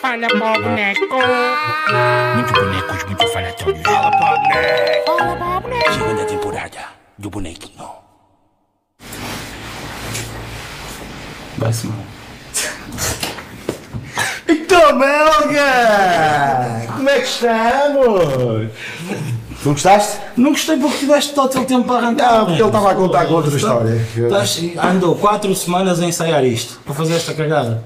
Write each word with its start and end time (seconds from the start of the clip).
Fala 0.00 0.28
pra 0.28 0.52
boneco. 0.58 1.18
Muitos 2.34 2.52
bonecos, 2.52 3.04
muitos 3.04 3.32
falatórios. 3.32 3.82
Fala 3.82 4.10
pra 4.10 4.36
boneco. 4.36 5.16
Fala 5.18 5.36
pra 5.36 5.60
boneco. 5.60 5.92
Segunda 5.92 6.24
temporada 6.24 6.78
do 7.18 7.30
bonequinho. 7.30 7.90
Vai-se 11.58 11.86
mal. 11.86 11.98
Então, 14.48 14.96
Melga! 14.96 16.86
Como 16.94 17.10
é 17.10 17.20
que 17.20 17.26
estamos? 17.26 18.70
Não 19.66 19.72
gostaste? 19.72 20.18
Não 20.36 20.50
gostei 20.50 20.76
porque 20.76 20.98
tiveste 20.98 21.34
todo 21.34 21.58
o 21.60 21.64
tempo 21.64 21.88
para 21.88 22.06
arrancar. 22.06 22.38
Não, 22.38 22.46
porque 22.46 22.62
ele 22.62 22.68
estava 22.68 22.92
a 22.92 22.94
contar 22.94 23.26
com 23.26 23.34
outra 23.34 23.56
história. 23.56 24.06
Andou 24.80 25.16
4 25.16 25.52
semanas 25.56 26.00
a 26.00 26.06
ensaiar 26.06 26.44
isto 26.44 26.78
para 26.84 26.94
fazer 26.94 27.16
esta 27.16 27.34
cagada. 27.34 27.82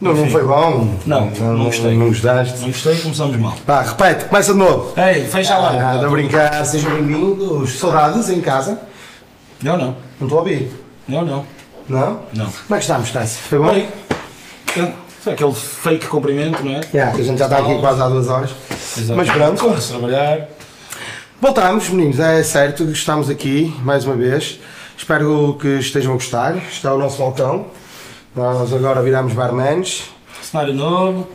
Não, 0.00 0.14
não 0.14 0.30
foi 0.30 0.44
bom? 0.44 0.94
Não, 1.04 1.30
não 1.30 1.64
gostei. 1.64 1.96
Não 1.96 2.08
gostaste? 2.08 2.60
Não 2.60 2.68
gostei, 2.68 2.96
começamos 2.98 3.36
mal. 3.36 3.54
Vá, 3.66 3.82
repete, 3.82 4.26
começa 4.26 4.52
de 4.52 4.58
novo. 4.58 4.92
Ei, 4.96 5.24
fecha 5.24 5.58
lá. 5.58 5.70
Ah, 5.70 5.94
Nada 5.94 6.06
a 6.06 6.10
brincar, 6.10 6.64
sejam 6.64 6.92
bem-vindos. 6.92 7.78
Saudades 7.78 8.28
em 8.28 8.40
casa? 8.40 8.78
Eu 9.64 9.76
não. 9.76 9.96
Não 10.20 10.26
estou 10.26 10.38
a 10.38 10.42
ouvir. 10.42 10.70
Eu 11.08 11.22
não. 11.24 11.44
Não? 11.88 12.20
Não. 12.32 12.46
Como 12.46 12.74
é 12.74 12.76
que 12.76 12.82
estamos, 12.82 13.10
Tassi? 13.10 13.38
Foi 13.38 13.58
bom? 13.58 13.74
Foi 15.20 15.32
aquele 15.32 15.54
fake 15.54 16.06
cumprimento, 16.06 16.62
não 16.62 16.72
é? 16.72 16.80
Yeah, 16.92 17.12
que 17.16 17.22
a 17.22 17.24
gente 17.24 17.38
já 17.38 17.46
está 17.46 17.58
aqui 17.58 17.78
quase 17.78 18.02
há 18.02 18.08
duas 18.08 18.28
horas. 18.28 18.50
Mas 19.16 19.30
pronto. 19.30 19.62
Vamos 19.62 19.88
trabalhar. 19.88 20.48
Voltamos, 21.44 21.90
meninos, 21.90 22.18
é 22.18 22.42
certo, 22.42 22.84
estamos 22.84 23.28
aqui 23.28 23.70
mais 23.82 24.06
uma 24.06 24.14
vez. 24.16 24.58
Espero 24.96 25.58
que 25.60 25.68
estejam 25.78 26.12
a 26.12 26.14
gostar. 26.14 26.56
Está 26.56 26.94
o 26.94 26.98
nosso 26.98 27.18
balcão. 27.18 27.66
Nós 28.34 28.72
agora 28.72 29.02
viramos 29.02 29.34
barmanes. 29.34 30.04
Cenário 30.40 30.72
novo. 30.72 31.28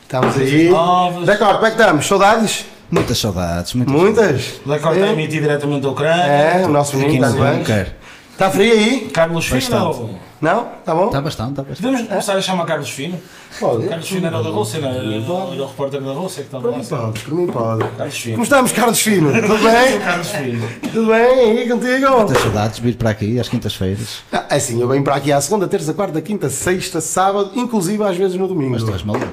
Estamos 0.00 0.38
aí. 0.38 0.70
novas. 0.70 1.26
Decor, 1.26 1.56
como 1.56 1.66
é 1.66 1.70
que 1.70 1.78
estamos? 1.78 2.06
Saudades? 2.06 2.64
Muitas 2.90 3.18
saudades, 3.18 3.74
muitas 3.74 3.94
Muitas? 3.94 4.54
Decor 4.64 4.94
está 4.94 5.04
a 5.04 5.12
emitir 5.12 5.42
diretamente 5.42 5.82
da 5.82 5.90
Ucrânia. 5.90 6.22
É, 6.22 6.64
o 6.64 6.68
nosso 6.68 6.96
menino 6.96 7.26
está 7.26 7.36
no 7.36 7.44
bem. 7.44 7.86
Está 8.32 8.50
frio 8.50 8.72
aí? 8.72 9.10
Carlos 9.12 9.44
Fino. 9.44 10.18
Não? 10.40 10.68
Está 10.80 10.94
bom? 10.94 11.06
Está 11.06 11.20
bastante, 11.22 11.50
está 11.50 11.62
bastante. 11.62 11.82
Podemos 11.82 12.08
começar 12.08 12.34
a 12.34 12.40
chamar 12.42 12.66
Carlos 12.66 12.90
Fino? 12.90 13.18
Pode. 13.58 13.88
Carlos 13.88 14.06
Fino 14.08 14.26
era 14.26 14.38
o 14.38 14.42
da 14.44 14.50
Rússia, 14.50 14.80
não 14.80 14.88
era? 14.90 14.98
Era 14.98 15.32
o 15.32 15.66
repórter 15.66 16.02
da 16.02 16.12
Rússia 16.12 16.42
que 16.42 16.48
estava 16.48 16.62
Por 16.64 16.72
lá. 16.72 16.78
mim 16.78 16.84
pode, 16.84 17.20
por 17.20 17.34
mim 17.34 17.46
pode. 17.46 17.88
Carlos 17.96 18.18
Fino. 18.18 18.34
Como 18.34 18.44
estamos, 18.44 18.72
Carlos 18.72 19.00
Fino? 19.00 19.32
Tudo 19.32 19.58
bem? 19.58 19.98
Carlos 20.00 20.28
Fino. 20.28 20.68
Tudo 20.92 21.06
bem 21.06 21.58
aí 21.60 21.68
contigo? 21.68 22.10
Muitas 22.18 22.38
saudades 22.42 22.76
de 22.76 22.82
vir 22.82 22.96
para 22.96 23.10
aqui 23.10 23.40
às 23.40 23.48
quintas-feiras. 23.48 24.18
Ah, 24.30 24.44
É 24.50 24.56
assim, 24.56 24.78
eu 24.80 24.86
venho 24.88 25.02
para 25.02 25.14
aqui 25.14 25.32
à 25.32 25.40
segunda, 25.40 25.66
terça, 25.66 25.94
quarta, 25.94 26.20
quinta, 26.20 26.50
sexta, 26.50 27.00
sábado, 27.00 27.52
inclusive 27.54 28.02
às 28.04 28.16
vezes 28.16 28.36
no 28.36 28.46
domingo. 28.46 28.72
Mas 28.72 28.82
tu 28.82 28.92
és 28.92 29.02
maluco. 29.02 29.26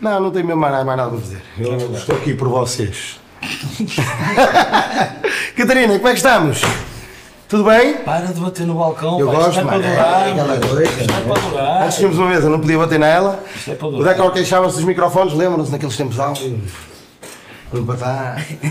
Não, 0.00 0.20
não 0.20 0.30
tenho 0.30 0.46
mesmo 0.46 0.60
mais, 0.60 0.72
mais 0.86 0.96
nada 0.96 1.10
para 1.10 1.18
fazer. 1.20 1.42
Eu 1.58 1.76
estou 1.94 2.14
aqui 2.16 2.34
por 2.34 2.48
vocês. 2.48 3.18
Catarina, 5.56 5.96
como 5.96 6.08
é 6.08 6.12
que 6.12 6.16
estamos? 6.18 6.60
Tudo 7.48 7.62
bem? 7.64 7.98
Para 7.98 8.26
de 8.26 8.40
bater 8.40 8.66
no 8.66 8.74
balcão, 8.74 9.20
Eu 9.20 9.28
pá, 9.28 9.34
gosto, 9.34 9.60
é 9.60 9.62
mano. 9.62 9.82
para 9.82 9.88
É, 9.92 10.30
aquela 10.32 10.58
coisa, 10.58 10.82
Isto 10.82 11.02
é 11.02 11.20
para 11.20 11.40
durar. 11.40 11.82
Antes 11.84 11.96
tínhamos 11.96 12.18
uma 12.18 12.28
mesa, 12.28 12.48
não 12.48 12.58
podia 12.58 12.78
bater 12.78 12.98
nela. 12.98 13.40
Isto 13.54 13.70
é 13.70 13.74
para 13.76 13.86
O 13.86 13.90
durar. 13.92 14.14
Decor 14.14 14.32
queixava-se 14.32 14.76
dos 14.76 14.84
microfones, 14.84 15.32
lembram-se 15.32 15.70
naqueles 15.70 15.96
tempos 15.96 16.18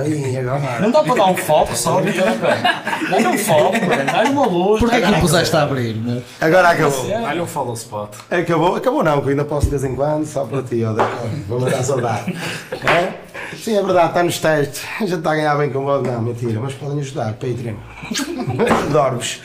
aí, 0.00 0.42
não, 0.80 0.90
dá 0.90 1.02
para 1.02 1.14
dar 1.14 1.26
um 1.26 1.36
foco 1.36 1.76
só, 1.76 2.00
Dá-lhe 3.10 3.26
um 3.26 3.38
foco, 3.38 3.76
dá-lhe 4.12 4.30
uma 4.30 4.46
luz. 4.46 4.80
Porquê 4.80 4.96
é 4.96 5.00
que 5.00 5.10
não 5.10 5.20
puseste 5.20 5.56
a 5.56 5.62
abrir? 5.62 5.94
Né? 5.94 6.22
Agora 6.40 6.70
acabou. 6.70 7.06
Dá-lhe 7.06 7.40
um 7.40 7.46
follow 7.46 7.74
spot. 7.74 8.10
Acabou, 8.30 8.76
acabou 8.76 9.02
não, 9.04 9.20
que 9.20 9.26
eu 9.26 9.30
ainda 9.30 9.44
posso 9.44 9.66
de 9.66 9.70
vez 9.72 9.84
em 9.84 9.94
quando, 9.94 10.26
só 10.26 10.44
para 10.44 10.62
ti, 10.62 10.82
ó, 10.84 10.92
Decor. 10.92 11.30
Vou 11.48 11.60
mandar 11.60 11.82
saudade. 11.82 12.34
É? 12.84 13.29
Sim, 13.56 13.76
é 13.76 13.82
verdade, 13.82 14.08
está 14.08 14.22
nos 14.22 14.38
testes. 14.38 14.82
A 14.96 15.04
gente 15.06 15.14
está 15.18 15.32
a 15.32 15.34
ganhar 15.36 15.56
bem 15.56 15.70
com 15.70 15.84
vós. 15.84 16.02
Não, 16.06 16.22
mentira, 16.22 16.60
mas 16.60 16.74
podem 16.74 17.00
ajudar, 17.00 17.32
Patreon. 17.34 17.74
Adoro-vos. 18.88 19.40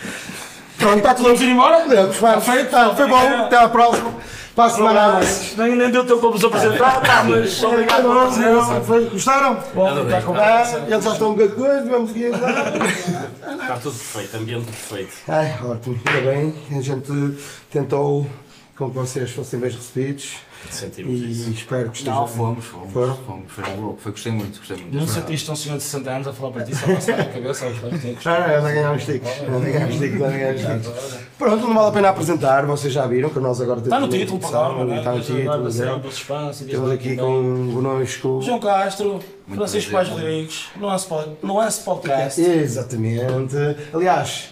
Pronto, 0.77 0.97
está 0.97 1.13
tudo 1.13 1.25
Vamos 1.27 1.41
ir 1.41 1.49
embora? 1.49 1.85
Vá. 2.19 2.41
feito? 2.41 2.69
Tá, 2.69 2.93
Foi 2.93 3.07
bom, 3.07 3.17
até 3.17 3.57
à 3.57 3.69
próxima. 3.69 4.13
Para 4.55 4.65
a 4.65 4.69
semana 4.69 5.01
a 5.05 5.11
mais. 5.13 5.53
Nem, 5.57 5.75
nem 5.75 5.91
deu 5.91 6.05
tempo 6.05 6.19
para 6.21 6.29
vos 6.29 6.43
apresentar, 6.45 7.01
pá, 7.01 7.23
mas 7.25 7.61
obrigado 7.63 8.07
presença. 8.27 8.81
Foi- 8.81 9.05
Gostaram? 9.09 9.57
Bom, 9.73 10.03
está 10.05 10.21
com 10.21 10.33
Ah, 10.35 10.63
eles 10.87 11.03
já 11.03 11.11
estão 11.11 11.31
um 11.31 11.33
bocado 11.33 11.49
de 11.49 11.55
coisa, 11.55 11.89
vamos 11.89 12.11
aqui 12.11 12.25
agora. 12.27 12.73
Está 13.61 13.75
tudo 13.81 13.95
perfeito, 13.97 14.37
ambiente 14.37 14.65
perfeito. 14.65 15.13
Ai, 15.27 15.55
ótimo, 15.61 15.99
ainda 16.05 16.31
bem. 16.31 16.55
A 16.77 16.81
gente 16.81 17.37
tentou 17.69 18.25
com 18.77 18.89
que 18.89 18.95
vocês 18.95 19.29
fossem 19.31 19.59
bem 19.59 19.71
recebidos 19.71 20.35
Sentimos 20.71 21.19
e 21.19 21.31
isso. 21.31 21.49
espero 21.51 21.89
que 21.91 21.97
estejam. 21.97 22.21
Não, 22.21 22.27
fomos, 22.27 22.65
fomos. 22.65 22.91
Foram? 22.93 23.15
fomos 23.17 23.43
foi 23.47 23.63
um 23.63 23.77
grupo, 23.77 23.99
foi, 24.01 24.11
gostei 24.11 24.31
muito, 24.31 24.57
gostei 24.59 24.77
muito. 24.77 24.95
Não 24.97 25.07
sentiste 25.07 25.51
um 25.51 25.55
senhor 25.55 25.77
de 25.77 25.83
60 25.83 26.09
anos 26.09 26.27
a 26.27 26.33
falar 26.33 26.51
para 26.51 26.63
ti, 26.63 26.75
só 26.75 26.85
passar 26.87 27.19
a 27.19 27.25
cabeça 27.25 27.65
aos 27.65 27.77
já, 28.23 28.47
já 28.47 28.59
ganhámos 28.61 29.03
sticks. 29.03 29.29
Já 29.29 29.59
ganhámos 29.59 29.95
sticks, 29.95 30.19
já 30.19 30.27
ganhámos 30.27 30.61
sticks. 30.61 31.19
Pronto, 31.37 31.67
não 31.67 31.73
vale 31.73 31.87
a 31.87 31.91
pena 31.91 32.09
apresentar, 32.09 32.65
vocês 32.65 32.93
já 32.93 33.05
viram 33.05 33.29
que 33.29 33.39
nós 33.39 33.59
agora 33.61 33.81
temos. 33.81 33.87
Está 33.87 33.99
no 33.99 34.07
título, 34.07 34.39
não 34.85 34.93
é? 34.93 34.97
Está 34.97 35.11
no 35.13 35.21
título, 35.21 35.69
né? 35.69 36.01
e 36.67 36.75
lá 36.77 36.93
aqui 36.93 37.15
com 37.15 37.71
conosco. 37.73 38.41
João 38.41 38.59
Castro, 38.59 39.19
Francisco 39.53 39.91
Paz 39.91 40.07
prazer. 40.07 40.25
Rodrigues, 40.25 40.65
Nuance 40.77 41.07
Pod- 41.07 41.37
Nuance 41.43 41.81
Podcast. 41.83 42.41
Exatamente. 42.41 43.55
Aliás, 43.93 44.49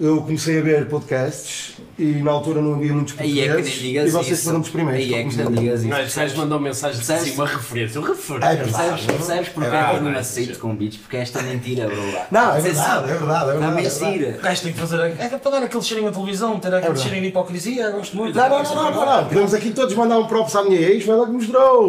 eu 0.00 0.20
comecei 0.22 0.58
a 0.58 0.62
ver 0.62 0.86
podcasts 0.86 1.74
e 1.98 2.04
na 2.22 2.30
altura 2.32 2.60
não 2.60 2.74
havia 2.74 2.92
muitos 2.92 3.14
é 3.18 3.22
que 3.22 3.32
nem 3.32 3.44
portugueses 3.46 3.72
digas 3.74 4.08
e 4.08 4.10
vocês 4.10 4.38
isso. 4.38 4.44
foram 4.44 4.60
dos 4.60 4.70
primeiros. 4.70 5.04
Aí 5.04 5.14
é 5.14 5.24
que 5.24 5.36
nem 5.36 5.52
digas 5.52 5.84
Não, 5.84 5.98
isso. 5.98 6.06
os 6.08 6.14
gajos 6.16 6.36
mandou 6.36 6.58
mensagem 6.60 6.98
de 7.00 7.06
Percebes? 7.06 7.32
cima, 7.32 7.46
referência. 7.46 7.98
Eu 7.98 8.04
É 8.04 8.08
refiro. 8.08 8.40
Percebes, 8.40 9.04
percebes 9.06 9.48
porque 9.50 9.70
Ah, 9.70 9.78
é 9.80 9.90
que 9.90 9.96
eu 9.96 10.02
não 10.02 10.10
não, 10.10 10.18
aceito 10.18 10.58
convites? 10.58 10.98
Porque 10.98 11.16
esta 11.18 11.38
é 11.38 11.42
mentira, 11.42 11.86
bro. 11.86 12.02
Não, 12.30 12.54
é 12.54 12.58
Isso 12.58 12.62
verdade, 12.68 12.90
assim. 12.90 13.04
é 13.12 13.14
verdade, 13.18 13.50
é 13.50 13.54
Não, 13.54 13.74
verdade. 13.74 14.04
mentira. 14.04 14.36
O 14.38 14.42
gajo 14.42 14.62
tem 14.62 14.72
que 14.72 14.78
fazer. 14.80 15.00
É 15.18 15.28
para 15.28 15.50
dar 15.50 15.62
aquele 15.62 15.82
cheirinho 15.84 16.08
à 16.08 16.12
televisão, 16.12 16.58
ter 16.58 16.68
aquele 16.68 16.80
verdade. 16.80 17.00
cheirinho 17.02 17.22
de 17.22 17.28
hipocrisia. 17.28 17.90
Gosto 17.90 18.16
muito. 18.16 18.36
Não, 18.36 18.48
não, 18.48 18.62
não, 18.62 18.74
não, 18.74 18.90
não, 18.92 19.06
não. 19.06 19.24
Podemos 19.28 19.54
aqui 19.54 19.70
todos 19.70 19.94
mandar 19.94 20.18
um 20.18 20.26
props 20.26 20.56
à 20.56 20.64
minha 20.64 20.80
ex, 20.80 21.04
foi 21.04 21.14
ela 21.14 21.26
que 21.26 21.32
mostrou. 21.32 21.88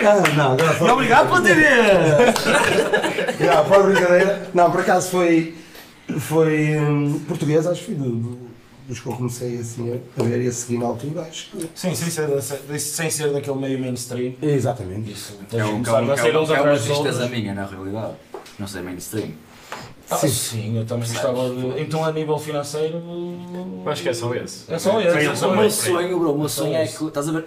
não, 0.00 0.22
não, 0.36 0.52
agora 0.52 0.72
E 0.72 0.76
foi. 0.76 0.90
obrigado 0.90 1.26
pela 1.28 1.40
TV! 1.42 1.64
Não, 3.44 3.64
foi 3.64 3.82
brincadeira. 3.92 4.48
Não, 4.54 4.70
por 4.70 4.80
acaso 4.80 5.10
foi. 5.10 5.54
Foi 6.18 6.76
hum, 6.78 7.20
português, 7.28 7.66
acho 7.66 7.80
que 7.80 7.86
foi 7.86 7.94
do, 7.96 8.10
do- 8.10 8.48
dos 8.88 9.00
que 9.00 9.06
eu 9.06 9.12
comecei 9.12 9.58
assim 9.58 10.00
a 10.16 10.22
ver 10.22 10.42
e 10.42 10.46
a 10.48 10.52
seguir 10.52 10.78
na 10.78 10.86
altura, 10.86 11.20
acho 11.22 11.50
que. 11.50 11.68
Sim, 11.74 11.94
sem 11.94 12.08
ser, 12.10 12.40
sem, 12.42 12.78
sem 12.78 13.10
ser 13.10 13.32
daquele 13.32 13.58
meio 13.58 13.78
mainstream. 13.78 14.32
Exatamente. 14.40 15.10
Isso. 15.12 15.38
É 15.52 15.62
um 15.64 15.82
Começaram 15.82 16.10
a 16.10 16.14
é 16.14 16.16
sair 16.16 16.36
um- 16.36 16.40
uns 16.40 16.48
é 16.48 16.52
uma 16.54 16.60
atrás 16.72 16.84
dos 16.86 17.30
minha, 17.30 17.54
na 17.54 17.66
realidade. 17.66 18.14
Não 18.58 18.66
sei 18.66 18.80
mainstream. 18.82 19.28
Ah, 20.10 20.16
sim, 20.16 20.78
eu 20.78 20.86
também 20.86 21.06
gostava 21.06 21.50
de. 21.50 21.82
Então, 21.82 22.02
a 22.02 22.10
nível 22.10 22.38
financeiro. 22.38 22.96
Acho 23.84 24.02
que 24.02 24.08
é 24.08 24.14
só 24.14 24.34
esse. 24.34 24.72
É 24.72 24.78
só 24.78 24.98
esse, 25.02 25.18
é 25.18 25.24
eles 25.24 25.38
só 25.38 25.50
O 25.52 25.56
meu 25.56 25.70
sonho, 25.70 26.18
bro, 26.18 26.32
o 26.32 26.38
meu 26.38 26.48
sonho 26.48 26.74
é 26.74 26.86
que. 26.86 27.04
Estás 27.04 27.28
a 27.28 27.32
ver? 27.32 27.44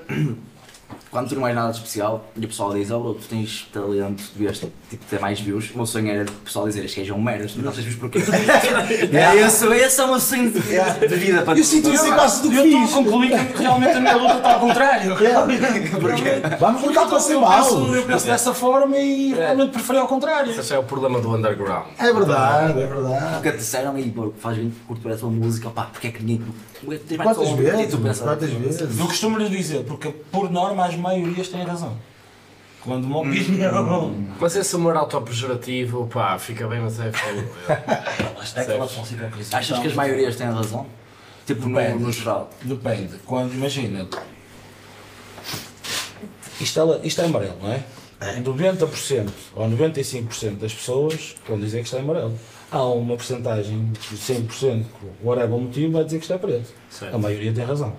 Quando 1.11 1.27
tu 1.27 1.35
não 1.35 1.45
és 1.45 1.53
nada 1.53 1.71
de 1.71 1.77
especial 1.77 2.25
e 2.37 2.45
o 2.45 2.47
pessoal 2.47 2.73
diz, 2.73 2.89
oh 2.89 2.99
bro, 3.01 3.13
tu 3.15 3.27
tens 3.27 3.67
talento, 3.73 4.23
devias 4.33 4.59
tipo, 4.59 5.05
ter 5.09 5.19
mais 5.19 5.41
views. 5.41 5.69
O 5.71 5.77
meu 5.77 5.85
sonho 5.85 6.09
era 6.09 6.23
o 6.23 6.33
pessoal 6.45 6.65
dizer, 6.65 6.85
este 6.85 7.01
gajo 7.01 7.13
é 7.13 7.17
um 7.17 7.21
merda, 7.21 7.47
tu 7.47 7.61
não 7.61 7.69
tens 7.69 7.83
views 7.83 7.99
porquê? 7.99 8.19
é 9.11 9.35
esse, 9.35 9.65
esse 9.67 9.99
é 9.99 10.03
o 10.05 10.07
meu 10.07 10.19
sonho 10.21 10.51
de, 10.51 11.07
de 11.07 11.15
vida 11.15 11.41
para 11.41 11.59
Eu 11.59 11.63
sinto 11.65 11.89
isso 11.89 12.07
em 12.07 12.13
quase 12.13 12.41
tudo 12.43 12.55
Eu 12.55 12.63
que 12.63 12.69
estou 12.69 12.83
a 12.83 13.03
concluir 13.03 13.47
que 13.51 13.61
realmente 13.61 13.97
a 13.97 13.99
minha 13.99 14.15
luta 14.15 14.37
está 14.37 14.53
ao 14.53 14.59
contrário. 14.61 15.15
Vamos 16.57 16.81
lutar 16.81 17.09
para 17.09 17.19
ser 17.19 17.33
Eu 17.33 17.41
mau. 17.41 17.61
penso, 17.61 17.95
eu 17.95 18.03
penso 18.03 18.25
dessa 18.25 18.53
forma 18.53 18.97
e 18.97 19.33
realmente 19.33 19.71
preferi 19.71 19.99
ao 19.99 20.07
contrário. 20.07 20.57
Esse 20.57 20.73
é 20.73 20.79
o 20.79 20.83
problema 20.83 21.19
do 21.19 21.35
underground. 21.35 21.87
É 21.99 22.13
verdade, 22.13 22.79
é 22.79 22.87
verdade. 22.87 23.51
Te 23.51 23.57
disseram 23.57 23.95
aí, 23.95 24.09
pô, 24.09 24.31
faz 24.39 24.57
bem 24.57 24.71
curto 24.87 25.09
a 25.09 25.17
tua 25.17 25.29
música, 25.29 25.69
pá, 25.69 25.89
porque 25.91 26.07
é 26.07 26.11
que 26.11 26.23
ninguém. 26.23 26.47
Quantas 27.17 27.49
vezes? 27.51 27.93
e 27.93 27.97
Quantas 28.23 28.49
vezes? 28.49 28.99
Eu 28.99 29.05
costumo 29.05 29.37
lhes 29.37 29.49
dizer, 29.49 29.83
porque 29.83 30.09
por 30.31 30.49
norma 30.49 30.85
as 30.85 30.95
maiorias 31.01 31.49
têm 31.49 31.63
razão. 31.63 31.97
Quando 32.81 33.05
uma 33.05 33.19
opinião. 33.19 34.15
Mas 34.39 34.55
esse 34.55 34.75
humor 34.75 34.95
autopejorativo, 34.95 36.07
pá, 36.07 36.37
fica 36.39 36.67
bem, 36.67 36.79
mas 36.79 36.99
é 36.99 37.11
feio. 37.11 37.47
É 38.55 38.61
aquela 38.61 38.85
hipocrisia. 38.85 39.57
Achas 39.57 39.79
que 39.79 39.87
as 39.87 39.93
maiorias 39.93 40.35
têm 40.35 40.47
razão? 40.47 40.87
Tipo, 41.45 41.69
no, 41.69 41.77
Depende. 41.79 42.03
no 42.03 42.11
geral. 42.11 42.49
Depende. 42.63 43.17
Quando, 43.25 43.53
imagina. 43.53 44.07
Isto 46.59 46.93
é, 46.93 47.07
isto 47.07 47.21
é 47.21 47.25
amarelo, 47.25 47.57
não 47.61 47.71
é? 47.71 47.83
90% 48.41 49.29
ou 49.55 49.69
95% 49.69 50.57
das 50.57 50.73
pessoas 50.73 51.35
vão 51.47 51.59
dizer 51.59 51.79
que 51.79 51.85
isto 51.85 51.97
é 51.97 51.99
amarelo. 51.99 52.37
Há 52.71 52.83
uma 52.83 53.15
porcentagem 53.15 53.91
de 53.91 54.17
100% 54.17 54.85
por 54.99 55.09
whatever 55.23 55.57
motivo 55.57 55.93
vai 55.93 56.03
dizer 56.03 56.17
que 56.17 56.23
isto 56.23 56.33
é 56.33 56.37
preto. 56.37 56.69
Certo. 56.89 57.15
A 57.15 57.17
maioria 57.17 57.51
tem 57.51 57.63
razão. 57.63 57.95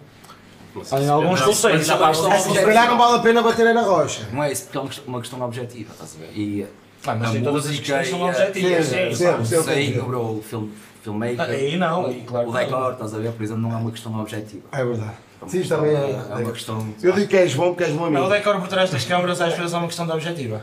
Isso- 0.80 0.94
alguns 0.94 1.30
mas- 1.40 1.42
conselhos. 1.42 1.88
mas 1.88 1.90
há 1.90 2.06
alguns 2.06 2.42
Se 2.42 2.60
calhar 2.64 2.88
não 2.88 2.98
vale 2.98 3.16
a 3.16 3.19
pena 3.20 3.42
bater 3.42 3.66
aí 3.66 3.74
na 3.74 3.82
rocha. 3.82 4.26
Não 4.32 4.42
é 4.42 4.50
isso, 4.52 4.64
porque 4.64 4.78
é 4.78 4.80
uma 4.80 4.88
questão, 4.88 5.04
uma 5.08 5.20
questão 5.20 5.42
objetiva, 5.42 5.92
estás 5.92 6.14
a 6.16 6.19
ver? 6.19 6.32
E 6.38 6.66
Ah, 7.06 7.14
mas 7.16 7.30
a 7.30 7.32
nem 7.32 7.42
todas 7.42 7.64
as 7.66 7.70
música 7.72 7.98
questões 7.98 8.08
são 8.10 8.19
e 8.19 8.22
a- 8.22 8.26
objetivas. 8.32 8.86
Sim, 8.86 9.14
sim, 9.14 9.44
sim, 9.44 9.62
sei, 9.62 9.92
bro, 10.00 10.20
o 10.38 10.42
filme 10.42 10.72
filmmaker. 11.02 11.40
Ah, 11.40 11.44
aí 11.44 11.76
não, 11.76 12.06
aí 12.06 12.22
claro 12.26 12.48
O 12.48 12.52
que 12.52 12.58
não. 12.58 12.64
decor, 12.66 12.92
estás 12.92 13.14
a 13.14 13.19
ver? 13.19 13.32
Por 13.32 13.42
exemplo, 13.42 13.62
não 13.62 13.72
é 13.72 13.76
uma 13.76 13.90
questão 13.90 14.20
objetiva. 14.20 14.62
É 14.72 14.84
verdade. 14.84 15.14
Sim, 15.48 15.58
isto 15.60 15.74
também 15.74 15.90
É 15.90 15.94
é. 16.30 16.34
uma 16.36 16.52
questão. 16.52 16.94
Eu 17.02 17.12
digo 17.12 17.26
que 17.26 17.36
és 17.36 17.52
bom 17.54 17.70
porque 17.70 17.82
és 17.82 17.92
bom 17.92 18.08
Não, 18.08 18.12
o 18.12 18.24
amigo. 18.26 18.28
decor 18.32 18.60
por 18.60 18.69
trás 18.69 18.88
das 18.90 19.04
câmaras 19.04 19.40
às 19.40 19.52
vezes 19.54 19.74
é 19.74 19.76
uma 19.76 19.88
questão 19.88 20.06
de 20.06 20.12
objetiva. 20.12 20.62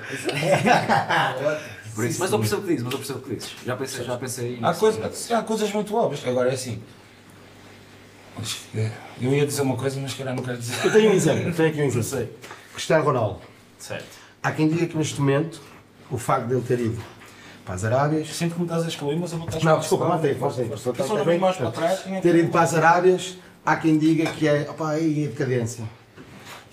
Por 1.95 2.05
isso, 2.05 2.19
mas 2.21 2.31
eu 2.31 2.39
percebo 2.39 2.61
o 2.61 2.63
que 2.63 2.69
dizes, 2.69 2.83
mas 2.83 2.93
eu 2.93 2.99
percebo 2.99 3.19
o 3.19 3.21
que 3.23 3.35
dizes. 3.35 3.49
Já 3.65 3.75
pensei, 3.75 4.05
já 4.05 4.17
pensei 4.17 4.59
Há, 4.61 4.67
nisso. 4.69 4.79
coisa, 4.79 5.11
há 5.37 5.41
coisas 5.41 5.71
muito 5.73 5.93
óbvias. 5.95 6.25
Agora 6.25 6.49
é 6.49 6.53
assim. 6.53 6.81
Que- 8.71 8.91
Eu 9.21 9.33
ia 9.33 9.45
dizer 9.45 9.61
uma 9.61 9.75
coisa, 9.75 9.99
mas 9.99 10.13
calhar 10.13 10.35
não 10.35 10.43
quero 10.43 10.57
dizer. 10.57 10.75
Eu 10.85 10.91
tenho 10.91 11.11
um 11.11 11.13
exemplo, 11.13 11.49
eu 11.49 11.53
tenho 11.53 11.69
aqui 11.69 11.81
um 11.81 11.85
exemplo. 11.99 12.29
Cristiano 12.73 13.03
Ronaldo. 13.03 13.39
Certo. 13.77 14.05
Há 14.41 14.51
quem 14.51 14.67
diga 14.69 14.85
que 14.87 14.97
neste 14.97 15.19
momento 15.19 15.61
o 16.09 16.17
facto 16.17 16.47
de 16.47 16.53
ele 16.53 16.61
ter 16.63 16.79
ido 16.79 17.01
para 17.65 17.75
as 17.75 17.83
Arábias. 17.83 18.27
Sinto 18.35 18.53
que 18.53 18.59
me 18.59 18.65
estás 18.65 18.83
a 18.83 18.87
excluir, 18.87 19.17
mas 19.17 19.31
eu 19.31 19.37
vou 19.39 19.47
estar 19.47 19.63
Não, 19.63 19.79
desculpa, 19.79 20.05
mantém, 20.07 20.35
mantém. 20.35 20.69
Eu 20.69 20.77
sou 20.77 21.25
bem 21.25 21.37
mais 21.39 21.57
para 21.57 21.71
trás. 21.71 21.99
quem 22.01 22.13
é 22.13 22.21
que- 22.21 22.21
Ter 22.31 22.35
ido 22.39 22.49
para 22.51 22.61
as 22.61 22.73
Arábias, 22.73 23.37
há 23.65 23.75
quem 23.75 23.97
diga 23.97 24.31
que 24.31 24.47
é. 24.47 24.67
opá, 24.69 24.91
aí 24.91 25.25
é 25.25 25.27
decadência. 25.27 25.83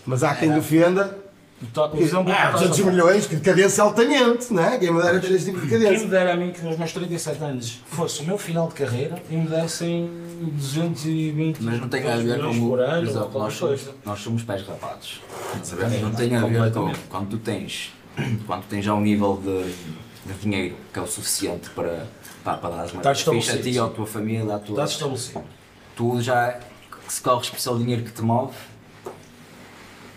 Mas 0.07 0.23
há 0.23 0.35
quem 0.35 0.51
defenda. 0.53 1.19
O 1.58 1.97
exemplo 1.97 2.32
Ah, 2.32 2.50
200 2.50 2.79
milhões, 2.81 3.26
que 3.26 3.37
decadência 3.37 3.82
altamente, 3.82 4.53
não 4.53 4.62
é? 4.62 4.76
Quem 4.79 4.93
me 4.93 5.00
dera 5.00 5.19
ter 5.19 5.31
este 5.32 5.47
tipo 5.47 5.61
de 5.61 5.69
Quem 5.69 5.79
me 5.79 5.85
decadência. 5.85 6.08
dera 6.08 6.32
a 6.35 6.37
mim 6.37 6.53
que 6.53 6.62
nos 6.62 6.76
meus 6.76 6.93
37 6.93 7.43
anos 7.44 7.81
fosse 7.87 8.20
o 8.20 8.25
meu 8.25 8.37
final 8.37 8.69
de 8.69 8.75
carreira 8.75 9.17
e 9.31 9.37
me 9.37 9.47
dessem 9.47 10.11
220 10.43 11.62
Mas 11.62 11.81
não 11.81 11.88
tem 11.88 12.06
a 12.11 12.17
ver 12.17 12.41
com 12.43 12.58
por 12.61 12.79
o. 12.79 12.82
ano 12.82 13.08
Exato, 13.08 13.38
nós 13.38 13.55
somos, 13.55 13.88
nós 14.05 14.20
somos 14.20 14.43
pés 14.43 14.67
rapados. 14.67 15.20
Sabes? 15.62 15.70
Também, 15.70 16.03
Não 16.03 16.11
tem 16.12 16.37
a 16.37 16.44
ver 16.47 16.73
com 16.73 16.93
quando 17.08 17.31
tu 17.31 17.38
tens. 17.38 17.93
Quando 18.47 18.62
tu 18.62 18.69
tens 18.69 18.85
já 18.85 18.94
um 18.94 19.00
nível 19.00 19.41
de, 19.43 19.62
de 20.32 20.38
dinheiro 20.41 20.75
que 20.93 20.99
é 20.99 21.02
o 21.02 21.06
suficiente 21.06 21.70
para, 21.70 22.06
pá, 22.44 22.55
para 22.59 22.70
dar 22.76 22.82
as 22.82 22.93
Estás 22.94 23.25
marcas 23.25 23.47
fixe 23.47 23.59
a 23.59 23.62
ti, 23.62 23.79
à 23.79 23.87
tua 23.88 24.06
família, 24.06 24.55
à 24.55 24.59
tua. 24.59 24.75
Estás 24.75 24.91
estabelecido. 24.93 25.43
tu 25.97 26.20
já 26.20 26.59
se 27.09 27.20
corres 27.23 27.49
por 27.49 27.73
o 27.73 27.79
dinheiro 27.79 28.02
que 28.02 28.12
te 28.12 28.23
move, 28.23 28.52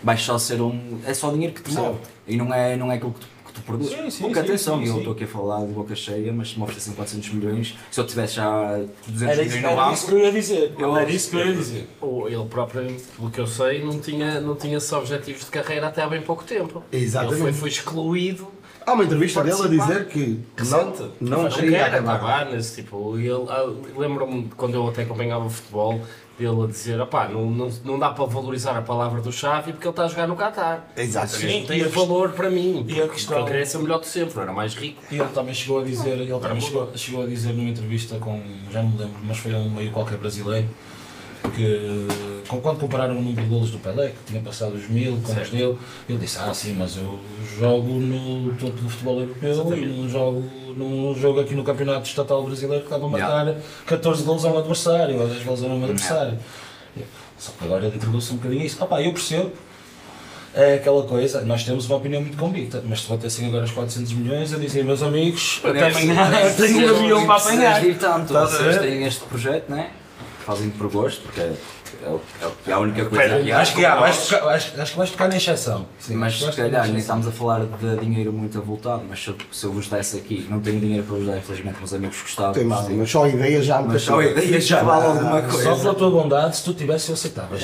vais 0.02 0.20
só 0.22 0.38
ser 0.38 0.60
um. 0.60 0.98
É 1.06 1.14
só 1.14 1.28
o 1.28 1.32
dinheiro 1.32 1.54
que 1.54 1.62
te 1.62 1.72
move. 1.74 1.98
E 2.26 2.36
não 2.36 2.52
é, 2.52 2.76
não 2.76 2.90
é 2.90 2.96
aquilo 2.96 3.12
que 3.12 3.20
tu, 3.20 3.26
que 3.46 3.52
tu 3.52 3.60
produzes. 3.62 3.92
Sim, 3.92 4.10
sim, 4.10 4.22
Porque 4.22 4.34
sim, 4.40 4.46
atenção, 4.46 4.78
sim, 4.78 4.86
eu 4.88 4.98
estou 4.98 5.12
aqui 5.12 5.24
a 5.24 5.26
falar 5.28 5.60
de 5.66 5.72
boca 5.72 5.94
cheia, 5.96 6.32
mas 6.32 6.50
se 6.50 6.56
me 6.56 6.62
oferecessem 6.62 6.94
400 6.94 7.30
milhões, 7.30 7.76
se 7.90 8.00
eu 8.00 8.06
tivesse 8.06 8.34
já 8.36 8.78
200 9.08 9.22
Era 9.22 9.42
milhões 9.44 9.62
no 9.62 9.68
era 9.68 9.76
banco. 9.76 9.94
isso 9.94 10.06
que 10.06 10.12
eu 10.12 10.18
ia 10.20 10.32
dizer. 10.32 10.74
Eu- 10.78 10.96
Era 10.96 11.10
isso 11.10 11.30
que 11.30 11.36
eu 11.36 11.46
ia 11.46 11.52
dizer. 11.54 11.88
Ou 12.00 12.28
ele 12.28 12.44
próprio, 12.46 12.96
pelo 13.16 13.30
que 13.30 13.40
eu 13.40 13.46
sei, 13.46 13.84
não 13.84 13.98
tinha, 13.98 14.40
não 14.40 14.54
tinha 14.54 14.76
esses 14.76 14.92
objetivos 14.92 15.44
de 15.44 15.50
carreira 15.50 15.88
até 15.88 16.02
há 16.02 16.08
bem 16.08 16.22
pouco 16.22 16.44
tempo. 16.44 16.82
Exatamente. 16.92 17.34
Ele 17.34 17.42
foi, 17.42 17.52
foi 17.52 17.68
excluído. 17.68 18.48
Há 18.86 18.94
uma 18.94 19.04
entrevista 19.04 19.44
dele 19.44 19.62
a 19.62 19.66
dizer 19.68 20.06
que 20.08 20.40
Recente. 20.56 21.02
não, 21.20 21.30
não 21.38 21.42
não 21.44 21.50
queria 21.50 21.70
quer 21.78 21.84
acabar. 21.84 22.14
acabar 22.16 22.46
nesse 22.46 22.76
tipo. 22.82 23.16
ele- 23.18 23.44
ah, 23.48 23.64
Lembro-me 23.96 24.44
de 24.44 24.54
quando 24.54 24.74
eu 24.74 24.88
até 24.88 25.02
acompanhava 25.02 25.44
o 25.44 25.50
futebol, 25.50 26.00
dele 26.38 26.64
a 26.64 26.66
dizer: 26.66 27.00
opá, 27.00 27.28
não, 27.28 27.50
não, 27.50 27.70
não 27.84 27.98
dá 27.98 28.10
para 28.10 28.24
valorizar 28.24 28.76
a 28.76 28.82
palavra 28.82 29.20
do 29.20 29.30
Xavi 29.32 29.72
porque 29.72 29.86
ele 29.86 29.92
está 29.92 30.04
a 30.04 30.08
jogar 30.08 30.26
no 30.26 30.36
Qatar. 30.36 30.86
Exato. 30.96 31.28
Sim, 31.32 31.48
Sim, 31.60 31.64
tem 31.66 31.78
e 31.80 31.84
a 31.84 31.88
valor 31.88 32.30
para 32.32 32.50
mim. 32.50 32.84
e 32.88 32.92
a 32.92 33.02
porque 33.02 33.14
questão- 33.14 33.38
Ele 33.38 33.46
queria 33.64 33.78
o 33.78 33.82
melhor 33.82 34.00
de 34.00 34.06
sempre, 34.06 34.40
era 34.40 34.52
mais 34.52 34.74
rico. 34.74 35.02
E 35.10 35.16
ele 35.18 35.28
também 35.28 35.54
chegou 35.54 35.80
a 35.80 35.84
dizer, 35.84 36.18
ele 36.18 36.38
também 36.40 36.60
chegou, 36.60 36.90
chegou 36.96 37.24
a 37.24 37.26
dizer 37.26 37.52
numa 37.52 37.68
entrevista 37.68 38.16
com, 38.18 38.40
já 38.70 38.82
não 38.82 38.90
me 38.90 38.98
lembro, 38.98 39.16
mas 39.24 39.38
foi 39.38 39.54
um 39.54 39.70
meio 39.70 39.90
qualquer 39.92 40.18
brasileiro, 40.18 40.66
que 41.48 42.06
quando 42.58 42.80
compararam 42.80 43.12
o 43.16 43.22
número 43.22 43.42
de 43.42 43.48
golos 43.48 43.70
do 43.70 43.78
Pelé, 43.78 44.08
que 44.08 44.32
tinha 44.32 44.42
passado 44.42 44.74
os 44.74 44.88
mil 44.88 45.20
com 45.22 45.32
os 45.32 45.50
dele, 45.50 45.78
ele 46.08 46.18
disse, 46.18 46.38
ah 46.38 46.52
sim, 46.52 46.74
mas 46.76 46.96
eu 46.96 47.18
jogo 47.58 47.88
no 47.88 48.52
topo 48.54 48.82
do 48.82 48.90
futebol 48.90 49.20
europeu 49.20 49.76
e 49.76 49.86
não 49.86 50.08
jogo 50.08 50.42
num 50.76 51.14
jogo 51.14 51.40
aqui 51.40 51.54
no 51.54 51.64
campeonato 51.64 52.08
estatal 52.08 52.42
brasileiro 52.44 52.84
que 52.84 52.86
estava 52.86 53.06
a 53.06 53.08
marcar 53.08 53.56
14 53.86 54.22
golos 54.22 54.44
a 54.44 54.48
um 54.48 54.58
adversário, 54.58 55.20
ou 55.20 55.28
10 55.28 55.44
golos 55.44 55.62
a 55.62 55.66
um 55.66 55.84
adversário. 55.84 56.38
Só 57.38 57.52
que 57.58 57.64
agora 57.64 57.86
ele 57.86 57.96
entregou-se 57.96 58.32
um 58.32 58.36
bocadinho 58.36 58.62
a 58.62 58.64
isso. 58.66 58.84
Opá, 58.84 59.02
eu 59.02 59.12
percebo, 59.12 59.50
é 60.54 60.74
aquela 60.74 61.02
coisa, 61.04 61.40
nós 61.42 61.64
temos 61.64 61.86
uma 61.86 61.96
opinião 61.96 62.20
muito 62.20 62.36
convicta, 62.36 62.82
mas 62.84 63.02
se 63.02 63.08
batessem 63.08 63.46
agora 63.46 63.64
os 63.64 63.70
400 63.70 64.12
milhões, 64.12 64.52
eu 64.52 64.58
dizia, 64.58 64.84
meus 64.84 65.02
amigos, 65.02 65.60
até 65.64 65.86
amanhã 65.88 66.30
tenho 66.56 66.86
um 66.86 66.96
avião 66.96 67.26
para 67.26 67.36
apanhar. 67.36 67.82
Tanto, 67.98 68.36
a 68.36 68.46
vocês 68.46 68.78
têm 68.78 69.04
este 69.04 69.24
projeto, 69.24 69.70
né? 69.70 69.90
Fazem 70.44 70.70
por 70.70 70.90
gosto, 70.90 71.22
porque 71.22 71.40
é, 71.40 71.52
é, 72.02 72.06
é 72.06 72.70
é 72.70 72.72
a 72.72 72.78
única 72.78 73.04
coisa 73.04 73.40
que 73.40 73.52
há. 73.52 73.60
Acho 73.60 73.74
que, 73.74 73.84
há, 73.84 73.96
vais 73.96 74.28
tocar, 74.28 74.48
acho, 74.48 74.80
acho 74.80 74.92
que 74.92 74.98
vais 74.98 75.10
tocar 75.10 75.28
na 75.28 75.36
exceção. 75.36 75.86
Sim, 75.98 76.14
Mas 76.14 76.34
acho 76.34 76.46
que 76.46 76.52
se 76.54 76.62
na 76.62 76.68
calhar 76.68 76.88
nem 76.88 76.98
estamos 76.98 77.26
a 77.26 77.30
falar 77.30 77.60
de 77.60 77.96
dinheiro 77.96 78.32
muito 78.32 78.56
avultado, 78.58 79.02
mas 79.08 79.22
se 79.22 79.28
eu, 79.28 79.36
se 79.50 79.64
eu 79.64 79.72
vos 79.72 79.88
desse 79.88 80.16
aqui, 80.16 80.46
não 80.48 80.60
tenho 80.60 80.80
dinheiro 80.80 81.04
para 81.04 81.16
vos 81.16 81.26
dar, 81.26 81.38
infelizmente 81.38 81.78
meus 81.78 81.92
amigos 81.92 82.22
gostavam. 82.22 82.52
Tem 82.52 82.64
mal, 82.64 82.86
mas 82.88 83.10
só 83.10 83.24
a 83.24 83.28
ideia 83.28 83.62
já 83.62 83.82
me 83.82 83.88
Mas 83.88 84.02
só 84.02 84.20
a 84.20 84.24
ideia 84.24 84.60
já 84.60 84.82
vale 84.82 85.06
alguma 85.06 85.42
coisa. 85.42 85.62
Só 85.62 85.76
pela 85.76 85.94
tua 85.94 86.10
bondade, 86.10 86.56
se 86.56 86.64
tu 86.64 86.74
tivesse, 86.74 87.08
eu 87.10 87.14
aceitava. 87.14 87.56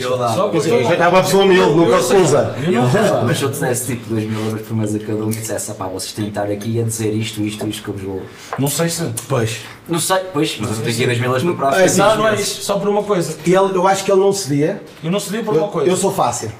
Eu 0.00 0.18
dava. 0.18 0.34
Só 0.34 0.52
já 0.60 0.92
está 0.92 1.08
uma 1.08 1.22
pessoa 1.22 1.44
humilde, 1.44 1.74
nunca 1.74 1.98
não 1.98 2.08
recusava. 2.08 3.22
Mas 3.24 3.38
se 3.38 3.44
eu 3.44 3.52
te 3.52 3.60
desse 3.60 3.86
tipo 3.94 4.08
2 4.08 4.24
mil 4.24 4.40
euros 4.46 4.62
por 4.62 4.76
mês 4.76 4.94
a 4.94 4.98
cada 4.98 5.24
um 5.24 5.30
e 5.30 5.34
dissesse, 5.34 5.74
pá, 5.74 5.86
vocês 5.86 6.12
têm 6.12 6.24
de 6.24 6.30
estar 6.30 6.50
aqui 6.50 6.80
a 6.80 6.84
dizer 6.84 7.12
isto, 7.12 7.40
isto, 7.42 7.66
isto 7.66 7.82
que 7.82 7.88
eu 7.88 7.94
vos 7.94 8.02
vou. 8.02 8.22
Não 8.58 8.68
sei 8.68 8.88
se. 8.88 9.10
Pois. 9.28 9.60
Não 9.86 10.00
sei, 10.00 10.16
pois, 10.32 10.56
mas 10.60 10.70
eu 10.70 10.76
tenho 10.82 10.88
aqui 10.96 11.06
2 11.06 11.18
mil 11.20 11.26
euros 11.34 11.42
para 11.42 11.50
o 11.50 11.54
É, 11.54 11.56
próximo. 11.56 11.88
sim, 11.90 11.98
Não, 12.00 12.16
não 12.16 12.28
é 12.28 12.34
isso. 12.36 12.62
Só 12.62 12.78
por 12.78 12.88
uma 12.88 13.02
coisa. 13.02 13.36
E 13.44 13.54
ele, 13.54 13.76
eu 13.76 13.86
acho 13.86 14.02
que 14.04 14.10
ele 14.10 14.20
não 14.20 14.32
cedia. 14.32 14.82
Eu 15.02 15.10
não 15.10 15.20
cedia 15.20 15.42
por 15.42 15.54
uma 15.56 15.68
coisa. 15.68 15.90
eu 15.90 15.96
sou 15.96 16.10
fácil. 16.12 16.50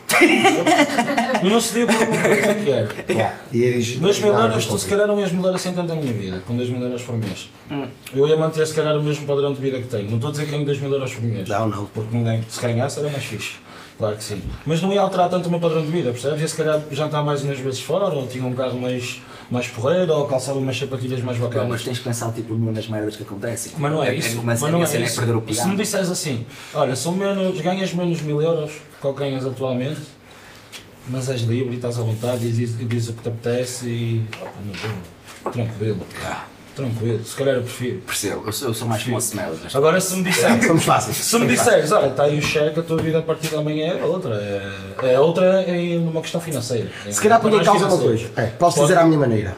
Eu 1.42 1.50
não 1.50 1.60
cedia 1.60 1.86
por 1.86 1.94
uma 1.96 2.06
coisa 2.22 2.54
que 2.54 2.70
era. 2.70 3.34
E 3.52 3.62
eles- 3.62 3.96
2 3.96 4.20
mil 4.20 4.32
euros, 4.32 4.66
tu 4.66 4.78
se 4.78 4.86
calhar 4.86 5.06
não 5.06 5.18
ias 5.18 5.32
mudar 5.32 5.54
assim 5.54 5.72
tanto 5.72 5.92
a 5.92 5.96
minha 5.96 6.12
vida, 6.12 6.42
com 6.46 6.56
2 6.56 6.68
mil 6.68 6.82
euros 6.82 7.02
por 7.02 7.16
mês. 7.16 7.48
Eu 8.14 8.28
ia 8.28 8.36
manter 8.36 8.66
se 8.66 8.74
calhar 8.74 8.96
o 8.96 9.02
mesmo 9.02 9.26
padrão 9.26 9.52
de 9.52 9.60
vida 9.60 9.78
que 9.78 9.86
tenho. 9.88 10.08
Não 10.08 10.16
estou 10.16 10.28
a 10.28 10.32
dizer 10.32 10.44
que 10.44 10.50
ganho 10.52 10.64
2 10.64 10.78
mil 10.80 10.92
euros 10.92 11.12
por 11.14 11.22
mês. 11.24 11.48
Não, 11.48 11.68
não. 11.68 11.84
Porque 11.86 12.16
ninguém, 12.16 12.44
se 12.48 12.60
ganhasse 12.60 12.98
era 13.00 13.08
mais 13.08 13.24
fixe. 13.24 13.52
Claro 13.96 14.16
que 14.16 14.24
sim. 14.24 14.42
Mas 14.66 14.82
não 14.82 14.92
ia 14.92 15.00
alterar 15.00 15.30
tanto 15.30 15.46
o 15.46 15.50
meu 15.50 15.60
padrão 15.60 15.82
de 15.82 15.90
vida, 15.90 16.10
percebes? 16.10 16.40
Ia 16.40 16.48
se 16.48 16.56
calhar 16.56 16.80
jantar 16.90 17.22
mais 17.24 17.42
umas 17.42 17.58
vezes 17.58 17.80
fora, 17.80 18.06
ou 18.06 18.26
tinha 18.26 18.44
um 18.44 18.52
carro 18.52 18.78
mais, 18.78 19.22
mais 19.50 19.68
porreiro, 19.68 20.12
ou 20.12 20.26
calçava 20.26 20.58
umas 20.58 20.76
sapatilhas 20.76 21.20
mais 21.20 21.38
bacanas. 21.38 21.68
mas 21.68 21.84
tens 21.84 21.98
que 21.98 22.04
pensar 22.04 22.32
tipo, 22.32 22.54
nas 22.54 22.88
merdas 22.88 23.16
que 23.16 23.22
acontecem. 23.22 23.72
Mas 23.78 23.92
não 23.92 24.02
é 24.02 24.12
que 24.12 24.18
isso. 24.18 24.42
Mas 24.42 24.60
não 24.60 24.82
é 24.82 25.00
isso. 25.00 25.16
perder 25.20 25.36
o 25.36 25.54
Se 25.54 25.68
me 25.68 25.76
disseres 25.76 26.10
assim, 26.10 26.44
olha, 26.74 26.96
são 26.96 27.12
menos, 27.12 27.60
ganhas 27.60 27.92
menos 27.94 28.20
mil 28.20 28.42
euros 28.42 28.72
que 29.00 29.12
ganhas 29.12 29.46
atualmente, 29.46 30.00
mas 31.08 31.28
és 31.28 31.42
livre 31.42 31.74
e 31.74 31.76
estás 31.76 31.98
à 31.98 32.02
vontade 32.02 32.46
e 32.46 32.50
dizes, 32.50 32.88
dizes 32.88 33.10
o 33.10 33.12
que 33.12 33.22
te 33.22 33.28
apetece 33.28 33.86
e. 33.86 34.26
opa, 34.40 34.50
não. 35.44 35.52
Tranquilo. 35.52 36.00
Tranquilo. 36.74 37.20
Se 37.24 37.36
calhar 37.36 37.54
eu 37.54 37.62
prefiro. 37.62 37.98
Percebo, 38.00 38.42
eu 38.46 38.52
sou, 38.52 38.68
eu 38.68 38.74
sou 38.74 38.88
mais 38.88 39.02
como 39.04 39.16
a 39.16 39.78
Agora 39.78 40.00
se 40.00 40.16
me 40.16 40.24
disseres. 40.24 40.66
Somos 40.66 40.84
fáceis. 40.84 41.16
Se 41.18 41.38
me 41.38 41.46
disseres, 41.46 41.92
olha, 41.92 42.08
está 42.08 42.24
aí 42.24 42.38
o 42.38 42.42
cheque, 42.42 42.80
a 42.80 42.82
tua 42.82 42.96
vida 42.98 43.18
a 43.18 43.22
partir 43.22 43.48
de 43.48 43.54
amanhã 43.56 43.94
é 43.98 44.04
outra. 44.04 44.34
É, 45.02 45.14
é 45.14 45.20
outra 45.20 45.62
em 45.70 45.98
numa 46.00 46.20
questão 46.20 46.40
financeira. 46.40 46.90
Se 47.10 47.20
calhar 47.20 47.40
põe 47.40 47.52
em 47.52 47.54
Mais 47.56 47.66
causa 47.68 47.84
uma 47.86 47.96
financeira. 47.96 48.28
coisa. 48.28 48.40
É, 48.48 48.50
posso 48.56 48.76
Pode- 48.76 48.88
dizer 48.88 49.00
à 49.00 49.04
minha 49.04 49.18
maneira. 49.18 49.56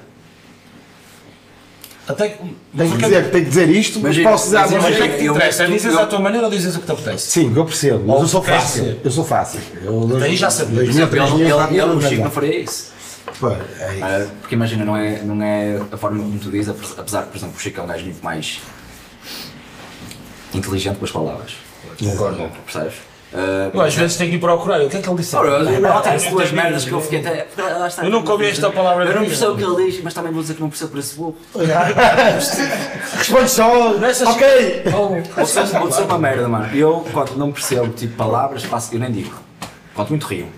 Até 2.09 2.29
que. 2.29 2.39
Tenho 2.77 2.91
que 2.93 3.03
dizer, 3.03 3.31
tenho 3.31 3.45
que 3.45 3.51
dizer 3.51 3.69
isto, 3.69 3.95
mas 3.99 4.05
Imagina, 4.17 4.31
posso 4.31 4.45
dizer 4.45 4.57
à 4.59 4.61
mas 4.61 4.71
minha 4.71 4.81
Mas 4.83 4.91
o 4.91 4.93
que 4.93 5.01
maneira. 5.01 5.15
é 5.15 5.17
que 5.17 5.23
te 5.23 5.27
Eu- 5.27 5.35
interessa? 5.35 5.63
É 5.65 5.67
dizes 5.67 5.93
eu- 5.93 5.99
à 6.01 6.07
tua 6.07 6.19
maneira 6.21 6.47
ou 6.47 6.53
dizes 6.53 6.77
o 6.77 6.81
que 6.81 6.87
te 6.87 6.93
apetece? 6.93 7.27
Sim, 7.31 7.53
eu 7.57 7.65
percebo, 7.65 7.99
mas 8.07 8.17
Ou 8.17 8.23
eu 8.23 8.29
sou 8.29 8.43
fácil. 8.43 8.85
ser. 8.85 9.01
Eu 9.03 9.11
sou 9.11 9.25
fácil. 9.25 9.61
Eu, 9.83 10.07
Daí 10.21 10.37
já 10.37 10.49
sabia. 10.51 10.85
dois 10.85 10.97
ele, 10.97 12.23
não 12.23 12.31
faria 12.31 12.61
isso. 12.61 12.96
Pô, 13.41 13.51
é 13.51 13.95
isso. 13.95 14.05
Ah, 14.05 14.27
porque 14.41 14.55
imagina, 14.55 14.85
não 14.85 14.97
é, 14.97 15.21
não 15.23 15.43
é 15.43 15.81
a 15.93 15.97
forma 15.97 16.19
como 16.23 16.39
tu 16.39 16.51
dizes, 16.51 16.75
apesar 16.99 17.23
de, 17.23 17.29
por 17.29 17.37
exemplo, 17.37 17.57
o 17.57 17.61
Chico 17.61 17.81
é 17.81 17.83
um 17.83 17.87
gajo 17.87 18.05
muito 18.05 18.23
mais 18.25 18.61
inteligente 20.55 20.99
com 20.99 21.05
as 21.05 21.11
palavras. 21.11 21.53
Concordo. 21.99 22.51
Percebes? 22.65 22.95
Ah, 23.35 23.71
Eu 23.75 23.81
às 23.83 23.95
vezes 23.95 24.17
tenho 24.17 24.31
que 24.31 24.37
ir 24.37 24.41
procurar. 24.41 24.81
O 24.81 24.89
que 24.89 24.97
é 24.97 25.01
que 25.03 25.09
ele 25.09 25.17
disse? 25.17 25.35
Ora, 25.37 25.49
eu 25.49 25.81
não 25.81 25.91
Ah, 25.99 26.03
duas 26.31 26.53
merdas 26.53 26.85
que 26.85 26.93
eu 26.93 27.01
fiquei 27.01 27.19
até. 27.21 27.47
lá 27.61 27.89
está. 27.89 28.05
Eu 28.05 28.11
nunca 28.11 28.33
ouvi 28.33 28.47
esta 28.47 28.71
palavra 28.71 29.05
Eu 29.05 29.15
não 29.17 29.25
percebo 29.27 29.53
o 29.53 29.57
que 29.57 29.65
ele 29.65 29.91
diz, 29.91 30.03
mas 30.03 30.15
também 30.15 30.33
vou 30.33 30.41
dizer 30.43 30.55
que 30.55 30.61
não 30.63 30.69
percebo 30.71 30.93
por 30.93 30.99
esse 31.01 31.15
burro. 31.17 31.37
Responde 33.19 33.51
só. 33.51 33.95
Nessas- 33.95 34.29
Ok. 34.29 34.47
Dizer 35.37 35.79
vou 35.79 35.89
dizer 35.89 36.03
uma 36.05 36.19
merda, 36.19 36.49
mano. 36.49 36.75
Eu, 36.75 37.05
quando 37.13 37.37
não 37.37 37.53
percebo 37.53 37.89
tipo 37.93 38.17
palavras, 38.17 38.63
faço, 38.65 38.95
eu 38.95 39.01
nem 39.01 39.11
digo. 39.11 39.35
Quanto 39.95 40.11
muito 40.11 40.27
rio. 40.27 40.49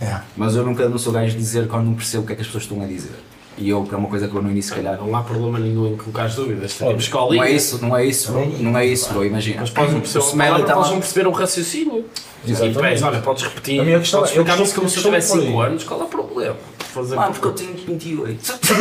É. 0.00 0.20
Mas 0.36 0.56
eu 0.56 0.64
nunca 0.64 0.88
não 0.88 0.98
sou 0.98 1.12
gajo 1.12 1.32
de 1.32 1.38
dizer 1.38 1.68
quando 1.68 1.86
não 1.86 1.94
percebo 1.94 2.24
o 2.24 2.26
que 2.26 2.32
é 2.32 2.36
que 2.36 2.42
as 2.42 2.46
pessoas 2.46 2.64
estão 2.64 2.82
a 2.82 2.86
dizer. 2.86 3.14
E 3.56 3.68
eu, 3.68 3.84
que 3.84 3.94
é 3.94 3.98
uma 3.98 4.08
coisa 4.08 4.26
que 4.26 4.34
eu 4.34 4.42
no 4.42 4.50
início, 4.50 4.70
se 4.70 4.76
calhar. 4.82 4.98
Não 4.98 5.14
há 5.14 5.22
problema 5.22 5.60
nenhum 5.60 5.86
em 5.86 5.96
colocar 5.96 6.24
as 6.24 6.34
dúvidas. 6.34 6.72
Tipo, 6.72 6.90
escola 6.96 7.36
Não 7.36 7.44
é 7.44 7.52
isso, 7.52 7.78
não 7.80 7.96
é 7.96 8.04
isso, 8.04 8.32
não 8.32 8.78
é 8.78 8.86
isso, 8.86 9.12
bro, 9.12 9.24
imagina. 9.24 9.60
Mas 9.60 9.70
podes 9.70 9.92
não 9.92 10.00
perceber 10.00 10.24
O 10.24 10.36
palavra, 10.36 10.66
tá 10.66 10.74
podes 10.74 10.92
perceber 10.92 11.28
um 11.28 11.32
raciocínio. 11.32 12.04
Exatamente. 12.46 12.64
E 12.64 12.82
depois, 12.82 13.02
olha, 13.02 13.20
podes 13.20 13.44
repetir. 13.44 13.80
A 13.80 13.84
minha 13.84 13.98
questão 14.00 14.20
podes 14.20 14.34
é, 14.34 14.38
eu 14.38 14.42
explicar 14.42 14.64
isso 14.64 14.74
como 14.74 14.88
se 14.88 14.96
eu 14.98 15.02
tivesse 15.04 15.32
5 15.32 15.52
por 15.52 15.64
aí. 15.64 15.70
anos, 15.70 15.84
qual 15.84 16.00
é 16.00 16.04
o 16.04 16.08
problema? 16.08 16.56
Fazer 16.78 17.16
Mano, 17.16 17.32
porque 17.32 17.46
eu 17.46 17.52
tenho 17.52 17.74
28. 17.86 18.52
Eu 18.52 18.58
tenho 18.76 18.78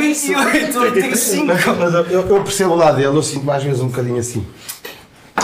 28, 0.00 0.78
eu 0.78 0.92
tenho 0.92 1.16
5. 1.16 1.46
Mas 1.46 2.10
eu, 2.10 2.28
eu 2.28 2.42
percebo 2.42 2.72
o 2.72 2.76
lado 2.76 2.96
dele, 2.96 3.16
eu 3.16 3.22
sinto 3.22 3.44
mais 3.44 3.62
vezes 3.62 3.80
um 3.80 3.88
bocadinho 3.88 4.18
assim. 4.18 4.44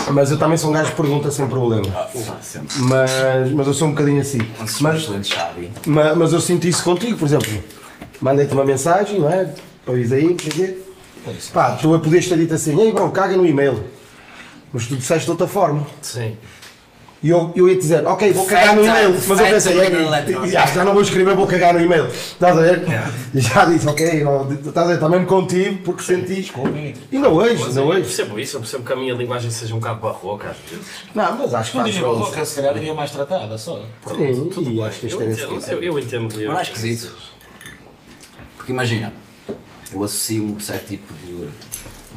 Mas 0.09 0.31
eu 0.31 0.37
também 0.37 0.57
sou 0.57 0.69
um 0.69 0.73
gajo 0.73 0.91
que 0.91 0.97
pergunta 0.97 1.31
sem 1.31 1.47
problema. 1.47 1.83
Mas, 2.79 3.51
mas 3.51 3.67
eu 3.67 3.73
sou 3.73 3.87
um 3.87 3.91
bocadinho 3.91 4.21
assim. 4.21 4.39
Mas, 4.81 5.07
mas, 5.85 6.17
mas 6.17 6.33
eu 6.33 6.41
sinto 6.41 6.67
isso 6.67 6.83
contigo, 6.83 7.17
por 7.17 7.25
exemplo. 7.25 7.51
Mandei-te 8.19 8.53
uma 8.53 8.65
mensagem, 8.65 9.19
não 9.19 9.29
é? 9.29 9.53
Para 9.85 9.93
o 9.93 9.97
Isaí, 9.97 10.35
quer 10.35 10.49
dizer, 10.49 10.91
Pá, 11.53 11.75
tu 11.75 11.99
podias 11.99 12.27
ter 12.27 12.37
dito 12.37 12.53
assim, 12.53 12.79
ei 12.79 12.91
bro, 12.91 13.11
caga 13.11 13.37
no 13.37 13.45
e-mail. 13.45 13.83
Mas 14.73 14.87
tu 14.87 14.95
disseste 14.95 15.25
de 15.25 15.31
outra 15.31 15.47
forma. 15.47 15.85
Sim. 16.01 16.35
E 17.23 17.29
eu, 17.29 17.53
eu 17.55 17.69
ia 17.69 17.75
te 17.75 17.81
dizer, 17.81 18.03
ok, 18.07 18.33
vou 18.33 18.47
cagar 18.47 18.75
no 18.75 18.83
e-mail. 18.83 19.13
Mas 19.27 19.39
eu 19.39 19.45
pensei, 19.45 19.75
facta 19.75 19.95
"Ei, 19.95 20.05
electron." 20.05 20.47
já, 20.47 20.65
já 20.65 20.83
não 20.83 20.93
vou 20.93 21.03
escrever, 21.03 21.35
vou 21.35 21.45
cagar 21.45 21.71
no 21.75 21.79
e-mail. 21.79 22.07
Estás 22.07 22.57
a 22.57 22.61
ver? 22.61 22.81
E 23.35 23.39
já 23.39 23.65
disse, 23.65 23.87
ok, 23.87 24.23
estás 24.65 24.87
a 24.89 24.93
ver, 24.93 24.99
também 24.99 25.19
me 25.19 25.25
contive 25.27 25.77
porque 25.83 26.01
senti. 26.01 26.51
E 27.11 27.17
não 27.19 27.33
hoje, 27.33 27.73
não 27.75 27.83
eu 27.83 27.87
hoje. 27.89 28.01
percebo 28.01 28.39
isso, 28.39 28.57
eu 28.57 28.61
percebo 28.61 28.83
que 28.83 28.93
a 28.93 28.95
minha 28.95 29.13
linguagem 29.13 29.51
seja 29.51 29.75
um 29.75 29.79
bocado 29.79 29.99
barroca 29.99 30.49
às 30.49 30.57
vezes. 30.71 30.85
Não, 31.13 31.37
mas 31.37 31.53
acho 31.53 31.71
que 31.73 31.77
Não 31.77 31.85
sentido. 31.85 32.01
barroca, 32.05 32.43
se 32.43 32.55
calhar 32.55 32.73
diria 32.73 32.93
mais 32.95 33.11
tratada 33.11 33.55
só. 33.55 33.79
Sim, 34.07 34.73
e 34.73 34.81
acho 34.81 34.99
que 34.99 35.05
isto 35.05 35.21
Eu 35.21 35.27
é 35.27 35.31
esse 35.31 35.41
eu, 35.73 35.99
entendo. 35.99 36.23
Mas 36.35 36.43
não 36.43 36.59
é 36.59 36.61
esquisito. 36.63 37.15
Porque 38.57 38.71
imagina, 38.71 39.13
eu 39.93 40.03
associo 40.03 40.43
um 40.43 40.59
certo 40.59 40.87
tipo 40.87 41.13
de. 41.23 41.47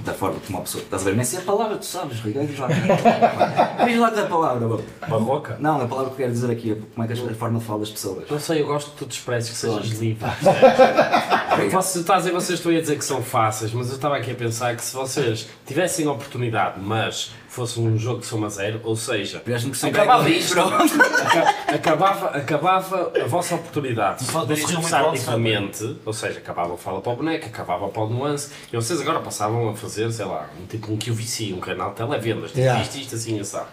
Da 0.04 0.12
forma 0.12 0.38
como 0.46 0.58
uma 0.58 0.64
pessoa. 0.64 0.84
Estás 0.84 1.02
a 1.02 1.04
ver? 1.06 1.16
Nem 1.16 1.24
sei 1.24 1.38
a 1.38 1.42
palavra, 1.42 1.76
tu 1.76 1.86
sabes, 1.86 2.20
Ricardo. 2.20 2.46
Diz 2.46 2.58
lá. 2.58 2.68
Diz 3.86 3.98
lá 3.98 4.10
da 4.10 4.26
palavra, 4.26 4.68
bro. 4.68 4.84
Barroca? 5.08 5.56
Não, 5.58 5.80
a 5.80 5.86
palavra 5.88 6.10
que 6.10 6.12
eu 6.12 6.16
quero 6.18 6.32
dizer 6.32 6.50
aqui 6.50 6.72
é 6.72 6.74
como 6.74 7.04
é 7.04 7.06
que 7.06 7.12
a 7.12 7.34
forma 7.34 7.58
de 7.58 7.64
falar 7.64 7.78
das 7.80 7.90
pessoas. 7.90 8.28
Não 8.30 8.38
sei, 8.38 8.60
eu 8.60 8.66
gosto 8.66 8.90
que 8.90 8.96
tu 8.98 9.06
te 9.06 9.18
expresses 9.18 9.50
que 9.50 9.56
sejas 9.56 9.86
livre. 9.98 10.24
Estás 11.54 12.10
a 12.10 12.16
dizer, 12.18 12.32
vocês 12.32 12.58
estão 12.58 12.72
a 12.72 12.80
dizer 12.80 12.98
que 12.98 13.04
são 13.04 13.22
fáceis, 13.22 13.72
mas 13.72 13.88
eu 13.88 13.96
estava 13.96 14.16
aqui 14.16 14.32
a 14.32 14.34
pensar 14.34 14.76
que 14.76 14.82
se 14.84 14.94
vocês 14.94 15.48
tivessem 15.64 16.06
a 16.06 16.12
oportunidade, 16.12 16.80
mas 16.80 17.32
fosse 17.54 17.78
um 17.80 17.96
jogo 17.98 18.20
de 18.20 18.26
soma 18.26 18.48
zero, 18.50 18.80
ou 18.84 18.96
seja, 18.96 19.40
que 19.70 19.78
acabava, 20.00 20.24
aca- 21.22 21.54
acabava, 21.74 22.26
acabava 22.28 23.12
a 23.22 23.26
vossa 23.26 23.54
oportunidade 23.54 24.24
de 24.24 24.30
alto, 25.04 25.16
livremente, 25.32 25.96
ou 26.04 26.12
seja, 26.12 26.38
acabava 26.38 26.74
a 26.74 26.76
fala 26.76 27.00
para 27.00 27.12
o 27.12 27.16
boneco, 27.16 27.46
acabava 27.46 27.88
para 27.88 28.02
o 28.02 28.08
nuance, 28.08 28.50
e 28.72 28.76
vocês 28.76 29.00
agora 29.00 29.20
passavam 29.20 29.68
a 29.70 29.74
fazer, 29.74 30.10
sei 30.12 30.24
lá, 30.24 30.48
um 30.60 30.66
tipo 30.66 30.92
um 30.92 30.96
QVC, 30.98 31.52
um 31.52 31.60
canal 31.60 31.90
de 31.90 31.96
televendas, 31.96 32.50
tipo 32.50 32.60
Yeah. 32.60 32.82
isto, 32.82 32.96
isto, 32.98 33.14
assim, 33.14 33.38
assado. 33.40 33.68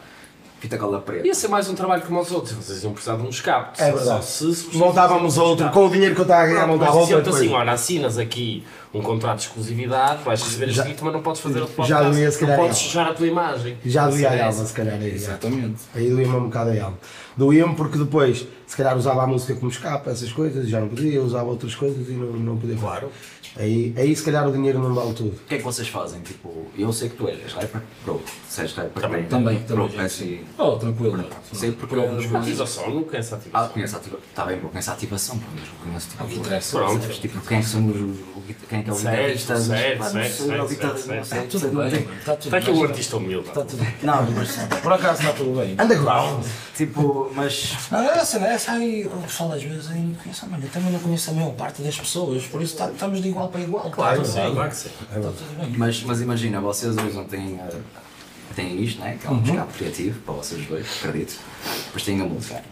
Fita 0.62 0.78
cola 0.78 1.02
preta. 1.02 1.26
Ia 1.26 1.34
ser 1.34 1.48
mais 1.48 1.68
um 1.68 1.74
trabalho 1.74 2.04
como 2.04 2.20
os 2.22 2.32
outros, 2.32 2.54
vocês 2.54 2.84
iam 2.84 2.94
precisar 2.94 3.16
de 3.18 3.24
um 3.24 3.30
escape. 3.30 3.82
É 3.82 3.92
verdade. 3.92 4.24
se- 4.24 4.54
se- 4.56 4.78
Montávamos 4.78 5.36
outro, 5.40 5.68
com 5.72 5.88
o 5.88 5.90
dinheiro 5.90 6.14
que 6.14 6.22
eu 6.22 6.24
estava 6.24 6.44
a 6.44 6.46
ganhar, 6.46 6.68
montava 6.68 6.92
outra 6.98 7.20
diziam-te 7.20 7.30
assim, 7.46 7.52
olha, 7.52 7.72
assinas 7.72 8.18
aqui 8.20 8.64
um 8.94 9.02
contrato 9.02 9.38
de 9.40 9.46
exclusividade, 9.48 10.22
vais 10.24 10.40
receber 10.44 10.70
Já- 10.70 10.84
este 10.84 10.92
guito, 10.92 11.04
mas 11.04 11.14
não 11.14 11.22
podes 11.24 11.42
fazer 11.42 11.62
outro 11.62 11.74
já 11.84 11.96
podcast, 11.98 12.14
doía, 12.16 12.32
se 12.32 12.40
calhar, 12.40 12.58
não 12.58 12.64
podes 12.66 12.80
ela. 12.80 12.88
sujar 12.90 13.08
a 13.08 13.14
tua 13.16 13.26
imagem. 13.28 13.78
Já 13.84 14.08
doía 14.08 14.30
a 14.30 14.34
é 14.36 14.40
alma, 14.42 14.50
essa. 14.50 14.66
se 14.68 14.74
calhar, 14.74 14.94
aí. 14.94 15.10
já. 15.10 15.16
Exatamente. 15.16 15.82
Aí 15.96 16.10
doía-me 16.12 16.36
um 16.36 16.44
bocado 16.44 16.70
a 16.80 16.84
alma. 16.84 16.98
Doía-me 17.36 17.74
porque 17.76 17.98
depois, 17.98 18.46
se 18.68 18.78
calhar 18.78 18.96
usava 18.96 19.24
a 19.24 19.28
música 19.28 19.56
como 19.56 19.72
escapa, 19.72 20.12
essas 20.12 20.32
coisas, 20.32 20.70
já 20.70 20.80
não 20.80 20.90
podia, 20.90 21.24
usava 21.24 21.46
outras 21.50 21.74
coisas 21.74 22.08
e 22.08 22.12
não, 22.12 22.34
não 22.34 22.58
podia 22.58 22.78
fazer. 22.78 23.08
Aí, 23.58 23.94
aí 23.98 24.16
se 24.16 24.24
calhar 24.24 24.48
o 24.48 24.52
dinheiro 24.52 24.80
não 24.80 24.94
vale 24.94 25.14
tudo. 25.14 25.30
O 25.36 25.46
que 25.48 25.56
é 25.56 25.58
que 25.58 25.64
vocês 25.64 25.88
fazem? 25.88 26.22
Tipo, 26.22 26.68
eu 26.78 26.92
sei 26.94 27.10
que 27.10 27.18
tu 27.18 27.28
és 27.28 27.52
rapper, 27.54 27.82
bro. 28.06 28.22
Se 28.48 28.62
és 28.62 28.74
rapper 28.74 29.02
Também, 29.02 29.26
também, 29.26 29.60
também, 29.64 29.90
é 30.00 30.02
assim. 30.04 30.40
Oh, 30.58 30.72
tranquilo. 30.78 31.24
Sei 31.52 31.72
porque. 31.74 31.96
Ativação, 31.96 32.90
não 32.90 33.04
conheço 33.04 33.34
a 33.34 33.38
Ah, 33.38 33.40
ativação. 33.42 33.70
conheço 33.70 33.96
a 33.96 34.00
ativação. 34.00 34.26
Está 34.30 34.46
bem, 34.46 34.58
bro, 34.58 34.70
conheço 34.70 34.90
a 34.90 34.94
ativação, 34.94 35.36
mas 35.54 35.68
eu 35.68 35.74
conheço 35.84 36.10
tipo. 36.10 36.26
que 36.26 36.36
interessa. 36.36 36.78
Pronto. 36.78 37.08
Tipo, 37.10 37.42
quem 37.42 37.58
é 37.58 37.62
são 37.62 37.88
os. 37.90 37.96
o 37.98 38.42
Quem 38.70 38.80
é 38.80 38.84
que 38.84 38.90
é 38.90 38.94
o 38.94 38.96
guitarrista? 38.96 39.58
certo, 39.58 40.00
não 40.00 40.10
certo, 40.12 40.32
certo, 40.32 40.44
o 40.44 40.52
não. 40.52 41.48
Tudo 41.50 41.72
não 41.74 41.90
bem, 41.90 42.08
está 42.20 42.58
aqui 42.58 42.72
um 42.72 42.84
artista 42.84 43.18
humilde. 43.18 43.48
Está 43.50 43.66
tudo 43.66 43.84
bem. 43.84 43.94
Não, 44.02 44.32
mas. 44.32 44.56
Por 44.82 44.94
acaso 44.94 45.20
está 45.22 45.34
tudo 45.34 45.60
bem. 45.60 45.74
Underground! 45.74 46.46
Tipo, 46.76 47.30
mas. 47.36 47.74
Não, 47.92 48.00
essa, 48.12 48.40
né? 48.40 48.54
essa 48.54 48.72
aí, 48.72 49.06
o 49.06 49.10
pessoal 49.22 49.52
às 49.52 49.62
vezes 49.62 49.92
aí 49.92 50.00
não 50.00 50.16
conhece, 50.16 50.46
mano, 50.48 50.64
eu 50.64 50.70
também 50.70 50.92
não 50.92 51.00
conheço 51.00 51.30
a 51.30 51.34
maior 51.34 51.52
parte 51.54 51.82
das 51.82 51.98
pessoas, 52.00 52.44
por 52.46 52.62
isso 52.62 52.76
tá- 52.78 52.90
estamos 52.90 53.22
de 53.22 53.28
igual 53.28 53.41
para 53.48 53.62
igual. 53.62 53.90
Claro, 53.92 54.18
tá 54.18 54.24
tudo 54.24 54.34
sim, 54.34 54.42
bem. 54.42 54.54
claro 54.56 54.70
que 54.70 54.76
sim. 54.76 54.90
Bem. 55.60 55.74
Mas, 55.78 56.04
mas 56.04 56.22
imagina, 56.22 56.60
vocês 56.62 56.96
hoje 56.98 57.16
não 57.16 57.26
têm, 57.26 57.60
eh, 57.60 57.80
têm 58.56 58.82
isto, 58.84 59.00
né? 59.00 59.18
que 59.20 59.28
é 59.28 59.30
um 59.30 59.42
escape 59.44 59.74
criativo 59.74 60.20
para 60.22 60.34
vocês 60.36 60.66
dois, 60.68 60.86
acredito. 61.04 61.40
Depois 61.86 62.04
têm 62.04 62.22
a 62.22 62.26
música. 62.26 62.64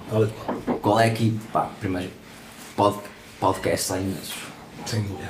Qual 0.81 0.99
é 0.99 1.07
aqui, 1.07 1.39
pá, 1.53 1.69
primeiro, 1.79 2.11
pod, 2.75 2.97
podcasts 3.39 3.91
há 3.91 3.99
imensos, 3.99 4.33
Sem 4.85 5.01
dúvida. 5.03 5.29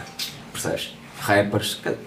percebes? 0.51 0.95
Rappers, 1.19 1.75
cada, 1.83 1.97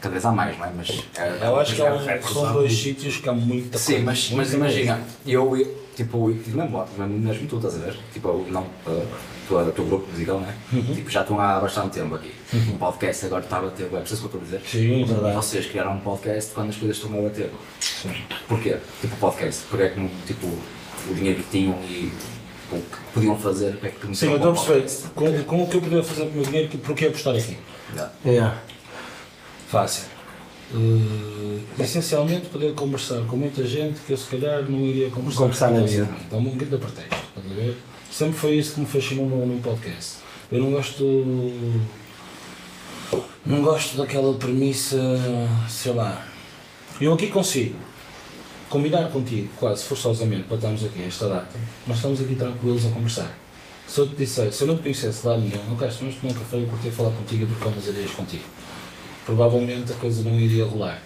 cada 0.00 0.08
vez 0.10 0.24
há 0.24 0.32
mais, 0.32 0.56
não 0.58 0.64
é? 0.66 0.70
Mas, 0.76 0.88
é, 1.16 1.46
Eu 1.46 1.60
acho 1.60 1.74
que 1.74 1.82
há 1.82 1.92
um- 1.92 1.98
Rappers, 2.04 2.32
são 2.32 2.52
dois 2.52 2.72
sítios 2.72 3.16
que 3.18 3.28
há 3.28 3.32
muita 3.32 3.76
Sim, 3.78 3.92
coisa. 3.92 4.06
mas, 4.06 4.30
mas 4.30 4.50
muita 4.50 4.56
imagina, 4.56 5.00
eu, 5.26 5.56
eu, 5.56 5.84
tipo, 5.94 6.28
mesmo, 6.28 6.84
mesmo, 6.96 7.18
mesmo 7.18 7.46
tu, 7.48 7.56
estás 7.56 7.74
a 7.76 7.78
ver? 7.78 7.98
Tipo, 8.12 8.28
eu 8.28 8.46
não, 8.50 8.62
uh, 8.62 9.06
tu, 9.48 9.56
o 9.58 9.72
teu 9.72 9.84
grupo 9.86 10.10
musical, 10.10 10.40
né? 10.40 10.54
Tipo, 10.94 11.10
já 11.10 11.22
estão 11.22 11.40
há 11.40 11.58
bastante 11.60 11.94
tempo 11.98 12.14
aqui. 12.14 12.32
Um 12.54 12.78
podcast 12.78 13.26
agora 13.26 13.44
está 13.44 13.58
a 13.58 13.62
bater, 13.62 13.84
web, 13.84 13.96
percebes 13.96 14.24
o 14.24 14.28
que 14.28 14.34
eu 14.36 14.40
estou 14.42 14.58
a 14.58 14.60
dizer? 14.60 14.60
Sim, 14.68 15.04
verdade. 15.04 15.34
Vocês 15.36 15.66
criaram 15.66 15.94
um 15.94 16.00
podcast 16.00 16.52
quando 16.54 16.68
as 16.70 16.76
coisas 16.76 16.96
estão 16.96 17.18
a 17.18 17.22
bater. 17.22 17.50
Porquê? 18.46 18.76
Tipo, 19.00 19.16
podcast. 19.16 19.62
Porque 19.70 19.82
é 19.84 19.88
que, 19.90 20.08
tipo, 20.26 20.46
o 20.46 21.14
dinheiro 21.14 21.42
que 21.42 21.50
tinham 21.50 21.78
e 21.84 22.12
o 22.70 22.76
que 22.76 22.96
podiam 23.14 23.38
fazer, 23.38 23.74
o 23.74 23.78
que 23.78 23.86
é 23.86 23.90
que 23.90 24.16
Sim, 24.16 24.26
eu 24.26 24.36
estou 24.36 24.50
a 24.52 24.54
perceber. 24.54 25.08
Com, 25.14 25.42
com 25.44 25.62
o 25.62 25.66
que 25.68 25.76
eu 25.76 25.80
podia 25.80 26.02
fazer 26.02 26.22
com 26.26 26.30
o 26.30 26.34
meu 26.34 26.44
dinheiro, 26.44 26.68
que- 26.68 26.78
por 26.78 26.94
que 26.94 27.06
apostar 27.06 27.34
aqui? 27.34 27.56
Yeah. 27.94 28.12
Yeah. 28.26 28.58
Fácil. 29.68 30.04
Eh, 30.74 31.82
essencialmente 31.82 32.46
poder 32.48 32.74
conversar 32.74 33.22
com 33.26 33.36
muita 33.36 33.64
gente 33.66 34.00
que 34.06 34.12
eu 34.12 34.16
se 34.18 34.26
calhar 34.28 34.62
não 34.68 34.80
iria 34.80 35.08
conversar. 35.10 35.38
Conversar 35.40 35.70
na 35.70 35.80
vida. 35.80 36.06
Dá-me 36.30 36.48
um 36.48 36.56
grande 36.56 36.76
pretexto, 36.76 37.14
estás 37.36 37.52
a 37.52 37.54
ver? 37.54 37.76
Sempre 38.18 38.36
foi 38.36 38.56
isso 38.56 38.74
que 38.74 38.80
me 38.80 38.86
fascinou 38.86 39.26
no, 39.26 39.46
no 39.46 39.62
podcast. 39.62 40.16
Eu 40.50 40.60
não 40.60 40.72
gosto. 40.72 41.04
Não 43.46 43.62
gosto 43.62 43.96
daquela 43.96 44.34
premissa, 44.34 44.98
sei 45.68 45.92
lá. 45.92 46.26
Eu 47.00 47.12
aqui 47.12 47.28
consigo 47.28 47.76
combinar 48.68 49.08
contigo, 49.10 49.48
quase 49.56 49.84
forçosamente, 49.84 50.42
para 50.48 50.56
estarmos 50.56 50.84
aqui 50.84 51.04
esta 51.04 51.28
data. 51.28 51.56
Nós 51.86 51.98
estamos 51.98 52.20
aqui 52.20 52.34
tranquilos 52.34 52.86
a 52.86 52.90
conversar. 52.90 53.38
Se 53.86 54.00
eu 54.00 54.08
te 54.08 54.16
dissesse, 54.16 54.56
se 54.56 54.64
eu 54.64 54.66
não 54.66 54.76
te 54.78 54.82
conhecesse 54.82 55.24
lá 55.24 55.38
nenhum, 55.38 55.62
não 55.68 55.76
quero 55.76 55.92
vamos 55.92 56.16
tomar 56.16 56.32
um 56.32 56.36
café 56.38 56.58
e 56.58 56.66
curtir 56.66 56.90
falar 56.90 57.10
contigo 57.10 57.44
e 57.44 57.46
trocar 57.46 57.68
umas 57.68 57.86
ideias 57.86 58.10
contigo. 58.10 58.44
Provavelmente 59.24 59.92
a 59.92 59.94
coisa 59.94 60.28
não 60.28 60.36
iria 60.40 60.64
rolar. 60.64 61.00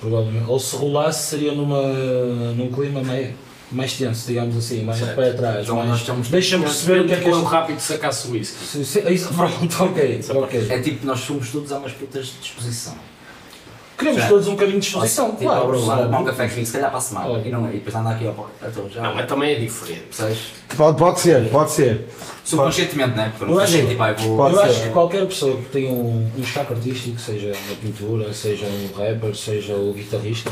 Provavelmente. 0.00 0.50
Ou 0.50 0.58
se 0.58 0.74
rolasse 0.74 1.30
seria 1.30 1.52
numa, 1.52 1.92
num 2.54 2.72
clima 2.72 3.04
mais, 3.04 3.32
mais 3.72 3.92
tenso, 3.94 4.26
digamos 4.26 4.56
assim, 4.56 4.84
mais 4.84 4.98
Certo. 4.98 5.14
para 5.14 5.32
trás. 5.34 5.62
Então 5.64 5.76
mais- 5.76 5.88
nós 5.88 6.00
estamos- 6.00 6.28
Deixa-me 6.28 6.64
perceber 6.64 7.00
o 7.00 7.06
que 7.06 7.12
é 7.12 7.16
que 7.16 7.22
Quando 7.22 7.42
este- 7.42 7.50
rápido 7.52 7.80
sacasse 7.80 8.28
o 8.28 8.30
whisky. 8.32 8.64
se- 8.64 8.84
se- 8.84 9.12
Isso, 9.12 9.28
pronto, 9.34 9.84
ok, 9.84 10.20
ok. 10.30 10.66
É 10.70 10.78
tipo, 10.80 11.06
nós 11.06 11.20
somos 11.20 11.50
todos 11.50 11.72
a 11.72 11.78
umas 11.78 11.92
putas 11.92 12.26
de 12.26 12.32
disposição. 12.40 12.94
Queremos 13.96 14.22
Já. 14.22 14.28
todos 14.28 14.48
um 14.48 14.52
bocadinho 14.52 14.80
de 14.80 14.86
disposição, 14.86 15.30
Tipo, 15.30 15.42
claro. 15.44 15.86
sabe? 15.86 16.02
tomar 16.02 16.18
um 16.18 16.24
café 16.24 16.48
comigo, 16.48 16.66
se 16.66 16.72
calhar 16.72 16.90
para 16.90 16.98
a 16.98 17.00
semana. 17.00 17.42
E, 17.44 17.48
não, 17.48 17.68
e 17.70 17.74
depois 17.74 17.94
andar 17.94 18.10
aqui 18.10 18.26
ao 18.26 18.50
então, 18.60 18.90
já. 18.90 19.02
Não, 19.02 19.14
mas 19.14 19.26
também 19.28 19.52
é 19.52 19.54
diferente. 19.60 20.00
Percebes? 20.06 20.38
Pode, 20.76 20.98
pode 20.98 21.20
ser, 21.20 21.48
pode 21.48 21.70
ser. 21.70 22.04
Subconscientemente, 22.44 23.16
né? 23.16 23.32
Porque 23.38 23.54
não 23.54 23.64
tipo, 23.64 24.04
eu 24.04 24.36
vou. 24.36 24.50
Eu 24.50 24.60
acho 24.62 24.82
que 24.82 24.88
qualquer 24.90 25.24
pessoa 25.26 25.56
que 25.58 25.68
tenha 25.70 25.90
um, 25.92 26.28
um 26.36 26.40
escape 26.42 26.72
artístico, 26.74 27.20
seja 27.20 27.48
na 27.50 27.76
pintura, 27.80 28.34
seja 28.34 28.66
um 28.66 28.88
rapper, 28.98 29.34
seja 29.36 29.74
o 29.74 29.92
guitarrista, 29.94 30.50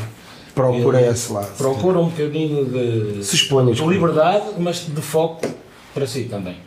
Procura 0.55 1.01
Eu- 1.01 1.11
esse 1.11 1.31
lado. 1.31 1.55
procura 1.57 1.99
um 1.99 2.09
bocadinho 2.09 2.65
de, 2.65 3.23
Se 3.23 3.35
exponha. 3.35 3.73
de 3.73 3.83
liberdade, 3.85 4.45
mas 4.59 4.85
de 4.87 5.01
foco 5.01 5.47
para 5.93 6.05
si 6.05 6.25
também. 6.25 6.57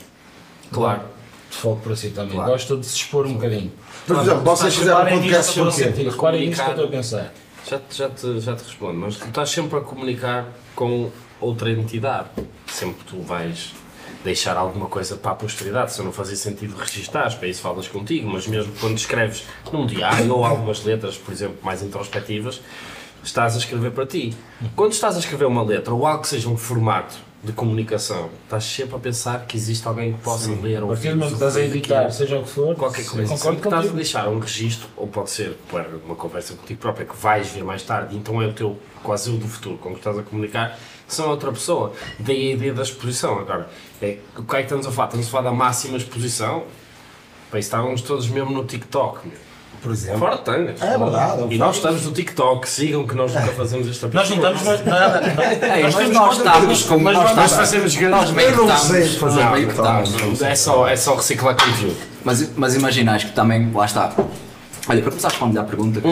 Claro. 0.73 1.02
De 1.50 1.57
foco 1.57 1.81
para 1.83 1.95
si 1.97 2.11
também. 2.11 2.33
Claro. 2.35 2.50
Gosta 2.50 2.76
de 2.76 2.85
se 2.87 2.97
expor 2.97 3.26
um 3.26 3.35
bocadinho. 3.35 3.73
Por 4.07 4.16
exemplo, 4.19 4.40
vocês 4.43 4.75
fizeram 4.76 5.00
um 5.02 5.09
podcast 5.09 5.61
nisso, 5.61 5.71
porquê? 5.76 5.85
porquê? 5.93 6.11
Reparem 6.11 6.49
nisso 6.49 6.62
que 6.62 6.69
eu 6.69 6.73
estou 6.73 6.85
a 6.87 6.90
pensar. 6.90 7.35
Já, 7.69 7.78
te- 7.78 7.97
já, 7.97 8.09
te, 8.09 8.40
já 8.40 8.55
te 8.57 8.62
respondo, 8.64 8.95
mas 8.99 9.16
tu 9.16 9.26
estás 9.26 9.50
sempre 9.50 9.78
a 9.78 9.81
comunicar 9.83 10.49
com 10.75 11.11
outra 11.40 11.71
entidade. 11.71 12.28
Sempre 12.66 13.05
tu 13.05 13.21
vais 13.23 13.73
deixar 14.25 14.57
alguma 14.57 14.87
coisa 14.87 15.16
para 15.16 15.33
a 15.33 15.35
posteridade, 15.35 15.93
se 15.93 16.02
não 16.02 16.12
fazia 16.12 16.37
sentido 16.37 16.75
registares, 16.76 17.35
para 17.35 17.47
isso 17.49 17.61
falas 17.61 17.87
contigo, 17.88 18.28
mas 18.28 18.47
mesmo 18.49 18.73
quando 18.81 18.99
escreves 18.99 19.45
num 19.73 19.87
diário 19.87 20.33
ou 20.35 20.45
algumas 20.45 20.83
letras, 20.85 21.16
por 21.16 21.33
exemplo, 21.33 21.57
mais 21.62 21.83
introspectivas, 21.83 22.61
estás 23.26 23.54
a 23.54 23.59
escrever 23.59 23.90
para 23.90 24.06
ti. 24.06 24.35
Quando 24.75 24.92
estás 24.92 25.16
a 25.16 25.18
escrever 25.18 25.47
uma 25.47 25.62
letra 25.62 25.92
ou 25.92 26.06
algo 26.06 26.23
que 26.23 26.28
seja 26.28 26.49
um 26.49 26.56
formato 26.56 27.16
de 27.42 27.52
comunicação, 27.52 28.30
estás 28.45 28.64
sempre 28.64 28.97
a 28.97 28.99
pensar 28.99 29.47
que 29.47 29.56
existe 29.56 29.87
alguém 29.87 30.14
que 30.14 30.21
possa 30.21 30.50
ler 30.50 30.78
A 30.78 30.85
ou 30.85 30.97
momento 30.97 31.26
que 31.26 31.33
estás 31.35 31.56
a 31.56 31.61
editar, 31.61 32.11
seja 32.11 32.38
o 32.38 32.42
que 32.42 32.49
for, 32.49 32.75
qualquer 32.75 33.02
sim, 33.02 33.11
coisa. 33.11 33.37
Sempre 33.37 33.61
que 33.61 33.68
estás 33.68 33.87
a 33.87 33.92
deixar 33.92 34.28
um 34.28 34.38
registro, 34.38 34.88
ou 34.97 35.06
pode 35.06 35.30
ser 35.30 35.56
para 35.71 35.88
uma 36.04 36.16
conversa 36.16 36.54
contigo 36.54 36.80
própria 36.80 37.06
que 37.06 37.16
vais 37.16 37.49
ver 37.49 37.62
mais 37.62 37.83
tarde, 37.83 38.16
então 38.16 38.40
é 38.40 38.47
o 38.47 38.52
teu 38.52 38.78
quase 39.02 39.30
eu 39.30 39.37
do 39.37 39.47
futuro 39.47 39.76
com 39.78 39.90
que 39.90 39.99
estás 39.99 40.18
a 40.18 40.23
comunicar, 40.23 40.78
são 41.06 41.28
outra 41.28 41.52
pessoa. 41.52 41.92
Daí 42.18 42.50
a 42.50 42.54
ideia 42.54 42.75
da 42.75 42.83
exposição. 42.83 43.38
Agora, 43.38 43.68
é, 44.02 44.18
o 44.37 44.42
que 44.42 44.56
é 44.56 44.59
que 44.59 44.64
estamos 44.64 44.87
a 44.87 44.90
falar? 44.90 45.06
Estamos 45.06 45.26
a 45.28 45.30
falar 45.30 45.50
da 45.50 45.52
máxima 45.52 45.97
exposição. 45.97 46.64
Isso 47.49 47.59
estávamos 47.59 48.02
todos 48.02 48.28
mesmo 48.28 48.50
no 48.50 48.64
TikTok. 48.64 49.30
Por 49.83 49.92
exemplo. 49.92 50.18
Fora 50.18 50.37
de 50.37 50.42
tangas. 50.42 50.83
É 50.83 50.99
verdade, 50.99 51.42
é 51.42 51.54
E 51.54 51.59
nós 51.59 51.76
estamos 51.76 52.04
no 52.04 52.12
TikTok, 52.12 52.68
sigam 52.68 53.06
que 53.06 53.14
nós 53.14 53.33
nunca 53.35 53.52
fazemos 53.52 53.88
esta 53.88 54.09
Nós 54.09 54.28
não 54.30 54.37
estamos 54.37 54.62
mais 54.62 54.85
nada. 54.85 55.23
Ei, 55.76 55.83
mas 55.83 56.11
nós 56.11 56.37
estamos 56.37 56.83
como 56.85 57.04
mas 57.04 57.14
nós 57.16 57.25
nós 57.37 57.50
estamos. 57.50 57.52
fazemos 57.71 57.97
Nós 58.11 58.30
meio 58.30 58.52
que 58.52 58.59
Eu 58.59 58.66
não 58.66 58.75
estamos. 58.76 59.21
Nós 59.21 59.52
meio 59.52 59.66
que 59.68 59.75
estamos. 59.75 60.42
É 60.42 60.54
só, 60.54 60.88
é 60.88 60.97
só 60.97 61.14
reciclar 61.14 61.54
conteúdo. 61.56 61.97
Mas, 62.25 62.50
mas 62.56 62.75
imagina, 62.75 63.14
acho 63.14 63.26
que 63.28 63.33
também, 63.33 63.71
lá 63.73 63.85
está. 63.85 64.12
Olha, 64.88 65.02
para 65.02 65.11
começar 65.11 65.28
a 65.28 65.30
responder 65.33 65.59
à 65.59 65.64
pergunta, 65.64 66.00
que, 66.00 66.09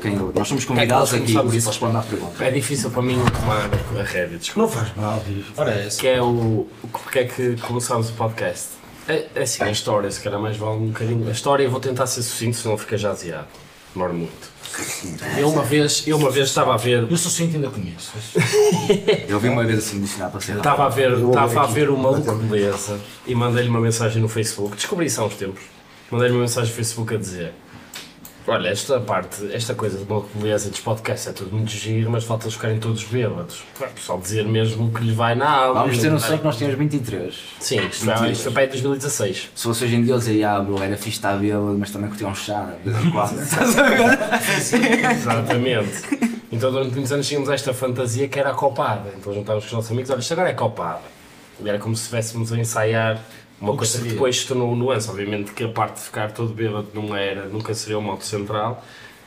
quem, 0.00 0.16
nós 0.34 0.48
somos 0.48 0.64
convidados 0.64 1.10
Quer 1.10 1.18
que 1.18 1.22
aqui, 1.24 1.32
nós 1.34 1.44
por 1.44 1.54
isso 1.54 1.68
responda 1.68 1.98
à 1.98 2.02
pergunta. 2.02 2.44
É 2.44 2.50
difícil 2.50 2.90
para 2.90 3.02
mim 3.02 3.22
tomar 3.40 3.68
a 4.00 4.02
rédea. 4.02 4.38
Não 4.56 4.66
faz 4.66 4.88
mal. 4.96 5.22
Ora, 5.54 5.70
é 5.70 5.86
essa. 5.86 6.00
Que 6.00 6.08
é 6.08 6.22
o. 6.22 6.24
o- 6.26 6.68
Porque 6.90 7.18
é 7.18 7.24
que 7.24 7.56
começámos 7.60 8.08
o 8.08 8.12
podcast? 8.14 8.68
É, 9.08 9.26
é 9.34 9.42
assim, 9.42 9.62
a 9.62 9.70
história, 9.70 10.10
se 10.10 10.20
calhar 10.20 10.40
mais 10.40 10.56
vale 10.56 10.78
um 10.78 10.88
bocadinho. 10.88 11.28
A 11.28 11.32
história 11.32 11.62
eu 11.64 11.70
vou 11.70 11.80
tentar 11.80 12.06
ser 12.06 12.22
sucinto, 12.22 12.56
senão 12.56 12.76
fica 12.76 12.96
já 12.98 13.10
aziado. 13.10 13.46
Demora 13.94 14.12
muito. 14.12 14.56
Eu 15.38 15.48
uma 15.48 15.62
vez, 15.62 16.06
eu 16.06 16.18
uma 16.18 16.30
vez 16.30 16.48
estava 16.48 16.74
a 16.74 16.76
ver. 16.76 17.06
Eu 17.10 17.16
sou 17.16 17.30
cinto 17.30 17.56
ainda 17.56 17.70
conheço. 17.70 18.12
Eu 19.26 19.40
vi 19.40 19.48
uma 19.48 19.64
vez 19.64 19.78
assim 19.78 20.00
dicionar 20.00 20.30
para 20.30 20.40
ser. 20.40 20.56
Estava 20.56 20.84
a 20.84 20.88
ver, 20.88 21.12
estava 21.12 21.62
a 21.62 21.66
ver 21.66 21.90
maluco 21.90 22.34
beleza 22.34 23.00
e 23.26 23.34
mandei-lhe 23.34 23.70
uma 23.70 23.80
mensagem 23.80 24.20
no 24.20 24.28
Facebook. 24.28 24.76
Descobri 24.76 25.06
isso 25.06 25.20
há 25.20 25.24
uns 25.24 25.34
tempos. 25.36 25.62
Mandei-lhe 26.10 26.34
uma 26.34 26.42
mensagem 26.42 26.68
no 26.68 26.76
Facebook 26.76 27.14
a 27.14 27.16
dizer: 27.16 27.54
Olha, 28.48 28.68
esta 28.68 29.00
parte, 29.00 29.50
esta 29.52 29.74
coisa 29.74 29.98
de 29.98 30.04
maluco 30.08 30.28
beleza 30.38 30.70
dos 30.70 30.78
podcasts 30.78 31.26
é 31.26 31.32
tudo 31.32 31.50
muito 31.56 31.70
giro, 31.70 32.08
mas 32.10 32.22
falta 32.22 32.44
eles 32.44 32.54
ficarem 32.54 32.78
todos 32.78 33.02
bêbados. 33.02 33.64
Só 34.00 34.16
dizer 34.16 34.44
mesmo 34.46 34.86
o 34.86 34.92
que 34.92 35.02
lhe 35.02 35.12
vai 35.12 35.34
na 35.34 35.50
alma. 35.50 35.80
Vamos 35.80 35.98
ter 35.98 36.10
noção 36.10 36.28
vai- 36.30 36.38
que 36.38 36.44
nós 36.44 36.56
tínhamos 36.56 36.78
23. 36.78 37.34
Sim, 37.58 37.80
isto 37.88 38.04
foi, 38.04 38.30
isto 38.30 38.42
foi 38.44 38.52
para 38.52 38.62
aí 38.62 38.68
2016. 38.68 39.50
Se 39.52 39.62
fosse 39.64 39.84
hoje 39.84 39.96
em 39.96 40.02
dia, 40.04 40.14
eu 40.14 40.18
dizia, 40.18 40.52
ah, 40.52 40.60
bro, 40.60 40.80
era 40.80 40.96
fixe 40.96 41.10
estar 41.18 41.36
bêbado, 41.36 41.76
mas 41.76 41.90
também 41.90 42.08
curtia 42.08 42.28
um 42.28 42.34
chá, 42.36 42.72
de. 42.84 42.90
Estás 43.42 43.78
a 43.78 43.82
ver? 43.82 45.10
Exatamente. 45.10 46.36
Então 46.52 46.70
durante 46.70 46.92
muitos 46.92 47.10
anos 47.12 47.26
tínhamos 47.26 47.48
esta 47.48 47.74
fantasia 47.74 48.28
que 48.28 48.38
era 48.38 48.50
a 48.50 48.54
copada. 48.54 49.12
Então 49.18 49.32
juntávamos 49.34 49.64
com 49.64 49.68
os 49.68 49.72
nossos 49.72 49.90
amigos, 49.90 50.08
olha, 50.10 50.20
isto 50.20 50.32
agora 50.32 50.50
é 50.50 50.54
copada. 50.54 51.00
E 51.62 51.68
era 51.68 51.78
como 51.78 51.96
se 51.96 52.02
estivéssemos 52.02 52.52
a 52.52 52.58
ensaiar 52.58 53.18
uma 53.60 53.72
que 53.72 53.78
coisa 53.78 53.92
que 53.92 53.98
seria? 53.98 54.12
depois 54.12 54.40
se 54.40 54.46
tornou 54.46 54.74
nuance. 54.76 55.08
Obviamente 55.08 55.52
que 55.52 55.64
a 55.64 55.68
parte 55.68 55.96
de 55.96 56.02
ficar 56.02 56.32
todo 56.32 56.52
bêbado 56.52 56.88
não 56.94 57.14
era, 57.16 57.46
nunca 57.46 57.74
seria 57.74 57.98
o 57.98 58.02
modo 58.02 58.22
central. 58.22 58.84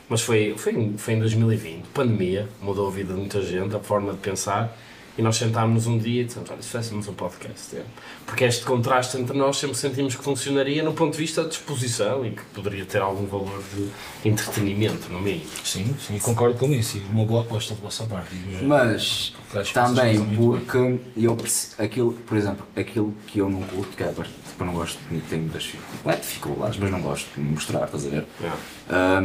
Mas 0.08 0.22
foi, 0.22 0.54
foi, 0.58 0.94
foi 0.98 1.14
em 1.14 1.20
2020, 1.20 1.86
pandemia, 1.94 2.48
mudou 2.60 2.88
a 2.88 2.90
vida 2.90 3.14
de 3.14 3.20
muita 3.20 3.40
gente, 3.42 3.74
a 3.76 3.78
forma 3.78 4.12
de 4.12 4.18
pensar. 4.18 4.76
E 5.20 5.22
nós 5.22 5.36
sentámos 5.36 5.86
um 5.86 5.98
dia 5.98 6.22
e 6.22 6.24
dissemos, 6.24 6.48
olha, 6.50 6.62
se 6.62 6.68
fizéssemos 6.68 7.06
um 7.06 7.12
podcast. 7.12 7.76
é. 7.76 7.84
Porque 8.24 8.42
este 8.42 8.64
contraste 8.64 9.18
entre 9.18 9.36
nós 9.36 9.58
sempre 9.58 9.76
sentimos 9.76 10.16
que 10.16 10.24
funcionaria 10.24 10.82
no 10.82 10.94
ponto 10.94 11.12
de 11.12 11.18
vista 11.18 11.42
de 11.42 11.50
disposição 11.50 12.24
e 12.24 12.30
que 12.30 12.42
poderia 12.54 12.86
ter 12.86 13.02
algum 13.02 13.26
valor 13.26 13.62
de 13.74 13.90
entretenimento, 14.26 15.12
no 15.12 15.20
mínimo. 15.20 15.44
Sim, 15.62 15.94
sim, 16.06 16.18
concordo 16.20 16.58
com 16.58 16.72
isso. 16.72 16.96
E 16.96 17.00
uma 17.12 17.26
boa 17.26 17.42
aposta 17.42 17.74
da 17.74 17.82
vossa 17.82 18.04
parte. 18.04 18.34
já. 18.50 18.66
Mas 18.66 19.34
também 19.74 20.24
porque 20.36 20.98
eu 21.14 21.36
aquilo, 21.78 22.14
por 22.14 22.38
exemplo, 22.38 22.66
aquilo 22.74 23.14
que 23.26 23.40
eu 23.40 23.50
não 23.50 23.60
curto, 23.60 23.94
que 23.94 24.02
é 24.02 24.06
tipo, 24.06 24.24
eu 24.58 24.66
não 24.66 24.72
gosto 24.72 24.98
de 25.10 25.20
tenho 25.20 25.42
muitas 25.42 25.70
não 26.02 26.12
é 26.12 26.16
dificuldades, 26.16 26.78
mas 26.78 26.90
não 26.90 27.02
gosto 27.02 27.28
de 27.34 27.42
mostrar, 27.42 27.84
estás 27.84 28.06
a 28.06 28.08
ver? 28.08 28.26
Yeah. 28.40 29.20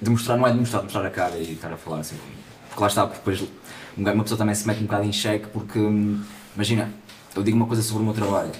De 0.00 0.10
mostrar 0.10 0.36
não 0.36 0.46
é 0.46 0.52
de 0.52 0.58
mostrar, 0.58 0.78
de 0.78 0.84
mostrar 0.84 1.04
a 1.04 1.10
cara 1.10 1.36
e 1.38 1.54
estar 1.54 1.72
a 1.72 1.76
falar 1.76 1.98
assim. 1.98 2.14
Porque 2.68 2.80
lá 2.80 2.86
está, 2.86 3.04
porque 3.04 3.18
depois 3.18 3.50
uma 3.98 4.22
pessoa 4.22 4.38
também 4.38 4.54
se 4.54 4.66
mete 4.66 4.78
um 4.80 4.86
bocado 4.86 5.04
em 5.04 5.12
xeque 5.12 5.46
porque 5.48 5.78
hum, 5.78 6.22
imagina, 6.54 6.92
eu 7.34 7.42
digo 7.42 7.56
uma 7.56 7.66
coisa 7.66 7.82
sobre 7.82 8.02
o 8.02 8.06
meu 8.06 8.14
trabalho 8.14 8.52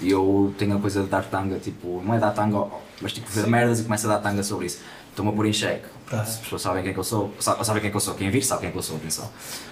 e 0.00 0.10
eu 0.10 0.54
tenho 0.56 0.76
a 0.76 0.80
coisa 0.80 1.02
de 1.02 1.08
dar 1.08 1.24
tanga, 1.24 1.58
tipo, 1.58 2.00
não 2.04 2.14
é 2.14 2.18
dar 2.18 2.30
tanga, 2.30 2.66
mas 3.00 3.12
tipo 3.12 3.28
ver 3.30 3.46
merdas 3.48 3.80
e 3.80 3.82
começo 3.84 4.06
a 4.08 4.14
dar 4.16 4.20
tanga 4.20 4.42
sobre 4.42 4.66
isso. 4.66 4.80
Estou-me 5.10 5.32
a 5.32 5.34
pôr 5.34 5.46
em 5.46 5.52
xeque. 5.52 5.84
As 6.12 6.36
pessoas 6.36 6.62
sabem 6.62 6.82
quem 6.82 6.90
é 6.90 6.94
que 6.94 7.00
eu 7.00 7.04
sou, 7.04 7.34
sa- 7.40 7.62
sabem 7.64 7.80
quem 7.82 7.88
é 7.88 7.90
que 7.90 7.96
eu 7.96 8.00
sou, 8.00 8.14
quem 8.14 8.30
vir 8.30 8.44
sabe 8.44 8.60
quem 8.60 8.68
é 8.68 8.72
que 8.72 8.78
eu 8.78 8.82
sou, 8.82 8.96
atenção. 8.96 9.28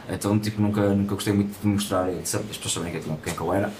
Então 0.09 0.37
tipo, 0.40 0.61
nunca, 0.61 0.80
nunca 0.88 1.14
gostei 1.14 1.33
muito 1.33 1.56
de 1.61 1.66
mostrar, 1.68 2.09
as 2.09 2.33
pessoas 2.33 2.73
sabem 2.73 2.90
quem 2.90 3.00
é 3.00 3.04
que- 3.04 3.23
quem 3.23 3.33
é 3.33 3.37
que 3.37 3.40
eu 3.40 3.52
era 3.54 3.73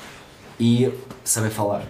e 0.61 0.93
saber 1.25 1.51
falar. 1.51 1.83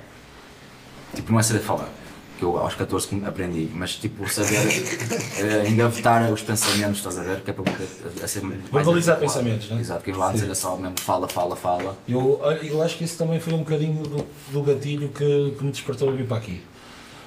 Tipo, 1.15 1.31
não 1.33 1.39
é 1.39 1.43
saber 1.43 1.61
falar, 1.61 1.89
que 2.37 2.43
eu 2.43 2.57
aos 2.59 2.75
14 2.75 3.09
que 3.09 3.25
aprendi, 3.25 3.69
mas 3.75 3.97
tipo, 3.97 4.29
saber 4.29 4.59
eh, 5.39 5.69
engavetar 5.69 6.31
os 6.33 6.43
pensamentos, 6.43 6.99
estás 6.99 7.19
a 7.19 7.23
ver? 7.23 7.41
Que 7.41 7.51
é 7.51 7.55
para 7.55 7.65
a, 7.73 8.25
a 8.25 8.29
ser 8.29 8.43
mais 8.43 8.61
Verbalizar 8.71 9.19
pensamentos, 9.19 9.71
né? 9.71 9.81
Exato, 9.81 10.05
que 10.05 10.13
lá 10.13 10.33
dizer 10.33 10.55
só 10.55 10.77
mesmo 10.77 10.99
fala, 11.01 11.29
fala, 11.29 11.57
fala. 11.57 11.97
Eu, 12.09 12.41
eu 12.63 12.83
acho 12.83 12.97
que 12.97 13.05
isso 13.05 13.17
também 13.17 13.41
foi 13.41 13.55
um 13.55 13.59
bocadinho 13.59 14.03
do, 14.03 14.27
do 14.53 14.63
gatilho 14.63 15.09
que, 15.09 15.55
que 15.57 15.65
me 15.65 15.71
despertou 15.71 16.09
a 16.09 16.13
vir 16.13 16.27
para 16.27 16.37
aqui. 16.37 16.63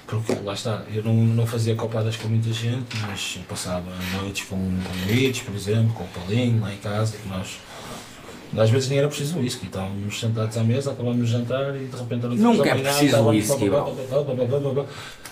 Porque 0.08 0.34
lá 0.44 0.54
está, 0.54 0.84
eu 0.92 1.04
não, 1.04 1.14
não 1.14 1.46
fazia 1.46 1.76
copadas 1.76 2.16
com 2.16 2.28
muita 2.28 2.52
gente, 2.52 2.98
mas 3.02 3.40
passava 3.48 3.92
noites 4.20 4.48
com, 4.48 4.56
com 4.56 5.04
amigos, 5.04 5.42
por 5.42 5.54
exemplo, 5.54 5.94
com 5.94 6.04
o 6.04 6.08
Paulinho 6.08 6.62
lá 6.62 6.74
em 6.74 6.78
casa, 6.78 7.16
que 7.16 7.30
nós 7.30 7.60
às 8.58 8.70
vezes 8.70 8.90
nem 8.90 9.00
era 9.00 9.08
preciso 9.08 9.38
uísque, 9.40 9.68
estávamos 9.68 10.20
sentados 10.20 10.58
à 10.58 10.64
mesa, 10.64 10.92
acabámos 10.92 11.28
de 11.28 11.32
jantar 11.32 11.76
e 11.76 11.86
de 11.86 11.96
repente 11.96 12.26
era 12.26 12.36
Nunca 12.36 12.70
é 12.70 12.76
preciso 12.76 13.28
whisky, 13.28 13.70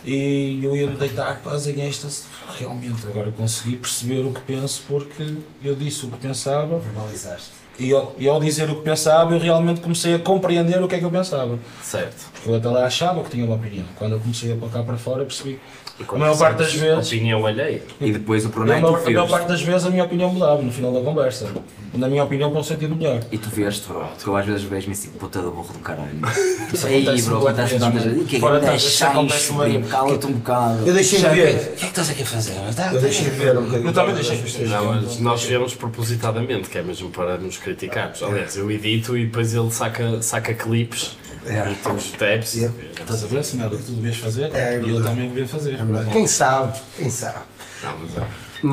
E 0.05 0.59
eu 0.63 0.75
ia-me 0.75 0.95
deitar 0.95 1.41
quase 1.41 1.71
em 1.71 1.87
êxtase, 1.87 2.23
realmente, 2.59 3.07
agora 3.07 3.31
consegui 3.31 3.77
perceber 3.77 4.21
o 4.21 4.31
que 4.31 4.41
penso 4.41 4.83
porque 4.87 5.35
eu 5.63 5.75
disse 5.75 6.05
o 6.05 6.09
que 6.09 6.17
pensava. 6.17 6.77
Verbalizaste. 6.79 7.57
E 7.79 7.93
ao, 7.93 8.15
e 8.17 8.27
ao, 8.27 8.39
dizer 8.39 8.69
o 8.69 8.77
que 8.77 8.81
pensava, 8.81 9.33
eu 9.33 9.39
realmente 9.39 9.81
comecei 9.81 10.15
a 10.15 10.19
compreender 10.19 10.81
o 10.81 10.87
que 10.87 10.95
é 10.95 10.99
que 10.99 11.05
eu 11.05 11.11
pensava. 11.11 11.59
Certo. 11.83 12.31
Porque 12.33 12.49
eu 12.49 12.55
até 12.55 12.67
lá 12.69 12.85
achava 12.85 13.23
que 13.23 13.29
tinha 13.29 13.45
uma 13.45 13.55
opinião. 13.55 13.85
Quando 13.95 14.13
eu 14.13 14.19
comecei 14.19 14.51
a 14.51 14.57
colocar 14.57 14.81
para 14.81 14.97
fora, 14.97 15.23
percebi 15.23 15.59
e 15.99 16.03
A 16.03 16.05
quando 16.05 16.21
maior 16.21 16.37
parte 16.37 16.57
das 16.59 16.73
vezes. 16.73 17.07
Opinião 17.07 17.45
alheia. 17.45 17.81
E 17.99 18.11
depois 18.11 18.45
o 18.45 18.49
A 18.49 18.51
problema 18.51 18.77
é 18.79 18.81
que 18.81 18.87
a 18.87 18.99
tu 18.99 19.05
maior 19.05 19.21
vês. 19.21 19.31
parte 19.31 19.47
das 19.47 19.61
vezes 19.61 19.87
a 19.87 19.89
minha 19.89 20.03
opinião 20.03 20.31
mudava 20.31 20.61
no 20.61 20.71
final 20.71 20.93
da 20.93 21.01
conversa. 21.01 21.47
Na 21.93 22.07
minha 22.07 22.23
opinião, 22.23 22.51
para 22.51 22.59
um 22.59 22.63
sentido 22.63 22.95
melhor. 22.95 23.19
E 23.31 23.37
tu 23.37 23.49
vês-te, 23.49 23.87
bro, 23.87 24.05
porque 24.15 24.29
eu 24.29 24.35
às 24.35 24.45
vezes 24.45 24.61
vejo-me 24.63 24.93
assim, 24.93 25.09
puta 25.11 25.41
do 25.41 25.49
burro 25.49 25.73
do 25.73 25.79
caralho. 25.79 26.09
Isso 26.71 26.85
Aí, 26.85 27.01
acontece 27.01 27.25
bro, 27.25 27.37
acontece 27.37 27.69
vezes, 27.73 27.79
tantas 27.87 28.03
vezes. 28.03 28.21
O 28.21 28.25
que 28.25 28.35
é 28.35 28.39
que 28.39 28.39
Fora 28.39 28.59
tantas, 28.59 29.01
acontece 29.01 29.53
cala-te 29.89 30.25
um 30.27 30.31
bocado. 30.33 30.87
Eu 30.87 30.93
deixei 30.93 31.19
de 31.19 31.29
ver. 31.29 31.55
O 31.55 31.57
que 31.57 31.63
é 31.65 31.73
que 31.77 31.85
estás 31.85 32.09
aqui 32.11 32.21
a 32.21 32.25
fazer? 32.25 32.53
Tá, 32.75 32.93
Eu 32.93 33.01
deixei 33.01 33.23
de 33.23 33.29
ver 33.31 33.57
um 33.57 33.63
bocadinho. 33.63 33.89
Eu 33.89 33.93
também 33.93 34.13
deixei. 34.15 34.67
Não, 34.67 34.85
mas 34.85 35.19
nós 35.19 35.43
vemos 35.43 35.73
propositadamente, 35.73 36.69
que 36.69 36.77
é 36.77 36.83
mesmo 36.83 37.09
para 37.09 37.37
nos 37.37 37.57
criticarmos. 37.57 38.21
Aliás, 38.21 38.55
eu 38.55 38.69
edito 38.69 39.17
e 39.17 39.25
depois 39.25 39.55
ele 39.55 39.71
saca, 39.71 40.21
saca 40.21 40.53
clipes 40.53 41.17
É. 41.47 41.71
e 41.71 41.75
temos 41.75 42.11
tabs. 42.11 42.57
É. 42.63 42.71
Estás 42.99 43.23
a 43.23 43.27
ver, 43.27 43.39
assim, 43.39 43.57
que 43.57 43.77
tu 43.77 43.91
devias 43.93 44.17
fazer 44.17 44.51
É, 44.55 44.75
é 44.75 44.81
e 44.81 44.89
eu 44.89 45.03
também 45.03 45.27
devia 45.29 45.47
fazer. 45.47 45.73
É 45.75 45.77
verdade. 45.83 46.09
Quem 46.11 46.27
sabe? 46.27 46.79
Quem 46.97 47.09
sabe? 47.09 47.39
Não, 47.83 47.97
mas 47.99 48.17
é. 48.17 48.27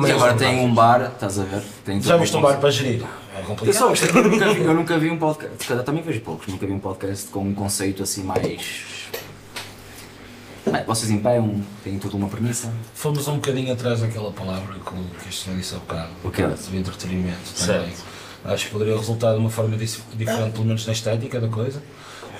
E 0.07 0.11
agora 0.11 0.33
tem 0.33 0.59
um 0.61 0.73
bar, 0.73 1.11
estás 1.13 1.37
a 1.39 1.43
ver? 1.43 1.61
Tem 1.85 2.01
Já 2.01 2.17
viste 2.17 2.35
um 2.35 2.41
bar 2.41 2.57
para 2.59 2.71
gerir? 2.71 3.03
É 3.35 3.41
Eu 3.41 3.43
complicado. 3.45 3.93
eu 4.15 4.23
nunca 4.23 4.53
vi, 4.53 4.61
eu 4.63 4.73
nunca 4.73 4.97
vi 4.97 5.09
um 5.11 5.17
podcast, 5.19 5.55
se 5.59 5.67
calhar 5.67 5.83
também 5.83 6.01
vejo 6.01 6.21
poucos, 6.21 6.47
nunca 6.47 6.65
vi 6.65 6.71
um 6.73 6.79
podcast 6.79 7.27
com 7.27 7.41
um 7.41 7.53
conceito 7.53 8.01
assim 8.01 8.23
mais. 8.23 8.85
Bem, 10.65 10.83
vocês 10.85 11.11
empeiam, 11.11 11.61
têm 11.83 11.99
toda 11.99 12.15
uma 12.17 12.27
premissa. 12.27 12.73
Fomos 12.95 13.27
um 13.27 13.35
bocadinho 13.35 13.71
atrás 13.71 13.99
daquela 14.01 14.31
palavra 14.31 14.73
que, 14.73 14.89
o- 14.95 15.21
que 15.21 15.29
este 15.29 15.43
senhor 15.43 15.57
disse 15.59 15.75
há 15.75 15.77
bocado. 15.77 16.09
O 16.23 16.31
quê? 16.31 16.41
Do 16.41 16.75
entretenimento 16.77 17.37
também. 17.55 17.85
Certo. 17.91 18.03
Acho 18.43 18.65
que 18.65 18.71
poderia 18.71 18.95
resultar 18.97 19.33
de 19.33 19.39
uma 19.39 19.49
forma 19.51 19.77
dif- 19.77 20.01
diferente, 20.15 20.53
pelo 20.53 20.65
menos 20.65 20.85
na 20.87 20.93
estética 20.93 21.39
da 21.39 21.47
coisa. 21.47 21.81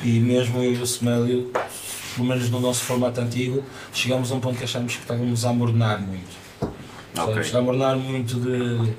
E 0.03 0.19
mesmo 0.19 0.61
eu 0.63 0.73
e 0.73 0.81
o 0.81 0.85
Semélio, 0.87 1.51
pelo 2.15 2.27
menos 2.27 2.49
no 2.49 2.59
nosso 2.59 2.83
formato 2.83 3.19
antigo, 3.21 3.63
chegámos 3.93 4.31
a 4.31 4.35
um 4.35 4.39
ponto 4.39 4.57
que 4.57 4.63
achámos 4.63 4.95
que 4.95 5.01
estávamos 5.01 5.45
a 5.45 5.49
amornar 5.49 5.99
muito. 6.01 6.35
Ok. 7.17 7.41
Estávamos 7.41 7.53
a 7.53 7.57
amornar 7.59 7.97
muito 7.97 8.39
de. 8.39 8.93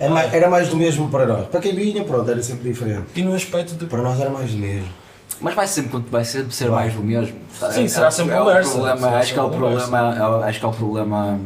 É 0.00 0.08
mais- 0.08 0.32
Era 0.32 0.48
mais 0.48 0.68
do 0.68 0.76
mesmo 0.76 1.08
para 1.10 1.26
nós. 1.26 1.46
Para 1.48 1.60
quem 1.60 1.74
vinha, 1.74 2.04
pronto, 2.04 2.30
era 2.30 2.42
sempre 2.42 2.70
diferente. 2.70 3.06
E 3.16 3.22
no 3.22 3.34
aspecto 3.34 3.74
de. 3.74 3.86
Para 3.86 4.02
nós 4.02 4.20
era 4.20 4.30
mais 4.30 4.50
do 4.52 4.58
mesmo. 4.58 4.88
Mas 5.40 5.54
vai 5.54 5.66
sempre, 5.68 6.02
vai 6.10 6.24
sempre 6.24 6.52
ser 6.52 6.68
mais 6.70 6.92
do 6.94 7.02
mesmo. 7.02 7.36
Sim, 7.72 7.86
será 7.86 8.10
sempre 8.10 8.32
é 8.34 8.40
o 8.40 8.44
conversa. 8.44 8.70
problema, 8.72 8.98
Será 8.98 9.18
acho 9.18 9.32
que 9.32 9.38
é 9.38 9.42
o 9.42 9.50
problema, 9.50 10.14
é 10.16 10.22
o- 10.28 10.42
acho 10.42 10.58
que 10.60 10.64
é 10.64 10.68
o 10.68 10.72
problema. 10.72 11.40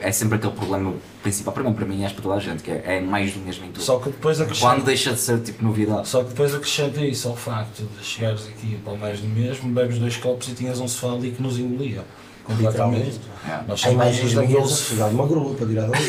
É 0.00 0.12
sempre 0.12 0.36
aquele 0.36 0.52
problema 0.52 0.94
principal, 1.26 1.52
para 1.52 1.64
mim, 1.64 1.72
para 1.72 1.84
mim, 1.84 2.04
acho 2.04 2.14
para 2.14 2.22
toda 2.22 2.34
a 2.36 2.38
gente, 2.38 2.62
que 2.62 2.70
é, 2.70 2.82
é 2.86 3.00
mais 3.00 3.32
do 3.32 3.40
mesmo 3.40 3.64
em 3.64 3.68
tudo. 3.72 3.82
Só 3.82 3.98
que 3.98 4.10
depois 4.10 4.36
Quando 4.38 4.46
acrescenta. 4.46 4.82
deixa 4.82 5.12
de 5.12 5.20
ser 5.20 5.40
tipo 5.40 5.64
novidade. 5.64 6.08
Só 6.08 6.22
que 6.22 6.28
depois 6.30 6.54
acrescenta 6.54 7.00
isso 7.00 7.28
ao 7.28 7.34
facto 7.36 7.82
de 7.98 8.04
chegares 8.04 8.46
aqui 8.46 8.78
para 8.84 8.92
o 8.92 8.98
mais 8.98 9.18
do 9.20 9.26
mesmo, 9.26 9.68
bebes 9.72 9.98
dois 9.98 10.16
copos 10.16 10.48
e 10.48 10.52
tinhas 10.52 10.78
um 10.78 10.86
sofá 10.86 11.14
ali 11.14 11.32
que 11.32 11.42
nos 11.42 11.58
engolia. 11.58 12.04
Completamente. 12.44 13.20
É. 13.44 13.58
Nós 13.66 13.84
Há 13.84 13.90
imagens 13.90 14.34
da 14.34 14.42
daqueles. 14.42 14.80
pegar 14.82 15.06
uma 15.06 15.26
grua 15.26 15.54
para 15.54 15.66
tirar 15.66 15.88
dali. 15.88 16.04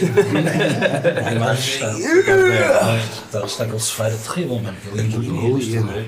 Há 1.25 1.31
imagens 1.33 1.81
Está, 3.25 3.43
está 3.45 3.63
aquele 3.63 3.79
sofá 3.79 4.09
terrível, 4.09 4.59
mano. 4.59 4.77
Aquele 4.85 5.07
engolia. 5.07 5.29
Engolia, 5.31 5.57
isto, 5.57 5.81
não 5.87 5.93
é? 5.93 6.05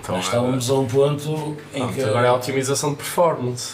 Então, 0.00 0.16
Nós 0.16 0.24
estávamos 0.26 0.70
a 0.70 0.74
um 0.74 0.86
ponto 0.86 1.56
em 1.74 1.88
que. 1.88 2.02
agora 2.02 2.26
é 2.26 2.30
a 2.30 2.34
otimização 2.34 2.90
de 2.90 2.96
performance. 2.96 3.72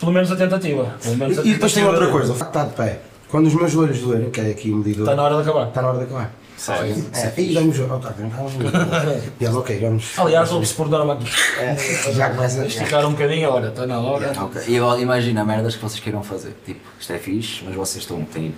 Pelo 0.00 0.10
menos 0.12 0.32
a 0.32 0.36
tentativa. 0.36 0.96
Pelo 1.02 1.16
menos 1.16 1.38
a 1.38 1.42
E 1.42 1.52
depois 1.52 1.72
tem 1.72 1.82
tentativa 1.84 1.90
outra 1.90 2.10
coisa, 2.10 2.32
o 2.32 2.34
facto 2.34 2.52
de 2.52 2.58
estar 2.58 2.70
de 2.70 2.76
pé. 2.90 3.00
Quando 3.30 3.46
os 3.46 3.54
meus 3.54 3.72
joelhos 3.72 3.98
doerem, 4.00 4.30
que 4.30 4.40
é 4.40 4.50
aqui 4.50 4.70
o 4.70 4.76
medidor, 4.76 5.04
Está 5.04 5.16
na 5.16 5.22
hora 5.22 5.34
de 5.36 5.40
acabar. 5.42 5.68
está 5.68 5.82
na 5.82 5.88
hora 5.88 5.98
de 5.98 6.04
acabar. 6.04 6.32
Sério. 6.56 7.04
É, 7.12 7.40
e 7.40 7.54
vamos. 7.54 7.78
Oh, 7.80 7.98
tá, 7.98 8.14
vamos. 8.16 8.52
E 9.38 9.46
ok, 9.46 9.78
vamos. 9.78 10.18
Aliás, 10.18 10.50
ouve-se 10.52 10.74
por 10.74 10.88
norma 10.88 11.18
já 12.14 12.30
começa. 12.30 12.66
esticar 12.66 13.06
um 13.06 13.10
bocadinho, 13.12 13.50
olha, 13.50 13.68
está 13.68 13.86
na 13.86 13.98
hora. 14.00 14.32
Ok. 14.40 14.62
E 14.66 14.78
agora 14.78 15.00
imagina 15.00 15.44
merdas 15.44 15.76
que 15.76 15.82
vocês 15.82 16.00
queiram 16.00 16.22
fazer. 16.22 16.54
Tipo, 16.64 16.80
isto 16.98 17.12
é 17.12 17.18
fixe, 17.18 17.62
mas 17.64 17.74
vocês 17.74 18.02
estão, 18.04 18.24
têm, 18.24 18.54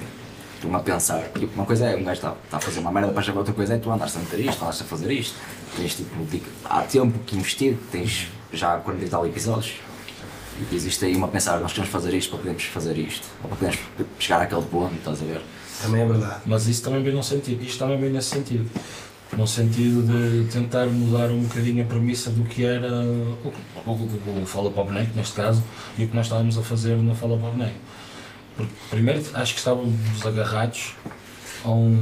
estão 0.55 0.75
a 0.77 0.79
pensar. 0.79 1.23
Tipo, 1.35 1.53
uma 1.57 1.67
coisa 1.67 1.87
é 1.87 1.97
um 1.97 2.05
gajo 2.05 2.19
está, 2.19 2.35
está 2.45 2.57
a 2.59 2.61
fazer 2.61 2.79
uma 2.79 2.93
merda 2.93 3.11
para 3.11 3.23
chegar 3.23 3.39
outra 3.39 3.53
coisa 3.55 3.75
é 3.75 3.79
tu 3.79 3.91
andaste 3.91 4.17
a 4.17 4.21
meter 4.21 4.41
isto, 4.41 4.63
andaste 4.63 4.83
a 4.85 4.87
fazer 4.87 5.11
isto. 5.11 5.35
Tens 5.77 5.95
tipo, 5.97 6.15
há 6.65 6.83
tempo 6.83 7.19
que 7.27 7.37
investir, 7.37 7.77
tens 7.91 8.29
já 8.53 8.77
40 8.77 9.05
e 9.05 9.09
tal 9.09 9.27
episódios. 9.27 9.75
E 10.71 10.75
existe 10.75 11.05
aí 11.05 11.15
uma 11.15 11.29
pensar, 11.29 11.61
nós 11.61 11.73
queremos 11.73 11.93
fazer 11.93 12.15
isto 12.15 12.31
para 12.31 12.39
podermos 12.39 12.65
fazer 12.65 12.99
isto, 12.99 13.27
ou 13.43 13.49
para 13.49 13.57
podermos 13.57 13.81
chegar 14.19 14.43
àquele 14.43 14.63
ponto, 14.63 14.95
estás 14.95 15.23
a 15.23 15.25
ver? 15.25 15.41
Também 15.81 16.03
é 16.03 16.07
verdade. 16.07 16.41
Mas 16.47 16.67
isso 16.67 16.83
também 16.83 17.03
vem 17.03 17.13
num 17.13 17.23
sentido, 17.23 17.63
isto 17.63 17.79
também 17.79 17.99
vem 18.01 18.11
nesse 18.11 18.31
sentido. 18.31 18.69
No 19.37 19.47
sentido 19.47 20.03
de 20.03 20.51
tentar 20.51 20.87
mudar 20.87 21.31
um 21.31 21.43
bocadinho 21.43 21.85
a 21.85 21.87
premissa 21.87 22.31
do 22.31 22.45
que 22.45 22.65
era 22.65 22.91
o, 22.91 23.53
o, 23.87 23.91
o, 23.91 24.43
o 24.43 24.47
Fala 24.47 24.71
para 24.71 24.83
o 24.83 24.87
Boneco, 24.87 25.11
neste 25.15 25.35
caso, 25.35 25.63
e 25.99 26.05
o 26.05 26.09
que 26.09 26.17
nós 26.17 26.27
estávamos 26.27 26.57
a 26.57 26.63
fazer 26.63 26.97
no 26.97 27.15
Fala 27.15 27.37
para 27.37 27.49
o 27.49 27.53
Boneco. 27.53 27.79
Porque, 28.57 28.73
primeiro, 28.91 29.23
acho 29.35 29.53
que 29.53 29.59
estávamos 29.59 30.27
agarrados 30.27 30.95
a 31.65 31.71
um 31.71 31.95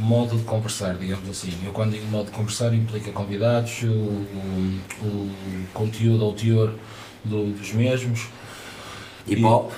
modo 0.00 0.36
de 0.36 0.42
conversar, 0.42 0.94
digamos 0.94 1.28
assim. 1.30 1.52
Eu, 1.64 1.72
quando 1.72 1.92
digo 1.92 2.06
modo 2.06 2.26
de 2.26 2.32
conversar, 2.32 2.74
implica 2.74 3.12
convidados, 3.12 3.82
o, 3.84 3.86
o, 3.86 4.80
o 5.02 5.30
conteúdo 5.72 6.24
ou 6.24 6.34
teor 6.34 6.74
do- 7.24 7.52
dos 7.52 7.72
mesmos, 7.72 8.26
Hip 9.26 9.44
hop, 9.44 9.70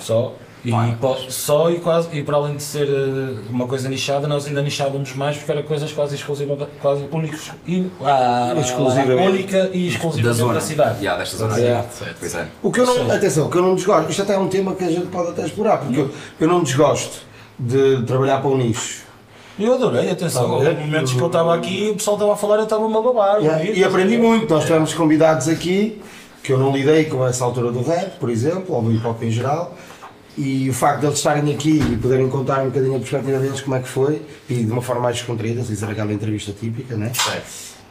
só. 0.00 0.34
E 0.64 0.70
Claro. 0.70 0.96
po- 1.00 1.16
só 1.30 1.70
e 1.70 1.78
quase, 1.78 2.08
e 2.12 2.22
para 2.24 2.36
além 2.36 2.56
de 2.56 2.62
ser 2.64 2.88
eh, 2.88 3.38
uma 3.48 3.66
coisa 3.68 3.88
nichada, 3.88 4.26
nós 4.26 4.44
ainda 4.46 4.60
nichávamos 4.60 5.14
mais 5.14 5.36
porque 5.36 5.52
era 5.52 5.62
coisas 5.62 5.92
quase 5.92 6.16
exclusivas, 6.16 6.58
quase 6.82 7.06
únicos, 7.12 7.52
e, 7.64 7.86
ah, 8.04 8.54
Exclusivamente. 8.58 9.28
única 9.28 9.70
e 9.72 9.82
da 9.88 9.94
exclusivamente 9.94 10.36
zona. 10.38 10.54
da 10.54 10.60
cidade. 10.60 10.98
Yeah, 10.98 11.16
desta 11.22 11.36
zona 11.36 11.60
É. 11.60 11.84
Pois 12.18 12.34
é. 12.34 12.48
O 12.60 12.72
que 12.72 12.80
eu 12.80 12.86
não, 12.86 13.10
atenção, 13.12 13.46
o 13.46 13.50
que 13.50 13.56
eu 13.56 13.62
não 13.62 13.76
desgosto, 13.76 14.10
isto 14.10 14.22
até 14.22 14.34
é 14.34 14.38
um 14.38 14.48
tema 14.48 14.74
que 14.74 14.82
a 14.82 14.90
gente 14.90 15.06
pode 15.06 15.30
até 15.30 15.46
explorar, 15.46 15.78
porque 15.78 16.00
eu, 16.00 16.10
eu 16.40 16.48
não 16.48 16.62
desgosto 16.64 17.18
de 17.56 18.02
trabalhar 18.02 18.38
para 18.40 18.50
o 18.50 18.58
nicho. 18.58 19.02
Eu 19.60 19.74
adorei, 19.74 20.10
atenção, 20.10 20.42
Tá 20.48 20.54
houve 20.54 20.70
momentos 20.74 21.12
que 21.12 21.20
eu 21.20 21.26
estava 21.28 21.54
aqui, 21.54 21.88
o 21.92 21.94
pessoal 21.96 22.16
estava 22.16 22.32
a 22.32 22.36
falar, 22.36 22.56
eu 22.56 22.64
estava-me 22.64 22.96
a 22.96 23.00
babar. 23.00 23.40
E, 23.64 23.78
e 23.78 23.84
aprendi 23.84 24.18
muito, 24.18 24.52
nós 24.52 24.64
tivemos 24.64 24.92
convidados 24.92 25.48
aqui 25.48 26.02
que 26.48 26.52
eu 26.54 26.58
não 26.58 26.74
lidei 26.74 27.04
com 27.04 27.26
essa 27.26 27.44
altura 27.44 27.70
do 27.70 27.82
rap, 27.82 28.18
por 28.18 28.30
exemplo, 28.30 28.74
ou 28.74 28.80
do 28.80 28.90
hip 28.90 29.06
hop 29.06 29.22
em 29.22 29.30
geral, 29.30 29.76
e 30.34 30.70
o 30.70 30.72
facto 30.72 31.00
de 31.00 31.06
eles 31.06 31.18
estarem 31.18 31.52
aqui 31.54 31.78
e 31.78 31.94
poderem 31.98 32.26
contar 32.30 32.62
um 32.62 32.70
bocadinho 32.70 32.96
a 32.96 32.98
perspectiva 32.98 33.38
deles 33.38 33.60
como 33.60 33.76
é 33.76 33.80
que 33.80 33.88
foi, 33.88 34.22
e 34.48 34.64
de 34.64 34.72
uma 34.72 34.80
forma 34.80 35.02
mais 35.02 35.16
descontraída, 35.16 35.62
sem 35.62 35.76
ser 35.76 35.90
aquela 35.90 36.10
entrevista 36.10 36.50
típica, 36.58 36.96
né? 36.96 37.12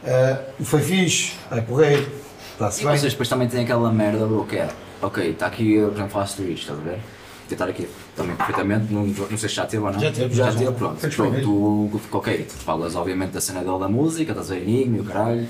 Ah, 0.04 0.40
foi 0.60 0.80
fixe, 0.80 1.34
é 1.52 1.60
porreiro, 1.60 2.08
está-se 2.54 2.82
E 2.82 2.84
bem. 2.84 2.98
vocês 2.98 3.12
depois 3.12 3.28
também 3.28 3.46
têm 3.46 3.62
aquela 3.62 3.92
merda, 3.92 4.26
bro, 4.26 4.44
que 4.44 4.56
é, 4.56 4.68
ok, 5.00 5.30
está 5.30 5.46
aqui, 5.46 5.74
eu, 5.74 5.92
exemplo, 5.92 6.10
faço 6.10 6.42
isto, 6.42 6.72
estás 6.72 6.80
a 6.80 6.82
ver? 6.82 6.96
Vou 6.96 7.48
tentar 7.48 7.66
aqui 7.66 7.88
também 8.16 8.34
perfeitamente, 8.34 8.92
não, 8.92 9.06
não 9.06 9.38
sei 9.38 9.48
se 9.48 9.54
já 9.54 9.66
teve 9.66 9.84
ou 9.84 9.92
não. 9.92 10.00
Já 10.00 10.10
teve, 10.10 10.34
já. 10.34 10.50
já. 10.50 10.58
teve, 10.58 10.72
pronto. 10.72 11.08
Pronto 11.08 11.40
tu, 11.42 12.00
ok, 12.10 12.38
tu 12.48 12.54
falas 12.54 12.96
obviamente 12.96 13.30
da 13.30 13.40
cena 13.40 13.60
dele 13.60 13.78
da 13.78 13.88
música, 13.88 14.32
estás 14.32 14.50
a 14.50 14.54
ver 14.56 14.62
enigma 14.62 14.96
e 14.96 15.00
o 15.00 15.04
caralho, 15.04 15.46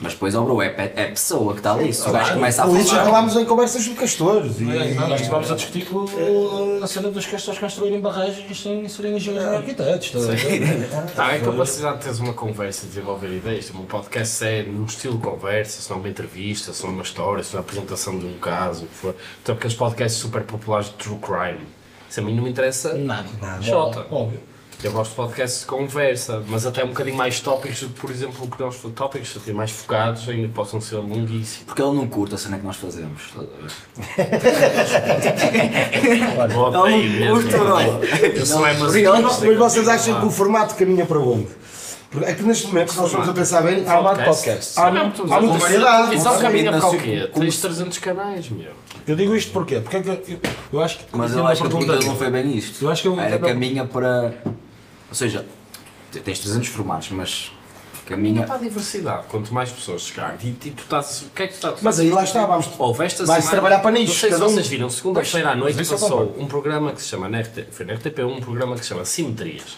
mas 0.00 0.14
depois, 0.14 0.34
oh, 0.34 0.42
bro, 0.44 0.62
é, 0.62 0.68
pe- 0.70 0.92
é 1.00 1.06
pessoa 1.08 1.52
que 1.52 1.60
está 1.60 1.72
ali, 1.74 1.92
se 1.92 2.08
o 2.08 2.12
gajo 2.12 2.32
começa 2.34 2.62
a 2.62 2.66
Com 2.66 2.76
isso 2.76 2.88
já 2.88 2.96
falar... 2.96 3.04
falámos 3.10 3.36
em 3.36 3.44
conversas 3.44 3.82
sobre 3.84 4.00
castores. 4.00 4.60
E, 4.60 4.64
É, 4.70 4.94
não, 4.94 5.08
nós 5.08 5.20
estivemos 5.20 5.50
a 5.52 5.54
discutir 5.54 5.84
com 5.86 6.04
a 6.82 6.86
cena 6.86 7.10
dos 7.10 7.26
castores 7.26 7.60
construírem 7.60 8.00
barragens 8.00 8.58
sem 8.60 8.88
serem 8.88 9.16
engenheiros 9.16 9.48
nem 9.48 9.58
arquitetos. 9.58 10.06
estás 10.06 10.28
a 10.28 10.32
ver? 10.32 10.88
Há 11.16 11.26
a 11.26 11.38
capacidade 11.40 11.98
de 11.98 12.02
teres 12.04 12.18
uma 12.18 12.32
conversa 12.32 12.86
e 12.86 12.88
desenvolver 12.88 13.28
ideias. 13.36 13.66
Tipo, 13.66 13.80
um 13.82 13.86
podcast 13.86 14.44
é 14.44 14.62
num 14.62 14.84
estilo 14.86 15.16
de 15.18 15.22
conversa, 15.22 15.82
se 15.82 15.90
não 15.90 15.98
uma 15.98 16.08
entrevista, 16.08 16.72
se 16.72 16.82
não 16.84 16.90
uma 16.92 17.02
história, 17.02 17.44
se 17.44 17.52
não 17.54 17.60
uma 17.60 17.66
apresentação 17.66 18.18
de 18.18 18.26
um 18.26 18.38
caso, 18.38 18.84
o 18.84 18.88
que 18.88 18.94
for. 18.94 19.14
Então, 19.42 19.54
aqueles 19.54 19.74
podcasts 19.76 20.20
super 20.20 20.42
populares 20.42 20.86
de 20.88 20.94
true 20.94 21.18
crime. 21.18 21.66
Isso 22.08 22.18
a 22.20 22.22
mim 22.22 22.34
não 22.34 22.42
me 22.44 22.50
interessa. 22.50 22.94
Nada, 22.94 23.28
nada. 23.40 23.62
Jota. 23.62 24.06
Óbvio. 24.10 24.40
Eu 24.82 24.92
gosto 24.92 25.10
de 25.10 25.16
podcasts 25.16 25.60
de 25.60 25.66
conversa, 25.66 26.42
mas 26.48 26.64
até 26.64 26.82
um 26.82 26.88
bocadinho 26.88 27.16
mais 27.16 27.38
tópicos, 27.40 27.80
do 27.80 27.88
que, 27.88 28.00
por 28.00 28.10
exemplo, 28.10 28.44
o 28.44 28.48
que 28.48 28.58
nós 28.62 28.76
tópicos 28.94 29.36
até 29.36 29.52
mais 29.52 29.70
focados, 29.70 30.26
ainda 30.26 30.48
possam 30.48 30.80
ser 30.80 30.96
longuíssimos. 30.96 31.64
Porque 31.66 31.82
ele 31.82 31.92
não 31.92 32.06
curta 32.06 32.36
a 32.36 32.38
cena 32.38 32.58
que 32.58 32.64
nós 32.64 32.76
fazemos. 32.76 33.20
não 36.72 36.88
bro. 37.52 38.04
Eu 38.34 38.46
sou 38.46 38.66
é 38.66 38.72
Mas, 38.74 39.42
mas 39.42 39.58
vocês 39.58 39.86
acham 39.88 40.20
que 40.20 40.26
o 40.26 40.30
formato 40.30 40.74
caminha 40.74 41.04
para 41.04 41.18
onde? 41.18 41.48
Porque 42.10 42.26
é 42.28 42.34
que 42.34 42.42
neste 42.42 42.66
momento, 42.66 42.90
se 42.90 42.96
nós 42.98 43.06
estamos 43.06 43.28
a 43.28 43.32
pensar 43.32 43.62
bem, 43.62 43.84
há, 43.86 44.00
uma, 44.00 44.16
podcast. 44.16 44.80
há, 44.80 44.86
há 44.88 44.90
muita 44.90 45.58
variedade. 45.58 46.16
É 46.16 46.30
um 46.30 46.38
caminho 46.40 46.72
Na 46.72 46.78
para 46.80 46.88
o 46.88 46.98
quê? 46.98 47.30
Tens 47.32 47.60
300 47.60 47.98
canais, 47.98 48.48
meu. 48.48 48.72
Eu 49.06 49.14
digo 49.14 49.34
isto 49.36 49.52
porquê? 49.52 49.78
Porque 49.78 49.96
é 49.98 50.02
que 50.02 50.08
eu, 50.08 50.40
eu 50.72 50.80
acho 50.80 50.98
que. 50.98 51.04
Mas 51.12 51.32
eu 51.32 51.40
uma 51.40 51.50
acho 51.50 51.60
que 51.62 51.68
a 51.68 51.70
pergunta- 51.70 51.92
pergunta 51.92 52.10
não 52.12 52.16
foi 52.18 52.30
bem 52.30 52.56
isto. 52.56 52.84
Eu 52.84 52.90
acho 52.90 53.02
que 53.02 53.08
eu- 53.08 53.20
Era 53.20 53.38
caminha 53.38 53.84
para. 53.84 54.34
Ou 55.10 55.14
seja, 55.14 55.44
tens 56.24 56.38
300 56.38 56.68
formatos, 56.68 57.10
mas 57.10 57.52
caminha. 58.06 58.44
Para 58.44 58.54
a 58.54 58.58
diversidade, 58.58 59.26
quanto 59.28 59.52
mais 59.52 59.70
pessoas 59.70 60.02
chegarem, 60.02 60.38
e, 60.42 60.48
e 60.48 60.70
tu 60.70 60.82
estás. 60.82 61.22
O 61.22 61.30
que 61.30 61.42
é 61.42 61.46
que 61.46 61.52
tu 61.52 61.56
estás 61.56 61.82
Mas 61.82 62.00
aí 62.00 62.10
lá 62.10 62.24
está, 62.24 62.46
vamos. 62.46 62.68
Houve 62.78 63.04
esta 63.04 63.24
Vai-se 63.26 63.48
semana- 63.48 63.60
trabalhar 63.60 63.82
para 63.82 63.90
nicho, 63.92 64.12
Não 64.12 64.14
sei 64.20 64.30
se 64.30 64.34
cada 64.36 64.46
um. 64.46 64.52
vocês 64.54 64.66
viram, 64.68 64.90
segunda-feira 64.90 65.50
à 65.50 65.54
noite 65.56 65.78
eu 65.78 65.86
passou 65.86 66.34
um 66.38 66.46
programa 66.46 66.92
que 66.92 67.02
se 67.02 67.08
chama, 67.08 67.28
na 67.28 67.40
RT, 67.40 67.66
foi 67.70 67.84
na 67.86 67.94
RTP1, 67.94 68.26
um 68.36 68.40
programa 68.40 68.74
que 68.76 68.82
se 68.82 68.88
chama 68.88 69.04
Simetrias. 69.04 69.76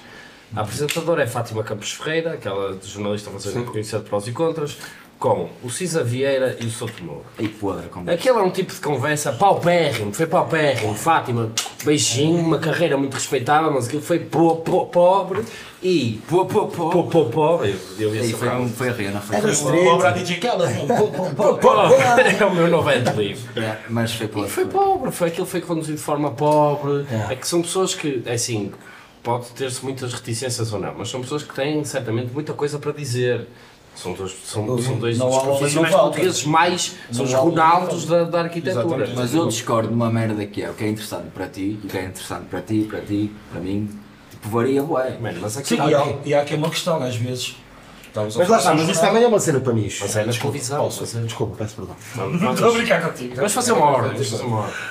A 0.54 0.60
apresentadora 0.60 1.22
é 1.22 1.26
Fátima 1.26 1.64
Campos 1.64 1.92
Ferreira, 1.92 2.34
aquela 2.34 2.78
jornalista 2.84 3.30
não 3.30 3.64
conhecem 3.64 3.98
de 3.98 4.04
prós 4.06 4.26
e 4.26 4.32
contras, 4.32 4.76
com 5.22 5.48
o 5.62 5.70
Cisa 5.70 6.02
Vieira 6.02 6.56
e 6.58 6.66
o 6.66 6.70
Souto 6.70 7.00
Moura. 7.04 7.22
Aí 7.38 7.46
podre, 7.46 7.86
como 7.88 8.10
Aquele 8.10 8.38
é 8.38 8.42
um 8.42 8.50
tipo 8.50 8.74
de 8.74 8.80
conversa 8.80 9.32
paupérrimo, 9.32 10.12
foi 10.12 10.26
paupérrimo. 10.26 10.96
Fátima, 10.96 11.52
beijinho, 11.84 12.40
uma 12.44 12.58
carreira 12.58 12.96
muito 12.96 13.14
respeitável, 13.14 13.70
mas 13.72 13.86
aquilo 13.86 14.02
foi 14.02 14.18
po, 14.18 14.56
po, 14.56 14.86
pobre 14.86 15.44
e. 15.80 16.20
Pô, 16.28 16.44
pô, 16.44 16.66
pô. 16.66 16.90
Po, 16.90 17.04
po, 17.04 17.24
pobre. 17.26 17.76
Eu, 18.00 18.12
eu 18.12 18.24
ser 18.24 18.32
foi, 18.32 18.48
bravo. 18.48 18.68
foi 18.70 18.88
a 18.88 18.92
Rihanna, 18.92 19.20
foi. 19.20 19.36
Era. 19.36 19.52
Pobre 19.52 20.06
a 20.08 20.10
DJ 20.10 20.40
Khaled. 20.40 20.72
É 22.40 22.44
o 22.44 22.54
meu 22.54 22.66
novo 22.66 22.90
livre. 22.90 23.62
É, 23.62 23.76
Mas 23.88 24.12
foi 24.14 24.26
E 24.26 24.28
podre. 24.28 24.50
foi 24.50 24.66
pobre, 24.66 25.12
foi 25.12 25.28
aquilo 25.28 25.46
que 25.46 25.52
foi 25.52 25.60
conduzido 25.60 25.98
de 25.98 26.02
forma 26.02 26.32
pobre. 26.32 27.06
É 27.30 27.36
que 27.36 27.46
são 27.46 27.62
pessoas 27.62 27.94
que, 27.94 28.24
é 28.26 28.32
assim, 28.32 28.72
pode 29.22 29.50
ter-se 29.50 29.84
muitas 29.84 30.12
reticências 30.12 30.72
ou 30.72 30.80
não, 30.80 30.92
mas 30.98 31.10
são 31.10 31.20
pessoas 31.20 31.44
que 31.44 31.54
têm 31.54 31.84
certamente 31.84 32.32
muita 32.32 32.52
coisa 32.54 32.80
para 32.80 32.90
dizer. 32.90 33.46
São 33.94 34.14
dois, 34.14 34.34
são, 34.44 34.78
são 34.78 34.98
dois 34.98 35.18
Não 35.18 35.28
dos 35.28 35.42
profissionais 35.42 35.94
portugueses 35.94 36.44
mais, 36.44 36.96
são 37.10 37.24
os 37.24 37.32
Ronaldos 37.32 38.06
da, 38.06 38.24
da 38.24 38.40
arquitetura. 38.40 38.84
Exatamente. 38.84 39.12
Mas 39.14 39.34
eu 39.34 39.46
discordo 39.46 39.88
de 39.88 39.94
uma 39.94 40.10
merda 40.10 40.44
que 40.46 40.62
é 40.62 40.70
o 40.70 40.74
que 40.74 40.84
é 40.84 40.88
interessante 40.88 41.28
para 41.28 41.46
ti, 41.46 41.78
e 41.82 41.86
o 41.86 41.88
que 41.88 41.98
é 41.98 42.04
interessante 42.04 42.46
para 42.46 42.60
ti, 42.62 42.86
para 42.88 43.00
ti, 43.00 43.30
para 43.50 43.60
mim, 43.60 43.88
tipo, 44.30 44.48
varia, 44.48 44.82
bué. 44.82 45.18
Mano, 45.20 45.38
mas 45.42 45.52
Sim, 45.52 45.60
aquilo 45.60 45.90
e 45.90 45.94
há, 45.94 46.14
e 46.24 46.34
há 46.34 46.40
aqui 46.42 46.54
uma 46.54 46.70
questão, 46.70 47.02
às 47.02 47.14
vezes. 47.16 47.56
Estamos 48.12 48.36
Mas 48.36 48.48
lá 48.48 48.58
está, 48.58 48.74
mas 48.74 48.88
isso 48.88 49.00
também 49.00 49.22
é 49.24 49.26
uma 49.26 49.40
cena 49.40 49.60
para 49.60 49.72
nicho. 49.72 49.98
Mas 50.02 50.16
é 50.16 50.24
na 50.24 50.32
televisão. 50.32 50.84
posso? 50.84 51.00
mas 51.00 51.16
é- 51.16 51.20
Desculpa, 51.20 51.56
peço 51.56 51.74
perdão. 51.76 51.96
Vamos, 52.14 52.42
Estou 52.42 52.70
a 52.70 52.72
brincar 52.74 53.02
contigo. 53.10 53.34
vamos 53.36 53.52
fazer 53.52 53.72
uma 53.72 53.86
hora. 53.86 54.14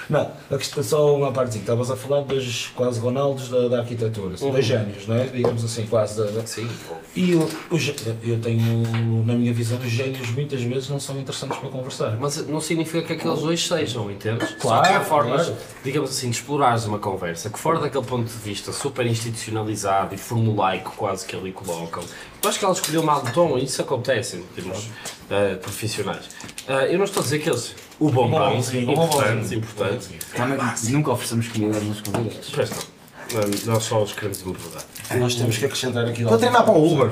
Não, 0.10 0.32
a 0.52 0.58
questão, 0.58 0.84
só 0.84 1.16
uma 1.16 1.32
partezinha. 1.32 1.62
Estavas 1.62 1.92
a 1.92 1.96
falar 1.96 2.22
dos 2.24 2.68
quase 2.76 3.00
Ronaldos 3.00 3.50
da, 3.50 3.68
da 3.68 3.80
arquitetura, 3.80 4.36
Uhum. 4.42 4.52
dois 4.52 4.66
génios, 4.66 5.08
não 5.08 5.16
é? 5.16 5.26
Digamos 5.28 5.64
assim, 5.64 5.86
quase. 5.86 6.18
Da, 6.18 6.32
da- 6.32 6.46
Sim, 6.48 6.68
E 7.16 7.38
gé- 7.78 7.94
eu 8.24 8.40
tenho, 8.40 9.24
na 9.26 9.34
minha 9.34 9.54
visão, 9.54 9.78
os 9.78 9.90
génios 9.92 10.30
muitas 10.32 10.62
vezes 10.62 10.90
não 10.90 11.00
são 11.00 11.18
interessantes 11.20 11.58
para 11.60 11.70
conversar. 11.70 12.18
Mas 12.20 12.46
não 12.48 12.60
significa 12.60 13.02
que 13.04 13.14
aqueles 13.14 13.40
dois 13.40 13.66
sejam, 13.68 14.10
entendes? 14.10 14.50
Claro, 14.60 14.86
Só 14.86 14.92
que 14.92 14.98
há 14.98 15.02
formas, 15.02 15.46
claro. 15.48 15.62
digamos 15.84 16.10
assim, 16.10 16.30
de 16.30 16.38
explorares 16.38 16.86
uma 16.86 17.00
conversa 17.00 17.50
que 17.50 17.60
fora 17.60 17.80
daquele 17.80 18.06
ponto 18.06 18.26
de 18.26 18.38
vista 18.40 18.72
super 18.72 19.06
institucionalizado 19.06 20.16
e 20.16 20.18
formulaico 20.18 20.94
quase 20.98 21.26
que 21.26 21.36
ali 21.36 21.52
colocam. 21.52 22.04
Eu 22.44 22.50
acho 22.50 22.58
que 22.60 22.66
ela 22.66 22.74
escolheu 22.74 23.04
mal 23.04 23.24
o 23.24 23.32
tom 23.32 23.58
e 23.58 23.66
isso 23.66 23.82
acontece 23.82 24.38
em 24.38 24.42
termos 24.56 24.90
eh, 25.30 25.56
profissionais. 25.56 26.26
Eh, 26.68 26.94
eu 26.94 26.98
não 26.98 27.06
estou 27.06 27.22
a 27.22 27.24
dizer 27.24 27.40
que 27.40 27.50
eles, 27.50 27.76
o 28.00 28.10
bombom, 28.10 28.54
importante, 28.56 28.86
bombonzinho. 28.96 29.60
importante. 29.60 30.20
Também 30.36 30.58
nunca 30.90 31.12
oferecemos 31.12 31.48
comida 31.50 31.76
aos 31.78 31.86
nossos 31.86 32.02
convidados. 32.02 32.50
Pois 32.54 32.70
não. 32.72 33.74
Nós 33.74 33.84
só 33.84 34.02
os 34.04 34.12
queremos 34.14 34.42
embordar. 34.42 34.84
Nós 35.18 35.36
temos 35.36 35.58
que 35.58 35.66
acrescentar 35.66 36.06
aqui. 36.06 36.22
Estou 36.24 36.36
a 36.36 36.40
treinar 36.40 36.64
para 36.66 36.74
o 36.74 36.94
Uber. 36.94 37.12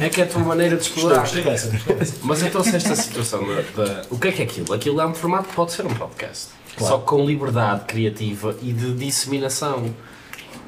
É 0.00 0.08
que 0.08 0.20
é 0.20 0.24
a 0.24 0.26
tua 0.26 0.42
maneira 0.42 0.76
de 0.76 0.82
explorar. 0.82 1.24
Mas 2.22 2.42
então 2.42 2.62
se 2.62 2.76
esta 2.76 2.94
situação 2.96 3.40
da, 3.46 3.84
da- 3.84 4.02
O 4.10 4.18
que 4.18 4.28
é 4.28 4.32
que 4.32 4.42
é 4.42 4.44
aquilo? 4.44 4.72
Aquilo 4.72 5.00
é 5.00 5.06
um 5.06 5.14
formato 5.14 5.48
que 5.48 5.54
pode 5.54 5.72
ser 5.72 5.84
um 5.86 5.94
podcast. 5.94 6.48
Só 6.78 6.98
que 6.98 7.04
com 7.06 7.24
liberdade 7.26 7.84
criativa 7.86 8.56
e 8.62 8.72
de 8.72 8.94
disseminação. 8.94 9.92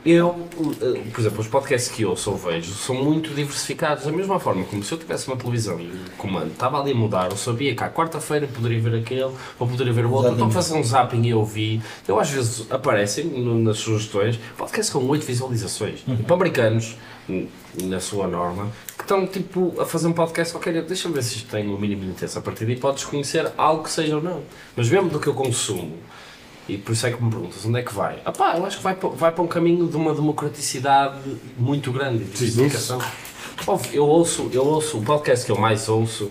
Eu, 0.05 0.49
eh, 0.83 1.01
por 1.13 1.21
exemplo, 1.21 1.41
os 1.41 1.47
podcasts 1.47 1.89
que 1.95 2.03
eu 2.03 2.11
ouço 2.11 2.33
ou 2.33 2.37
vejo 2.37 2.73
são 2.75 2.95
muito 2.97 3.31
diversificados. 3.33 4.05
Da 4.05 4.11
mesma 4.11 4.41
forma 4.41 4.65
como 4.65 4.83
se 4.83 4.91
eu 4.91 4.99
tivesse 4.99 5.29
uma 5.29 5.37
televisão 5.37 5.79
e 5.79 5.87
o 5.87 6.11
comando 6.19 6.51
estava 6.51 6.81
ali 6.81 6.91
a 6.91 6.95
mudar, 6.95 7.31
eu 7.31 7.37
sabia 7.37 7.73
que 7.77 7.85
à 7.85 7.89
quarta-feira 7.89 8.49
poderia 8.49 8.81
ver 8.81 8.99
aquele 8.99 9.23
ou 9.61 9.69
poderia 9.69 9.93
ver 9.93 10.05
o 10.05 10.11
outro. 10.13 10.33
Então 10.35 10.51
fazer 10.51 10.75
um 10.75 10.83
zapping 10.83 11.23
e 11.23 11.31
eu 11.31 11.45
vi. 11.45 11.81
Eu 12.09 12.19
às 12.19 12.29
vezes 12.31 12.67
aparecem 12.69 13.27
nas 13.27 13.79
sugestões 13.79 14.41
podcasts 14.57 14.93
com 14.93 15.07
8 15.07 15.25
visualizações. 15.25 16.01
E 16.09 16.23
para 16.25 16.35
americanos, 16.35 16.97
n- 17.29 17.49
na 17.85 18.01
sua 18.01 18.27
norma, 18.27 18.73
que 18.99 19.05
estão 19.05 19.25
tipo 19.25 19.73
a 19.81 19.87
fazer 19.87 20.09
um 20.09 20.13
podcast, 20.13 20.57
ok, 20.57 20.83
deixa-me 20.83 21.15
ver 21.15 21.23
se 21.23 21.37
isto 21.37 21.49
tem 21.49 21.69
um 21.69 21.79
mínimo 21.79 22.03
de 22.03 22.09
interesse. 22.11 22.37
A 22.37 22.41
partir 22.41 22.67
daí 22.67 22.75
podes 22.77 23.05
conhecer 23.05 23.53
algo 23.57 23.85
que 23.85 23.91
seja 23.91 24.17
ou 24.17 24.23
não. 24.23 24.41
Mas 24.77 24.89
mesmo 24.89 25.09
do 25.11 25.21
que 25.21 25.29
eu 25.29 25.35
consumo, 25.35 25.97
e 26.69 26.79
por 26.79 26.93
isso 26.93 27.07
é 27.07 27.11
que 27.13 27.23
me 27.23 27.31
perguntas 27.31 27.65
onde 27.67 27.79
é 27.79 27.83
que 27.83 27.93
vai? 27.93 28.21
Ah 28.25 28.33
pá, 28.33 28.57
eu 28.57 28.65
acho 28.67 28.77
que 28.79 28.83
vai, 28.83 28.95
pa- 28.95 29.09
vai 29.09 29.33
para 29.33 29.43
um 29.43 29.47
caminho 29.49 29.87
de 29.89 29.97
uma 29.97 30.15
democraticidade 30.15 31.19
muito 31.59 31.91
grande, 31.93 32.25
de. 32.25 32.99
Ouve, 33.67 33.95
Eu 33.97 34.05
ouço, 34.07 34.49
eu 34.53 34.65
ouço, 34.65 34.99
o 34.99 35.03
podcast 35.03 35.45
que 35.47 35.53
eu 35.53 35.59
mais 35.59 35.89
ouço 35.89 36.31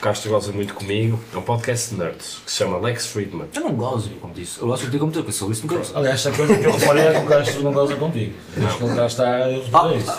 Castro 0.00 0.30
goza 0.30 0.52
muito 0.52 0.74
comigo, 0.74 1.18
é 1.32 1.38
um 1.38 1.42
podcast 1.42 1.94
de 1.94 2.00
nerds 2.00 2.42
que 2.44 2.50
se 2.50 2.58
chama 2.58 2.78
Lex 2.78 3.06
Friedman. 3.06 3.46
Eu 3.54 3.62
não 3.62 3.72
gosto, 3.72 4.10
como 4.20 4.34
disse. 4.34 4.60
Eu 4.60 4.66
gosto 4.66 4.84
de 4.84 4.92
ter 4.92 4.98
como 4.98 5.10
tu, 5.10 5.16
porque 5.20 5.30
eu 5.30 5.32
sou 5.34 5.50
isso, 5.50 5.66
não 5.66 5.76
gosto. 5.78 5.96
Aliás, 5.96 6.16
esta 6.26 6.30
coisa 6.32 6.56
que 6.58 6.64
eu 6.66 6.72
reparei 6.72 7.02
é 7.06 7.12
que 7.12 7.18
o 7.20 7.26
Castro 7.26 7.62
não 7.62 7.72
goza 7.72 7.96
contigo. 7.96 8.34
Desde 8.54 8.76
que 8.76 8.84
ele 8.84 8.94
cá 8.96 9.06
está, 9.06 9.50
eu 9.50 9.60
Ah, 9.60 9.64
reparei 9.64 9.96
isso. 9.96 10.10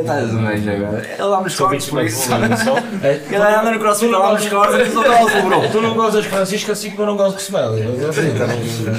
Estás 0.00 0.34
a 0.34 0.72
agora? 0.72 1.06
Ele 1.08 1.16
dá 1.16 1.40
nos 1.40 1.52
Sou 1.54 1.68
cortes 1.68 1.88
por 1.88 2.04
isso. 2.04 2.30
Ele 2.32 3.36
anda 3.36 3.70
no 3.70 3.78
crossfit, 3.78 4.10
dá 4.12 4.32
nos 4.32 4.48
cortes, 4.48 4.78
eu 4.78 4.92
sou 4.92 5.02
calvo, 5.04 5.42
bro. 5.48 5.68
Tu 5.72 5.80
não 5.80 5.94
gozas 5.94 6.26
Francisco 6.26 6.72
assim 6.72 6.90
como 6.90 7.02
eu 7.02 7.06
não 7.06 7.16
gosto 7.16 7.36
de 7.36 7.42
Smelly. 7.42 7.82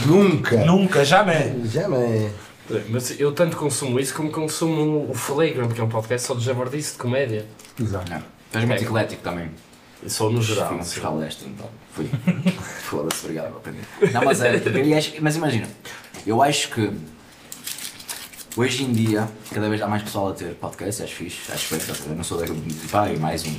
Nunca. 0.08 0.58
Nunca, 0.66 1.06
jamais. 1.06 1.72
Jamais. 1.72 2.32
Mas 2.90 3.20
eu 3.20 3.32
tanto 3.34 3.58
consumo 3.58 4.00
isso 4.00 4.14
como 4.16 4.32
consumo 4.32 5.08
o 5.10 5.14
Flagrant, 5.14 5.72
que 5.74 5.82
é 5.82 5.84
um 5.84 5.90
podcast 5.90 6.28
só 6.28 6.34
de 6.34 6.44
javardice 6.44 6.94
de 6.94 6.98
comédia. 6.98 7.46
Exato. 7.80 8.10
Não, 8.10 8.24
és 8.54 8.66
muito 8.66 8.84
eclético 8.84 9.22
também. 9.22 9.52
Só 10.08 10.30
no 10.30 10.42
geral. 10.42 10.70
Fui 10.70 10.84
fiscal 10.84 11.18
desta, 11.20 11.46
então. 11.46 11.70
Fui. 11.92 12.10
Foda-se, 12.84 13.26
obrigado, 13.26 13.50
vou 13.50 13.58
aprender. 13.58 13.82
Não, 14.12 14.24
mas 14.24 14.42
é, 14.42 14.62
mas 15.22 15.36
imagina, 15.36 15.68
eu 16.26 16.42
acho 16.42 16.70
que 16.70 16.92
hoje 18.56 18.84
em 18.84 18.92
dia, 18.92 19.28
cada 19.52 19.70
vez 19.70 19.82
há 19.82 19.88
mais 19.88 20.04
pessoal 20.04 20.30
a 20.30 20.34
ter 20.34 20.54
podcast, 20.56 21.04
acho 21.04 21.16
fixe, 21.16 21.52
acho 21.52 21.76
bem, 21.76 21.84
eu 22.08 22.16
não 22.16 22.24
sou 22.24 22.38
daquele 22.38 22.60
de 22.60 22.88
pá, 22.88 23.10
e 23.10 23.18
mais 23.18 23.46
um. 23.46 23.56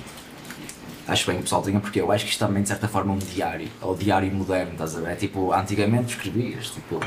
Acho 1.06 1.26
bem 1.26 1.36
que 1.36 1.40
o 1.40 1.44
pessoal 1.44 1.60
tenha, 1.62 1.78
porque 1.80 2.00
eu 2.00 2.10
acho 2.10 2.24
que 2.24 2.30
isto 2.30 2.46
também 2.46 2.62
de 2.62 2.68
certa 2.68 2.88
forma 2.88 3.12
é 3.12 3.16
um 3.16 3.18
diário, 3.18 3.68
é 3.82 3.84
o 3.84 3.94
diário 3.94 4.32
moderno, 4.32 4.72
estás 4.72 4.96
a 4.96 5.00
ver? 5.00 5.12
É 5.12 5.14
tipo, 5.16 5.52
antigamente 5.52 6.14
escrevias, 6.14 6.68
tipo, 6.70 6.98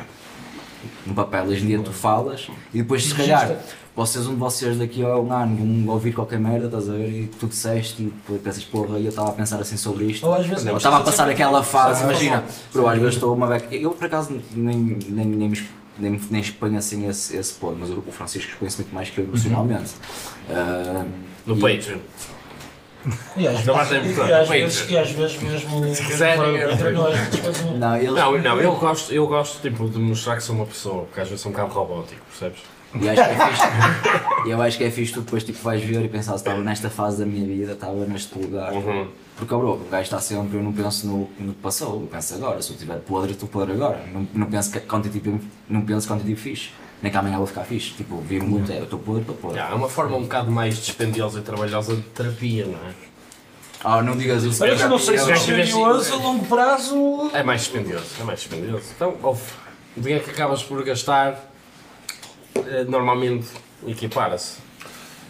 no 1.06 1.16
papel, 1.16 1.46
hoje 1.46 1.64
em 1.64 1.68
dia 1.68 1.80
tu 1.80 1.92
falas 1.92 2.48
e 2.74 2.82
depois 2.82 3.06
se 3.06 3.16
calhar 3.16 3.58
vocês, 3.98 4.28
um 4.28 4.34
de 4.34 4.40
vocês 4.40 4.78
daqui 4.78 5.04
a 5.04 5.18
um 5.18 5.34
ano 5.34 5.58
vão 5.86 5.94
ouvir 5.96 6.14
qualquer 6.14 6.40
merda, 6.40 6.68
estás 6.68 6.88
a 6.90 6.94
ver? 6.94 7.10
E 7.10 7.28
tu 7.40 7.48
disseste 7.48 8.02
e 8.04 8.38
pensas, 8.38 8.64
porra, 8.64 9.00
e 9.00 9.06
eu 9.06 9.10
estava 9.10 9.30
a 9.30 9.34
pensar 9.34 9.60
assim 9.60 9.76
sobre 9.76 10.06
isto. 10.06 10.26
Ou 10.28 10.34
às 10.36 10.46
vezes 10.46 10.66
eu 10.66 10.78
estava 10.78 10.98
a 10.98 11.02
passar 11.02 11.28
aquela 11.30 11.64
fase, 11.64 12.04
imagina, 12.04 12.44
bro, 12.72 12.88
às 12.88 12.98
vezes 13.00 13.16
estou 13.16 13.34
uma 13.34 13.48
beca. 13.48 13.76
Eu 13.76 13.92
por 13.92 14.06
acaso 14.06 14.40
nem, 14.56 14.76
nem, 14.78 15.26
nem, 15.26 15.50
nem, 16.00 16.22
nem 16.30 16.42
exponho 16.42 16.78
assim 16.78 17.08
esse, 17.10 17.36
esse 17.36 17.54
ponto, 17.56 17.78
mas 17.80 17.90
o 17.90 18.02
Francisco 18.12 18.52
expõe-se 18.52 18.78
muito 18.78 18.94
mais 18.94 19.10
que 19.10 19.18
eu 19.20 19.26
emocionalmente. 19.26 19.92
Ah, 20.50 21.04
No 21.46 21.58
e- 21.58 21.60
Patreon. 21.78 21.98
E 23.38 23.48
às 23.48 23.64
Não 23.66 23.76
vezes, 23.86 24.18
e 24.18 24.22
às 24.34 24.48
muito. 24.48 24.50
vezes, 24.62 24.90
e 24.92 24.98
às 24.98 25.12
vezes 25.12 25.42
mesmo. 25.42 25.86
Se 25.96 26.04
quiserem, 26.06 26.38
não 26.94 27.10
depois 27.12 27.62
um- 27.66 27.78
Não, 27.78 27.96
eles, 27.96 28.12
Não, 28.14 28.38
não, 28.38 28.60
eu 28.62 28.76
gosto, 28.76 29.12
eu 29.14 29.26
gosto 29.28 29.62
tipo, 29.62 29.90
de 29.90 29.98
mostrar 29.98 30.36
que 30.36 30.44
sou 30.44 30.56
uma 30.56 30.66
pessoa, 30.66 31.06
porque 31.06 31.22
às 31.22 31.28
vezes 31.30 31.42
sou 31.42 31.52
um 31.52 31.56
bocado 31.56 31.74
robótico, 31.74 32.22
percebes? 32.30 32.60
E 32.96 33.10
acho 33.10 33.22
que 33.24 33.30
é 33.30 33.48
fixe. 33.48 33.64
eu 34.50 34.62
acho 34.62 34.78
que 34.78 34.84
é 34.84 34.92
fixe 34.92 35.14
tu 35.14 35.22
depois 35.22 35.44
tipo, 35.44 35.60
vais 35.60 35.84
ver 35.84 36.04
e 36.06 36.08
pensar 36.10 36.32
se 36.34 36.38
estava 36.38 36.60
nesta 36.62 36.90
fase 36.90 37.20
da 37.20 37.26
minha 37.26 37.46
vida, 37.46 37.74
estava 37.74 38.06
neste 38.06 38.38
lugar. 38.38 38.72
Uhum. 38.74 39.08
Porque 39.36 39.54
bro, 39.54 39.74
o 39.74 39.88
gajo 39.90 40.04
está 40.04 40.20
sempre, 40.20 40.58
eu 40.58 40.64
não 40.64 40.74
penso 40.74 41.06
no, 41.06 41.30
no 41.40 41.54
que 41.54 41.62
passou, 41.62 42.02
eu 42.02 42.08
penso 42.08 42.34
agora. 42.36 42.62
Se 42.62 42.72
eu 42.72 42.76
estiver 42.76 42.98
podre, 43.00 43.34
estou 43.34 43.48
podre 43.48 43.74
agora. 43.74 44.04
Não, 44.12 44.28
não 44.34 44.48
penso 44.48 44.72
que 44.72 44.80
quanto 44.80 45.10
tipo, 45.10 45.40
não 45.70 45.82
penso 45.82 46.08
quanto 46.08 46.26
tipo 46.26 46.40
fixe. 46.40 46.70
Nem 47.02 47.12
que 47.12 47.18
amanhã 47.18 47.38
vou 47.38 47.46
ficar 47.46 47.64
fixe. 47.64 47.92
Tipo, 47.94 48.18
vi 48.22 48.40
muito, 48.40 48.72
é, 48.72 48.80
eu 48.80 48.86
estou 48.86 48.98
podre, 48.98 49.22
estou 49.22 49.36
podre. 49.36 49.58
Yeah, 49.58 49.76
é 49.76 49.78
uma 49.78 49.90
forma 49.90 50.18
um 50.18 50.24
bocado 50.24 50.50
mais 50.50 50.78
dispendiosa 50.78 51.40
e 51.40 51.42
trabalhosa 51.44 51.96
de 51.96 52.02
terapia, 52.02 52.66
não 52.66 52.74
é? 52.90 52.94
Ah, 53.84 54.02
não 54.02 54.18
digas 54.18 54.44
isso. 54.44 54.60
Mas 54.66 54.82
eu 54.82 54.90
não 54.90 54.98
sei 54.98 55.18
se 55.20 55.32
é 55.32 55.36
tiveste- 55.36 55.74
curioso 55.74 56.14
a 56.14 56.18
longo 56.18 56.46
prazo. 56.46 57.30
É 57.34 57.44
mais 57.44 57.62
dispendioso, 57.62 58.06
é 58.20 58.24
mais 58.24 58.40
dispendioso. 58.40 58.86
Então, 58.96 59.16
ouve, 59.22 59.44
o 59.96 60.02
dinheiro 60.02 60.24
que 60.24 60.32
acabas 60.32 60.64
por 60.64 60.84
gastar 60.84 61.47
normalmente 62.88 63.48
equipara-se. 63.88 64.58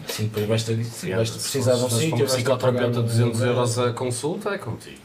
Sim, 0.06 0.24
depois 0.24 0.46
vais 0.46 0.62
ter 0.64 0.82
sim, 0.84 1.10
vais 1.14 1.28
Se 1.28 1.38
precisar 1.38 1.74
de 1.74 1.82
um 1.84 1.90
sítio. 1.90 2.14
um 2.14 2.18
ter 2.18 2.24
que 2.24 2.30
psicoterapeuta 2.32 2.86
pagar 2.88 3.00
um- 3.00 3.02
200 3.06 3.40
euros 3.42 3.78
a 3.78 3.92
consulta, 3.92 4.50
é 4.50 4.58
contigo. 4.58 4.96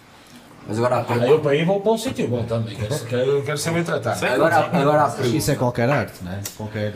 Mas 0.66 0.78
agora, 0.78 1.06
Ah, 1.10 1.18
eu 1.28 1.40
para 1.42 1.56
ir 1.56 1.66
vou 1.66 1.82
para 1.82 1.92
um 1.92 1.98
sítio 1.98 2.26
bom 2.30 2.42
também. 2.46 2.74
Quero, 3.10 3.44
quero, 3.44 3.58
ser 3.58 3.72
bem 3.74 3.84
tratado. 3.84 4.26
agora, 4.26 4.56
agora 4.72 5.04
há 5.04 5.10
pergunta. 5.10 5.36
Isso 5.38 5.52
é 5.52 5.56
qualquer 5.56 5.90
arte, 5.90 6.24
não 6.24 6.32
é? 6.32 6.40
Qualquer, 6.56 6.94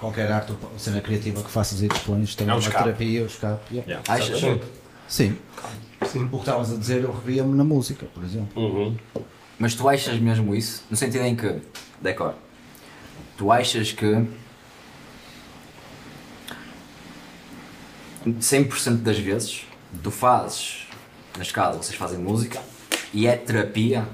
qualquer 0.00 0.32
arte 0.32 0.50
ou 0.52 0.58
cena 0.78 1.00
criativa 1.00 1.40
que 1.40 1.48
faças 1.50 1.80
e 1.80 1.86
dispões, 1.86 2.34
tem 2.34 2.48
É 2.48 2.50
um 2.50 2.54
uma 2.54 2.60
escape. 2.60 2.82
terapia, 2.84 3.22
o 3.22 3.26
escape. 3.26 3.60
yeah. 3.72 3.88
Yeah, 4.02 4.12
Achas? 4.12 4.40
sabes? 4.40 4.62
Sim. 5.06 5.36
O 6.02 6.28
que 6.28 6.36
estavas 6.38 6.72
a 6.72 6.76
dizer, 6.76 7.02
eu 7.04 7.12
revia-me 7.12 7.56
na 7.56 7.62
música, 7.62 8.04
por 8.12 8.24
exemplo. 8.24 8.48
Uhum. 8.60 8.96
Mas 9.60 9.76
tu 9.76 9.88
achas 9.88 10.18
mesmo 10.18 10.52
isso? 10.52 10.82
No 10.90 10.96
sentido 10.96 11.22
em 11.24 11.36
que, 11.36 11.60
decor, 12.02 12.34
tu 13.38 13.52
achas 13.52 13.92
que 13.92 14.26
100% 18.26 18.96
das 19.02 19.18
vezes 19.18 19.62
tu 20.02 20.10
fazes, 20.10 20.86
na 21.36 21.42
escala 21.42 21.76
vocês 21.76 21.96
fazem 21.96 22.18
música 22.18 22.58
e 23.12 23.26
é 23.26 23.36
terapia 23.36 24.06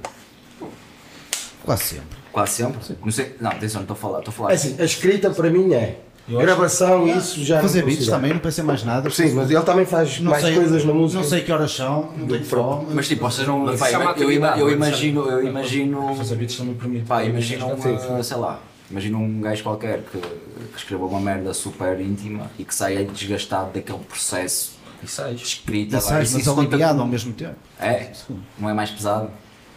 Quase 1.64 1.82
sempre. 1.84 2.18
quase 2.32 2.52
sempre? 2.52 2.80
Não 3.04 3.10
sei, 3.12 3.36
não, 3.40 3.50
atenção, 3.50 3.80
não 3.80 3.82
estou 3.82 3.94
a 3.94 3.98
falar, 3.98 4.18
estou 4.20 4.32
a 4.32 4.34
falar. 4.34 4.50
É 4.52 4.54
assim, 4.54 4.76
a 4.80 4.84
escrita 4.84 5.30
para 5.30 5.50
mim 5.50 5.72
é. 5.74 5.98
Gravação, 6.28 7.08
isso 7.08 7.42
já. 7.44 7.56
não 7.56 7.62
Fazer 7.62 7.84
beats 7.84 8.06
também, 8.06 8.32
não 8.32 8.38
pensei 8.38 8.62
mais 8.62 8.84
nada. 8.84 9.10
Sim, 9.10 9.32
mas 9.34 9.50
ele 9.50 9.62
também 9.62 9.84
faz 9.84 10.20
não 10.20 10.30
mais 10.30 10.44
sei, 10.44 10.54
coisas 10.54 10.84
na 10.84 10.92
música. 10.94 11.20
Não 11.22 11.28
sei 11.28 11.40
que 11.42 11.50
horas 11.50 11.72
são, 11.74 12.12
não 12.16 12.26
tenho 12.28 12.44
fome. 12.44 12.86
Mas 12.94 13.08
tipo, 13.08 13.22
vocês 13.28 13.46
não. 13.48 13.76
Pá, 13.76 13.88
é 13.88 13.98
uma 13.98 14.12
eu, 14.16 14.30
ima- 14.30 14.50
atividade, 14.50 14.60
eu 14.60 14.66
não 14.66 14.72
é? 14.72 14.76
imagino, 14.76 15.28
eu 15.28 15.44
imagino. 15.46 16.14
Fazer 16.16 16.36
beats 16.36 16.56
também 16.56 16.74
permite. 16.74 17.04
Pá, 17.06 17.24
imagina 17.24 17.64
Sim, 17.66 17.72
uma, 17.72 17.82
sim. 18.00 18.22
sei 18.22 18.36
lá, 18.36 18.60
imagina 18.90 19.18
um 19.18 19.40
gajo 19.40 19.62
qualquer 19.62 20.02
que, 20.02 20.18
que 20.18 20.76
escreveu 20.76 21.06
uma 21.06 21.20
merda 21.20 21.54
super 21.54 22.00
íntima 22.00 22.50
e 22.58 22.64
que 22.64 22.74
saia 22.74 23.04
desgastado 23.04 23.72
daquele 23.72 23.98
processo 24.00 24.72
E 25.02 25.06
sais. 25.08 25.38
de 25.38 25.46
escrita. 25.46 25.96
E 25.96 26.00
sais, 26.00 26.32
mas 26.32 26.44
conta 26.44 26.60
aliviado 26.62 27.00
ao 27.00 27.06
mesmo 27.06 27.32
tempo. 27.32 27.56
É? 27.78 28.10
Não 28.58 28.68
é 28.68 28.74
mais 28.74 28.90
pesado? 28.90 29.30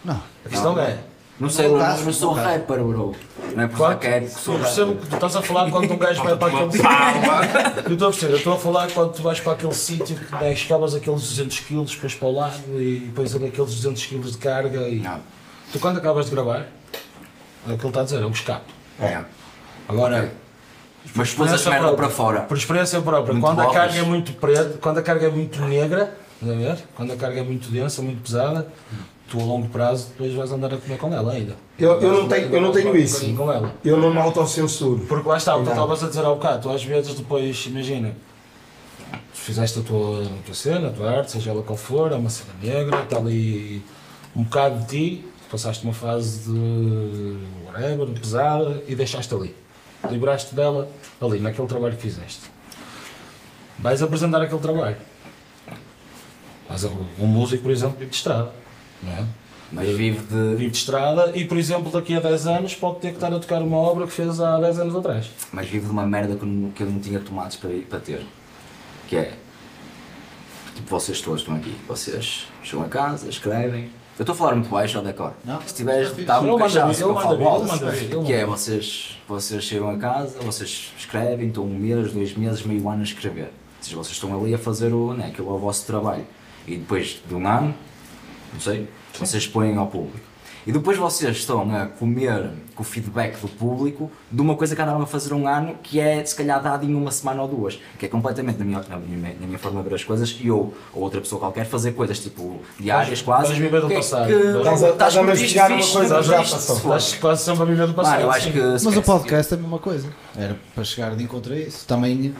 Não. 0.04 0.20
A 0.44 0.48
questão 0.48 0.78
é. 0.78 0.98
Não 1.38 1.50
sei, 1.50 1.66
Não 1.66 1.80
eu 1.80 2.04
não 2.04 2.12
sou 2.12 2.32
rapper, 2.32 2.78
bro. 2.84 3.12
Não 3.56 3.62
é 3.64 3.66
porque 3.66 3.82
Quando, 3.82 3.98
quero 3.98 4.24
que 4.26 4.30
sou 4.30 4.54
eu 4.54 4.60
percebo 4.60 4.94
que 4.94 5.06
tu 5.08 5.14
estás 5.16 5.34
a 5.34 5.42
falar 5.42 5.68
quando 5.68 5.92
um 5.92 5.98
gajo 5.98 6.22
vai 6.22 6.36
para 6.36 6.46
aquele. 6.46 6.82
Eu 7.86 7.92
estou 7.94 8.08
a 8.08 8.10
perceber, 8.12 8.32
eu 8.32 8.36
estou 8.38 8.52
a 8.52 8.58
falar 8.58 8.90
quando 8.92 9.12
tu 9.12 9.22
vais 9.22 9.40
para 9.40 9.52
aquele 9.52 9.74
sítio 9.74 10.16
que 10.16 10.32
né, 10.32 10.52
escavas 10.52 10.94
aqueles 10.94 11.20
200 11.22 11.60
kg 11.60 11.84
depois 11.84 12.14
para 12.14 12.28
o 12.28 12.32
lado 12.32 12.80
e 12.80 13.00
depois 13.06 13.34
ali 13.34 13.46
aqueles 13.46 13.74
200 13.74 14.06
kg 14.06 14.20
de 14.30 14.38
carga 14.38 14.88
e. 14.88 15.00
Não. 15.00 15.20
Tu 15.72 15.78
quando 15.80 15.98
acabas 15.98 16.26
de 16.26 16.30
gravar, 16.30 16.66
é 17.68 17.72
o 17.72 17.76
que 17.76 17.82
ele 17.82 17.88
está 17.88 18.00
a 18.00 18.04
dizer, 18.04 18.22
é 18.22 18.26
um 18.26 18.30
escape. 18.30 18.72
É. 19.00 19.20
Agora, 19.88 20.32
Mas 21.14 21.34
pôs 21.34 21.52
a 21.52 21.56
experiência 21.56 21.70
merda 21.70 21.86
própria. 21.88 22.06
para 22.06 22.16
fora. 22.16 22.40
Por 22.42 22.56
experiência 22.56 23.00
própria, 23.00 23.32
Muito 23.34 23.44
quando 23.44 23.60
a 23.60 23.72
carga 23.72 23.98
é 23.98 24.02
muito 24.02 24.32
preta, 24.34 24.78
quando 24.80 24.98
a 24.98 25.02
carga 25.02 25.26
é 25.26 25.30
muito 25.30 25.60
negra, 25.62 26.16
a 26.42 26.46
ver? 26.46 26.78
Quando 26.94 27.12
a 27.12 27.16
carga 27.16 27.40
é 27.40 27.42
muito 27.42 27.70
densa, 27.70 28.02
muito 28.02 28.22
pesada, 28.22 28.66
tu 29.28 29.40
a 29.40 29.44
longo 29.44 29.68
prazo 29.68 30.08
depois 30.08 30.32
vais 30.34 30.52
andar 30.52 30.72
a 30.72 30.76
comer 30.76 30.98
com 30.98 31.12
ela 31.12 31.32
ainda. 31.32 31.56
Eu, 31.78 32.00
eu 32.00 32.12
não 32.22 32.28
tenho, 32.28 32.54
eu 32.54 32.60
não 32.60 32.72
tenho 32.72 32.96
isso. 32.96 33.34
com 33.34 33.50
ela. 33.50 33.74
Eu 33.84 33.96
não 33.96 34.12
me 34.12 34.18
autocensuro. 34.20 35.04
Porque 35.06 35.28
lá 35.28 35.36
está, 35.36 35.56
o 35.56 35.64
que 35.64 35.70
estavas 35.70 36.02
a 36.04 36.08
dizer 36.08 36.24
há 36.24 36.30
bocado, 36.30 36.62
tu 36.62 36.70
às 36.70 36.84
vezes 36.84 37.14
depois, 37.14 37.64
imagina, 37.66 38.14
tu 39.10 39.18
fizeste 39.40 39.80
a 39.80 39.82
tua, 39.82 40.22
a 40.24 40.42
tua 40.44 40.54
cena, 40.54 40.88
a 40.88 40.90
tua 40.90 41.10
arte, 41.10 41.32
seja 41.32 41.50
ela 41.50 41.62
qual 41.62 41.76
for, 41.76 42.12
é 42.12 42.14
uma 42.16 42.30
cena 42.30 42.50
negra, 42.62 43.02
está 43.02 43.16
ali 43.16 43.82
um 44.36 44.42
bocado 44.44 44.80
de 44.80 44.86
ti, 44.86 45.24
passaste 45.54 45.84
uma 45.84 45.92
fase 45.92 46.50
de 46.50 47.38
whatever, 47.64 48.08
pesada 48.08 48.82
e 48.88 48.94
deixaste 48.96 49.32
ali. 49.32 49.54
Liberaste 50.10 50.52
dela 50.52 50.88
ali, 51.20 51.38
naquele 51.38 51.68
trabalho 51.68 51.94
que 51.94 52.02
fizeste. 52.02 52.50
Vais 53.78 54.02
apresentar 54.02 54.42
aquele 54.42 54.60
trabalho. 54.60 54.96
Mas 56.68 56.82
um 56.84 57.26
músico, 57.26 57.62
por 57.62 57.70
exemplo, 57.70 57.96
vive 57.96 58.10
de 58.10 58.16
estrada. 58.16 58.50
Não 59.00 59.12
é? 59.12 59.24
Mas 59.70 59.88
vive 59.96 60.18
de. 60.26 60.56
Vive 60.56 60.70
de 60.72 60.76
estrada 60.76 61.30
e, 61.36 61.44
por 61.44 61.56
exemplo, 61.56 61.92
daqui 61.92 62.16
a 62.16 62.20
10 62.20 62.46
anos 62.48 62.74
pode 62.74 62.98
ter 62.98 63.10
que 63.10 63.14
estar 63.14 63.32
a 63.32 63.38
tocar 63.38 63.62
uma 63.62 63.76
obra 63.76 64.06
que 64.06 64.12
fez 64.12 64.40
há 64.40 64.58
10 64.58 64.80
anos 64.80 64.96
atrás. 64.96 65.30
Mas 65.52 65.68
vive 65.68 65.86
de 65.86 65.92
uma 65.92 66.04
merda 66.04 66.34
que 66.34 66.42
eu 66.42 66.48
não, 66.48 66.70
que 66.72 66.82
eu 66.82 66.90
não 66.90 66.98
tinha 66.98 67.20
tomates 67.20 67.56
para, 67.56 67.70
para 67.88 68.00
ter. 68.00 68.26
Que 69.06 69.16
é. 69.16 69.34
Tipo, 70.74 70.90
vocês 70.90 71.20
todos 71.20 71.42
estão 71.42 71.54
aqui. 71.54 71.76
Vocês 71.86 72.48
chegam 72.64 72.84
a 72.84 72.88
casa, 72.88 73.28
escrevem. 73.28 73.90
Eu 74.16 74.22
estou 74.22 74.32
a 74.32 74.36
falar 74.36 74.54
muito 74.54 74.68
baixo 74.68 74.96
ao 74.96 75.04
decor. 75.04 75.32
Não. 75.44 75.60
Se 75.62 75.74
tiveres, 75.74 76.08
muito 76.08 76.16
vir, 76.16 76.26
cachaço, 76.58 77.02
ele 77.02 77.10
eu 77.10 77.14
falo 77.14 77.34
ele 77.34 78.24
Que 78.24 78.32
é, 78.32 78.46
vocês, 78.46 79.18
vocês 79.26 79.64
chegam 79.64 79.90
a 79.90 79.98
casa, 79.98 80.38
vocês 80.40 80.92
escrevem, 80.96 81.48
estão 81.48 81.64
um 81.64 81.74
mês, 81.74 82.12
dois 82.12 82.36
meses, 82.36 82.62
meio 82.64 82.88
ano 82.88 83.00
a 83.00 83.04
escrever. 83.04 83.46
Ou 83.46 83.82
seja, 83.82 83.96
vocês 83.96 84.14
estão 84.14 84.38
ali 84.38 84.54
a 84.54 84.58
fazer 84.58 84.92
o, 84.92 85.12
né, 85.14 85.26
aquilo 85.26 85.50
é 85.50 85.52
o 85.52 85.58
vosso 85.58 85.84
trabalho. 85.84 86.24
E 86.66 86.76
depois 86.76 87.20
de 87.26 87.34
um 87.34 87.46
ano, 87.46 87.74
não 88.52 88.60
sei, 88.60 88.88
vocês 89.12 89.42
expõem 89.42 89.76
ao 89.76 89.88
público. 89.88 90.33
E 90.66 90.72
depois 90.72 90.96
vocês 90.96 91.36
estão 91.36 91.60
a 91.76 91.86
comer 91.86 92.48
com 92.74 92.82
o 92.82 92.84
feedback 92.86 93.38
do 93.38 93.48
público 93.48 94.10
de 94.32 94.40
uma 94.40 94.56
coisa 94.56 94.74
que 94.74 94.80
andaram 94.80 95.02
a 95.02 95.06
fazer 95.06 95.34
um 95.34 95.46
ano 95.46 95.74
que 95.82 96.00
é 96.00 96.24
se 96.24 96.34
calhar 96.34 96.62
dado 96.62 96.86
em 96.86 96.94
uma 96.94 97.10
semana 97.10 97.42
ou 97.42 97.48
duas, 97.48 97.78
que 97.98 98.06
é 98.06 98.08
completamente 98.08 98.58
na 98.58 98.64
minha, 98.64 98.80
na 98.88 98.96
minha, 98.96 99.36
na 99.38 99.46
minha 99.46 99.58
forma 99.58 99.82
de 99.82 99.88
ver 99.90 99.94
as 99.96 100.04
coisas 100.04 100.34
e 100.40 100.46
eu 100.46 100.72
ou 100.94 101.02
outra 101.02 101.20
pessoa 101.20 101.38
qualquer 101.38 101.66
fazer 101.66 101.92
coisas 101.92 102.18
tipo 102.18 102.60
diárias 102.80 103.20
quase. 103.20 103.48
vais 103.48 103.58
viver 103.58 103.80
do 103.82 103.88
que- 103.88 103.94
passado. 103.94 104.26
que- 104.26 104.32
Estás 104.32 104.82
a- 104.82 104.88
estás 104.90 105.12
estás 105.14 105.26
mastigar 105.26 105.70
uma 105.70 105.86
coisa 105.86 106.22
já 106.22 106.36
passou. 106.38 106.76
Estás 106.76 107.14
quase 107.16 107.42
sempre 107.44 107.62
a 107.62 107.66
viver 107.66 107.86
do 107.86 107.94
passado. 107.94 108.12
Mano, 108.14 108.24
eu 108.24 108.30
acho 108.30 108.46
sim. 108.46 108.52
que 108.52 108.58
Mas 108.60 108.86
o 108.96 109.02
podcast 109.02 109.52
é 109.54 109.56
a 109.56 109.60
mesma 109.60 109.78
coisa. 109.78 110.08
Era 110.36 110.56
para 110.74 110.84
chegar 110.84 111.14
de 111.14 111.22
encontro 111.24 111.52
a 111.52 111.58
isso. 111.58 111.86
Também 111.86 112.34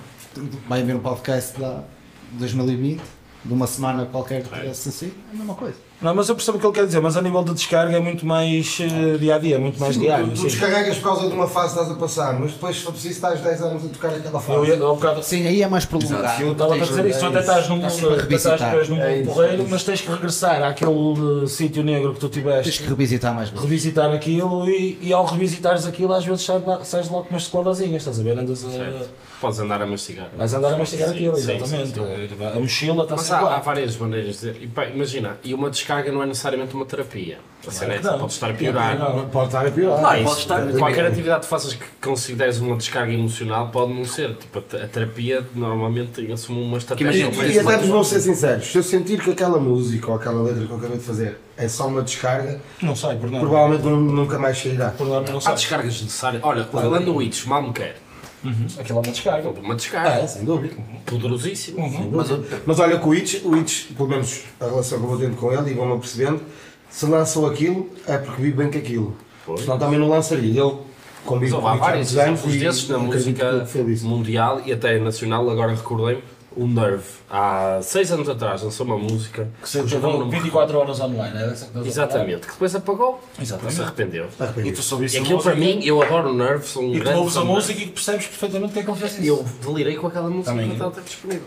vai 0.66 0.80
haver 0.80 0.96
um 0.96 1.00
podcast 1.00 1.60
lá 1.60 1.84
de 2.32 2.38
2020 2.38 3.02
de 3.44 3.52
uma 3.52 3.66
semana 3.66 4.06
qualquer 4.06 4.42
que 4.42 4.48
tivesse 4.48 4.88
assim, 4.88 5.12
é 5.30 5.34
a 5.34 5.36
mesma 5.36 5.54
coisa. 5.54 5.76
Não, 6.04 6.14
mas 6.14 6.28
eu 6.28 6.34
percebo 6.34 6.58
o 6.58 6.60
que 6.60 6.66
ele 6.66 6.74
quer 6.74 6.84
dizer, 6.86 7.00
mas 7.00 7.16
a 7.16 7.22
nível 7.22 7.42
de 7.42 7.54
descarga 7.54 7.96
é 7.96 8.00
muito 8.00 8.26
mais 8.26 8.78
eh, 8.78 9.16
dia 9.16 9.36
a 9.36 9.38
dia, 9.38 9.54
é 9.56 9.58
muito 9.58 9.80
mais 9.80 9.98
diário. 9.98 10.26
Tu, 10.26 10.32
tu 10.32 10.36
sim. 10.36 10.46
descarregas 10.48 10.98
por 10.98 11.04
causa 11.04 11.28
de 11.28 11.34
uma 11.34 11.46
fase 11.46 11.72
que 11.74 11.80
estás 11.80 11.96
a 11.96 11.98
passar, 11.98 12.38
mas 12.38 12.52
depois, 12.52 12.76
se 12.76 12.82
for 12.82 12.92
preciso, 12.92 13.14
estás 13.14 13.40
10 13.40 13.62
anos 13.62 13.86
a 13.86 13.88
tocar 13.88 14.08
aquela 14.08 14.38
fase. 14.38 14.68
Eu 14.68 14.94
bocado, 14.96 15.22
Sim, 15.22 15.46
aí 15.46 15.62
é 15.62 15.66
mais 15.66 15.86
prolongado. 15.86 16.42
eu 16.42 16.52
estava 16.52 16.74
a 16.74 16.78
dizer 16.78 17.06
isso, 17.06 17.20
tu 17.20 17.26
até 17.26 17.40
estás 17.40 17.68
num 17.70 17.86
Estás 17.86 18.00
revisitar. 18.20 18.88
num 18.90 19.00
É 19.00 19.22
porreiro, 19.22 19.52
é 19.54 19.56
isso. 19.56 19.66
mas 19.70 19.82
tens 19.82 20.00
que 20.02 20.10
regressar 20.10 20.62
àquele 20.62 21.44
eh, 21.44 21.46
sítio 21.46 21.82
negro 21.82 22.12
que 22.12 22.20
tu 22.20 22.28
Tens 22.28 22.44
que 22.44 22.50
tiveste, 22.50 22.82
revisitar 22.86 23.34
mais 23.34 23.48
vezes. 23.48 23.64
revisitar 23.64 24.12
aquilo 24.12 24.68
e, 24.68 24.98
e 25.00 25.10
ao 25.10 25.24
revisitares 25.24 25.86
aquilo 25.86 26.12
às 26.12 26.26
vezes 26.26 26.44
sais, 26.82 27.08
logo 27.08 27.24
com 27.24 27.30
umas 27.30 27.44
sequelazinhas, 27.44 28.02
estás 28.02 28.20
a 28.20 28.22
ver? 28.22 28.38
Andas 28.38 28.62
a, 28.62 28.70
Certo. 28.70 29.08
Podes 29.40 29.58
andar 29.58 29.82
a 29.82 29.86
mastigar. 29.86 30.28
vais 30.36 30.54
andar 30.54 30.72
a 30.74 30.78
mastigar 30.78 31.08
Sim, 31.08 31.14
aquilo, 31.14 31.36
sim, 31.36 31.52
exatamente. 31.56 31.94
sim, 31.94 32.46
A 32.54 32.60
mochila 32.60 33.02
está 33.02 33.16
Mas 33.16 33.30
há, 33.30 33.38
há 33.56 33.58
várias 33.60 33.96
maneiras 33.96 34.40
de. 34.40 34.52
pá, 34.68 34.86
Imagina, 34.86 35.36
e 35.44 35.52
uma 35.52 35.68
descarga 35.70 36.10
não 36.10 36.22
é 36.22 36.26
necessariamente 36.26 36.74
uma 36.74 36.86
terapia. 36.86 37.38
A 37.66 37.70
cena 37.70 37.94
é 37.94 38.00
não. 38.02 38.18
pode 38.18 38.32
estar 38.32 38.50
a 38.50 38.54
piorar. 38.54 38.98
Não. 38.98 39.28
Pode 39.28 39.46
estar 39.46 39.66
a 39.66 39.70
piorar. 39.70 40.02
Não, 40.18 40.24
pode 40.24 40.38
estar. 40.40 40.66
Qualquer 40.78 41.06
atividade 41.06 41.40
que 41.40 41.46
faças 41.46 41.72
que 41.74 41.84
consideres 42.02 42.58
uma 42.58 42.76
descarga 42.76 43.12
emocional 43.12 43.68
pode 43.68 43.92
não 43.92 44.04
ser. 44.04 44.34
Tipo, 44.36 44.58
a, 44.58 44.62
te- 44.62 44.76
a 44.76 44.86
terapia 44.88 45.46
normalmente 45.54 46.30
assume 46.32 46.62
uma 46.62 46.78
estratégia. 46.78 47.22
imagina, 47.24 47.36
mais- 47.42 47.54
E 47.54 47.58
até 47.58 47.76
vos 47.78 47.88
vou 47.88 48.04
ser 48.04 48.20
sinceros, 48.20 48.66
se 48.66 48.76
eu 48.78 48.82
sentir 48.82 49.20
que 49.22 49.30
aquela 49.30 49.58
música 49.58 50.08
ou 50.10 50.16
aquela 50.16 50.42
letra 50.42 50.64
que 50.66 50.70
eu 50.72 50.76
acabei 50.76 50.98
de 50.98 51.04
fazer 51.04 51.38
é 51.56 51.66
só 51.68 51.86
uma 51.86 52.02
descarga, 52.02 52.60
Não 52.82 52.94
sai, 52.94 53.16
por 53.16 53.30
nada. 53.30 53.44
provavelmente 53.44 53.82
nu- 53.84 54.00
nunca 54.12 54.38
mais 54.38 54.58
sairá. 54.58 54.90
Por 54.90 55.06
não 55.06 55.16
Há 55.44 55.52
descargas 55.54 56.02
necessárias. 56.02 56.42
Olha, 56.44 56.64
falando 56.64 57.04
do 57.06 57.22
Itch, 57.22 57.46
mal 57.46 57.62
me 57.62 57.72
quer. 57.72 57.96
Aquilo 58.78 58.98
é 58.98 59.02
uma 59.02 59.12
descarga. 59.12 59.48
Uma 59.48 59.74
descarga. 59.74 60.22
É, 60.22 60.26
sem 60.26 60.44
dúvida. 60.44 60.74
Poderosíssima. 61.06 61.88
Mas, 62.12 62.28
mas 62.66 62.78
olha 62.78 62.98
que 62.98 63.08
o 63.08 63.14
Itch, 63.14 63.42
o 63.44 63.56
Itch, 63.56 63.92
pelo 63.96 64.08
menos 64.08 64.42
a 64.60 64.66
relação 64.66 64.98
que 64.98 65.04
eu 65.04 65.08
vou 65.08 65.18
tendo 65.18 65.36
com 65.36 65.52
ele 65.52 65.70
e 65.70 65.74
vão-me 65.74 65.98
percebendo, 65.98 66.42
se 66.90 67.06
lançou 67.06 67.46
aquilo 67.46 67.88
é 68.06 68.18
porque 68.18 68.42
vive 68.42 68.56
bem 68.56 68.70
com 68.70 68.78
aquilo. 68.78 69.16
Pois. 69.46 69.60
Senão 69.62 69.78
também 69.78 69.98
não 69.98 70.08
lançaria. 70.08 70.62
Ele 70.62 70.76
convive 71.24 71.52
com 71.52 71.66
há 71.66 71.74
vários 71.74 72.12
muitos 72.12 72.18
anos 72.18 72.40
exemplos 72.40 72.54
e 72.54 72.58
desses 72.58 72.88
na 72.88 72.98
música 72.98 73.66
que 73.70 74.04
mundial 74.04 74.60
e 74.64 74.72
até 74.72 74.98
nacional. 74.98 75.48
Agora 75.48 75.72
recordei-me, 75.72 76.22
o 76.56 76.66
Nerve, 76.66 77.04
há 77.30 77.80
seis 77.82 78.10
anos 78.12 78.28
atrás, 78.28 78.62
lançou 78.62 78.86
uma 78.86 78.98
música. 78.98 79.48
Que 79.60 79.68
se 79.68 79.82
teve 79.82 80.06
me 80.06 80.30
24 80.30 80.78
horas 80.78 81.00
online, 81.00 81.36
é 81.36 81.54
que? 81.82 81.88
Exatamente, 81.88 82.46
que 82.46 82.52
depois 82.52 82.74
apagou. 82.74 83.20
Exatamente. 83.40 83.74
Se 83.74 83.82
arrependeu. 83.82 84.28
E 84.64 84.72
tu 84.72 84.82
soubeste 84.82 85.18
E 85.18 85.20
aquilo 85.22 85.42
para 85.42 85.54
mim, 85.54 85.80
eu 85.84 86.02
adoro 86.02 86.30
o 86.30 86.34
Nerve, 86.34 86.66
sou 86.66 86.82
um 86.82 86.94
E 86.94 87.00
tu 87.00 87.10
ouves 87.10 87.36
a 87.36 87.44
música 87.44 87.80
e 87.80 87.86
percebes 87.86 88.26
perfeitamente 88.26 88.70
o 88.70 88.72
que 88.72 88.78
é 88.80 88.82
que 88.82 88.90
ele 88.90 88.98
fez 88.98 89.12
isso. 89.18 89.24
Eu 89.24 89.44
delirei 89.62 89.96
com 89.96 90.06
aquela 90.06 90.30
música 90.30 90.56
que 90.56 90.72
estava 90.72 91.00
disponível. 91.00 91.46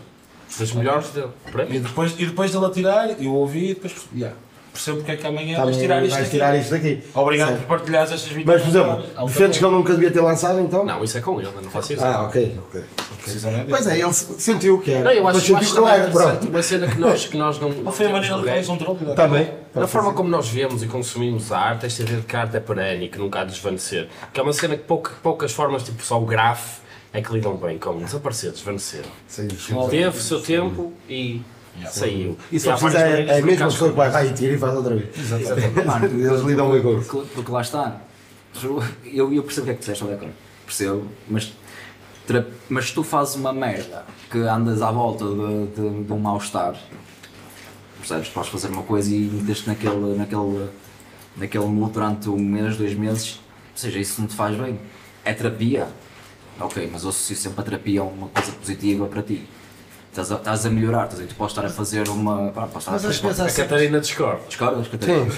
Das 0.58 0.72
melhores 0.72 1.10
dele. 1.10 1.28
Para 1.52 1.64
E 1.64 1.78
depois, 1.78 2.12
e 2.18 2.26
depois 2.26 2.50
dele 2.50 2.64
a 2.64 2.70
tirar, 2.70 3.22
eu 3.22 3.34
ouvi 3.34 3.70
e 3.70 3.74
depois 3.74 3.94
yeah, 4.14 4.34
percebo 4.78 4.98
porque 4.98 5.12
é 5.12 5.16
que 5.16 5.26
amanhã 5.26 5.56
vais 5.56 5.76
Também 5.76 5.80
tirar 5.80 6.02
isto 6.02 6.10
vais 6.12 6.24
daqui. 6.24 6.30
tirar 6.36 6.56
isto 6.56 6.70
daqui. 6.70 7.02
Obrigado 7.14 7.48
Certo. 7.48 7.60
por 7.60 7.66
partilhares 7.78 8.12
estas 8.12 8.28
20 8.32 8.46
Mas, 8.46 8.62
por 8.62 8.68
exemplo, 8.68 9.02
defendes 9.26 9.58
que 9.58 9.64
ele 9.64 9.74
nunca 9.74 9.92
devia 9.94 10.10
ter 10.10 10.20
lançado 10.20 10.60
então? 10.60 10.84
Não, 10.84 11.02
isso 11.04 11.18
é 11.18 11.20
com 11.20 11.40
ele, 11.40 11.48
eu 11.54 11.62
não 11.62 11.70
faço 11.70 11.92
ideia. 11.92 12.08
Ah, 12.08 12.22
ok. 12.24 12.58
ok. 12.68 12.82
Precisamente. 13.22 13.66
Pois 13.68 13.86
é, 13.86 13.98
ele 14.00 14.12
se- 14.12 14.40
sentiu 14.40 14.78
que 14.80 14.90
era. 14.90 15.04
Não, 15.04 15.10
eu 15.10 15.22
Mas 15.24 15.36
acho, 15.36 15.56
acho 15.56 15.72
que 15.74 15.78
era, 15.88 16.10
pronto. 16.10 16.48
uma 16.48 16.62
cena 16.62 16.86
que 16.86 16.98
nós, 16.98 17.26
que 17.26 17.36
nós 17.36 17.58
não. 17.60 17.72
Ou 17.84 17.92
foi 17.92 18.06
a 18.06 18.10
maneira 18.10 18.36
de 18.38 18.44
fazer 18.48 18.70
um 18.72 18.76
troco. 18.78 19.04
Também. 19.14 19.50
Da 19.74 19.86
forma 19.86 20.12
como 20.14 20.28
nós 20.30 20.48
vemos 20.48 20.82
e 20.82 20.86
consumimos 20.86 21.52
a 21.52 21.58
arte, 21.58 21.86
esta 21.86 22.02
ideia 22.02 22.20
de 22.20 22.26
que 22.26 22.34
a 22.36 22.40
arte 22.40 22.56
é 22.56 22.60
perene 22.60 23.04
e 23.04 23.08
que 23.08 23.18
nunca 23.18 23.40
há 23.40 23.44
de 23.44 23.52
desvanecer. 23.52 24.08
Que 24.32 24.40
é 24.40 24.42
uma 24.42 24.52
cena 24.52 24.76
que 24.76 24.84
pouca- 24.84 25.12
poucas 25.22 25.52
formas, 25.52 25.82
tipo 25.82 26.02
só 26.02 26.20
o 26.20 26.24
grafo, 26.24 26.80
é 27.12 27.20
que 27.20 27.32
lidam 27.32 27.54
bem 27.56 27.76
com 27.78 27.98
desaparecer, 27.98 28.50
desvanecer. 28.52 29.02
Sim, 29.26 29.48
sim. 29.50 29.74
Teve 29.90 30.08
o 30.08 30.20
seu 30.20 30.40
tempo 30.40 30.92
e 31.08 31.42
saiu. 31.86 32.36
Várias 32.50 32.94
é, 32.94 33.24
é 33.26 33.38
a 33.38 33.42
mesma 33.42 33.66
pessoa 33.66 33.90
que 33.90 33.96
vai 33.96 34.10
lá 34.10 34.24
e 34.24 34.32
tira 34.32 34.54
e 34.54 34.58
faz 34.58 34.74
outra 34.74 34.96
vez. 34.96 35.08
Mano, 35.84 36.06
Eles 36.28 36.42
lidam 36.42 36.70
bem 36.72 36.82
com 36.82 36.98
isso. 36.98 37.26
Porque, 37.34 37.50
lá 37.50 37.60
está. 37.60 38.00
Eu, 39.04 39.32
eu 39.32 39.42
percebo 39.42 39.62
o 39.62 39.64
que 39.66 39.70
é 39.70 39.74
que 39.74 39.80
disseste, 39.80 40.04
Aleco. 40.04 40.26
Percebo, 40.64 41.06
mas, 41.28 41.52
mas 42.68 42.88
se 42.88 42.94
tu 42.94 43.02
fazes 43.02 43.36
uma 43.36 43.52
merda 43.52 44.04
que 44.30 44.38
andas 44.38 44.82
à 44.82 44.90
volta 44.90 45.24
de, 45.24 45.66
de, 45.68 46.04
de 46.04 46.12
um 46.12 46.18
mal-estar, 46.18 46.74
percebes? 47.98 48.28
Podes 48.28 48.50
fazer 48.50 48.68
uma 48.68 48.82
coisa 48.82 49.14
e 49.14 49.18
metes-te 49.18 49.68
naquele, 49.68 50.16
naquele, 50.16 50.68
naquele 51.36 51.64
durante 51.92 52.28
um 52.28 52.38
mês, 52.38 52.76
dois 52.76 52.94
meses, 52.94 53.40
ou 53.72 53.76
seja, 53.76 53.98
isso 53.98 54.20
não 54.20 54.28
te 54.28 54.34
faz 54.34 54.56
bem. 54.56 54.78
É 55.24 55.32
terapia, 55.32 55.88
ok, 56.60 56.88
mas 56.92 57.02
eu 57.02 57.10
associo 57.10 57.36
sempre 57.36 57.60
a 57.60 57.64
terapia 57.64 58.00
a 58.00 58.04
uma 58.04 58.28
coisa 58.28 58.52
positiva 58.52 59.06
para 59.06 59.22
ti. 59.22 59.46
Estás 60.18 60.32
a, 60.32 60.34
estás 60.34 60.66
a 60.66 60.70
melhorar, 60.70 61.04
estás 61.04 61.22
a, 61.22 61.26
tu 61.26 61.34
podes 61.36 61.52
estar 61.52 61.64
a 61.64 61.70
fazer 61.70 62.08
uma. 62.08 62.50
Pá, 62.50 62.62
podes 62.62 62.78
estar 62.78 62.90
Mas 62.90 63.04
a 63.04 63.08
às 63.08 63.18
vezes 63.18 63.38
há 63.40 63.44
A 63.44 63.48
sempre- 63.48 63.62
Catarina 63.68 64.00
discorda. 64.00 64.40
Discordas, 64.48 64.88
Catarina? 64.88 65.26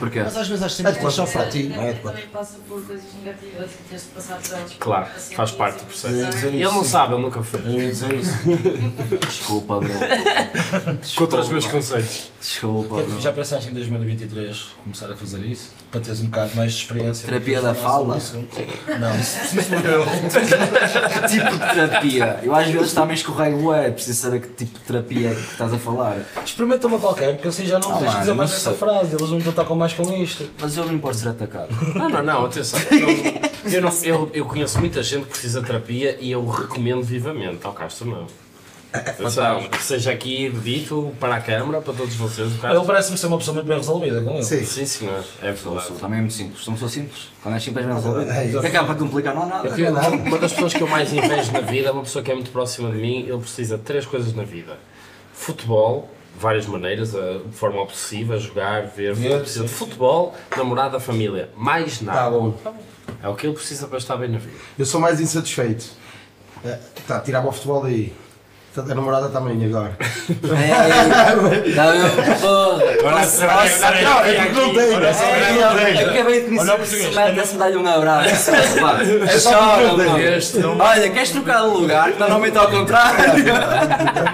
Porquê? 0.00 0.22
mas 0.24 0.36
às 0.36 0.48
vezes 0.48 0.64
há 0.64 0.68
sempre 0.68 0.92
que 0.94 1.06
é 1.06 1.10
só 1.10 1.24
para 1.24 1.46
ti. 1.46 1.72
É, 1.72 1.92
também 1.92 2.26
passa 2.26 2.56
por 2.68 2.82
coisas 2.84 3.04
negativas 3.22 3.70
e 3.70 3.74
tens 3.88 4.02
de 4.02 4.08
passar 4.08 4.38
por 4.38 4.54
elas. 4.56 4.72
Claro, 4.80 5.06
Assim, 5.16 5.34
faz 5.36 5.50
parte 5.52 5.74
do 5.74 5.76
assim, 5.88 6.08
processo. 6.08 6.36
assim. 6.36 6.46
Ele 6.48 6.64
não 6.64 6.82
sabe, 6.82 7.14
ele 7.14 7.22
nunca 7.22 7.42
fez. 7.44 7.64
Eu 7.64 7.70
ia 7.72 7.88
dizer 7.90 8.12
isso. 8.14 8.32
Desculpa, 9.28 9.78
bro. 9.78 9.90
Contra 11.16 11.40
os 11.40 11.48
meus 11.48 11.66
conceitos. 11.66 12.32
Desculpa, 12.40 12.96
bro. 13.02 13.20
Já 13.20 13.32
pensaste 13.32 13.70
em 13.70 13.74
2023 13.74 14.66
começar 14.82 15.12
a 15.12 15.16
fazer 15.16 15.44
isso? 15.44 15.70
Para 15.92 16.00
teres 16.00 16.20
um 16.20 16.26
bocado 16.26 16.56
mais 16.56 16.72
de 16.72 16.78
experiência? 16.82 17.28
Terapia 17.28 17.62
da 17.62 17.72
fala? 17.72 18.16
Não. 18.16 18.42
Que 18.52 18.58
tipo 21.28 21.50
de 21.52 21.58
terapia? 21.74 22.40
Eu 22.42 22.52
às 22.54 22.66
vezes 22.68 22.92
também 22.92 23.14
escorrego 23.14 23.72
é, 23.72 23.90
preciso 24.08 24.20
saber 24.22 24.40
que 24.40 24.48
tipo 24.64 24.78
de 24.78 24.84
terapia 24.84 25.30
é 25.30 25.34
que 25.34 25.40
estás 25.40 25.72
a 25.72 25.78
falar. 25.78 26.16
Experimenta 26.44 26.86
uma 26.86 26.98
qualquer, 26.98 27.34
porque 27.34 27.48
assim 27.48 27.66
já 27.66 27.78
não 27.78 27.90
Ah, 27.90 27.98
tens 27.98 27.98
que 28.00 28.06
mano, 28.06 28.20
dizer 28.20 28.34
mais 28.34 28.50
não 28.50 28.56
essa 28.56 28.72
frase, 28.72 29.14
eles 29.16 29.28
vão 29.28 29.40
tentar 29.40 29.64
com 29.64 29.74
mais 29.74 29.92
com 29.92 30.12
isto. 30.14 30.48
Mas 30.60 30.76
eu 30.76 30.86
não 30.86 30.94
importo 30.94 31.16
ser 31.18 31.28
atacado. 31.28 31.68
Não, 31.94 32.08
não, 32.08 32.22
não, 32.22 32.44
atenção. 32.46 32.80
Eu, 32.90 33.72
eu, 33.72 33.82
não- 33.82 33.92
eu- 34.02 34.30
eu 34.32 34.44
conheço 34.46 34.78
muita 34.78 35.02
gente 35.02 35.24
que 35.24 35.30
precisa 35.30 35.60
de 35.60 35.66
terapia 35.66 36.16
e 36.20 36.30
eu 36.30 36.46
recomendo 36.46 37.02
vivamente. 37.02 37.58
Ao 37.64 37.72
Castro 37.72 38.06
não. 38.08 38.26
Atenção, 38.92 39.68
que 39.68 39.82
seja 39.82 40.10
aqui 40.12 40.48
dito 40.62 41.12
para 41.20 41.36
a 41.36 41.40
câmara, 41.40 41.80
para 41.82 41.92
todos 41.92 42.14
vocês. 42.14 42.48
O 42.62 42.66
Ele 42.66 42.84
parece-me 42.86 43.18
ser 43.18 43.26
uma 43.26 43.36
pessoa 43.38 43.54
muito 43.56 43.66
bem 43.66 43.76
resolvida 43.76 44.22
com 44.22 44.30
ele. 44.30 44.42
Sim. 44.42 44.64
Sim, 44.64 44.86
senhor, 44.86 45.24
é 45.42 45.54
Sou, 45.54 45.72
verdade. 45.72 45.88
sou, 45.88 45.96
também 45.98 46.18
é 46.18 46.22
muito 46.22 46.34
simples. 46.34 46.60
Sou 46.62 46.72
uma 46.72 46.76
pessoa 46.76 46.90
simples. 46.90 47.28
Quando 47.42 47.56
é 47.56 47.60
simples, 47.60 47.86
é 47.86 47.92
resolvido. 47.92 48.30
É, 48.30 48.56
O 48.56 48.60
que 48.62 48.66
é 48.66 48.70
que 48.70 48.76
há 48.76 48.84
para 48.84 48.94
complicar? 48.94 49.34
Não 49.34 49.42
há 49.42 49.46
nada. 49.46 49.68
Eu- 49.68 49.92
uma 49.94 50.38
das 50.38 50.52
pessoas 50.54 50.72
que 50.72 50.80
eu 50.82 50.88
mais 50.88 51.12
invejo 51.12 51.52
na 51.52 51.60
vida 51.60 51.88
é 51.88 51.92
uma 51.92 52.02
pessoa 52.02 52.22
que 52.24 52.30
é 52.30 52.34
muito 52.34 52.50
próxima 52.50 52.90
de 52.90 52.96
mim. 52.96 53.26
Ele 53.28 53.38
precisa 53.38 53.76
de 53.76 53.82
três 53.84 54.06
coisas 54.06 54.32
na 54.34 54.42
vida: 54.44 54.78
futebol, 55.34 56.08
várias 56.40 56.66
maneiras, 56.66 57.12
de 57.12 57.52
forma 57.52 57.82
obsessiva, 57.82 58.38
jogar, 58.38 58.86
ver. 58.86 59.14
Ele 59.18 59.40
precisa 59.40 59.64
de 59.64 59.70
futebol, 59.70 60.34
namorada, 60.56 60.98
família. 60.98 61.50
Mais 61.54 62.00
nada. 62.00 62.20
Tá 62.22 62.30
bom. 62.30 62.54
É 63.22 63.28
o 63.28 63.34
que 63.34 63.46
ele 63.46 63.54
precisa 63.54 63.86
para 63.86 63.98
estar 63.98 64.16
bem 64.16 64.30
na 64.30 64.38
vida. 64.38 64.56
Eu 64.78 64.86
sou 64.86 64.98
mais 65.00 65.20
insatisfeito. 65.20 65.84
É, 66.64 66.78
tá, 67.06 67.20
tirava 67.20 67.48
o 67.48 67.52
futebol 67.52 67.82
daí. 67.82 68.12
A 68.76 68.94
namorada 68.94 69.28
também 69.30 69.64
agora. 69.66 69.96
É, 69.98 71.74
tá 71.74 71.90
bem, 71.90 72.00
porra. 72.40 72.84
Não, 74.02 74.20
é 74.20 74.34
porque 74.34 74.60
não 74.60 74.74
tenho. 74.74 75.04
É, 75.04 76.02
eu 76.04 76.10
acabei 76.10 76.48
de 76.48 76.58
Olha 76.58 76.74
o 76.74 76.76
conhecer 76.76 77.08
se 77.08 77.14
mete-se 77.16 77.56
dar-lhe 77.56 77.76
um 77.76 77.86
abraço. 77.88 78.28
É 78.28 79.38
só 79.38 79.50
não 80.60 80.78
Olha, 80.78 81.10
queres 81.10 81.30
trocar 81.30 81.62
de 81.62 81.68
lugar? 81.68 82.12
Que 82.12 82.18
normalmente 82.20 82.56
é 82.56 82.60
ao 82.60 82.70
contrário. 82.70 83.44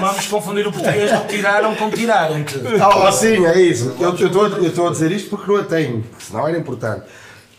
Vamos 0.01 0.27
confundir 0.27 0.66
o 0.66 0.73
português 0.73 1.11
com 1.11 1.27
tiraram 1.27 1.75
com 1.75 1.90
tiraram-te. 1.90 2.61
Ah, 2.83 3.12
sim, 3.12 3.47
é 3.47 3.59
isso. 3.59 3.97
Eu 3.99 4.14
estou 4.14 4.88
a 4.88 4.90
dizer 4.90 5.11
isto 5.12 5.31
porque 5.31 5.51
não 5.51 5.59
a 5.61 5.64
tenho, 5.64 6.05
senão 6.18 6.47
era 6.47 6.59
importante. 6.59 7.05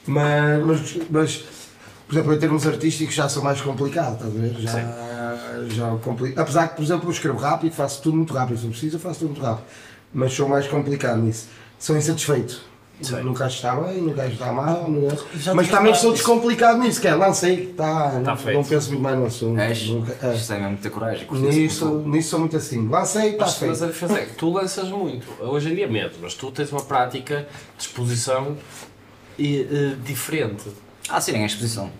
Mas, 0.05 0.63
mas, 0.63 0.97
mas, 1.09 1.43
por 2.07 2.13
exemplo, 2.13 2.33
em 2.35 2.38
termos 2.38 2.67
artísticos 2.67 3.15
já 3.15 3.27
sou 3.27 3.41
mais 3.41 3.59
complicado, 3.59 4.13
estás 4.13 4.35
a 4.35 4.39
ver? 4.39 4.55
Já, 4.59 4.71
já. 5.69 5.91
Apesar 6.41 6.67
que, 6.69 6.75
por 6.75 6.83
exemplo, 6.83 7.07
eu 7.07 7.11
escrevo 7.11 7.38
rápido, 7.38 7.73
faço 7.73 8.02
tudo 8.02 8.17
muito 8.17 8.33
rápido, 8.33 8.58
se 8.58 8.65
eu 8.65 8.69
preciso, 8.71 8.95
eu 8.97 9.00
faço 9.00 9.19
tudo 9.19 9.29
muito 9.29 9.41
rápido. 9.41 9.65
Mas 10.13 10.33
sou 10.33 10.47
mais 10.47 10.67
complicado 10.67 11.21
nisso. 11.21 11.47
Sou 11.79 11.95
insatisfeito. 11.97 12.62
Sei. 13.02 13.21
Nunca 13.21 13.43
acho 13.45 13.60
que 13.60 13.67
está 13.67 13.75
bem, 13.81 14.02
nunca 14.02 14.25
está 14.25 14.54
mal, 14.54 14.89
nunca- 14.89 15.17
mas 15.54 15.67
também 15.67 15.93
sou 15.93 16.13
descomplicado 16.13 16.79
nisso, 16.79 17.02
que 17.02 17.08
é, 17.10 17.13
lancei, 17.13 17.67
tá, 17.75 18.13
não, 18.13 18.23
Tá 18.23 18.37
feito. 18.37 18.56
não 18.56 18.63
penso 18.63 18.87
muito 18.91 19.02
mais 19.04 19.19
no 19.19 19.25
assunto. 19.25 19.60
És? 19.60 19.89
Nunca, 19.89 20.15
é. 20.25 20.33
Isto 20.33 20.54
é 20.54 20.60
mesmo 20.62 20.77
ter 20.77 20.89
coragem. 20.91 21.27
Nisso, 21.29 22.04
nisso 22.06 22.29
sou 22.29 22.39
muito 22.39 22.56
assim. 22.56 22.87
Lancei, 22.87 23.31
está 23.31 23.43
Mas, 23.47 23.60
mas 23.62 23.77
feito. 23.79 23.83
a 23.83 23.87
diferença 23.87 24.19
é 24.21 24.25
que 24.27 24.35
tu 24.35 24.50
lanças 24.50 24.87
muito, 24.87 25.27
hoje 25.43 25.73
em 25.73 25.75
dia 25.75 25.89
menos, 25.89 26.15
mas 26.21 26.35
tu 26.35 26.50
tens 26.52 26.71
uma 26.71 26.83
prática 26.83 27.45
de 27.77 27.83
exposição 27.83 28.56
e, 29.37 29.67
eh, 29.69 29.95
diferente. 30.06 30.63
Ah, 31.10 31.19
sim, 31.19 31.33
nem 31.33 31.43
é 31.43 31.47
exposição. 31.47 31.91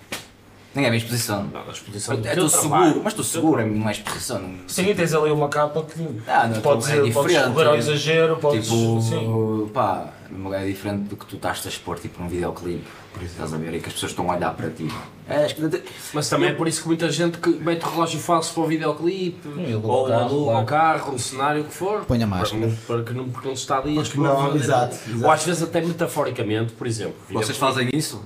Nem 0.76 0.86
é 0.86 0.90
bem 0.90 0.98
exposição. 0.98 1.44
Não, 1.54 1.62
a 1.62 1.72
exposição 1.72 2.16
do 2.18 2.28
É 2.28 2.34
teu 2.36 2.50
trabalho. 2.50 2.84
seguro, 2.86 3.02
mas 3.04 3.14
estou 3.14 3.24
seguro, 3.26 3.62
é- 3.62 3.66
não 3.66 3.88
é 3.88 3.92
exposição. 3.94 4.40
não- 4.40 4.56
Sim, 4.68 4.94
tens 4.94 5.14
ali 5.14 5.32
uma 5.32 5.48
capa 5.48 5.82
que 5.84 6.06
Ah, 6.28 6.48
não, 6.48 6.60
podes, 6.62 6.90
é 6.90 6.98
podes 6.98 7.14
diferente. 7.16 7.54
correr 7.54 7.68
ao 7.68 7.76
exagero, 7.78 8.36
podes. 8.38 8.68
Tipo, 8.68 9.02
sim. 9.02 9.70
pá, 9.74 10.10
A 10.52 10.56
é 10.58 10.66
diferente 10.66 11.04
do 11.04 11.16
que 11.16 11.26
tu 11.28 11.36
estás 11.38 11.62
a 11.66 11.70
expor 11.70 11.98
tipo 12.00 12.22
num 12.22 12.28
videoclipe, 12.28 12.84
por 13.14 13.22
isso 13.22 13.34
estás 13.34 13.54
a 13.54 13.58
ver, 13.58 13.74
e 13.76 13.80
que 13.80 13.88
as 13.88 13.94
pessoas 13.94 14.12
estão 14.12 14.30
a 14.30 14.36
olhar 14.36 14.54
para 14.56 14.70
ti. 14.72 14.88
É, 15.30 15.46
acho 15.46 15.56
que 15.56 15.84
Mas 16.14 16.28
também 16.28 16.50
é 16.50 16.54
por 16.54 16.68
isso 16.68 16.82
que 16.82 16.88
muita 16.88 17.10
gente 17.12 17.38
que 17.38 17.50
mete 17.52 17.86
o 17.86 17.90
relógio 17.90 18.20
falso 18.20 18.54
para 18.54 18.64
o 18.64 18.68
videoclipe, 18.68 19.48
ou 19.82 20.06
o 20.06 20.08
carro, 20.10 20.24
aluga 20.24 20.46
claro. 20.52 20.64
o 20.64 20.66
carro, 20.66 21.16
o 21.16 21.20
cenário, 21.20 21.62
o 21.62 21.66
que 21.66 21.74
for. 21.74 22.04
Põe 22.06 22.18
a 22.22 22.28
para 22.28 22.38
máscara. 22.38 22.74
Para 22.88 23.04
que 23.04 23.14
não, 23.14 23.30
porque 23.30 23.48
não 23.48 23.56
se 23.56 23.62
está 23.62 23.78
ali 23.78 23.98
a 23.98 24.02
Porque 24.02 24.18
não, 24.20 24.34
expor. 24.46 24.56
exato, 24.58 24.96
exato. 25.10 25.24
Ou 25.26 25.32
às 25.32 25.44
vezes 25.46 25.64
até 25.64 25.80
metaforicamente, 25.82 26.74
por 26.74 26.86
exemplo. 26.88 27.16
vocês 27.30 27.58
fazem 27.58 27.90
isso? 27.94 28.22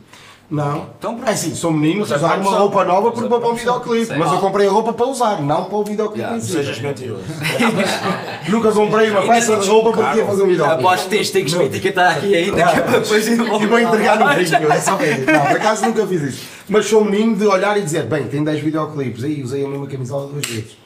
Não. 0.50 0.88
Então 0.97 1.16
pronto. 1.16 1.30
É 1.30 1.34
assim, 1.34 1.54
sou 1.54 1.72
menino, 1.72 2.02
é 2.02 2.16
usar 2.16 2.39
uma 2.39 2.58
roupa 2.58 2.84
nova 2.84 3.12
porque 3.12 3.30
vou 3.30 3.39
para 3.39 3.50
um 3.50 3.54
videoclipe. 3.54 4.18
Mas 4.18 4.32
eu 4.32 4.39
comprei 4.39 4.68
a 4.68 4.72
roupa 4.72 4.93
para 4.93 5.06
usar, 5.06 5.41
não 5.41 5.66
para 5.66 5.78
o 5.78 5.84
videoclipe 5.84 6.20
Yeah. 6.20 6.41
Sejas 6.41 6.80
mentiroso. 6.82 7.24
Nunca 8.50 8.72
comprei 8.72 9.10
uma 9.12 9.22
peça 9.22 9.58
de 9.58 9.70
roupa 9.70 9.91
porque 9.93 10.18
ia 10.18 10.26
fazer 10.26 10.43
um 10.43 10.47
videoclipe. 10.47 11.04
Que 11.04 11.10
tens, 11.10 11.30
tens 11.30 11.54
que 11.54 11.64
etiquetar 11.64 12.18
aqui 12.18 12.36
ainda, 12.36 12.56
que 12.56 12.62
é 12.62 12.82
para 12.82 13.00
depois 13.00 13.28
ir 13.28 13.34
E 13.34 13.66
vou 13.68 13.80
entregar 13.80 14.20
no 14.20 14.28
vídeo, 14.36 14.72
é 14.72 14.80
só. 14.82 14.91
Não, 14.91 15.45
por 15.45 15.56
acaso 15.56 15.86
nunca 15.86 16.06
fiz 16.08 16.22
isso. 16.22 16.47
Mas 16.68 16.88
sou 16.88 17.06
menino 17.06 17.36
de 17.36 17.45
olhar 17.45 17.78
e 17.78 17.82
dizer, 17.82 18.06
bem, 18.06 18.28
tem 18.28 18.43
10 18.43 18.60
videoclipes, 18.62 19.24
aí 19.24 19.41
usei 19.41 19.66
a 19.66 19.68
mesma 19.68 19.88
camisola 19.88 20.28
duas 20.28 20.45
vezes. 20.45 20.78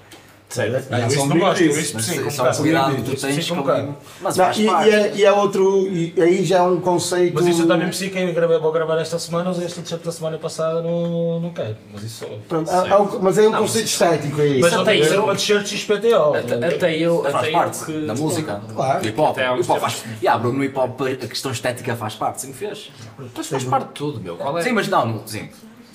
Certo. 0.54 0.88
Ah, 0.94 1.08
isso 1.08 1.26
não 1.26 1.40
gosto, 1.40 1.64
isso 1.64 1.96
Mas 1.96 2.06
sim, 2.06 2.20
é 2.20 2.22
um 2.22 2.54
cuidado 2.56 2.96
que 2.98 3.02
tu 3.02 3.20
tens 3.20 3.44
sim, 3.44 3.56
com... 3.56 3.64
caso. 3.64 3.96
Mas 4.22 4.38
Não, 4.38 4.52
e, 4.52 4.62
e 4.66 4.70
é, 4.92 5.12
e 5.16 5.26
é 5.26 5.32
outro, 5.32 5.88
e 5.88 6.14
aí 6.22 6.46
já 6.46 6.58
é 6.58 6.62
um 6.62 6.80
conceito. 6.80 7.34
Mas 7.34 7.48
isso 7.48 7.64
eu 7.64 7.68
também 7.68 7.88
me 7.88 7.94
sei 7.94 8.12
que 8.12 8.32
gravei, 8.34 8.60
vou 8.60 8.72
gravar 8.72 9.00
esta 9.00 9.18
semana, 9.18 9.50
usei 9.50 9.66
este 9.66 9.82
t-shirt 9.82 10.04
da 10.04 10.12
semana 10.12 10.38
passada, 10.38 10.84
não, 10.84 11.40
não 11.40 11.50
quero. 11.50 11.76
Mas 11.92 12.04
isso. 12.04 12.28
Pronto, 12.48 12.70
há- 12.70 12.88
há 12.94 13.02
um- 13.02 13.20
mas 13.20 13.38
é 13.40 13.48
um 13.48 13.52
conceito 13.54 13.88
estético 13.88 14.40
aí. 14.42 14.60
Mas 14.62 14.74
até 14.76 14.96
isso 14.96 15.14
é 15.14 15.18
eu- 15.18 15.24
uma 15.24 15.34
t-shirt 15.36 15.66
XPTO. 15.68 16.36
Até, 16.36 16.68
até 16.68 16.98
eu. 17.00 17.24
Faz 17.24 17.36
Até 17.36 17.52
parte 17.52 17.92
da 17.92 18.14
música. 18.14 18.62
Claro. 18.76 19.02
Do 19.02 19.08
hip 19.08 19.20
hop. 19.20 19.32
Até 19.32 19.46
há 19.48 19.54
O 19.54 19.56
uns 19.56 19.62
hip 19.66 19.72
hop 19.72 19.80
tempos. 19.80 19.94
faz. 19.96 20.04
Yeah, 20.22 20.40
bro, 20.40 20.54
no 20.54 20.64
hip 20.64 20.78
hop 20.78 21.02
a 21.02 21.28
questão 21.28 21.52
estética 21.52 21.96
faz 21.96 22.14
parte, 22.14 22.42
sempre 22.42 22.58
fez. 22.60 22.92
Mas 23.36 23.48
faz 23.48 23.64
parte 23.64 23.88
de 23.88 23.94
tudo, 23.94 24.22
meu. 24.22 24.36
Qual 24.38 24.56
é, 24.56 24.62
Sim, 24.62 24.74
mas 24.74 24.88
não, 24.88 25.04
não- 25.08 25.22
sim. 25.28 25.50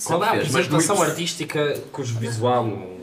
qual 0.05 0.25
é 0.25 0.27
a 0.27 0.33
apresentação 0.33 1.01
artística 1.01 1.77
cujo 1.93 2.19
visual 2.19 2.65
não, 2.65 2.77
não? 2.77 2.98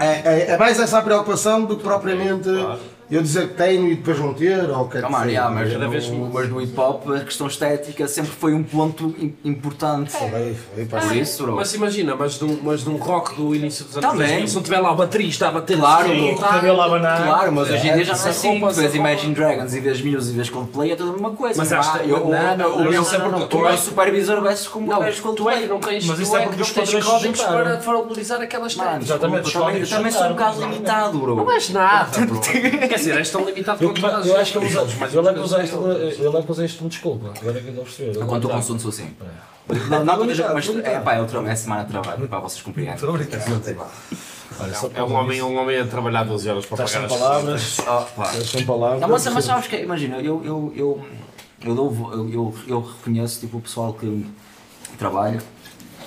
É, 0.00 0.22
é- 0.24 0.50
é 0.52 0.58
mais 0.58 0.78
essa 0.80 0.98
a 0.98 1.02
preocupação 1.02 1.64
do 1.64 1.76
que 1.76 1.82
propriamente 1.82 2.44
Claro. 2.48 2.80
Eu 3.10 3.22
dizer 3.22 3.48
que 3.48 3.54
tenho 3.54 3.86
e 3.90 3.94
depois 3.96 4.18
não 4.18 4.32
ter, 4.34 4.68
ou 4.70 4.88
quer 4.88 5.02
Calma, 5.02 5.18
dizer. 5.20 5.30
yeah, 5.32 5.54
mas, 5.54 5.72
cada 5.72 5.88
vez 5.88 6.08
mas 6.10 6.48
no 6.48 6.60
hip 6.60 6.78
hop 6.80 7.10
a 7.10 7.20
questão 7.20 7.46
estética 7.46 8.08
sempre 8.08 8.30
foi 8.32 8.54
um 8.54 8.62
ponto 8.62 9.14
im- 9.18 9.34
importante. 9.44 10.10
Foi. 10.12 10.56
Por 10.86 11.16
isso, 11.16 11.42
bro. 11.44 11.56
Mas 11.56 11.74
imagina, 11.74 12.16
mas 12.16 12.38
de, 12.38 12.44
um, 12.44 12.58
mas 12.62 12.82
de 12.82 12.90
um 12.90 12.96
rock 12.96 13.34
do 13.34 13.54
início 13.54 13.84
dos 13.84 13.96
anos 13.98 14.10
Também. 14.10 14.26
2000, 14.28 14.48
se 14.48 14.54
não 14.56 14.62
tiver 14.62 14.80
lá 14.80 14.92
o 14.92 14.96
baterista 14.96 15.48
a 15.48 15.50
bater 15.52 15.76
Claro, 15.78 16.08
bro. 16.08 16.38
tá- 16.38 16.48
cabelo 16.48 16.80
a 16.80 16.84
abanar. 16.86 17.22
Claro, 17.24 17.52
mas 17.52 17.70
hoje 17.70 17.88
em 17.88 17.94
dia 17.94 18.04
já 18.04 18.16
não 18.16 18.26
é 18.26 18.28
assim. 18.30 18.60
Tu 18.60 18.70
vês 18.70 18.94
Imagine 18.94 19.34
Dragons 19.34 19.74
e 19.74 19.80
vês 19.80 20.00
Muse 20.02 20.32
e 20.32 20.36
vês 20.36 20.50
Coldplay, 20.50 20.92
é 20.92 20.96
tudo 20.96 21.10
a 21.10 21.12
mesma 21.12 21.30
coisa. 21.32 21.58
Mas 21.58 21.70
não 21.70 21.78
acho 21.78 21.92
que- 21.98 22.08
eu- 22.10 22.18
não, 22.20 22.26
o- 22.26 22.30
não, 22.30 22.38
o- 22.74 22.78
não, 22.78 22.84
eu 22.86 22.92
não, 22.92 23.04
sei 23.04 23.18
não, 23.18 23.24
porque 23.26 23.40
não, 23.40 23.48
tu 23.48 23.66
és 23.68 23.80
supervisor, 23.80 24.40
vês 24.42 24.66
como 24.68 24.86
Não, 24.86 25.02
és 25.02 25.16
tu 25.16 25.22
Coldplay. 25.22 25.64
é 25.64 25.66
não 25.66 25.78
tens, 25.80 26.06
Mas 26.06 26.16
tu 26.16 26.22
isso 26.22 26.36
é 26.36 26.40
é 26.40 26.42
porque 26.44 26.56
que 26.56 26.62
os 26.62 26.68
não 26.68 26.74
tens 26.74 26.90
padrões 26.92 27.04
códigos 27.06 27.42
para, 27.42 27.76
valorizar 27.76 28.36
aquelas 28.40 28.74
técnicas. 28.74 29.02
Exatamente, 29.04 29.52
também, 29.52 29.66
códigos 29.66 29.90
também 29.90 30.12
sou 30.12 30.26
um 30.28 30.34
caso 30.34 30.60
limitado, 30.60 31.18
bro. 31.18 31.36
Não 31.36 31.50
és 31.52 31.68
nada, 31.70 32.20
bro. 32.26 32.40
Quer 32.94 32.98
dizer, 32.98 33.16
és 33.18 33.30
tão 33.30 33.44
limitado 33.44 33.82
Eu, 33.84 33.88
quanto 33.90 34.06
a 34.06 34.26
eu 34.26 34.36
acho 34.36 34.52
que 34.52 34.58
eu 34.58 34.62
gente. 34.62 34.76
usei, 34.76 34.96
mas 35.00 35.14
eu 35.14 35.22
levo 35.22 35.38
que 35.38 35.44
usei 35.44 35.64
este, 35.64 35.74
eu 35.74 36.32
levo 36.32 36.46
que 36.46 36.52
como 36.78 36.88
desculpa. 36.88 37.32
Agora 37.40 37.58
é 37.58 37.60
que 37.60 37.66
eu 37.66 37.70
estou 37.70 37.82
a 37.82 37.84
perceber. 37.86 38.16
Eu 38.16 38.26
Quanto 38.26 38.44
eu 38.44 38.48
vou 38.48 38.50
consumo 38.50 38.80
sou 38.80 38.90
assim. 38.90 39.10
É. 39.20 39.54
Não, 39.88 40.04
não, 40.04 40.18
mas, 40.18 40.38
Limitado, 40.38 40.54
mas 40.54 40.68
é 40.68 41.00
pá, 41.00 41.14
é, 41.14 41.20
outra, 41.20 41.50
é 41.50 41.56
semana 41.56 41.84
de 41.84 41.90
trabalho, 41.90 42.28
para 42.28 42.38
vocês 42.38 42.62
compreendem. 42.62 42.94
Estou 42.94 43.10
a 43.10 43.12
brincar. 43.18 43.40
Olha, 44.60 44.74
só 44.74 44.90
É 44.94 45.02
um 45.02 45.12
homem, 45.12 45.42
um 45.42 45.56
homem 45.56 45.80
a 45.80 45.86
trabalhar 45.86 46.24
12 46.24 46.48
horas 46.48 46.66
para 46.66 46.84
Estás 46.84 46.92
pagar 46.92 47.08
sem 47.08 47.16
as 47.16 47.20
palavras. 47.20 47.80
Ah, 47.80 48.06
pá. 48.14 48.34
Eles 48.34 48.52
têm 48.52 48.64
palavras. 48.64 49.00
Não, 49.00 49.08
mas, 49.08 49.26
mas 49.26 49.44
sabes 49.44 49.66
que, 49.66 49.76
imagina, 49.76 50.18
eu, 50.18 50.44
eu, 50.44 50.72
eu, 50.76 51.06
eu, 51.64 51.74
dou, 51.74 52.12
eu, 52.12 52.30
eu, 52.30 52.54
eu 52.68 52.80
reconheço 52.80 53.40
tipo, 53.40 53.58
o 53.58 53.60
pessoal 53.60 53.92
que 53.94 54.26
trabalha 54.98 55.42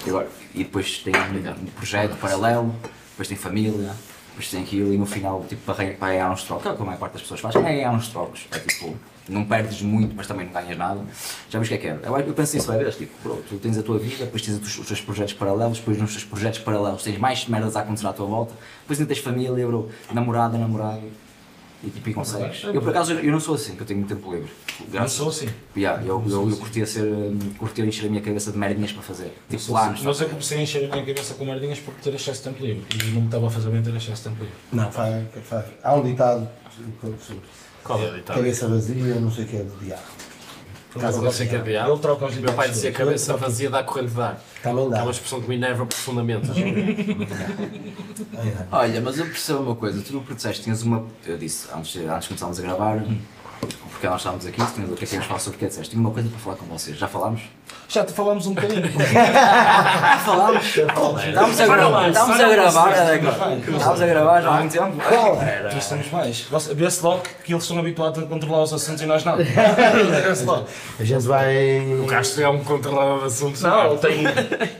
e, 0.05 0.09
agora, 0.09 0.27
e 0.53 0.59
depois 0.59 0.99
tem 0.99 1.13
um 1.13 1.65
projeto 1.75 2.15
paralelo, 2.17 2.73
depois 3.11 3.27
tem 3.27 3.35
família, 3.35 3.93
depois 4.37 4.51
tem 4.51 4.61
aquilo 4.61 4.93
e 4.93 4.97
no 4.97 5.05
final, 5.07 5.43
tipo, 5.49 5.73
para, 5.73 5.83
ganhar 5.83 6.31
uns 6.31 6.43
trocos, 6.43 6.67
é 6.67 6.69
o 6.69 6.75
que 6.75 6.81
a 6.81 6.85
maior 6.85 6.99
parte 6.99 7.13
das 7.13 7.23
pessoas 7.23 7.39
faz, 7.39 7.55
é 7.55 7.61
ganhar 7.61 7.91
uns 7.91 8.07
trocos. 8.09 8.47
É 8.51 8.59
tipo, 8.59 8.95
não 9.27 9.43
perdes 9.43 9.81
muito, 9.81 10.15
mas 10.15 10.27
também 10.27 10.45
não 10.45 10.53
ganhas 10.53 10.77
nada. 10.77 11.01
Já 11.49 11.57
vês 11.57 11.67
o 11.67 11.69
que 11.69 11.87
é 11.87 11.95
que 11.95 12.05
é? 12.05 12.07
Eu, 12.07 12.33
penso 12.33 12.55
nisso, 12.55 12.67
vai 12.67 12.85
tipo, 12.91 13.37
tu 13.49 13.57
tens 13.57 13.77
a 13.77 13.83
tua 13.83 13.97
vida, 13.97 14.25
depois 14.25 14.43
tens 14.43 14.61
os, 14.61 14.77
os 14.77 14.87
teus 14.87 15.01
projetos 15.01 15.33
paralelos, 15.33 15.79
depois 15.79 15.97
nos 15.97 16.11
teus 16.11 16.23
projetos 16.23 16.59
paralelos 16.59 17.03
tens 17.03 17.17
mais 17.17 17.47
merdas 17.47 17.75
a 17.75 17.81
acontecer 17.81 18.05
à 18.05 18.13
tua 18.13 18.27
volta, 18.27 18.53
depois 18.81 18.99
ainda 18.99 19.11
tens 19.11 19.23
família, 19.23 19.65
bro, 19.65 19.89
namorada, 20.13 20.57
namorado. 20.57 21.01
E 21.83 21.89
tipo, 21.89 22.09
e 22.09 22.13
consegues. 22.13 22.63
Eu 22.63 22.81
por 22.81 22.89
acaso 22.89 23.13
eu 23.13 23.31
não 23.31 23.39
sou 23.39 23.55
assim, 23.55 23.75
que 23.75 23.81
eu 23.81 23.85
tenho 23.85 23.99
muito 23.99 24.15
tempo 24.15 24.33
livre. 24.33 24.49
Não 24.79 24.87
Graças 24.87 25.11
sou 25.11 25.29
assim. 25.29 25.47
Yeah, 25.75 26.03
eu, 26.03 26.23
eu, 26.27 26.49
eu 26.49 26.57
curtia 26.57 26.85
ser, 26.87 27.03
hum, 27.03 27.37
curtia 27.57 27.85
encher 27.85 28.07
a 28.07 28.09
minha 28.09 28.21
cabeça 28.21 28.51
de 28.51 28.57
merdinhas 28.57 28.91
para 28.91 29.03
fazer. 29.03 29.31
Tipo 29.47 29.63
planos. 29.65 30.01
Mas 30.01 30.21
eu 30.21 30.29
comecei 30.29 30.57
a 30.57 30.61
encher 30.61 30.85
a 30.85 30.95
minha 30.95 31.05
cabeça 31.05 31.35
com 31.35 31.45
merdinhas 31.45 31.79
porque 31.79 32.01
ter 32.01 32.15
excesso 32.15 32.43
de 32.43 32.49
tempo 32.49 32.65
livre. 32.65 32.85
E 32.95 33.11
não 33.11 33.21
me 33.21 33.27
estava 33.27 33.47
a 33.47 33.49
fazer 33.49 33.69
bem 33.69 33.83
ter 33.83 33.95
excesso 33.95 34.23
de 34.23 34.29
tempo 34.29 34.43
livre. 34.43 34.57
Não, 34.73 34.91
faz, 34.91 35.25
faz. 35.43 35.65
Há 35.83 35.93
um 35.93 36.03
ditado. 36.03 36.49
Qual 37.83 38.01
é 38.01 38.09
o 38.09 38.15
ditado? 38.15 38.35
Cabeça 38.37 38.67
vazia, 38.67 39.15
não 39.15 39.31
sei 39.31 39.45
o 39.45 39.47
que 39.47 39.57
é 39.57 39.63
do 39.63 39.77
diabo. 39.83 40.01
Seca 41.31 41.59
de 41.59 41.77
ar. 41.77 41.89
Ele 41.89 41.99
troca 41.99 42.25
os 42.25 42.35
Meu 42.35 42.53
pai 42.53 42.69
dizia 42.69 42.91
cabeça 42.91 43.35
vazia 43.37 43.69
dá 43.69 43.83
corrente 43.83 44.13
de 44.13 44.21
ar. 44.21 44.41
Também 44.63 44.85
É 44.85 44.89
dá. 44.89 45.01
uma 45.03 45.11
expressão 45.11 45.41
que 45.41 45.47
me 45.49 45.55
enerva 45.55 45.85
profundamente. 45.85 46.49
Olha, 48.71 49.01
mas 49.01 49.17
eu 49.19 49.25
percebo 49.25 49.59
uma 49.59 49.75
coisa, 49.75 50.01
tu 50.01 50.13
porque 50.19 50.35
disseste 50.35 50.63
tinhas 50.63 50.81
uma. 50.83 51.05
Eu 51.25 51.37
disse 51.37 51.67
antes, 51.75 51.91
de- 51.91 52.05
antes 52.05 52.23
de 52.23 52.27
começarmos 52.29 52.59
a 52.59 52.61
gravar, 52.61 53.03
porque 53.97 54.07
nós 54.07 54.17
estávamos 54.17 54.45
aqui, 54.45 54.57
que 54.57 55.03
é 55.03 55.07
que 55.07 55.13
íamos 55.15 55.27
falar 55.27 55.39
sobre 55.39 55.55
o 55.57 55.59
que 55.59 55.65
disseste. 55.65 55.89
Tinha 55.89 56.01
uma 56.01 56.11
coisa 56.11 56.29
para 56.29 56.37
falar 56.37 56.55
com 56.55 56.65
vocês. 56.67 56.95
Já 56.97 57.07
falámos? 57.07 57.41
Já 57.89 58.05
te 58.05 58.13
falamos 58.13 58.45
um 58.45 58.53
bocadinho. 58.53 58.83
Já 58.93 60.19
falámos? 60.19 60.65
Estamos 60.67 61.59
a 61.59 61.65
gravar. 61.65 62.09
Estamos 62.09 62.39
a 62.39 62.49
gravar, 62.49 62.91
é, 62.91 63.15
agora. 63.15 63.55
Estamos 63.57 64.01
a 64.01 64.05
gravar 64.05 64.41
já 64.41 64.49
há 64.49 64.59
muito 64.59 64.71
tempo. 64.71 64.97
Nós 65.63 65.75
estamos 65.75 66.11
mais. 66.11 66.47
Vê-se 66.75 67.03
logo 67.03 67.23
que 67.43 67.53
eles 67.53 67.63
são 67.63 67.79
habituados 67.79 68.21
a 68.21 68.27
controlar 68.27 68.63
os 68.63 68.73
assuntos 68.73 69.01
e 69.01 69.05
nós 69.07 69.23
não. 69.25 69.37
Vê-se 69.41 70.43
logo. 70.43 70.67
A 70.99 71.03
gente 71.03 71.23
vai. 71.25 71.79
O 71.99 72.05
Castro 72.05 72.43
é 72.43 72.49
um 72.49 72.63
controlador 72.63 73.21
de 73.21 73.25
assuntos. 73.25 73.61
Não, 73.63 73.93
ele 73.93 73.97
tem. 73.97 74.23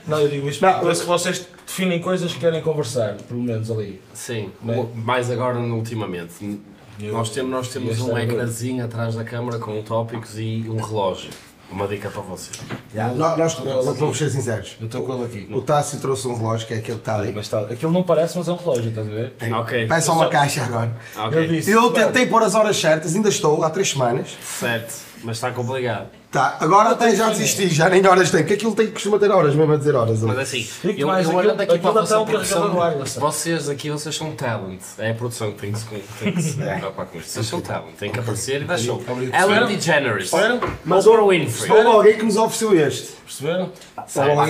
Não, 0.06 0.20
eu 0.20 0.28
digo 0.28 0.48
isto. 0.48 0.64
Não, 0.64 0.84
Vê-se 0.84 1.00
que 1.00 1.08
vocês 1.08 1.44
definem 1.66 2.00
coisas 2.00 2.32
que 2.32 2.38
querem 2.38 2.62
conversar, 2.62 3.14
pelo 3.26 3.42
menos 3.42 3.68
ali. 3.68 4.00
Sim, 4.14 4.52
Bem. 4.60 4.88
mais 4.94 5.28
agora 5.28 5.58
ultimamente. 5.58 6.60
Eu- 7.00 7.12
Nós 7.12 7.30
temos, 7.30 7.50
nós 7.50 7.68
temos 7.68 8.00
um 8.00 8.16
é 8.16 8.24
ecrãzinho 8.24 8.84
atrás 8.84 9.14
da 9.14 9.24
câmara 9.24 9.58
com 9.58 9.80
tópicos 9.82 10.38
e 10.38 10.64
um 10.68 10.80
relógio. 10.80 11.30
Uma 11.70 11.86
dica 11.86 12.08
para 12.08 12.22
vocês. 12.22 12.58
Yeah, 12.94 13.14
nós, 13.14 13.36
nós, 13.36 13.98
vamos 13.98 14.16
ser 14.16 14.30
sinceros. 14.30 14.76
Eu 14.80 14.86
estou 14.86 15.02
com 15.02 15.14
ele 15.16 15.24
aqui. 15.24 15.54
O 15.54 15.60
Tássio 15.60 16.00
trouxe 16.00 16.26
um 16.26 16.34
relógio 16.34 16.66
que 16.66 16.72
é 16.72 16.78
aquele 16.78 16.96
que 16.96 17.02
está 17.02 17.16
ali. 17.16 17.30
Mas 17.30 17.44
está, 17.44 17.60
aquilo 17.60 17.92
não 17.92 18.02
parece, 18.02 18.38
mas 18.38 18.48
é 18.48 18.52
um 18.52 18.56
relógio, 18.56 18.88
estás 18.88 19.06
a 19.06 19.10
ver? 19.10 19.34
Ok. 19.54 19.86
Vai 19.86 20.00
só 20.00 20.14
uma 20.14 20.30
caixa 20.30 20.64
agora. 20.64 20.96
Ok. 21.14 21.38
Eu 21.38 21.46
disse. 21.48 21.70
Eu 21.70 21.90
tentei 21.92 22.26
pôr 22.26 22.42
as 22.42 22.54
horas 22.54 22.74
certas, 22.74 23.14
ainda 23.14 23.28
estou, 23.28 23.62
há 23.62 23.68
três 23.68 23.90
semanas. 23.90 24.28
Certo, 24.42 24.94
mas 25.22 25.36
está 25.36 25.50
complicado. 25.50 26.06
Tá, 26.30 26.58
agora 26.60 26.90
até 26.90 27.14
já 27.16 27.30
desisti, 27.30 27.68
já 27.68 27.88
nem 27.88 28.06
horas 28.06 28.30
tem, 28.30 28.40
porque 28.40 28.52
aquilo 28.54 28.74
tem 28.74 28.86
que 28.88 28.92
costuma 28.92 29.18
ter 29.18 29.30
horas 29.30 29.54
mesmo 29.54 29.72
a 29.72 29.76
dizer 29.78 29.94
horas. 29.94 30.20
Mas 30.20 30.38
assim, 30.38 30.68
Digo-te 30.82 31.00
eu, 31.00 31.06
mais, 31.06 31.26
eu 31.26 31.34
olhando 31.34 31.58
aqui 31.62 31.78
para 31.78 31.88
a 31.88 31.92
vossa 31.94 32.20
é 32.20 32.24
produção, 32.24 32.70
vocês 33.18 33.68
aqui, 33.70 33.88
vocês 33.88 34.14
são 34.14 34.32
talent. 34.32 34.82
É 34.98 35.12
a 35.12 35.14
produção 35.14 35.52
que 35.52 35.58
tem 35.58 35.72
que 35.72 35.78
se, 35.78 35.86
tem 35.86 36.32
que 36.32 36.42
se 36.42 36.56
preocupar 36.56 37.06
com 37.06 37.18
isto. 37.18 37.30
Vocês 37.30 37.46
são 37.46 37.62
talent, 37.62 37.94
têm 37.98 38.12
que 38.12 38.18
aparecer 38.20 38.60
e 38.60 38.64
dar 38.66 38.78
show. 38.78 39.02
Ellen 39.08 39.68
DeGeneres. 39.68 40.30
Oprah 40.30 41.26
Winfrey. 41.26 41.70
houve 41.72 41.86
alguém 41.86 42.18
que 42.18 42.24
nos 42.26 42.36
ofereceu 42.36 42.78
este. 42.86 43.16
Perceberam? 43.24 43.72
Pá, 43.96 44.04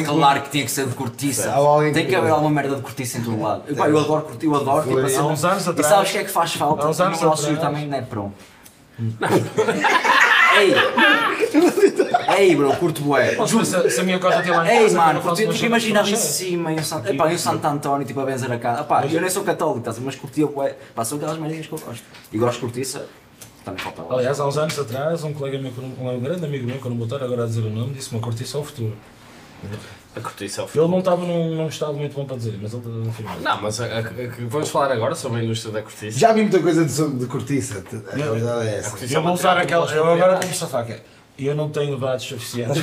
claro 0.05 0.43
que 0.43 0.51
tinha 0.51 0.65
que 0.65 0.71
ser 0.73 0.87
de 0.87 0.95
cortiça. 0.95 1.55
Tem 1.95 2.07
que- 2.07 2.15
haver 2.15 2.31
alguma 2.31 2.51
merda 2.51 2.75
de 2.75 2.83
cortiça 2.83 3.19
em 3.19 3.23
todo 3.23 3.41
lado. 3.41 3.63
Eu 3.69 3.81
adoro 3.83 4.23
cortiça, 4.23 4.47
eu 4.47 4.55
adoro 4.57 4.83
tipo 4.83 4.99
assim. 4.99 5.17
Há 5.17 5.27
uns 5.27 5.45
anos 5.45 5.65
E 5.67 5.71
atrás. 5.71 5.87
sabes 5.89 6.11
o 6.11 6.13
que 6.13 6.19
é 6.19 6.25
que 6.25 6.31
faz 6.31 6.55
falta? 6.55 6.87
Há 6.87 6.91
uns 6.91 7.01
anos 7.01 7.21
no 7.21 7.29
nosso 7.29 7.43
atrás. 7.43 7.61
também 7.61 7.87
não 7.87 7.99
é 7.99 8.03
pronto. 8.03 8.35
Ei! 10.61 10.75
Ei, 12.39 12.57
bro, 12.57 12.75
curto 12.77 13.03
bué. 13.03 13.37
Mas 13.37 13.51
se, 13.51 13.91
se 13.91 14.01
a 14.01 14.05
minha 14.05 14.19
coisa 14.19 14.43
tem 14.43 14.53
lá 14.53 14.67
em 14.67 14.77
Ei, 14.77 14.83
casa, 14.85 14.97
mano, 14.97 15.11
eu 15.11 15.15
não 15.15 15.23
faço 15.23 15.35
curti, 15.37 15.45
uma 15.45 15.53
porque 15.53 15.67
imagina 15.67 16.01
ali 16.01 16.13
em 16.13 16.17
cima, 16.17 16.83
Santo, 16.83 17.09
epá, 17.09 17.33
em 17.33 17.39
Santo 17.39 17.67
António, 17.67 18.07
tipo 18.07 18.21
a 18.21 18.25
benzer 18.25 18.53
a 18.53 18.59
casa. 18.59 18.83
Epá, 18.83 19.07
eu 19.07 19.21
nem 19.21 19.31
sou 19.31 19.43
católico, 19.45 19.79
estás 19.79 19.97
a 19.97 20.01
ver, 20.01 20.07
mas 20.07 20.17
curtia 20.17 20.47
bué. 20.47 20.77
Pá, 20.95 21.05
são 21.05 21.19
aquelas 21.19 21.39
merdinhas 21.39 21.67
que 21.67 21.73
eu 21.73 21.79
gosto. 21.79 22.03
E 22.33 22.39
gosto 22.39 22.55
de 22.55 22.61
cortiça, 22.61 23.07
também 23.65 23.83
falta 23.83 24.03
lá. 24.03 24.15
Aliás, 24.17 24.39
há 24.39 24.47
uns 24.47 24.59
anos 24.59 24.79
atrás, 24.79 25.25
um 25.25 25.33
colega 25.33 25.59
meu, 25.59 25.73
um 25.73 26.21
grande 26.21 26.45
amigo 26.45 26.67
meu, 26.67 26.79
que 26.79 26.85
eu 26.85 26.91
não 26.91 26.99
vou 26.99 27.07
estar 27.07 27.23
agora 27.23 27.45
a 27.45 27.47
dizer 27.47 27.61
o 27.61 27.71
nome, 27.71 27.95
disse-me 27.95 28.19
uma 28.19 28.25
cortiça 28.25 28.59
ao 28.59 28.65
futuro. 28.65 28.97
A 30.17 30.21
cortiça 30.21 30.63
é 30.63 30.65
o 30.65 30.69
Ele 30.75 30.89
não 30.89 30.99
estava 30.99 31.25
num, 31.25 31.55
num 31.55 31.69
estado 31.69 31.93
muito 31.95 32.15
bom 32.15 32.25
para 32.25 32.37
dizer, 32.37 32.59
mas 32.61 32.73
ele 32.73 33.09
afirmou. 33.09 33.37
Não, 33.41 33.63
mas 33.63 33.81
a- 33.81 33.85
a- 33.87 33.99
a- 33.99 34.03
vamos 34.49 34.69
falar 34.69 34.91
agora 34.93 35.15
sobre 35.15 35.41
a 35.41 35.45
indústria 35.45 35.73
da 35.73 35.83
cortiça. 35.83 36.19
Já 36.19 36.33
vi 36.33 36.43
muita 36.43 36.59
coisa 36.61 36.85
de, 36.85 37.19
de 37.19 37.27
cortiça, 37.27 37.85
a 38.13 38.17
verdade 38.17 38.69
é 38.69 38.75
essa. 38.79 38.91
cortiça 38.91 39.15
Eu 39.15 39.21
é 39.21 39.23
vou 39.23 39.33
usar 39.35 39.57
aquela. 39.59 39.87
Eu 39.93 40.05
agora 40.05 40.41
vou 40.41 40.49
que 40.85 40.93
é. 40.93 41.01
Eu 41.39 41.55
não 41.55 41.69
tenho 41.69 41.97
dados 41.97 42.25
suficientes 42.25 42.83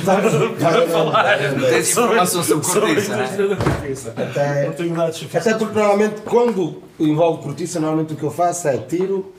Tens 1.68 1.90
informação 1.90 2.42
sobre 2.42 2.64
cortiça? 2.66 4.14
Até, 4.16 4.66
Não 4.66 4.72
tenho 4.72 4.94
dados 4.96 5.16
suficientes. 5.18 5.46
até 5.46 5.58
porque 5.58 5.78
normalmente 5.78 6.22
quando 6.22 6.82
envolve 6.98 7.42
cortiça, 7.42 7.78
normalmente 7.78 8.14
o 8.14 8.16
que 8.16 8.22
eu 8.22 8.30
faço 8.30 8.66
é 8.68 8.78
tiro 8.78 9.30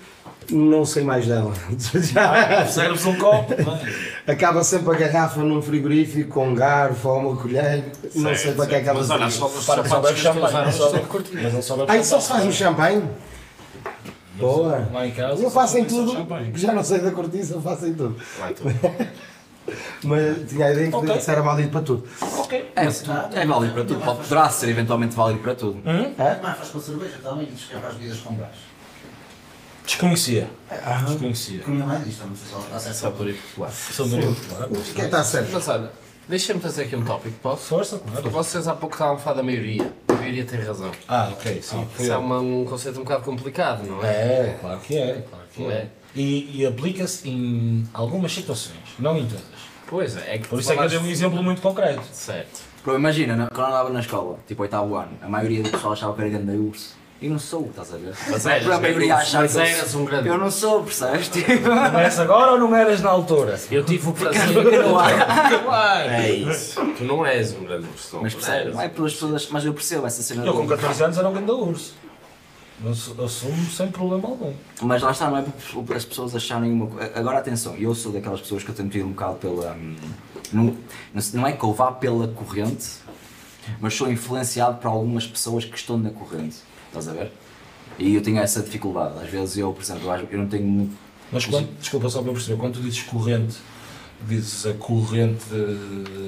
Não 0.50 0.86
sei 0.86 1.04
mais 1.04 1.26
dela. 1.28 1.54
Já- 1.93 2.66
Serves 2.66 3.06
um 3.06 3.16
copo, 3.18 3.54
não 3.62 3.76
é? 3.76 4.32
Acaba 4.32 4.64
sempre 4.64 4.95
a 4.95 4.98
garrafa 4.98 5.41
num 5.41 5.62
frigorífico 5.62 6.32
com 6.32 6.50
um 6.50 6.56
garfo 6.56 7.10
ou 7.10 7.20
uma 7.20 7.36
colher. 7.41 7.84
Não 8.16 8.34
sei 8.36 8.54
para 8.54 8.66
que 8.68 8.76
é 8.76 8.82
que 8.82 8.89
ela 8.89 9.00
Mas 9.00 9.10
olha, 9.10 9.30
serve. 9.30 9.62
só 9.89 10.00
bebe 10.02 10.18
champanhe. 10.20 10.45
usaram, 10.48 10.72
só- 10.72 11.76
não 11.78 12.04
se 12.22 12.28
faz 12.30 12.45
um 12.45 12.52
champanhe. 12.52 13.04
Boa. 14.36 14.88
Lá 14.93 15.08
em 15.08 15.12
casa. 15.12 15.41
Eu 15.43 15.50
faço 15.50 15.78
em 15.80 15.86
tudo, 15.86 16.16
já 16.56 16.72
não 16.72 16.84
sei 16.84 17.00
da 17.00 17.12
cortiça, 17.12 17.56
eu 17.56 17.62
faço 17.62 17.88
em 17.88 17.93
tudo. 17.93 18.16
Vai 18.39 18.54
tu. 18.54 18.64
Mas 20.04 20.48
tinha 20.50 20.68
a 20.68 20.72
ideia 20.72 20.89
que 20.89 21.18
isso 21.18 21.30
era 21.32 21.41
válido 21.41 21.70
para 21.70 21.82
tudo. 21.82 22.08
Ok. 22.39 22.72
É, 22.76 22.84
é 23.41 23.45
válido 23.45 23.74
para 23.74 23.84
tudo, 23.84 24.00
pode- 24.00 24.20
poderá 24.20 24.50
ser 24.50 24.70
eventualmente 24.70 25.14
válido 25.16 25.39
para 25.41 25.56
tudo. 25.56 25.82
Mas 25.84 26.58
faz 26.58 26.70
com 26.70 26.80
cerveja 26.80 27.18
também, 27.22 27.48
diz 27.48 27.66
que 27.66 27.76
é 27.76 27.80
para 27.80 27.89
as 27.89 27.95
bebidas 27.95 28.20
com 28.20 28.36
gás. 28.36 28.52
Desconhecia. 29.88 30.49
Desconhecia. 31.07 31.61
Comia 31.63 31.85
mais 31.85 32.03
disto, 32.05 32.25
não 32.27 32.35
sei 32.35 32.47
se 32.77 32.83
certo. 32.83 32.95
Só 32.97 33.11
por 33.11 33.27
ir 33.27 33.33
popular. 33.35 33.71
Sou 33.71 34.05
do 34.07 34.17
claro. 34.49 34.65
O 34.73 34.81
que 34.83 34.91
é 34.91 34.93
que 34.93 35.01
está 35.01 35.23
certo? 35.23 35.49
Mas 35.53 35.67
olha, 35.69 35.91
deixa-me 36.27 36.59
trazer 36.59 36.83
aqui 36.83 36.95
um 36.97 37.05
tópico, 37.05 37.39
posso? 37.41 37.63
Força, 37.63 37.97
claro. 37.99 38.29
Vocês 38.29 38.67
há 38.67 38.73
pouco 38.75 38.95
estavam 38.95 39.15
a 39.15 39.17
falar 39.17 39.38
da 39.38 39.43
maioria. 39.43 39.89
A 40.09 40.13
maioria 40.13 40.43
tem 40.43 40.59
razão. 40.59 40.91
Ah, 41.07 41.29
ok, 41.31 41.61
sim. 41.61 41.88
Isso 41.99 42.11
é 42.11 42.17
uma- 42.17 42.39
um 42.39 42.65
conceito 42.65 42.99
um 42.99 43.03
bocado 43.03 43.23
complicado, 43.23 43.83
não 43.88 44.03
é? 44.03 44.07
É, 44.09 44.57
claro 44.59 44.79
que 44.81 44.97
é. 44.97 45.25
Claro 45.29 45.45
que 45.53 45.63
Não 45.63 45.71
é. 45.71 45.73
é? 45.75 45.88
E, 46.15 46.61
e 46.61 46.65
aplica-se 46.65 47.29
em 47.29 47.88
algumas 47.93 48.33
situações, 48.33 48.77
não 48.99 49.17
em 49.17 49.25
todas. 49.25 49.43
Pois 49.88 50.17
é, 50.17 50.35
é 50.35 50.38
que 50.38 50.47
Por 50.49 50.59
isso 50.59 50.69
é 50.73 50.75
que 50.75 50.83
eu 50.83 50.89
dei 50.89 50.97
um 50.99 51.07
exemplo 51.07 51.41
muito 51.41 51.61
concreto. 51.61 52.01
Certo. 52.11 52.59
Bro, 52.83 52.95
imagina, 52.97 53.35
na- 53.38 53.47
quando 53.47 53.59
eu 53.59 53.65
andava 53.67 53.89
na 53.89 54.01
escola, 54.01 54.38
tipo 54.45 54.61
oitavo 54.63 54.95
ano, 54.95 55.11
a 55.21 55.29
maioria 55.29 55.63
do 55.63 55.69
pessoal 55.69 55.93
achava 55.93 56.13
que 56.13 56.21
era 56.21 56.29
grande 56.31 56.51
urso. 56.57 56.97
E 57.20 57.28
não 57.28 57.39
sou, 57.39 57.65
estás 57.70 57.91
a 57.93 57.97
ver? 57.97 58.13
Mas 58.30 58.45
É 58.45 58.51
eras 58.51 58.63
para 58.65 58.76
a 58.76 58.80
grande 58.80 58.82
maioria 58.95 59.15
urso, 59.15 59.26
achar 59.28 59.41
mas 59.41 59.51
que 59.53 59.57
eu 59.57 59.61
eras 59.63 59.95
um 59.95 60.05
grande 60.05 60.30
Eu 60.30 60.38
não 60.38 60.51
sou, 60.51 60.84
percebes? 60.84 61.28
Tipo, 61.30 61.70
Não 61.70 61.99
és 61.99 62.20
agora 62.20 62.51
ou 62.51 62.59
não 62.59 62.76
eras 62.76 63.01
na 63.01 63.09
altura? 63.09 63.59
Eu 63.72 63.84
tive 63.84 64.09
o 64.09 64.13
prazer. 64.13 64.41
É 66.09 66.32
isso. 66.32 66.80
Tu 66.97 67.03
não 67.03 67.26
és 67.26 67.53
um 67.53 67.63
grande 67.65 67.88
urso. 67.88 68.20
mas 68.22 68.34
percebes? 68.36 68.74
Não 68.74 68.82
é 68.82 68.88
pelas 68.89 69.13
pessoas, 69.13 69.47
mas 69.49 69.65
eu 69.65 69.74
percebo 69.74 70.05
essa 70.05 70.22
cena 70.22 70.45
Eu 70.45 70.53
com 70.53 70.65
do... 70.65 70.68
14 70.70 71.03
anos 71.03 71.18
era 71.18 71.28
um 71.28 71.34
grande 71.34 71.51
urso. 71.51 71.93
Eu 72.84 72.91
assu- 72.91 73.15
Assumo 73.24 73.65
sem 73.72 73.88
problema 73.89 74.28
algum. 74.28 74.53
Mas 74.82 75.01
lá 75.01 75.09
está, 75.11 75.30
não 75.30 75.38
é 75.38 75.43
por 75.74 75.95
as 75.95 76.05
pessoas 76.05 76.36
acharem 76.36 76.72
uma 76.72 76.86
coisa. 76.88 77.11
Agora 77.15 77.39
atenção, 77.39 77.76
eu 77.78 77.95
sou 77.95 78.11
daquelas 78.11 78.39
pessoas 78.41 78.63
que 78.63 78.70
eu 78.70 78.76
tento 78.76 78.95
ir 78.95 79.03
um 79.03 79.09
bocado 79.09 79.36
pela. 79.38 79.72
hum, 79.74 79.95
Não, 80.53 80.78
não 81.34 81.47
é 81.47 81.53
que 81.53 81.63
eu 81.63 81.74
vá 81.74 81.91
pela 81.91 82.28
corrente, 82.28 82.88
mas 83.80 83.95
sou 83.95 84.11
influenciado 84.11 84.78
por 84.78 84.88
algumas 84.89 85.26
pessoas 85.26 85.65
que 85.65 85.76
estão 85.76 85.97
na 85.97 86.11
corrente. 86.11 86.57
Estás 87.00 87.16
a 87.18 87.20
ver? 87.24 87.32
E 88.00 88.16
eu 88.16 88.22
tenho 88.22 88.39
essa 88.39 88.62
dificuldade. 88.62 89.14
Às 89.24 89.30
vezes 89.30 89.58
eu, 89.58 89.72
por 89.74 89.82
exemplo, 89.82 90.10
eu 90.32 90.39
não 90.39 90.48
tenho 90.48 90.66
muito. 90.66 90.95
Mas 91.32 91.45
quando, 91.45 91.68
desculpa 91.80 92.10
só 92.10 92.20
para 92.22 92.30
eu 92.30 92.34
perceber, 92.34 92.60
quando 92.60 92.76
tu 92.76 92.82
dizes 92.82 93.02
corrente, 93.04 93.58
dizes 94.28 94.66
a 94.66 94.74
corrente 94.74 95.43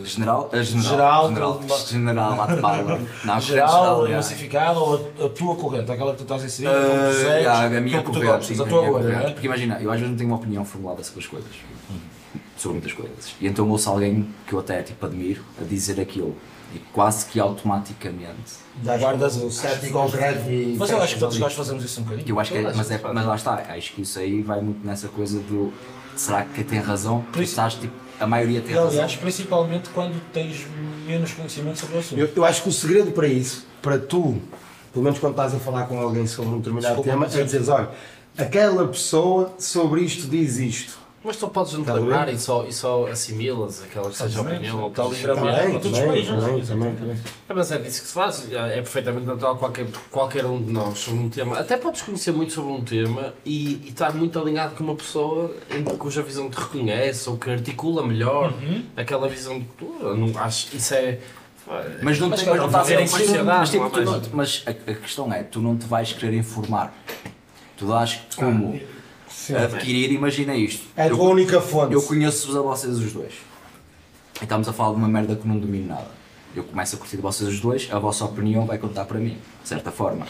General? 0.03 0.49
A 0.51 0.61
Geral, 0.61 1.27
general. 1.27 1.27
General. 1.29 1.61
mas- 1.67 1.87
General, 1.89 2.35
mate 2.35 2.61
bala. 2.61 3.01
Não, 3.23 3.39
geral, 3.39 4.07
é. 4.07 4.15
massificada 4.15 4.79
ou 4.79 5.11
a, 5.19 5.25
a 5.25 5.29
tua 5.29 5.55
corrente, 5.55 5.91
aquela 5.91 6.11
que 6.11 6.17
tu 6.17 6.23
estás 6.23 6.41
a 6.43 6.45
inserir, 6.45 6.69
tu 6.69 7.13
segues, 7.15 7.23
yeah, 7.27 7.77
a 7.77 7.81
minha 7.81 8.01
corrente, 8.03 8.25
gostas, 8.25 8.57
sim, 8.57 8.63
a 8.63 8.65
tua 8.65 8.85
corrente. 8.85 9.07
não 9.13 9.19
é? 9.19 9.31
Porque 9.31 9.47
imagina, 9.47 9.79
eu 9.81 9.89
às 9.91 9.97
vezes 9.99 10.09
não 10.11 10.17
tenho 10.17 10.29
uma 10.29 10.37
opinião 10.37 10.65
formulada 10.65 11.03
sobre 11.03 11.19
as 11.21 11.27
coisas. 11.27 11.51
Sobre 12.57 12.73
muitas 12.79 12.93
coisas. 12.93 13.35
E 13.39 13.47
então 13.47 13.69
ouço 13.69 13.89
alguém 13.89 14.27
que 14.45 14.53
eu 14.53 14.59
até 14.59 14.81
tipo 14.83 15.05
admiro 15.05 15.41
a 15.61 15.63
dizer 15.63 15.99
aquilo. 16.01 16.35
E 16.73 16.79
quase 16.93 17.25
que 17.25 17.39
automaticamente. 17.39 18.59
Guardas 18.83 19.37
o 19.37 19.49
certo 19.49 19.85
e 19.85 19.89
concreto 19.89 20.49
e. 20.49 20.75
Mas 20.77 20.89
eu 20.91 21.01
acho 21.01 21.13
que 21.15 21.19
todos 21.19 21.39
nós 21.39 21.53
fazemos 21.53 21.83
isso 21.83 21.99
um 22.01 22.03
bocadinho. 22.03 22.29
Eu 22.29 22.39
acho 22.39 22.51
que 22.51 22.57
é, 22.59 22.61
mas, 22.61 22.91
é, 22.91 23.01
mas 23.13 23.25
lá 23.25 23.35
está, 23.35 23.53
acho 23.69 23.93
que 23.93 24.01
isso 24.03 24.19
aí 24.19 24.41
vai 24.41 24.61
muito 24.61 24.85
nessa 24.85 25.07
coisa 25.07 25.39
do 25.39 25.73
será 26.15 26.43
que 26.43 26.63
tem 26.63 26.79
razão? 26.79 27.25
Tu 27.31 27.41
estás 27.41 27.75
tipo, 27.75 27.93
a 28.19 28.27
maioria 28.27 28.61
tem 28.61 28.71
E, 28.71 28.75
razão. 28.75 28.89
aliás, 28.89 29.15
principalmente 29.15 29.89
quando 29.89 30.21
tens 30.31 30.67
menos 31.07 31.31
conhecimento 31.33 31.79
sobre 31.79 31.95
o 31.95 31.99
assunto. 31.99 32.19
Eu, 32.19 32.29
eu 32.35 32.45
acho 32.45 32.63
que 32.63 32.69
o 32.69 32.71
segredo 32.71 33.11
para 33.11 33.27
isso, 33.27 33.65
para 33.81 33.97
tu, 33.97 34.39
pelo 34.93 35.03
menos 35.03 35.19
quando 35.19 35.31
estás 35.33 35.55
a 35.55 35.59
falar 35.59 35.85
com 35.87 35.99
alguém 35.99 36.27
sobre 36.27 36.51
um 36.51 36.57
determinado 36.57 36.95
Desculpa, 36.95 37.09
tema, 37.09 37.41
é 37.41 37.43
dizeres, 37.43 37.69
olha, 37.69 37.89
aquela 38.37 38.87
pessoa 38.87 39.55
sobre 39.57 40.01
isto 40.01 40.27
diz 40.27 40.57
isto. 40.57 40.99
Mas 41.21 41.35
tu 41.35 41.47
podes 41.49 41.73
não 41.73 41.81
te 41.83 41.87
Tá 41.87 41.93
bem. 41.95 42.03
lembrar 42.03 42.33
e 42.33 42.39
só, 42.39 42.65
e 42.65 42.71
só 42.71 43.05
assimilas 43.07 43.83
aquela 43.83 44.09
que 44.09 44.15
seja 44.15 44.39
a 44.39 44.41
opinião. 44.41 44.83
ou 44.83 44.89
Tal 44.91 45.13
e. 45.13 45.17
Também, 45.17 45.79
também, 45.79 45.79
também, 46.63 47.11
é? 47.11 47.17
É, 47.49 47.53
mas 47.53 47.71
é 47.71 47.77
disso 47.77 48.01
que 48.03 48.07
se 48.07 48.13
faz, 48.13 48.47
é 48.51 48.75
perfeitamente 48.75 49.25
natural 49.25 49.57
qualquer, 49.57 49.87
qualquer 50.09 50.45
um 50.45 50.61
de 50.63 50.71
nós 50.71 50.97
sobre 50.99 51.19
um 51.19 51.29
tema. 51.29 51.59
Até 51.59 51.75
podes 51.75 52.01
conhecer 52.03 52.31
muito 52.31 52.53
sobre 52.53 52.71
um 52.71 52.81
tema 52.81 53.33
e, 53.45 53.81
e 53.85 53.89
estar 53.89 54.13
muito 54.13 54.39
alinhado 54.39 54.75
com 54.75 54.83
uma 54.85 54.95
pessoa 54.95 55.53
em 55.69 55.83
cuja 55.83 56.21
visão 56.21 56.49
te 56.49 56.55
reconhece 56.57 57.29
ou 57.29 57.37
que 57.37 57.49
articula 57.49 58.05
melhor 58.05 58.53
Uhum. 58.53 58.83
aquela 58.95 59.27
visão 59.27 59.59
de 59.59 59.65
cultura. 59.65 60.15
Não, 60.15 60.37
acho, 60.41 60.75
isso 60.75 60.93
é. 60.93 61.19
Mas 62.01 62.17
não 62.17 62.29
Mas 62.29 62.39
tem 62.41 62.49
não 62.55 62.65
estás 62.65 62.87
viver 62.87 62.99
a 62.99 63.03
em 63.03 63.07
sociedade, 63.07 63.43
mas, 63.43 63.69
tipo, 63.69 63.89
tu 63.89 63.99
a, 64.65 64.91
a 64.91 64.95
questão 64.95 65.31
é, 65.33 65.43
tu 65.43 65.59
não 65.61 65.77
te 65.77 65.85
vais 65.85 66.13
querer 66.13 66.35
informar. 66.35 66.93
Tu 67.77 67.85
dás 67.85 68.21
como 68.35 68.79
adquirir, 69.57 70.11
imagina 70.11 70.55
isto. 70.55 70.85
É 70.95 71.03
a 71.03 71.07
Eu- 71.07 71.17
tua 71.17 71.29
única 71.29 71.59
fonte. 71.61 71.93
Eu 71.93 72.01
conheço-vos 72.01 72.55
a 72.55 72.61
vocês 72.61 72.97
os 72.97 73.11
dois. 73.13 73.33
E 74.39 74.43
estamos 74.43 74.67
a 74.69 74.73
falar 74.73 74.91
de 74.91 74.97
uma 74.97 75.07
merda 75.07 75.35
que 75.35 75.47
não 75.47 75.57
domino 75.57 75.87
nada. 75.87 76.07
Eu 76.55 76.63
começo 76.63 76.95
a 76.95 76.99
curtir 76.99 77.17
de 77.17 77.21
vocês 77.21 77.49
os 77.49 77.59
dois, 77.59 77.87
a 77.91 77.99
vossa 77.99 78.25
opinião 78.25 78.65
vai 78.65 78.77
contar 78.77 79.05
para 79.05 79.19
mim, 79.19 79.37
de 79.61 79.67
certa 79.69 79.91
forma. 79.91 80.25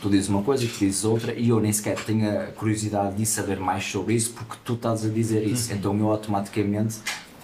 Tu 0.00 0.08
dizes 0.08 0.28
uma 0.28 0.42
coisa 0.42 0.64
e 0.64 0.68
tu 0.68 0.78
dizes 0.78 1.04
outra 1.04 1.32
e 1.34 1.48
eu 1.48 1.60
nem 1.60 1.72
sequer 1.72 1.96
tenho 2.04 2.28
a 2.30 2.44
curiosidade 2.46 3.16
de 3.16 3.26
saber 3.26 3.58
mais 3.58 3.84
sobre 3.84 4.14
isso 4.14 4.30
porque 4.30 4.54
tu 4.64 4.74
estás 4.74 5.04
a 5.04 5.08
dizer 5.08 5.46
isso. 5.46 5.72
Então 5.72 5.98
eu 5.98 6.10
automaticamente 6.10 6.96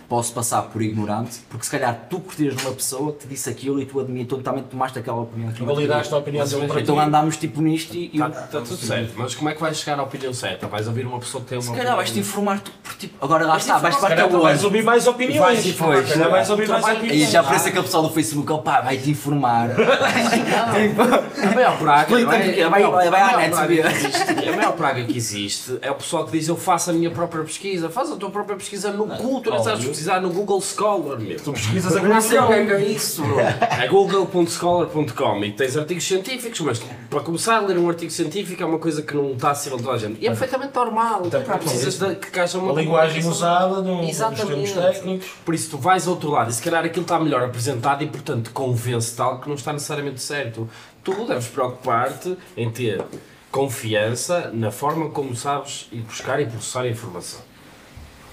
posso 0.08 0.32
passar 0.32 0.62
por 0.62 0.80
ignorante 0.82 1.38
porque 1.50 1.64
se 1.64 1.70
calhar 1.70 2.06
tu 2.08 2.20
curtias 2.20 2.54
numa 2.54 2.72
pessoa 2.74 3.12
que 3.12 3.20
te 3.20 3.28
disse 3.28 3.50
aquilo 3.50 3.80
e 3.80 3.86
tu 3.86 3.98
admites, 4.00 4.28
tu 4.28 4.38
também 4.38 4.62
tomaste 4.62 4.98
aquela 4.98 5.20
opinião. 5.22 5.52
que 5.52 5.60
não 5.62 5.74
Validaste 5.74 6.12
a 6.14 6.16
opinião 6.18 6.46
dele 6.46 6.66
para 6.68 6.80
Então 6.80 6.98
andámos 7.00 7.36
tipo 7.36 7.60
nisto 7.60 7.94
e 7.94 8.06
e 8.12 8.20
Está 8.20 8.26
eu, 8.26 8.32
tá 8.32 8.60
tudo 8.60 8.76
certo, 8.76 9.12
mas 9.16 9.34
como 9.34 9.48
é 9.50 9.54
que 9.54 9.60
vais 9.60 9.76
chegar 9.78 9.98
à 9.98 10.02
opinião 10.02 10.32
certa? 10.32 10.66
Vais 10.66 10.86
ouvir 10.86 11.06
uma 11.06 11.18
pessoa 11.18 11.42
que 11.42 11.48
tem 11.48 11.58
uma 11.58 11.62
se 11.62 11.68
opinião. 11.68 11.84
calhar 11.84 11.96
vais-te 11.96 12.18
informar 12.18 12.60
tu, 12.60 12.70
por 12.82 12.94
tipo, 12.94 13.24
agora 13.24 13.46
lá 13.46 13.56
está, 13.56 13.78
vais 13.78 13.96
para 13.96 14.28
tu 14.28 14.40
vais 14.40 14.62
o 14.62 14.66
ouvir 14.66 14.82
mais 14.84 15.06
opiniões. 15.06 15.38
Vais 15.40 15.66
e. 15.66 15.72
Se 15.72 16.12
calhar 16.12 16.30
vais 16.30 16.50
ouvir 16.50 16.68
mais 16.68 16.84
opiniões. 16.84 17.30
já 17.30 17.40
aparece 17.40 17.68
aquele 17.68 17.84
pessoal 17.84 18.02
do 18.04 18.10
Facebook, 18.10 18.52
opá, 18.52 18.80
vai-te 18.80 19.10
informar. 19.10 19.70
A 19.76 21.54
maior 21.54 21.78
praga, 21.78 22.20
é? 22.20 22.62
A 22.62 22.68
vai- 22.68 22.82
à 23.20 23.36
net 23.36 23.50
praga 23.50 23.66
ver. 23.68 23.82
que 23.82 24.06
existe- 24.06 24.48
A 24.48 24.56
maior 24.56 24.72
praga 24.72 25.04
que 25.04 25.16
existe 25.16 25.78
é 25.82 25.90
o 25.90 25.94
pessoal 25.94 26.24
que 26.24 26.32
diz 26.32 26.48
eu 26.48 26.56
faço 26.56 26.90
a 26.90 26.92
minha 26.92 27.10
própria 27.10 27.42
pesquisa. 27.44 27.88
Faz 27.90 28.10
a 28.10 28.16
tua 28.16 28.30
própria 28.30 28.56
pesquisa 28.56 28.90
no 28.92 29.06
não 29.06 29.62
sabes 29.62 29.84
pesquisar 29.96 30.20
no 30.20 30.30
Google 30.30 30.60
Scholar, 30.60 31.18
meu. 31.18 31.38
Tu 31.40 31.52
pesquisas 31.52 31.96
a 31.96 32.00
Eu 32.00 32.08
não 32.08 32.20
sei 32.20 32.38
o 32.38 32.46
que 32.46 32.52
é 32.52 32.56
que 32.56 32.62
Google. 32.64 32.76
é 32.78 32.84
isso, 32.84 33.22
bro. 33.22 33.40
É 33.40 33.88
google.scholar.com 33.88 35.44
e 35.44 35.52
tens 35.52 35.76
artigos 35.76 36.04
científicos, 36.04 36.60
mas 36.60 36.82
para 37.08 37.20
começar 37.20 37.56
a 37.56 37.60
ler 37.60 37.78
um 37.78 37.88
artigo 37.88 38.10
científico 38.10 38.62
é 38.62 38.66
uma 38.66 38.78
coisa 38.78 39.02
que 39.02 39.14
não 39.14 39.32
está 39.32 39.50
acessível 39.52 39.78
a 39.78 39.82
toda 39.82 39.94
a 39.94 39.98
gente. 39.98 40.20
E 40.22 40.26
é 40.26 40.30
perfeitamente 40.30 40.74
normal. 40.74 41.22
Tu 41.22 41.58
precisas 41.58 41.98
de, 41.98 42.14
que 42.16 42.38
haja 42.38 42.58
uma 42.58 42.72
A 42.72 42.74
linguagem 42.74 43.24
usada 43.26 43.80
no- 43.80 44.02
nos 44.02 44.16
termos 44.18 44.72
técnicos. 44.72 45.28
Por 45.44 45.54
isso 45.54 45.70
tu 45.70 45.78
vais 45.78 46.06
ao 46.06 46.14
outro 46.14 46.30
lado 46.30 46.50
e 46.50 46.52
se 46.52 46.62
calhar 46.62 46.84
aquilo 46.84 47.02
está 47.02 47.18
melhor 47.18 47.42
apresentado 47.42 48.02
e 48.02 48.06
portanto 48.06 48.50
convence 48.52 49.16
tal 49.16 49.40
que 49.40 49.48
não 49.48 49.54
está 49.56 49.72
necessariamente 49.72 50.20
certo. 50.20 50.68
Tu 51.02 51.12
deves 51.26 51.46
preocupar-te 51.48 52.36
em 52.56 52.70
ter 52.70 53.02
confiança 53.50 54.50
na 54.52 54.70
forma 54.70 55.08
como 55.10 55.34
sabes 55.34 55.88
ir 55.92 56.00
buscar 56.02 56.40
e 56.40 56.46
processar 56.46 56.82
a 56.82 56.88
informação. 56.88 57.40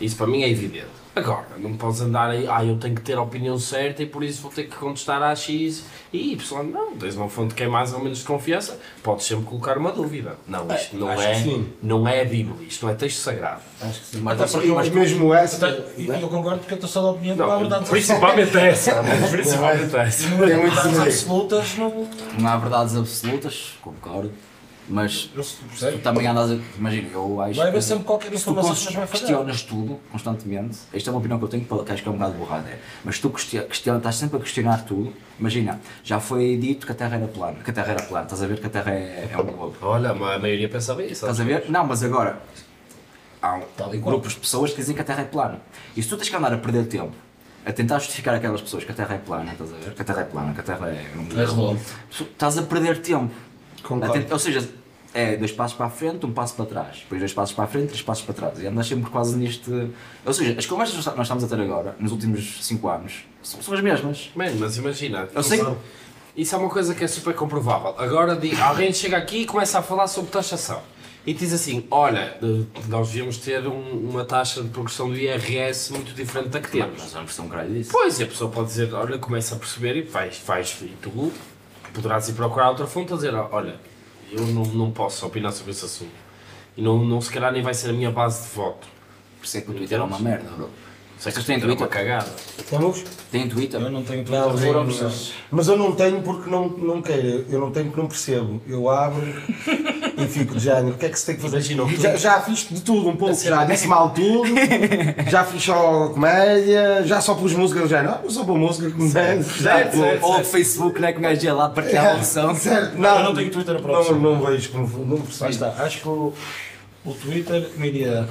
Isso 0.01 0.15
para 0.17 0.27
mim 0.27 0.43
é 0.43 0.49
evidente. 0.49 1.02
Agora, 1.15 1.45
não 1.59 1.73
podes 1.77 2.01
andar 2.01 2.31
aí, 2.31 2.47
ah, 2.49 2.65
eu 2.65 2.75
tenho 2.77 2.95
que 2.95 3.01
ter 3.01 3.15
a 3.17 3.21
opinião 3.21 3.59
certa 3.59 4.01
e 4.01 4.05
por 4.07 4.23
isso 4.23 4.41
vou 4.41 4.49
ter 4.51 4.63
que 4.63 4.75
contestar 4.75 5.21
a 5.21 5.35
X 5.35 5.85
e 6.11 6.33
Y. 6.33 6.63
Não, 6.71 6.95
tens 6.97 7.15
uma 7.15 7.29
fonte 7.29 7.53
que 7.53 7.61
é 7.61 7.67
mais 7.67 7.93
ou 7.93 7.99
menos 7.99 8.19
de 8.19 8.23
confiança, 8.25 8.79
podes 9.03 9.27
sempre 9.27 9.45
colocar 9.45 9.77
uma 9.77 9.91
dúvida. 9.91 10.35
Não, 10.47 10.65
isto 10.73 10.97
não 10.97 11.09
acho 11.09 11.21
é, 11.21 11.33
que 11.35 11.43
sim. 11.43 11.69
não 11.83 12.07
é 12.07 12.21
a 12.21 12.25
Bíblia, 12.25 12.67
isto 12.67 12.83
não 12.85 12.91
é 12.91 12.95
texto 12.95 13.19
sagrado. 13.19 13.61
Acho 13.79 13.99
que 13.99 14.05
sim. 14.07 14.21
Mas, 14.21 14.39
Mas, 14.39 14.67
mas 14.67 14.89
mesmo 14.89 15.31
essa. 15.33 15.59
Portanto, 15.59 15.91
E 15.97 16.07
eu 16.07 16.27
concordo 16.29 16.59
porque 16.59 16.73
eu 16.73 16.77
estou 16.77 16.89
só 16.89 17.01
da 17.03 17.11
opinião 17.11 17.35
que 17.35 17.43
a 17.43 17.45
Não, 17.45 17.59
verdade 17.59 17.89
principalmente 17.89 18.57
essa. 18.57 19.03
Principalmente 19.29 19.95
essa. 19.95 20.27
Tem 20.27 20.37
muito 20.37 20.73
Verdades 20.75 20.99
absolutas 20.99 21.77
não. 21.77 22.07
não 22.39 22.49
há 22.49 22.57
verdades 22.57 22.95
absolutas, 22.97 23.73
concordo. 23.81 24.31
Mas 24.89 25.29
Eu 25.33 25.41
tu 25.43 25.63
percebo. 25.69 25.99
também 25.99 26.27
andas 26.27 26.51
a. 26.51 26.57
Imagina, 26.77 27.07
eu 27.13 27.39
acho. 27.41 27.53
Vai 27.55 27.67
haver 27.69 27.77
que- 27.79 27.83
sempre 27.85 28.03
qualquer 28.03 28.37
se 28.37 28.43
tu 28.43 28.51
informação 28.51 28.75
que 28.75 28.93
vai 28.97 29.07
questionas 29.07 29.61
tudo 29.63 29.99
constantemente, 30.11 30.77
esta 30.93 31.09
é 31.09 31.11
uma 31.11 31.19
opinião 31.19 31.39
que 31.39 31.45
eu 31.45 31.49
tenho 31.49 31.63
que 31.65 31.91
acho 31.91 32.03
que 32.03 32.09
é 32.09 32.11
um 32.11 32.15
bocado 32.15 32.33
borrada, 32.37 32.69
é, 32.69 32.79
mas 33.03 33.17
tu 33.17 33.29
question- 33.29 33.63
questiona- 33.63 33.97
estás 33.99 34.15
sempre 34.17 34.37
a 34.37 34.39
questionar 34.41 34.83
tudo. 34.83 35.13
Imagina, 35.39 35.79
já 36.03 36.19
foi 36.19 36.57
dito 36.57 36.85
que 36.85 36.91
a 36.91 36.95
Terra 36.95 37.15
era 37.15 37.27
plana, 37.27 37.55
que 37.63 37.71
a 37.71 37.73
Terra 37.73 37.91
era 37.93 38.03
plana, 38.03 38.25
estás 38.25 38.43
a 38.43 38.47
ver 38.47 38.59
que 38.59 38.67
a 38.67 38.69
Terra 38.69 38.91
é, 38.91 39.29
é 39.31 39.37
um 39.37 39.45
globo. 39.45 39.75
Olha, 39.81 40.09
a 40.11 40.13
maioria 40.13 40.67
pensava 40.67 41.01
isso. 41.01 41.13
Estás 41.13 41.39
a 41.39 41.43
ver? 41.45 41.65
Não, 41.69 41.85
mas 41.85 42.03
agora 42.03 42.41
há 43.41 43.55
um, 43.55 44.01
grupos 44.01 44.33
de 44.33 44.39
pessoas 44.39 44.71
que 44.71 44.77
dizem 44.77 44.93
que 44.95 45.01
a 45.01 45.05
Terra 45.05 45.21
é 45.21 45.25
plana. 45.25 45.61
E 45.95 46.03
se 46.03 46.09
tu 46.09 46.17
tens 46.17 46.29
que 46.29 46.35
andar 46.35 46.53
a 46.53 46.57
perder 46.57 46.85
tempo 46.87 47.13
a 47.65 47.71
tentar 47.71 47.99
justificar 47.99 48.35
aquelas 48.35 48.59
pessoas 48.61 48.83
que 48.83 48.91
a 48.91 48.95
Terra 48.95 49.15
é 49.15 49.17
plana, 49.17 49.53
estás 49.53 49.71
a 49.73 49.77
ver? 49.77 49.93
Que 49.93 50.01
a 50.01 50.05
Terra 50.05 50.21
é 50.21 50.25
plana, 50.25 50.53
que 50.53 50.59
a 50.59 50.63
Terra 50.63 50.89
é. 50.89 51.05
um 51.15 51.73
É. 51.73 51.77
Tu 52.17 52.23
Estás 52.23 52.57
a 52.57 52.63
perder 52.63 53.01
tempo. 53.01 53.33
Concordo. 53.83 54.25
Ou 54.33 54.39
seja, 54.39 54.67
é 55.13 55.37
dois 55.37 55.51
passos 55.51 55.77
para 55.77 55.85
a 55.85 55.89
frente, 55.89 56.25
um 56.25 56.31
passo 56.31 56.55
para 56.55 56.65
trás. 56.65 56.97
Depois 56.99 57.19
dois 57.21 57.33
passos 57.33 57.53
para 57.55 57.65
a 57.65 57.67
frente, 57.67 57.87
três 57.89 58.01
passos 58.01 58.23
para 58.25 58.33
trás. 58.33 58.59
E 58.59 58.65
andas 58.67 58.87
sempre 58.87 59.09
quase 59.11 59.37
neste. 59.37 59.69
Ou 60.25 60.33
seja, 60.33 60.55
as 60.57 60.65
conversas 60.65 60.97
que 61.07 61.17
nós 61.17 61.25
estamos 61.25 61.43
a 61.43 61.47
ter 61.47 61.59
agora, 61.61 61.95
nos 61.99 62.11
últimos 62.11 62.65
5 62.65 62.87
anos, 62.89 63.23
são, 63.43 63.73
as 63.73 63.81
mesmas. 63.81 64.31
Bem, 64.35 64.55
mas 64.55 64.77
imagina, 64.77 65.27
Eu 65.35 65.43
sei 65.43 65.59
que. 65.63 65.71
isso 66.35 66.55
é 66.55 66.57
uma 66.57 66.69
coisa 66.69 66.95
que 66.95 67.03
é 67.03 67.07
super 67.07 67.35
comprovável. 67.35 67.93
Agora 67.97 68.39
alguém 68.63 68.91
chega 68.91 69.17
aqui 69.17 69.41
e 69.41 69.45
começa 69.45 69.77
a 69.79 69.81
falar 69.83 70.07
sobre 70.07 70.31
taxação. 70.31 70.81
E 71.25 71.33
diz 71.33 71.53
assim, 71.53 71.87
olha, 71.89 72.37
nós 72.89 73.07
devíamos 73.07 73.37
ter 73.37 73.65
um- 73.65 74.09
uma 74.09 74.25
taxa 74.25 74.61
de 74.61 74.67
progressão 74.67 75.07
do 75.09 75.15
IRS 75.15 75.93
muito 75.93 76.13
diferente 76.13 76.49
da 76.49 76.59
que 76.59 76.69
temos. 76.69 77.01
Nós 77.01 77.13
vamos 77.13 77.33
ter 77.33 77.41
um 77.41 77.47
caralho 77.47 77.73
disso. 77.73 77.91
Pois, 77.93 78.19
e 78.19 78.23
a 78.23 78.27
pessoa 78.27 78.51
pode 78.51 78.67
dizer, 78.67 78.93
olha, 78.93 79.17
começa 79.17 79.55
a 79.55 79.57
perceber 79.57 79.95
e 79.95 80.01
vais, 80.01 80.41
vais 80.45 80.75
e 80.81 80.87
tu 81.01 81.31
poderás 81.93 82.27
ir 82.27 82.33
procurar 82.33 82.69
outra 82.69 82.87
fonte 82.87 83.13
a 83.13 83.15
dizer, 83.15 83.33
olha, 83.33 83.75
eu 84.31 84.45
não, 84.47 84.63
não 84.65 84.91
posso 84.91 85.25
opinar 85.25 85.51
sobre 85.51 85.71
esse 85.71 85.85
assunto. 85.85 86.11
E 86.75 86.81
não, 86.81 87.03
não, 87.05 87.21
se 87.21 87.31
calhar 87.31 87.51
nem 87.51 87.61
vai 87.61 87.73
ser 87.73 87.91
a 87.91 87.93
minha 87.93 88.11
base 88.11 88.43
de 88.43 88.55
voto. 88.55 88.87
Por 89.39 89.45
isso 89.45 89.57
é 89.57 89.61
que 89.61 89.69
o 89.69 89.73
Twitter 89.73 89.99
é 89.99 90.03
uma 90.03 90.19
merda, 90.19 90.49
bro. 90.49 90.69
Sei 91.23 91.31
Vocês 91.31 91.45
têm 91.45 91.57
Twitter 91.57 91.77
é 91.77 91.81
uma 91.83 91.87
cagada. 91.87 92.25
Temos? 92.69 93.01
Têm 93.31 93.47
Twitter? 93.47 93.79
Eu 93.79 93.89
não 93.89 94.03
tenho 94.03 94.25
Não, 94.29 94.51
Twitter, 94.51 94.73
não, 94.73 94.83
nem- 94.83 94.99
não. 95.03 95.11
Mas 95.51 95.67
eu 95.69 95.77
não 95.77 95.93
tenho 95.93 96.21
porque 96.21 96.49
não, 96.49 96.67
não 96.67 97.01
quero. 97.01 97.45
Eu 97.49 97.59
não 97.61 97.71
tenho 97.71 97.85
porque 97.85 98.01
não 98.01 98.07
percebo. 98.09 98.61
Eu 98.67 98.89
abro 98.89 99.23
e 100.19 100.27
fico 100.27 100.55
de 100.55 100.59
género. 100.59 100.89
O 100.89 100.97
que 100.97 101.05
é 101.05 101.09
que 101.09 101.17
se 101.17 101.25
tem 101.27 101.35
que 101.37 101.41
fazer? 101.41 101.55
Imagina, 101.55 101.83
o 101.83 101.87
que- 101.87 101.95
já, 101.95 102.17
já 102.17 102.41
fiz 102.41 102.67
de 102.69 102.81
tudo 102.81 103.07
um 103.07 103.15
pouco. 103.15 103.33
Já 103.35 103.63
disse 103.63 103.87
mal 103.87 104.09
tudo. 104.09 104.49
já 105.31 105.45
fiz 105.45 105.63
só 105.63 106.09
comédia. 106.09 107.03
Já 107.05 107.21
só 107.21 107.35
pus 107.35 107.53
música 107.53 107.79
do 107.79 107.87
género. 107.87 108.15
Ah, 108.15 108.21
eu 108.21 108.29
só 108.29 108.43
pus 108.43 108.57
música 108.59 108.91
comédia. 108.91 109.43
Já, 109.43 109.43
certo, 109.77 109.95
certo. 109.97 110.25
Ou 110.25 110.41
o 110.41 110.43
Facebook, 110.43 110.99
né? 110.99 111.13
Que 111.13 111.19
um 111.19 111.21
gajo 111.21 111.45
ia 111.45 111.53
lá 111.53 111.69
partilhar 111.69 112.15
a 112.15 112.17
opção. 112.17 112.53
Certo, 112.53 112.95
Eu 112.97 113.23
não 113.23 113.33
tenho 113.33 113.49
Twitter 113.49 113.79
para 113.81 113.93
não, 113.93 113.99
opção. 114.01 114.19
não 114.19 114.41
vejo, 114.45 114.71
não, 114.73 114.81
não 115.05 115.21
percebo. 115.21 115.49
está, 115.51 115.67
acho 115.85 116.01
que 116.01 116.07
o, 116.09 116.33
o 117.05 117.13
Twitter 117.13 117.69
me 117.77 117.87
iria. 117.87 118.27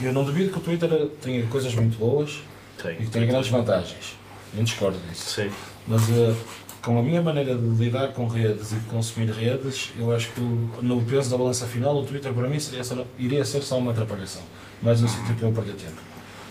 Eu 0.00 0.12
não 0.12 0.24
duvido 0.24 0.50
que 0.52 0.58
o 0.58 0.60
Twitter 0.60 0.88
tenha 1.20 1.46
coisas 1.48 1.74
muito 1.74 1.98
boas 1.98 2.40
e 2.84 3.04
que 3.04 3.10
tenha 3.10 3.26
grandes 3.26 3.50
vantagens. 3.50 4.16
Não 4.54 4.64
discordo 4.64 4.98
disso. 5.08 5.30
Sim. 5.42 5.50
Mas 5.86 6.02
eh, 6.10 6.34
com 6.82 6.98
a 6.98 7.02
minha 7.02 7.20
maneira 7.22 7.54
de 7.54 7.66
lidar 7.82 8.08
com 8.12 8.26
redes 8.26 8.72
e 8.72 8.76
de 8.76 8.84
consumir 8.86 9.30
redes, 9.30 9.90
eu 9.98 10.14
acho 10.14 10.30
que 10.32 10.40
no 10.40 11.00
peso 11.02 11.30
da 11.30 11.36
balança 11.36 11.66
final, 11.66 11.96
o 11.96 12.04
Twitter 12.04 12.32
para 12.32 12.48
mim 12.48 12.58
seria, 12.58 12.82
só- 12.84 13.04
iria 13.18 13.44
ser 13.44 13.62
só 13.62 13.78
uma 13.78 13.92
atrapalhação. 13.92 14.42
Mais 14.82 15.02
um 15.02 15.08
sítio 15.08 15.34
para 15.36 15.48
eu 15.48 15.52
perder 15.52 15.74
tempo. 15.74 16.00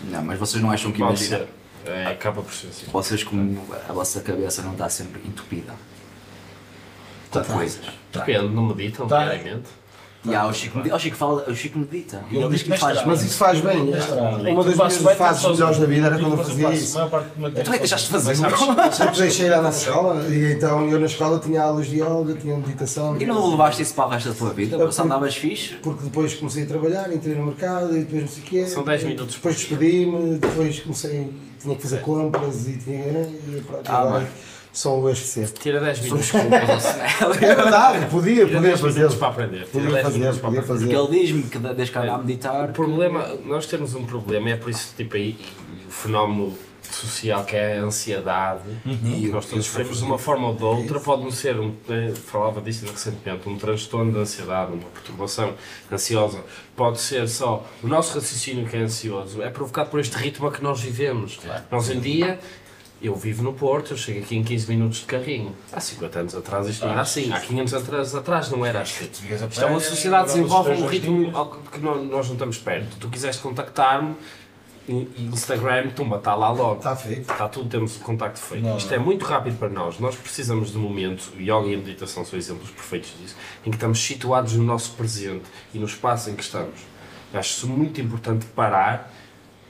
Não, 0.04 0.22
mas 0.22 0.38
vocês 0.38 0.62
não 0.62 0.70
acham 0.70 0.90
que 0.92 0.98
Pode 0.98 1.24
imagina. 1.24 1.38
ser. 1.38 1.48
É, 1.90 2.06
acaba 2.06 2.42
por 2.42 2.52
ser 2.52 2.68
assim. 2.68 2.86
Vocês 2.92 3.24
como 3.24 3.60
a 3.88 3.92
vossa 3.92 4.20
cabeça 4.20 4.62
não 4.62 4.72
está 4.72 4.88
sempre 4.88 5.20
entupida 5.26 5.74
com 7.30 7.42
coisas. 7.44 7.80
Depende, 8.12 8.48
não 8.48 8.66
meditam 8.66 9.06
Tá. 9.06 9.24
diariamente. 9.24 9.68
E 10.24 10.34
há 10.36 10.46
o 10.46 10.52
Chico, 10.52 10.78
medita, 10.78 10.94
o 10.94 10.98
Chico 11.00 11.16
fala, 11.16 11.44
o 11.50 11.54
Chico 11.54 11.78
medita. 11.80 12.22
Eu 12.30 12.42
Ele 12.42 12.50
diz 12.50 12.62
que 12.62 12.76
faz. 12.76 13.04
Mas 13.04 13.22
isso 13.24 13.36
faz 13.36 13.60
bem. 13.60 13.90
Mas, 13.90 14.08
Uma 14.08 14.62
das 14.64 14.76
minhas 14.76 15.16
fases 15.16 15.44
melhores 15.50 15.78
da 15.78 15.86
vida 15.86 16.06
era 16.06 16.18
quando 16.18 16.38
eu 16.38 16.44
fazia 16.44 16.68
passo 16.68 16.82
isso. 16.82 16.98
Tu 16.98 17.58
é 17.58 17.62
que 17.64 17.78
deixaste 17.78 18.06
de 18.06 18.12
fazer 18.12 18.32
isso? 18.34 18.42
Sempre 18.92 19.18
deixei 19.18 19.46
ir 19.46 19.60
na 19.60 19.68
escola 19.70 20.22
e 20.28 20.52
então 20.52 20.88
eu 20.88 21.00
na 21.00 21.06
escola 21.06 21.40
tinha 21.40 21.62
aulas 21.62 21.86
de 21.88 22.00
yoga, 22.00 22.34
tinha 22.34 22.56
meditação. 22.56 23.20
E 23.20 23.26
não 23.26 23.50
levaste 23.50 23.82
isso 23.82 23.94
para 23.94 24.06
o 24.06 24.08
resto 24.10 24.28
da 24.28 24.34
tua 24.36 24.50
vida? 24.50 24.92
Só 24.92 25.02
andavas 25.02 25.34
fixe? 25.34 25.74
Porque 25.82 26.04
depois 26.04 26.34
comecei 26.34 26.62
a 26.62 26.66
trabalhar, 26.66 27.12
entrei 27.12 27.34
no 27.34 27.46
mercado 27.46 27.96
e 27.96 28.00
depois 28.00 28.22
não 28.22 28.28
sei 28.28 28.42
o 28.42 28.46
quê. 28.46 28.66
São 28.66 28.84
10 28.84 29.02
minutos 29.04 29.34
Depois 29.34 29.56
despedi-me, 29.56 30.38
depois 30.38 30.78
comecei, 30.80 31.32
tinha 31.60 31.74
que 31.74 31.82
fazer 31.82 32.00
compras 32.00 32.68
e 32.68 32.76
tinha. 32.78 33.22
E 33.22 33.62
pronto, 33.66 33.90
Ah, 33.90 33.98
agora 33.98 34.18
bem. 34.20 34.28
Sou 34.72 35.04
o 35.04 35.14
SC. 35.14 35.44
Tira 35.60 35.80
10 35.80 36.00
minutos. 36.00 36.32
É 37.42 37.54
verdade, 37.54 38.06
podia, 38.06 38.46
Tira 38.46 38.60
podia 38.60 38.60
10 38.60 38.80
fazer. 38.80 39.12
para 39.16 39.28
aprender. 39.28 39.66
Podia 39.66 39.90
10 39.90 40.02
fazer, 40.02 40.18
podia 40.18 40.30
aprender. 40.30 40.62
Porque 40.62 40.72
fazer. 40.72 40.94
ele 40.94 41.20
diz-me 41.20 41.42
que 41.44 41.58
desde 41.58 41.92
que 41.92 41.98
anda 41.98 42.14
a 42.14 42.18
meditar. 42.18 42.70
O 42.70 42.72
problema, 42.72 43.28
nós 43.44 43.66
temos 43.66 43.94
um 43.94 44.04
problema, 44.04 44.50
é 44.50 44.56
por 44.56 44.70
isso 44.70 44.94
tipo 44.96 45.16
aí 45.16 45.36
o 45.86 45.90
fenómeno 45.90 46.56
social 46.92 47.44
que 47.44 47.56
é 47.56 47.78
a 47.78 47.82
ansiedade 47.82 48.62
e 48.84 49.28
nós 49.28 49.46
todos 49.46 49.64
sofremos 49.66 49.98
de 49.98 50.04
uma 50.04 50.18
forma 50.18 50.48
ou 50.48 50.54
de 50.54 50.62
outra, 50.64 51.00
pode 51.00 51.22
não 51.22 51.30
ser, 51.30 51.58
um, 51.58 51.74
eh, 51.88 52.12
falava 52.14 52.60
disso 52.60 52.86
recentemente, 52.86 53.48
um 53.48 53.56
transtorno 53.56 54.12
de 54.12 54.18
ansiedade, 54.18 54.72
uma 54.72 54.88
perturbação 54.90 55.54
ansiosa, 55.90 56.44
pode 56.76 57.00
ser 57.00 57.28
só 57.28 57.66
o 57.82 57.86
nosso 57.86 58.14
raciocínio 58.14 58.66
que 58.66 58.76
é 58.76 58.80
ansioso, 58.80 59.42
é 59.42 59.48
provocado 59.48 59.90
por 59.90 60.00
este 60.00 60.16
ritmo 60.16 60.46
a 60.46 60.52
que 60.52 60.62
nós 60.62 60.80
vivemos. 60.80 61.38
Nós 61.70 61.88
em 61.88 62.00
dia, 62.00 62.38
eu 63.02 63.14
vivo 63.16 63.42
no 63.42 63.52
Porto, 63.52 63.92
eu 63.92 63.96
chego 63.96 64.20
aqui 64.20 64.36
em 64.36 64.44
15 64.44 64.68
minutos 64.70 64.98
de 65.00 65.06
carrinho. 65.06 65.54
Há 65.72 65.80
50 65.80 66.18
anos 66.20 66.34
atrás 66.36 66.68
isto 66.68 66.84
não 66.84 66.92
era 66.92 67.00
assim, 67.02 67.32
há 67.32 67.40
500 67.40 67.74
anos 67.74 68.14
atrás 68.14 68.50
não 68.50 68.64
era 68.64 68.80
assim. 68.82 69.04
Isto 69.50 69.62
é 69.62 69.66
uma 69.66 69.80
sociedade 69.80 70.28
que 70.28 70.34
desenvolve 70.34 70.70
um 70.72 70.86
ritmo 70.86 71.36
ao 71.36 71.50
que 71.50 71.80
nó- 71.80 71.96
nós 71.96 72.26
não 72.26 72.34
estamos 72.34 72.58
perto. 72.58 72.96
Tu 72.98 73.08
quiseste 73.08 73.42
contactar-me, 73.42 74.14
Instagram, 74.88 75.90
tumba, 75.90 76.16
está 76.16 76.34
lá 76.34 76.50
logo. 76.50 76.78
Está 76.78 76.96
feito. 76.96 77.20
Está 77.30 77.48
tudo, 77.48 77.68
temos 77.68 77.96
o 77.96 78.00
contacto 78.00 78.38
feito. 78.40 78.64
Não, 78.64 78.76
Isto 78.76 78.92
é 78.92 78.98
muito 78.98 79.24
rápido 79.24 79.56
para 79.58 79.68
nós. 79.68 79.98
Nós 80.00 80.16
precisamos 80.16 80.72
de 80.72 80.78
momentos, 80.78 81.28
o 81.36 81.40
yoga 81.40 81.68
e 81.68 81.74
a 81.74 81.78
meditação 81.78 82.24
são 82.24 82.38
exemplos 82.38 82.70
perfeitos 82.70 83.12
disso, 83.20 83.36
em 83.64 83.70
que 83.70 83.76
estamos 83.76 83.98
situados 84.00 84.54
no 84.54 84.64
nosso 84.64 84.92
presente 84.92 85.44
e 85.72 85.78
no 85.78 85.86
espaço 85.86 86.30
em 86.30 86.34
que 86.34 86.42
estamos. 86.42 86.80
Acho 87.32 87.66
muito 87.68 88.00
importante 88.00 88.44
parar, 88.46 89.12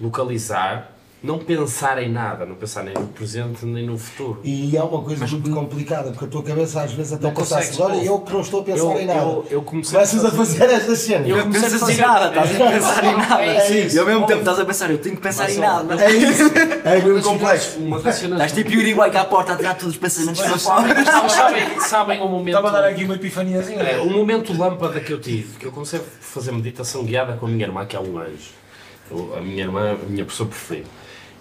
localizar, 0.00 0.91
não 1.22 1.38
pensar 1.38 2.02
em 2.02 2.10
nada, 2.10 2.44
não 2.44 2.56
pensar 2.56 2.82
nem 2.82 2.94
no 2.94 3.06
presente 3.06 3.64
nem 3.64 3.86
no 3.86 3.96
futuro. 3.96 4.40
E 4.42 4.76
é 4.76 4.82
uma 4.82 5.02
coisa 5.02 5.24
muito 5.26 5.50
complicada, 5.50 6.10
porque 6.10 6.24
a 6.24 6.28
tua 6.28 6.42
cabeça 6.42 6.82
às 6.82 6.92
vezes 6.92 7.12
até 7.12 7.28
assim, 7.28 7.80
olha, 7.80 7.94
não. 7.94 8.02
eu 8.02 8.18
que 8.20 8.32
não 8.32 8.40
estou 8.40 8.60
a 8.60 8.64
pensar 8.64 8.82
Eu- 8.82 9.00
em 9.00 9.06
nada. 9.06 9.20
eu- 9.20 9.46
eu 9.50 9.62
comecei 9.62 9.92
Começas 9.94 10.24
a 10.24 10.30
fazer 10.32 10.64
estas 10.64 10.98
cenas. 10.98 11.28
Eu 11.28 11.42
comecei 11.42 11.68
a 11.68 11.78
fazer- 11.78 12.00
nada, 12.00 12.28
estás 12.28 12.60
a 12.60 12.70
pensar 12.70 13.04
em 13.04 13.16
nada. 13.16 13.42
É 13.44 13.78
isso. 13.86 13.96
E 13.96 13.98
ao 14.00 14.06
mesmo 14.06 14.26
tempo 14.26 14.40
estás 14.40 14.58
a 14.58 14.64
pensar, 14.64 14.90
eu 14.90 14.98
tenho 14.98 15.14
que 15.16 15.22
pensar 15.22 15.48
em 15.50 15.58
nada. 15.58 16.02
É 16.04 16.10
isso. 16.10 16.42
É 16.84 17.00
mesmo 17.00 17.22
complexo. 17.22 17.78
Estás 17.88 18.52
tipo 18.52 18.70
Boy 18.96 19.10
cá 19.10 19.20
à 19.20 19.24
porta 19.24 19.52
a 19.52 19.56
tirar 19.56 19.74
todos 19.74 19.94
os 19.94 19.96
pensamentos 19.96 20.40
para 20.42 20.58
fora. 20.58 21.28
sabem, 21.28 21.80
sabem 21.80 22.20
um 22.20 22.28
momento. 22.28 22.48
Estava 22.56 22.68
a 22.68 22.80
dar 22.80 22.88
aqui 22.88 23.04
uma 23.04 23.14
epifaniazinha. 23.14 23.80
É, 23.82 24.00
o 24.00 24.10
momento 24.10 24.52
lâmpada 24.56 24.98
que 25.00 25.12
eu 25.12 25.20
tive, 25.20 25.56
que 25.58 25.66
eu 25.66 25.72
comecei 25.72 26.00
a 26.00 26.02
fazer 26.20 26.50
meditação 26.52 27.04
guiada 27.04 27.34
com 27.34 27.46
a 27.46 27.48
minha 27.48 27.64
irmã, 27.64 27.86
que 27.86 27.94
é 27.94 28.00
um 28.00 28.18
anjo. 28.18 28.50
A 29.36 29.40
minha 29.40 29.62
irmã, 29.64 29.92
a 29.92 30.10
minha 30.10 30.24
pessoa 30.24 30.48
preferida. 30.48 30.88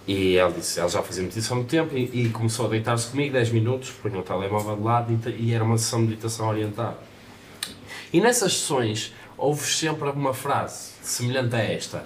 E 0.07 0.35
ela 0.35 0.51
disse, 0.51 0.79
ela 0.79 0.89
já 0.89 1.01
fazia 1.03 1.21
meditação 1.21 1.57
há 1.57 1.59
muito 1.59 1.69
tempo 1.69 1.95
e, 1.95 2.25
e 2.25 2.29
começou 2.29 2.65
a 2.65 2.69
deitar-se 2.69 3.07
comigo 3.07 3.33
10 3.33 3.51
minutos, 3.51 3.91
punha 3.91 4.19
o 4.19 4.23
telemóvel 4.23 4.75
de 4.75 4.81
lado 4.81 5.19
e, 5.29 5.29
e 5.47 5.53
era 5.53 5.63
uma 5.63 5.77
sessão 5.77 6.01
de 6.01 6.07
meditação 6.09 6.47
orientada. 6.49 6.97
E 8.11 8.19
nessas 8.19 8.53
sessões 8.53 9.13
ouves 9.37 9.77
sempre 9.77 10.09
uma 10.09 10.33
frase 10.33 10.91
semelhante 11.01 11.55
a 11.55 11.59
esta: 11.59 12.03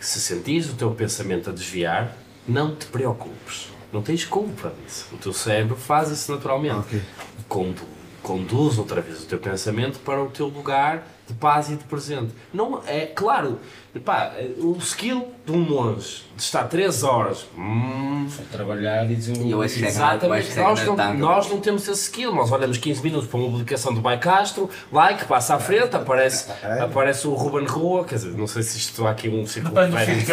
se 0.00 0.20
sentires 0.20 0.68
o 0.70 0.74
teu 0.74 0.90
pensamento 0.90 1.50
a 1.50 1.52
desviar, 1.52 2.16
não 2.46 2.74
te 2.74 2.86
preocupes. 2.86 3.68
Não 3.92 4.02
tens 4.02 4.24
culpa 4.24 4.72
disso. 4.84 5.06
O 5.12 5.16
teu 5.16 5.32
cérebro 5.32 5.76
faz 5.76 6.10
isso 6.10 6.30
naturalmente. 6.32 7.00
Condu- 7.48 7.86
conduz 8.22 8.76
outra 8.76 9.00
vez 9.00 9.22
o 9.22 9.26
teu 9.26 9.38
pensamento 9.38 10.00
para 10.00 10.20
o 10.20 10.28
teu 10.28 10.48
lugar 10.48 11.06
de 11.26 11.32
paz 11.34 11.70
e 11.70 11.76
de 11.76 11.84
presente. 11.84 12.32
Não 12.52 12.82
é 12.86 13.06
claro, 13.06 13.58
pá, 14.00 14.32
o 14.58 14.76
skill 14.80 15.28
de 15.44 15.52
um 15.52 15.58
monge 15.60 16.24
de 16.36 16.42
estar 16.42 16.64
3 16.64 17.02
horas. 17.02 17.46
hum, 17.56 18.28
Trabalhar 18.50 19.04
e 19.10 19.14
desenvolver. 19.14 19.48
É 19.86 19.88
Exatamente, 19.88 20.48
nós 20.62 20.78
não, 20.86 20.96
nós 21.20 21.50
não 21.50 21.60
temos 21.60 21.82
esse 21.88 22.02
skill, 22.02 22.34
nós 22.34 22.50
olhamos 22.52 22.76
15 22.78 23.02
minutos 23.02 23.28
para 23.28 23.38
uma 23.38 23.48
publicação 23.50 23.94
do 23.94 24.00
Bai 24.00 24.18
Castro, 24.18 24.68
like, 24.92 25.24
passa 25.26 25.54
à 25.54 25.58
frente, 25.60 25.94
aparece, 25.96 26.50
aparece 26.82 27.26
o 27.28 27.34
Ruben 27.34 27.66
Rua, 27.66 28.04
quer 28.04 28.16
dizer, 28.16 28.32
não 28.36 28.46
sei 28.46 28.62
se 28.62 28.76
isto 28.78 29.06
há 29.06 29.12
aqui 29.12 29.28
um 29.28 29.46
círculo 29.46 29.74
férico. 30.04 30.26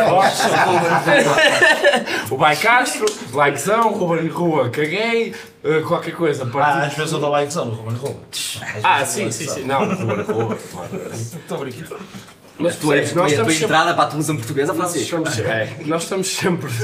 O 2.32 2.38
Bai 2.38 2.56
Castro, 2.56 3.06
likezão, 3.34 3.92
Ruben 3.94 4.28
Rua, 4.28 4.70
caguei, 4.70 5.34
eh, 5.64 5.80
qualquer 5.88 6.16
coisa. 6.16 6.44
Ah, 6.44 6.48
partilha- 6.48 6.86
às 6.88 6.94
vezes 6.96 7.14
eu 7.14 7.20
dou 7.20 7.30
likezão 7.32 7.66
no 7.66 7.76
Ruben 7.76 7.96
Rua. 7.96 8.16
Ah, 8.84 9.06
sim, 9.06 9.30
sim, 9.32 9.48
sim, 9.48 9.64
não, 9.66 9.86
Ruben 9.86 10.24
Rua. 10.26 10.58
Estou 11.14 11.58
a 11.58 11.60
brincar. 11.60 11.98
Mas 12.60 12.76
Tu 12.78 12.94
és, 12.94 13.14
nós 13.14 13.16
a 13.16 13.16
tua 13.16 13.28
estamos 13.28 13.54
sempre 13.54 13.66
entrada 13.66 13.94
para 13.96 14.04
a 14.04 14.08
televisão 14.08 14.38
portuguesa, 14.38 14.74
nós 14.74 14.92
Francisco. 14.92 15.18
estamos, 15.24 15.40
é, 15.50 15.78
nós 15.86 16.04
estamos 16.04 16.28
sempre 16.28 16.70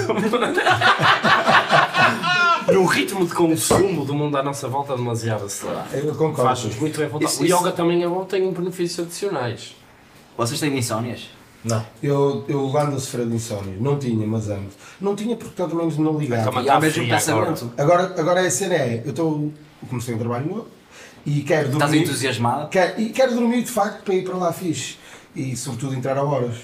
num 2.73 2.85
ritmo 2.85 3.25
de 3.25 3.33
consumo 3.33 4.05
do 4.05 4.13
mundo 4.13 4.37
à 4.37 4.43
nossa 4.43 4.67
volta 4.67 4.95
demasiado 4.95 5.45
acelerado. 5.45 5.93
Eu 5.93 6.13
concordo. 6.15 6.43
Faz-nos 6.49 6.75
muito 6.79 6.99
bem 6.99 7.07
voltar. 7.07 7.27
Isso- 7.27 7.41
O 7.41 7.45
isso- 7.45 7.55
yoga 7.57 7.71
também 7.71 8.03
é 8.03 8.07
bom, 8.07 8.23
tem 8.25 8.51
benefícios 8.51 9.05
adicionais. 9.07 9.75
Vocês 10.37 10.59
têm 10.59 10.77
insónias? 10.77 11.29
Não. 11.63 11.85
Eu, 12.01 12.45
eu 12.47 12.65
ando 12.77 12.95
a 12.95 12.99
sofrer 12.99 13.25
de 13.27 13.35
insónio. 13.35 13.75
Não 13.81 13.97
tinha, 13.99 14.25
mas 14.25 14.49
ando. 14.49 14.69
Não 15.01 15.15
tinha 15.15 15.35
porque 15.35 15.53
tanto 15.55 15.75
menos 15.75 15.97
não 15.97 16.17
ligava. 16.17 16.45
Calma, 16.45 16.61
E 16.61 16.69
há 16.69 16.79
mesmo 16.79 17.05
pensamento. 17.07 17.73
Agora, 17.77 18.15
agora 18.17 18.41
a 18.41 18.49
cena 18.49 18.75
é, 18.75 19.01
eu 19.05 19.09
estou, 19.09 19.51
comecei 19.89 20.15
um 20.15 20.17
trabalho 20.17 20.47
novo 20.47 20.67
e 21.25 21.41
quero 21.41 21.69
Estás 21.69 21.91
dormir. 21.91 22.05
entusiasmado? 22.05 22.69
Quero, 22.69 23.01
e 23.01 23.09
quero 23.09 23.33
dormir 23.35 23.63
de 23.63 23.71
facto 23.71 24.03
para 24.03 24.13
ir 24.15 24.23
para 24.23 24.37
lá 24.37 24.53
fixe. 24.53 24.97
E 25.39 25.55
sobretudo 25.55 25.95
entrar 25.95 26.17
a 26.17 26.23
horas. 26.23 26.57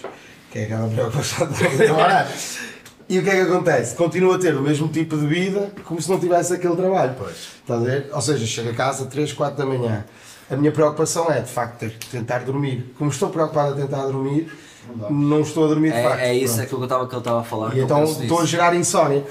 Que 0.51 0.59
é 0.59 0.63
aquela 0.63 0.87
preocupação 0.87 1.47
de 1.47 1.77
trabalhar. 1.77 2.31
E 3.07 3.19
o 3.19 3.23
que 3.23 3.29
é 3.29 3.35
que 3.35 3.51
acontece? 3.51 3.95
Continuo 3.95 4.33
a 4.33 4.39
ter 4.39 4.55
o 4.55 4.61
mesmo 4.61 4.87
tipo 4.87 5.15
de 5.15 5.27
vida 5.27 5.71
como 5.83 6.01
se 6.01 6.09
não 6.09 6.19
tivesse 6.19 6.53
aquele 6.53 6.75
trabalho. 6.75 7.13
Pois. 7.15 7.35
Estás 7.61 7.79
a 7.79 7.85
ver? 7.85 8.09
Ou 8.11 8.19
seja, 8.19 8.45
chego 8.47 8.71
a 8.71 8.73
casa 8.73 9.05
3, 9.05 9.31
4 9.31 9.55
da 9.55 9.63
manhã. 9.63 10.03
A 10.49 10.55
minha 10.55 10.71
preocupação 10.71 11.31
é, 11.31 11.39
de 11.39 11.51
facto, 11.51 11.77
ter 11.81 11.91
que 11.91 12.07
tentar 12.07 12.39
dormir. 12.39 12.95
Como 12.97 13.11
estou 13.11 13.29
preocupado 13.29 13.73
a 13.73 13.75
tentar 13.75 14.07
dormir, 14.07 14.51
não 15.09 15.41
estou 15.41 15.65
a 15.65 15.67
dormir 15.67 15.91
de 15.93 16.01
facto. 16.01 16.19
É, 16.19 16.29
é 16.29 16.33
isso 16.33 16.55
Pronto. 16.55 16.65
aquilo 16.65 16.79
que 16.79 16.83
eu 16.83 16.85
estava 16.85 17.07
que 17.07 17.13
ele 17.13 17.21
estava 17.21 17.41
a 17.41 17.43
falar. 17.43 17.77
E 17.77 17.79
então 17.81 18.03
estou 18.03 18.41
a 18.41 18.45
gerar 18.45 18.75
insónia. 18.75 19.23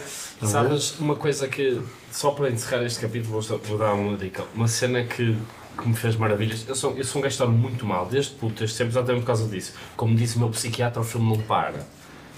Sabes, 0.42 0.98
uma 1.00 1.16
coisa 1.16 1.48
que, 1.48 1.80
só 2.12 2.30
para 2.30 2.50
encerrar 2.50 2.84
este 2.84 3.00
capítulo, 3.00 3.40
vou, 3.40 3.58
vou 3.58 3.78
dar 3.78 3.94
uma 3.94 4.16
dica. 4.16 4.44
Uma 4.54 4.68
cena 4.68 5.02
que, 5.02 5.36
que 5.76 5.88
me 5.88 5.94
fez 5.94 6.16
maravilhas. 6.16 6.64
Eu 6.68 6.74
sou, 6.74 6.96
eu 6.96 7.04
sou 7.04 7.20
um 7.20 7.22
gajo 7.22 7.36
que 7.36 7.46
muito 7.50 7.84
mal, 7.84 8.06
desde 8.06 8.32
puto, 8.32 8.60
desde 8.60 8.76
sempre, 8.76 8.92
exatamente 8.92 9.22
por 9.22 9.26
causa 9.28 9.48
disso. 9.48 9.74
Como 9.96 10.14
disse 10.14 10.36
o 10.36 10.40
meu 10.40 10.48
psiquiatra, 10.50 11.00
o 11.00 11.04
filme 11.04 11.36
não 11.36 11.42
para. 11.44 11.86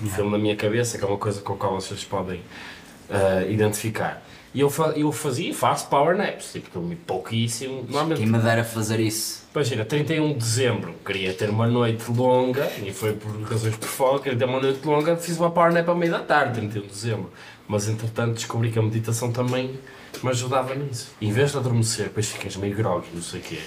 O 0.03 0.07
filme 0.07 0.31
na 0.31 0.39
minha 0.39 0.57
cabeça, 0.57 0.99
que 0.99 1.05
é 1.05 1.07
uma 1.07 1.17
coisa 1.17 1.41
com 1.41 1.55
a 1.55 1.57
qual 1.57 1.75
vocês 1.81 2.05
podem 2.05 2.41
ah, 3.11 3.45
identificar. 3.49 4.23
E 4.55 4.61
eu, 4.61 4.71
fa- 4.71 4.93
eu 4.97 5.13
fazia 5.13 5.51
e 5.51 5.55
faço 5.55 5.87
power 5.89 6.17
naps, 6.17 6.53
tipo, 6.53 6.71
dormi 6.73 6.97
pouquíssimo. 6.97 7.83
Normalmente, 7.83 8.19
Quem 8.19 8.27
me 8.27 8.39
dera 8.39 8.65
fazer 8.65 8.99
isso. 9.01 9.45
Imagina, 9.55 9.85
31 9.85 10.33
de 10.33 10.39
dezembro, 10.39 10.95
queria 11.05 11.33
ter 11.35 11.51
uma 11.51 11.67
noite 11.67 12.11
longa, 12.11 12.71
e 12.83 12.93
foi 12.93 13.13
por 13.13 13.31
razões 13.43 13.77
por 13.77 13.89
fora, 13.89 14.19
queria 14.23 14.39
ter 14.39 14.45
uma 14.47 14.61
noite 14.61 14.87
longa, 14.87 15.17
fiz 15.17 15.39
uma 15.39 15.51
power 15.51 15.73
nap 15.73 15.89
à 15.89 15.95
meia 15.95 16.13
da 16.13 16.19
tarde, 16.21 16.55
31 16.61 16.83
de 16.83 16.89
dezembro. 16.89 17.31
Mas 17.69 17.89
entretanto 17.89 18.35
descobri 18.35 18.71
que 18.71 18.79
a 18.79 18.83
meditação 18.83 19.31
também 19.33 19.79
me 20.25 20.31
ajudava 20.31 20.75
nisso. 20.75 21.09
Em 21.21 21.33
vez 21.33 21.53
de 21.53 21.59
adormecer, 21.59 22.05
depois 22.07 22.29
ficas 22.31 22.57
meio 22.57 22.75
groggy, 22.75 23.09
não 23.13 23.23
sei 23.23 23.41
o 23.41 23.43
quê, 23.43 23.59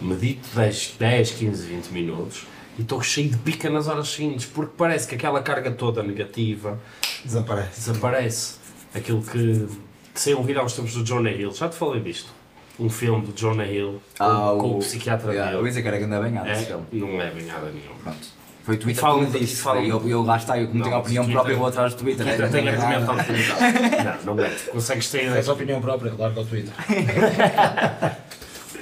medito 0.00 0.48
10, 0.54 0.94
10, 0.98 1.30
15, 1.32 1.66
20 1.66 1.86
minutos 1.88 2.46
e 2.78 2.82
estou 2.82 3.02
cheio 3.02 3.30
de 3.30 3.36
pica 3.38 3.68
nas 3.68 3.88
horas 3.88 4.08
seguintes, 4.08 4.46
porque 4.46 4.72
parece 4.76 5.08
que 5.08 5.14
aquela 5.16 5.42
carga 5.42 5.70
toda 5.72 6.02
negativa 6.02 6.78
Desaparece. 7.24 7.80
desaparece. 7.90 8.54
Aquilo 8.94 9.20
que, 9.22 9.66
que 10.14 10.20
saiu 10.20 10.38
ouvir 10.38 10.56
há 10.58 10.64
uns 10.64 10.72
tempos 10.74 10.94
do 10.94 11.04
Jonah 11.04 11.30
Hill, 11.32 11.50
já 11.52 11.68
te 11.68 11.74
falei 11.76 12.00
disto. 12.00 12.30
Um 12.78 12.88
filme 12.88 13.26
do 13.26 13.32
Jonah 13.36 13.66
Hill 13.66 14.00
com, 14.16 14.24
Ah, 14.24 14.56
com 14.58 14.76
o 14.76 14.78
psiquiatra 14.78 15.32
yeah, 15.32 15.50
Eu 15.50 15.56
ia 15.56 15.58
dele. 15.58 15.68
dizer 15.70 15.82
que 15.82 15.88
era 15.88 15.98
grande 15.98 16.30
bem 16.30 16.52
esse 16.52 16.72
É, 16.72 16.78
não 16.92 17.20
é 17.20 17.30
bem 17.32 17.44
nada 17.44 17.66
nenhum. 17.70 17.94
Pronto. 18.04 18.37
Foi 18.68 18.76
o 18.76 18.78
Twitter 18.80 19.00
Falam 19.00 19.24
que 19.30 19.38
disse. 19.38 19.62
falam- 19.62 19.82
Eu, 19.82 20.06
eu 20.06 20.22
lá 20.22 20.36
está, 20.36 20.58
eu 20.58 20.66
como 20.66 20.78
Não, 20.80 20.84
tenho 20.84 20.96
a 20.96 21.00
opinião 21.00 21.24
Twitter- 21.24 21.34
própria, 21.38 21.52
eu 21.54 21.58
vou 21.58 21.68
atrás 21.68 21.94
do 21.94 21.98
Twitter. 22.00 22.26
Twitter 22.26 22.44
É, 22.44 22.48
tem 22.50 22.62
não 22.64 22.68
é 22.70 22.74
argumento 22.74 23.00
nada. 23.06 23.20
autoridade. 23.22 24.24
Não, 24.26 24.34
não 24.34 24.44
é. 24.44 24.50
Consegues 24.70 25.10
ter 25.10 25.32
Tens 25.32 25.48
a 25.48 25.52
opinião 25.54 25.80
própria, 25.80 26.12
larga 26.18 26.40
o 26.42 26.44
Twitter. 26.44 26.72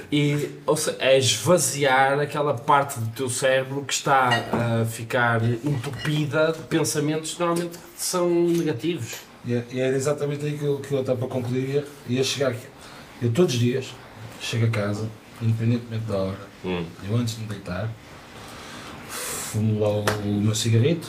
E, 0.09 0.51
ou 0.65 0.77
seja, 0.77 0.95
é 1.01 1.17
esvaziar 1.17 2.17
aquela 2.19 2.53
parte 2.53 2.97
do 2.97 3.07
teu 3.11 3.29
cérebro 3.29 3.83
que 3.83 3.91
está 3.93 4.29
a 4.29 4.85
ficar 4.85 5.43
entupida 5.43 6.53
de 6.53 6.59
pensamentos 6.59 7.33
que 7.33 7.39
normalmente 7.41 7.77
são 7.97 8.29
negativos. 8.29 9.15
E 9.45 9.53
é, 9.53 9.63
e 9.69 9.79
era 9.81 9.93
exatamente 9.95 10.45
aí 10.45 10.57
que 10.57 10.63
eu, 10.63 10.77
que 10.79 10.93
eu 10.93 11.01
estava 11.01 11.17
para 11.19 11.27
concluir. 11.27 11.69
Ia, 11.75 11.85
ia 12.07 12.23
chegar 12.23 12.51
aqui. 12.51 12.65
Eu 13.21 13.31
todos 13.33 13.53
os 13.53 13.59
dias 13.59 13.93
chego 14.39 14.67
a 14.67 14.69
casa, 14.69 15.09
independentemente 15.41 16.05
da 16.05 16.17
hora, 16.17 16.47
Hum. 16.63 16.85
eu 17.09 17.15
antes 17.17 17.35
de 17.35 17.41
me 17.41 17.47
deitar, 17.49 17.89
fumo 19.47 19.79
lá 19.79 19.89
o, 19.89 20.01
o 20.25 20.41
meu 20.41 20.55
cigarrito. 20.55 21.07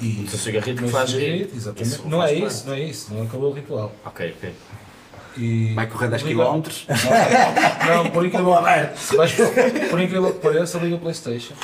E 0.00 0.24
O 0.26 0.28
teu 0.28 0.38
cigarrito 0.38 0.78
o 0.80 0.82
meu 0.82 0.90
faz 0.90 1.10
cigarrito, 1.10 1.50
rir. 1.52 1.56
exatamente. 1.56 1.94
Isso 1.94 2.08
não 2.08 2.18
faz 2.18 2.30
é 2.32 2.40
parte. 2.40 2.52
isso, 2.54 2.66
não 2.66 2.74
é 2.74 2.80
isso, 2.80 3.14
não 3.14 3.22
acabou 3.22 3.50
o 3.50 3.54
ritual. 3.54 3.92
Ok, 4.04 4.34
ok. 4.36 4.52
E 5.36 5.72
Vai 5.74 5.86
correr 5.88 6.08
10 6.08 6.22
liga- 6.22 6.44
km. 6.44 6.62
Não, 7.88 8.10
por 8.10 8.24
incrível, 8.24 8.52
Vais- 8.62 9.32
por 9.90 10.00
incrível 10.00 10.32
que 10.32 10.40
pareça, 10.40 10.78
liga 10.78 10.96
o 10.96 10.98
Playstation. 11.00 11.54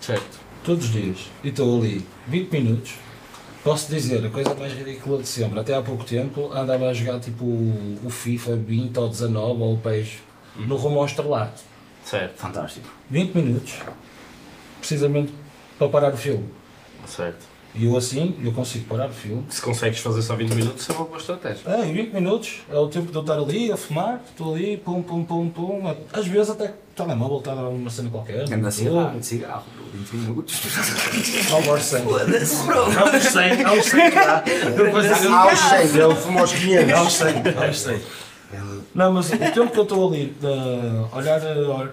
Certo. 0.00 0.38
Todos 0.64 0.84
os 0.86 0.92
dias. 0.92 1.18
E 1.42 1.48
estou 1.48 1.80
ali 1.80 2.06
20 2.26 2.52
minutos. 2.52 2.92
Posso 3.64 3.90
dizer, 3.90 4.24
a 4.24 4.30
coisa 4.30 4.54
mais 4.54 4.72
ridícula 4.72 5.20
de 5.20 5.28
sempre. 5.28 5.58
Até 5.58 5.74
há 5.74 5.82
pouco 5.82 6.04
tempo 6.04 6.52
andava 6.52 6.88
a 6.88 6.94
jogar 6.94 7.18
tipo 7.20 7.44
o 7.44 8.08
FIFA 8.10 8.56
20 8.56 8.96
ou 8.96 9.08
19 9.08 9.62
ou 9.62 9.74
o 9.74 9.78
PES 9.78 10.08
no 10.56 10.76
rumo 10.76 11.00
ao 11.00 11.06
estrelato. 11.06 11.60
Certo, 12.04 12.36
Fantástico. 12.38 12.88
20 13.10 13.34
minutos. 13.34 13.74
Precisamente 14.78 15.32
para 15.78 15.88
parar 15.88 16.12
o 16.12 16.16
filme. 16.16 16.44
certo. 17.06 17.46
E 17.74 17.84
eu 17.84 17.96
assim, 17.96 18.34
eu 18.42 18.50
consigo 18.50 18.86
parar 18.86 19.08
o 19.08 19.12
filme. 19.12 19.44
Se 19.50 19.60
consegues 19.60 20.00
fazer 20.00 20.22
só 20.22 20.34
20 20.34 20.52
minutos, 20.54 20.88
é 20.88 20.92
uma 20.94 21.04
boa 21.04 21.18
estratégia. 21.18 21.60
É, 21.70 21.84
em 21.86 21.92
20 21.92 22.12
minutos 22.14 22.60
é 22.68 22.76
o 22.76 22.88
tempo 22.88 23.08
de 23.12 23.14
eu 23.14 23.20
estar 23.20 23.34
ali 23.34 23.70
a 23.70 23.76
fumar, 23.76 24.20
estou 24.28 24.54
ali, 24.54 24.78
pum, 24.78 25.02
pum, 25.02 25.22
pum, 25.22 25.48
pum. 25.50 25.94
Às 26.12 26.26
vezes 26.26 26.50
até 26.50 26.64
o 26.70 26.74
telemóvel 26.96 27.38
está 27.38 27.52
a 27.52 27.54
dar 27.56 27.68
uma 27.68 27.90
cena 27.90 28.08
qualquer. 28.10 28.50
Anda 28.52 28.70
cigarro, 28.70 29.22
cigarro, 29.22 29.64
20 29.94 30.12
minutos. 30.16 30.60
Ao 31.52 31.62
bor 31.62 31.78
100. 31.78 32.02
Foda-se, 32.04 32.66
bro. 32.66 32.80
Aos 32.80 33.22
100, 33.22 33.64
aos 33.64 33.84
100 33.86 34.10
lá. 34.14 34.40
Depois 34.76 35.20
digo, 35.20 35.34
Há 35.34 35.52
os 35.52 35.58
100, 35.60 35.78
ele 36.02 36.14
fumou 36.16 36.42
os 36.44 36.52
500. 36.52 36.92
Aos 36.94 37.12
100, 37.12 37.34
aos 37.64 37.80
100. 37.80 38.00
Não, 38.94 39.12
mas 39.12 39.30
o 39.30 39.36
tempo 39.38 39.70
que 39.70 39.78
eu 39.78 39.82
estou 39.82 40.08
ali 40.08 40.34
a 41.12 41.16
olhar, 41.16 41.38
a- 41.40 41.88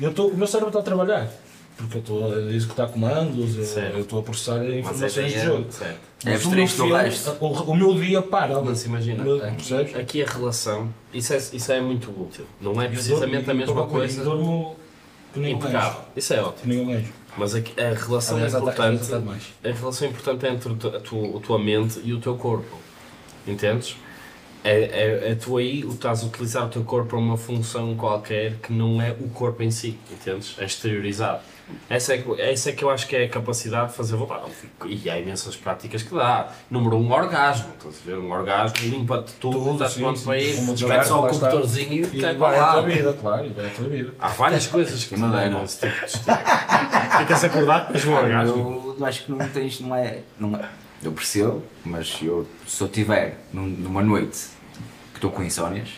eu 0.00 0.10
estou, 0.10 0.28
o 0.28 0.36
meu 0.36 0.46
cérebro 0.48 0.68
está 0.68 0.80
a 0.80 0.82
trabalhar. 0.82 1.28
Porque 1.82 1.96
eu 1.98 2.00
estou 2.00 2.32
a 2.32 2.38
executar 2.52 2.88
comandos, 2.88 3.56
eu- 3.56 4.00
estou 4.00 4.20
a 4.20 4.22
processar 4.22 4.58
Mas 4.58 4.74
informações 4.74 5.16
é 5.18 5.22
de 5.38 5.44
jogo. 5.44 5.72
Certo. 5.72 6.00
É 6.24 6.30
Mas 6.30 6.42
do 6.44 6.92
resto. 6.94 7.36
o, 7.40 7.46
o 7.70 7.74
meu 7.76 7.94
dia 7.94 8.22
para. 8.22 8.60
Mas 8.62 8.84
imagina, 8.84 9.24
Meu- 9.24 9.44
aqui, 9.44 9.74
aqui 9.98 10.22
a 10.22 10.26
relação, 10.26 10.88
isso 11.12 11.32
é, 11.32 11.36
isso 11.36 11.72
é 11.72 11.80
muito 11.80 12.10
útil. 12.10 12.46
Não 12.60 12.80
é 12.80 12.88
precisamente 12.88 13.50
a 13.50 13.54
mesma 13.54 13.86
coisa. 13.86 14.28
Um 14.30 14.74
Impecável. 15.34 16.00
Isso 16.16 16.34
é 16.34 16.42
ótimo. 16.42 16.92
Mas 17.36 17.54
aqui, 17.54 17.72
a 17.80 17.94
relação 17.94 18.36
Aliás, 18.36 18.54
até- 18.54 18.62
importante. 18.92 19.44
A 19.64 19.70
relação 19.72 20.08
importante 20.08 20.46
é 20.46 20.50
entre 20.50 20.72
a 20.72 21.00
tua, 21.00 21.38
a 21.38 21.40
tua 21.40 21.58
mente 21.58 22.00
e 22.04 22.12
o 22.12 22.20
teu 22.20 22.36
corpo. 22.36 22.76
Entendes? 23.46 23.96
É, 24.62 24.82
é, 24.82 25.30
é 25.32 25.34
tu 25.34 25.56
aí 25.56 25.80
estás 25.80 26.22
a 26.22 26.26
utilizar 26.26 26.66
o 26.66 26.68
teu 26.68 26.84
corpo 26.84 27.08
para 27.08 27.18
uma 27.18 27.36
função 27.36 27.96
qualquer 27.96 28.56
que 28.62 28.72
não 28.72 29.02
é 29.02 29.10
o 29.10 29.28
corpo 29.30 29.60
em 29.62 29.70
si, 29.72 29.98
entendes? 30.12 30.54
É 30.58 30.64
exteriorizado. 30.64 31.40
Essa 31.88 32.14
é, 32.14 32.18
que- 32.18 32.40
essa 32.40 32.70
é 32.70 32.72
que 32.72 32.82
eu 32.84 32.90
acho 32.90 33.06
que 33.06 33.16
é 33.16 33.24
a 33.24 33.28
capacidade 33.28 33.90
de 33.90 33.96
fazer 33.96 34.16
volar. 34.16 34.42
E 34.84 35.08
há 35.08 35.18
imensas 35.18 35.56
práticas 35.56 36.02
que 36.02 36.14
dá. 36.14 36.48
Número 36.70 36.96
um, 36.96 37.10
orgasmo. 37.12 37.72
Estás 37.78 37.96
a 38.02 38.10
ver? 38.10 38.18
Um 38.18 38.30
orgasmo 38.30 38.76
limpa-te 38.88 39.32
tudo, 39.34 39.72
estás 39.72 39.94
pronto 39.94 40.20
para 40.22 40.38
ir, 40.38 40.56
devagar, 40.74 41.04
só 41.06 41.24
o 41.24 41.28
computadorzinho 41.28 42.08
e 42.12 42.20
vai 42.20 42.34
para 42.34 42.62
a 42.62 42.72
tua 42.72 42.80
lá. 42.82 42.86
vida, 42.88 43.12
claro, 43.14 43.46
e 43.46 43.48
vai 43.50 43.66
a 43.66 43.70
tua 43.70 43.88
vida. 43.88 44.14
Há 44.18 44.28
várias 44.28 44.66
coisas 44.66 45.04
que 45.04 45.14
levam 45.16 45.60
a 45.60 45.64
esse 45.64 45.80
tipo 45.80 45.98
de 46.00 46.04
estilo. 46.06 46.36
Ficas 47.18 47.44
acordado 47.44 47.92
com 48.02 48.08
um 48.10 48.14
orgasmo. 48.14 48.96
Eu 48.98 49.06
acho 49.06 49.24
que 49.24 49.30
não 49.32 49.48
tens, 49.48 49.80
não 49.80 49.96
é, 49.96 50.18
não 50.38 50.56
é. 50.56 50.68
Eu 51.02 51.12
percebo, 51.12 51.62
mas 51.84 52.18
eu, 52.22 52.46
se 52.66 52.80
eu 52.82 52.88
tiver 52.88 53.38
num- 53.52 53.66
numa 53.66 54.02
noite 54.02 54.46
que 55.12 55.16
estou 55.18 55.30
com 55.30 55.42
insónias, 55.42 55.88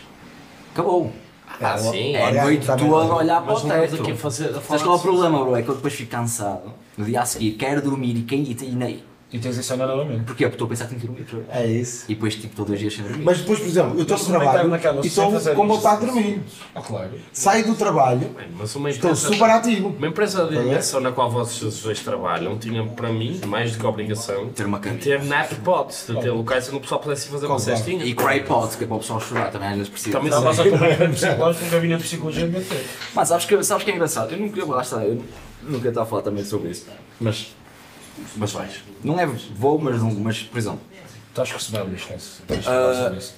acabou. 0.73 1.13
Ah, 1.61 1.77
sim. 1.77 2.15
É 2.15 2.21
a 2.23 2.25
Olha, 2.27 2.43
noite 2.43 2.65
também 2.65 2.89
toda 2.89 3.05
não. 3.05 3.11
a 3.13 3.17
olhar 3.17 3.41
para 3.41 3.53
Mas 3.53 3.63
o 3.63 3.67
teto. 3.67 4.01
aqui 4.01 4.13
fazer. 4.15 4.49
A 4.49 4.61
Sabes 4.61 4.83
qual 4.83 4.95
é 4.95 4.99
o 4.99 5.01
problema, 5.01 5.43
bro? 5.43 5.55
É 5.55 5.61
que 5.61 5.69
eu 5.69 5.75
depois 5.75 5.93
fico 5.93 6.11
cansado. 6.11 6.73
No 6.97 7.05
dia 7.05 7.21
a 7.21 7.25
seguir 7.25 7.51
quero 7.53 7.81
dormir 7.81 8.15
e 8.17 8.21
quem 8.23 8.43
e, 8.43 8.51
e 8.51 9.03
E 9.33 9.39
insónia 9.59 9.85
novamente. 9.87 10.23
Porquê? 10.23 10.43
Porque 10.45 10.55
estou 10.55 10.65
a 10.65 10.69
pensar 10.69 10.85
que 10.87 10.95
tenho 10.95 11.13
que 11.15 11.35
vez. 11.35 11.47
É 11.49 11.65
isso. 11.65 12.05
E 12.07 12.13
depois 12.15 12.35
tipo 12.35 12.47
estou 12.47 12.65
dois 12.65 12.79
dias 12.79 12.93
sem 12.93 13.03
dormir. 13.03 13.23
Mas 13.23 13.39
depois, 13.39 13.59
por 13.59 13.67
exemplo, 13.67 13.95
eu 13.97 14.01
estou 14.03 14.17
também 14.17 14.39
trabalho 14.39 14.57
estar 14.57 14.67
na 14.69 14.79
cama 14.79 15.01
e 15.03 15.07
estou 15.07 15.31
fazer 15.31 15.55
com 15.55 15.63
isto. 15.65 15.75
vontade 15.75 15.99
de 15.99 16.05
dormir. 16.05 16.41
Ah, 16.75 16.81
claro. 16.81 17.11
Saio 17.33 17.65
do 17.65 17.75
trabalho, 17.75 18.29
Mas 18.57 18.75
uma 18.75 18.89
estou 18.89 19.11
empresa, 19.11 19.27
super 19.33 19.49
ativo. 19.49 19.87
uma 19.97 20.07
empresa 20.07 20.43
de 20.45 20.49
Tá 20.55 20.61
bem? 20.61 20.69
dimensão 20.69 21.01
na 21.01 21.11
qual 21.11 21.29
vocês 21.31 21.81
dois 21.81 21.99
trabalham 21.99 22.57
tinha 22.57 22.85
para 22.85 23.09
mim 23.11 23.41
mais 23.47 23.71
do 23.73 23.79
que 23.79 23.85
a 23.85 23.89
obrigação 23.89 24.47
Ter 24.49 24.65
uma 24.67 24.77
de 24.79 24.83
cabine. 24.85 25.01
ter 25.01 25.23
nap 25.25 25.51
pods, 25.63 26.05
de 26.07 26.21
ter 26.21 26.31
locais 26.31 26.67
onde 26.67 26.77
o 26.77 26.81
pessoal 26.81 27.01
pudesse 27.01 27.27
fazer 27.27 27.47
uma 27.47 27.59
cestinha. 27.59 28.05
E 28.05 28.13
cry 28.13 28.41
pod, 28.41 28.77
que 28.77 28.83
é 28.83 28.87
para 28.87 28.95
o 28.95 28.99
pessoal 28.99 29.19
chorar 29.19 29.51
também 29.51 29.69
às 29.69 29.75
vezes 29.75 29.89
precisa. 29.89 30.17
Também 30.17 30.31
psicológico, 31.11 31.65
um 31.65 31.69
gabinete 31.69 32.01
de 32.01 32.07
psicologia 32.07 32.47
de 32.47 32.61
ter. 32.61 32.85
Mas 33.13 33.27
sabes 33.27 33.45
que, 33.45 33.63
sabes 33.63 33.83
que 33.83 33.91
é 33.91 33.95
engraçado? 33.95 34.31
Eu 34.33 34.37
nunca, 34.39 34.63
lá 34.65 34.81
está, 34.81 35.03
eu 35.03 35.21
nunca 35.63 35.89
estava 35.89 36.05
a 36.05 36.09
falar 36.09 36.21
também 36.21 36.45
sobre 36.45 36.69
isso. 36.69 36.85
Mas, 37.19 37.53
Mas 38.37 38.51
vais. 38.51 38.83
não 39.03 39.19
é 39.19 39.25
vou, 39.25 39.79
mas, 39.79 40.01
não- 40.01 40.11
mas 40.13 40.41
por 40.43 40.57
exemplo, 40.57 40.81
Estás 41.29 41.49
falar 42.63 42.93
sobre 42.95 43.17
isso. 43.17 43.35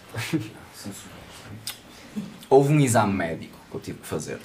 houve 2.50 2.74
um 2.74 2.80
exame 2.80 3.14
médico 3.14 3.58
que 3.70 3.76
eu 3.76 3.82
tive 3.82 4.00
que 4.00 4.08
fazer. 4.08 4.40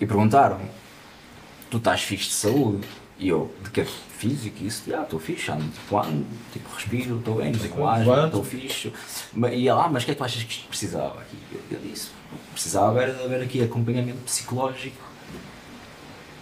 E 0.00 0.06
perguntaram-me, 0.06 0.68
tu 1.70 1.76
estás 1.76 2.02
fixe 2.02 2.28
de 2.28 2.34
saúde? 2.34 2.86
E 3.18 3.28
eu, 3.28 3.54
de 3.62 3.70
que 3.70 3.84
físico 3.84 4.64
isso? 4.64 4.82
Ah, 4.94 5.02
estou 5.02 5.20
fixe, 5.20 5.50
ando 5.50 5.70
tipo, 5.70 5.96
ando, 5.96 6.26
tipo, 6.52 6.68
respiro, 6.74 7.18
estou 7.18 7.36
bem, 7.36 7.52
não 7.52 7.60
sei 7.60 7.68
com 7.68 7.86
asma, 7.88 8.04
Quanto? 8.04 8.26
estou 8.26 8.44
fixe. 8.44 8.92
E 9.52 9.68
ela, 9.68 9.84
ah, 9.84 9.88
mas 9.88 10.02
o 10.02 10.06
que 10.06 10.10
é 10.12 10.14
que 10.14 10.18
tu 10.18 10.24
achas 10.24 10.42
que 10.42 10.66
precisava? 10.66 11.20
aqui? 11.20 11.36
Eu 11.70 11.78
disse, 11.80 12.08
precisava 12.52 13.00
era 13.00 13.12
de 13.14 13.22
haver 13.22 13.42
aqui 13.42 13.62
acompanhamento 13.62 14.18
psicológico. 14.24 15.11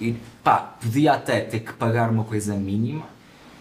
E 0.01 0.17
pá, 0.43 0.57
podia 0.81 1.13
até 1.13 1.41
ter 1.41 1.61
que 1.61 1.73
pagar 1.75 2.09
uma 2.11 2.25
coisa 2.25 2.55
mínima, 2.55 3.07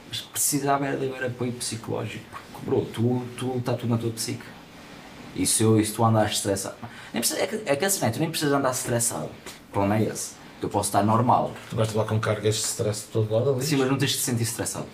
mas 0.07 0.21
precisava 0.21 0.85
era 0.87 0.97
de 0.97 1.07
haver 1.09 1.25
apoio 1.25 1.51
psicológico. 1.53 2.23
Porque, 2.53 2.65
bro, 2.65 2.85
tu, 2.85 3.23
tu 3.37 3.57
está 3.57 3.73
tudo 3.73 3.89
na 3.89 3.97
tua 3.97 4.11
psique. 4.11 4.43
E 5.35 5.45
se, 5.45 5.63
eu, 5.63 5.79
e 5.79 5.85
se 5.85 5.93
tu 5.93 6.03
andares 6.03 6.33
estressado, 6.37 6.75
nem 7.13 7.21
precisa, 7.21 7.41
é, 7.41 7.47
que, 7.47 7.61
é 7.65 7.75
que 7.75 7.85
assim, 7.85 8.01
né? 8.01 8.09
tu 8.09 8.19
nem 8.19 8.29
precisas 8.29 8.53
andar 8.53 8.71
estressado. 8.71 9.25
O 9.69 9.71
problema 9.71 9.97
é 9.97 10.03
esse. 10.09 10.31
Eu 10.61 10.67
posso 10.69 10.89
estar 10.89 11.03
normal. 11.03 11.51
Tu 11.69 11.75
vais 11.75 11.93
lá 11.93 12.03
com 12.03 12.19
cargas 12.19 12.55
de 12.55 12.61
stress 12.61 13.01
de 13.05 13.07
todo 13.13 13.33
lado 13.33 13.51
ali. 13.51 13.63
Sim, 13.63 13.77
mas 13.77 13.89
não 13.89 13.97
tens 13.97 14.11
de 14.11 14.17
te 14.17 14.23
sentir 14.23 14.43
estressado. 14.43 14.85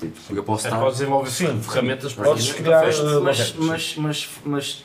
Tipo, 0.00 0.34
eu 0.34 0.44
posso 0.44 0.66
É, 0.66 0.70
estar. 0.70 0.80
podes 0.80 0.98
desenvolver 0.98 1.30
Sim, 1.30 1.60
ferramentas 1.60 2.12
para 2.12 2.24
podes 2.24 2.44
isso. 2.44 2.54
criar, 2.54 2.84
mas, 2.86 3.00
Mas- 3.20 3.54
mas, 3.56 3.96
mas, 3.96 4.28
mas, 4.44 4.84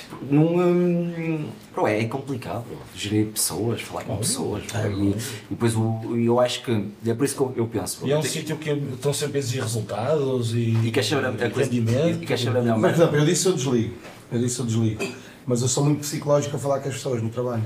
Tipo, 0.00 0.16
não. 0.34 0.56
hum, 0.56 1.48
bro, 1.74 1.86
é 1.86 2.04
complicado, 2.06 2.64
bro, 2.66 2.78
gerir 2.94 3.26
pessoas, 3.26 3.80
falar 3.82 4.04
com 4.04 4.16
pessoas. 4.18 4.64
bro, 4.64 4.90
e, 4.90 5.10
e 5.10 5.16
depois 5.50 5.74
o, 5.76 6.16
e 6.16 6.26
eu 6.26 6.40
acho 6.40 6.62
que. 6.64 6.88
É 7.06 7.14
por 7.14 7.24
isso 7.24 7.34
que 7.36 7.40
eu, 7.42 7.52
eu 7.56 7.66
penso. 7.66 7.98
bro, 8.00 8.08
E 8.08 8.12
é 8.12 8.18
um 8.18 8.20
tem- 8.20 8.30
sítio 8.30 8.56
que 8.56 8.70
estão 8.70 9.12
sempre 9.12 9.36
a 9.36 9.40
exigir 9.40 9.62
resultados 9.62 10.54
e, 10.54 10.76
e 10.84 10.90
queres 10.90 11.08
saber 11.08 11.26
a, 11.26 11.28
a 11.30 11.50
coisa. 11.50 11.70
rendimento. 11.70 12.22
E 12.22 12.26
queres 12.26 12.42
saber 12.42 12.58
a 12.58 12.62
melhor 12.62 12.78
Mas, 12.78 12.94
exemplo, 12.96 13.16
eu 13.16 13.24
disse 13.26 13.46
eu 13.46 13.52
desligo. 13.52 13.94
Eu 14.32 14.38
disse 14.38 14.58
eu 14.60 14.66
desligo. 14.66 15.04
Mas 15.46 15.62
eu 15.62 15.68
sou 15.68 15.84
muito 15.84 16.00
psicológico 16.00 16.56
a 16.56 16.58
falar 16.58 16.80
com 16.80 16.88
as 16.88 16.94
pessoas 16.94 17.22
no 17.22 17.30
trabalho. 17.30 17.64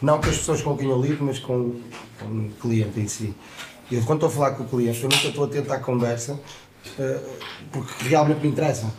Não 0.00 0.20
com 0.20 0.28
as 0.30 0.36
pessoas 0.36 0.62
com 0.62 0.76
quem 0.76 0.88
eu 0.88 1.00
lido, 1.00 1.24
mas 1.24 1.38
com, 1.38 1.80
com 2.20 2.26
o 2.26 2.50
cliente 2.60 3.00
em 3.00 3.08
si. 3.08 3.34
Eu, 3.90 4.02
quando 4.02 4.18
estou 4.24 4.28
a 4.28 4.32
falar 4.32 4.50
com 4.56 4.64
o 4.64 4.68
cliente, 4.68 5.02
eu 5.02 5.08
nunca 5.08 5.26
estou 5.28 5.44
atento 5.44 5.72
à 5.72 5.78
conversa, 5.78 6.38
eh, 6.98 7.20
porque 7.72 8.04
realmente 8.08 8.40
me 8.42 8.48
interessa. 8.48 8.92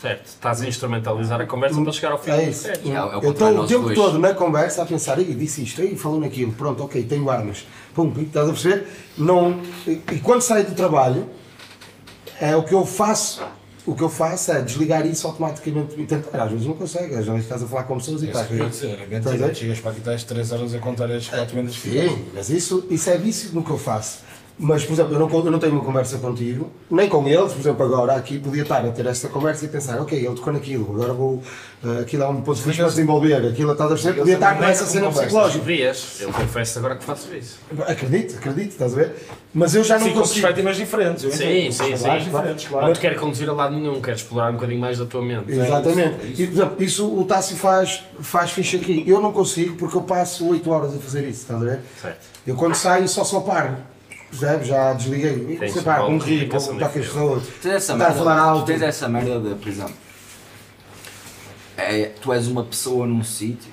Certo, 0.00 0.26
estás 0.26 0.62
a 0.62 0.66
instrumentalizar 0.66 1.40
a 1.40 1.46
conversa 1.46 1.80
para 1.82 1.92
chegar 1.92 2.12
ao 2.12 2.18
fim. 2.18 2.30
É 2.30 2.48
isso. 2.48 2.62
Certo. 2.62 2.88
É, 2.88 2.92
é 2.92 2.98
eu 3.26 3.30
estou 3.32 3.60
o 3.60 3.66
tempo 3.66 3.82
dois. 3.82 3.94
todo 3.98 4.18
na 4.18 4.32
conversa 4.32 4.82
a 4.82 4.86
pensar, 4.86 5.18
Ei, 5.18 5.34
disse 5.34 5.62
isto, 5.62 5.82
Ei, 5.82 5.94
falou 5.94 6.18
naquilo, 6.18 6.52
pronto, 6.52 6.82
ok, 6.84 7.02
tenho 7.04 7.28
armas. 7.28 7.66
Pum, 7.94 8.10
estás 8.18 8.48
a 8.48 8.52
perceber? 8.52 8.86
Não, 9.18 9.60
e, 9.86 10.00
e 10.12 10.18
quando 10.20 10.40
saio 10.40 10.64
do 10.64 10.74
trabalho, 10.74 11.28
é 12.40 12.56
o 12.56 12.62
que 12.62 12.72
eu 12.74 12.86
faço. 12.86 13.42
O 13.86 13.94
que 13.94 14.02
eu 14.02 14.08
faço 14.10 14.52
é 14.52 14.60
desligar 14.62 15.06
isso 15.06 15.26
automaticamente 15.26 15.98
e 16.00 16.06
tentar. 16.06 16.44
Às 16.44 16.50
vezes 16.50 16.66
não 16.66 16.74
consegue, 16.74 17.14
às 17.14 17.26
vezes 17.26 17.42
estás 17.42 17.62
a 17.62 17.66
falar 17.66 17.84
com 17.84 17.96
pessoas 17.96 18.22
e 18.22 18.26
Isso 18.26 18.32
estás 18.32 18.46
que 18.46 18.54
eu 18.54 18.58
ia 18.58 18.70
dizer, 18.70 18.86
é 18.86 18.90
Estás 18.92 19.26
a 19.26 19.30
mentira. 19.30 19.46
ver? 19.48 19.54
Chegas 19.56 19.80
para 19.80 19.90
aqui, 19.90 20.00
estás 20.00 20.24
3 20.24 20.52
horas 20.52 20.74
a 20.74 20.78
contar 20.78 21.10
as 21.10 21.28
4 21.28 21.54
vendas 21.54 21.76
que 21.76 21.90
Sim, 21.90 22.26
mas 22.34 22.50
isso, 22.50 22.86
isso 22.90 23.10
é 23.10 23.16
vício 23.16 23.50
no 23.52 23.64
que 23.64 23.70
eu 23.70 23.78
faço. 23.78 24.18
Mas, 24.62 24.84
por 24.84 24.92
exemplo, 24.92 25.14
eu 25.14 25.18
não, 25.18 25.30
eu 25.30 25.50
não 25.50 25.58
tenho 25.58 25.72
uma 25.72 25.82
conversa 25.82 26.18
contigo, 26.18 26.70
nem 26.90 27.08
com 27.08 27.26
eles, 27.26 27.50
por 27.54 27.60
exemplo, 27.60 27.82
agora 27.86 28.14
aqui 28.14 28.38
podia 28.38 28.60
estar 28.60 28.84
a 28.84 28.90
ter 28.90 29.06
esta 29.06 29.26
conversa 29.28 29.64
e 29.64 29.68
pensar, 29.68 29.98
ok, 29.98 30.18
ele 30.18 30.34
tocou 30.34 30.52
naquilo, 30.52 30.94
agora 30.94 31.14
vou, 31.14 31.42
uh, 31.82 32.00
aquilo 32.02 32.24
há 32.24 32.28
um 32.28 32.42
ponto 32.42 32.58
de 32.58 32.64
vista 32.64 32.82
para 32.82 32.90
desenvolver, 32.90 33.36
aquilo 33.36 33.72
estás 33.72 33.90
a 33.90 33.94
perceber, 33.94 34.18
podia 34.18 34.34
estar 34.34 34.58
com 34.58 34.64
essa 34.64 34.84
cena 34.84 35.08
psicológica. 35.08 35.64
Devias, 35.64 36.20
eu 36.20 36.30
confesso 36.30 36.78
agora 36.78 36.96
que 36.96 37.04
faço 37.04 37.34
isso. 37.34 37.58
Acredito, 37.86 38.36
acredito, 38.36 38.72
estás 38.72 38.92
a 38.92 38.96
ver? 38.96 39.16
Mas 39.54 39.74
eu 39.74 39.82
já 39.82 39.98
não 39.98 40.06
Sim, 40.08 40.12
com 40.12 40.20
consigo. 40.20 40.40
perspectivas 40.42 40.76
diferentes. 40.76 41.24
eu 41.24 41.30
Sim, 41.30 41.44
entendo. 41.44 41.72
sim, 41.72 41.96
sim. 41.96 42.04
Claro, 42.04 42.20
diferentes, 42.20 42.68
claro. 42.68 42.86
Não 42.86 42.92
te 42.92 43.00
quero 43.00 43.18
conduzir 43.18 43.48
a 43.48 43.52
lado 43.54 43.74
nenhum, 43.74 43.98
quero 44.02 44.16
explorar 44.16 44.50
um 44.50 44.54
bocadinho 44.56 44.80
mais 44.80 44.98
da 44.98 45.06
tua 45.06 45.22
mente. 45.22 45.50
Exatamente. 45.50 46.34
E, 46.36 46.46
por 46.46 46.52
exemplo, 46.52 46.84
isso 46.84 47.18
o 47.18 47.24
Tássio 47.24 47.56
faz, 47.56 48.02
faz 48.20 48.50
ficha 48.50 48.76
aqui. 48.76 49.04
Eu 49.06 49.22
não 49.22 49.32
consigo 49.32 49.74
porque 49.76 49.96
eu 49.96 50.02
passo 50.02 50.46
8 50.50 50.70
horas 50.70 50.94
a 50.94 50.98
fazer 50.98 51.22
isso, 51.22 51.40
estás 51.40 51.62
a 51.62 51.64
ver? 51.64 51.80
Certo. 52.02 52.18
Eu 52.46 52.56
quando 52.56 52.74
saio 52.74 53.08
só 53.08 53.24
só 53.24 53.40
paro. 53.40 53.74
Percebes? 54.30 54.68
Já 54.68 54.92
desliguei. 54.92 55.58
Você 55.68 55.82
para, 55.82 56.04
uma 56.04 56.14
um 56.14 56.18
vou 56.18 56.48
com 56.48 56.56
as 56.56 56.62
diferente. 56.64 56.92
pessoas. 56.92 57.42
Tens 57.60 57.74
essa 57.74 57.92
a 57.92 57.96
merda, 57.96 58.14
falar 58.14 58.36
tu 58.36 58.48
alto. 58.48 58.66
tens 58.66 58.82
essa 58.82 59.08
merda 59.08 59.40
de, 59.40 59.54
por 59.56 59.68
exemplo, 59.68 59.94
é, 61.76 62.04
tu 62.20 62.32
és 62.32 62.46
uma 62.46 62.64
pessoa 62.64 63.06
num 63.06 63.24
sítio 63.24 63.70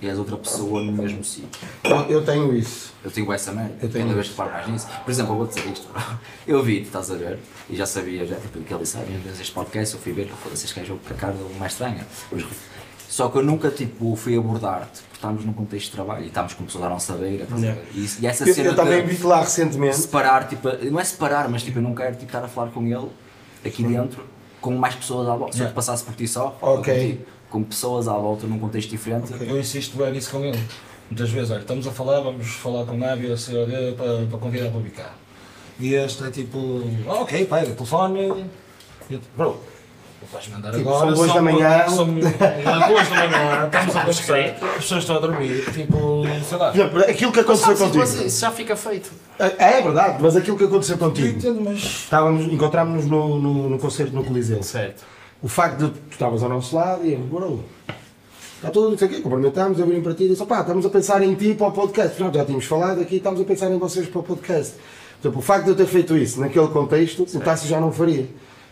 e 0.00 0.08
és 0.08 0.18
outra 0.18 0.36
pessoa 0.36 0.82
no 0.82 0.92
mesmo 0.92 1.22
sítio. 1.22 1.48
Eu, 1.84 1.96
eu 2.08 2.24
tenho 2.24 2.54
isso. 2.56 2.92
Eu 3.04 3.10
tenho 3.10 3.30
essa 3.32 3.52
merda, 3.52 3.74
Eu 3.82 3.88
tenho 3.88 4.04
cada 4.04 4.14
vez 4.14 4.28
que 4.28 4.34
paro 4.34 4.50
mais 4.50 4.66
nisso. 4.68 4.88
Por 5.04 5.10
exemplo, 5.10 5.32
eu 5.32 5.36
vou 5.36 5.46
dizer 5.46 5.66
isto, 5.66 5.86
bro. 5.92 6.02
eu 6.46 6.62
vi-te, 6.62 6.86
estás 6.86 7.10
a 7.10 7.14
ver, 7.14 7.38
e 7.68 7.76
já 7.76 7.86
sabia, 7.86 8.26
já, 8.26 8.36
tipo, 8.36 8.60
que 8.60 8.72
ele 8.72 8.82
disse, 8.82 8.96
ah, 8.96 9.00
vezes 9.22 9.40
este 9.40 9.52
podcast, 9.52 9.94
eu 9.94 10.00
fui 10.00 10.12
ver, 10.12 10.28
foda-se, 10.42 10.64
este 10.64 10.80
gajo 10.80 10.98
é 11.08 11.12
a 11.12 11.16
cara 11.16 11.32
dele 11.34 11.54
mais 11.58 11.72
estranha. 11.72 12.06
Só 13.08 13.28
que 13.28 13.38
eu 13.38 13.42
nunca, 13.42 13.70
tipo, 13.70 14.16
fui 14.16 14.36
abordar-te, 14.36 15.02
estamos 15.24 15.44
num 15.44 15.52
contexto 15.52 15.86
de 15.86 15.92
trabalho 15.92 16.24
e 16.24 16.28
estamos 16.28 16.52
com 16.54 16.64
pessoas 16.64 16.84
à 16.84 16.88
nossa 16.88 17.14
beira, 17.14 17.44
estás 17.44 17.64
a 17.64 17.66
ver? 17.72 17.84
E, 17.94 18.04
isso- 18.04 18.18
e 18.22 18.26
essa 18.26 18.48
Eu, 18.48 18.54
cena 18.54 18.68
eu 18.70 18.76
também 18.76 19.04
vi-te 19.06 19.22
lá 19.24 19.40
recentemente. 19.40 19.96
separar, 19.96 20.46
tipo, 20.48 20.68
não 20.90 21.00
é 21.00 21.04
separar, 21.04 21.48
mas 21.48 21.62
tipo, 21.62 21.78
eu 21.78 21.82
não 21.82 21.94
quero 21.94 22.12
tipo, 22.12 22.26
estar 22.26 22.44
a 22.44 22.48
falar 22.48 22.70
com 22.70 22.82
ele 22.86 23.08
aqui 23.64 23.82
dentro, 23.82 24.22
com 24.60 24.70
mais 24.72 24.94
pessoas 24.94 25.28
à 25.28 25.34
volta. 25.34 25.56
Se 25.56 25.62
eu 25.62 25.68
te 25.68 25.72
passasse 25.72 26.04
por 26.04 26.14
ti 26.14 26.28
só, 26.28 26.56
Ok. 26.60 26.94
contigo. 26.94 27.24
com 27.50 27.62
pessoas 27.62 28.08
à 28.08 28.12
volta 28.14 28.46
num 28.48 28.58
contexto 28.58 28.90
diferente. 28.90 29.32
Eu 29.40 29.60
insisto 29.60 29.96
bem 29.96 30.10
nisso 30.12 30.30
com 30.32 30.44
ele. 30.44 30.58
Muitas 31.08 31.30
vezes, 31.30 31.50
olha, 31.52 31.60
estamos 31.60 31.86
a 31.86 31.92
falar, 31.92 32.18
vamos 32.20 32.46
falar 32.48 32.84
com 32.84 32.92
o 32.94 32.98
Nábio, 32.98 33.32
a 33.32 33.36
COD, 33.36 33.94
para, 33.96 34.26
para 34.28 34.38
convidar 34.38 34.70
para 34.70 34.80
bicar. 34.80 35.14
E 35.78 35.94
este 35.94 36.24
é 36.24 36.30
tipo, 36.30 36.82
ok, 37.06 37.44
pega 37.46 37.70
o 37.70 37.74
telefone. 37.74 38.44
E 39.08 39.20
bro, 39.36 39.60
vais 40.32 40.48
mandar 40.48 40.72
Tipo, 40.72 40.88
agora. 40.88 41.06
são 41.06 41.14
duas 41.14 41.34
da 41.34 41.42
manhã. 41.42 41.88
São 41.88 42.06
duas 42.14 43.08
da 43.08 43.28
manhã, 43.28 43.66
estamos 43.66 43.96
a 43.96 44.00
conversar, 44.00 44.38
as 44.38 44.74
pessoas 44.76 45.00
estão 45.02 45.16
a 45.16 45.20
dormir, 45.20 45.64
tipo, 45.72 46.22
sei 46.48 46.58
lá. 46.58 46.70
Aquilo 47.08 47.32
que 47.32 47.40
aconteceu 47.40 47.76
Sabe, 47.76 47.78
contigo. 47.78 47.98
mas 47.98 48.14
isso 48.14 48.40
já 48.40 48.50
fica 48.50 48.76
feito. 48.76 49.10
É, 49.38 49.78
é 49.78 49.82
verdade, 49.82 50.18
mas 50.20 50.36
aquilo 50.36 50.56
que 50.56 50.64
aconteceu 50.64 50.96
contigo. 50.98 51.38
Entendo, 51.38 51.60
mas. 51.60 51.78
Estávamos, 51.82 52.44
encontrámos-nos 52.52 53.06
no, 53.06 53.38
no, 53.38 53.70
no 53.70 53.78
concerto 53.78 54.14
no 54.14 54.24
Coliseu. 54.24 54.62
Certo. 54.62 55.02
O 55.42 55.48
facto 55.48 55.78
de 55.78 55.90
tu 55.90 55.98
estavas 56.12 56.42
ao 56.42 56.48
nosso 56.48 56.74
lado 56.74 57.04
e 57.04 57.12
eu, 57.12 57.18
bro, 57.18 57.62
está 58.56 58.70
tudo, 58.70 58.90
não 58.90 58.96
sei 58.98 59.08
o 59.08 59.10
quê, 59.10 59.20
cumprimentámos, 59.20 59.78
eu 59.78 59.86
vim 59.86 60.00
para 60.00 60.14
ti 60.14 60.24
e 60.24 60.28
disse, 60.30 60.42
opá, 60.42 60.60
estamos 60.60 60.86
a 60.86 60.88
pensar 60.88 61.22
em 61.22 61.34
ti 61.34 61.52
para 61.54 61.66
o 61.66 61.72
podcast. 61.72 62.16
Pronto, 62.16 62.34
já 62.34 62.44
tínhamos 62.44 62.64
falado 62.64 63.00
aqui, 63.02 63.16
estamos 63.16 63.40
a 63.40 63.44
pensar 63.44 63.70
em 63.70 63.78
vocês 63.78 64.06
para 64.08 64.20
o 64.20 64.22
podcast. 64.22 64.74
Portanto, 65.20 65.38
o 65.38 65.42
facto 65.42 65.64
de 65.64 65.70
eu 65.70 65.76
ter 65.76 65.86
feito 65.86 66.16
isso 66.16 66.40
naquele 66.40 66.68
contexto, 66.68 67.26
o 67.34 67.40
Tássio 67.40 67.68
já 67.68 67.78
não 67.80 67.92
faria. 67.92 68.26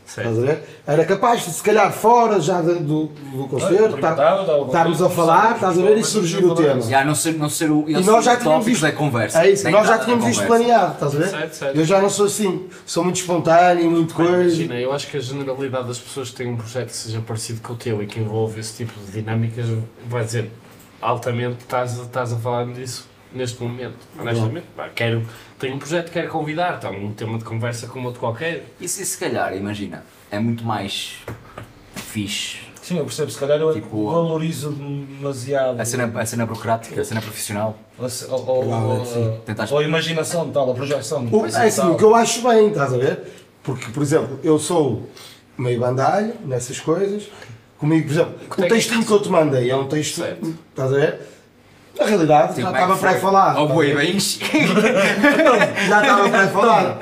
Estás 0.06 0.38
a 0.38 0.40
ver? 0.42 0.62
Era 0.86 1.04
capaz 1.06 1.44
de, 1.44 1.50
se 1.52 1.62
calhar, 1.62 1.90
fora 1.92 2.38
já 2.40 2.60
do, 2.60 3.06
do 3.06 3.48
concerto, 3.48 3.94
estar- 3.94 4.10
cumprimentava, 4.10 4.44
dava 4.46 4.66
estarmos 4.66 5.02
a 5.02 5.08
falar, 5.08 5.54
estás 5.54 5.78
a 5.78 5.82
ver, 5.82 5.96
e 5.96 6.04
surgir 6.04 6.44
o 6.44 6.54
tema. 6.54 6.80
Já 6.82 7.04
não 7.04 7.14
ser, 7.14 7.32
não 7.34 7.48
ser 7.48 7.70
o, 7.70 7.84
E 7.88 7.92
nós 7.94 8.24
já 8.24 8.36
tínhamos 8.36 8.42
tópico 8.64 8.70
isto. 8.70 8.82
da 8.82 8.92
conversa. 8.92 9.42
É 9.46 9.50
isso, 9.50 9.70
nós 9.70 9.86
já 9.88 9.98
tínhamos 9.98 10.26
isto 10.26 10.44
planeado, 10.46 10.92
estás 10.94 11.14
a 11.14 11.18
ver? 11.18 11.28
Certo, 11.28 11.52
certo. 11.54 11.76
Eu 11.78 11.84
já 11.84 12.00
não 12.02 12.10
sou 12.10 12.26
assim, 12.26 12.68
sou 12.84 13.04
muito 13.04 13.16
espontâneo, 13.16 13.90
muito 13.90 14.12
coisa. 14.12 14.42
Imagina, 14.42 14.74
eu 14.74 14.92
acho 14.92 15.06
que 15.06 15.16
a 15.16 15.20
generalidade 15.20 15.88
das 15.88 15.98
pessoas 15.98 16.28
que 16.30 16.36
têm 16.36 16.48
um 16.52 16.56
projeto 16.56 16.88
que 16.88 16.96
seja 16.96 17.20
parecido 17.20 17.60
com 17.62 17.72
o 17.72 17.76
teu 17.76 18.02
e 18.02 18.06
que 18.06 18.20
envolve 18.20 18.60
esse 18.60 18.76
tipo 18.76 18.92
de 19.06 19.12
dinâmicas 19.12 19.66
vai 20.08 20.24
dizer 20.24 20.50
altamente 21.00 21.58
estás, 21.62 21.98
a- 21.98 22.02
estás 22.02 22.32
a 22.32 22.36
falar 22.36 22.66
disso 22.66 23.08
neste 23.34 23.62
momento. 23.62 23.96
Honestamente, 24.18 24.66
pá, 24.76 24.88
quero, 24.94 25.26
tenho 25.58 25.74
um 25.74 25.78
projeto 25.78 26.06
que 26.06 26.12
quero 26.12 26.28
convidar, 26.30 26.76
está 26.76 26.90
um 26.90 27.12
tema 27.12 27.38
de 27.38 27.44
conversa 27.44 27.86
como 27.86 28.06
outro 28.06 28.20
qualquer. 28.20 28.64
E 28.80 28.88
se 28.88 29.04
se 29.04 29.18
calhar, 29.18 29.54
imagina, 29.56 30.04
é 30.30 30.38
muito 30.38 30.64
mais 30.64 31.16
fixe 31.94 32.58
Sim, 32.82 32.98
eu 32.98 33.04
percebo, 33.04 33.30
se 33.30 33.38
calhar 33.38 33.60
eu 33.60 33.72
Tipo, 33.72 34.10
valorizo 34.10 34.70
demasiado. 34.72 35.80
a 35.80 35.84
cena, 35.84 36.10
a 36.20 36.26
cena 36.26 36.44
burocrática, 36.44 37.00
a 37.00 37.04
cena 37.04 37.20
profissional. 37.22 37.78
Ou, 38.28 38.68
ou. 38.68 39.36
Tentaste- 39.46 39.72
ou 39.72 39.78
a 39.80 39.84
imaginação 39.84 40.50
tal, 40.50 40.68
a 40.72 40.74
projeção. 40.74 41.28
O, 41.30 41.46
é 41.46 41.48
assim, 41.68 41.80
o 41.88 41.94
que 41.96 42.02
eu 42.02 42.12
acho 42.12 42.42
bem, 42.42 42.70
estás 42.70 42.92
a 42.92 42.96
ver? 42.98 43.20
Porque, 43.62 43.86
por 43.92 44.02
exemplo, 44.02 44.40
eu 44.42 44.58
sou 44.58 45.08
meio 45.56 45.78
bandalho 45.78 46.34
nessas 46.44 46.80
coisas. 46.80 47.30
Comigo, 47.78 48.06
por 48.08 48.12
exemplo, 48.14 48.34
o 48.50 48.62
textinho 48.68 49.06
que 49.06 49.12
eu 49.12 49.22
te 49.22 49.28
mandei 49.28 49.70
é 49.70 49.76
um 49.76 49.86
texto. 49.86 50.16
Certo. 50.16 50.52
Estás 50.70 50.92
a 50.92 50.96
ver? 50.96 51.20
Na 51.98 52.06
realidade, 52.06 52.60
já 52.60 52.70
estava 52.70 52.96
pré-falado. 52.96 53.60
Oh, 53.60 53.68
boi, 53.68 53.94
bem. 53.94 54.18
Já 54.18 56.00
estava 56.00 56.28
pré-falado. 56.28 56.98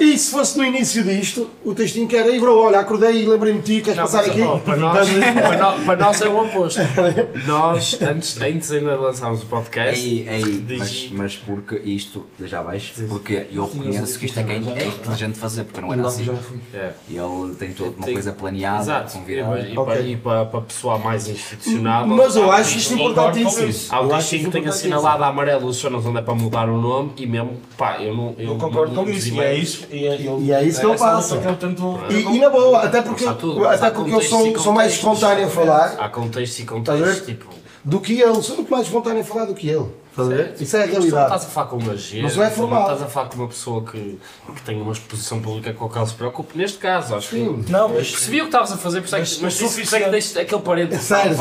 E 0.00 0.18
se 0.18 0.30
fosse 0.30 0.56
no 0.58 0.64
início 0.64 1.04
disto, 1.04 1.50
o 1.64 1.74
textinho 1.74 2.08
que 2.08 2.16
era, 2.16 2.28
"Ei, 2.28 2.40
bro, 2.40 2.58
olha, 2.58 2.80
acordei 2.80 3.22
e 3.22 3.26
lembrei-me 3.26 3.60
de 3.60 3.76
ti, 3.76 3.82
queres 3.82 3.96
Não, 3.98 4.04
passar 4.04 4.18
mas, 4.26 4.28
aqui? 4.30 4.60
para, 4.64 4.76
nós, 4.76 5.08
para, 5.34 5.56
nós, 5.58 5.84
para 5.84 5.96
nós 5.96 6.22
é 6.22 6.28
o 6.28 6.42
oposto. 6.44 6.80
Nós, 7.46 7.98
antes, 8.00 8.40
antes 8.40 8.70
ainda 8.72 8.92
de 8.92 9.02
lançarmos 9.02 9.42
o 9.42 9.46
podcast, 9.46 10.00
Ei, 10.04 10.26
ei, 10.28 10.78
mas, 10.78 11.08
mas 11.12 11.36
porque 11.36 11.76
isto, 11.84 12.26
já 12.40 12.62
vais, 12.62 12.92
porque 13.08 13.46
eu 13.52 13.66
reconheço 13.66 14.18
que 14.18 14.26
isto 14.26 14.40
é, 14.40 14.42
que 14.44 14.50
é 14.52 14.54
é 14.54 14.58
inteligente 14.86 15.34
de 15.34 15.40
fazer, 15.40 15.64
porque 15.64 15.80
não 15.80 15.92
era 15.92 16.06
assim. 16.06 16.28
é, 16.72 16.90
E 17.08 17.16
ele 17.16 17.54
tem 17.58 17.72
toda 17.72 17.90
uma 17.96 18.06
coisa 18.06 18.32
planeada, 18.32 18.82
Exato, 18.82 19.18
e, 19.18 19.42
para- 19.42 19.60
e, 19.60 19.76
Ok. 19.78 19.84
para, 19.94 20.00
e 20.00 20.16
para, 20.16 20.44
para 20.46 20.60
pessoal 20.62 20.98
mais 20.98 21.28
institucional. 21.28 22.06
Mas 22.06 22.36
eu 22.36 22.50
acho 22.50 22.78
isto 22.78 22.94
importantíssimo. 22.94 23.72
O 24.22 24.34
Eu 24.36 24.44
que 24.44 24.50
tem 24.50 24.66
assinalado 24.68 25.24
a 25.24 25.26
amarelo 25.28 25.66
os 25.66 25.76
zonas 25.76 26.04
onde 26.06 26.18
é 26.18 26.22
para 26.22 26.34
mudar 26.34 26.68
o 26.68 26.80
nome 26.80 27.12
e 27.16 27.26
mesmo, 27.26 27.56
pá, 27.76 27.98
eu 28.00 28.14
não. 28.16 28.34
Eu 28.38 28.56
concordo 28.56 28.94
com 28.94 29.08
isso, 29.10 29.34
e 29.34 29.40
é 29.40 29.54
isso. 29.54 29.86
E 29.90 30.06
é, 30.06 30.14
eu- 30.26 30.40
E 30.40 30.52
é 30.52 30.62
isso 30.64 30.80
que 30.80 30.86
eu 30.86 30.96
faço. 30.98 31.38
que 31.38 31.46
eu 31.46 31.56
tento- 31.56 31.98
E, 32.10 32.36
e 32.36 32.38
na 32.38 32.50
boa, 32.50 32.80
até 32.82 33.02
porque, 33.02 33.24
tudo, 33.34 33.66
até 33.66 33.90
porque 33.90 34.14
eu 34.14 34.20
sou, 34.22 34.58
sou 34.58 34.72
mais 34.72 34.92
espontâneo 34.92 35.46
a 35.46 35.48
falar 35.50 35.96
Há 35.98 36.08
contextos 36.08 36.58
e 36.58 36.64
ver? 37.20 37.24
tipo. 37.24 37.46
do 37.84 38.00
que 38.00 38.20
ele. 38.20 38.42
Sou 38.42 38.56
muito 38.56 38.70
mais 38.70 38.86
espontâneo 38.86 39.20
a 39.20 39.24
falar 39.24 39.44
do 39.46 39.54
que 39.54 39.68
ele. 39.68 39.86
Estás 40.12 40.28
a 40.28 40.34
ver? 40.34 40.54
Isso 40.60 40.76
é 40.76 40.80
a 40.80 40.86
Mas 40.86 40.90
tu 40.90 40.94
não 40.94 41.00
realidade. 41.00 41.24
estás 41.24 41.44
a 41.44 41.48
falar 41.48 41.66
com 41.68 41.76
uma 41.78 41.96
gente, 41.96 42.22
Mas 42.22 42.36
não 42.36 42.44
é 42.44 42.50
formal. 42.50 42.82
estás 42.82 43.02
a 43.02 43.06
falar 43.06 43.28
com 43.30 43.36
uma 43.36 43.48
pessoa 43.48 43.82
que, 43.82 44.18
que 44.54 44.62
tem 44.62 44.78
uma 44.80 44.92
exposição 44.92 45.40
pública 45.40 45.72
com 45.72 45.86
a 45.86 45.88
qual 45.88 46.06
se 46.06 46.12
preocupe. 46.12 46.58
Neste 46.58 46.76
caso, 46.76 47.14
acho 47.14 47.30
Sim. 47.30 47.62
que. 47.62 47.72
Não, 47.72 47.88
mas 47.88 48.10
Percebi 48.10 48.36
o 48.40 48.40
que 48.42 48.48
estavas 48.48 48.72
a 48.72 48.76
fazer, 48.76 49.00
por 49.00 49.06
isso 49.06 49.16
é 49.16 49.18
Mas 49.20 49.34
que, 49.36 49.42
mas 49.42 49.54
é 49.54 49.58
que 49.64 49.68
suficiente. 49.70 50.10
deixas 50.10 50.36
aquele 50.36 50.60
parente. 50.60 50.96
Sério? 50.98 51.34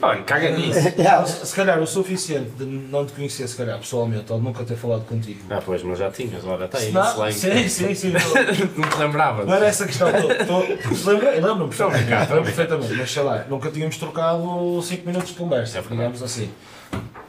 Pá, 0.00 0.16
caga 0.26 0.50
nisso. 0.50 0.80
Se 1.46 1.54
calhar 1.54 1.78
o 1.80 1.86
suficiente 1.86 2.50
de 2.58 2.64
não 2.64 3.06
te 3.06 3.12
conhecer, 3.12 3.46
se 3.46 3.56
calhar 3.56 3.78
pessoalmente, 3.78 4.32
ou 4.32 4.38
de 4.40 4.44
nunca 4.44 4.64
ter 4.64 4.76
falado 4.76 5.04
contigo. 5.06 5.40
Ah, 5.48 5.62
pois, 5.64 5.80
mas 5.84 6.00
já 6.00 6.10
tinhas, 6.10 6.44
ora, 6.44 6.64
está 6.64 6.78
aí, 6.78 6.90
Não, 6.90 7.30
sim, 7.32 7.68
sim, 7.68 7.94
sim. 7.94 8.10
não- 8.10 8.18
Não 8.82 8.88
te 8.90 8.98
lembravas? 8.98 9.46
Não 9.46 9.54
era 9.54 9.66
essa 9.66 9.84
a 9.84 9.86
questão. 9.86 10.08
Lembro-me 10.08 11.68
perfeitamente, 11.68 12.10
lembro-me 12.10 12.44
perfeitamente, 12.44 12.94
mas 12.94 13.10
sei 13.12 13.22
lá, 13.22 13.44
nunca 13.48 13.70
tínhamos 13.70 13.96
trocado 13.96 14.80
5 14.82 15.06
minutos 15.06 15.28
de 15.30 15.34
conversa, 15.36 15.82
digamos 15.88 16.20
assim. 16.22 16.50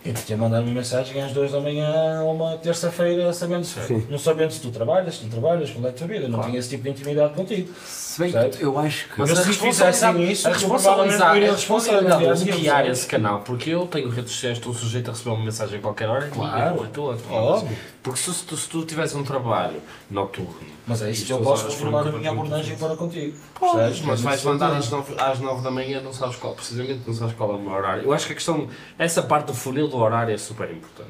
E 0.10 0.14
te 0.14 0.36
mandar 0.36 0.62
uma 0.62 0.72
mensagem 0.72 1.22
às 1.22 1.32
2 1.34 1.52
da 1.52 1.60
manhã 1.60 2.22
ou 2.24 2.34
uma 2.34 2.58
terça-feira, 2.58 3.32
sabendo 3.32 3.64
se, 3.64 3.80
Sim. 3.82 4.08
não 4.10 4.18
sabendo 4.18 4.52
se 4.52 4.60
tu 4.60 4.72
trabalhas, 4.72 5.18
se 5.18 5.24
não 5.24 5.30
trabalhas, 5.30 5.70
qual 5.70 5.86
é 5.86 5.90
a 5.90 5.92
tua 5.92 6.08
vida. 6.08 6.28
Não 6.28 6.42
tinha 6.42 6.58
esse 6.58 6.70
tipo 6.70 6.84
de 6.84 6.90
intimidade 6.90 7.34
contigo. 7.34 7.72
Se 7.86 8.20
bem 8.20 8.32
que 8.32 8.64
eu 8.64 8.80
acho 8.80 9.08
que. 9.10 9.20
Mas 9.20 9.38
se 9.38 9.54
fizessem 9.54 10.32
isso, 10.32 10.48
a 10.48 10.52
eu 10.52 10.54
responsabilidade, 10.56 11.46
a 11.46 11.52
responsabilidade 11.52 12.44
de 12.44 12.52
bloquear 12.52 12.88
esse 12.88 13.06
canal, 13.06 13.42
porque 13.42 13.70
eu 13.70 13.86
tenho 13.86 14.10
redes 14.10 14.32
sociais, 14.32 14.58
estou 14.58 14.74
sujeito 14.74 15.10
a 15.10 15.14
receber 15.14 15.30
uma 15.30 15.44
mensagem 15.46 15.78
a 15.78 15.82
qualquer 15.82 16.10
hora, 16.10 16.28
Claro. 16.28 16.90
e 16.92 16.98
eu 16.98 17.12
a 17.12 17.34
Óbvio. 17.34 17.78
Porque 18.02 18.20
se, 18.20 18.44
tu- 18.46 18.56
se 18.56 18.70
tu 18.70 18.86
tivesse 18.86 19.16
um 19.18 19.24
trabalho 19.24 19.82
noturno, 20.10 20.56
Mas 20.88 21.02
é 21.02 21.12
isso 21.12 21.32
eu 21.32 21.42
posso 21.42 21.68
reformular 21.68 22.08
a 22.08 22.12
minha 22.14 22.32
abordagem 22.32 22.78
para 22.78 22.96
contigo. 22.96 23.38
Podes, 23.60 24.02
mas 24.02 24.22
vais 24.22 24.42
mandar 24.44 24.72
às 24.76 24.90
9, 24.90 25.16
às 25.18 25.40
9 25.40 25.62
da 25.62 25.70
manhã, 25.70 26.02
não 26.02 26.14
sabes 26.14 26.38
qual, 26.38 26.54
precisamente 26.56 27.02
não 27.06 27.14
sabes 27.14 27.36
qual 27.36 27.52
é 27.52 27.56
o 27.56 27.60
meu 27.60 27.72
horário. 27.74 28.04
Eu 28.04 28.14
acho 28.14 28.26
que 28.26 28.32
a 28.32 28.36
questão, 28.36 28.68
essa 28.98 29.22
parte 29.22 29.48
do 29.48 29.54
funil 29.54 29.88
do 29.90 29.98
horário 29.98 30.34
é 30.34 30.38
super 30.38 30.72
importante. 30.72 31.10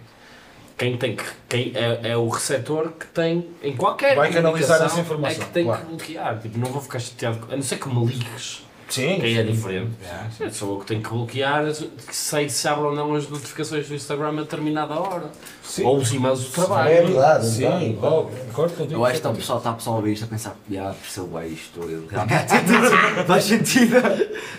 Quem 0.77 0.97
tem 0.97 1.15
que, 1.15 1.23
quem 1.47 1.73
é, 1.75 2.11
é 2.11 2.17
o 2.17 2.27
receptor 2.29 2.91
que 2.93 3.05
tem, 3.07 3.49
em 3.61 3.75
qualquer 3.75 4.15
Vai 4.15 4.31
canalizar 4.31 4.81
essa 4.81 4.99
informação, 4.99 5.43
É 5.43 5.45
que 5.45 5.51
tem 5.51 5.65
claro. 5.65 5.81
que 5.81 5.87
bloquear. 5.89 6.39
Tipo, 6.39 6.57
não 6.57 6.71
vou 6.71 6.81
ficar 6.81 6.99
chateado, 6.99 7.47
a 7.51 7.55
não 7.55 7.61
ser 7.61 7.77
que 7.79 7.87
me 7.89 8.05
ligues, 8.05 8.63
Sim. 8.89 9.19
que 9.19 9.25
aí 9.25 9.37
é 9.37 9.43
diferente. 9.43 9.91
É, 10.39 10.49
Sou 10.49 10.73
eu 10.73 10.79
que 10.79 10.85
tenho 10.87 11.01
que 11.01 11.09
bloquear, 11.09 11.65
que 11.65 12.15
sei 12.15 12.49
se 12.49 12.67
abre 12.67 12.85
ou 12.85 12.95
não 12.95 13.13
as 13.15 13.29
notificações 13.29 13.87
do 13.87 13.95
Instagram 13.95 14.29
a 14.29 14.41
determinada 14.41 14.95
hora. 14.95 15.25
Sim. 15.63 15.83
Ou 15.85 15.97
os 15.97 16.11
e-mails 16.11 16.43
do 16.45 16.49
trabalho. 16.51 16.89
É 16.89 17.01
verdade, 17.03 17.45
Sim, 17.47 17.65
é 17.65 17.93
concordo 18.01 18.73
contigo. 18.75 18.99
Eu 18.99 19.05
acho 19.05 19.11
que 19.13 19.17
está 19.19 19.29
o 19.29 19.35
pessoal, 19.35 19.57
está 19.59 19.71
o 19.71 19.75
pessoal 19.75 19.95
a 19.95 19.99
ouvir 19.99 20.13
isto 20.13 20.25
a 20.25 20.27
pensar, 20.27 20.55
já, 20.69 20.93
percebo 20.93 21.39
bem 21.39 21.53
isto, 21.53 21.79
eu 21.81 22.07
realmente 22.09 22.47
faz 23.27 23.43
sentido. 23.43 23.95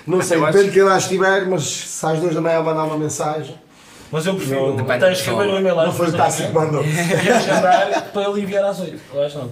Não 0.07 0.22
sei, 0.22 0.41
depende 0.41 0.64
de 0.66 0.70
que 0.70 0.83
lá 0.83 0.97
estiver, 0.99 1.47
mas 1.47 1.64
se 1.64 2.07
às 2.07 2.20
2 2.20 2.35
da 2.35 2.41
manhã 2.41 2.62
mandar 2.62 2.85
uma 2.85 2.97
mensagem, 2.97 3.55
Mas 4.12 4.26
eu 4.26 4.35
prefiro 4.37 4.68
Não, 4.68 4.76
depende 4.76 4.93
até 4.93 5.07
do 5.07 5.12
escrever 5.12 5.49
um 5.49 5.59
e-mail 5.59 5.76
não 5.76 5.93
foi 5.93 6.09
o 6.09 6.12
duas 6.12 6.37
que 6.37 6.53
mandou. 6.53 6.83
e 6.87 7.28
agendar 7.28 8.11
para 8.12 8.22
ele 8.28 8.41
enviar 8.43 8.64
às 8.64 8.78
8. 8.81 9.01
Eu 9.12 9.22
acho 9.22 9.39
não. 9.39 9.51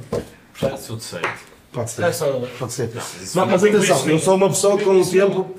Já 0.61 0.71
tudo 0.71 1.01
certo. 1.03 1.58
Pode 1.73 1.91
ser. 1.91 2.05
É 2.05 2.13
só. 2.13 2.27
Pode 2.59 2.73
ser. 2.73 2.91
Não, 3.35 3.47
mas 3.47 3.63
não 3.63 3.71
tem 3.71 3.79
atenção, 3.79 4.09
eu 4.09 4.19
sou 4.19 4.35
uma 4.37 4.49
pessoa 4.49 4.79
que 4.79 4.85
com 4.85 5.01
o 5.01 5.07
tempo. 5.07 5.55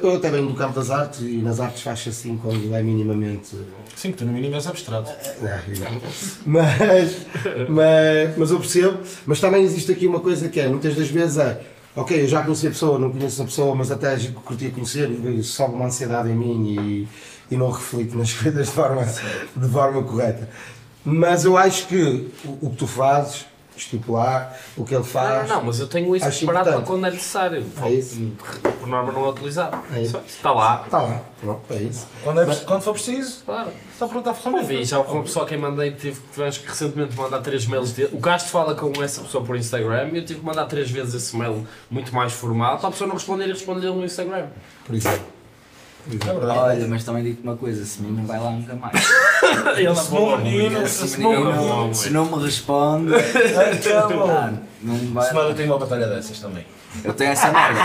Eu 0.00 0.14
até 0.14 0.30
venho 0.30 0.46
do 0.46 0.54
campo 0.54 0.74
das 0.74 0.90
artes 0.90 1.20
e 1.22 1.38
nas 1.38 1.58
artes 1.58 1.82
faz 1.82 2.06
assim 2.06 2.38
quando 2.40 2.72
é 2.72 2.80
minimamente. 2.80 3.56
Sim, 3.96 4.12
que 4.12 4.18
tu 4.18 4.24
no 4.24 4.32
mínimo 4.32 4.54
és 4.54 4.66
abstrato. 4.68 5.10
Não, 5.40 5.48
não. 5.50 6.00
Mas, 6.46 7.26
mas, 7.68 8.38
mas 8.38 8.50
eu 8.52 8.60
percebo. 8.60 8.98
Mas 9.26 9.40
também 9.40 9.64
existe 9.64 9.90
aqui 9.90 10.06
uma 10.06 10.20
coisa 10.20 10.48
que 10.48 10.60
é, 10.60 10.68
muitas 10.68 10.94
das 10.94 11.08
vezes 11.08 11.36
é, 11.36 11.60
ok, 11.96 12.22
eu 12.22 12.28
já 12.28 12.42
conheci 12.42 12.68
a 12.68 12.70
pessoa, 12.70 12.98
não 12.98 13.10
conheço 13.10 13.42
a 13.42 13.44
pessoa, 13.44 13.74
mas 13.74 13.90
até 13.90 14.16
curtia 14.44 14.70
conhecer 14.70 15.10
e 15.10 15.42
sobe 15.42 15.74
uma 15.74 15.86
ansiedade 15.86 16.30
em 16.30 16.36
mim 16.36 17.08
e, 17.50 17.54
e 17.54 17.56
não 17.56 17.70
reflito 17.70 18.16
nas 18.16 18.32
coisas 18.40 18.66
de 18.68 18.72
forma, 18.72 19.04
de 19.04 19.68
forma 19.68 20.02
correta. 20.02 20.48
Mas 21.04 21.44
eu 21.44 21.56
acho 21.56 21.88
que 21.88 22.30
o, 22.44 22.66
o 22.66 22.70
que 22.70 22.76
tu 22.76 22.86
fazes, 22.86 23.46
estipular, 23.84 24.56
o 24.76 24.84
que 24.84 24.94
ele 24.94 24.98
Não, 25.02 25.04
faz. 25.04 25.48
não, 25.48 25.56
não, 25.56 25.64
mas 25.64 25.80
eu 25.80 25.86
tenho 25.86 26.14
isso 26.16 26.24
Acho 26.26 26.38
preparado 26.38 26.72
para 26.72 26.80
quando 26.82 27.06
é 27.06 27.10
necessário. 27.10 27.64
É 27.82 27.90
isso. 27.90 28.32
Por 28.80 28.88
norma 28.88 29.12
não 29.12 29.26
é 29.26 29.28
utilizado. 29.30 29.78
É 29.94 30.00
isso. 30.02 30.12
Só. 30.12 30.18
Está 30.26 30.52
lá. 30.52 30.82
Está 30.84 31.02
lá, 31.02 31.20
pronto, 31.40 31.60
é 31.70 31.76
isso. 31.82 32.06
Quando, 32.24 32.40
é, 32.42 32.54
quando 32.56 32.82
for 32.82 32.92
preciso, 32.94 33.42
Claro. 33.44 33.70
está 33.92 34.06
pronto 34.06 34.26
a 34.28 34.32
Eu 34.32 34.34
ferramenta. 34.34 34.66
vi, 34.66 34.84
já 34.84 34.98
houve 34.98 35.12
uma 35.12 35.22
pessoa 35.22 35.44
a 35.44 35.48
quem 35.48 35.58
mandei, 35.58 35.92
tive, 35.92 36.20
que 36.20 36.68
recentemente 36.68 37.16
mandar 37.16 37.40
três 37.40 37.66
mails 37.66 37.92
dele. 37.92 38.10
O 38.12 38.20
Castro 38.20 38.50
fala 38.50 38.74
com 38.74 38.90
essa 39.02 39.20
pessoa 39.22 39.44
por 39.44 39.56
Instagram 39.56 40.08
e 40.12 40.16
eu 40.18 40.24
tive 40.24 40.40
que 40.40 40.46
mandar 40.46 40.66
três 40.66 40.90
vezes 40.90 41.14
esse 41.14 41.36
mail 41.36 41.66
muito 41.90 42.14
mais 42.14 42.32
formal 42.32 42.78
para 42.78 42.88
a 42.88 42.92
pessoa 42.92 43.06
não 43.08 43.14
responder 43.16 43.46
e 43.46 43.52
responder 43.52 43.86
no 43.88 44.04
Instagram. 44.04 44.46
Por 44.84 44.94
isso. 44.94 45.08
É. 46.10 46.46
Olha, 46.58 46.86
mas 46.88 47.04
também 47.04 47.22
digo 47.22 47.38
uma 47.44 47.56
coisa, 47.56 47.82
esse 47.82 48.00
menino 48.02 48.18
não 48.22 48.26
vai 48.26 48.40
lá 48.40 48.50
nunca 48.50 48.74
mais. 48.74 48.94
Ele 49.78 49.94
Se 49.94 50.12
não 50.12 50.36
menino, 50.38 50.86
se 50.88 51.20
não 51.20 51.44
não- 51.44 51.94
se 51.94 52.10
não 52.10 52.24
me 52.36 52.42
responde, 52.44 53.14
Acabou. 53.14 54.30
ah, 54.30 54.52
não 54.82 54.96
vai. 55.12 55.28
Semana 55.28 55.48
eu 55.50 55.54
tenho 55.54 55.70
uma 55.72 55.78
batalha 55.78 56.06
dessas 56.08 56.40
também. 56.40 56.66
Eu 57.04 57.12
tenho 57.14 57.32
essa 57.32 57.50
merda. 57.50 57.80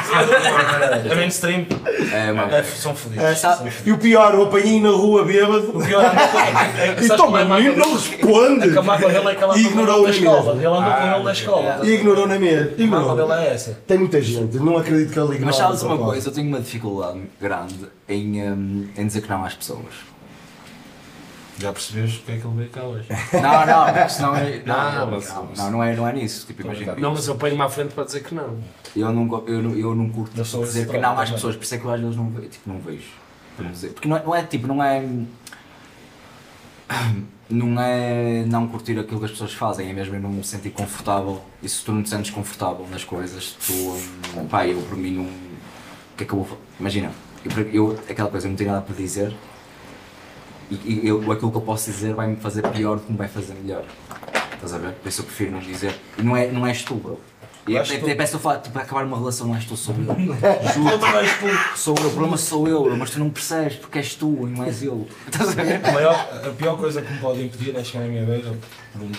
A 1.11 1.15
mainstream 1.15 1.65
É, 2.13 2.31
mano. 2.31 2.53
é, 2.53 2.61
são 2.63 2.93
fodidos. 2.95 3.23
É, 3.23 3.35
Sabe- 3.35 3.71
E 3.85 3.91
o 3.91 3.97
pior, 3.97 4.33
eu 4.33 4.43
apanhei 4.43 4.79
na 4.81 4.89
rua 4.89 5.23
bêbado. 5.23 5.71
O 5.77 5.83
pior 5.83 6.03
é 6.05 6.93
que 6.95 7.05
E 7.05 7.07
toma, 7.09 7.41
o 7.43 7.49
menino 7.55 7.77
não 7.77 7.93
responde. 7.93 8.69
A 8.69 8.73
camada 8.73 9.07
dele 9.07 9.27
é 9.27 9.31
aquela 9.31 9.57
E 9.57 9.61
que 9.63 9.67
ignorou 9.69 10.03
na 10.03 10.09
escola. 10.09 10.37
mesa. 10.37 10.51
Ele 10.57 10.65
andou 10.65 10.83
com 10.83 11.15
ele 11.15 11.23
da 11.23 11.31
escola. 11.31 11.79
E 11.83 11.89
ignorou 11.89 12.27
na 12.27 12.39
mesa. 12.39 12.73
Ignorou. 12.77 13.15
dele 13.15 13.31
é 13.47 13.53
essa. 13.53 13.77
Tem 13.87 13.97
muita 13.97 14.21
gente, 14.21 14.57
não 14.57 14.77
acredito 14.77 15.13
que 15.13 15.19
ele 15.19 15.25
ignore. 15.35 15.45
Mas 15.45 15.55
sabes 15.55 15.81
uma 15.83 15.97
coisa, 15.97 16.29
eu 16.29 16.33
tenho 16.33 16.47
uma 16.47 16.59
dificuldade 16.59 17.21
grande 17.41 17.75
em, 18.09 18.41
hum, 18.51 18.87
em 18.97 19.07
dizer 19.07 19.21
que 19.21 19.29
não 19.29 19.43
às 19.45 19.53
pessoas. 19.53 19.79
Já 21.59 21.73
percebes 21.73 22.17
porque 22.17 22.31
é 22.33 22.37
que 22.37 22.45
ele 22.45 22.55
veio 22.55 22.69
cá 22.69 22.83
hoje? 22.83 23.07
Não, 23.33 23.41
não, 23.41 23.65
não 23.65 24.35
é. 24.35 24.61
Não, 24.63 24.91
Não, 25.05 25.11
mas- 25.11 25.29
não, 25.33 25.45
não, 25.55 25.71
não 25.71 25.83
é, 25.83 25.95
não 25.95 26.07
é 26.07 26.13
nisso. 26.13 26.45
Tipo, 26.45 26.61
imagina. 26.61 26.95
Não, 26.95 27.11
mas 27.13 27.27
eu 27.27 27.35
ponho-me 27.35 27.61
à 27.61 27.69
frente 27.69 27.93
para 27.95 28.03
dizer 28.03 28.23
que 28.23 28.35
não. 28.35 28.59
Eu 28.95 29.11
não, 29.11 29.43
eu, 29.47 29.61
não- 29.63 29.75
eu 29.75 29.95
não 29.95 30.09
curto 30.09 30.37
Eu 30.37 30.43
dizer 30.63 30.87
que 30.87 30.97
não 30.99 31.17
às 31.19 31.31
pessoas, 31.31 31.55
por 31.55 31.63
isso 31.63 31.73
é 31.75 31.77
que 31.79 31.85
eu 31.85 31.91
às 31.91 31.99
vezes 31.99 32.15
não 32.15 32.29
vejo. 32.29 32.49
Tipo, 32.49 32.69
não 32.69 32.79
vejo. 32.79 33.07
Para 33.55 33.69
dizer. 33.69 33.89
Porque 33.89 34.07
não 34.07 34.17
é, 34.17 34.23
não 34.23 34.35
é 34.35 34.43
tipo, 34.43 34.67
não 34.67 34.83
é. 34.83 35.03
Não 37.49 37.79
é 37.81 38.43
não 38.45 38.67
curtir 38.67 38.99
aquilo 38.99 39.19
que 39.19 39.25
as 39.25 39.31
pessoas 39.31 39.53
fazem, 39.53 39.89
é 39.89 39.93
mesmo 39.93 40.13
eu 40.15 40.19
não 40.19 40.29
me 40.29 40.43
sentir 40.43 40.69
confortável. 40.71 41.41
E 41.63 41.69
se 41.69 41.81
tu 41.81 41.93
não 41.93 42.03
te 42.03 42.09
sentes 42.09 42.29
confortável 42.29 42.85
nas 42.91 43.05
coisas, 43.05 43.55
tu. 43.65 43.71
hum, 43.73 44.47
Pá, 44.49 44.67
eu 44.67 44.81
por 44.81 44.97
mim 44.97 45.11
não. 45.15 45.23
O 45.23 46.17
que 46.17 46.23
é 46.25 46.27
que 46.27 46.33
eu 46.33 46.43
vou 46.43 46.57
Imagina, 46.77 47.09
eu, 47.45 47.69
eu, 47.91 47.99
aquela 48.09 48.29
coisa, 48.29 48.47
eu 48.47 48.49
não 48.49 48.57
tenho 48.57 48.69
nada 48.71 48.81
para 48.83 48.93
dizer. 48.95 49.33
E, 50.69 50.75
e 50.75 51.07
eu, 51.07 51.31
aquilo 51.31 51.51
que 51.51 51.57
eu 51.57 51.61
posso 51.61 51.89
dizer 51.91 52.13
vai-me 52.13 52.35
fazer 52.35 52.61
pior 52.69 52.97
do 52.97 53.03
que 53.03 53.11
me 53.11 53.17
vai 53.17 53.27
fazer 53.27 53.53
melhor. 53.53 53.83
Estás 54.53 54.73
a 54.73 54.77
ver? 54.77 54.93
Por 54.93 55.07
isso 55.07 55.21
eu 55.21 55.25
prefiro 55.25 55.51
não 55.51 55.59
dizer. 55.59 55.95
E 56.17 56.21
não, 56.23 56.35
é, 56.35 56.47
não 56.51 56.65
és 56.67 56.81
tu, 56.83 56.95
bro. 56.95 57.19
E 57.67 57.75
é, 57.75 57.79
És 57.79 57.89
tu. 57.89 58.07
é, 58.09 58.15
parece 58.15 58.31
que 58.31 58.35
eu 58.37 58.39
falo, 58.39 58.59
tipo, 58.59 58.71
para 58.73 58.81
acabar 58.83 59.03
uma 59.05 59.17
relação 59.17 59.47
não 59.47 59.55
és 59.55 59.65
tu, 59.65 59.75
sou 59.75 59.93
eu. 59.95 60.03
Eu 60.15 61.23
explico. 61.23 61.77
Sou 61.77 61.95
eu, 61.97 62.07
o 62.07 62.11
problema 62.11 62.37
sou 62.37 62.67
eu, 62.67 62.95
mas 62.97 63.09
tu 63.11 63.19
não 63.19 63.29
percebes 63.29 63.75
porque 63.75 63.97
és 63.97 64.15
tu 64.15 64.47
e 64.47 64.51
não 64.51 64.63
és 64.63 64.81
ele. 64.81 65.05
Estás 65.25 65.49
a 65.49 65.63
ver? 65.63 65.85
A, 65.85 65.91
maior, 65.91 66.15
a 66.45 66.49
pior 66.51 66.77
coisa 66.77 67.01
que 67.01 67.11
me 67.11 67.19
pode 67.19 67.43
impedir 67.43 67.75
é 67.75 67.83
chegar 67.83 68.05
à 68.05 68.07
minha 68.07 68.25
beira, 68.25 68.57
por 68.93 69.01
um, 69.01 69.11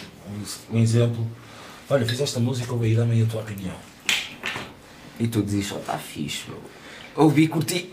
um 0.72 0.78
exemplo. 0.78 1.26
Olha, 1.90 2.06
fizeste 2.06 2.36
a 2.38 2.40
música, 2.40 2.72
ouvi, 2.72 2.94
dá-me 2.94 3.12
aí 3.12 3.22
a 3.22 3.26
tua 3.26 3.42
opinião. 3.42 3.74
E 5.20 5.26
tu 5.28 5.42
dizes, 5.42 5.72
ó, 5.72 5.76
está 5.76 5.98
fixe, 5.98 6.44
bro. 6.46 6.58
Ouvi, 7.18 7.48
curti. 7.48 7.90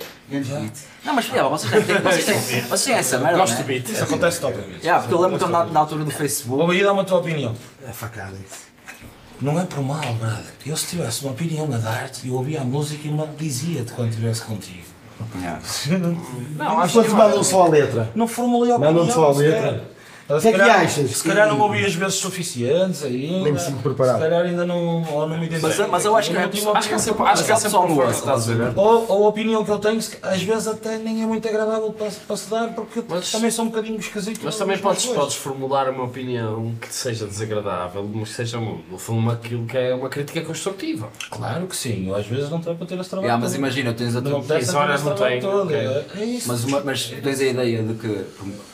Não, 1.04 1.14
mas 1.16 1.26
já, 1.26 1.48
vocês 1.48 1.72
têm, 1.72 1.82
vocês 1.98 2.26
têm, 2.26 2.62
vocês 2.62 2.84
têm 2.84 2.94
essa 2.94 3.18
merda, 3.18 3.40
Gosto 3.40 3.56
de 3.56 3.62
né? 3.62 3.68
beat. 3.68 3.90
Isso 3.90 4.04
acontece 4.04 4.40
top 4.40 4.56
vezes. 4.56 4.84
Já, 4.84 5.00
porque 5.00 5.14
eu 5.16 5.22
lembro 5.22 5.40
que 5.40 5.46
na, 5.52 5.66
na 5.66 5.80
altura 5.80 6.04
do 6.04 6.12
Facebook. 6.12 6.62
Ouvi, 6.62 6.84
dá-me 6.84 7.00
a 7.00 7.04
tua 7.04 7.18
opinião. 7.20 7.56
É 7.88 7.92
facada 7.92 8.34
isso. 8.34 8.66
Não 9.42 9.60
é 9.60 9.66
por 9.66 9.82
mal, 9.82 10.02
brother. 10.14 10.46
Eu 10.66 10.78
se 10.78 10.88
tivesse 10.88 11.24
uma 11.24 11.32
opinião 11.34 11.68
na 11.68 11.78
arte, 11.90 12.28
eu 12.28 12.36
ouvia 12.36 12.62
a 12.62 12.64
música 12.64 13.08
e 13.08 13.12
me 13.12 13.28
dizia-te 13.38 13.94
quando 13.94 14.10
estivesse 14.10 14.42
contigo. 14.44 14.86
Já. 15.42 15.60
Não, 15.98 16.16
Mas 16.56 16.84
acho 16.86 17.02
que 17.02 17.08
quando 17.10 17.18
mandam 17.18 17.44
só 17.44 17.64
a 17.64 17.68
letra. 17.68 18.12
Não 18.14 18.28
formulei 18.28 18.72
a 18.72 18.76
opinião. 18.76 18.94
Mandam-te 18.94 19.14
só 19.14 19.32
a 19.32 19.34
sequer. 19.34 19.50
letra. 19.64 19.95
Se 20.28 20.34
O 20.34 20.42
que 20.42 20.48
é 20.48 20.52
que 20.54 20.58
calhar- 20.58 20.80
achas? 20.82 21.12
Se 21.18 21.24
calhar 21.24 21.48
não 21.48 21.60
ouvi 21.60 21.86
as 21.86 21.94
vezes 21.94 22.16
suficientes 22.16 23.04
ainda. 23.04 23.44
Nem 23.44 23.54
me 23.54 23.60
sinto 23.60 23.78
preparado. 23.84 24.16
Se 24.16 24.22
calhar 24.24 24.42
ainda 24.44 24.66
não, 24.66 25.04
ou 25.14 25.28
não 25.30 25.38
me 25.38 25.46
identifico. 25.46 25.68
Mas, 25.82 25.90
mas 25.92 26.06
eu 26.06 26.16
acho 26.18 26.32
que 26.32 26.38
é, 26.38 26.40
acho 26.44 26.50
que 26.50 26.58
é 26.66 26.72
opinião 26.72 27.00
sempre, 27.00 27.24
acho 27.28 27.44
que 27.46 27.52
é 27.52 27.54
há 27.54 27.58
sempre 27.58 27.64
pessoal 27.64 27.86
uma 27.86 28.10
estás 28.12 28.50
a 28.50 28.54
ver? 28.56 28.74
Ou, 28.76 29.06
ou 29.08 29.26
a 29.26 29.30
opinião 29.30 29.64
que 29.64 29.70
eu 29.70 29.78
tenho, 29.78 30.00
às 30.00 30.42
vezes 30.42 30.68
até 30.68 30.98
nem 30.98 31.22
é 31.22 31.28
muito 31.28 31.48
agradável 31.48 31.92
para, 31.94 32.10
para 32.28 32.38
se 32.38 32.50
dar, 32.50 32.70
porque 32.74 33.04
Mas- 33.08 33.32
também 33.32 33.52
sou 33.52 33.66
um 33.66 33.70
bocadinho 33.70 34.00
esquisito. 34.00 34.42
Mas 34.44 34.58
também 34.58 34.80
podes, 34.80 35.06
podes 35.06 35.36
formular 35.36 35.90
uma 35.90 36.06
opinião 36.06 36.74
que 36.82 36.92
seja 36.92 37.28
desagradável, 37.28 38.10
mas 38.12 38.30
que 38.30 38.36
seja, 38.36 38.60
no 38.60 38.98
fundo, 38.98 39.30
aquilo 39.30 39.66
que 39.68 39.78
é 39.78 39.94
uma 39.94 40.10
crítica 40.10 40.42
construtiva. 40.42 41.08
Claro 41.30 41.68
que 41.68 41.76
sim, 41.76 42.08
eu 42.08 42.16
às 42.16 42.26
vezes 42.26 42.50
não 42.50 42.60
tenho 42.60 42.76
para 42.76 42.88
ter 42.88 43.00
esse 43.00 43.10
trabalho. 43.12 43.32
Já, 43.32 43.38
mas 43.38 43.52
todo. 43.52 43.60
imagina, 43.60 43.94
tens 43.94 44.16
a 44.16 44.22
tua. 44.24 44.40
me 44.42 44.48
olha, 44.76 44.96
esse 44.96 45.06
não 45.06 45.16
tenho, 45.16 45.72
é- 45.72 46.06
É. 46.16 46.40
Mas, 46.48 46.64
uma, 46.64 46.80
mas 46.82 47.06
tens 47.22 47.40
a 47.42 47.46
ideia 47.46 47.84
de 47.84 47.94
que 47.94 48.26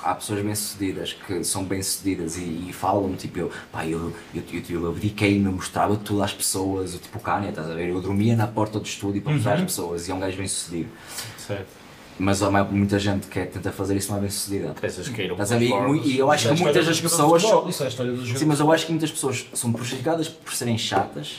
há 0.02 0.16
pessoas 0.16 0.42
bem-sucedidas 0.42 1.14
que 1.28 1.41
são 1.44 1.64
bem-sucedidas 1.64 2.38
e, 2.38 2.68
e 2.70 2.74
falam, 2.74 3.14
tipo, 3.16 3.40
eu, 3.40 3.52
pá, 3.72 3.86
eu, 3.86 4.14
eu, 4.34 4.44
eu, 4.52 4.82
eu 4.82 4.90
abdiquei-me, 4.90 5.46
eu 5.46 5.52
mostrava 5.52 5.96
tudo 5.96 6.24
às 6.24 6.34
pessoas, 6.34 6.94
eu, 6.94 7.00
tipo 7.00 7.18
o 7.18 7.22
Kanye, 7.22 7.50
estás 7.50 7.70
a 7.70 7.74
ver? 7.74 7.90
Eu 7.90 8.02
dormia 8.02 8.36
na 8.36 8.48
porta 8.48 8.80
do 8.80 8.86
estúdio 8.86 9.22
para 9.22 9.34
mostrar 9.34 9.54
às 9.54 9.62
pessoas 9.62 10.08
e 10.08 10.12
é 10.12 10.14
um 10.14 10.20
gajo 10.20 10.38
bem-sucedido. 10.38 10.90
Certo. 11.38 11.82
Mas 12.20 12.44
há 12.44 12.52
muita 12.66 13.00
gente 13.00 13.26
que 13.28 13.44
tenta 13.46 13.72
fazer 13.72 13.96
isso 13.96 14.12
não 14.12 14.20
é 14.20 14.22
bem-sucedida. 14.22 14.76
Essas 14.82 15.08
queiram 15.10 15.34
Estás 15.34 15.52
a 15.54 15.58
ver? 15.58 15.72
E, 16.04 16.20
eu 16.20 16.30
acho 16.30 16.44
Isso 16.44 16.54
é 16.54 16.56
que 16.56 16.62
muitas 16.62 16.86
das 16.86 17.02
pessoas. 17.02 17.42
futebol, 17.42 17.70
Isso 17.70 17.82
é 17.82 17.86
a 17.88 17.90
história 17.90 18.12
do 18.12 18.24
jogo. 18.24 18.40
Sim, 18.40 18.46
mas 18.46 18.60
eu 18.60 18.72
acho 18.72 18.86
que 18.86 18.92
muitas 18.92 19.12
pessoas 19.12 19.48
são 19.54 19.74
prejudicadas 19.74 20.28
por 20.28 20.54
serem 20.54 20.78
chatas 20.78 21.38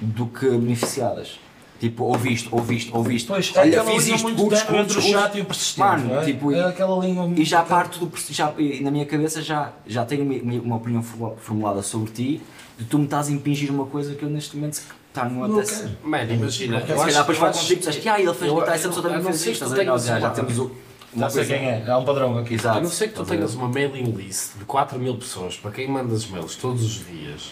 do 0.00 0.26
que 0.26 0.48
beneficiadas. 0.48 1.38
Tipo, 1.80 2.04
ouviste, 2.04 2.48
ouviste, 2.50 2.90
ouviste. 2.92 3.28
Pois, 3.28 3.52
é 3.54 3.60
Olha, 3.60 3.84
fiz 3.84 4.08
isto, 4.08 4.22
muito 4.24 4.42
curtes, 4.42 4.62
ténue 4.64 4.78
entre 4.80 4.92
o 4.92 4.94
curtes, 4.96 5.12
chato 5.12 5.38
e 5.38 5.40
o 5.40 5.44
persistente. 5.44 5.78
Mano, 5.88 6.04
não 6.14 6.20
é? 6.20 6.24
tipo, 6.24 6.52
é 6.52 6.64
aquela 6.64 7.06
linha 7.06 7.32
E 7.36 7.44
já 7.44 7.62
parto 7.62 8.04
do. 8.04 8.10
Já, 8.30 8.52
e 8.58 8.80
na 8.82 8.90
minha 8.90 9.06
cabeça 9.06 9.40
já, 9.40 9.72
já 9.86 10.04
tenho 10.04 10.24
uma, 10.24 10.54
uma 10.60 10.76
opinião 10.76 11.02
formu- 11.04 11.36
formulada 11.40 11.80
sobre 11.82 12.10
ti, 12.10 12.40
de 12.76 12.84
tu 12.84 12.98
me 12.98 13.04
estás 13.04 13.28
a 13.28 13.32
impingir 13.32 13.70
uma 13.70 13.86
coisa 13.86 14.14
que 14.16 14.24
eu 14.24 14.28
neste 14.28 14.56
momento 14.56 14.80
está 15.08 15.24
no 15.28 15.44
apetece. 15.44 15.88
Mano, 16.02 16.32
imagina. 16.34 16.80
Se 16.80 16.86
calhar 16.86 17.12
depois 17.20 17.38
falo 17.38 17.52
contigo 17.52 17.72
e 17.72 17.76
disseste, 17.76 18.08
ah, 18.08 18.20
ele 18.20 18.34
fez 18.34 18.50
eu- 18.50 18.62
essa 18.64 18.88
pessoa 18.88 18.96
eu 18.96 19.02
também 19.02 19.18
não 19.18 19.24
fez 19.30 19.36
sei 19.40 19.52
isto, 19.52 19.64
estás 19.64 19.72
a 19.72 19.76
ver? 19.76 19.84
já, 19.84 20.18
já 20.20 20.26
uma- 20.26 20.30
temos 20.34 20.58
o- 20.58 20.70
Já 21.16 21.30
sei 21.30 21.44
quem 21.46 21.56
é, 21.68 21.84
é 21.86 21.96
um 21.96 22.04
padrão 22.04 22.36
aqui. 22.38 22.56
A 22.66 22.80
não 22.80 22.90
ser 22.90 23.08
que 23.08 23.14
tu 23.14 23.24
tenhas 23.24 23.54
uma 23.54 23.66
mailing 23.68 24.10
list 24.12 24.58
de 24.58 24.64
4 24.64 24.98
mil 24.98 25.16
pessoas 25.16 25.56
para 25.56 25.70
quem 25.70 25.88
mandas 25.88 26.26
mails 26.26 26.54
todos 26.56 26.84
os 26.84 27.06
dias 27.06 27.50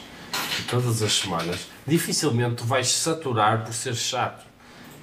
todas 0.63 1.03
as 1.03 1.13
semanas, 1.13 1.67
dificilmente 1.87 2.57
tu 2.57 2.65
vais 2.65 2.89
saturar 2.89 3.65
por 3.65 3.73
ser 3.73 3.95
chato. 3.95 4.47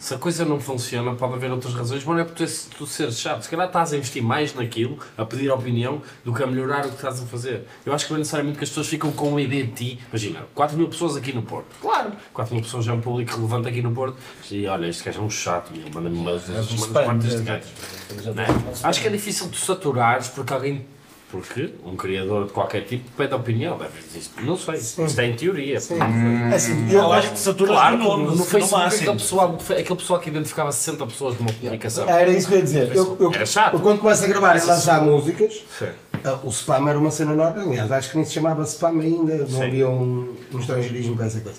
Se 0.04 0.14
a 0.14 0.18
coisa 0.18 0.44
não 0.44 0.60
funciona, 0.60 1.16
pode 1.16 1.36
haver 1.36 1.50
outras 1.50 1.74
razões, 1.74 2.04
mas 2.04 2.14
não 2.14 2.22
é 2.22 2.26
por 2.26 2.36
tu, 2.36 2.86
seres 2.86 3.18
chato. 3.18 3.44
Se 3.44 3.50
calhar 3.50 3.68
estás 3.68 3.94
a 3.94 3.96
investir 3.96 4.22
mais 4.22 4.54
naquilo, 4.54 5.00
a 5.18 5.24
pedir 5.24 5.50
opinião, 5.50 6.02
do 6.26 6.34
que 6.34 6.44
a 6.44 6.46
melhorar 6.46 6.86
o 6.86 6.90
que 6.90 6.96
estás 6.96 7.24
a 7.24 7.26
fazer. 7.26 7.66
Eu 7.86 7.94
acho 7.94 8.06
que 8.06 8.12
não 8.12 8.18
é 8.18 8.20
necessariamente 8.20 8.58
que 8.58 8.66
as 8.66 8.70
pessoas 8.70 8.88
ficam 8.88 9.14
com 9.14 9.38
a 9.38 9.42
ideia 9.42 9.64
de 9.64 9.72
ti. 9.72 10.00
Imagina, 10.10 10.42
4 10.54 10.78
mil 10.78 10.90
pessoas 10.90 11.16
aqui 11.16 11.32
no 11.32 11.42
Porto. 11.42 11.68
Claro, 11.80 12.12
4 12.34 12.54
mil 12.54 12.62
pessoas 12.62 12.86
é 12.86 12.92
um 12.92 13.00
público 13.00 13.34
relevante 13.34 13.70
aqui 13.70 13.82
no 13.82 13.94
Porto. 13.94 14.18
E 14.52 14.68
olha, 14.68 14.88
este 14.88 15.06
gajo 15.06 15.22
é 15.22 15.24
um 15.24 15.30
chato, 15.30 15.72
manda-me 15.94 16.18
um 16.18 16.36
spam, 16.36 17.06
parte 17.06 17.20
deste 17.20 17.40
é. 17.40 17.44
gajo. 17.44 17.66
É? 18.38 18.86
Acho 18.86 19.02
que 19.02 19.08
é 19.08 19.10
difícil 19.10 19.48
tu 19.48 19.58
saturares 19.58 20.28
porque 20.28 20.52
alguém. 20.52 20.86
Porque 21.34 21.74
um 21.84 21.96
criador 21.96 22.46
de 22.46 22.54
qualquer 22.54 22.82
tipo 22.86 23.10
pede 23.18 23.34
opinião. 23.34 23.76
Deve 23.76 24.00
dizer, 24.04 24.30
não 24.44 24.56
sei, 24.56 24.76
isto 24.76 25.20
é 25.20 25.26
em 25.26 25.36
teoria. 25.36 25.74
É 25.74 26.56
assim, 26.56 26.92
Eu 26.92 27.12
acho 27.12 27.32
que 27.32 27.40
saturas 27.40 27.74
Claro, 27.74 27.98
no, 27.98 28.18
no, 28.18 28.36
no, 28.36 28.46
Facebook, 28.46 28.84
máximo. 28.84 29.02
aquele 29.02 29.18
pessoal, 29.18 29.58
aquele 29.72 29.96
pessoal 29.96 30.20
que 30.20 30.30
identificava 30.30 30.72
60 30.72 31.08
pessoas 31.08 31.40
numa 31.40 31.52
comunicação. 31.52 32.08
Era 32.08 32.30
isso 32.30 32.48
que 32.48 32.54
eu 32.54 32.58
ia 32.60 32.64
dizer. 32.64 32.96
Eu, 32.96 33.18
eu, 33.20 33.34
Era 33.34 33.48
chato. 33.48 33.74
eu 33.74 33.80
quando 33.80 34.00
começo 34.00 34.24
a 34.24 34.28
gravar 34.28 34.56
e 34.58 34.64
lançar 34.64 35.02
músicas, 35.02 35.64
Sim. 35.80 35.88
ah, 36.24 36.38
o 36.44 36.50
spam 36.50 36.88
era 36.88 37.00
uma 37.00 37.10
cena 37.10 37.34
enorme. 37.34 37.64
Aliás, 37.64 37.92
acho 37.92 38.12
que 38.12 38.18
nem 38.18 38.26
se 38.28 38.34
chamava 38.34 38.62
spam 38.62 39.00
ainda, 39.02 39.36
não 39.38 39.48
Sim. 39.48 39.64
havia 39.64 39.90
um, 39.90 40.36
um 40.54 40.60
estrangeirismo 40.60 41.16
para 41.16 41.26
essa 41.26 41.40
coisa. 41.40 41.58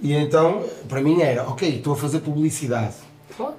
E 0.00 0.14
então, 0.14 0.64
para 0.88 1.02
mim 1.02 1.20
era, 1.20 1.42
ok, 1.42 1.68
estou 1.76 1.92
a 1.92 1.96
fazer 1.96 2.20
publicidade. 2.20 2.94
Claro. 3.36 3.54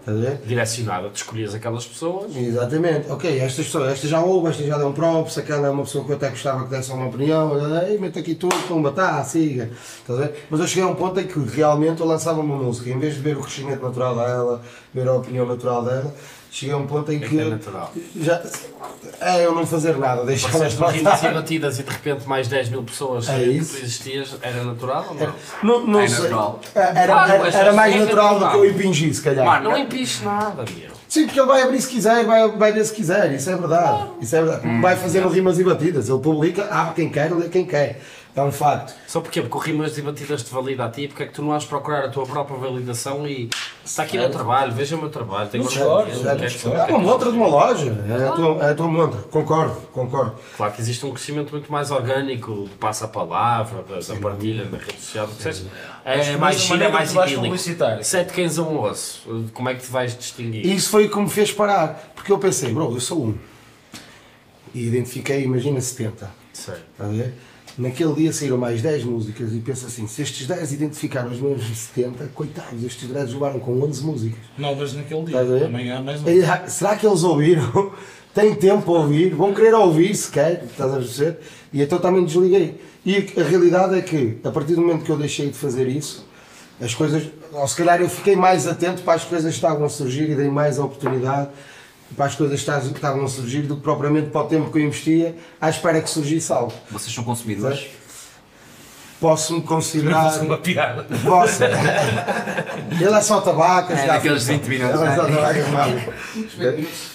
Direcionada, 0.45 1.09
tu 1.09 1.15
escolhias 1.15 1.53
aquelas 1.55 1.85
pessoas. 1.85 2.35
Exatamente, 2.35 3.11
ok, 3.11 3.39
estas 3.39 3.65
pessoas, 3.65 3.93
esta 3.93 4.07
já 4.07 4.19
ouve, 4.21 4.49
esta 4.49 4.63
já 4.63 4.77
deu 4.77 4.87
um 4.87 4.93
props, 4.93 5.37
aquela 5.37 5.67
é 5.67 5.69
uma 5.69 5.83
pessoa 5.83 6.03
que 6.05 6.11
eu 6.11 6.15
até 6.15 6.29
gostava 6.29 6.63
que 6.63 6.69
desse 6.69 6.91
uma 6.91 7.07
opinião, 7.07 7.51
ei, 7.83 7.97
mete 7.97 8.19
aqui 8.19 8.35
tudo, 8.35 8.55
pumba, 8.67 8.91
tá, 8.91 9.23
siga? 9.23 9.69
Mas 10.49 10.59
eu 10.59 10.67
cheguei 10.67 10.83
a 10.83 10.87
um 10.87 10.95
ponto 10.95 11.19
em 11.19 11.27
que 11.27 11.39
realmente 11.39 12.01
eu 12.01 12.07
lançava 12.07 12.41
uma 12.41 12.55
música, 12.55 12.89
em 12.89 12.99
vez 12.99 13.15
de 13.15 13.21
ver 13.21 13.37
o 13.37 13.41
crescimento 13.41 13.81
natural 13.81 14.15
dela, 14.15 14.61
ver 14.93 15.07
a 15.07 15.13
opinião 15.13 15.45
natural 15.45 15.83
dela, 15.83 16.13
cheguei 16.51 16.75
a 16.75 16.77
um 16.77 16.85
ponto 16.85 17.11
em 17.11 17.17
É 17.17 17.19
que. 17.19 17.29
que 17.29 17.39
é 17.39 17.45
natural. 17.45 17.91
Já, 18.19 18.41
é 19.19 19.45
eu 19.45 19.55
não 19.55 19.65
fazer 19.65 19.97
nada, 19.97 20.25
deixar 20.25 20.49
as 20.63 20.73
rindo 20.73 21.09
e 21.09 21.33
batidas 21.33 21.79
e 21.79 21.83
de 21.83 21.89
repente 21.91 22.27
mais 22.27 22.47
10 22.47 22.69
mil 22.69 22.83
pessoas 22.83 23.27
É 23.29 23.39
que 23.39 23.59
tu 23.65 23.77
existias, 23.77 24.35
era 24.41 24.63
natural 24.63 25.05
ou 25.09 25.15
não? 25.15 25.33
Não, 25.63 25.87
não 25.87 25.99
É 26.01 26.07
sei. 26.07 26.19
natural. 26.23 26.59
Era, 26.75 27.05
Claro, 27.13 27.31
era, 27.31 27.43
mas 27.43 27.55
era 27.55 27.73
mais 27.73 27.95
é 27.95 27.99
natural 27.99 28.39
do 28.39 28.49
que 28.49 28.57
eu 28.57 28.69
impingi, 28.69 29.13
se 29.13 29.21
calhar. 29.21 29.45
Mano, 29.45 29.69
Não 29.71 29.77
impiste 29.77 30.23
nada, 30.23 30.63
meu. 30.77 30.91
Sim, 31.07 31.25
porque 31.25 31.39
ele 31.39 31.47
vai 31.47 31.61
abrir 31.63 31.81
se 31.81 31.89
quiser, 31.89 32.23
vai, 32.25 32.49
vai 32.51 32.71
ver 32.71 32.85
se 32.85 32.93
quiser, 32.93 33.33
isso 33.33 33.49
é 33.49 33.55
verdade. 33.57 34.11
Isso 34.21 34.33
é 34.35 34.41
verdade. 34.43 34.67
Hum. 34.67 34.79
Vai 34.81 34.95
fazendo 34.95 35.27
rimas 35.27 35.59
e 35.59 35.63
batidas, 35.63 36.07
ele 36.07 36.19
publica, 36.19 36.65
abre 36.71 36.93
quem 36.95 37.09
quer, 37.09 37.33
lê 37.33 37.49
quem 37.49 37.65
quer. 37.65 37.99
É 38.33 38.41
um 38.41 38.51
facto. 38.51 38.93
Só 39.07 39.19
porque 39.19 39.41
Porque 39.41 39.57
o 39.57 39.59
rimas 39.59 39.97
e 39.97 40.01
batidas 40.01 40.43
te 40.43 40.53
valida 40.53 40.85
a 40.85 40.89
ti, 40.89 41.07
porque 41.07 41.23
é 41.23 41.25
que 41.25 41.33
tu 41.33 41.41
não 41.41 41.51
has 41.51 41.63
de 41.63 41.69
procurar 41.69 42.05
a 42.05 42.09
tua 42.09 42.25
própria 42.25 42.57
validação 42.57 43.27
e 43.27 43.49
está 43.83 44.03
aqui 44.03 44.17
o 44.17 44.21
meu 44.21 44.29
trabalho, 44.29 44.71
veja 44.71 44.95
o 44.95 44.99
meu 44.99 45.09
trabalho, 45.09 45.49
tenho 45.49 45.65
dele, 45.67 45.81
é. 46.73 46.91
É 46.91 46.95
uma 46.95 46.99
montra 46.99 47.31
de 47.31 47.37
uma 47.37 47.47
loja, 47.47 47.91
é 48.07 48.27
a 48.27 48.31
tua, 48.31 48.65
é 48.65 48.71
a 48.71 48.75
tua 48.75 48.87
montra, 48.87 49.21
concordo, 49.23 49.75
concordo. 49.91 50.35
Claro 50.55 50.73
que 50.73 50.81
existe 50.81 51.05
um 51.05 51.11
crescimento 51.11 51.51
muito 51.51 51.69
mais 51.71 51.91
orgânico, 51.91 52.53
do 52.53 52.69
passa 52.79 53.05
a 53.05 53.07
palavra, 53.07 53.83
da, 53.83 54.15
partilha, 54.15 54.65
da 54.65 54.77
rede 54.77 54.99
social, 54.99 55.27
do 55.27 55.35
que 55.35 55.43
seja. 55.43 55.65
Mas 56.05 56.27
É 56.27 56.37
mais 56.37 56.59
China, 56.59 56.85
é 56.85 56.89
mais 56.89 57.11
vais 57.11 57.31
idílico. 57.31 57.57
Sete 58.03 58.33
cães 58.33 58.57
a 58.57 58.63
um 58.63 58.81
osso, 58.81 59.49
como 59.53 59.67
é 59.69 59.75
que 59.75 59.81
te 59.81 59.91
vais 59.91 60.17
distinguir? 60.17 60.65
Isso 60.65 60.89
foi 60.89 61.05
o 61.07 61.09
que 61.11 61.19
me 61.19 61.29
fez 61.29 61.51
parar, 61.51 62.11
porque 62.15 62.31
eu 62.31 62.37
pensei, 62.37 62.73
bro, 62.73 62.93
eu 62.93 63.01
sou 63.01 63.25
um. 63.25 63.37
E 64.73 64.87
identifiquei, 64.87 65.43
imagina 65.43 65.81
70. 65.81 66.31
Sei. 66.53 66.75
Está 66.75 67.05
a 67.05 67.07
ver? 67.07 67.33
Naquele 67.77 68.13
dia 68.13 68.33
saíram 68.33 68.57
mais 68.57 68.81
10 68.81 69.05
músicas 69.05 69.53
e 69.53 69.59
penso 69.59 69.85
assim, 69.85 70.05
se 70.07 70.21
estes 70.21 70.45
10 70.45 70.73
identificaram 70.73 71.31
os 71.31 71.39
mesmos 71.39 71.65
70, 71.77 72.27
coitados, 72.33 72.83
estes 72.83 73.07
10 73.07 73.33
levaram 73.33 73.59
com 73.59 73.79
11 73.81 74.03
músicas. 74.03 74.39
Novas 74.57 74.93
naquele 74.93 75.23
dia. 75.23 75.39
A? 75.39 75.65
Amanhã 75.65 76.01
mais 76.01 76.21
um. 76.21 76.29
E, 76.29 76.43
ah, 76.43 76.67
Será 76.67 76.95
que 76.95 77.07
eles 77.07 77.23
ouviram? 77.23 77.91
Têm 78.33 78.55
tempo 78.55 78.83
para 78.83 78.93
ouvir? 78.93 79.33
Vão 79.33 79.53
querer 79.53 79.73
ouvir 79.73 80.15
sequer? 80.15 80.63
Estás 80.63 80.93
a 80.93 80.97
perceber? 80.97 81.39
E 81.73 81.81
então 81.81 81.99
também 81.99 82.23
desliguei. 82.23 82.79
E 83.05 83.17
a 83.37 83.43
realidade 83.43 83.97
é 83.97 84.01
que, 84.01 84.37
a 84.43 84.51
partir 84.51 84.75
do 84.75 84.81
momento 84.81 85.03
que 85.03 85.11
eu 85.11 85.17
deixei 85.17 85.47
de 85.47 85.57
fazer 85.57 85.87
isso, 85.87 86.25
as 86.79 86.95
coisas, 86.95 87.23
ou 87.51 87.67
se 87.67 87.75
calhar 87.75 88.01
eu 88.01 88.09
fiquei 88.09 88.35
mais 88.35 88.67
atento 88.67 89.01
para 89.01 89.13
as 89.13 89.23
coisas 89.23 89.51
que 89.51 89.55
estavam 89.55 89.85
a 89.85 89.89
surgir 89.89 90.29
e 90.29 90.35
dei 90.35 90.49
mais 90.49 90.79
a 90.79 90.85
oportunidade 90.85 91.49
para 92.15 92.25
as 92.25 92.35
coisas 92.35 92.61
que 92.61 92.71
estavam 92.95 93.23
a 93.25 93.27
surgir 93.27 93.61
do 93.63 93.75
que 93.77 93.81
propriamente 93.81 94.29
para 94.29 94.41
o 94.41 94.45
tempo 94.45 94.71
que 94.71 94.77
eu 94.79 94.83
investia 94.83 95.35
à 95.59 95.69
espera 95.69 96.01
que 96.01 96.09
surgisse 96.09 96.51
algo. 96.51 96.73
Vocês 96.91 97.13
são 97.13 97.23
consumidores? 97.23 97.87
Posso-me 99.19 99.61
considerar. 99.61 100.39
Uma 100.41 100.57
piada. 100.57 101.05
Posso. 101.23 101.63
Ele 101.63 103.05
é 103.13 103.21
só 103.21 103.39
tabaco, 103.39 103.93
É, 103.93 104.07
daqueles 104.07 104.45
20 104.47 104.63
minutos, 104.65 104.99
Ele 104.99 105.09
é 105.09 105.15
só 105.15 105.25
tabaco, 105.25 105.69
mano. 105.71 106.01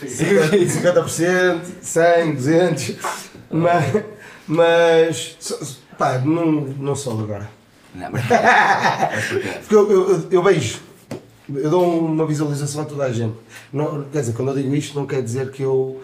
50%, 0.05 1.61
100, 1.83 2.35
200. 2.35 2.95
Mas. 3.51 4.05
Mas. 4.47 5.37
Pá, 5.99 6.19
não, 6.19 6.45
não 6.53 6.95
sou 6.95 7.19
agora. 7.21 7.49
Não, 7.95 8.09
mas? 8.13 8.23
Porque 9.61 9.75
eu, 9.75 9.91
eu, 9.91 10.11
eu- 10.11 10.29
eu 10.31 10.43
beijo. 10.43 10.79
Eu 11.49 11.71
dou 11.71 11.99
uma 11.99 12.27
visualização 12.27 12.83
a 12.83 12.85
toda 12.85 13.05
a 13.05 13.13
gente. 13.13 13.37
Não, 13.73 14.05
quer 14.05 14.21
dizer, 14.21 14.33
quando 14.33 14.49
eu 14.51 14.57
digo 14.57 14.75
isto, 14.75 14.99
não 14.99 15.07
quer 15.07 15.23
dizer 15.23 15.51
que 15.53 15.63
eu, 15.63 16.03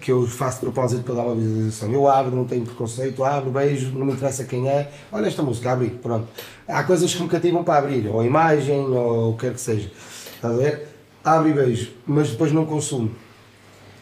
que 0.00 0.12
eu 0.12 0.26
faço 0.26 0.56
de 0.56 0.66
propósito 0.66 1.02
para 1.04 1.14
dar 1.14 1.22
uma 1.22 1.34
visualização. 1.34 1.90
Eu 1.90 2.06
abro, 2.06 2.36
não 2.36 2.44
tenho 2.44 2.64
preconceito, 2.64 3.24
abro, 3.24 3.50
beijo, 3.50 3.90
não 3.92 4.04
me 4.04 4.12
interessa 4.12 4.44
quem 4.44 4.68
é. 4.68 4.90
Olha 5.10 5.26
esta 5.26 5.42
música, 5.42 5.72
abri, 5.72 5.90
pronto. 5.90 6.28
Há 6.66 6.82
coisas 6.84 7.14
que 7.14 7.22
me 7.22 7.28
cativam 7.28 7.64
para 7.64 7.78
abrir, 7.78 8.08
ou 8.08 8.20
a 8.20 8.26
imagem, 8.26 8.78
ou 8.78 9.30
o 9.30 9.34
que 9.34 9.46
quer 9.46 9.54
que 9.54 9.60
seja. 9.60 9.90
Estás 10.34 10.54
a 10.54 10.56
ver? 10.56 10.88
Abro 11.24 11.48
e 11.48 11.52
beijo, 11.52 11.92
mas 12.06 12.30
depois 12.30 12.52
não 12.52 12.66
consumo. 12.66 13.10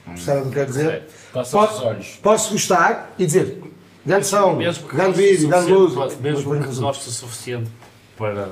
Percebe 0.05 0.43
o 0.43 0.45
que 0.47 0.51
quer 0.53 0.67
dizer? 0.67 1.03
Passa 1.33 1.59
os 1.59 1.83
olhos. 1.83 2.19
Posso 2.23 2.53
gostar 2.53 3.15
e 3.19 3.27
dizer, 3.27 3.63
grande 4.05 4.27
som, 4.27 4.59
grande 4.93 5.17
vídeo, 5.17 5.49
grande 5.49 5.73
música. 5.73 6.01
mas 6.01 6.21
Mesmo 6.21 6.55
não 6.55 6.63
que 6.63 6.75
goste 6.75 7.09
o 7.09 7.13
suficiente 7.13 7.71
para 8.17 8.51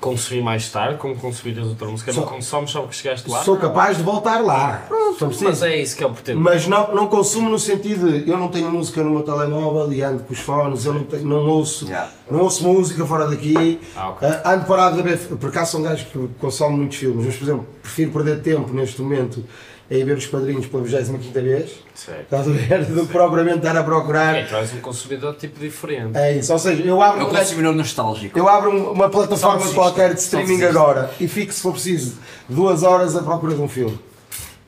consumir 0.00 0.42
mais 0.42 0.68
tarde, 0.70 0.96
como 0.98 1.14
consumir 1.16 1.58
outra 1.60 1.86
música, 1.88 2.12
não 2.12 2.22
Sou- 2.22 2.30
consomes 2.32 2.70
só 2.70 2.80
porque 2.80 2.94
chegaste 2.96 3.28
lá. 3.30 3.42
Sou 3.44 3.54
Não. 3.54 3.60
capaz 3.60 3.96
de 3.98 4.02
voltar 4.02 4.40
lá. 4.42 4.86
Preciso. 5.18 5.44
Mas 5.44 5.62
é 5.62 5.76
isso 5.76 5.96
que 5.96 6.02
eu 6.02 6.10
pretendo. 6.10 6.40
Mas 6.40 6.66
não, 6.66 6.94
não 6.94 7.06
consumo 7.06 7.50
no 7.50 7.58
sentido 7.58 8.10
de 8.10 8.30
eu 8.30 8.38
não 8.38 8.48
tenho 8.48 8.70
música 8.70 9.02
no 9.02 9.10
meu 9.10 9.22
telemóvel 9.22 9.92
e 9.92 10.02
ando 10.02 10.22
com 10.22 10.32
os 10.32 10.38
fones, 10.38 10.84
eu 10.86 10.94
não, 10.94 11.04
tenho, 11.04 11.26
não, 11.26 11.46
ouço, 11.46 11.84
Yeah. 11.86 12.10
não 12.30 12.40
ouço 12.40 12.64
música 12.66 13.04
fora 13.04 13.26
daqui. 13.28 13.78
Ah, 13.94 14.08
ok. 14.10 14.28
Ah, 14.28 14.52
ando 14.54 14.64
parado 14.64 14.96
de 14.96 15.02
ver. 15.02 15.18
Por 15.18 15.50
acaso 15.50 15.72
são 15.72 15.82
gajos 15.82 16.06
que 16.10 16.28
consomem 16.40 16.78
muitos 16.78 16.96
filmes, 16.96 17.26
mas 17.26 17.36
por 17.36 17.44
exemplo, 17.44 17.66
prefiro 17.82 18.10
perder 18.12 18.40
tempo 18.40 18.72
neste 18.72 19.02
momento 19.02 19.44
a 19.90 19.94
ir 19.94 20.04
ver 20.04 20.16
os 20.16 20.26
padrinhos 20.26 20.66
pela 20.66 20.82
25 20.84 21.18
vez, 21.32 21.70
Certo. 21.94 22.20
estás 22.22 22.46
a 22.48 22.50
ver? 22.52 22.84
Do 22.84 23.06
que 23.06 23.12
propriamente 23.12 23.58
estar 23.58 23.76
a 23.76 23.82
procurar. 23.82 24.36
É, 24.36 24.44
tu 24.44 24.54
és 24.54 24.72
um 24.72 24.80
consumidor 24.80 25.34
tipo 25.34 25.58
diferente. 25.58 26.16
É 26.16 26.36
isso, 26.36 26.52
ou 26.52 26.58
seja, 26.58 26.82
eu 26.84 27.02
abro, 27.02 27.22
É 27.22 27.24
um 27.24 27.28
consumidor 27.30 27.74
nostálgico. 27.74 28.38
eu 28.38 28.48
abro 28.48 28.70
um- 28.70 28.92
uma 28.92 29.08
plataforma 29.08 29.66
qualquer 29.72 30.14
de 30.14 30.20
streaming 30.20 30.62
agora 30.62 31.10
e 31.20 31.26
fico, 31.26 31.52
se 31.52 31.60
for 31.60 31.72
preciso, 31.72 32.14
duas 32.48 32.82
horas 32.84 33.16
à 33.16 33.22
procura 33.22 33.54
de 33.54 33.60
um 33.60 33.68
filme. 33.68 33.98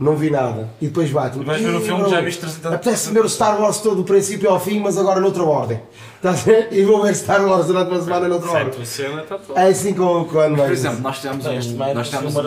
Não 0.01 0.17
vi 0.17 0.31
nada. 0.31 0.69
E 0.81 0.87
depois 0.89 1.09
bate. 1.13 1.39
Vais 1.39 1.63
ver 1.63 1.75
o 1.77 1.81
filme 1.81 2.03
que 2.05 2.11
já 2.11 2.21
viste 2.21 2.41
300 2.41 2.73
Apetece 2.73 3.11
ver 3.13 3.25
o 3.25 3.29
Star 3.29 3.61
Wars 3.61 3.79
todo 3.79 3.97
do 3.97 4.05
princípio 4.05 4.51
ao 4.51 4.59
fim, 4.59 4.81
mas 4.81 4.99
agora 4.99 5.21
noutra 5.21 5.45
ordem. 5.45 5.81
Estás 6.17 6.41
a 6.41 6.43
ver? 6.43 6.69
E 6.73 6.83
vou 6.83 7.01
ver 7.05 7.15
Star 7.15 7.45
Wars 7.47 7.67
durante 7.67 7.89
uma 7.93 8.03
semana 8.03 8.27
noutra 8.27 8.51
Certo, 8.51 8.67
ordem. 8.67 8.83
a 8.83 8.87
cena 8.87 9.23
está 9.23 9.39
toda. 9.39 9.61
É 9.61 9.69
assim 9.69 9.95
como 9.95 10.25
quando 10.25 10.57
Por 10.57 10.73
exemplo, 10.73 11.01
nós 11.01 11.21
temos 11.21 11.47
Este 11.47 11.75
um. 11.75 11.95
Nós 11.95 12.09
temos 12.11 12.35
uma 12.35 12.43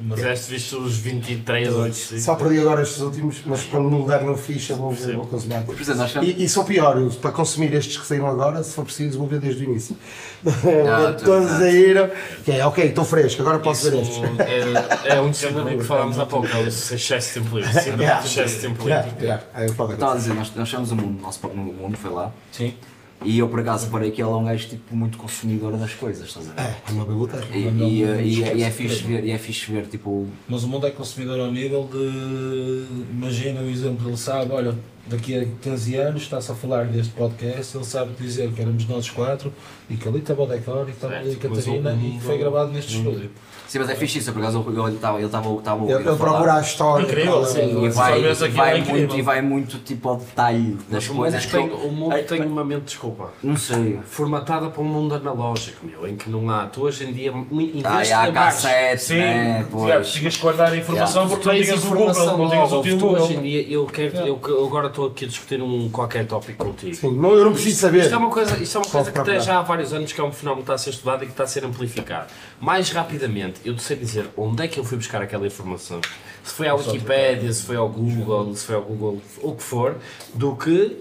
maratona 0.00 0.04
à 0.04 0.04
um. 0.04 0.08
Marvel. 0.08 0.16
Tiveste 0.16 0.50
visto 0.50 0.78
os 0.78 0.96
23 0.98 1.74
ou 1.74 1.92
Só 1.92 2.34
perdi 2.34 2.60
agora 2.60 2.82
estes 2.82 3.00
últimos, 3.00 3.36
mas 3.44 3.62
quando 3.64 3.90
me 3.90 4.06
der 4.06 4.22
na 4.22 4.36
ficha 4.36 4.74
vou, 4.74 4.90
ver, 4.90 5.16
vou 5.16 5.26
consumir. 5.26 5.64
Temos. 5.64 6.28
E, 6.28 6.44
e 6.44 6.48
sou 6.48 6.64
pior, 6.64 6.98
eu, 6.98 7.10
para 7.10 7.32
consumir 7.32 7.72
estes 7.74 7.96
que 7.96 8.06
saíram 8.06 8.26
agora, 8.26 8.62
se 8.62 8.74
for 8.74 8.84
preciso, 8.84 9.18
vou 9.18 9.26
ver 9.26 9.40
desde 9.40 9.64
o 9.64 9.70
início. 9.70 9.96
Ah, 10.46 11.12
Todos 11.22 11.50
saíram. 11.50 12.10
Que 12.44 12.52
é, 12.52 12.66
ok, 12.66 12.84
estou 12.84 13.04
fresco, 13.04 13.42
agora 13.42 13.58
posso 13.58 13.90
ver 13.90 14.02
Isso 14.02 14.22
estes. 14.22 14.40
é, 15.04 15.16
é 15.16 15.20
um 15.20 15.32
síndrome 15.32 15.78
que 15.78 15.84
falámos 15.84 16.18
há 16.18 16.26
pouco, 16.26 16.46
é 16.46 16.60
o 16.60 16.68
excesso 16.68 17.28
de 17.28 17.40
tempo 17.40 17.58
livre. 17.58 17.72
De 17.72 17.78
excesso 18.26 18.54
de 18.56 18.60
tempo 18.60 18.88
livre. 18.88 19.32
estava 19.92 20.12
a 20.12 20.16
dizer, 20.16 20.34
nós, 20.34 20.52
nós 20.54 20.70
temos 20.70 20.92
o 20.92 20.96
mundo, 20.96 21.20
nosso 21.20 21.40
próprio 21.40 21.62
mundo 21.62 21.96
foi 21.96 22.10
lá. 22.10 22.32
Sim. 22.52 22.74
E 23.24 23.38
eu 23.38 23.48
por 23.48 23.60
acaso 23.60 23.88
parei 23.90 24.10
que 24.10 24.22
ele 24.22 24.30
é 24.30 24.34
um 24.34 24.44
gajo 24.44 24.68
tipo 24.68 24.94
muito 24.94 25.18
consumidor 25.18 25.76
das 25.76 25.92
coisas, 25.94 26.28
estás 26.28 26.48
a 26.50 26.52
ver? 26.52 26.76
É 26.88 26.92
uma 26.92 27.04
biblioteca. 27.04 27.46
E, 27.52 27.64
e, 27.64 28.02
e, 28.04 28.58
e 28.58 28.62
é 28.62 28.70
fixe 28.70 29.02
ver, 29.02 29.24
e 29.24 29.30
é 29.30 29.38
fixe 29.38 29.72
ver 29.72 29.86
tipo. 29.86 30.26
Mas 30.48 30.62
o 30.62 30.68
mundo 30.68 30.86
é 30.86 30.90
consumidor 30.90 31.40
ao 31.40 31.50
nível 31.50 31.88
de. 31.92 32.84
Imagina 33.10 33.60
o 33.60 33.68
exemplo, 33.68 34.08
ele 34.08 34.16
sabe, 34.16 34.52
olha, 34.52 34.74
daqui 35.08 35.38
a 35.38 35.44
15 35.62 35.96
anos 35.96 36.22
está-se 36.22 36.50
a 36.52 36.54
falar 36.54 36.84
deste 36.86 37.12
podcast, 37.12 37.76
ele 37.76 37.84
sabe 37.84 38.12
dizer 38.18 38.50
que 38.52 38.60
éramos 38.60 38.86
nós 38.88 39.08
quatro 39.10 39.52
e 39.88 39.96
que 39.96 40.08
ali 40.08 40.18
estava 40.18 40.42
o 40.42 40.46
decor 40.46 40.82
e 40.82 40.86
que 40.86 40.90
estava 40.92 41.14
ali 41.16 41.30
a 41.30 41.48
mas 41.48 41.56
Catarina 41.64 41.90
o- 41.92 41.96
e 42.06 42.10
que 42.12 42.20
foi 42.20 42.38
gravado 42.38 42.72
neste 42.72 42.96
estúdio. 42.96 43.30
Sim, 43.66 43.80
mas 43.80 43.90
é 43.90 43.94
fixe 43.94 44.18
isso, 44.18 44.32
por 44.32 44.40
acaso 44.40 44.64
ele 44.66 44.94
estava 44.94 45.18
ele 45.18 45.26
estava 45.26 45.46
a 45.46 45.50
Ele, 45.50 45.92
ouvir 45.92 45.92
ele 45.92 46.04
falar. 46.04 46.16
procura 46.16 46.54
a 46.54 46.60
história. 46.62 47.04
Incrível, 47.04 47.42
é- 47.42 47.44
sim. 47.44 47.84
E 47.84 47.88
vai, 47.90 48.20
vai 48.50 48.74
é 48.74 48.78
incrível. 48.78 48.98
muito, 49.00 49.16
e 49.18 49.22
vai 49.22 49.42
muito 49.42 49.78
tipo 49.80 50.08
ao 50.08 50.16
detalhe 50.16 50.78
das 50.88 51.06
Mas 51.06 51.08
o 51.08 51.12
mundo 51.12 51.18
coisas 51.22 51.44
que 51.44 51.52
tem, 51.52 51.70
o 51.70 51.92
mundo 51.92 52.16
Ei, 52.16 52.22
tem 52.22 52.42
uma 52.46 52.64
mente, 52.64 52.84
desculpa, 52.84 53.30
Não 53.42 53.58
sei. 53.58 53.98
formatada 54.06 54.70
para 54.70 54.80
um 54.80 54.86
mundo 54.86 55.14
analógico, 55.14 55.84
meu, 55.86 56.08
em 56.08 56.16
que 56.16 56.30
não 56.30 56.48
há. 56.50 56.64
Tu 56.64 56.80
hoje 56.80 57.04
em 57.04 57.12
dia, 57.12 57.30
em 57.30 57.44
vez 57.72 57.84
Ah, 57.84 58.02
de 58.02 58.08
e 58.08 58.12
há 58.14 58.24
lembrares- 58.24 58.54
cassetes, 58.62 59.04
Sim, 59.04 59.16
né? 59.18 59.66
Pois. 59.70 60.08
tinhas 60.12 60.36
que 60.36 60.42
guardar 60.42 60.72
a 60.72 60.76
informação 60.76 61.22
Yeah. 61.24 61.36
porque 61.36 61.46
não 61.48 61.54
tens 61.54 61.66
tinhas 61.66 61.84
o 61.84 61.88
Google, 61.88 62.38
não 62.38 62.48
tinhas 62.50 62.72
o 62.72 62.82
tu 62.82 63.06
hoje 63.06 63.24
em 63.24 63.26
Google. 63.36 63.42
dia, 63.42 63.70
eu, 63.70 63.84
quero, 63.86 64.16
eu, 64.16 64.40
eu 64.48 64.66
agora 64.66 64.88
estou 64.98 65.06
aqui 65.06 65.24
a 65.24 65.28
discutir 65.28 65.62
um, 65.62 65.88
qualquer 65.88 66.26
tópico 66.26 66.64
contigo. 66.64 66.94
Sim, 66.96 67.16
não, 67.16 67.32
eu 67.34 67.44
não 67.44 67.52
preciso 67.52 67.80
saber. 67.80 68.00
Isto 68.00 68.14
é 68.14 68.16
uma 68.16 68.30
coisa, 68.30 68.56
isto 68.58 68.76
é 68.76 68.80
uma 68.80 68.90
coisa 68.90 69.06
que 69.06 69.14
procurar. 69.14 69.36
tem 69.36 69.44
já 69.44 69.58
há 69.58 69.62
vários 69.62 69.92
anos 69.92 70.12
que 70.12 70.20
é 70.20 70.24
um 70.24 70.32
fenómeno 70.32 70.62
que 70.62 70.64
está 70.64 70.74
a 70.74 70.78
ser 70.78 70.90
estudado 70.90 71.22
e 71.22 71.26
que 71.26 71.32
está 71.32 71.44
a 71.44 71.46
ser 71.46 71.64
amplificado. 71.64 72.26
Mais 72.60 72.90
rapidamente, 72.90 73.60
eu 73.64 73.78
sei 73.78 73.96
dizer 73.96 74.28
onde 74.36 74.64
é 74.64 74.68
que 74.68 74.78
eu 74.80 74.84
fui 74.84 74.98
buscar 74.98 75.22
aquela 75.22 75.46
informação. 75.46 76.00
Se 76.42 76.54
foi 76.54 76.68
à 76.68 76.74
Wikipédia, 76.74 77.52
se 77.52 77.64
foi 77.64 77.76
ao 77.76 77.88
Google, 77.88 78.54
se 78.54 78.66
foi 78.66 78.74
ao 78.74 78.82
Google, 78.82 79.20
o 79.42 79.54
que 79.54 79.62
for, 79.62 79.96
do 80.34 80.56
que 80.56 80.96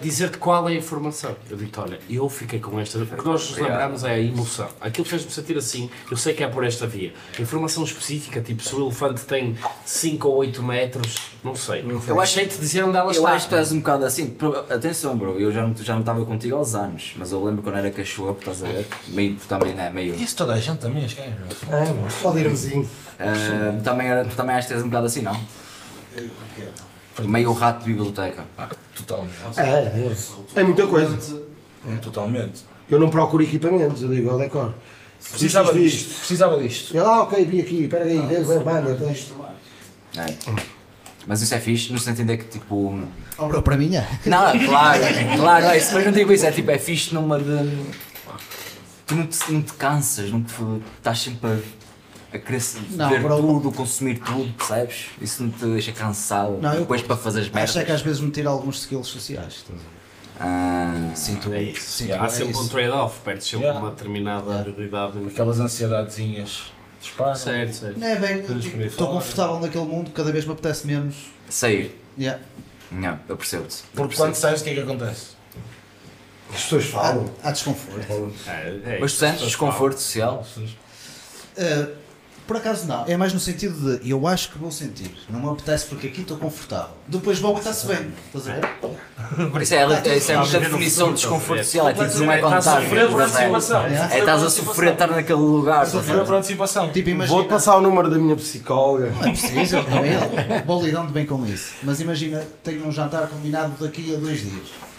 dizer-te 0.00 0.38
qual 0.38 0.68
é 0.68 0.72
a 0.72 0.74
informação. 0.76 1.36
Eu 1.50 1.56
digo 1.56 1.70
olha, 1.80 1.98
eu 2.08 2.28
fiquei 2.28 2.58
com 2.58 2.80
esta. 2.80 2.98
O 2.98 3.06
que 3.06 3.24
nós 3.24 3.50
nos 3.50 3.58
lembramos 3.58 4.04
é 4.04 4.14
a 4.14 4.18
emoção. 4.18 4.68
Aquilo 4.80 5.06
fez-me 5.06 5.30
sentir 5.30 5.56
assim, 5.58 5.90
eu 6.10 6.16
sei 6.16 6.32
que 6.32 6.42
é 6.42 6.48
por 6.48 6.64
esta 6.64 6.86
via. 6.86 7.12
Informação 7.38 7.84
específica, 7.84 8.40
tipo 8.40 8.62
se 8.62 8.74
o 8.74 8.86
elefante 8.86 9.22
tem 9.22 9.56
5 9.84 10.28
ou 10.28 10.36
8 10.36 10.62
metros, 10.62 11.14
não 11.44 11.54
sei. 11.54 11.84
Eu 12.08 12.20
achei-te 12.20 12.58
dizer 12.58 12.84
onde 12.84 12.96
ela 12.96 13.08
Eu 13.08 13.18
está. 13.18 13.32
acho 13.32 13.48
que 13.48 13.54
és 13.54 13.70
um 13.72 13.78
bocado 13.78 14.04
assim. 14.06 14.34
Atenção, 14.70 15.16
bro, 15.16 15.38
eu 15.38 15.52
já 15.52 15.66
não 15.66 15.74
já 15.76 15.92
não 15.92 16.00
estava 16.00 16.24
contigo 16.24 16.56
aos 16.56 16.74
anos, 16.74 17.12
mas 17.16 17.32
eu 17.32 17.44
lembro 17.44 17.62
quando 17.62 17.76
era 17.76 17.90
cachorro, 17.90 18.36
estás 18.38 18.62
a 18.62 18.66
ver? 18.66 18.86
Meio, 19.08 19.36
também, 19.48 19.74
né? 19.74 19.90
Meio. 19.90 20.14
Isso 20.14 20.36
toda 20.36 20.54
a 20.54 20.58
gente 20.58 20.78
também, 20.78 21.04
esquece. 21.04 21.28
É, 21.68 21.84
mano, 21.84 22.08
pode 22.22 22.38
irmozinho. 22.38 22.88
Ah, 23.18 23.78
também, 23.84 24.06
era, 24.06 24.24
tu 24.24 24.34
também 24.34 24.56
acho 24.56 24.68
que 24.68 24.74
és 24.74 24.82
um 24.82 24.86
bocado 24.88 25.06
assim, 25.06 25.20
não? 25.20 25.38
Meio 27.18 27.52
rato 27.52 27.84
de 27.84 27.92
biblioteca. 27.92 28.44
Totalmente. 28.94 29.32
É, 29.56 29.62
é. 29.62 30.16
É 30.54 30.62
muita 30.62 30.86
coisa. 30.86 31.18
Totalmente. 32.02 32.64
Eu 32.90 32.98
não 32.98 33.08
procuro 33.08 33.42
equipamentos, 33.42 34.02
eu 34.02 34.08
digo, 34.08 34.30
ó, 34.32 34.36
decor. 34.36 34.74
Precisava 35.30 35.68
Isto, 35.68 35.78
isto, 35.78 35.96
disto. 36.06 36.18
Precisava 36.18 36.62
disto. 36.62 36.96
Eu, 36.96 37.06
ah, 37.06 37.22
ok, 37.22 37.44
vi 37.44 37.60
aqui, 37.60 37.84
espera 37.84 38.04
aí, 38.04 38.18
vem, 38.18 38.42
vem, 38.42 38.58
banda, 38.58 38.94
texto. 38.94 39.34
É. 40.16 40.34
Mas 41.26 41.42
isso 41.42 41.54
é 41.54 41.60
fixe, 41.60 41.92
no 41.92 41.98
sentido 41.98 42.32
é 42.32 42.36
que 42.36 42.44
tipo. 42.44 42.98
Bro, 43.36 43.62
para 43.62 43.76
mim 43.76 43.94
é. 43.94 44.08
Não, 44.26 44.58
claro, 44.66 45.00
claro, 45.36 45.64
é 45.66 45.78
isso, 45.78 45.94
mas 45.94 46.04
não 46.04 46.12
digo 46.12 46.32
isso, 46.32 46.46
é 46.46 46.50
tipo, 46.50 46.70
é 46.70 46.78
fixe 46.78 47.14
numa 47.14 47.38
de. 47.38 47.84
Tu 49.06 49.14
não 49.14 49.26
te, 49.26 49.52
não 49.52 49.62
te 49.62 49.72
cansas, 49.74 50.30
não 50.30 50.42
te, 50.42 50.54
estás 50.96 51.18
sempre 51.20 51.50
a, 51.50 51.58
a 52.32 52.38
querer 52.38 52.62
Não, 52.90 53.08
ver 53.10 53.20
bro. 53.22 53.36
tudo, 53.40 53.72
consumir 53.72 54.18
tudo, 54.20 54.52
percebes? 54.54 55.06
Isso 55.20 55.42
não 55.42 55.50
te 55.50 55.64
deixa 55.66 55.92
cansado 55.92 56.58
Não, 56.60 56.72
eu- 56.74 56.80
depois 56.80 57.02
para 57.02 57.16
fazer 57.16 57.40
as 57.40 57.48
merdas. 57.48 57.70
Acho 57.70 57.78
é 57.80 57.84
que 57.84 57.92
às 57.92 58.02
vezes 58.02 58.20
me 58.20 58.30
tira 58.30 58.48
alguns 58.50 58.80
skills 58.80 59.08
sociais. 59.08 59.54
estás? 59.56 59.80
Ah, 60.38 61.10
Sinto, 61.14 61.52
É 61.52 61.62
isso. 61.62 61.90
sinto 61.90 62.14
Há 62.14 62.24
é 62.24 62.28
sempre 62.28 62.56
um 62.56 62.60
isso. 62.62 62.70
trade-off, 62.70 63.20
perdes 63.24 63.46
sempre 63.46 63.66
Yeah. 63.66 63.80
uma 63.84 63.90
determinada 63.90 64.60
habilidade. 64.60 65.12
Aquelas 65.26 65.60
ansiedadezinhas 65.60 66.72
disparam. 67.00 67.34
Certo, 67.34 67.72
certo. 67.74 67.98
Não 68.00 68.06
é 68.06 68.16
bem, 68.16 68.34
aí 68.48 68.86
estou 68.86 69.08
confortável 69.08 69.60
naquele 69.60 69.84
mundo, 69.84 70.10
cada 70.12 70.32
vez 70.32 70.44
me 70.46 70.52
apetece 70.52 70.86
menos. 70.86 71.14
sair. 71.48 72.00
Yeah. 72.18 72.40
Não, 72.90 73.18
eu 73.28 73.36
percebo-te. 73.36 73.78
Porque 73.94 74.16
quando 74.16 74.34
sais, 74.34 74.60
o 74.60 74.64
que 74.64 74.70
é 74.70 74.74
que 74.74 74.80
acontece? 74.80 75.26
As 76.54 76.62
pessoas 76.62 76.84
falam. 76.86 77.30
Há 77.42 77.50
desconforto. 77.52 78.32
É, 78.46 78.96
é 78.96 78.98
Mas 79.00 79.12
tu 79.12 79.18
sentes 79.18 79.42
desconforto 79.42 79.98
social? 79.98 80.44
Uh, 80.56 81.99
por 82.50 82.56
acaso 82.56 82.84
não, 82.88 83.04
é 83.06 83.16
mais 83.16 83.32
no 83.32 83.38
sentido 83.38 84.00
de 84.00 84.10
eu 84.10 84.26
acho 84.26 84.50
que 84.50 84.58
vou 84.58 84.72
sentir, 84.72 85.14
não 85.28 85.38
me 85.38 85.48
apetece 85.50 85.86
porque 85.86 86.08
aqui 86.08 86.22
estou 86.22 86.36
confortável. 86.36 86.96
Depois 87.06 87.38
vou 87.38 87.56
está-se 87.56 87.86
bem. 87.86 88.12
Estás 88.26 88.48
a 88.48 88.54
ver? 88.54 89.62
Isso 89.62 89.74
é, 89.76 90.16
isso 90.16 90.32
é 90.32 90.36
muita 90.36 90.58
definição 90.58 91.08
de 91.10 91.14
desconforto 91.14 91.62
social, 91.62 91.88
é 91.90 91.92
tipo, 91.94 92.18
não 92.18 92.32
é 92.32 92.40
Estás 92.40 92.66
a 92.66 92.80
sofrer 92.80 93.08
por 93.08 93.22
antecipação. 93.22 93.84
É, 93.84 94.18
estás 94.18 94.42
a 94.42 94.50
sofrer 94.50 94.86
de 94.86 94.92
estar 94.94 95.06
naquele 95.06 95.38
lugar. 95.38 95.82
a 95.82 95.84
ver? 95.84 96.24
por 96.24 96.34
antecipação. 96.34 96.90
Tipo, 96.90 97.10
imagina. 97.10 97.36
Vou-te 97.36 97.48
passar 97.48 97.76
o 97.76 97.80
número 97.80 98.10
da 98.10 98.18
minha 98.18 98.34
psicóloga. 98.34 99.12
Não 99.12 99.28
é 99.28 99.30
preciso, 99.30 99.76
eu 99.76 99.84
também 99.84 100.12
vou 100.66 100.82
lidando 100.82 101.12
bem 101.12 101.24
com 101.24 101.46
isso. 101.46 101.74
Mas 101.84 102.00
imagina, 102.00 102.44
tenho 102.64 102.84
um 102.84 102.90
jantar 102.90 103.28
combinado 103.28 103.74
daqui 103.78 104.12
a 104.12 104.18
dois 104.18 104.40
dias. 104.40 104.89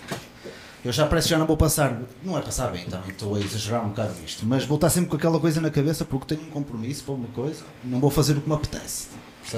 Eu 0.83 0.91
já 0.91 1.05
parece 1.05 1.27
que 1.27 1.31
já 1.31 1.37
não 1.37 1.45
vou 1.45 1.55
passar, 1.57 2.01
não 2.23 2.37
é 2.37 2.41
passar 2.41 2.71
bem 2.71 2.85
também, 2.85 3.09
estou 3.11 3.35
a 3.35 3.39
exagerar 3.39 3.85
um 3.85 3.89
bocado 3.89 4.13
nisto, 4.19 4.43
mas 4.47 4.65
vou 4.65 4.75
estar 4.75 4.89
sempre 4.89 5.09
com 5.11 5.15
aquela 5.15 5.39
coisa 5.39 5.61
na 5.61 5.69
cabeça 5.69 6.03
porque 6.03 6.35
tenho 6.35 6.47
um 6.47 6.51
compromisso 6.51 7.03
para 7.03 7.13
uma 7.13 7.27
coisa, 7.27 7.61
não 7.83 7.99
vou 7.99 8.09
fazer 8.09 8.33
o 8.37 8.41
que 8.41 8.49
me 8.49 8.55
apetece. 8.55 9.07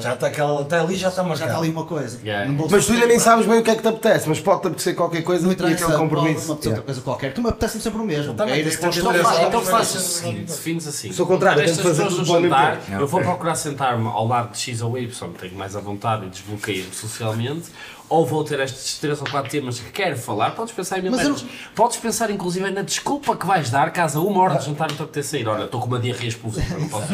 Já 0.02 0.14
está 0.14 0.28
aquela. 0.28 0.62
Até 0.62 0.80
ali 0.80 0.96
já 0.96 1.10
está 1.10 1.22
Já 1.24 1.34
está 1.34 1.46
marcado. 1.46 1.60
ali 1.64 1.70
uma 1.70 1.86
coisa. 1.86 2.20
Yeah. 2.24 2.52
Mas 2.72 2.86
tu 2.88 2.94
ainda 2.94 3.06
nem 3.06 3.20
sabes 3.20 3.46
bem 3.46 3.60
o 3.60 3.64
que 3.64 3.70
é 3.70 3.76
que 3.76 3.82
te 3.82 3.88
apetece, 3.88 4.28
mas 4.28 4.40
pode-te 4.40 4.68
apetecer 4.68 4.96
qualquer 4.96 5.22
coisa 5.24 5.44
não 5.44 5.52
e 5.52 5.54
aquele 5.54 5.76
pode 5.78 5.98
compromisso. 5.98 6.52
apetecer 6.54 6.72
outra 6.72 6.86
coisa 6.86 7.02
qualquer, 7.02 7.34
que 7.34 7.42
me 7.42 7.50
apetece 7.50 7.82
sempre 7.82 8.02
o 8.02 8.04
mesmo. 8.04 8.34
Também 8.34 8.56
é 8.56 8.60
ir 8.60 8.74
Então 8.74 9.62
Mas- 9.62 9.70
fazes 9.70 9.96
o 9.96 10.00
seguinte, 10.00 10.46
defines 10.46 10.88
assim. 10.88 11.12
Sou 11.12 11.28
contrário, 11.28 11.62
Estas 11.62 11.78
tenho 11.78 11.90
que 11.92 12.02
fazer 12.02 12.16
tudo 12.16 12.26
jantar, 12.26 12.80
eu 13.00 13.06
vou 13.08 13.22
procurar 13.22 13.56
sentar-me 13.56 14.08
ao 14.08 14.26
lado 14.26 14.54
de 14.54 14.58
X 14.58 14.82
ou 14.82 14.98
Y, 14.98 15.30
tenho 15.40 15.56
mais 15.56 15.76
à 15.76 15.80
vontade 15.80 16.26
e 16.26 16.30
desbloqueio 16.30 16.86
socialmente, 16.92 17.66
ou 18.10 18.26
vou 18.26 18.44
ter 18.44 18.60
estes 18.60 19.00
três 19.00 19.20
ou 19.20 19.28
quatro 19.28 19.50
temas 19.50 19.80
que 19.80 19.92
quero 19.92 20.16
falar, 20.18 20.52
podes 20.52 20.74
pensar 20.74 21.00
em 21.00 21.04
mil 21.04 21.12
Mas 21.12 21.22
eu 21.22 21.32
merdas. 21.32 21.46
Podes 21.76 21.98
pensar 21.98 22.30
inclusive 22.30 22.70
na 22.70 22.82
desculpa 22.84 23.36
que 23.36 23.46
vais 23.46 23.70
dar 23.70 23.92
caso 23.92 24.20
a 24.20 24.22
uma 24.24 24.42
hora 24.42 24.60
de 24.60 24.66
jantar 24.66 24.90
não 24.90 24.96
te 24.98 25.02
apetecer 25.04 25.40
sair. 25.42 25.48
Olha, 25.48 25.64
estou 25.66 25.80
com 25.82 25.88
uma 25.88 26.00
diarreia 26.00 26.28
explosiva, 26.30 26.78
não 26.78 26.88
posso. 26.90 27.08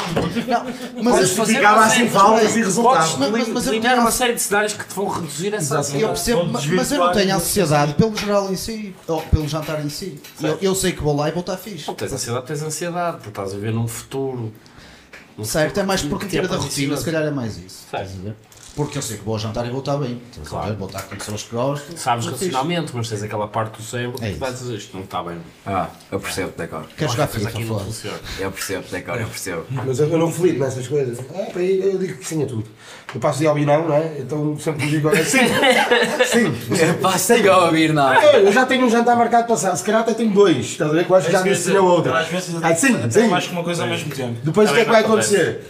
Mas 1.02 1.14
Podes 1.14 1.30
eu- 1.30 1.36
fazer 1.36 1.56
ficava 1.56 1.78
uma 1.78 1.86
assim 1.86 1.95
série- 1.98 2.10
faltas 2.10 2.41
e 2.41 2.44
Podes 2.45 2.66
resultados. 2.66 3.16
Mas- 3.18 3.30
mas- 3.32 3.48
mas 3.49 3.66
eu 3.66 3.72
delinear 3.72 3.94
tenho- 3.94 4.02
uma 4.03 4.11
série 4.11 4.34
de 4.34 4.41
cenários 4.41 4.74
que 4.74 4.86
te 4.86 4.94
vão 4.94 5.07
reduzir 5.07 5.53
essa 5.53 5.74
Eu 5.76 5.80
ansiedade. 5.80 6.06
percebo, 6.14 6.40
mas 6.45 6.52
mas 6.52 6.64
eu 6.66 6.70
não 6.72 6.78
desvirtuar 6.84 7.14
tenho 7.14 7.36
ansiedade 7.36 7.94
pelo 7.94 8.16
geral 8.18 8.52
em 8.52 8.56
si, 8.56 8.95
ou 9.07 9.22
pelo 9.22 9.48
jantar 9.48 9.84
em 9.86 9.90
si. 9.90 10.20
Eu, 10.41 10.57
eu 10.61 10.76
sei 10.76 10.91
que 10.91 11.02
vou 11.02 11.16
lá 11.16 11.30
e 11.30 11.32
vou 11.32 11.41
estar 11.41 11.57
fixe. 11.57 11.88
Não 11.88 11.95
tens 11.95 12.11
ansiedade, 12.14 12.45
tens 12.45 12.61
ansiedade, 12.61 13.18
porque 13.18 13.30
estás 13.30 13.53
a 13.53 13.57
ver 13.57 13.72
num 13.74 13.88
futuro. 13.88 14.52
num 15.38 15.45
Certo, 15.45 15.80
é 15.80 15.84
mais 15.84 16.02
que 16.02 16.10
porque 16.10 16.26
te 16.26 16.32
tira 16.32 16.48
da 16.48 16.57
rotina, 16.57 16.98
se 16.98 17.06
calhar 17.06 17.24
é 17.24 17.32
mais 17.32 17.57
isso. 17.57 17.86
Certo. 17.90 18.06
Estás 18.07 18.11
a 18.20 18.24
ver? 18.24 18.36
Porque 18.80 18.97
eu 18.97 19.01
sei 19.01 19.18
que 19.18 19.26
vou 19.26 19.34
ao 19.34 19.39
jantar 19.39 19.65
e 19.68 19.69
vou 19.72 19.80
estar 19.81 19.97
bem. 19.97 20.22
Estás 20.31 20.38
a 20.38 20.41
ver? 20.41 20.49
Claro. 20.49 20.76
Vou 20.77 20.88
estar 20.88 21.01
com 21.01 21.15
pessoas 21.18 21.43
que 21.43 21.53
gostam. 21.53 21.97
Sabes 21.97 22.26
racionalmente, 22.27 22.91
mas 22.95 23.10
tens 23.10 23.22
aquela 23.23 23.45
parte 23.45 23.76
do 23.76 23.84
cérebro 23.84 24.18
que 24.18 24.23
É 24.23 24.30
isso. 24.30 24.39
vai 24.39 24.53
dizer 24.53 24.73
isto 24.77 24.95
não 24.95 25.03
está 25.03 25.22
bem. 25.22 25.38
Ah, 25.65 25.88
eu 26.10 26.18
percebo, 26.18 26.53
decor. 26.57 26.85
Quer 26.97 27.10
jogar 27.10 27.27
Coisa 27.27 27.39
FIFA, 27.45 27.49
aqui 27.49 27.60
não 27.68 27.68
foda-se. 27.77 27.85
funciona. 27.97 28.18
Eu 28.39 28.51
percebo, 28.53 28.84
decor, 28.89 29.19
eu 29.19 29.27
percebo. 29.27 29.65
Mas 29.85 29.99
eu, 29.99 30.07
eu 30.10 30.18
não 30.18 30.31
flito 30.31 30.60
nessas 30.60 30.88
coisas. 30.88 31.19
É, 31.35 31.43
para 31.47 31.61
aí 31.61 31.81
eu 31.91 31.97
digo 31.97 32.18
que 32.19 32.26
sim 32.26 32.41
a 32.41 32.45
tudo. 32.45 32.64
Eu 33.14 33.19
passo 33.19 33.39
de 33.39 33.47
ao 33.47 33.57
não, 33.57 33.88
não 33.89 33.93
é? 33.95 34.15
Então 34.19 34.57
sempre 34.57 34.88
digo 34.88 35.10
é 35.10 35.23
sim. 35.26 35.39
Sim. 36.26 36.53
Passa 37.01 37.35
igual 37.38 37.61
a 37.61 37.65
ouvir, 37.65 37.91
não. 37.93 38.14
Eu 38.14 38.45
eu 38.45 38.51
já 38.53 38.65
tenho 38.65 38.85
um 38.85 38.89
jantar 38.89 39.18
marcado 39.18 39.45
passado, 39.45 39.76
se 39.76 39.84
calhar 39.84 40.01
até 40.01 40.14
tenho 40.14 40.31
dois. 40.31 40.57
Estás 40.65 40.89
a 40.89 40.93
ver? 40.93 41.06
Que 41.06 41.11
eu 41.11 41.15
acho 41.18 41.26
que 41.26 41.31
já 41.34 41.41
disse 41.41 41.76
a 41.76 41.81
outra. 41.81 42.18
Às 42.19 42.27
vezes 42.30 42.56
Ah, 42.64 42.73
sim, 42.73 42.95
sim. 43.11 43.27
mais 43.27 43.45
que 43.45 43.51
uma 43.51 43.64
coisa 43.64 43.84
ao 43.84 43.89
mesmo 43.89 44.10
tempo. 44.15 44.38
Depois 44.41 44.69
o 44.69 44.73
que 44.73 44.80
é 44.80 44.85
que 44.85 44.91
vai 44.91 45.01
acontecer? 45.01 45.68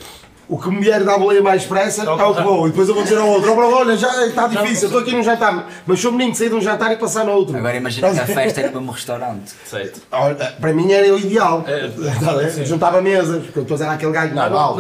O 0.50 0.58
que 0.58 0.68
me 0.72 0.82
vier 0.82 1.04
da 1.04 1.16
boleia 1.16 1.44
mais 1.44 1.62
depressa 1.62 2.04
é 2.04 2.10
o 2.10 2.34
que 2.34 2.42
vou. 2.42 2.68
E 2.68 2.72
depois 2.72 2.90
eu 2.90 2.96
vou 2.96 3.04
dizer 3.04 3.20
ao 3.20 3.28
outro: 3.28 3.54
"Oh, 3.54 3.76
olha, 3.76 3.96
já 3.96 4.26
está 4.26 4.48
difícil, 4.48 4.86
eu 4.86 4.88
estou 4.88 5.02
aqui 5.02 5.12
num 5.12 5.22
jantar. 5.22 5.70
Mas 5.86 6.00
sou 6.00 6.12
menino 6.12 6.32
de 6.32 6.40
sair 6.40 6.50
de 6.50 6.56
um 6.56 6.62
jantar 6.62 6.92
e 6.92 6.96
passar 6.96 7.24
no 7.24 7.34
outro. 7.34 7.56
Agora 7.56 7.78
imagina 7.78 8.12
que 8.12 8.20
a 8.20 8.26
festa 8.26 8.62
era 8.62 8.70
para 8.72 8.80
um 8.80 8.90
restaurante. 8.90 9.54
Certo. 9.64 10.02
Olha, 10.12 10.36
Para 10.60 10.74
mim 10.74 10.92
era 10.92 11.14
o 11.14 11.20
ideal. 11.20 11.64
A 12.28 12.34
ver? 12.34 12.66
Juntava 12.66 13.00
mesas, 13.00 13.44
porque 13.44 13.60
depois 13.60 13.80
era 13.80 13.92
aquele 13.92 14.12
gajo 14.12 14.34
normal. 14.34 14.76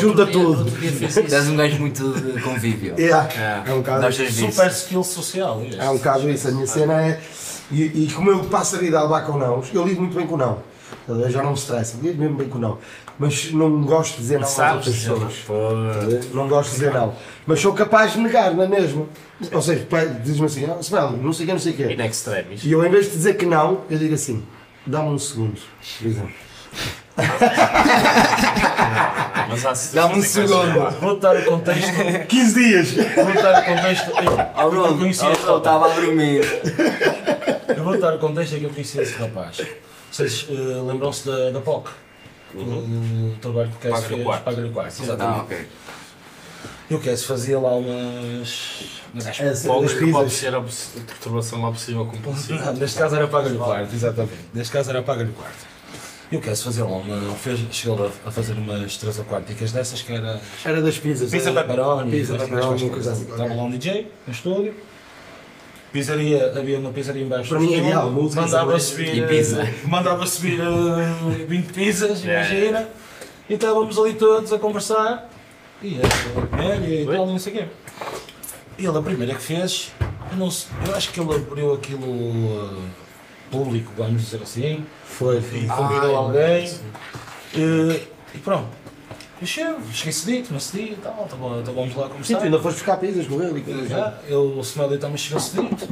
Junta 0.00 0.26
tudo. 0.26 0.66
és 0.82 1.16
isso. 1.16 1.50
um 1.52 1.56
gajo 1.56 1.78
muito 1.78 2.12
de 2.12 2.42
convívio. 2.42 2.94
Yeah. 2.98 3.28
É 3.66 3.72
um 3.72 3.78
bocado. 3.78 4.02
Gostas 4.02 4.34
disso? 4.34 4.50
Super 4.50 4.70
skill 4.70 5.04
social. 5.04 5.62
É 5.78 5.88
um 5.90 5.96
bocado 5.96 6.28
isso, 6.28 6.48
a 6.48 6.50
minha 6.50 6.66
cena 6.66 7.00
é. 7.00 7.20
E, 7.70 7.82
e 7.82 8.12
como 8.12 8.30
eu 8.30 8.40
passo 8.44 8.76
a 8.76 8.78
vida 8.80 8.98
a 8.98 9.02
levar 9.04 9.22
com 9.22 9.38
não, 9.38 9.62
eu 9.72 9.86
lido 9.86 10.00
muito 10.00 10.16
bem 10.16 10.26
com 10.26 10.36
não. 10.36 10.58
A 11.08 11.12
ver? 11.12 11.30
Já 11.30 11.42
não 11.42 11.50
me 11.50 11.56
estressa, 11.56 11.96
lido 12.02 12.18
mesmo 12.18 12.36
bem 12.36 12.48
com 12.48 12.58
não. 12.58 12.78
Mas 13.18 13.52
não 13.52 13.82
gosto 13.82 14.16
de 14.16 14.22
dizer 14.22 14.38
não 14.40 14.44
às 14.46 14.50
Sabes? 14.50 15.08
outras 15.08 15.34
pessoas. 15.36 16.24
Não 16.32 16.48
gosto 16.48 16.70
de 16.70 16.74
dizer 16.76 16.92
não. 16.92 17.14
Mas 17.46 17.60
sou 17.60 17.72
capaz 17.72 18.12
de 18.14 18.18
negar, 18.18 18.52
não 18.54 18.64
é 18.64 18.68
mesmo? 18.68 19.08
Ou 19.52 19.62
seja, 19.62 19.86
diz-me 20.24 20.46
assim, 20.46 20.64
ah, 20.64 20.76
Ismael, 20.80 21.12
não 21.12 21.32
sei 21.32 21.44
o 21.44 21.46
que, 21.46 21.52
não 21.52 21.60
sei 21.60 21.72
o 21.72 21.74
In 21.92 21.96
quê. 21.96 22.02
extremis. 22.02 22.64
E 22.64 22.72
eu, 22.72 22.84
em 22.84 22.90
vez 22.90 23.06
de 23.06 23.12
dizer 23.12 23.34
que 23.34 23.46
não, 23.46 23.82
eu 23.88 23.98
digo 23.98 24.14
assim, 24.14 24.42
dá-me 24.86 25.10
um 25.10 25.18
segundo, 25.18 25.60
por 25.98 26.06
exemplo. 26.06 26.30
Mas 29.48 29.66
há 29.66 29.72
Dá-me 29.94 30.18
um 30.18 30.22
segundo. 30.22 30.90
Vou 31.00 31.16
dar 31.18 31.36
o 31.36 31.44
contexto. 31.44 31.92
15 32.28 32.54
dias! 32.54 32.90
Vou 33.14 33.34
dar 33.42 33.62
o 33.62 33.64
contexto. 33.64 34.10
Oh, 34.56 34.60
Eu 34.60 34.70
Bruno, 34.70 34.98
conheci 34.98 35.24
oh, 35.24 35.30
este 35.30 35.42
Bruno, 35.42 35.58
estava 35.58 35.86
a 35.86 35.94
dormir. 35.94 36.42
Eu 37.76 37.84
vou 37.84 37.98
dar 37.98 38.14
o 38.14 38.18
contexto 38.18 38.56
é 38.56 38.58
que 38.58 38.64
eu 38.64 38.70
conheci 38.70 38.98
esse 39.00 39.14
rapaz. 39.14 39.60
Vocês 40.10 40.46
eh, 40.48 40.52
lembram-se 40.86 41.26
da, 41.26 41.50
da 41.50 41.60
POC? 41.60 41.90
O 42.56 43.36
trabalho 43.40 43.70
que 43.70 43.76
o 43.76 43.78
o 44.14 44.16
fez, 44.16 44.24
quarto. 44.24 44.44
Paga-lhe 44.44 44.68
o 44.68 44.72
quarto. 44.72 44.94
Ah, 44.98 45.02
Exatamente. 45.02 45.40
ok. 45.40 45.66
E 46.90 46.94
o? 46.94 47.16
Se 47.16 47.24
fazia 47.24 47.58
lá 47.58 47.74
umas. 47.74 48.84
umas 49.12 49.26
As- 49.26 49.64
Logo 49.64 49.84
as 49.84 49.92
que 49.94 50.10
pode 50.10 50.24
pizzas. 50.26 50.32
ser 50.32 50.54
obs- 50.54 50.90
perturbação 51.06 51.64
obsessiva 51.64 52.04
compulsiva. 52.04 52.58
Não, 52.66 52.72
neste 52.74 52.98
caso 52.98 53.16
era 53.16 53.26
paga-lhe 53.26 53.56
o 53.56 53.60
quarto, 53.60 53.94
exatamente. 53.94 54.34
Neste 54.52 54.72
caso 54.72 54.90
era 54.90 55.02
paga-lhe 55.02 55.30
o 55.30 55.34
quarto. 55.34 55.74
E 56.32 56.36
o 56.36 56.40
que 56.40 56.48
é? 56.50 56.54
Se 56.54 56.64
fazia 56.64 56.84
lá 56.84 56.90
uma. 56.96 57.34
Fez, 57.36 57.60
chegou 57.70 58.06
a, 58.06 58.28
a 58.28 58.30
fazer 58.30 58.54
umas 58.54 58.96
3 58.96 59.18
ou 59.18 59.24
4 59.24 59.52
dicas 59.52 59.72
dessas 59.72 60.02
que 60.02 60.12
era. 60.12 60.40
Era 60.64 60.82
das 60.82 60.98
pizzas. 60.98 61.30
Pizza 61.30 61.52
pepperoni, 61.52 62.10
Pizza 62.10 62.36
pepperoni, 62.36 62.90
assim. 63.08 63.22
Estava 63.30 63.54
lá 63.54 63.62
um 63.62 63.70
DJ 63.70 64.10
no 64.26 64.32
estúdio. 64.32 64.74
Pizzaria, 65.94 66.52
havia 66.58 66.76
uma 66.80 66.90
pizzaria 66.90 67.22
embaixo. 67.22 67.50
Para 67.50 67.60
mim 67.60 67.72
é 67.72 67.78
ideal, 67.78 68.10
música, 68.10 68.40
Mandava 68.42 68.80
subir. 68.80 69.16
E 69.16 69.26
pizza. 69.28 69.62
eh, 69.62 69.74
Mandava 69.86 70.26
subir 70.26 70.58
eh, 70.60 71.44
20 71.46 71.72
pizzas, 71.72 72.20
Yeah. 72.24 72.48
imagina. 72.52 72.88
E 73.48 73.54
estávamos 73.54 73.96
ali 73.96 74.14
todos 74.14 74.52
a 74.52 74.58
conversar. 74.58 75.30
E 75.80 76.00
a 76.00 76.48
comer 76.50 76.82
e 77.02 77.06
tal, 77.06 77.14
e 77.28 77.30
não 77.30 77.38
sei 77.38 77.52
o 77.52 77.56
quê. 77.58 77.64
E 78.76 78.84
ele, 78.86 78.98
a 78.98 79.02
primeira 79.02 79.34
que 79.36 79.40
fez, 79.42 79.92
eu, 80.32 80.36
não 80.36 80.50
sei- 80.50 80.68
eu 80.84 80.96
acho 80.96 81.12
que 81.12 81.20
ele 81.20 81.32
abriu 81.32 81.74
aquilo 81.74 82.12
eh, 82.82 82.88
público, 83.52 83.92
vamos 83.96 84.20
dizer 84.22 84.42
assim. 84.42 84.84
Foi, 85.04 85.36
E 85.38 85.40
foi. 85.42 85.66
convidou 85.68 86.10
Ai, 86.10 86.14
alguém. 86.16 86.74
E, 87.54 88.00
e 88.34 88.38
pronto. 88.38 88.66
Eu 89.44 89.46
chego, 89.46 89.78
cheguei 89.92 90.12
cedito, 90.14 90.54
não 90.54 90.58
cedi 90.58 90.92
e 90.92 90.96
tal, 90.96 91.12
então, 91.26 91.60
então 91.60 91.74
vamos 91.74 91.94
lá 91.94 92.04
Sim, 92.04 92.12
conversar. 92.12 92.38
tu 92.38 92.44
ainda 92.44 92.58
foste 92.58 92.76
buscar 92.76 92.96
pizzas 92.96 93.26
com 93.26 93.42
ele 93.42 93.58
e 93.58 93.62
coisas 93.62 93.82
assim. 93.82 93.90
Já, 93.90 94.14
eu, 94.26 94.40
o 94.56 94.60
Smelly 94.62 94.96
também 94.96 95.18
chegou 95.18 95.38
cedito. 95.38 95.86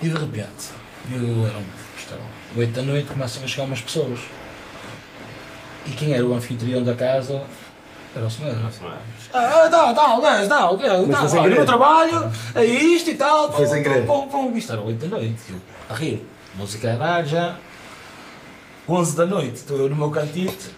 E 0.00 0.08
de 0.08 0.16
repente, 0.16 0.70
eu 1.12 1.46
era 1.46 1.58
um, 1.58 1.64
isto 1.98 2.14
era 2.14 2.22
8 2.56 2.72
da 2.72 2.80
noite, 2.80 3.08
começam 3.08 3.44
a 3.44 3.46
chegar 3.46 3.64
umas 3.64 3.82
pessoas. 3.82 4.20
E 5.84 5.90
quem 5.90 6.14
era 6.14 6.24
o 6.24 6.32
anfitrião 6.32 6.82
da 6.82 6.94
casa 6.94 7.42
era 8.14 8.24
o 8.24 8.28
Smelly. 8.28 8.56
Ah, 9.34 9.68
tá, 9.70 9.92
tá, 9.92 10.16
o 10.16 10.22
gajo, 10.22 10.48
tá, 10.48 10.70
o 10.70 10.78
gajo, 10.78 11.38
olha, 11.38 11.52
o 11.52 11.56
meu 11.56 11.66
trabalho, 11.66 12.32
é 12.54 12.64
isto 12.64 13.10
e 13.10 13.16
tal. 13.16 13.52
Querer. 13.52 14.06
Pum, 14.06 14.28
pum, 14.28 14.50
pum. 14.50 14.56
Isto 14.56 14.72
era 14.72 14.80
8 14.80 15.06
da 15.06 15.18
noite, 15.18 15.42
eu 15.50 15.56
a 15.90 15.94
rir. 15.94 16.26
Música 16.54 16.94
a 16.94 16.96
dar 16.96 17.26
já. 17.26 17.58
11 18.88 19.14
da 19.14 19.26
noite, 19.26 19.56
estou 19.56 19.76
eu 19.76 19.90
no 19.90 19.96
meu 19.96 20.10
cantito. 20.10 20.70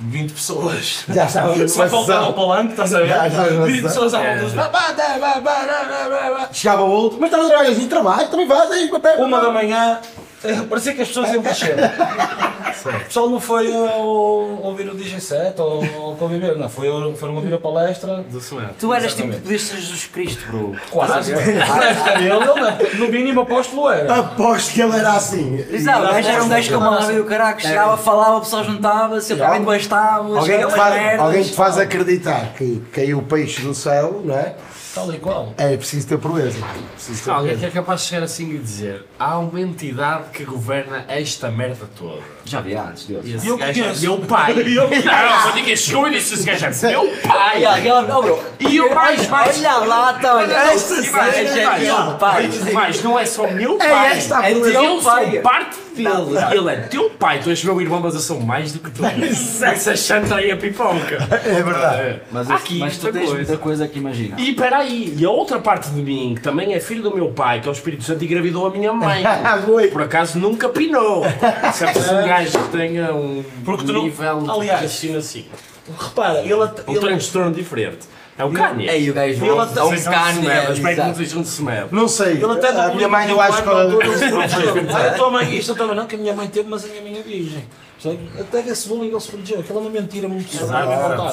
20 0.00 0.32
pessoas. 0.32 1.04
Já 1.08 1.24
estava 1.26 1.54
numa 1.54 1.68
Só 1.68 1.88
faltava 1.88 2.00
o 2.00 2.04
sessão. 2.26 2.32
palanque, 2.32 2.70
estás 2.70 2.94
a 2.94 2.98
ver? 3.00 3.08
Já, 3.08 3.28
já, 3.28 3.48
já, 3.48 3.64
20 3.64 3.76
já. 3.76 3.88
pessoas 3.88 4.14
à 4.14 4.18
volta. 4.18 4.48
Chegava 6.52 6.82
o 6.82 6.90
outro, 6.90 7.18
mas 7.20 7.30
estás 7.30 7.44
a 7.44 7.48
trabalhar 7.48 7.70
assim, 7.70 7.88
trabalho, 7.88 8.28
também 8.28 8.46
faz 8.48 8.70
aí, 8.70 8.88
papel. 8.88 9.20
Uma 9.22 9.40
da 9.40 9.50
manhã, 9.50 9.98
parecia 10.68 10.94
que 10.94 11.02
as 11.02 11.08
pessoas 11.08 11.30
iam 11.32 11.42
crescer. 11.42 11.74
O 12.82 13.04
pessoal 13.04 13.28
não 13.28 13.40
foi 13.40 13.74
ao- 13.74 14.62
ouvir 14.62 14.88
o 14.88 14.94
DJ 14.94 15.20
set 15.20 15.60
ou, 15.60 15.84
ou 15.98 16.16
conviver, 16.16 16.56
não. 16.56 16.68
Foi, 16.68 16.86
foram 17.16 17.34
ouvir 17.34 17.52
a 17.52 17.58
palestra. 17.58 18.24
Do. 18.30 18.40
Tu 18.78 18.94
eras 18.94 19.14
tipo, 19.14 19.28
podias 19.32 19.62
ser 19.62 19.76
Jesus 19.76 20.06
Cristo, 20.06 20.46
bro. 20.46 20.76
Quase. 20.90 21.32
Ele, 21.32 21.40
ele, 21.50 22.98
no 22.98 23.08
mínimo 23.08 23.42
apóstolo 23.42 23.90
era. 23.90 24.20
Aposto 24.20 24.72
que 24.72 24.80
ele 24.80 24.96
era 24.96 25.12
assim. 25.12 25.64
Exato, 25.70 26.00
o 26.06 26.10
gajo 26.10 26.28
era 26.28 26.44
um 26.44 26.48
gajo 26.48 26.72
com 26.72 26.78
uma 26.78 26.90
lábia 26.90 27.16
do 27.16 27.24
caralho, 27.24 27.60
chegava, 27.60 27.96
falava, 27.96 28.36
o 28.36 28.40
pessoal 28.40 28.64
juntava-se, 28.64 29.30
Yeah. 29.40 29.54
alguém 29.54 29.64
bastava, 29.64 30.38
Alguém 30.38 30.66
que, 30.66 30.72
faz, 30.72 31.20
alguém 31.20 31.42
que 31.44 31.48
te 31.50 31.54
faz 31.56 31.78
acreditar 31.78 32.52
que 32.56 32.82
caiu 32.92 33.18
o 33.18 33.22
peixe 33.22 33.62
do 33.62 33.74
céu, 33.74 34.20
não 34.24 34.34
é? 34.34 34.54
Tal 34.94 35.12
e 35.14 35.18
qual. 35.18 35.54
É 35.56 35.76
preciso 35.76 36.08
ter 36.08 36.18
proeza. 36.18 36.58
Preciso 36.94 37.24
ter 37.24 37.30
Alguém 37.30 37.56
que 37.56 37.66
é 37.66 37.70
capaz 37.70 38.02
de 38.02 38.08
chegar 38.08 38.24
assim 38.24 38.50
e 38.54 38.58
dizer 38.58 39.04
há 39.18 39.38
uma 39.38 39.60
entidade 39.60 40.30
que 40.32 40.44
governa 40.44 41.04
esta 41.06 41.50
merda 41.50 41.88
toda. 41.96 42.20
Já 42.44 42.60
vi 42.60 42.74
antes 42.74 43.04
deles. 43.04 43.44
E 43.44 43.46
Eu 43.46 43.56
gajo 43.56 43.84
é 43.84 43.94
meu 43.94 44.18
pai. 44.18 44.54
Não, 44.64 45.42
só 45.42 45.54
ninguém 45.54 45.76
chegou 45.76 46.08
e 46.08 46.10
disse 46.12 46.34
esse 46.34 46.44
gajo 46.44 46.66
é 46.66 46.90
meu 46.90 47.16
pai. 47.22 47.62
E 48.58 48.80
o 48.80 48.94
mais, 48.94 49.28
mais. 49.28 49.56
olha 49.58 49.76
lá, 49.78 50.12
tá, 50.14 50.34
olha, 50.36 50.54
Esta 50.54 51.02
gajo 51.02 51.38
é 51.38 51.78
meu 51.78 52.18
pai. 52.18 52.50
Mas 52.72 53.02
não 53.02 53.18
é 53.18 53.26
só 53.26 53.46
meu 53.46 53.76
pai. 53.76 54.16
esta 54.16 54.38
a 54.38 54.50
é 54.50 54.54
teu 54.54 55.00
pai. 55.02 55.40
parte 55.40 55.76
dele. 55.94 56.56
Ele 56.56 56.70
é 56.70 56.76
teu 56.82 57.10
pai. 57.10 57.40
Tu 57.42 57.50
és 57.50 57.64
meu 57.64 57.80
irmão, 57.80 58.00
mas 58.00 58.14
eu 58.14 58.20
sou 58.20 58.40
mais 58.40 58.72
do 58.72 58.78
que 58.78 58.90
tu. 58.90 59.02
Essa 59.04 59.96
chanta 59.96 60.36
aí 60.36 60.50
a 60.50 60.56
pipoca. 60.56 61.16
É 61.44 61.62
verdade. 61.62 62.20
Mas, 62.30 62.50
Aqui, 62.50 62.78
mas 62.78 62.96
tu 62.96 63.02
muita 63.04 63.18
tens 63.18 63.28
coisa. 63.28 63.44
muita 63.44 63.56
coisa 63.62 63.88
que 63.88 63.98
imagina. 63.98 64.40
E 64.40 64.52
peraí, 64.54 65.14
e 65.16 65.24
a 65.24 65.30
outra 65.30 65.58
parte 65.58 65.90
de 65.90 66.02
mim, 66.02 66.34
que 66.36 66.42
também 66.42 66.74
é 66.74 66.80
filho 66.80 67.02
do 67.02 67.14
meu 67.14 67.28
pai, 67.30 67.60
que 67.60 67.68
é 67.68 67.70
o 67.70 67.72
Espírito 67.74 68.02
Santo, 68.04 68.24
engravidou 68.24 68.66
a 68.66 68.70
minha 68.70 68.92
mãe. 68.92 69.22
Por 69.92 70.02
acaso 70.02 70.38
nunca 70.38 70.68
pinou. 70.68 71.22
Se 71.74 71.84
é 71.84 72.12
um 72.22 72.26
gajo 72.26 72.58
que 72.58 72.68
tenha 72.76 73.12
um 73.14 73.44
Porque 73.64 73.84
tu 73.84 73.92
não- 73.92 74.02
nível 74.04 74.40
de 74.42 74.50
aliás, 74.50 74.80
raciocínio 74.82 75.18
assim. 75.18 75.44
Repara, 75.98 76.40
ele, 76.40 76.54
Um 76.54 76.68
ele, 76.88 77.00
transtorno 77.00 77.52
diferente. 77.52 77.98
É 78.40 78.44
o 78.44 78.52
Kanye. 78.52 78.88
Ei, 78.88 79.10
o 79.10 79.14
gajo 79.14 79.44
Ele 79.44 79.48
é 79.58 79.60
até- 79.60 79.82
um 79.82 79.90
Kanye. 79.90 80.48
Espero 80.72 81.14
que 81.14 81.34
não 81.34 81.40
um 81.40 81.44
Semedo. 81.44 81.88
Não 81.92 82.08
sei. 82.08 82.32
ele 82.32 82.44
até 82.52 82.68
a 82.68 82.94
minha 82.94 83.08
mãe, 83.08 83.30
eu 83.30 83.40
acho 83.40 83.62
que 83.62 83.68
ela. 83.68 83.84
ele 84.04 84.18
se 84.18 84.28
protegeu. 84.30 84.96
A 84.96 85.10
tua 85.10 85.30
mãe, 85.30 85.56
isto 85.56 85.74
também 85.74 85.94
não, 85.96 86.06
que 86.06 86.14
a 86.14 86.18
minha 86.18 86.34
mãe 86.34 86.48
teve, 86.48 86.68
mas 86.68 86.84
a 86.84 86.88
minha 86.88 87.02
mãe 87.02 87.18
é 87.18 87.22
virgem. 87.22 87.64
Até 88.40 88.62
que 88.62 88.70
esse 88.70 88.88
bullying 88.88 89.08
ele 89.08 89.20
se 89.20 89.28
protegeu. 89.28 89.60
Aquela 89.60 89.80
é 89.80 89.82
uma 89.82 89.90
mentira 89.90 90.26
muito 90.26 90.50
pesada. 90.50 91.30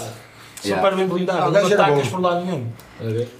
Super 0.62 0.96
bem 0.96 1.08
blindada, 1.08 1.40
Ah, 1.40 1.44
o 1.44 1.46
não 1.46 1.54
gajo 1.54 1.74
era 1.74 1.84
atacas 1.84 2.08
por 2.08 2.20
lado 2.22 2.46
nenhum. 2.46 2.68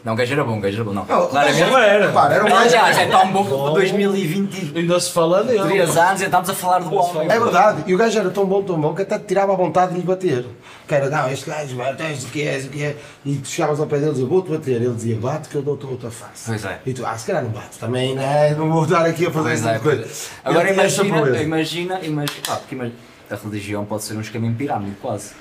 Não, 0.06 0.14
o 0.14 0.15
gajo 0.15 0.34
era 0.34 0.44
bom, 0.44 0.57
o 0.60 0.61
gajo 0.61 0.76
era 0.76 0.84
bom, 0.84 0.94
não. 0.94 1.03
Não, 1.06 1.27
Claramente. 1.27 1.61
Não 1.72 1.77
era. 1.80 2.07
Repara, 2.07 2.35
era 2.35 2.45
um 2.45 2.48
gajo. 2.48 2.61
Aliás, 2.61 2.98
é 2.99 3.07
tão 3.07 3.31
bom 3.31 3.44
que 3.44 3.73
2023 3.73 4.76
Ainda 4.76 4.99
se 4.99 5.11
fala 5.11 5.44
dele. 5.44 5.60
anos 5.81 6.22
e 6.22 6.26
estamos 6.26 6.49
a 6.49 6.53
falar 6.53 6.80
do 6.80 6.94
homem. 6.94 7.27
É 7.30 7.39
verdade, 7.39 7.84
e 7.88 7.95
o 7.95 7.98
gajo 7.98 8.19
era 8.19 8.30
tão 8.30 8.45
bom, 8.45 8.61
tão 8.61 8.80
bom, 8.80 8.94
que 8.94 9.02
até 9.02 9.18
te 9.18 9.26
tirava 9.26 9.53
a 9.53 9.56
vontade 9.56 9.94
de 9.94 9.99
lhe 9.99 10.06
bater. 10.06 10.45
Que 10.88 10.94
era, 10.94 11.10
não, 11.10 11.27
este 11.31 11.49
gajo, 11.49 11.76
o 11.76 12.30
que 12.31 12.48
é, 12.48 12.57
o 12.57 12.69
que 12.69 12.84
é. 12.84 12.95
E 13.26 13.35
tu 13.38 13.48
chegavas 13.48 13.80
ao 13.80 13.88
pé 13.88 13.98
dele 13.98 14.10
e 14.10 14.14
dizia, 14.14 14.27
vou-te 14.27 14.52
bater. 14.52 14.76
Ele 14.76 14.94
dizia, 14.94 15.18
bate 15.18 15.49
que 15.49 15.56
eu 15.56 15.64
dou-te 15.64 15.85
outra 15.88 16.11
face. 16.11 16.44
Pois 16.45 16.64
é. 16.64 16.80
E 16.85 16.94
tu, 16.94 17.03
ah, 17.03 17.18
se 17.18 17.26
calhar 17.26 17.44
não 17.44 17.49
bate 17.49 17.80
também, 17.80 18.14
né? 18.15 18.53
não 18.56 18.72
vou 18.72 18.84
estar 18.84 19.03
aqui 19.06 19.26
a 19.26 19.31
fazer 19.31 19.49
Pois 19.49 19.60
essa 19.61 19.72
é, 19.72 19.80
coisa. 19.80 20.03
é. 20.03 20.07
Agora 20.49 20.72
imagina, 20.72 21.41
imagina, 21.41 21.99
imagina, 22.03 22.41
pá, 22.45 22.56
porque 22.57 22.76
imagina, 22.76 22.95
a 23.31 23.35
religião 23.35 23.84
pode 23.85 24.03
ser 24.03 24.15
um 24.15 24.22
esquema 24.22 24.45
em 24.45 24.53
pirâmide 24.53 24.95
quase. 25.02 25.31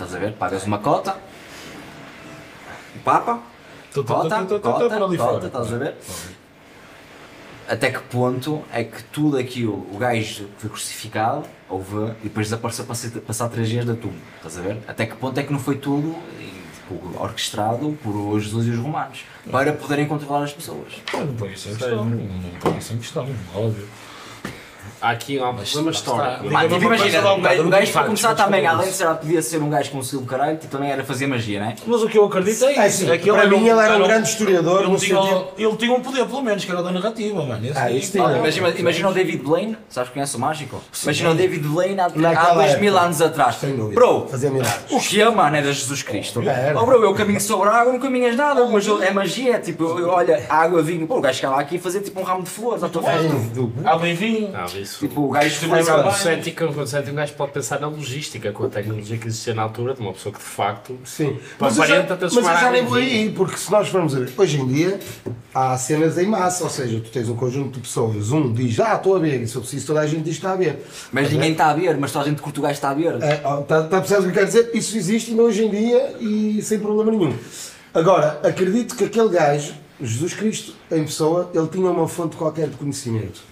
Estás 0.00 0.14
a 0.14 0.18
ver? 0.18 0.32
Pagas 0.32 0.64
uma 0.64 0.78
cota, 0.78 1.14
o 2.96 2.98
Papa, 3.00 3.40
cota, 3.92 4.46
cota, 4.46 4.98
cota, 5.18 5.46
estás 5.46 5.72
a 5.74 5.76
ver? 5.76 5.94
Até 7.68 7.90
que 7.90 7.98
ponto 8.04 8.64
é 8.72 8.82
que 8.82 9.02
tudo 9.04 9.36
aquilo, 9.36 9.86
o 9.94 9.98
gajo 9.98 10.48
foi 10.56 10.70
crucificado, 10.70 11.44
houve, 11.68 12.12
e 12.20 12.24
depois 12.24 12.46
desapareceu 12.46 12.86
para 12.86 12.96
passar 13.20 13.50
três 13.50 13.68
dias 13.68 13.84
da 13.84 13.92
tumba, 13.94 14.14
estás 14.36 14.56
a 14.56 14.62
ver? 14.62 14.78
Até 14.88 15.04
que 15.04 15.14
ponto 15.16 15.38
é 15.38 15.42
que 15.42 15.52
não 15.52 15.60
foi 15.60 15.76
tudo 15.76 16.16
tipo, 16.74 17.22
orquestrado 17.22 17.96
por 18.02 18.40
Jesus 18.40 18.68
e 18.68 18.70
os 18.70 18.78
romanos, 18.78 19.26
para 19.50 19.74
poderem 19.74 20.06
controlar 20.08 20.44
as 20.44 20.52
pessoas? 20.54 20.94
Não 21.12 21.34
põe 21.34 21.52
isso 21.52 21.68
em 21.68 21.76
questão. 21.76 22.04
Não 22.06 22.50
põe 22.58 22.78
isso 22.78 22.94
em 22.94 22.98
questão, 22.98 23.28
óbvio. 23.54 23.86
Há 25.00 25.10
aqui 25.10 25.38
um 25.38 25.54
problema 25.54 25.90
histórico. 25.90 26.50
Pá, 26.50 26.62
tipo, 26.62 26.74
uma 26.76 26.96
imagina, 26.96 27.32
um 27.32 27.36
bocado, 27.40 27.60
o 27.60 27.64
não 27.64 27.70
gajo 27.70 27.92
para 27.92 28.04
começar 28.04 28.34
também, 28.34 28.66
além 28.66 28.88
de 28.88 28.94
ser, 28.94 29.06
podia 29.14 29.42
ser 29.42 29.62
um 29.62 29.70
gajo 29.70 29.90
com 29.90 29.98
um 29.98 30.00
estilo 30.00 30.22
do 30.22 30.28
caralho, 30.28 30.58
tipo, 30.58 30.70
também 30.70 30.90
era 30.90 31.02
fazer 31.04 31.26
magia, 31.26 31.60
não 31.60 31.66
é? 31.68 31.74
Mas 31.86 32.02
o 32.02 32.08
que 32.08 32.18
eu 32.18 32.24
acredito 32.26 32.64
é 32.66 32.74
É 32.76 32.86
isso. 32.86 32.98
sim, 32.98 33.10
é 33.10 33.16
que 33.18 33.30
para 33.30 33.40
era 33.42 33.50
mim 33.50 33.66
ele 33.68 33.80
era 33.80 33.96
um 33.96 34.02
grande 34.06 34.28
historiador, 34.28 34.80
Ele 34.82 34.90
no 34.90 34.98
tinha, 34.98 35.20
sentido- 35.22 35.44
ele 35.56 35.76
tinha 35.76 35.92
um 35.94 36.00
poder, 36.00 36.26
pelo 36.26 36.42
menos, 36.42 36.64
que 36.64 36.70
era 36.70 36.80
o 36.80 36.82
da 36.84 36.90
narrativa, 36.92 37.42
mano. 37.44 37.66
Esse 37.66 37.78
Ah, 37.78 37.82
aí, 37.84 37.98
isso 37.98 38.12
tinha. 38.12 38.36
Imagina, 38.36 38.68
imagina 38.76 39.08
o 39.08 39.12
David 39.14 39.42
Blaine, 39.42 39.76
sabes 39.88 40.08
que 40.10 40.14
conhece 40.14 40.36
o 40.36 40.40
mágico? 40.40 40.82
Imagina 41.02 41.30
o 41.30 41.34
David 41.34 41.66
Blaine 41.68 42.00
há, 42.00 42.08
dois 42.54 42.78
mil 42.78 42.98
anos 42.98 43.20
atrás. 43.22 43.56
Sem 43.56 43.74
dúvida. 43.76 43.94
Bro, 43.94 44.26
Fazia 44.30 44.50
milagres. 44.50 44.80
o 44.90 45.00
que 45.00 45.20
é, 45.20 45.30
mano, 45.30 45.56
era 45.56 45.72
Jesus 45.72 46.02
Cristo. 46.02 46.42
Oh, 46.80 46.84
bro, 46.86 47.02
eu 47.02 47.14
caminho 47.14 47.40
sobre 47.40 47.68
a 47.68 47.72
água, 47.72 47.92
não 47.92 48.00
caminhas 48.00 48.36
nada, 48.36 48.64
mas 48.66 48.86
é 48.86 49.10
magia, 49.12 49.56
é 49.56 49.58
tipo, 49.58 49.84
olha, 50.08 50.44
água, 50.48 50.82
vinho. 50.82 51.06
Pô, 51.06 51.18
o 51.18 51.20
gajo 51.20 51.36
chegava 51.38 51.60
aqui 51.60 51.76
e 51.76 51.78
fazia 51.78 52.00
tipo 52.00 52.20
um 52.20 52.22
ramo 52.22 52.42
de 52.42 52.50
flores 52.50 52.82
à 52.84 52.88
tua 52.88 53.02
É, 53.08 53.18
frente. 53.18 53.72
Água 53.84 54.08
e 54.08 54.14
vinho. 54.14 54.50
Isso. 54.90 54.98
Tipo, 55.06 55.26
o 55.26 55.30
gajo 55.30 55.68
foi. 55.68 55.84
quando 55.84 56.12
cético, 56.12 56.72
quando 56.72 56.86
cético, 56.86 57.12
um 57.12 57.14
gajo 57.14 57.32
pode 57.34 57.52
pensar 57.52 57.80
na 57.80 57.86
logística, 57.86 58.50
com 58.50 58.64
a 58.64 58.68
tecnologia 58.68 59.16
que 59.16 59.28
existia 59.28 59.54
na 59.54 59.62
altura, 59.62 59.94
de 59.94 60.00
uma 60.00 60.12
pessoa 60.12 60.32
que 60.32 60.40
de 60.40 60.44
facto. 60.44 60.98
Sim. 61.04 61.38
Mas 61.58 61.76
eu 61.76 61.86
já, 61.86 62.00
aparenta 62.00 62.18
mas 62.24 62.34
eu 62.34 62.42
já 62.42 62.70
nem 62.72 62.82
em 62.82 62.86
vou 62.86 62.98
aí, 62.98 63.30
porque 63.30 63.56
se 63.56 63.70
nós 63.70 63.88
formos 63.88 64.16
a 64.16 64.20
ver, 64.20 64.32
hoje 64.36 64.60
em 64.60 64.66
dia 64.66 64.98
há 65.54 65.78
cenas 65.78 66.18
em 66.18 66.26
massa, 66.26 66.64
ou 66.64 66.70
seja, 66.70 67.00
tu 67.00 67.10
tens 67.10 67.28
um 67.28 67.36
conjunto 67.36 67.74
de 67.74 67.80
pessoas, 67.80 68.32
um 68.32 68.52
diz, 68.52 68.80
ah, 68.80 68.96
estou 68.96 69.14
a 69.14 69.18
ver, 69.20 69.40
e 69.40 69.46
se 69.46 69.54
eu 69.54 69.60
preciso 69.60 69.86
toda 69.86 70.00
a 70.00 70.06
gente 70.06 70.22
diz 70.22 70.34
que 70.34 70.38
está 70.40 70.52
a 70.52 70.56
ver. 70.56 70.84
Mas 71.12 71.30
ninguém 71.30 71.52
está 71.52 71.70
a 71.70 71.74
ver, 71.74 71.96
mas 71.96 72.10
toda 72.10 72.24
a 72.24 72.28
gente 72.28 72.42
curte 72.42 72.58
o 72.58 72.62
gajo 72.62 72.74
está 72.74 72.90
a 72.90 72.94
ver. 72.94 73.22
É, 73.22 73.40
ó, 73.44 73.58
tá, 73.58 73.84
tá 73.84 73.98
a 73.98 74.00
perceber 74.00 74.20
o 74.20 74.22
que 74.24 74.28
eu 74.28 74.34
quero 74.34 74.46
dizer? 74.46 74.70
Isso 74.74 74.96
existe 74.96 75.30
ainda 75.30 75.42
hoje 75.44 75.64
em 75.64 75.70
dia 75.70 76.16
e 76.20 76.60
sem 76.62 76.80
problema 76.80 77.12
nenhum. 77.12 77.34
Agora, 77.94 78.40
acredito 78.42 78.96
que 78.96 79.04
aquele 79.04 79.28
gajo, 79.28 79.74
Jesus 80.00 80.34
Cristo 80.34 80.74
em 80.90 81.04
pessoa, 81.04 81.50
ele 81.54 81.68
tinha 81.68 81.90
uma 81.90 82.08
fonte 82.08 82.36
qualquer 82.36 82.68
de 82.68 82.76
conhecimento. 82.76 83.49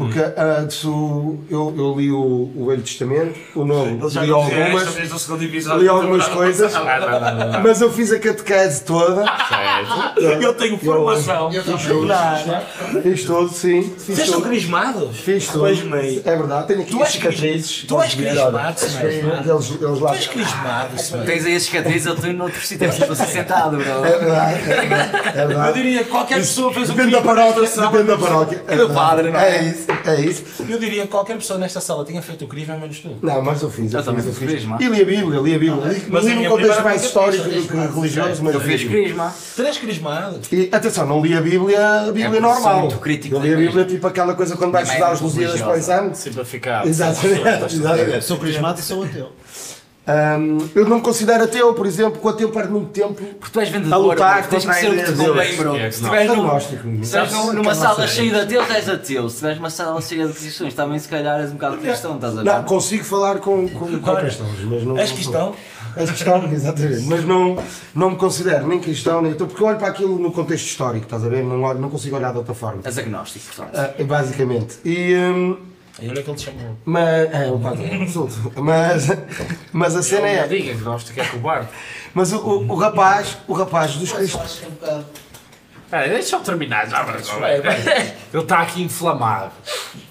Porque 0.00 0.18
ah, 0.18 0.66
se 0.70 0.86
o- 0.86 1.38
eu, 1.50 1.74
eu 1.76 1.94
li 1.98 2.10
o, 2.10 2.50
o 2.56 2.66
Velho 2.68 2.80
Testamento, 2.80 3.38
o 3.54 3.66
Novo, 3.66 4.08
li 4.08 4.30
algumas, 4.30 4.96
li 5.78 5.88
algumas 5.88 6.26
coisas, 6.28 6.72
mas 7.62 7.80
eu 7.82 7.92
fiz 7.92 8.10
a 8.10 8.18
catequese 8.18 8.82
toda. 8.84 9.24
Eu 10.40 10.54
tenho 10.54 10.78
formação. 10.78 11.52
Eu 11.52 11.62
também. 11.62 13.02
Fiz 13.02 13.24
tudo, 13.24 13.48
sim. 13.52 13.82
Fiz 13.98 14.16
Vocês 14.16 14.28
são 14.28 14.40
tudo. 14.40 14.48
crismados? 14.48 15.18
Fiz 15.20 15.46
tudo. 15.48 15.60
Pois 15.60 15.82
meio. 15.82 16.22
É 16.24 16.36
verdade, 16.36 16.66
tenho 16.68 16.80
aqui 16.80 16.90
Tu 16.92 17.00
és 17.02 17.08
cicatrizes. 17.10 17.84
Tu 17.86 18.02
és 18.02 18.14
crismado. 18.14 18.76
Eles, 19.50 19.70
eles 19.82 20.00
lá. 20.00 20.10
Tu 20.10 20.14
és 20.16 20.26
crismado. 20.28 21.24
Tens 21.26 21.44
aí 21.46 21.56
a 21.56 21.60
cicatriz, 21.60 22.06
eu 22.06 22.16
tenho 22.16 22.34
noutro 22.34 22.60
sítio, 22.66 22.84
é 22.84 22.88
preciso 22.88 23.08
você 23.14 23.26
sentado, 23.26 23.76
bro. 23.76 24.04
É 24.04 24.18
verdade, 24.18 24.54
é 24.70 25.46
verdade. 25.46 25.66
É 25.66 25.68
Eu 25.68 25.72
diria 25.74 26.04
que 26.04 26.10
qualquer 26.10 26.36
pessoa 26.36 26.72
fez 26.72 26.88
o 26.88 26.92
Depende 26.94 27.12
da 27.12 27.22
paróquia. 27.22 27.62
Depende 27.62 28.04
da 28.04 28.18
paróquia. 28.18 28.64
É, 28.66 28.76
do 28.76 28.90
padre, 28.90 29.30
não 29.30 29.38
é? 29.40 29.56
É 29.58 29.62
isso, 29.64 29.86
é 30.06 30.20
isso. 30.20 30.44
Eu 30.68 30.78
diria 30.78 31.02
que 31.02 31.08
qualquer 31.08 31.36
pessoa 31.36 31.58
nesta 31.58 31.80
sala 31.80 32.04
tinha 32.04 32.20
feito 32.22 32.44
o 32.44 32.48
crime, 32.48 32.66
menos 32.78 32.98
tu. 33.00 33.16
Não, 33.22 33.42
mas 33.42 33.62
eu 33.62 33.70
fiz. 33.70 33.92
Eu, 33.92 34.00
Eu 34.00 34.04
também 34.04 34.22
fiz, 34.22 34.32
eu 34.34 34.38
fiz 34.38 34.50
crisma. 34.50 34.78
E 34.80 34.86
li 34.86 35.02
a 35.02 35.04
Bíblia, 35.04 35.40
li 35.40 35.54
a 35.54 35.58
Bíblia. 35.58 35.92
Li, 35.92 36.04
Mas 36.08 36.24
li 36.24 36.34
num 36.34 36.48
contexto 36.48 36.82
mais 36.82 37.02
histórico 37.04 37.44
do 37.44 37.50
que 37.68 37.76
religioso, 37.94 38.42
mas 38.44 38.54
Eu 38.54 38.60
fiz 38.60 38.84
crisma. 38.84 39.34
Três 39.56 39.78
crismados. 39.78 40.52
E 40.52 40.68
atenção, 40.72 41.06
não 41.06 41.20
li 41.22 41.36
a 41.36 41.40
Bíblia, 41.40 42.00
a 42.08 42.12
Bíblia 42.12 42.38
É, 42.38 42.40
normal. 42.40 42.60
sou 42.62 42.80
muito 42.80 42.98
crítico 42.98 43.34
eu 43.36 43.40
li 43.42 43.52
a 43.54 43.56
Bíblia 43.56 43.84
tipo 43.84 44.06
aquela 44.06 44.34
coisa 44.34 44.56
quando 44.56 44.72
vais 44.72 44.88
estudar 44.88 45.12
os 45.12 45.18
é 45.18 45.22
muito 45.22 45.34
Lusíadas 45.34 45.60
para 45.60 45.72
o 45.72 45.76
exame. 45.76 46.14
Simplificado. 46.14 46.88
Exatamente. 46.88 48.24
Sou 48.24 48.38
crismado 48.38 48.80
e 48.80 48.82
sou 48.82 49.02
ateu. 49.04 49.28
Hum, 50.08 50.58
eu 50.74 50.88
não 50.88 50.96
me 50.96 51.02
considero 51.02 51.44
ateu, 51.44 51.72
por 51.74 51.86
exemplo, 51.86 52.12
porque 52.12 52.26
o 52.26 52.30
ateu 52.30 52.48
perde 52.50 52.72
muito 52.72 52.88
tempo 52.88 53.14
Porque 53.38 53.52
tu 53.52 53.60
és 53.60 53.68
A 53.68 53.72
vendedor, 53.72 53.98
lutar 53.98 54.40
bro. 54.40 54.50
tens 54.50 54.64
que 54.64 54.70
a 54.70 54.74
ser 54.74 54.90
o 54.90 54.94
que 54.96 55.02
te 55.04 55.12
convém, 55.12 55.56
bro. 55.56 55.76
É 55.76 55.88
que 55.88 55.94
Se 55.94 56.02
não. 56.02 56.08
estiveres 56.14 56.36
num- 56.36 56.46
agnóstico. 56.46 56.82
se 56.82 57.00
estiveres 57.02 57.32
num- 57.32 57.52
numa 57.52 57.74
sala 57.74 58.06
cheia 58.08 58.30
de 58.32 58.40
ateus, 58.40 58.70
és 58.70 58.88
ateu. 58.88 59.28
Se 59.28 59.34
estiveres 59.34 59.58
numa 59.58 59.70
sala 59.70 60.00
cheia 60.00 60.26
de 60.26 60.32
cristãos, 60.32 60.74
também 60.74 60.98
se 60.98 61.06
calhar 61.06 61.38
és 61.40 61.50
um 61.50 61.54
bocado 61.54 61.76
cristão, 61.76 62.14
estás 62.16 62.32
a 62.38 62.42
ver? 62.42 62.44
Não, 62.52 62.62
consigo 62.64 63.04
falar 63.04 63.38
com, 63.38 63.68
com, 63.68 64.00
com 64.00 64.16
cristãos, 64.16 64.50
mas 64.64 64.82
não. 64.84 64.98
És 64.98 65.12
cristão? 65.12 65.54
És 65.96 66.10
cristão, 66.10 66.44
exatamente. 66.50 67.02
Mas 67.06 67.24
não, 67.24 67.62
não 67.94 68.10
me 68.10 68.16
considero 68.16 68.66
nem 68.66 68.80
cristão, 68.80 69.20
nem 69.22 69.32
ateu, 69.32 69.46
porque 69.46 69.62
eu 69.62 69.66
olho 69.68 69.78
para 69.78 69.88
aquilo 69.88 70.18
no 70.18 70.32
contexto 70.32 70.66
histórico, 70.66 71.04
estás 71.04 71.24
a 71.24 71.28
ver? 71.28 71.44
Não, 71.44 71.62
olho, 71.62 71.78
não 71.78 71.90
consigo 71.90 72.16
olhar 72.16 72.32
de 72.32 72.38
outra 72.38 72.54
forma. 72.54 72.80
És 72.84 72.98
agnóstico, 72.98 73.44
portanto. 73.54 73.76
Ah, 73.78 74.02
basicamente. 74.02 74.78
E. 74.84 75.14
hum, 75.14 75.56
Aí 76.00 76.08
olha 76.08 76.22
que 76.22 76.30
ele 76.30 76.36
te 76.38 76.44
chamou. 76.44 76.76
mas. 76.84 77.32
É, 77.34 77.50
um 77.52 77.60
padre, 77.60 78.02
absoluto. 78.02 78.52
Mas, 78.56 79.08
mas 79.72 79.96
a 79.96 80.02
cena 80.02 80.20
Não 80.22 80.26
é. 80.28 80.48
diga 80.48 80.74
que 80.74 80.80
nós 80.82 81.04
que 81.10 81.20
é 81.20 81.24
cobarde. 81.24 81.68
Mas 82.14 82.32
o, 82.32 82.38
o, 82.38 82.72
o 82.72 82.74
rapaz, 82.74 83.38
o 83.46 83.52
rapaz 83.52 83.94
dos 83.96 84.10
cristãos. 84.12 84.62
Que 85.90 85.96
é 85.96 86.08
deixa 86.08 86.36
eu 86.36 86.40
terminar 86.40 86.88
já, 86.88 87.02
mas 87.02 87.28
Vai, 87.28 87.60
vai. 87.60 87.76
Ele 88.32 88.42
está 88.42 88.60
aqui 88.60 88.80
inflamado. 88.82 89.50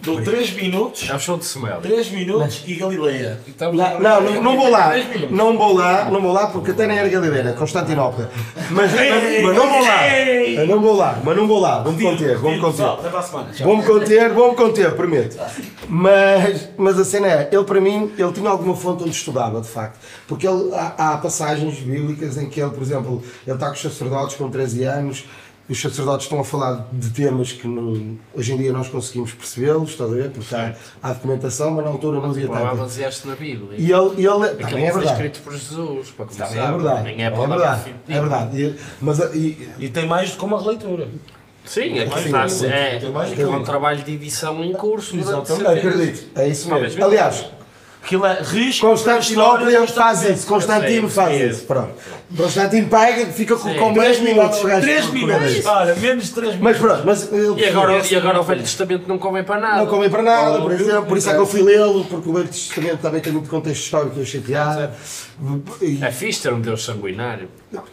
Dou 0.01 0.21
3 0.21 0.51
minutos, 0.53 1.09
É 1.09 1.15
o 1.15 1.19
show 1.19 1.37
de 1.37 1.45
Semel. 1.45 1.79
3 1.81 2.11
minutos 2.11 2.63
e 2.67 2.75
Galileia. 2.75 3.39
Então, 3.47 3.71
Não, 3.71 3.99
não, 3.99 4.21
não, 4.21 4.43
não 4.43 4.57
vou 4.57 4.69
lá, 4.69 4.91
não 5.29 5.57
vou 5.57 5.73
lá, 5.73 6.05
não 6.05 6.21
vou 6.21 6.33
lá 6.33 6.47
porque 6.47 6.71
até 6.71 6.85
nem 6.85 6.97
era 6.97 7.07
Galileia, 7.07 7.53
Constantinopla. 7.53 8.29
Mas, 8.71 8.91
mas, 8.91 9.43
mas 9.43 9.55
não 9.55 9.69
vou 9.69 9.81
lá, 9.81 10.07
eu 10.07 10.67
não 10.67 10.81
vou 10.81 10.95
lá, 10.97 11.19
mas 11.23 11.37
não 11.37 11.47
vou 11.47 11.59
lá, 11.59 11.79
vou-me 11.79 12.03
conter, 12.03 12.37
vou-me 12.37 12.59
conter. 12.59 12.85
Vou-me 13.63 13.83
conter, 13.83 14.29
vou-me 14.33 14.55
conter, 14.55 14.95
prometo. 14.95 15.37
Mas, 15.87 16.69
mas 16.77 16.99
a 16.99 17.05
cena 17.05 17.27
é, 17.27 17.49
ele 17.51 17.63
para 17.63 17.79
mim, 17.79 18.11
ele 18.17 18.31
tinha 18.33 18.49
alguma 18.49 18.75
fonte 18.75 19.03
onde 19.03 19.11
estudava, 19.11 19.61
de 19.61 19.67
facto. 19.67 19.97
Porque 20.27 20.47
ele, 20.47 20.73
há, 20.73 21.13
há 21.13 21.17
passagens 21.17 21.79
bíblicas 21.79 22.37
em 22.37 22.49
que 22.49 22.61
ele, 22.61 22.71
por 22.71 22.83
exemplo, 22.83 23.23
ele 23.47 23.55
está 23.55 23.67
com 23.67 23.73
os 23.73 23.81
sacerdotes 23.81 24.35
com 24.35 24.49
13 24.49 24.83
anos, 24.83 25.25
e 25.69 25.71
os 25.71 25.79
sacerdotes 25.79 26.25
estão 26.25 26.39
a 26.39 26.43
falar 26.43 26.87
de 26.91 27.11
temas 27.11 27.51
que 27.53 27.67
não- 27.67 28.17
hoje 28.33 28.53
em 28.53 28.57
dia 28.57 28.73
nós 28.73 28.89
conseguimos 28.89 29.31
percebê-los, 29.33 29.91
estás 29.91 30.11
a 30.11 30.15
ver? 30.15 30.31
Porque 30.31 30.55
há, 30.55 30.73
há 31.03 31.13
documentação, 31.13 31.69
mas 31.71 31.85
na 31.85 31.91
altura 31.91 32.19
não 32.19 32.31
havia 32.31 32.47
tanto. 32.47 32.75
baseaste 32.77 33.27
na 33.27 33.35
Bíblia. 33.35 33.77
E 33.77 33.91
ele, 33.91 34.21
e 34.21 34.25
ele 34.25 34.47
também 34.55 34.87
é 34.87 34.91
foi 34.91 35.01
verdade. 35.01 35.27
escrito 35.27 35.39
por 35.43 35.53
Jesus, 35.53 36.09
para 36.09 36.25
começar. 36.25 36.47
Também 36.47 36.63
é 36.63 36.71
verdade. 36.71 37.03
Nem 37.03 37.21
é 37.23 37.27
É 37.27 37.29
verdade. 37.29 37.95
É 38.09 38.19
verdade. 38.19 38.61
E- 38.63 38.75
Mas 38.99 39.19
e- 39.35 39.69
E 39.77 39.89
tem 39.89 40.07
mais 40.07 40.31
do 40.31 40.37
que 40.37 40.45
uma 40.45 40.59
releitura. 40.59 41.07
Sim, 41.65 41.97
está. 41.99 42.45
do 42.47 42.57
que- 42.59 42.65
É, 42.65 42.95
é 42.95 43.35
que- 43.35 43.45
um 43.45 43.63
trabalho 43.63 44.01
de 44.03 44.11
edição 44.13 44.63
em 44.63 44.73
curso. 44.73 45.15
Exatamente. 45.15 45.87
acredito, 45.87 46.27
é 46.35 46.47
isso 46.47 46.73
mesmo. 46.73 47.03
Aliás, 47.05 47.45
Aquilo 48.01 48.25
é 48.25 48.41
risco. 48.41 48.87
Constantinopla 48.87 49.85
faz 49.87 50.23
isso, 50.23 50.47
Constantino 50.47 51.09
faz 51.09 51.39
isso. 51.41 51.65
Pronto. 51.65 51.93
Constantino 52.35 52.87
pega, 52.87 53.25
fica 53.31 53.55
com, 53.55 53.73
com 53.73 53.93
10 53.93 54.19
minutos. 54.21 54.59
o 54.61 54.67
gajo 54.67 54.81
3 54.81 55.05
por- 55.05 55.11
por 55.11 55.27
minutos. 55.27 55.65
Olha, 55.65 55.95
menos 55.95 56.25
de 56.25 56.31
3 56.31 56.55
minutos. 56.55 56.61
Mas 56.63 56.77
pronto, 56.77 57.03
mas 57.05 57.33
ele 57.33 57.61
E 57.61 57.65
agora, 57.65 58.01
e 58.07 58.15
agora 58.15 58.39
o 58.39 58.43
Velho 58.43 58.61
Testamento 58.61 59.07
não 59.07 59.17
convém 59.17 59.43
para 59.43 59.59
nada. 59.59 59.77
não 59.77 59.87
convém 59.87 60.09
para 60.09 60.21
nada, 60.23 60.61
por 60.61 60.71
exemplo, 60.71 61.05
por 61.07 61.17
isso 61.17 61.29
é 61.29 61.33
que 61.33 61.39
eu 61.39 61.45
fui 61.47 61.61
lê-lo, 61.63 62.05
porque 62.05 62.29
o 62.29 62.33
Velho 62.33 62.47
Testamento 62.47 62.97
também 62.99 63.19
tem 63.21 63.33
muito 63.33 63.49
contexto 63.49 63.81
histórico 63.83 64.15
eu. 64.19 64.91
E- 65.81 65.99
É 66.03 66.11
fixe 66.11 66.41
ter 66.43 66.53
um 66.53 66.59
Deus 66.61 66.83
sanguinário. 66.83 67.49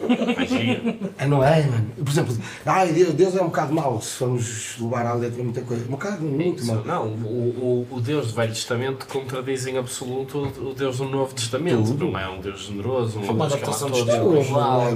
Imagina. 0.08 0.96
Ah, 1.18 1.26
não 1.28 1.44
é, 1.44 1.62
mano? 1.62 1.86
Por 1.96 2.10
exemplo, 2.10 2.36
ai, 2.64 2.88
Deus, 2.92 3.36
é 3.36 3.40
um 3.40 3.46
bocado 3.46 3.72
mau 3.74 4.00
se 4.00 4.16
formos 4.16 4.76
levar 4.80 5.06
à 5.06 5.14
letra 5.14 5.42
muita 5.42 5.60
coisa. 5.62 5.84
Um 5.84 5.92
bocado, 5.92 6.22
muito 6.24 6.64
mau. 6.64 6.82
Não, 6.84 7.06
o, 7.06 7.86
o, 7.90 7.96
o 7.96 8.00
Deus 8.00 8.28
do 8.28 8.34
Velho 8.34 8.52
Testamento 8.52 9.06
contradiz 9.06 9.66
em 9.66 9.76
absoluto 9.78 10.52
o, 10.58 10.74
Deus 10.74 10.98
do 10.98 11.04
Novo 11.04 11.34
Testamento. 11.34 11.94
Não 11.94 12.18
é 12.18 12.28
um 12.28 12.40
Deus 12.40 12.66
generoso, 12.66 13.18
um 13.18 13.22
uma 13.22 13.46
Deus 13.48 13.60
que 13.60 13.84
ama 13.84 14.25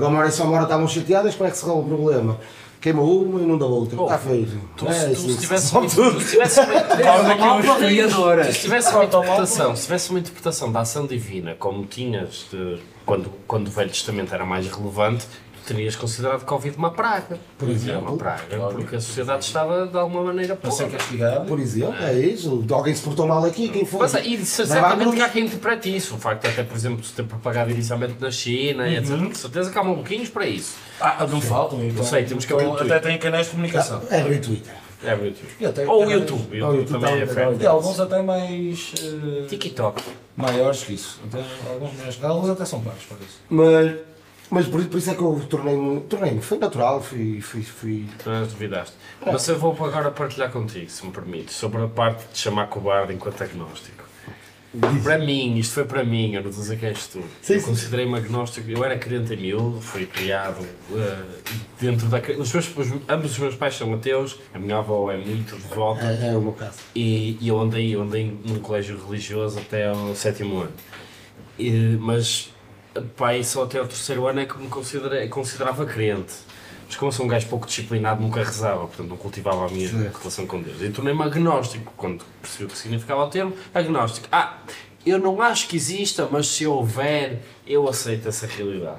Agora 0.07 0.29
e 0.29 0.33
só 0.33 0.45
uma 0.45 0.55
hora 0.55 0.63
estavam 0.65 0.89
chateadas, 0.89 1.35
como 1.35 1.49
é 1.49 1.51
que 1.51 1.57
se 1.59 1.65
resolve 1.65 1.93
o 1.93 1.97
problema? 1.97 2.39
Queima 2.81 3.03
uma 3.03 3.41
e 3.41 3.45
não 3.47 3.59
dá 3.59 3.67
outra. 3.67 3.95
Está 4.03 4.17
feito. 4.19 4.59
Tu, 4.77 4.89
É, 4.89 4.93
se, 4.93 5.15
tu, 5.15 5.33
se 5.33 5.39
tivesse 5.39 5.73
uma, 5.73 5.85
interpretação, 5.85 6.65
se 8.53 8.61
tivesse 8.61 8.91
uma 8.95 9.05
interpretação, 9.05 9.77
se 9.77 9.83
tivesse 9.83 10.11
uma 10.11 10.19
interpretação 10.19 10.73
da 10.73 10.81
ação 10.81 11.07
divina, 11.07 11.55
como 11.59 11.85
tinhas 11.85 12.47
de- 12.51 12.79
quando, 13.05 13.31
quando 13.47 13.69
o 13.69 13.71
Velho 13.71 13.91
Testamento 13.91 14.35
era 14.35 14.47
mais 14.47 14.67
relevante, 14.67 15.27
terias 15.73 15.95
considerado 15.97 16.45
Covid 16.45 16.77
uma 16.77 16.91
praga. 16.91 17.39
Por 17.57 17.69
exemplo. 17.69 18.09
Uma 18.09 18.17
praga, 18.17 18.57
porque 18.73 18.97
a 18.97 19.01
sociedade 19.01 19.45
estava 19.45 19.87
de 19.87 19.97
alguma 19.97 20.25
maneira 20.25 20.57
Para 20.57 20.71
ser 20.71 20.85
podre. 20.85 20.99
castigado. 20.99 21.45
Por 21.47 21.61
exemplo, 21.61 21.95
é 22.03 22.19
isso. 22.19 22.65
Alguém 22.71 22.95
se 22.95 23.03
portou 23.03 23.27
mal 23.27 23.45
aqui, 23.45 23.69
quem 23.69 23.85
foi? 23.85 24.01
Mas, 24.01 24.15
e 24.15 24.37
certamente 24.45 25.15
que 25.17 25.23
há 25.23 25.29
quem 25.29 25.45
interprete 25.47 25.95
isso. 25.97 26.15
O 26.17 26.19
facto 26.19 26.43
de 26.43 26.49
até, 26.49 26.63
por 26.65 26.77
exemplo, 26.77 27.05
se 27.05 27.13
ter 27.13 27.23
propagado 27.25 27.71
inicialmente 27.71 28.17
na 28.21 28.31
China, 28.31 28.85
Uhum. 28.85 28.93
etc. 28.93 29.29
De 29.31 29.39
certeza 29.39 29.71
que 29.71 29.79
há 29.79 29.85
maluquinhos 29.85 30.29
para 30.29 30.47
isso. 30.47 30.75
Ah, 31.01 31.27
não 31.27 31.41
faltam. 31.41 31.83
Então, 31.85 32.05
sei, 32.05 32.25
temos 32.25 32.45
que 32.45 32.53
abrir 32.53 32.67
o 32.67 32.71
Até 32.75 32.79
Twitter. 32.85 33.03
tem 33.03 33.19
canais 33.19 33.47
de 33.47 33.53
comunicação. 33.53 34.03
É. 34.11 34.21
É 35.03 35.15
o 35.15 35.67
até 35.67 35.87
Ou 35.87 36.05
o 36.07 36.11
YouTube. 36.11 36.63
Ou 36.63 36.71
o 36.73 36.75
YouTube 36.75 36.77
YouTube 36.77 37.01
também 37.01 37.23
é 37.23 37.27
fair. 37.27 37.57
E 37.59 37.67
alguns 37.67 37.99
até 37.99 38.21
mais 38.23 38.93
eh, 39.03 39.47
TikTok. 39.49 40.03
maiores 40.37 40.83
que 40.85 40.93
isso. 40.93 41.19
Alguns 42.23 42.51
até 42.51 42.65
são 42.67 42.81
pagos 42.83 43.05
para 43.05 43.17
isso. 43.19 43.39
Mas, 43.49 43.93
mas 44.51 44.67
por, 44.67 44.85
por 44.87 44.99
isso 44.99 45.11
é 45.11 45.15
que 45.15 45.23
eu 45.23 45.41
tornei-me. 45.49 46.01
Tornei-me. 46.03 46.41
Foi 46.41 46.59
natural, 46.59 47.01
fui. 47.03 47.41
fui, 47.41 47.63
fui 47.63 48.07
duvidaste. 48.51 48.95
Mas 49.25 49.47
eu 49.49 49.59
vou 49.59 49.73
agora 49.73 50.11
partilhar 50.11 50.51
contigo, 50.51 50.91
se 50.91 51.05
me 51.07 51.13
permites, 51.13 51.55
sobre 51.55 51.83
a 51.83 51.87
parte 51.89 52.27
de 52.33 52.39
chamar 52.39 52.67
cobarde 52.69 53.13
enquanto 53.15 53.43
agnóstico. 53.43 54.05
Para 55.03 55.19
mim, 55.19 55.57
isto 55.59 55.75
foi 55.75 55.85
para 55.85 56.05
mim, 56.05 56.33
eu 56.35 56.43
não 56.43 56.51
estou 56.51 56.61
a 56.61 56.65
dizer 56.65 56.79
que 56.79 56.87
és 56.87 57.07
tu. 57.09 57.21
Sim, 57.43 57.55
eu 57.55 57.63
considerei-me 57.63 58.15
agnóstico, 58.17 58.71
eu 58.71 58.85
era 58.85 58.97
crente 58.97 59.35
em 59.35 59.37
miúdo, 59.37 59.81
fui 59.81 60.07
criado 60.07 60.65
eh, 60.95 61.25
dentro 61.81 62.07
da. 62.07 62.19
Os 62.39 62.53
meus, 62.53 62.77
os- 62.77 62.93
ambos 63.09 63.33
os 63.33 63.39
meus 63.41 63.57
pais 63.57 63.75
são 63.77 63.93
ateus, 63.95 64.39
a 64.55 64.61
minha 64.61 64.77
avó 64.79 65.11
é 65.11 65.17
muito 65.17 65.57
devota 65.57 66.05
é, 66.07 66.29
é 66.33 66.37
o 66.37 66.41
meu 66.41 66.53
caso. 66.53 66.79
e, 66.95 67.37
e 67.41 67.49
eu 67.49 67.59
andei, 67.61 67.97
eu 67.97 68.03
andei 68.03 68.33
num 68.47 68.61
colégio 68.61 68.97
religioso 69.05 69.59
até 69.59 69.89
ao 69.89 70.15
sétimo 70.15 70.61
ano. 70.61 70.73
E- 71.59 71.97
mas 72.01 72.53
pai, 73.17 73.43
só 73.45 73.65
até 73.65 73.79
ao 73.79 73.87
terceiro 73.87 74.27
ano 74.27 74.41
é 74.41 74.47
que 74.47 74.59
me 74.59 74.69
considerei, 74.69 75.29
considerava 75.29 75.85
crente. 75.87 76.35
Mas 76.87 76.97
como 76.97 77.09
eu 77.09 77.13
sou 77.13 77.25
um 77.25 77.29
gajo 77.29 77.47
pouco 77.47 77.67
disciplinado, 77.67 78.21
nunca 78.21 78.43
rezava, 78.43 78.81
portanto 78.81 79.09
não 79.09 79.17
cultivava 79.17 79.67
a 79.67 79.69
minha 79.69 79.89
Certo. 79.89 80.19
relação 80.19 80.47
com 80.47 80.61
Deus. 80.61 80.83
E 80.83 80.91
tornei-me 80.91 81.23
agnóstico, 81.23 81.93
quando 81.97 82.25
percebi 82.43 82.65
o 82.65 82.69
que 82.69 82.77
significava 82.77 83.25
o 83.25 83.29
termo, 83.29 83.55
agnóstico. 83.73 84.27
Ah, 84.33 84.59
eu 85.07 85.19
não 85.19 85.41
acho 85.41 85.69
que 85.69 85.77
exista, 85.77 86.29
mas 86.31 86.49
se 86.49 86.67
houver, 86.67 87.43
eu 87.67 87.89
aceito 87.89 88.29
essa 88.29 88.47
realidade. 88.47 88.99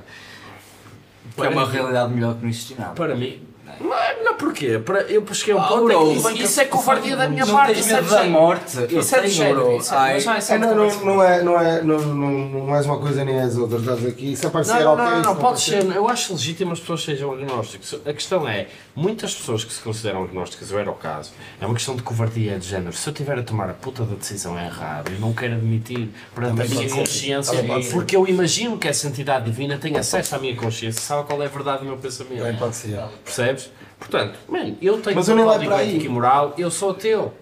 É 1.38 1.50
uma 1.50 1.70
realidade 1.70 2.14
melhor 2.14 2.36
que 2.36 2.42
não 2.44 2.50
existir 2.50 2.80
nada. 2.80 2.94
Para 2.94 3.16
mim. 3.16 3.46
Não, 3.80 4.24
não 4.24 4.34
porquê? 4.36 4.80
Para, 4.80 5.02
eu 5.04 5.26
cheguei 5.34 5.54
a 5.54 5.58
um 5.58 5.62
Ah, 5.62 5.68
ponto 5.68 6.30
em 6.30 6.34
que 6.36 6.44
isso 6.44 6.60
é 6.62 6.66
covardia 6.66 7.16
da 7.16 7.28
minha 7.30 7.46
Não 7.46 7.54
parte. 7.54 7.74
tens 7.74 7.86
isso 7.86 7.96
é 7.96 8.02
da 8.02 8.24
morte? 8.26 8.78
Isso 8.90 9.16
é 9.16 9.22
de 9.22 9.28
género. 9.30 9.78
isso 9.78 9.94
é- 9.94 9.98
mas 10.26 10.44
isso 10.44 10.52
é 10.54 10.56
É, 10.56 10.60
não, 10.60 10.76
não, 10.76 11.06
não, 11.06 11.24
é, 11.24 11.44
não, 11.44 11.60
é, 11.60 11.82
não, 11.82 11.98
não, 12.00 12.30
não 12.66 12.76
és 12.76 12.86
uma 12.86 13.00
coisa 13.00 13.24
nem 13.24 13.40
és 13.40 13.58
outra, 13.58 13.78
estás 13.80 14.06
aqui. 14.06 14.36
Se 14.36 14.46
aparecer 14.46 14.74
Não, 14.76 14.82
não, 14.84 14.94
ok, 14.94 15.06
não, 15.06 15.16
se 15.18 15.24
não, 15.28 15.36
pode 15.36 15.62
ser. 15.62 15.84
Eu 15.96 16.08
acho 16.10 16.34
legítimo 16.34 16.72
as 16.74 16.80
pessoas 16.80 17.04
sejam 17.04 17.34
agnósticos. 17.34 17.96
A 18.06 18.14
questão 18.14 18.48
é, 18.48 18.68
muitas 18.96 19.34
pessoas 19.34 19.64
que 19.64 19.74
se 19.74 19.82
consideram 19.82 20.24
agnósticas, 20.24 20.72
eu 20.72 20.80
era 20.80 20.90
o 20.90 20.96
caso, 20.96 21.32
é 21.60 21.66
uma 21.66 21.74
questão 21.76 21.96
de 21.96 22.02
covardia 22.04 22.58
de 22.60 22.68
género. 22.68 22.94
Se 22.94 23.08
eu 23.10 23.14
tiver 23.14 23.38
a 23.40 23.44
tomar 23.44 23.70
a 23.70 23.74
puta 23.74 24.04
da 24.04 24.16
decisão 24.16 24.58
errada, 24.60 25.12
eu 25.12 25.20
não 25.20 25.34
quero 25.34 25.54
admitir 25.54 26.10
perante 26.34 26.62
a 26.62 26.66
minha 26.66 26.90
consciência, 26.90 27.54
porque 27.92 28.16
eu 28.16 28.28
imagino 28.28 28.78
que 28.78 28.88
essa 28.88 29.08
entidade 29.08 29.46
divina 29.46 29.78
tem 29.78 29.98
acesso 29.98 30.36
à 30.36 30.40
minha 30.40 30.56
consciência, 30.56 31.02
sabe 31.02 31.28
qual 31.28 31.42
é 31.42 31.46
a 31.46 31.50
verdade 31.50 31.80
do 31.80 31.86
meu 31.86 31.98
pensamento. 31.98 32.38
Também 32.40 32.56
pode 32.56 32.76
ser. 32.76 33.00
Percebes? 33.24 33.61
Portanto, 34.00 34.38
man, 34.50 34.74
eu 34.82 35.00
tenho 35.00 35.16
Mas 35.16 35.28
eu 35.30 35.36
nem 35.36 35.46
um 35.46 35.48
levo 35.48 35.66
código 35.66 35.74
ético 35.80 36.06
e 36.06 36.10
moral, 36.10 36.54
eu 36.58 36.72
sou 36.72 36.92
ateu. 36.92 37.34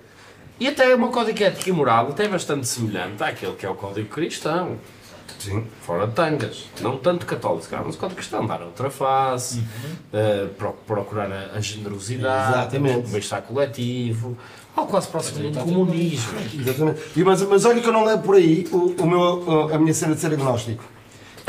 E 0.59 0.67
até 0.67 0.93
o 0.93 0.99
meu 0.99 1.07
código 1.09 1.41
ético 1.41 1.69
e 1.69 1.71
moral 1.71 2.09
até 2.09 2.25
é 2.25 2.27
bastante 2.27 2.67
semelhante 2.67 3.23
àquele 3.23 3.53
que 3.53 3.65
é 3.65 3.69
o 3.69 3.75
código 3.75 4.09
cristão. 4.09 4.77
Sim. 5.39 5.65
Fora 5.83 6.05
de 6.05 6.13
tangas. 6.13 6.65
Não 6.81 6.97
tanto 6.97 7.25
católico, 7.25 7.65
mas 7.85 7.95
o 7.95 7.97
código 7.97 8.17
cristão, 8.17 8.45
dar 8.45 8.61
outra 8.61 8.89
face, 8.89 9.63
eh, 10.11 10.47
pro- 10.57 10.73
procurar 10.85 11.31
a, 11.31 11.51
a 11.57 11.61
generosidade, 11.61 12.51
Exatamente. 12.75 13.07
o 13.07 13.11
bem-estar 13.11 13.41
coletivo, 13.43 14.37
algo 14.75 14.91
quase 14.91 15.07
próximo 15.07 15.49
do 15.49 15.59
comunismo. 15.59 16.37
Exatamente. 16.59 16.99
E, 17.15 17.23
mas, 17.23 17.41
mas 17.43 17.63
olha 17.63 17.79
que 17.79 17.87
eu 17.87 17.93
não 17.93 18.03
levo 18.03 18.21
por 18.23 18.35
aí 18.35 18.67
o, 18.69 18.95
o 19.01 19.07
meu, 19.07 19.73
a 19.73 19.77
minha 19.77 19.93
cena 19.93 20.13
de 20.13 20.19
ser 20.19 20.33
agnóstico. 20.33 20.83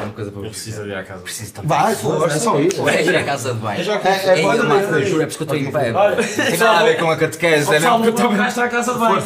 É 0.00 0.04
uma 0.04 0.12
coisa 0.12 0.30
para 0.30 0.40
Eu 0.42 0.50
preciso 0.50 0.86
ir 0.86 0.94
à 0.94 1.04
casa. 1.04 1.20
Preciso 1.22 1.52
também. 1.52 1.68
Vai, 1.68 1.94
força, 1.94 2.36
é 2.36 2.40
só 2.40 2.60
isso. 2.60 2.88
É 2.88 3.04
ir 3.04 3.16
à 3.16 3.24
casa 3.24 3.54
de 3.54 3.60
banho. 3.60 3.80
É, 3.80 4.08
é, 4.08 4.40
É 4.40 4.46
lá, 4.46 4.76
ver. 4.76 5.06
juro, 5.06 5.22
é 5.22 5.26
porque 5.26 5.42
eu 5.42 5.44
estou 5.44 5.56
em 5.56 5.70
pé. 5.70 5.92
Não 5.92 6.16
tem 6.16 6.58
nada 6.58 6.78
a 6.78 6.82
ver 6.84 6.98
com 6.98 7.10
a 7.10 7.16
catequese, 7.16 7.74
é 7.74 7.80
mesmo 7.80 8.00
que 8.02 8.08
eu 8.08 8.10
estou 8.10 8.62
à 8.64 8.68
casa 8.68 8.92
de 8.94 8.98
banho. 8.98 9.22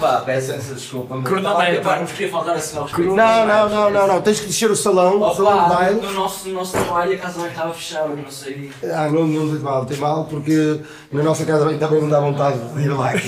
Pá, 0.00 0.22
peço 0.24 0.52
essa 0.52 0.74
desculpa. 0.74 1.16
Pá, 1.82 1.98
Não 2.00 2.06
queria 2.06 2.30
faltar 2.30 2.56
assim 2.56 2.76
ao 2.76 2.84
respeito. 2.84 3.14
Não, 3.14 3.46
não, 3.46 3.68
não, 3.68 3.90
não, 3.90 4.06
não. 4.06 4.22
Tens 4.22 4.40
que 4.40 4.46
descer 4.46 4.70
o 4.70 4.76
salão, 4.76 5.20
o 5.20 5.34
salão 5.34 5.64
de 5.64 5.74
baile. 5.74 6.00
no 6.00 6.12
nosso, 6.12 6.48
no 6.48 6.54
nosso 6.54 6.72
trabalho 6.72 7.14
a 7.14 7.18
casa 7.18 7.34
de 7.34 7.38
banho 7.40 7.50
estava 7.50 7.74
fechada, 7.74 8.08
não 8.08 8.30
sei. 8.30 8.70
Ah, 8.84 9.08
não, 9.08 9.26
não 9.26 9.50
tem 9.50 9.58
mal, 9.60 9.86
tem 9.86 9.96
mal, 9.98 10.24
porque 10.24 10.80
na 11.10 11.22
nossa 11.22 11.44
casa 11.44 11.64
bem 11.66 11.78
também 11.78 12.00
não 12.00 12.08
dá 12.08 12.20
vontade 12.20 12.58
de 12.74 12.82
ir 12.82 12.88
lá. 12.88 13.12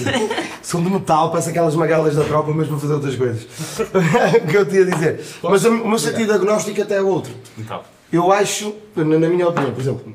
São 0.63 0.83
de 0.83 0.89
metal, 0.91 1.31
parece 1.31 1.51
aquelas 1.51 1.75
magalas 1.75 2.17
da 2.17 2.25
tropa, 2.25 2.51
mas 2.55 2.67
para 2.67 2.79
fazer 2.79 2.95
outras 2.95 3.17
coisas. 3.17 3.43
o 3.85 4.47
que 4.47 4.57
eu 4.57 4.67
te 4.67 4.77
ia 4.77 4.87
dizer. 4.87 5.21
Mas 5.43 5.65
o 5.65 5.71
meu 5.71 5.99
sentido 5.99 6.33
agnóstico 6.75 6.83
até 6.83 6.97
é 6.97 7.03
outro. 7.03 7.33
Então, 7.59 7.83
Eu 8.13 8.31
acho, 8.33 8.75
na, 8.97 9.05
minha 9.05 9.49
opinião, 9.49 9.73
por 9.73 9.81
exemplo, 9.81 10.15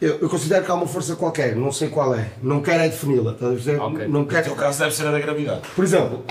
eu, 0.00 0.18
eu 0.20 0.28
considero 0.28 0.64
que 0.64 0.70
há 0.70 0.74
uma 0.74 0.86
força 0.86 1.14
qualquer, 1.16 1.54
não 1.54 1.70
sei 1.72 1.88
qual 1.88 2.14
é, 2.14 2.30
não 2.42 2.62
quero 2.62 2.82
é 2.82 2.88
defini-la, 2.88 3.32
estás 3.32 3.50
a 3.50 3.54
perceber? 3.54 3.80
Ok. 3.80 4.08
Não 4.08 4.20
No 4.20 4.26
quero. 4.26 4.44
teu 4.44 4.56
caso 4.56 4.78
deve 4.78 4.94
ser 4.94 5.06
a 5.06 5.10
da 5.10 5.18
gravidade. 5.20 5.60
Por 5.74 5.84
exemplo, 5.84 6.24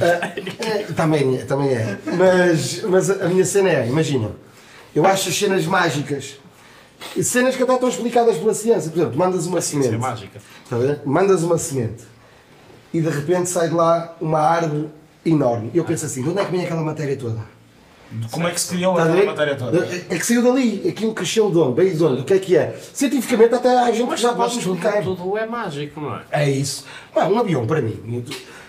eh, 0.00 0.42
eh, 0.60 0.86
também, 0.94 1.36
é, 1.38 1.44
também 1.44 1.70
é, 1.70 1.98
mas, 2.16 2.82
mas 2.82 3.10
a 3.10 3.24
a 3.24 3.28
minha 3.28 3.44
cena 3.44 3.70
é, 3.70 3.86
imagina, 3.88 4.32
eu 4.94 5.06
acho 5.06 5.28
as 5.30 5.34
cenas 5.38 5.64
mágicas, 5.66 6.38
cenas 7.22 7.56
que 7.56 7.62
até 7.62 7.74
estão 7.74 7.88
explicadas 7.88 8.36
pela 8.36 8.52
ciência, 8.52 8.90
por 8.90 8.98
exemplo, 8.98 9.16
mandas 9.18 9.46
uma 9.46 9.58
isso 9.60 9.78
é 9.78 9.82
semente, 9.82 9.98
mágica. 9.98 10.38
está 10.64 10.76
a 10.76 10.78
ver? 10.78 11.00
mandas 11.06 11.42
uma 11.42 11.56
semente 11.56 12.04
e 12.92 13.00
de 13.00 13.08
repente 13.08 13.48
sai 13.48 13.68
de 13.68 13.74
lá 13.74 14.16
uma 14.20 14.40
árvore 14.40 14.88
enorme. 15.24 15.70
E 15.72 15.78
eu 15.78 15.84
penso 15.84 16.04
assim, 16.06 16.22
de 16.22 16.28
onde 16.28 16.40
é 16.40 16.44
que 16.44 16.50
vem 16.50 16.64
aquela 16.64 16.82
matéria 16.82 17.16
toda? 17.16 17.40
Como 18.30 18.46
é 18.48 18.50
que 18.50 18.60
se 18.60 18.68
criou 18.68 18.96
a 18.98 19.02
aquela 19.04 19.24
matéria 19.26 19.54
toda? 19.54 19.86
É 20.08 20.18
que 20.18 20.24
saiu 20.24 20.42
dali, 20.42 20.88
aquilo 20.88 21.12
cresceu 21.12 21.50
de 21.50 21.58
onde? 21.58 21.76
Veio 21.82 21.96
de 21.96 22.04
onde? 22.04 22.20
O 22.22 22.24
que 22.24 22.32
é 22.34 22.38
que 22.38 22.56
é? 22.56 22.74
Cientificamente 22.94 23.54
até 23.54 23.68
há 23.78 23.90
gente 23.92 24.08
que 24.08 24.16
já 24.16 24.32
pode 24.32 24.54
Mas 24.54 24.64
tudo, 24.64 24.76
explicar. 24.76 25.02
tudo 25.02 25.36
é 25.36 25.46
mágico, 25.46 26.00
não 26.00 26.14
é? 26.16 26.22
É 26.30 26.50
isso. 26.50 26.84
Pá, 27.14 27.26
um 27.26 27.38
avião 27.38 27.66
para 27.66 27.82
mim, 27.82 28.24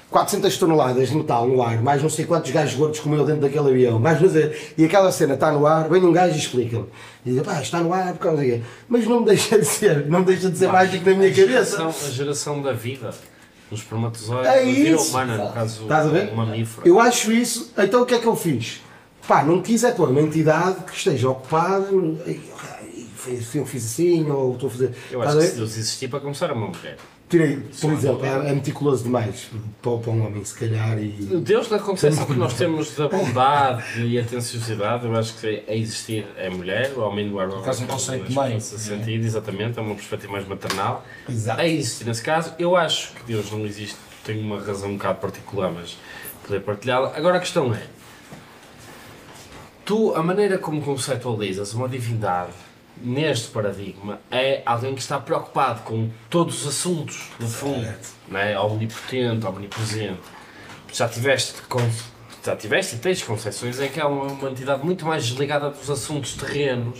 400 0.09 0.57
toneladas 0.57 1.09
de 1.09 1.15
metal 1.15 1.47
no 1.47 1.61
ar, 1.61 1.81
mais 1.81 2.01
não 2.01 2.09
sei 2.09 2.25
quantos 2.25 2.49
gajos 2.51 2.75
gordos 2.75 2.99
comeu 2.99 3.23
dentro 3.23 3.41
daquele 3.41 3.69
avião, 3.69 3.99
mais 3.99 4.19
não 4.19 4.27
sei, 4.29 4.51
e 4.77 4.83
aquela 4.83 5.11
cena 5.11 5.35
está 5.35 5.51
no 5.51 5.65
ar, 5.67 5.87
vem 5.87 6.03
um 6.03 6.11
gajo 6.11 6.33
e 6.35 6.39
explica-me. 6.39 6.85
E 7.25 7.31
diz, 7.31 7.41
pá, 7.43 7.61
está 7.61 7.79
no 7.79 7.93
ar 7.93 8.13
por 8.13 8.19
causa 8.19 8.43
quê? 8.43 8.61
Mas 8.87 9.05
não 9.05 9.19
me 9.19 9.27
deixa 9.27 9.57
de 9.59 9.65
ser, 9.65 10.07
não 10.07 10.19
me 10.19 10.25
deixa 10.25 10.49
de 10.49 10.57
ser 10.57 10.67
mágico 10.67 11.07
na 11.07 11.15
minha 11.15 11.29
A 11.29 11.33
cabeça. 11.33 11.47
geração, 11.47 11.87
a 11.89 12.09
geração 12.11 12.61
da 12.61 12.73
vida. 12.73 13.11
Os 13.71 13.81
espermatozoides, 13.81 14.47
É 14.47 14.61
a 14.61 14.65
vida 14.65 14.89
isso. 14.89 15.09
humana, 15.11 15.37
no 15.37 15.53
caso, 15.53 15.83
Estás 15.83 16.07
a 16.07 16.09
ver? 16.09 16.29
o 16.33 16.35
mamífero. 16.37 16.87
Eu 16.87 16.99
acho 16.99 17.31
isso, 17.31 17.71
então 17.77 18.01
o 18.01 18.05
que 18.05 18.15
é 18.15 18.19
que 18.19 18.25
eu 18.25 18.35
fiz? 18.35 18.81
Pá, 19.27 19.43
não 19.43 19.61
quis 19.61 19.83
é 19.83 19.91
pôr 19.91 20.09
uma 20.09 20.21
entidade 20.21 20.83
que 20.83 20.95
esteja 20.95 21.29
ocupada, 21.29 21.87
e, 22.25 22.41
eu 23.53 23.65
fiz 23.65 23.85
assim, 23.85 24.29
ou 24.29 24.53
estou 24.53 24.67
a 24.67 24.71
fazer. 24.71 24.95
Eu 25.11 25.21
acho 25.21 25.37
a 25.37 25.41
que 25.41 25.47
se 25.47 25.55
Deus 25.55 25.77
existir 25.77 26.07
para 26.07 26.19
começar 26.19 26.49
a 26.49 26.53
uma 26.53 26.67
mulher. 26.67 26.97
Tirei, 27.29 27.57
por 27.79 27.93
exemplo, 27.93 28.25
é, 28.25 28.49
é 28.49 28.53
meticuloso 28.55 29.03
demais 29.03 29.51
para, 29.83 29.97
para 29.97 30.11
um 30.11 30.25
homem, 30.25 30.43
se 30.43 30.55
calhar, 30.55 30.97
e. 30.97 31.11
Deus, 31.43 31.69
na 31.69 31.77
concepção 31.77 32.25
que 32.25 32.33
nós 32.33 32.55
temos 32.55 32.95
da 32.95 33.07
bondade 33.07 33.83
e 34.01 34.17
atenciosidade, 34.17 35.05
eu 35.05 35.15
acho 35.15 35.35
que 35.35 35.63
é 35.67 35.77
existir 35.77 36.25
é 36.37 36.49
mulher, 36.49 36.91
o 36.95 37.01
homem 37.01 37.29
do 37.29 37.39
ar 37.39 37.51
Faz 37.63 37.81
um 37.81 37.85
conceito 37.85 38.33
meio. 38.33 38.55
nesse 38.55 38.79
sentido, 38.79 39.23
exatamente, 39.23 39.77
é 39.77 39.81
uma 39.81 39.93
perspectiva 39.93 40.33
mais 40.33 40.47
maternal. 40.47 41.05
Exato. 41.29 41.61
É 41.61 41.69
existir 41.69 42.05
nesse 42.05 42.23
caso. 42.23 42.51
Eu 42.57 42.75
acho 42.75 43.13
que 43.13 43.23
Deus 43.27 43.51
não 43.51 43.63
existe, 43.63 43.97
tem 44.25 44.41
uma 44.41 44.59
razão 44.59 44.89
um 44.89 44.97
bocado 44.97 45.19
particular, 45.19 45.71
mas 45.71 45.97
poder 46.47 46.61
partilhá-la. 46.61 47.13
Agora 47.15 47.37
a 47.37 47.39
questão 47.39 47.71
é: 47.75 47.83
tu, 49.89 50.13
a 50.15 50.21
maneira 50.21 50.59
como 50.59 50.79
conceptualizas 50.83 51.73
uma 51.73 51.89
divindade 51.89 52.51
neste 53.01 53.47
paradigma 53.47 54.19
é 54.29 54.61
alguém 54.63 54.93
que 54.93 55.01
está 55.01 55.17
preocupado 55.19 55.81
com 55.81 56.11
todos 56.29 56.61
os 56.61 56.67
assuntos, 56.67 57.31
no 57.39 57.47
fundo, 57.47 57.91
não 58.27 58.39
é? 58.39 58.59
omnipotente, 58.59 59.47
omnipresente. 59.47 60.19
Já 60.93 61.09
tiveste, 61.09 61.55
já 62.45 62.55
tiveste 62.55 62.97
e 62.97 62.99
tens 62.99 63.23
concepções 63.23 63.79
em 63.79 63.89
que 63.89 63.99
é 63.99 64.05
uma, 64.05 64.25
uma 64.25 64.51
entidade 64.51 64.85
muito 64.85 65.07
mais 65.07 65.25
desligada 65.27 65.71
dos 65.71 65.89
assuntos 65.89 66.33
terrenos, 66.35 66.99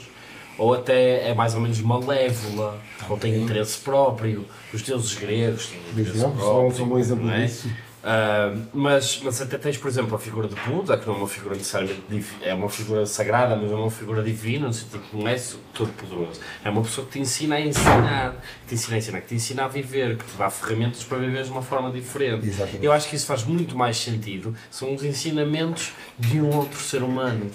ou 0.58 0.74
até 0.74 1.30
é 1.30 1.34
mais 1.36 1.54
ou 1.54 1.62
menos 1.62 1.80
malévola, 1.82 2.82
ou 3.08 3.18
tem 3.20 3.40
interesse 3.44 3.78
próprio. 3.78 4.48
Os 4.74 4.82
deuses 4.82 5.14
gregos 5.14 5.68
têm 5.68 5.80
interesse 5.92 6.18
exemplo, 6.18 6.38
próprio. 6.40 6.70
são- 6.70 6.76
são 6.78 6.86
um 6.86 6.90
bom 6.90 6.98
exemplo 6.98 7.26
não 7.28 7.34
é? 7.34 7.46
disso. 7.46 7.70
Ah, 8.04 8.54
mas, 8.74 9.20
mas 9.24 9.42
até 9.42 9.58
tens, 9.58 9.78
por 9.78 9.90
exemplo, 9.90 10.16
a 10.16 10.20
figura 10.20 10.48
de 10.48 10.56
Buda, 10.56 10.98
que 10.98 11.06
não 11.06 11.16
é 11.16 11.18
uma 11.18 11.28
figura 11.28 11.56
necessariamente 11.56 12.26
é 12.42 12.54
uma 12.54 12.70
figura 12.70 13.06
sagrada, 13.06 13.56
mas 13.58 13.70
é 13.70 13.76
uma 13.76 13.92
figura 13.92 14.24
divina, 14.24 14.68
no 14.68 14.74
sentido 14.74 15.02
que 15.10 15.18
não 15.18 15.28
é 15.28 15.36
todo 15.74 15.92
poderoso. 15.94 16.40
É 16.64 16.70
uma 16.70 16.82
pessoa 16.82 17.06
que 17.06 17.14
te 17.14 17.20
ensina 17.20 17.56
a 17.56 17.62
ensinar, 17.62 18.36
que 18.62 18.68
te 18.70 18.76
ensina 18.76 18.96
a 18.96 19.00
ensinar, 19.00 19.22
que 19.22 19.28
te 19.28 19.36
ensina 19.36 19.66
a 19.66 19.68
viver, 19.68 20.16
que 20.18 20.24
te 20.24 20.38
dá 20.38 20.50
ferramentas 20.50 21.04
para 21.04 21.18
viver 21.18 21.44
de 21.44 21.52
uma 21.52 21.62
forma 21.62 21.92
diferente. 21.92 22.48
Exatamente. 22.48 22.86
Eu 22.86 22.92
acho 22.94 23.10
que 23.10 23.16
isso 23.18 23.26
faz 23.26 23.44
muito 23.44 23.78
mais 23.78 23.98
sentido. 23.98 24.56
São 24.72 24.94
os 24.96 25.04
ensinamentos 25.04 25.92
de 26.18 26.40
um 26.40 26.56
outro 26.56 26.80
ser 26.80 27.04
humano. 27.04 27.52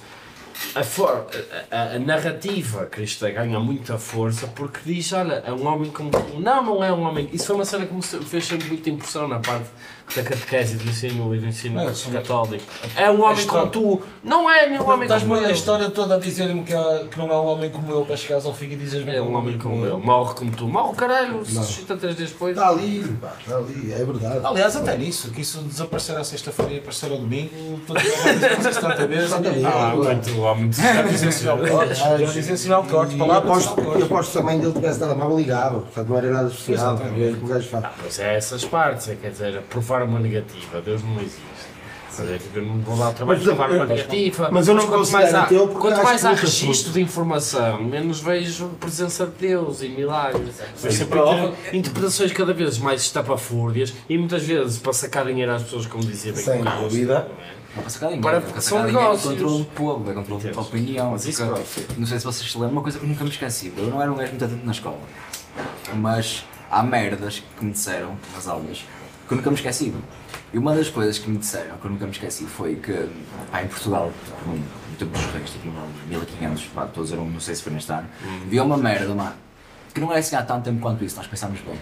A, 0.74 0.84
for, 0.84 1.26
a, 1.70 1.76
a- 1.76 1.96
a 1.96 1.98
narrativa 1.98 2.86
cristã 2.86 3.30
ganha 3.32 3.58
muita 3.58 3.98
força 3.98 4.46
porque 4.46 4.78
diz: 4.84 5.12
olha, 5.12 5.42
é 5.44 5.52
um 5.52 5.66
homem 5.66 5.90
como 5.90 6.10
tu. 6.10 6.38
Não, 6.38 6.62
não 6.62 6.84
é 6.84 6.92
um 6.92 7.00
homem. 7.02 7.28
Isso 7.32 7.46
foi 7.46 7.56
uma 7.56 7.64
cena 7.64 7.86
que 7.86 7.92
me 7.94 8.02
fez 8.02 8.44
sempre 8.46 8.68
muita 8.68 8.88
impressão 8.88 9.26
na 9.26 9.40
parte 9.40 9.66
da 10.14 10.22
catequese 10.22 10.76
do 10.76 10.88
ensino 10.88 11.34
e 11.34 11.38
do 11.38 11.46
ensino 11.46 11.80
É, 11.80 11.92
são- 11.94 12.12
católico. 12.12 12.62
É 12.96 13.10
um 13.10 13.22
homem 13.22 13.46
como 13.46 13.66
tu. 13.68 14.02
Não 14.22 14.48
é 14.50 14.68
nenhum 14.68 14.88
homem 14.88 15.02
Estás-me 15.04 15.28
como 15.28 15.40
a 15.40 15.48
eu. 15.48 15.54
história 15.54 15.90
toda 15.90 16.14
a 16.16 16.18
dizer-me 16.18 16.62
que, 16.62 16.72
há- 16.74 17.04
que 17.10 17.18
não 17.18 17.30
é 17.30 17.34
um 17.34 17.46
homem 17.46 17.70
como 17.70 17.90
eu 17.90 18.04
para 18.04 18.16
chegares 18.16 18.44
ao 18.46 18.54
fim 18.54 18.66
e 18.66 18.76
dizes 18.76 19.06
É 19.08 19.20
um 19.20 19.34
homem 19.34 19.58
como 19.58 19.84
eu. 19.84 19.98
Morre 19.98 20.34
como 20.34 20.50
tu. 20.52 20.68
Morre, 20.68 20.94
caralho. 20.96 21.44
Se 21.44 21.54
Não. 21.54 21.62
suscita 21.62 21.96
três 21.96 22.16
dias 22.16 22.30
depois. 22.30 22.56
Está 22.56 22.68
ali, 22.68 23.02
pá, 23.20 23.32
está 23.40 23.56
ali, 23.56 23.92
é 23.92 24.04
verdade. 24.04 24.40
Aliás, 24.44 24.76
até 24.76 24.96
nisso, 24.96 25.30
que 25.30 25.40
isso 25.40 25.58
desaparecer 25.62 26.16
à 26.16 26.22
sexta-feira 26.24 26.72
e 26.74 26.78
aparecer 26.78 27.10
ao 27.10 27.18
domingo, 27.18 27.80
tanta 27.86 29.06
vez. 29.06 29.24
Exatamente. 29.24 29.64
Ah, 29.66 29.94
muito 29.96 30.40
homem 30.40 30.68
de 30.70 30.76
Já 30.80 31.02
dizem 31.02 31.30
sinal 31.32 31.58
de 31.58 31.70
cortes, 31.70 31.98
já 31.98 32.16
dizem 32.16 32.56
sinal 32.56 32.82
de 32.82 32.88
cortes, 32.90 33.16
E 33.16 33.20
aposto, 33.22 33.60
sinal 33.62 33.74
de 33.74 33.80
eu 33.80 33.84
cortes. 33.86 34.04
aposto 34.04 34.32
que 34.32 34.38
também 34.38 34.60
dele 34.60 34.72
tivesse 34.72 34.98
telemóvel 35.00 35.36
ligava, 35.38 35.80
portanto 35.80 36.08
não 36.08 36.16
era 36.18 36.30
nada 36.30 36.48
especial. 36.48 36.94
Exatamente. 36.94 37.22
é 37.24 37.30
o 37.32 37.36
que 37.36 37.44
o 37.44 37.48
gajo 37.48 37.68
faz. 37.68 37.84
Mas 38.02 38.18
é 38.18 38.36
essas 38.36 38.64
partes, 38.64 39.08
é, 39.08 39.14
quer 39.16 39.30
dizer, 39.30 39.60
provar 39.70 39.93
uma 40.02 40.18
negativa, 40.18 40.80
Deus 40.80 41.02
não 41.02 41.16
existe. 41.20 41.54
Eu 42.54 42.62
não 42.62 42.78
vou 42.78 42.96
dar 42.96 43.08
o 43.10 43.12
trabalho 43.12 43.40
de 43.40 43.44
Mas, 43.44 43.56
provar 43.56 43.70
uma 43.74 43.82
eu- 43.82 43.88
negativa. 43.88 44.48
mas 44.52 44.68
eu 44.68 44.74
não 44.74 44.86
quanto 44.86 44.98
considero 44.98 45.22
mais 45.32 45.34
há, 45.34 45.46
porque 45.46 45.74
quanto 45.80 46.02
mais 46.04 46.24
há 46.24 46.32
registro 46.32 46.92
de 46.92 47.00
informação, 47.00 47.82
menos 47.82 48.20
vejo 48.20 48.68
presença 48.78 49.26
de 49.26 49.32
Deus 49.48 49.82
e 49.82 49.88
milagres. 49.88 50.54
Vejo 50.80 50.96
sempre 50.96 51.18
prova. 51.18 51.46
inter- 51.48 51.74
interpretações 51.74 52.30
cada 52.32 52.54
vez 52.54 52.78
mais 52.78 53.00
estapafúrdias 53.00 53.92
e 54.08 54.16
muitas 54.16 54.44
vezes 54.44 54.78
para 54.78 54.92
sacar 54.92 55.26
dinheiro 55.26 55.50
às 55.52 55.64
pessoas, 55.64 55.86
como 55.86 56.04
dizia 56.04 56.32
bem 56.32 56.44
Sem 56.44 56.62
Costa, 56.62 56.78
dúvida. 56.82 57.14
não 57.14 57.80
é? 57.80 57.80
Para 57.82 57.90
sacar 57.90 58.08
dinheiro, 58.10 58.22
Para- 58.22 58.40
para 58.42 58.60
são 58.60 58.78
sacar 58.78 58.86
dinheiro 58.86 59.08
é 59.12 59.18
controle 59.18 59.58
do 59.58 59.64
povo, 59.64 60.10
é 60.10 60.14
controle 60.14 60.50
da 60.52 60.60
opinião. 60.60 61.10
Mas 61.10 61.26
isso 61.26 61.44
porque- 61.44 61.94
não 61.98 62.06
sei 62.06 62.18
se 62.20 62.24
vocês 62.24 62.48
se 62.48 62.56
lembram, 62.56 62.74
uma 62.74 62.82
coisa 62.82 62.96
que 63.00 63.04
eu 63.04 63.08
nunca 63.08 63.24
me 63.24 63.30
esqueci. 63.30 63.72
Eu 63.76 63.86
não 63.88 64.00
era 64.00 64.12
um 64.12 64.14
gajo 64.14 64.30
muito 64.30 64.44
atento 64.44 64.64
na 64.64 64.70
escola, 64.70 65.00
mas 65.96 66.44
há 66.70 66.80
merdas 66.82 67.42
que 67.58 67.64
me 67.64 67.72
disseram 67.72 68.16
nas 68.32 68.46
aulas 68.46 68.84
que 69.26 69.32
eu 69.32 69.36
nunca 69.36 69.50
me 69.50 69.56
esqueci. 69.56 69.94
E 70.52 70.58
uma 70.58 70.74
das 70.74 70.88
coisas 70.88 71.18
que 71.18 71.28
me 71.28 71.38
disseram 71.38 71.76
que 71.78 71.84
eu 71.84 71.90
nunca 71.90 72.04
me 72.04 72.12
esqueci 72.12 72.44
foi 72.44 72.76
que 72.76 73.08
pá, 73.50 73.62
em 73.62 73.66
Portugal, 73.68 74.12
no 74.46 74.96
tempo 74.96 75.10
dos 75.12 75.24
reis, 75.32 75.50
tipo 75.50 75.66
no 75.68 75.86
1500, 76.08 76.64
pá, 76.66 76.86
dizer, 76.94 77.18
um, 77.18 77.28
não 77.30 77.40
sei 77.40 77.54
se 77.54 77.62
foi 77.62 77.72
neste 77.72 77.90
ano, 77.92 78.08
havia 78.46 78.62
uma 78.62 78.76
merda, 78.76 79.34
que 79.92 80.00
não 80.00 80.12
é 80.12 80.18
assim 80.18 80.36
há 80.36 80.42
tanto 80.42 80.64
tempo 80.64 80.80
quanto 80.80 81.04
isso, 81.04 81.16
nós 81.16 81.26
pensámos 81.26 81.60
bem. 81.60 81.78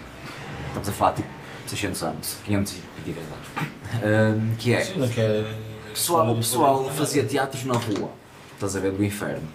Estamos 0.67 0.89
a 0.89 0.91
falar 0.91 1.13
tipo 1.13 1.27
600 1.67 2.03
anos, 2.03 2.37
523 2.45 3.25
anos. 3.27 3.73
Ahm, 4.03 4.55
que 4.57 4.73
é. 4.73 4.93
Não 4.95 5.07
quer- 5.07 5.45
Pessoal, 5.93 6.31
o 6.31 6.35
pessoal 6.37 6.89
fazia 6.91 7.23
teatros 7.23 7.63
na 7.65 7.73
rua, 7.75 8.09
estás 8.55 8.75
a 8.75 8.79
ver, 8.79 8.91
do 8.93 9.03
inferno, 9.05 9.47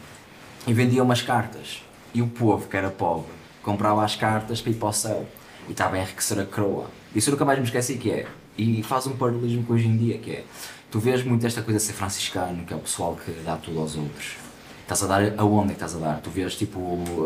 e 0.69 0.73
vendia 0.73 1.03
umas 1.03 1.21
cartas. 1.21 1.83
E 2.15 2.23
o 2.23 2.29
povo, 2.29 2.69
que 2.69 2.77
era 2.77 2.91
pobre, 2.91 3.27
comprava 3.63 4.05
as 4.05 4.15
cartas 4.15 4.61
para 4.61 4.71
ir 4.71 4.75
para 4.77 4.89
o 4.89 4.93
céu. 4.93 5.27
E 5.69 5.73
estava 5.73 5.97
a 5.97 5.99
enriquecer 6.01 6.39
a 6.39 6.47
coroa. 6.47 6.87
Isso 7.15 7.31
eu 7.31 7.33
nunca 7.33 7.45
mais 7.45 7.59
me 7.59 7.65
esqueci 7.65 7.95
que 7.95 8.11
é. 8.11 8.27
E 8.57 8.83
faz 8.83 9.07
um 9.07 9.13
paralelismo 9.17 9.65
com 9.65 9.73
hoje 9.75 9.87
em 9.87 9.97
dia, 9.97 10.19
que 10.19 10.31
é. 10.33 10.45
Tu 10.91 10.99
vês 10.99 11.23
muito 11.23 11.47
esta 11.47 11.63
coisa 11.63 11.79
de 11.79 11.85
ser 11.85 11.93
franciscano, 11.93 12.65
que 12.65 12.73
é 12.73 12.77
o 12.77 12.81
pessoal 12.81 13.17
que 13.25 13.31
dá 13.45 13.57
tudo 13.57 13.79
aos 13.81 13.95
outros. 13.97 14.37
Estás 14.83 15.03
a 15.03 15.07
dar 15.07 15.35
aonde 15.39 15.67
é 15.73 15.75
que 15.75 15.85
estás 15.85 15.95
a 15.97 15.99
dar? 15.99 16.21
Tu 16.21 16.31
vês 16.31 16.55
tipo 16.57 16.81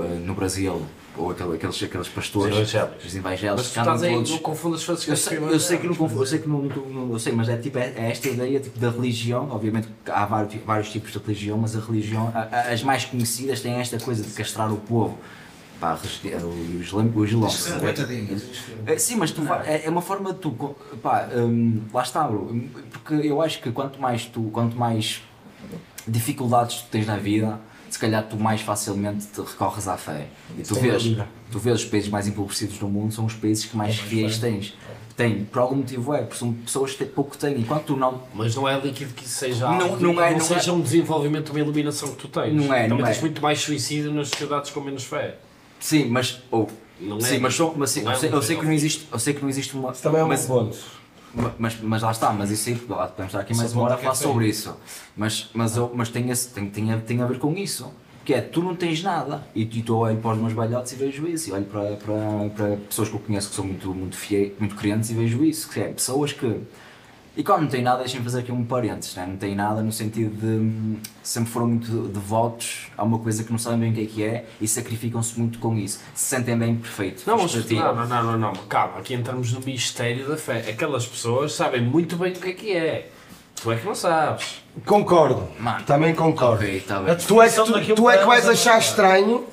eh, 0.05 0.19
no 0.19 0.35
Brasil, 0.35 0.83
ou 1.17 1.31
aquele- 1.31 1.55
aqueles, 1.55 1.81
aqueles 1.81 2.09
pastores, 2.09 2.53
Os 2.57 2.61
evangélicos. 2.75 3.05
os 3.07 3.15
evangélicos, 3.15 3.63
Mas 3.63 3.69
tu 3.69 3.73
que 3.75 3.79
andam 3.81 4.15
todos. 4.15 4.31
não 4.33 4.39
confundas 4.39 4.83
fases 4.83 5.07
Eu 5.07 5.17
sei, 5.17 5.39
eu 5.39 5.61
sei 5.61 5.79
que 5.79 5.87
não 5.87 5.95
confundo, 5.95 6.23
eu 6.23 6.27
sei 6.27 6.39
que 6.41 6.49
não, 6.49 6.59
não- 6.63 7.13
eu 7.13 7.19
sei, 7.21 7.33
mas 7.33 7.49
é 7.49 7.57
tipo 7.57 7.79
é, 7.79 7.93
é 7.97 8.11
esta 8.11 8.29
ideia 8.29 8.59
tipo, 8.59 8.77
da 8.81 8.91
religião, 8.91 9.49
obviamente 9.53 9.87
há 10.07 10.27
vários, 10.27 10.55
vários 10.65 10.91
tipos 10.91 11.13
de 11.13 11.19
religião, 11.19 11.57
mas 11.57 11.77
a 11.77 11.81
religião, 11.81 12.33
a- 12.35 12.49
a- 12.51 12.73
as 12.73 12.83
mais 12.83 13.05
conhecidas 13.05 13.61
têm 13.61 13.75
esta 13.75 13.97
coisa 14.01 14.25
de 14.25 14.31
castrar 14.33 14.73
o 14.73 14.77
povo. 14.79 15.17
Pá, 15.83 15.99
regi- 16.01 16.33
o 16.37 16.81
Islã, 16.81 17.11
o 17.13 17.25
Islã, 17.25 17.49
São 17.49 17.71
não 17.73 17.79
é? 17.79 17.93
coitadinhos. 17.93 18.45
É, 18.87 18.97
Sim, 18.97 19.17
mas 19.17 19.33
tu, 19.33 19.43
vai- 19.43 19.67
é, 19.69 19.87
é 19.87 19.91
uma 19.91 20.01
forma 20.01 20.33
de 20.33 20.39
tu, 20.39 20.77
pá, 21.03 21.29
hum, 21.35 21.83
lá 21.93 22.03
está, 22.05 22.23
bro, 22.23 22.55
porque 22.93 23.15
eu 23.15 23.43
acho 23.43 23.61
que 23.61 23.73
quanto 23.73 24.01
mais 24.01 24.25
tu, 24.27 24.43
quanto 24.53 24.77
mais 24.77 25.21
dificuldades 26.07 26.83
tu 26.83 26.87
tens 26.89 27.05
na 27.05 27.17
vida, 27.17 27.59
se 27.91 27.99
calhar 27.99 28.23
tu 28.29 28.37
mais 28.37 28.61
facilmente 28.61 29.27
te 29.27 29.41
recorres 29.41 29.89
à 29.89 29.97
fé. 29.97 30.29
E 30.57 30.63
tu 30.63 30.77
vês, 30.77 31.03
tu 31.51 31.59
vês 31.59 31.81
os 31.81 31.85
países 31.85 32.09
mais 32.09 32.29
empobrecidos 32.29 32.79
do 32.79 32.87
mundo 32.89 33.13
são 33.13 33.25
os 33.27 33.35
países 33.35 33.65
que 33.65 33.77
mais 33.77 33.97
fiéis 33.99 34.39
tens. 34.39 34.75
Tem, 35.17 35.45
por 35.45 35.59
algum 35.59 35.75
motivo 35.77 36.15
é, 36.15 36.23
porque 36.23 36.37
são 36.39 36.53
pessoas 36.53 36.93
que 36.95 37.05
pouco 37.05 37.37
têm, 37.37 37.59
enquanto 37.59 37.87
tu 37.87 37.97
não, 37.97 38.23
Mas 38.33 38.55
não 38.55 38.69
é 38.69 38.79
líquido 38.79 39.13
que 39.15 39.25
isso 39.25 39.35
seja 39.35 39.67
Não- 39.69 39.81
algo, 39.83 39.97
não 40.01 40.23
é- 40.23 40.31
não 40.31 40.39
não 40.39 40.45
seja 40.45 40.71
é. 40.71 40.75
um 40.75 40.81
desenvolvimento, 40.81 41.51
uma 41.51 41.59
iluminação 41.59 42.09
que 42.13 42.17
tu 42.17 42.29
tens. 42.29 42.55
Não 42.55 42.73
é, 42.73 42.85
Também 42.85 42.89
não 42.99 43.05
tens 43.05 43.19
é. 43.19 43.21
muito 43.21 43.43
mais 43.43 43.61
suicídio 43.61 44.13
nas 44.13 44.29
sociedades 44.29 44.71
com 44.71 44.81
menos 44.81 45.03
fé. 45.05 45.39
Sim, 45.83 46.09
mas, 46.09 46.41
ou, 46.51 46.69
Não 47.01 47.19
é? 47.19 47.21
sim, 47.21 47.39
mas, 47.39 47.55
são- 47.55 47.75
mas 47.77 47.91
sim, 47.91 48.03
Não 48.03 48.13
é 48.13 48.15
eu, 48.15 48.19
sei, 48.21 48.31
um 48.31 48.35
eu 48.35 48.43
sei 48.43 48.57
que 48.57 48.65
não 48.65 48.73
existe, 48.73 49.09
eu 49.13 49.19
sei 49.19 49.35
que 49.35 49.43
não 49.43 49.49
existe 49.51 49.75
uma, 49.75 49.93
Isso 49.93 50.03
também 50.03 50.21
é 50.21 50.25
um 50.25 50.29
mas, 50.29 50.47
ponto. 50.47 50.79
Ma- 51.35 51.55
Mas, 51.59 51.77
mas 51.83 52.03
lá 52.03 52.11
está, 52.11 52.31
mas 52.33 52.51
isso 52.51 52.69
aí, 52.69 52.75
podemos 52.77 53.11
estar 53.27 53.41
aqui 53.41 53.55
mais 53.57 53.71
Só 53.71 53.77
uma 53.79 53.85
hora 53.87 53.95
a 53.95 53.99
falar 53.99 54.13
é 54.13 54.15
sobre 54.17 54.47
isso. 54.49 54.77
Mas, 55.17 55.49
mas, 55.55 55.77
eu, 55.77 55.91
mas 55.95 56.09
tem, 56.11 56.31
esse, 56.31 56.49
tem, 56.49 56.69
tem, 56.69 56.93
a, 56.93 56.99
tem 56.99 57.21
a 57.23 57.27
ver 57.27 57.39
com 57.39 57.55
isso. 57.57 57.91
Que 58.25 58.35
é, 58.35 58.41
tu 58.41 58.63
não 58.63 58.77
tens 58.77 59.03
nada. 59.03 59.43
E 59.55 59.65
tu 59.65 59.83
tu 59.83 59.97
olho 59.97 60.17
para 60.19 60.33
os 60.33 60.39
meus 60.39 60.53
balhotes 60.53 60.93
e 60.93 60.97
vejo 60.97 61.27
isso. 61.27 61.49
E 61.51 61.53
olho 61.53 61.65
para, 61.65 61.97
para, 61.97 62.51
para 62.55 62.77
pessoas 62.89 63.09
que 63.09 63.15
eu 63.17 63.21
conheço 63.21 63.49
que 63.49 63.57
são 63.57 63.65
muito, 63.65 63.93
muito 63.95 64.17
fiéis, 64.17 64.53
muito 64.61 64.77
crentes 64.77 65.11
e 65.11 65.15
vejo 65.15 65.43
isso. 65.45 65.69
Que 65.71 65.81
é, 65.81 65.89
pessoas 65.89 66.33
que. 66.33 66.61
E 67.35 67.43
quando 67.43 67.63
não 67.63 67.69
têm 67.69 67.83
nada, 67.83 68.01
deixem-me 68.01 68.25
fazer 68.25 68.41
aqui 68.41 68.53
um 68.53 68.63
parênteses, 68.63 69.15
né? 69.15 69.27
não 69.27 69.37
têm 69.37 69.55
nada 69.55 69.83
no 69.83 69.91
sentido 69.91 70.37
de 70.37 70.99
sempre 71.23 71.51
foram 71.51 71.69
muito 71.69 72.09
devotos 72.09 72.91
a 72.97 73.03
uma 73.03 73.19
coisa 73.19 73.43
que 73.43 73.51
não 73.51 73.59
sabem 73.59 73.79
bem 73.79 73.91
o 73.91 73.95
que 73.95 74.03
é 74.03 74.07
que 74.07 74.23
é 74.23 74.47
e 74.61 74.69
sacrificam-se 74.69 75.39
muito 75.39 75.59
com 75.59 75.77
isso. 75.79 76.01
Se 76.15 76.27
sentem 76.27 76.59
bem 76.59 76.77
perfeito. 76.77 77.23
Não, 77.27 77.39
mas, 77.39 77.55
não, 77.55 77.95
não, 77.95 78.07
não, 78.07 78.23
não, 78.23 78.39
não, 78.39 78.53
calma, 78.69 78.99
aqui 78.99 79.15
entramos 79.15 79.51
no 79.53 79.61
mistério 79.61 80.29
da 80.29 80.37
fé. 80.37 80.59
Aquelas 80.69 81.07
pessoas 81.07 81.55
sabem 81.55 81.81
muito 81.81 82.17
bem 82.17 82.33
o 82.33 82.37
que 82.37 82.51
é 82.51 82.53
que 82.53 82.77
é. 82.77 83.11
Tu 83.63 83.73
é 83.73 83.77
que 83.77 83.87
não 83.87 83.95
sabes. 83.95 84.63
Concordo. 84.85 85.49
Mano. 85.59 85.85
Também 85.85 86.15
concordo. 86.15 86.65
Ok, 86.65 86.81
tá. 86.81 87.01
Tu 87.15 87.41
é, 87.41 87.49
que, 87.49 87.55
tu, 87.55 87.95
tu 87.95 88.11
é 88.11 88.19
que 88.19 88.25
vais 88.25 88.49
achar 88.49 88.79
estranho 88.79 89.45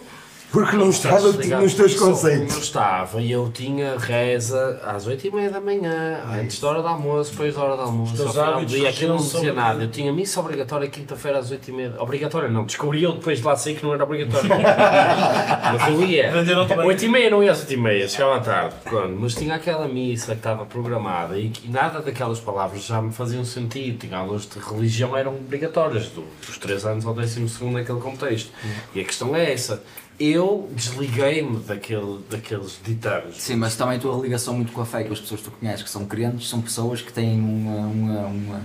porque 0.51 0.75
não 0.75 0.89
Ligado. 0.89 1.61
nos 1.63 1.73
teus 1.75 1.91
Isso, 1.91 2.03
Não 2.05 2.11
conceitos. 2.11 2.57
estava 2.57 3.21
e 3.21 3.31
eu 3.31 3.51
tinha 3.53 3.97
reza 3.97 4.81
às 4.83 5.07
8h30 5.07 5.49
da 5.51 5.61
manhã, 5.61 6.21
antes 6.41 6.59
da 6.59 6.67
hora 6.69 6.81
do 6.81 6.87
almoço, 6.87 7.31
depois 7.31 7.53
da 7.55 7.61
hora 7.63 7.75
do 7.75 7.81
almoço. 7.83 8.21
Ao 8.23 8.29
final 8.31 8.33
do 8.33 8.51
hábitos 8.57 8.73
dia 8.75 8.89
aquilo 8.89 9.09
não 9.09 9.17
dizia 9.17 9.31
sobre- 9.39 9.51
nada. 9.51 9.83
Eu 9.83 9.91
tinha 9.91 10.11
missa 10.11 10.39
obrigatória 10.39 10.87
quinta-feira 10.87 11.37
às 11.39 11.51
8h30. 11.51 11.99
Obrigatória 12.01 12.49
não, 12.49 12.65
descobri 12.65 13.03
eu 13.03 13.13
depois 13.13 13.39
de 13.39 13.45
lá 13.45 13.55
sair 13.55 13.75
que 13.75 13.83
não 13.83 13.93
era 13.93 14.03
obrigatório. 14.03 14.49
mas 15.73 15.87
eu 15.87 16.03
ia. 16.03 16.29
Aprenderam 16.29 16.67
também. 16.67 16.85
8h30 16.87 17.29
não 17.29 17.43
ia 17.43 17.51
às 17.51 17.63
8h30, 17.65 18.07
chegava 18.09 18.35
à 18.37 18.39
tarde. 18.39 18.75
Pronto, 18.83 19.15
mas 19.19 19.35
tinha 19.35 19.55
aquela 19.55 19.87
missa 19.87 20.31
que 20.33 20.39
estava 20.39 20.65
programada 20.65 21.37
e, 21.37 21.49
que 21.49 21.69
nada 21.69 22.01
daquelas 22.01 22.39
palavras 22.39 22.83
já 22.85 23.01
me 23.01 23.11
faziam 23.13 23.45
sentido. 23.45 23.99
Tinha 23.99 24.17
aulas 24.17 24.47
de 24.47 24.57
religião 24.59 25.15
eram 25.15 25.35
obrigatórias, 25.35 26.07
do- 26.07 26.25
dos 26.45 26.57
3 26.57 26.85
anos 26.85 27.05
ao 27.05 27.13
12 27.13 27.39
naquele 27.71 27.99
contexto. 27.99 28.49
E 28.95 29.01
a 29.01 29.03
questão 29.03 29.35
é 29.35 29.53
essa. 29.53 29.81
Eu 30.19 30.69
desliguei-me 30.73 31.59
daquele, 31.59 32.19
daqueles 32.29 32.77
ditames. 32.83 33.37
Sim, 33.37 33.55
mas 33.55 33.77
também 33.77 33.97
a 33.97 34.01
tua 34.01 34.21
ligação 34.21 34.53
muito 34.53 34.73
com 34.73 34.81
a 34.81 34.85
fé, 34.85 35.03
com 35.05 35.13
as 35.13 35.19
pessoas 35.21 35.39
que 35.39 35.49
tu 35.49 35.55
conheces, 35.57 35.81
que 35.81 35.89
são 35.89 36.05
crentes, 36.05 36.49
são 36.49 36.61
pessoas 36.61 37.01
que 37.01 37.13
têm 37.13 37.39
uma. 37.39 37.87
uma, 37.87 38.27
uma 38.27 38.61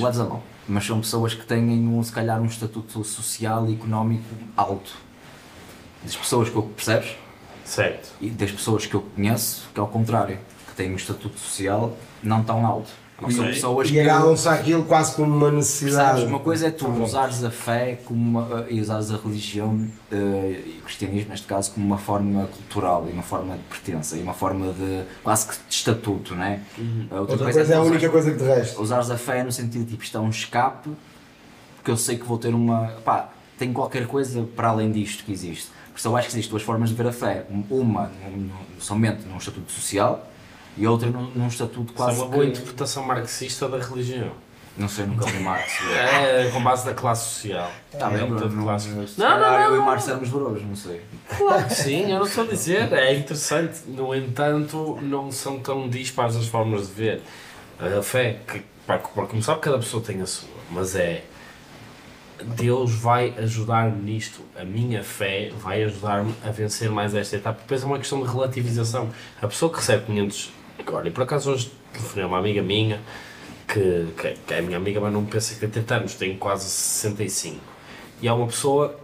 mal, 0.00 0.42
mas 0.66 0.84
são 0.84 1.00
pessoas 1.00 1.34
que 1.34 1.44
têm, 1.44 1.62
um, 1.86 2.02
se 2.02 2.10
calhar, 2.10 2.40
um 2.40 2.46
estatuto 2.46 3.04
social 3.04 3.68
e 3.68 3.74
económico 3.74 4.24
alto. 4.56 4.92
Das 6.02 6.16
pessoas 6.16 6.48
que 6.48 6.56
eu 6.56 6.62
percebes 6.62 7.16
Certo. 7.64 8.08
e 8.20 8.30
das 8.30 8.50
pessoas 8.50 8.86
que 8.86 8.94
eu 8.94 9.02
conheço, 9.02 9.68
que 9.72 9.78
é 9.78 9.82
o 9.82 9.86
contrário, 9.86 10.38
que 10.68 10.74
têm 10.74 10.92
um 10.92 10.96
estatuto 10.96 11.38
social 11.38 11.96
não 12.22 12.42
tão 12.42 12.66
alto. 12.66 12.90
Não 13.20 13.30
são 13.30 13.40
Ok. 13.44 13.54
pessoas 13.54 13.88
E 13.88 13.92
que. 13.92 14.00
agarram-se 14.00 14.46
àquilo 14.46 14.84
quase 14.84 15.14
como 15.16 15.34
uma 15.34 15.50
necessidade. 15.50 16.18
Sabes, 16.18 16.24
uma 16.24 16.38
coisa 16.38 16.66
é 16.66 16.70
tu 16.70 16.86
usares 17.02 17.42
a 17.42 17.50
fé 17.50 17.98
como 18.04 18.20
uma, 18.40 18.66
e 18.68 18.78
usares 18.78 19.10
a 19.10 19.16
religião 19.16 19.86
eh, 20.12 20.62
e 20.66 20.78
o 20.80 20.84
cristianismo, 20.84 21.30
neste 21.30 21.46
caso, 21.46 21.70
como 21.72 21.86
uma 21.86 21.96
forma 21.96 22.46
cultural 22.48 23.06
e 23.08 23.12
uma 23.12 23.22
forma 23.22 23.54
de 23.54 23.62
pertença 23.62 24.16
e 24.18 24.22
uma 24.22 24.34
forma 24.34 24.70
de 24.74 25.02
quase 25.24 25.46
que 25.46 25.54
de 25.54 25.74
estatuto, 25.74 26.34
não 26.34 26.44
é? 26.44 26.60
A 27.10 27.20
Outra 27.20 27.38
coisa 27.38 27.60
é 27.60 27.62
a 27.62 27.66
tu 27.66 27.86
única 27.86 27.96
usares- 27.96 28.10
coisa 28.10 28.30
que 28.32 28.36
te 28.36 28.44
resta. 28.44 28.82
Usares 28.82 29.10
a 29.10 29.16
fé 29.16 29.42
no 29.42 29.50
sentido 29.50 29.84
de 29.84 29.90
tipo, 29.92 30.02
isto 30.04 30.18
é 30.18 30.20
um 30.20 30.28
escape, 30.28 30.90
porque 31.76 31.90
eu 31.90 31.96
sei 31.96 32.18
que 32.18 32.24
vou 32.26 32.36
ter 32.36 32.54
uma. 32.54 32.88
pá, 33.02 33.30
tenho 33.58 33.72
qualquer 33.72 34.06
coisa 34.06 34.42
para 34.54 34.68
além 34.68 34.92
disto 34.92 35.24
que 35.24 35.32
existe. 35.32 35.68
Por 35.90 35.98
isso 35.98 36.08
eu 36.08 36.16
acho 36.18 36.28
que 36.28 36.34
existem 36.34 36.50
duas 36.50 36.62
formas 36.62 36.90
de 36.90 36.94
ver 36.94 37.06
a 37.06 37.12
fé. 37.12 37.46
Uma 37.70 38.10
num- 38.30 38.50
somente 38.78 39.26
num 39.26 39.38
estatuto 39.38 39.72
social 39.72 40.28
e 40.76 40.86
outra 40.86 41.08
num, 41.10 41.30
num 41.34 41.48
estatuto 41.48 41.92
Isso 41.92 41.94
é 41.94 41.96
quase. 41.96 42.18
uma 42.20 42.28
boa 42.28 42.44
que- 42.44 42.50
interpretação 42.50 43.02
marxista 43.04 43.68
da 43.68 43.78
religião. 43.78 44.30
Não 44.78 44.90
sei, 44.90 45.06
nunca 45.06 45.24
li 45.30 45.40
Marx. 45.40 45.72
É 45.90 46.50
com 46.52 46.62
base 46.62 46.86
na 46.86 46.92
classe 46.92 47.30
social. 47.30 47.70
Está 47.90 48.10
bem, 48.10 48.22
É 48.22 48.26
de 48.26 48.30
não, 48.54 48.62
classe. 48.64 48.88
não, 48.88 48.96
Não, 49.16 49.40
não, 49.40 49.46
eu 49.60 49.68
não, 49.70 49.74
e 49.74 49.78
não. 49.78 49.86
Marx 49.86 50.06
éramos 50.06 50.28
bros, 50.28 50.62
não 50.62 50.76
sei. 50.76 51.00
Claro 51.38 51.64
que 51.64 51.74
sim, 51.74 52.12
eu 52.12 52.18
não 52.18 52.26
estou 52.26 52.44
a 52.44 52.46
dizer. 52.48 52.92
É 52.92 53.14
interessante. 53.14 53.80
No 53.88 54.14
entanto, 54.14 54.98
não 55.00 55.32
são 55.32 55.58
tão 55.60 55.88
dispares 55.88 56.36
as 56.36 56.46
formas 56.46 56.88
de 56.88 56.92
ver. 56.92 57.22
A 57.80 58.02
fé, 58.02 58.40
que, 58.46 58.62
para, 58.86 58.98
para 58.98 59.26
começar, 59.26 59.56
cada 59.56 59.78
pessoa 59.78 60.02
tem 60.02 60.20
a 60.20 60.26
sua, 60.26 60.48
mas 60.70 60.94
é. 60.94 61.24
Deus 62.44 62.92
vai 62.94 63.32
ajudar-me 63.38 64.02
nisto. 64.02 64.40
A 64.60 64.64
minha 64.64 65.02
fé 65.02 65.50
vai 65.58 65.82
ajudar-me 65.84 66.34
a 66.44 66.50
vencer 66.50 66.90
mais 66.90 67.14
esta 67.14 67.36
etapa. 67.36 67.60
Depois 67.62 67.82
é 67.82 67.86
uma 67.86 67.98
questão 67.98 68.22
de 68.22 68.28
relativização. 68.30 69.08
A 69.40 69.46
pessoa 69.46 69.70
que 69.72 69.78
recebe 69.78 70.04
500. 70.04 70.52
E 70.78 71.10
por 71.10 71.22
acaso 71.22 71.50
hoje 71.50 71.72
telefonei 71.92 72.24
a 72.24 72.28
uma 72.28 72.38
amiga 72.38 72.62
minha 72.62 73.00
que, 73.66 74.06
que, 74.16 74.34
que 74.46 74.54
é 74.54 74.60
minha 74.60 74.76
amiga, 74.76 75.00
mas 75.00 75.12
não 75.12 75.24
pensa 75.24 75.54
que 75.54 75.60
tem 75.60 75.70
30 75.70 75.94
anos, 75.94 76.14
tem 76.14 76.36
quase 76.36 76.68
65. 76.68 77.60
E 78.22 78.28
é 78.28 78.32
uma 78.32 78.46
pessoa 78.46 78.98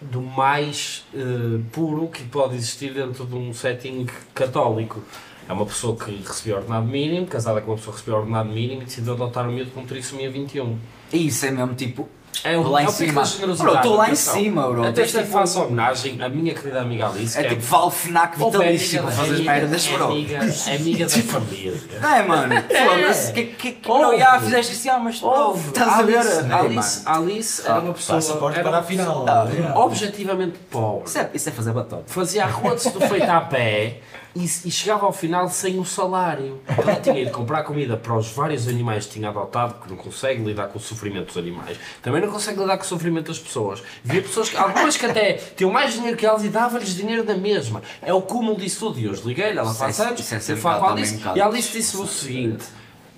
do 0.00 0.20
mais 0.20 1.04
eh, 1.14 1.60
puro 1.72 2.08
que 2.08 2.22
pode 2.24 2.54
existir 2.54 2.94
dentro 2.94 3.24
de 3.26 3.34
um 3.34 3.52
setting 3.52 4.06
católico. 4.34 5.02
É 5.48 5.52
uma 5.52 5.66
pessoa 5.66 5.96
que 5.96 6.10
recebeu 6.16 6.56
ordenado 6.56 6.86
mínimo, 6.86 7.26
casada 7.26 7.60
com 7.60 7.70
uma 7.70 7.76
pessoa 7.76 7.94
que 7.94 8.00
recebeu 8.00 8.20
ordenado 8.20 8.48
mínimo 8.50 8.82
e 8.82 8.84
decidiu 8.84 9.14
adotar 9.14 9.48
o 9.48 9.52
miúdo 9.52 9.70
com 9.70 9.84
trissomia 9.84 10.30
21. 10.30 10.78
E 11.12 11.26
isso 11.26 11.46
é 11.46 11.50
mesmo 11.50 11.74
tipo. 11.74 12.08
É 12.44 12.56
um, 12.56 12.62
Tô 12.62 12.68
lá 12.70 12.82
em 12.82 12.86
é 12.86 12.90
cima. 12.90 13.22
Bro, 13.58 13.80
tô 13.82 13.94
lá 13.96 14.10
em 14.10 14.14
cima, 14.14 14.68
bro. 14.68 14.84
Até 14.86 15.02
esta 15.02 15.20
tipo- 15.22 15.32
faço 15.32 15.62
homenagem 15.62 16.22
à 16.22 16.28
minha 16.28 16.54
querida 16.54 16.80
amiga 16.82 17.08
Alice, 17.08 17.38
É 17.38 17.42
que 17.42 17.48
tipo 17.50 17.62
Val 17.62 17.90
Fnac 17.90 18.38
vitalício 18.38 19.02
para 19.02 19.10
é 19.12 19.14
fazer 19.14 19.42
merdas, 19.42 19.86
é 19.86 19.92
bro. 19.92 20.04
amiga, 20.06 20.36
é 20.66 20.76
amiga 20.76 21.06
da 21.06 21.18
família. 21.22 21.74
Não 22.00 22.08
é, 22.14 22.22
mano? 22.22 22.54
Foda-se. 22.62 23.32
Que, 23.32 23.44
que, 23.46 23.72
que, 23.72 23.88
não, 23.88 24.18
já 24.18 24.40
fizeste 24.40 24.72
isso, 24.72 24.90
ah, 24.90 24.98
mas 24.98 25.22
Ouve, 25.22 25.68
estás 25.68 25.92
a 25.92 26.02
ver? 26.02 26.52
Alice, 26.52 27.02
Alice, 27.04 27.62
era 27.64 27.80
uma 27.80 27.94
pessoa, 27.94 28.16
Passaporte 28.18 28.58
era 28.58 28.68
para 28.68 28.78
uma 28.78 28.84
a 28.84 28.86
final. 28.86 29.24
pessoa 29.24 29.84
objetivamente 29.84 30.58
pobre. 30.70 31.08
Isso 31.08 31.18
é, 31.18 31.30
isso 31.34 31.48
é 31.48 31.52
fazer 31.52 31.72
batota. 31.72 32.04
fazia 32.06 32.44
a 32.44 32.46
rua 32.48 32.76
de 32.76 32.82
tudo 32.82 33.00
feita 33.08 33.32
a 33.36 33.40
pé 33.40 34.00
e, 34.34 34.44
e 34.44 34.70
chegava 34.70 35.06
ao 35.06 35.12
final 35.12 35.48
sem 35.48 35.78
o 35.78 35.84
salário. 35.84 36.60
Ela 36.66 36.96
tinha 36.96 37.20
ido 37.20 37.30
comprar 37.30 37.62
comida 37.62 37.96
para 37.96 38.16
os 38.16 38.30
vários 38.30 38.68
animais 38.68 39.06
que 39.06 39.14
tinha 39.14 39.28
adotado, 39.28 39.74
porque 39.74 39.90
não 39.90 39.96
consegue 39.96 40.42
lidar 40.42 40.68
com 40.68 40.78
o 40.78 40.82
sofrimento 40.82 41.26
dos 41.26 41.36
animais. 41.36 41.78
Também 42.02 42.20
não 42.20 42.30
consegue 42.30 42.60
lidar 42.60 42.76
com 42.76 42.84
o 42.84 42.86
sofrimento 42.86 43.28
das 43.28 43.38
pessoas. 43.38 43.82
Via 44.04 44.22
pessoas, 44.22 44.48
que, 44.50 44.56
algumas 44.56 44.96
que 44.96 45.06
até 45.06 45.34
tinham 45.34 45.70
mais 45.70 45.94
dinheiro 45.94 46.16
que 46.16 46.26
elas 46.26 46.44
e 46.44 46.48
dava-lhes 46.48 46.94
dinheiro 46.94 47.24
da 47.24 47.36
mesma. 47.36 47.82
É 48.02 48.12
o 48.12 48.22
cúmulo 48.22 48.56
disso 48.56 48.86
tudo. 48.86 49.00
E 49.00 49.08
hoje 49.08 49.22
liguei-lhe, 49.24 49.58
ela 49.58 49.74
faz 49.74 49.98
é- 49.98 50.06
anos, 50.06 50.32
é 50.32 50.36
eu 50.36 50.40
ser 50.40 50.56
falo 50.56 50.80
com 50.80 50.86
a 50.86 50.88
bocado 50.88 50.98
Alice, 50.98 51.12
também 51.12 51.22
bocado. 51.22 51.38
e 51.38 51.42
a 51.42 51.46
Alice 51.46 51.72
disse-me 51.72 52.02
o 52.02 52.06
seguinte. 52.06 52.64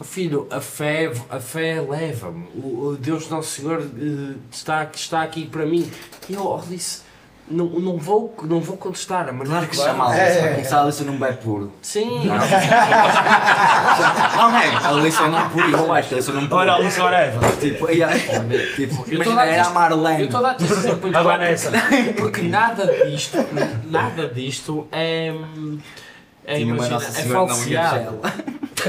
Filho, 0.02 0.46
a 0.50 0.62
fé, 0.62 1.12
a 1.28 1.38
fé 1.38 1.78
leva-me. 1.78 2.46
O, 2.54 2.86
o 2.86 2.96
Deus 2.96 3.28
Nosso 3.28 3.60
Senhor 3.60 3.80
eh, 3.82 4.34
está, 4.50 4.90
está 4.94 5.22
aqui 5.22 5.46
para 5.46 5.66
mim. 5.66 5.90
E 6.26 6.32
eu 6.32 6.46
oh, 6.46 6.58
disse, 6.66 7.02
não, 7.51 7.66
não, 7.66 7.98
vou, 7.98 8.35
não 8.44 8.60
vou 8.60 8.77
contestar. 8.77 9.28
A 9.28 9.32
maneira 9.32 9.51
Claro 9.51 9.66
que 9.68 9.77
chama 9.77 10.05
a 10.05 10.12
Alice, 10.12 10.39
para 10.39 10.51
começar 10.51 10.78
a 10.78 10.82
Alice 10.82 11.05
não 11.05 11.16
bebe 11.16 11.36
puro. 11.39 11.72
Sim, 11.82 12.24
Não 12.27 12.32
é? 14.56 14.77
A 14.77 14.89
Alice 14.89 15.22
não 15.22 15.51
puro, 15.51 15.70
eu 15.70 15.93
acho 15.93 16.09
que 16.09 16.14
a 16.14 16.16
Alice 16.18 16.32
não 16.32 16.47
puro. 16.47 16.60
Olha. 16.60 16.90
Tipo, 17.60 17.90
e 17.90 18.02
aí, 18.02 18.20
tipo, 18.77 19.05
tô 19.05 19.12
imagina, 19.12 19.44
era 19.44 19.66
a 19.66 19.70
Marlene. 19.70 20.20
Eu 20.20 20.27
estou 20.27 20.47
a 20.47 20.52
dar 20.52 20.60
este 20.60 20.72
exemplo 20.72 21.01
muito 21.02 21.16
A 21.16 21.22
claro, 21.22 21.39
Vanessa. 21.39 21.72
Porque 22.16 22.43
nada 22.43 22.86
disto, 22.86 23.39
nada 23.86 24.28
disto 24.28 24.86
é. 24.93 25.35
é 26.44 26.55
Tinha 26.56 26.74
uma 26.74 26.86
imagina, 26.86 26.97
é 26.97 27.22
falseado. 27.24 28.20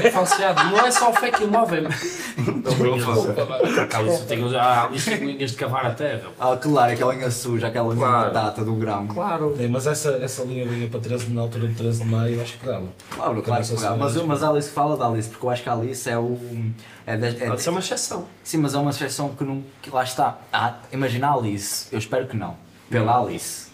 Gel. 0.02 0.12
falseado. 0.12 0.70
Não 0.70 0.86
é 0.86 0.90
só 0.90 1.10
o 1.10 1.12
fé 1.12 1.30
que 1.30 1.44
o 1.44 1.48
move. 1.48 1.76
é- 1.76 1.86
A 3.94 3.98
Alice 3.98 4.24
tem 4.26 4.56
a 4.56 4.84
Alice 4.84 5.14
linhas 5.14 5.50
de 5.52 5.56
cavar 5.56 5.86
a 5.86 5.90
terra. 5.94 6.30
Ah, 6.38 6.56
claro, 6.56 6.92
aquela 6.92 7.14
linha 7.14 7.30
suja, 7.30 7.66
aquela 7.68 7.92
linha 7.94 8.06
Claro. 8.06 8.28
de 8.28 8.34
data 8.34 8.64
do 8.64 8.74
grão. 8.74 9.06
Claro. 9.06 9.54
Sim, 9.56 9.68
mas 9.68 9.86
essa, 9.86 10.10
essa 10.22 10.42
linha 10.44 10.66
vinha 10.66 10.88
para 10.88 11.00
13, 11.00 11.30
na 11.30 11.42
altura 11.42 11.68
de 11.68 11.74
13 11.74 12.02
de 12.02 12.08
maio, 12.08 12.40
acho 12.42 12.58
que 12.58 12.66
dava. 12.66 12.86
Claro, 13.10 13.42
claro 13.42 13.64
que 13.64 13.74
dá. 13.76 13.96
Mas, 13.96 14.16
mas 14.16 14.42
a 14.42 14.48
Alice 14.48 14.70
fala 14.70 14.96
da 14.96 15.06
Alice, 15.06 15.28
porque 15.28 15.44
eu 15.46 15.50
acho 15.50 15.62
que 15.62 15.68
a 15.68 15.72
Alice 15.72 16.08
é 16.08 16.18
o. 16.18 16.38
É, 17.06 17.16
de- 17.16 17.42
é, 17.44 17.48
Pode 17.48 17.62
ser 17.62 17.70
uma 17.70 17.80
exceção. 17.80 18.26
Sim, 18.44 18.58
mas 18.58 18.74
é 18.74 18.78
uma 18.78 18.90
exceção 18.90 19.30
que 19.30 19.44
não. 19.44 19.62
Que 19.80 19.90
lá 19.90 20.02
está. 20.04 20.38
Ah, 20.52 20.74
imagina 20.92 21.28
a 21.28 21.34
Alice, 21.34 21.86
eu 21.92 21.98
espero 21.98 22.26
que 22.26 22.36
não. 22.36 22.56
Pela 22.90 23.18
Alice. 23.20 23.68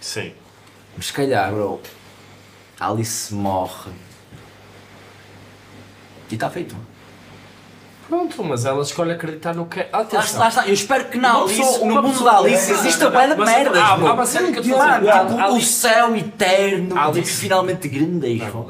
Sim. 0.00 0.32
Mas 0.96 1.06
se 1.06 1.12
calhar, 1.12 1.52
bro, 1.52 1.80
a 2.80 2.88
Alice 2.90 3.32
morre. 3.34 3.90
E 6.30 6.34
está 6.34 6.50
feito. 6.50 6.76
Pronto, 8.08 8.44
mas 8.44 8.64
ela 8.64 8.82
escolhe 8.82 9.10
acreditar 9.10 9.52
no 9.52 9.66
que. 9.66 9.80
Lá, 9.80 10.00
Atenção. 10.00 10.38
lá 10.38 10.48
está, 10.48 10.66
eu 10.68 10.72
espero 10.74 11.06
que 11.06 11.18
não. 11.18 11.40
Uma 11.40 11.48
pessoa- 11.48 11.66
Alice, 11.68 11.84
no 11.84 12.02
mundo 12.02 12.24
da 12.24 12.38
Alice 12.38 12.70
existe 12.72 13.02
a 13.04 13.10
bué 13.10 13.26
de 13.26 13.34
Mas 13.34 13.48
merdas. 13.50 13.82
há- 13.82 13.96
bro. 13.96 14.06
há 14.06 14.12
uma 14.12 14.26
cena 14.26 14.52
que 14.52 14.58
eu 14.58 14.62
estou 14.62 14.80
a 14.80 14.86
Mano, 14.86 14.98
dizer. 15.06 15.12
tipo, 15.26 15.32
A 15.32 15.36
o 15.50 15.54
Alice- 15.54 15.72
céu 15.72 16.16
eterno, 16.16 16.98
Alice- 17.00 17.22
tipo, 17.22 17.36
finalmente 17.40 17.88
grande. 17.88 18.38
Tipo, 18.38 18.62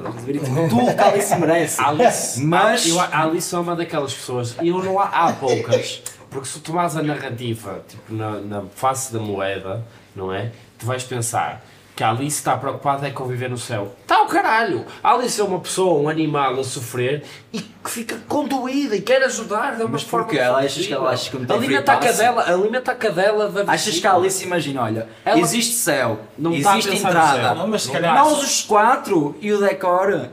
tudo 0.71 0.95
que 0.95 1.01
a 1.03 1.07
Alice 1.09 1.37
merece. 1.37 1.81
Alice, 1.83 2.41
Mas- 2.43 2.87
eu, 2.89 2.99
a 2.99 3.23
Alice 3.23 3.55
é 3.55 3.59
uma 3.59 3.77
daquelas 3.77 4.15
pessoas, 4.15 4.57
e 4.63 4.69
eu 4.69 4.83
não 4.83 4.99
há, 4.99 5.05
há 5.05 5.33
poucas, 5.35 6.03
porque 6.31 6.49
se 6.49 6.55
tu 6.55 6.61
tomares 6.61 6.97
a 6.97 7.03
narrativa 7.03 7.85
tipo, 7.87 8.15
na, 8.15 8.31
na 8.41 8.63
face 8.75 9.13
da 9.13 9.19
moeda, 9.19 9.85
não 10.15 10.33
é? 10.33 10.51
Tu 10.79 10.87
vais 10.87 11.03
pensar 11.05 11.63
que 11.97 12.05
a 12.05 12.11
Alice 12.11 12.37
está 12.37 12.55
preocupada 12.59 13.09
é 13.09 13.11
com 13.11 13.25
viver 13.27 13.49
no 13.49 13.57
céu. 13.57 13.97
Está 14.03 14.21
o 14.23 14.27
caralho! 14.27 14.85
A 15.03 15.15
Alice 15.15 15.41
é 15.41 15.43
uma 15.45 15.59
pessoa, 15.59 15.99
um 15.99 16.11
animal 16.11 16.61
a 16.61 16.63
sofrer 16.63 17.25
e 17.51 17.61
que 17.63 17.91
fica 17.91 18.19
condoída 18.29 18.95
e 18.95 19.01
quer 19.01 19.23
ajudar 19.23 19.77
de 19.77 19.83
uma 19.83 19.89
Mas 19.93 20.03
forma. 20.03 20.27
porquê? 20.27 20.39
Ela 20.39 20.59
achas 20.59 20.87
que 20.87 20.93
ela 20.93 21.11
acha 21.11 21.31
que 21.31 21.39
não 21.39 21.47
tem 21.47 21.57
Alimenta 21.57 21.93
a 21.93 21.97
cadela, 21.97 22.43
alimenta 22.47 22.93
a 22.93 22.95
cadela 22.95 23.49
da 23.49 23.73
Achas 23.73 23.99
que 23.99 24.07
a 24.07 24.13
Alice 24.13 24.45
imagina, 24.45 24.83
olha, 24.83 25.09
Ela- 25.25 25.41
existe 25.41 25.73
céu, 25.75 26.21
Não 26.37 26.53
está 26.53 26.75
a 26.75 26.79
existe 26.79 26.99
entrada. 26.99 27.55
Não, 27.55 27.67
mas 27.67 27.83
se 27.85 27.91
calhar- 27.91 28.15
nós 28.15 28.43
os 28.43 28.63
quatro 28.63 29.35
e 29.41 29.51
o 29.53 29.59
decor 29.59 30.29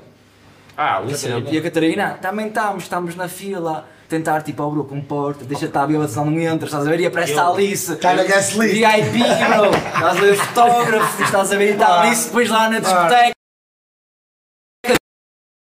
Ah, 0.76 0.98
Alice 0.98 1.26
é- 1.26 1.44
e 1.50 1.58
a 1.58 1.62
Catarina 1.62 2.18
também 2.22 2.48
estamos, 2.48 2.84
estamos 2.84 3.16
na 3.16 3.30
fila. 3.30 3.88
Tentar 4.14 4.44
tipo, 4.44 4.62
oh 4.62 4.70
bro, 4.70 4.84
comporta, 4.84 5.44
deixa 5.44 5.66
estar 5.66 5.82
a 5.82 5.88
bêbada, 5.88 6.08
senão 6.08 6.26
não 6.26 6.40
entras, 6.40 6.66
estás 6.66 6.86
a 6.86 6.90
ver? 6.92 7.00
E 7.00 7.08
aparece 7.08 7.34
a 7.34 7.48
Alice. 7.48 7.94
Está 7.94 8.14
na 8.14 8.22
list. 8.22 8.54
VIP, 8.54 9.18
bro, 9.18 9.72
estás 9.74 10.06
a 10.06 10.22
ver 10.22 10.36
fotógrafos, 10.36 11.20
estás 11.20 11.52
a 11.52 11.56
ver? 11.56 11.70
E 11.70 11.72
está 11.72 11.88
a 11.88 12.02
Alice 12.04 12.28
depois 12.28 12.48
lá 12.48 12.70
na 12.70 12.78
discoteca. 12.78 13.32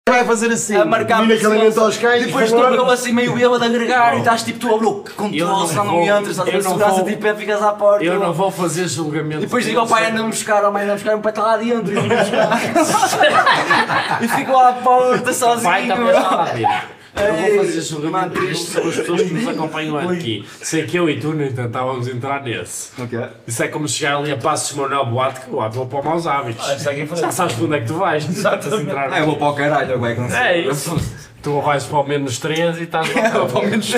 Vai 0.08 0.24
fazer 0.24 0.52
assim. 0.52 0.74
A 0.74 0.86
marcar 0.86 1.20
Menina 1.20 1.38
que 1.38 1.44
alimenta 1.44 1.84
os 1.84 1.98
cães. 1.98 2.24
Depois 2.24 2.46
estou 2.46 2.64
eu 2.64 2.90
assim 2.90 3.12
meio 3.12 3.34
bêbado 3.34 3.62
a 3.62 3.66
agregar 3.66 4.16
e 4.16 4.20
estás 4.20 4.42
tipo 4.42 4.58
tu, 4.58 4.78
bro, 4.78 5.04
que 5.04 5.12
controle, 5.12 5.44
não 5.44 5.66
senão 5.66 5.84
não 5.84 6.02
entras, 6.02 6.30
estás 6.30 6.48
a 6.48 6.50
ver? 6.50 6.64
não 6.64 6.70
Segurança 6.70 7.04
tipo, 7.04 7.26
é, 7.26 7.34
ficas 7.34 7.62
à 7.62 7.72
porta. 7.74 8.02
Eu 8.02 8.18
não 8.18 8.32
vou 8.32 8.50
fazer 8.50 8.88
julgamento. 8.88 9.42
E 9.42 9.44
depois 9.44 9.66
digo 9.66 9.80
ao 9.80 9.86
pai, 9.86 10.10
anda-me 10.10 10.30
buscar, 10.30 10.64
ao 10.64 10.72
mãe, 10.72 10.84
anda-me 10.84 10.98
buscar, 10.98 11.14
o 11.14 11.20
pai 11.20 11.30
está 11.30 11.42
lá 11.42 11.58
dentro, 11.58 11.92
e 11.92 11.98
anda-me 11.98 12.16
buscar. 12.16 14.22
e 14.24 14.28
fico 14.28 14.50
lá 14.50 14.70
à 14.70 14.72
porta 14.72 15.30
sozinho. 15.34 15.94
Bro. 15.94 16.08
está. 16.08 16.99
Eu 17.14 17.54
vou 17.56 17.64
fazer 17.64 17.80
julgamento 17.80 18.40
mano, 18.40 18.54
sobre 18.54 18.88
as 18.88 18.96
pessoas 18.96 19.22
que 19.22 19.34
nos 19.34 19.48
acompanham 19.48 19.98
aqui. 19.98 20.46
Sei 20.62 20.86
que 20.86 20.96
eu 20.96 21.10
e 21.10 21.18
tu 21.18 21.32
nem 21.32 21.52
tentávamos 21.52 22.06
entrar 22.06 22.42
nesse. 22.42 23.00
O 23.00 23.08
quê? 23.08 23.28
Isso 23.46 23.62
é 23.62 23.68
como 23.68 23.88
chegar 23.88 24.16
ali 24.18 24.30
a 24.30 24.36
Passos 24.36 24.76
Manuel 24.76 25.06
Boate, 25.06 25.40
que 25.40 25.50
Boate 25.50 25.76
vou 25.76 25.86
para 25.86 26.02
maus 26.02 26.26
hábitos. 26.26 26.68
Ah, 26.68 26.76
frente. 26.78 27.16
Já 27.16 27.30
sabes 27.30 27.54
para 27.56 27.64
onde 27.64 27.76
é 27.76 27.80
que 27.80 27.86
tu 27.86 27.94
vais. 27.94 28.28
Exatamente. 28.28 28.82
Entrar 28.82 29.12
Ah, 29.12 29.18
eu 29.20 29.26
vou 29.26 29.36
para 29.36 29.48
o 29.48 29.54
caralho, 29.54 29.94
agora 29.94 30.14
que 30.14 30.20
não 30.20 30.28
sei. 30.30 30.38
É 30.38 30.70
isso. 30.70 30.96
Tu 31.42 31.60
vais 31.60 31.84
para 31.84 31.98
o 31.98 32.06
menos 32.06 32.38
3 32.38 32.78
e 32.78 32.82
estás 32.82 33.08
vou 33.32 33.46
para 33.46 33.58
o 33.58 33.66
menos 33.66 33.92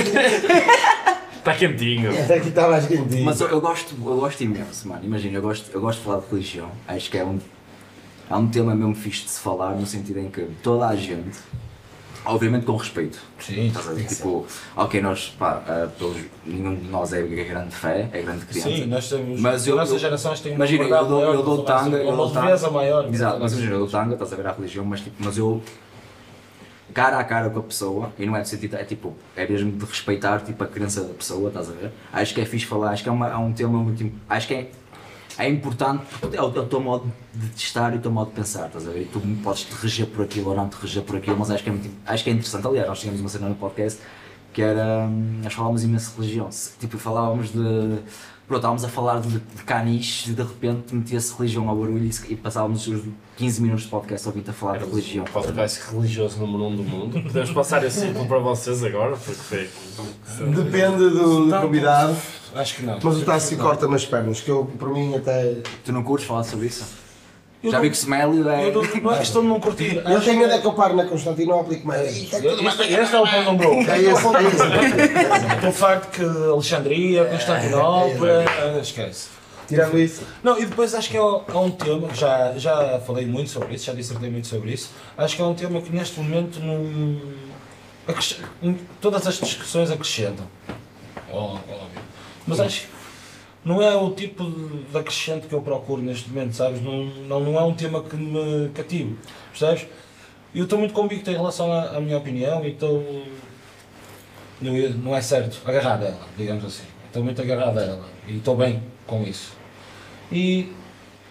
Está 1.42 1.54
quentinho. 1.54 2.12
Esse 2.12 2.32
aqui 2.32 2.48
está 2.48 2.68
mais 2.68 2.86
quentinho. 2.86 3.24
Mas 3.24 3.40
eu, 3.40 3.48
eu 3.48 3.60
gosto, 3.60 3.94
eu 3.94 4.16
gosto 4.16 4.40
imenso, 4.42 4.86
mano. 4.86 5.04
Imagina, 5.04 5.38
eu 5.38 5.42
gosto, 5.42 5.70
eu 5.74 5.80
gosto 5.80 5.98
de 5.98 6.04
falar 6.04 6.20
de 6.20 6.30
religião. 6.30 6.70
Acho 6.86 7.10
que 7.10 7.18
é 7.18 7.24
um, 7.24 7.38
é 8.30 8.36
um 8.36 8.46
tema 8.46 8.74
mesmo 8.76 8.94
fixe 8.94 9.24
de 9.24 9.30
se 9.30 9.40
falar, 9.40 9.74
no 9.74 9.84
sentido 9.84 10.20
em 10.20 10.30
que 10.30 10.42
toda 10.62 10.86
a 10.86 10.94
gente, 10.94 11.36
obviamente 12.24 12.64
com 12.66 12.76
respeito, 12.76 13.18
Sim, 13.38 13.66
estás 13.68 13.88
a 13.88 13.92
ver? 13.92 14.06
Tipo, 14.06 14.46
ok, 14.76 15.00
nós, 15.00 15.34
pá, 15.38 15.62
ah, 15.66 15.88
pelos, 15.98 16.16
nenhum 16.46 16.76
de 16.76 16.88
nós 16.88 17.12
é 17.12 17.22
grande 17.22 17.74
fé, 17.74 18.08
é 18.12 18.22
grande 18.22 18.46
criança. 18.46 18.68
Sim, 18.68 18.86
nós 18.86 19.08
temos. 19.08 19.40
Mas 19.40 19.66
eu- 19.66 19.74
a 19.74 19.76
nossa 19.78 19.94
eu- 19.94 19.98
geração 19.98 20.34
tem 20.34 20.54
Imagina, 20.54 20.84
eu 20.84 21.06
dou, 21.06 21.20
eu 21.22 21.42
dou 21.42 21.62
tanga, 21.64 21.96
eu 21.96 22.04
dou 22.16 22.26
uma 22.26 22.32
tanga. 22.34 22.46
leveza 22.46 22.70
maior. 22.70 23.08
Exato, 23.12 23.38
mas 23.40 23.52
imagina, 23.52 23.74
eu 23.74 23.78
dou 23.80 23.88
tanga, 23.88 24.12
estás 24.14 24.32
a 24.32 24.36
ver 24.36 24.46
a 24.46 24.52
religião, 24.52 24.84
mas, 24.84 25.00
tipo, 25.00 25.16
mas 25.18 25.36
eu, 25.38 25.62
cara 26.94 27.18
a 27.18 27.24
cara 27.24 27.48
com 27.50 27.58
a 27.58 27.62
pessoa, 27.62 28.12
e 28.18 28.26
não 28.26 28.36
é 28.36 28.42
de 28.42 28.48
sentido, 28.48 28.76
é 28.76 28.84
tipo, 28.84 29.14
é 29.36 29.46
mesmo 29.46 29.72
de 29.72 29.84
respeitar 29.84 30.40
tipo, 30.40 30.62
a 30.62 30.66
crença 30.66 31.02
da 31.02 31.14
pessoa, 31.14 31.48
estás 31.48 31.68
a 31.70 31.72
ver? 31.72 31.90
Acho 32.12 32.34
que 32.34 32.40
é 32.40 32.44
fixe 32.44 32.66
falar, 32.66 32.90
acho 32.90 33.02
que 33.02 33.08
é, 33.08 33.12
uma, 33.12 33.28
é 33.28 33.36
um 33.36 33.52
tema 33.52 33.78
muito, 33.78 34.12
acho 34.28 34.46
que 34.46 34.54
é, 34.54 34.70
é 35.42 35.48
importante, 35.48 36.04
porque 36.20 36.36
é 36.36 36.42
o, 36.42 36.46
é 36.46 36.60
o 36.60 36.66
teu 36.66 36.80
modo 36.80 37.12
de 37.34 37.48
testar 37.50 37.92
e 37.94 37.96
o 37.96 38.00
teu 38.00 38.10
modo 38.10 38.30
de 38.30 38.36
pensar, 38.36 38.66
estás 38.66 38.86
a 38.86 38.90
ver? 38.92 39.02
E 39.02 39.04
tu 39.06 39.20
podes 39.42 39.64
te 39.64 39.74
reger 39.74 40.06
por 40.06 40.24
aquilo 40.24 40.50
ou 40.50 40.56
não 40.56 40.68
te 40.68 40.74
reger 40.74 41.02
por 41.02 41.16
aquilo, 41.16 41.36
mas 41.38 41.50
acho 41.50 41.62
que 41.62 41.68
é, 41.68 41.72
muito, 41.72 41.90
acho 42.06 42.24
que 42.24 42.30
é 42.30 42.32
interessante. 42.32 42.66
Aliás, 42.66 42.88
nós 42.88 43.00
tínhamos 43.00 43.20
uma 43.20 43.28
cena 43.28 43.48
no 43.48 43.54
podcast 43.56 44.00
que 44.52 44.62
era, 44.62 45.06
hum, 45.06 45.40
nós 45.42 45.52
falávamos 45.52 45.82
imenso 45.82 46.10
de 46.10 46.20
religião, 46.20 46.48
tipo, 46.78 46.98
falávamos 46.98 47.50
de, 47.52 47.98
pronto, 48.46 48.58
estávamos 48.58 48.84
a 48.84 48.88
falar 48.88 49.20
de, 49.20 49.28
de 49.38 49.62
canis 49.64 50.26
e 50.28 50.32
de 50.32 50.42
repente 50.42 50.94
metia-se 50.94 51.34
religião 51.36 51.68
ao 51.68 51.76
barulho 51.76 52.04
e, 52.04 52.32
e 52.32 52.36
passávamos 52.36 52.86
os 52.86 53.02
15 53.36 53.62
minutos 53.62 53.84
de 53.84 53.90
podcast 53.90 54.28
ouvindo 54.28 54.50
a 54.50 54.52
falar 54.52 54.78
de 54.78 54.84
religião. 54.84 55.24
O 55.24 55.30
podcast 55.30 55.80
religioso 55.90 56.38
número 56.38 56.64
1 56.64 56.66
um 56.66 56.76
do 56.76 56.82
mundo. 56.82 57.22
Podemos 57.22 57.50
passar 57.50 57.84
esse 57.84 58.00
ciclo 58.00 58.26
para 58.26 58.38
vocês 58.38 58.82
agora, 58.84 59.16
porque 59.16 59.32
foi. 59.32 59.70
Depende 60.54 61.10
do, 61.10 61.46
do 61.46 61.60
convidado. 61.60 62.16
Acho 62.54 62.76
que 62.76 62.82
não. 62.82 62.98
Mas 63.02 63.16
o 63.16 63.24
Tassi 63.24 63.56
corta-me 63.56 63.94
as 63.94 64.04
pernas, 64.04 64.40
que 64.40 64.50
eu, 64.50 64.64
por 64.78 64.90
mim, 64.90 65.14
até. 65.14 65.56
Tu 65.84 65.92
não 65.92 66.02
curtes 66.02 66.26
falar 66.26 66.44
sobre 66.44 66.66
isso? 66.66 67.01
Eu 67.62 67.70
Já 67.70 67.76
não- 67.76 67.82
vi 67.84 67.90
que 67.90 67.96
Smélio 67.96 68.48
é. 68.48 68.68
Eu 68.68 68.72
não, 68.72 68.82
não 68.82 69.12
é 69.14 69.18
questão 69.18 69.42
de 69.42 69.48
não 69.48 69.60
curtir. 69.60 69.96
Eu 70.04 70.20
tenho 70.20 70.38
medo 70.40 70.52
é 70.52 70.58
que 70.58 70.66
eu 70.66 70.72
paro 70.72 70.96
na 70.96 71.04
Constantinopla 71.04 71.74
e 71.74 71.76
comece. 71.80 72.24
Este, 72.24 72.36
este 72.36 73.14
é 73.14 73.20
o 73.20 73.24
ponto 73.24 73.42
número 73.44 73.72
um. 73.72 73.80
É 73.88 73.98
esse, 74.00 74.26
é 74.26 74.42
esse. 74.42 75.66
O 75.68 75.72
facto 75.72 76.10
que 76.10 76.24
Alexandria, 76.24 77.24
Constantinopla, 77.26 78.44
ah, 78.48 78.78
esquece. 78.80 79.28
Tirando 79.68 79.96
isso. 79.98 80.22
Não, 80.42 80.58
e 80.58 80.66
depois 80.66 80.92
acho 80.94 81.08
que 81.08 81.16
é, 81.16 81.20
é 81.20 81.56
um 81.56 81.70
tema, 81.70 82.08
que 82.08 82.18
já, 82.18 82.52
já 82.58 83.00
falei 83.06 83.24
muito 83.26 83.48
sobre 83.50 83.74
isso, 83.76 83.84
já 83.86 83.94
dissertei 83.94 84.28
muito 84.28 84.48
sobre 84.48 84.72
isso, 84.72 84.90
acho 85.16 85.36
que 85.36 85.40
é 85.40 85.44
um 85.44 85.54
tema 85.54 85.80
que 85.80 85.90
neste 85.94 86.18
momento 86.20 86.58
não. 86.60 87.20
todas 89.00 89.26
as 89.26 89.38
discussões 89.38 89.90
acrescentam. 89.90 90.44
Ó- 91.32 91.54
Óbvio. 91.54 92.02
Mas 92.46 92.58
acho 92.60 92.80
que 92.82 92.86
não 93.64 93.80
é 93.82 93.94
o 93.96 94.10
tipo 94.10 94.44
de 94.50 94.98
acrescente 94.98 95.46
que 95.46 95.54
eu 95.54 95.60
procuro 95.62 96.02
neste 96.02 96.28
momento, 96.28 96.54
sabes? 96.54 96.82
Não, 96.82 97.04
não, 97.04 97.40
não 97.40 97.58
é 97.58 97.62
um 97.62 97.74
tema 97.74 98.02
que 98.02 98.16
me 98.16 98.68
cative, 98.70 99.16
percebes? 99.50 99.86
Eu 100.54 100.64
estou 100.64 100.78
muito 100.78 100.92
convicto 100.92 101.30
em 101.30 101.34
relação 101.34 101.72
à, 101.72 101.96
à 101.96 102.00
minha 102.00 102.18
opinião 102.18 102.64
e 102.64 102.70
estou. 102.72 103.24
Não, 104.60 104.76
é- 104.76 104.88
não 104.90 105.16
é 105.16 105.20
certo, 105.20 105.60
agarrado 105.64 106.02
a 106.04 106.06
ela, 106.08 106.26
digamos 106.36 106.64
assim. 106.64 106.84
Estou 107.06 107.22
muito 107.24 107.40
agarrado 107.42 107.78
a 107.78 107.82
ela 107.82 108.04
e 108.28 108.36
estou 108.36 108.56
bem 108.56 108.82
com 109.06 109.22
isso. 109.22 109.52
E 110.30 110.72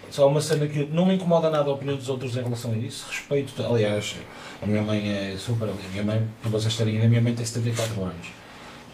só 0.10 0.28
uma 0.28 0.42
cena 0.42 0.68
que 0.68 0.86
não 0.86 1.06
me 1.06 1.16
incomoda 1.16 1.50
nada 1.50 1.70
a 1.70 1.74
opinião 1.74 1.96
dos 1.96 2.10
outros 2.10 2.36
em 2.36 2.44
relação 2.44 2.72
a 2.72 2.78
isso. 2.78 3.06
Respeito, 3.10 3.54
aliás, 3.64 4.16
a 4.62 4.66
minha 4.66 4.82
mãe 4.82 5.10
é 5.10 5.36
super. 5.38 5.70
A 5.70 5.74
minha 5.92 6.04
mãe, 6.04 6.28
para 6.42 6.52
vocês 6.52 6.78
ideia, 6.80 7.06
a 7.06 7.08
minha 7.08 7.22
mãe 7.22 7.34
tem 7.34 7.46
74 7.46 8.02
anos. 8.04 8.28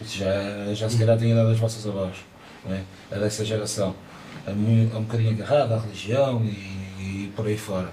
Isso 0.00 0.18
já, 0.18 0.72
já 0.74 0.88
se 0.88 0.96
calhar 0.98 1.18
tem 1.18 1.30
a 1.30 1.34
idade 1.34 1.48
das 1.50 1.58
vossas 1.58 1.84
avós, 1.86 2.14
não 2.64 2.74
é? 2.74 2.82
É 3.10 3.18
dessa 3.18 3.44
geração. 3.44 3.94
É, 4.46 4.52
muito, 4.52 4.94
é 4.94 4.98
um 4.98 5.02
bocadinho 5.02 5.30
agarrada 5.32 5.76
à 5.76 5.78
religião 5.80 6.42
e, 6.44 6.48
e 7.28 7.32
por 7.36 7.46
aí 7.46 7.56
fora. 7.58 7.90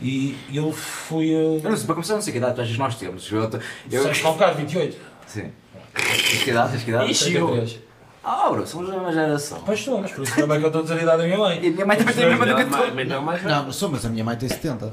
E 0.00 0.36
eu 0.52 0.70
fui. 0.72 1.30
Eu 1.30 1.56
Uh, 1.56 1.62
não 1.70 1.76
sei, 1.76 1.86
para 1.86 1.94
começar, 1.94 2.14
não 2.14 2.20
sei 2.22 2.32
que 2.32 2.38
idade 2.38 2.60
achas 2.60 2.76
nós 2.76 2.96
temos. 2.96 3.30
Eu, 3.32 3.50
eu, 3.90 4.02
Sabes 4.02 4.20
carro? 4.20 4.54
28? 4.56 4.96
Sim. 5.26 5.50
Tens 5.94 6.42
que 6.42 6.50
idade? 6.50 6.72
Tens 6.72 6.82
que 6.84 6.90
idade? 6.90 7.10
Ixi, 7.10 7.34
eu- 7.34 7.46
33. 7.48 7.86
Ah, 8.22 8.50
bro, 8.50 8.66
somos 8.66 8.88
da 8.88 8.94
mesma 8.94 9.12
geração. 9.12 9.62
Pois 9.64 9.80
somos, 9.82 10.10
por 10.10 10.24
isso 10.24 10.34
também 10.34 10.58
que 10.58 10.64
eu 10.64 10.66
estou 10.66 10.80
a 10.80 10.84
dizer 10.84 10.98
a 10.98 11.02
idade 11.02 11.18
da 11.18 11.24
minha 11.24 11.38
mãe. 11.38 11.60
E 11.62 11.68
a 11.68 11.70
minha 11.70 11.86
mãe 11.86 11.96
também 11.96 12.14
tem 12.14 12.24
a 12.24 12.28
mesma 12.28 12.46
do 12.46 12.56
que 12.56 12.64
tu. 12.64 13.22
Mas 13.22 13.42
não, 13.44 13.62
não 13.64 13.72
sou, 13.72 13.88
mas 13.88 14.04
a 14.04 14.08
minha 14.08 14.24
mãe 14.24 14.36
tem 14.36 14.48
70. 14.48 14.92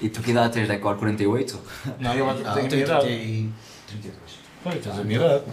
E 0.00 0.08
tu 0.10 0.20
que 0.22 0.30
idade 0.30 0.52
tens, 0.52 0.68
Decor? 0.68 0.96
48? 0.96 1.60
Não, 1.98 2.14
eu 2.14 2.28
Ah, 2.30 2.34
tenho 2.34 2.48
a 2.50 2.54
minha 2.54 2.76
idade. 2.84 3.06
30 3.06 3.52
32. 3.88 4.14
Pois, 4.62 4.74
tens 4.84 4.98
a 4.98 5.02
minha 5.04 5.18
idade, 5.18 5.44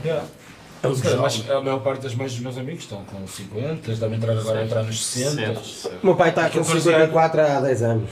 É 0.84 1.02
calhar, 1.02 1.22
mas 1.22 1.50
a 1.50 1.62
maior 1.62 1.80
parte 1.80 2.02
das 2.02 2.16
mães 2.16 2.32
dos 2.34 2.42
meus 2.42 2.58
amigos 2.58 2.84
estão 2.84 3.04
com 3.06 3.26
50, 3.28 3.88
eles 3.88 4.00
devem 4.00 4.18
entrar 4.18 4.38
agora 4.38 4.60
a 4.60 4.64
entrar 4.64 4.84
nos 4.84 5.06
60. 5.06 5.60
O 6.02 6.06
meu 6.06 6.16
pai 6.16 6.30
está 6.30 6.50
com 6.50 6.64
54 6.64 7.42
há 7.42 7.60
10 7.62 7.82
anos. 7.84 8.10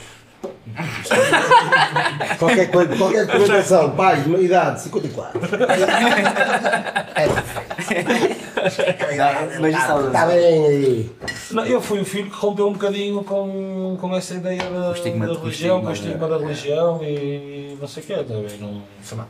qualquer, 2.39 2.71
coisa, 2.71 2.95
qualquer 2.97 3.25
documentação, 3.25 3.91
pai, 3.95 4.23
idade 4.41 4.81
54. 4.81 5.39
É 7.15 7.27
Mas 9.59 9.75
isso 9.75 10.07
Está 10.07 10.25
bem 10.25 10.65
aí. 10.65 11.11
Não, 11.51 11.65
eu 11.65 11.81
fui 11.81 12.01
o 12.01 12.05
filho 12.05 12.29
que 12.29 12.35
rompeu 12.35 12.67
um 12.67 12.73
bocadinho 12.73 13.23
com, 13.23 13.97
com 13.99 14.15
essa 14.15 14.33
ideia 14.33 14.69
da, 14.69 14.91
estigma- 14.91 15.27
da 15.27 15.33
religião, 15.33 15.81
com 15.81 15.87
o 15.87 15.91
estigma 15.91 15.93
estigma 15.93 16.27
da 16.27 16.37
religião 16.37 17.03
e 17.03 17.77
não 17.79 17.87
sei 17.87 18.03
o 18.03 18.05
quê. 18.05 18.15
Também 18.15 18.57
não. 18.59 18.81
Sei 19.01 19.17
lá, 19.17 19.27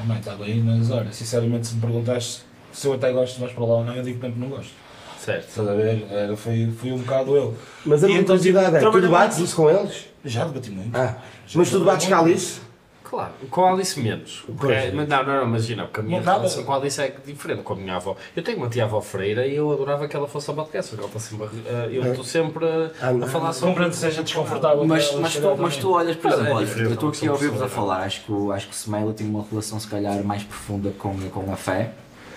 a 0.00 0.04
mãe 0.04 0.18
está 0.18 0.34
bem, 0.34 0.60
mas 0.60 0.90
olha, 0.90 1.12
sinceramente, 1.12 1.66
se 1.66 1.74
me 1.74 1.80
perguntaste 1.80 2.42
se 2.74 2.86
eu 2.86 2.92
até 2.94 3.10
gosto 3.12 3.40
mais 3.40 3.52
para 3.52 3.64
lá 3.64 3.74
ou 3.76 3.84
não, 3.84 3.94
eu 3.94 4.02
digo 4.02 4.20
que 4.20 4.38
não 4.38 4.48
gosto. 4.48 4.72
Certo. 5.18 5.48
Estás 5.48 5.66
a 5.68 5.74
ver? 5.74 6.06
Era, 6.10 6.36
foi, 6.36 6.70
foi 6.78 6.92
um 6.92 6.98
bocado 6.98 7.34
eu. 7.34 7.54
Mas 7.86 8.04
a 8.04 8.06
E 8.06 8.10
minha 8.10 8.20
então, 8.20 8.36
curiosidade 8.36 8.66
é, 8.76 8.78
tu 8.78 8.82
trabalhava- 8.82 9.00
debates 9.06 9.38
isso 9.38 9.56
com 9.56 9.70
eles? 9.70 10.06
Já 10.22 10.44
debati 10.44 10.70
muito. 10.70 10.94
Ah, 10.94 11.16
mas 11.54 11.70
tu 11.70 11.78
debates 11.78 12.06
com 12.08 12.14
a 12.14 12.18
Alice? 12.18 12.60
Claro, 13.02 13.32
com 13.48 13.64
a 13.64 13.70
Alice 13.72 14.00
menos. 14.00 14.42
Porque, 14.46 14.66
Pois. 14.66 14.92
mas 14.94 15.08
não, 15.08 15.22
não, 15.24 15.34
não, 15.36 15.44
imagina, 15.44 15.84
porque 15.84 16.00
a 16.00 16.02
minha 16.02 16.18
Não, 16.18 16.24
nada. 16.26 16.38
relação 16.38 16.64
com 16.64 16.72
a 16.72 16.76
Alice 16.76 17.00
é 17.00 17.14
diferente 17.24 17.62
com 17.62 17.72
a 17.74 17.76
minha 17.76 17.94
avó. 17.96 18.16
Eu 18.34 18.42
tenho 18.42 18.58
uma 18.58 18.68
tia 18.68 18.84
avó 18.84 19.00
freira 19.00 19.46
e 19.46 19.54
eu 19.56 19.70
adorava 19.72 20.08
que 20.08 20.16
ela 20.16 20.26
fosse 20.26 20.50
ao 20.50 20.56
podcast, 20.56 20.90
porque 20.90 21.04
ela 21.04 21.14
está 21.16 21.20
sempre 21.20 21.46
a- 21.70 21.78
a- 21.82 21.86
eu 21.86 22.02
estou 22.10 22.24
sempre 22.24 22.64
a, 22.66 22.90
a 23.24 23.26
falar 23.28 23.52
sobre. 23.52 23.68
Compreendo 23.70 23.90
que 23.92 23.96
seja 23.96 24.22
desconfortável. 24.22 24.84
Mas, 24.84 25.06
para 25.08 25.20
mas, 25.20 25.36
tu, 25.36 25.56
mas 25.56 25.76
tu 25.76 25.80
também. 25.82 25.94
olhas, 25.96 26.16
por 26.16 26.24
Mas 26.24 26.34
é 26.34 26.36
exemplo, 26.40 26.56
olha, 26.56 26.66
diferente, 26.66 26.88
eu 26.88 26.94
estou 26.94 27.08
aqui 27.10 27.18
a 27.18 27.20
são 27.20 27.32
ouvir-vos 27.32 27.62
a 27.62 27.64
pessoas. 27.66 27.72
falar, 27.88 28.02
acho 28.04 28.24
que, 28.24 28.32
o- 28.32 28.52
acho 28.52 28.66
que 28.66 28.72
o 28.72 28.76
Smiley 28.76 29.14
tem 29.14 29.26
uma 29.28 29.44
relação 29.48 29.78
se 29.80 29.86
calhar 29.88 30.24
mais 30.24 30.42
profunda 30.42 30.90
com, 30.98 31.16
com 31.30 31.52
a 31.52 31.56
fé, 31.56 31.92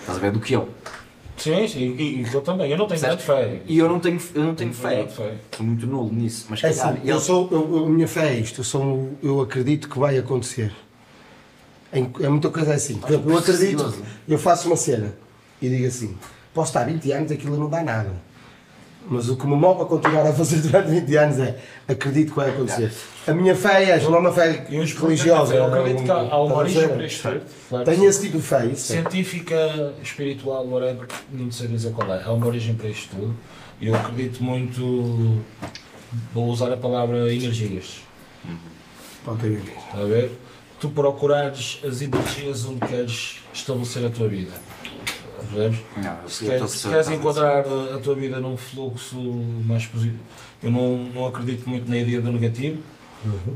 estás 0.07 0.17
a 0.17 0.21
ver, 0.21 0.31
do 0.31 0.39
que 0.39 0.53
eu. 0.53 0.69
Sim, 1.35 1.67
sim, 1.67 1.95
e, 1.97 2.21
e 2.21 2.34
eu 2.34 2.41
também. 2.41 2.71
Eu 2.71 2.77
não 2.77 2.88
tenho 2.88 3.01
nada 3.01 3.15
de 3.15 3.23
fé. 3.23 3.61
E 3.67 3.77
eu 3.77 3.88
não 3.88 3.99
tenho, 3.99 4.19
eu 4.34 4.43
não 4.43 4.55
tenho 4.55 4.73
fé, 4.73 5.07
sou 5.55 5.65
muito 5.65 5.85
nulo 5.85 6.11
nisso, 6.11 6.47
mas 6.49 6.63
É 6.63 6.69
calhar, 6.69 6.93
assim, 6.93 7.01
eu 7.03 7.19
sou, 7.19 7.47
eu, 7.51 7.85
a 7.85 7.89
minha 7.89 8.07
fé 8.07 8.29
é 8.29 8.39
isto, 8.39 8.61
eu, 8.61 8.63
sou, 8.63 9.11
eu 9.21 9.41
acredito 9.41 9.88
que 9.88 9.99
vai 9.99 10.17
acontecer. 10.17 10.73
É 11.91 12.27
muita 12.27 12.49
coisa 12.49 12.73
assim. 12.73 12.97
Por 12.97 13.09
exemplo, 13.09 13.31
eu 13.31 13.38
acredito, 13.38 13.93
eu 14.27 14.38
faço 14.38 14.67
uma 14.67 14.75
cena 14.75 15.13
e 15.61 15.69
digo 15.69 15.88
assim, 15.88 16.17
posso 16.53 16.69
estar 16.69 16.84
20 16.84 17.11
anos, 17.11 17.31
aquilo 17.31 17.57
não 17.57 17.69
dá 17.69 17.84
nada. 17.84 18.11
Mas 19.09 19.29
o 19.29 19.38
que 19.38 19.47
me 19.47 19.55
move 19.55 19.81
a 19.81 19.85
continuar 19.85 20.27
a 20.27 20.34
fazer 20.34 20.57
durante 20.57 20.89
20 20.89 21.15
anos 21.15 21.39
é 21.39 21.59
acredito 21.88 22.31
que 22.31 22.35
vai 22.35 22.49
acontecer. 22.49 22.91
A 23.25 23.34
minha 23.34 23.55
fé 23.55 23.84
é, 23.84 24.01
não 24.01 24.15
é 24.15 24.19
uma 24.19 24.34
fé 24.34 24.65
Eu 24.69 24.84
religiosa. 24.84 25.55
Eu 25.55 25.63
é 25.63 25.79
acredito 25.79 26.03
que 26.03 26.11
há, 26.11 26.38
uma 26.38 26.55
origem 26.55 27.05
estás 27.05 27.25
a 27.25 27.29
para. 27.29 27.41
Claro. 27.69 27.85
Tenho 27.85 28.05
esse 28.05 28.21
tipo 28.21 28.38
de 28.38 28.43
fé, 28.43 28.65
isso. 28.65 28.91
é. 28.91 28.95
Científica, 28.97 29.93
espiritual, 30.03 30.67
whatever, 30.67 31.07
não 31.31 31.49
sei 31.51 31.67
dizer 31.67 31.93
qual 31.93 32.13
é. 32.13 32.21
Há 32.23 32.31
uma 32.31 32.47
origem 32.47 32.75
para 32.75 32.89
isto 32.89 33.15
tudo. 33.15 33.35
Eu 33.81 33.95
acredito 33.95 34.43
muito. 34.43 35.41
Vou 36.34 36.47
usar 36.47 36.71
a 36.73 36.77
palavra 36.77 37.34
energias. 37.34 38.01
Pode 39.23 39.39
ter 39.39 39.57
aqui. 39.57 39.71
Está 39.77 39.99
a 39.99 40.05
ver? 40.05 40.31
Tu 40.79 40.89
procurares 40.89 41.79
as 41.84 42.01
energias 42.01 42.65
onde 42.65 42.85
queres 42.85 43.39
estabelecer 43.53 44.05
a 44.05 44.09
tua 44.09 44.27
vida. 44.27 44.51
Percebes? 45.51 45.80
Não, 45.97 46.30
Se 46.30 46.45
queres, 46.45 46.61
a 46.61 46.68
se 46.68 46.88
queres 46.89 47.07
a 47.07 47.14
enquadrar 47.14 47.65
a 47.65 47.95
a 47.95 47.99
tua 47.99 48.15
vida 48.15 48.39
num 48.39 48.57
fluxo 48.57 49.15
mais 49.65 49.85
positivo, 49.85 50.19
eu 50.64 50.72
não, 50.72 50.97
não 51.14 51.26
acredito 51.27 51.69
muito 51.69 51.89
na 51.89 51.97
ideia 51.97 52.22
do 52.22 52.31
negativo, 52.31 52.81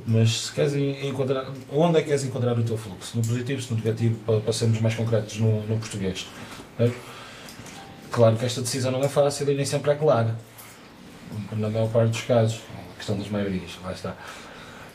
mas 0.06 0.42
se 0.48 0.52
queres 0.52 0.74
en- 0.76 1.08
enquadrar, 1.08 1.46
onde 1.72 1.98
é 1.98 2.02
que 2.02 2.08
queres 2.08 2.24
enquadrar 2.24 2.58
o 2.60 2.64
teu 2.64 2.78
fluxo? 2.78 3.18
No 3.18 3.24
positivo, 3.26 3.62
se 3.62 3.72
no 3.72 3.78
negativo, 3.78 4.16
para, 4.26 4.40
para 4.40 4.54
sermos 4.54 4.80
mais 4.82 4.96
concretos 4.96 5.38
no, 5.40 5.62
no 5.68 5.78
português. 5.78 6.28
certo? 6.78 6.96
Claro 8.12 8.36
que 8.36 8.46
esta 8.46 8.62
decisão 8.62 8.92
não 8.92 9.02
é 9.04 9.08
fácil 9.08 9.50
e 9.50 9.56
nem 9.56 9.66
sempre 9.66 9.92
é 9.92 9.96
clara, 9.96 10.36
na 11.54 11.70
maior 11.70 11.88
parte 11.90 12.10
dos 12.12 12.22
casos, 12.22 12.60
é 12.94 12.98
questão 12.98 13.18
das 13.18 13.30
maiorias, 13.30 13.72
lá 13.84 13.92
está. 13.94 14.16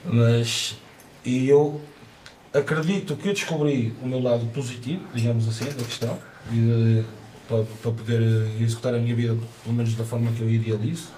Mas, 0.05 0.77
e 1.25 1.49
eu 1.49 1.81
acredito 2.53 3.17
que 3.17 3.29
eu 3.29 3.33
descobri 3.33 3.95
o 4.03 4.07
meu 4.07 4.21
lado 4.23 4.47
positivo, 4.47 5.03
digamos 5.15 5.49
assim, 5.49 5.65
da 5.65 5.83
questão, 5.85 6.19
e 6.53 6.55
de- 6.55 7.05
para, 7.49 7.63
para 7.83 7.93
poder 7.93 8.21
eh, 8.23 8.63
executar 8.63 8.95
a 8.95 8.99
minha 8.99 9.15
vida, 9.15 9.37
pelo 9.63 9.75
menos 9.77 9.95
da 9.95 10.05
forma 10.05 10.31
que 10.33 10.41
eu 10.41 10.51
idealizo, 10.51 11.09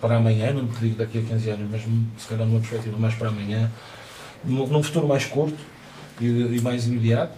para 0.00 0.16
amanhã, 0.16 0.52
não 0.52 0.66
te 0.66 0.78
digo 0.80 0.96
daqui 0.96 1.18
a 1.18 1.22
15 1.22 1.50
anos, 1.50 1.70
mas 1.70 1.82
se 2.20 2.28
calhar 2.28 2.46
numa 2.46 2.60
perspectiva 2.60 2.98
mais 2.98 3.14
para 3.14 3.28
amanhã, 3.28 3.70
num, 4.44 4.82
futuro 4.82 5.06
mais 5.06 5.24
curto 5.24 5.56
e, 6.20 6.26
e 6.26 6.60
mais 6.60 6.86
imediato. 6.86 7.32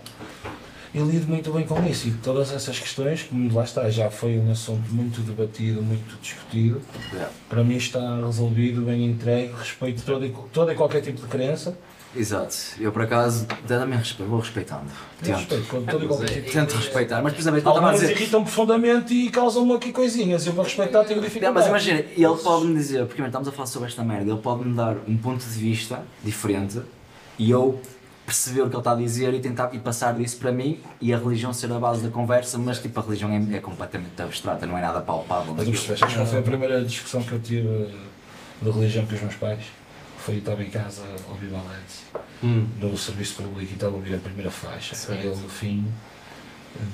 E 0.94 0.98
lido 1.00 1.26
muito 1.26 1.52
bem 1.52 1.66
com 1.66 1.84
isso 1.86 2.06
e 2.08 2.12
todas 2.12 2.52
essas 2.52 2.78
questões, 2.78 3.24
como 3.24 3.52
lá 3.52 3.64
está, 3.64 3.90
já 3.90 4.10
foi 4.10 4.38
um 4.38 4.50
assunto 4.52 4.88
muito 4.94 5.20
debatido, 5.22 5.82
muito 5.82 6.18
discutido, 6.22 6.80
Yeah. 7.12 7.32
para 7.48 7.64
mim 7.64 7.76
está 7.76 8.16
resolvido, 8.24 8.82
bem 8.82 9.04
entregue, 9.04 9.52
respeito 9.58 10.02
todo 10.02 10.24
e, 10.24 10.32
todo 10.52 10.70
e 10.70 10.74
qualquer 10.76 11.00
tipo 11.02 11.20
de 11.20 11.26
crença. 11.26 11.76
Exato, 12.16 12.54
eu 12.78 12.92
por 12.92 13.02
acaso 13.02 13.46
também 13.66 13.98
respeito, 13.98 14.28
vou 14.30 14.38
respeitando. 14.40 14.84
Eu 15.20 15.34
Tento, 15.34 15.38
respeito 15.54 15.86
todo 15.86 16.76
respeitar, 16.76 17.22
mas 17.22 17.32
por 17.32 17.40
exemplo, 17.40 17.60
que 17.60 17.66
eu 17.66 17.70
estava 17.72 17.86
a 17.86 17.90
Algumas 17.90 18.00
dizer. 18.00 18.12
irritam 18.20 18.42
profundamente 18.44 19.14
e 19.14 19.30
causam-me 19.30 19.74
aqui 19.74 19.92
coisinhas. 19.92 20.46
Eu 20.46 20.52
para 20.52 20.64
respeitar 20.64 21.04
tenho 21.04 21.20
Não, 21.20 21.24
dificuldade. 21.26 21.54
mas 21.54 21.66
imagina, 21.66 22.00
ele 22.00 22.36
pode-me 22.42 22.74
dizer, 22.74 23.06
porque 23.06 23.20
estamos 23.22 23.48
a 23.48 23.52
falar 23.52 23.66
sobre 23.66 23.88
esta 23.88 24.04
merda, 24.04 24.30
ele 24.30 24.40
pode-me 24.40 24.74
dar 24.74 24.96
um 25.08 25.16
ponto 25.16 25.44
de 25.44 25.58
vista 25.58 26.02
diferente 26.22 26.80
e 27.38 27.50
eu 27.50 27.80
perceber 28.24 28.62
o 28.62 28.68
que 28.70 28.74
ele 28.74 28.78
está 28.78 28.92
a 28.92 28.96
dizer 28.96 29.34
e 29.34 29.40
tentar 29.40 29.74
e 29.74 29.78
passar 29.78 30.14
disso 30.14 30.38
para 30.38 30.50
mim 30.50 30.80
e 31.00 31.12
a 31.12 31.18
religião 31.18 31.52
ser 31.52 31.70
a 31.72 31.78
base 31.78 32.02
da 32.02 32.08
conversa, 32.10 32.56
mas 32.58 32.78
tipo 32.78 32.98
a 32.98 33.02
religião 33.02 33.30
é, 33.30 33.56
é 33.56 33.60
completamente 33.60 34.20
abstrata, 34.22 34.66
não 34.66 34.78
é 34.78 34.80
nada 34.80 35.00
palpável. 35.00 35.54
Mas 35.54 35.68
acho 35.68 36.06
que 36.06 36.18
não 36.18 36.26
foi 36.26 36.38
a 36.38 36.42
primeira 36.42 36.82
discussão 36.84 37.22
que 37.22 37.32
eu 37.32 37.40
tive 37.40 37.90
de 38.62 38.70
religião 38.70 39.04
com 39.04 39.14
os 39.14 39.20
meus 39.20 39.34
pais. 39.34 39.64
Foi, 40.24 40.36
estava 40.36 40.62
em 40.62 40.70
casa 40.70 41.02
a 41.02 41.30
ouvir 41.30 41.48
balanço 41.48 42.02
Hum. 42.42 42.66
no 42.80 42.96
serviço 42.96 43.42
público 43.42 43.70
e 43.70 43.74
estava 43.74 43.92
a 43.92 43.96
ouvir 43.96 44.14
a 44.14 44.18
primeira 44.18 44.50
faixa. 44.50 44.94
Certo. 44.94 45.22
E 45.22 45.26
ele 45.26 45.36
no 45.36 45.48
fim 45.48 45.86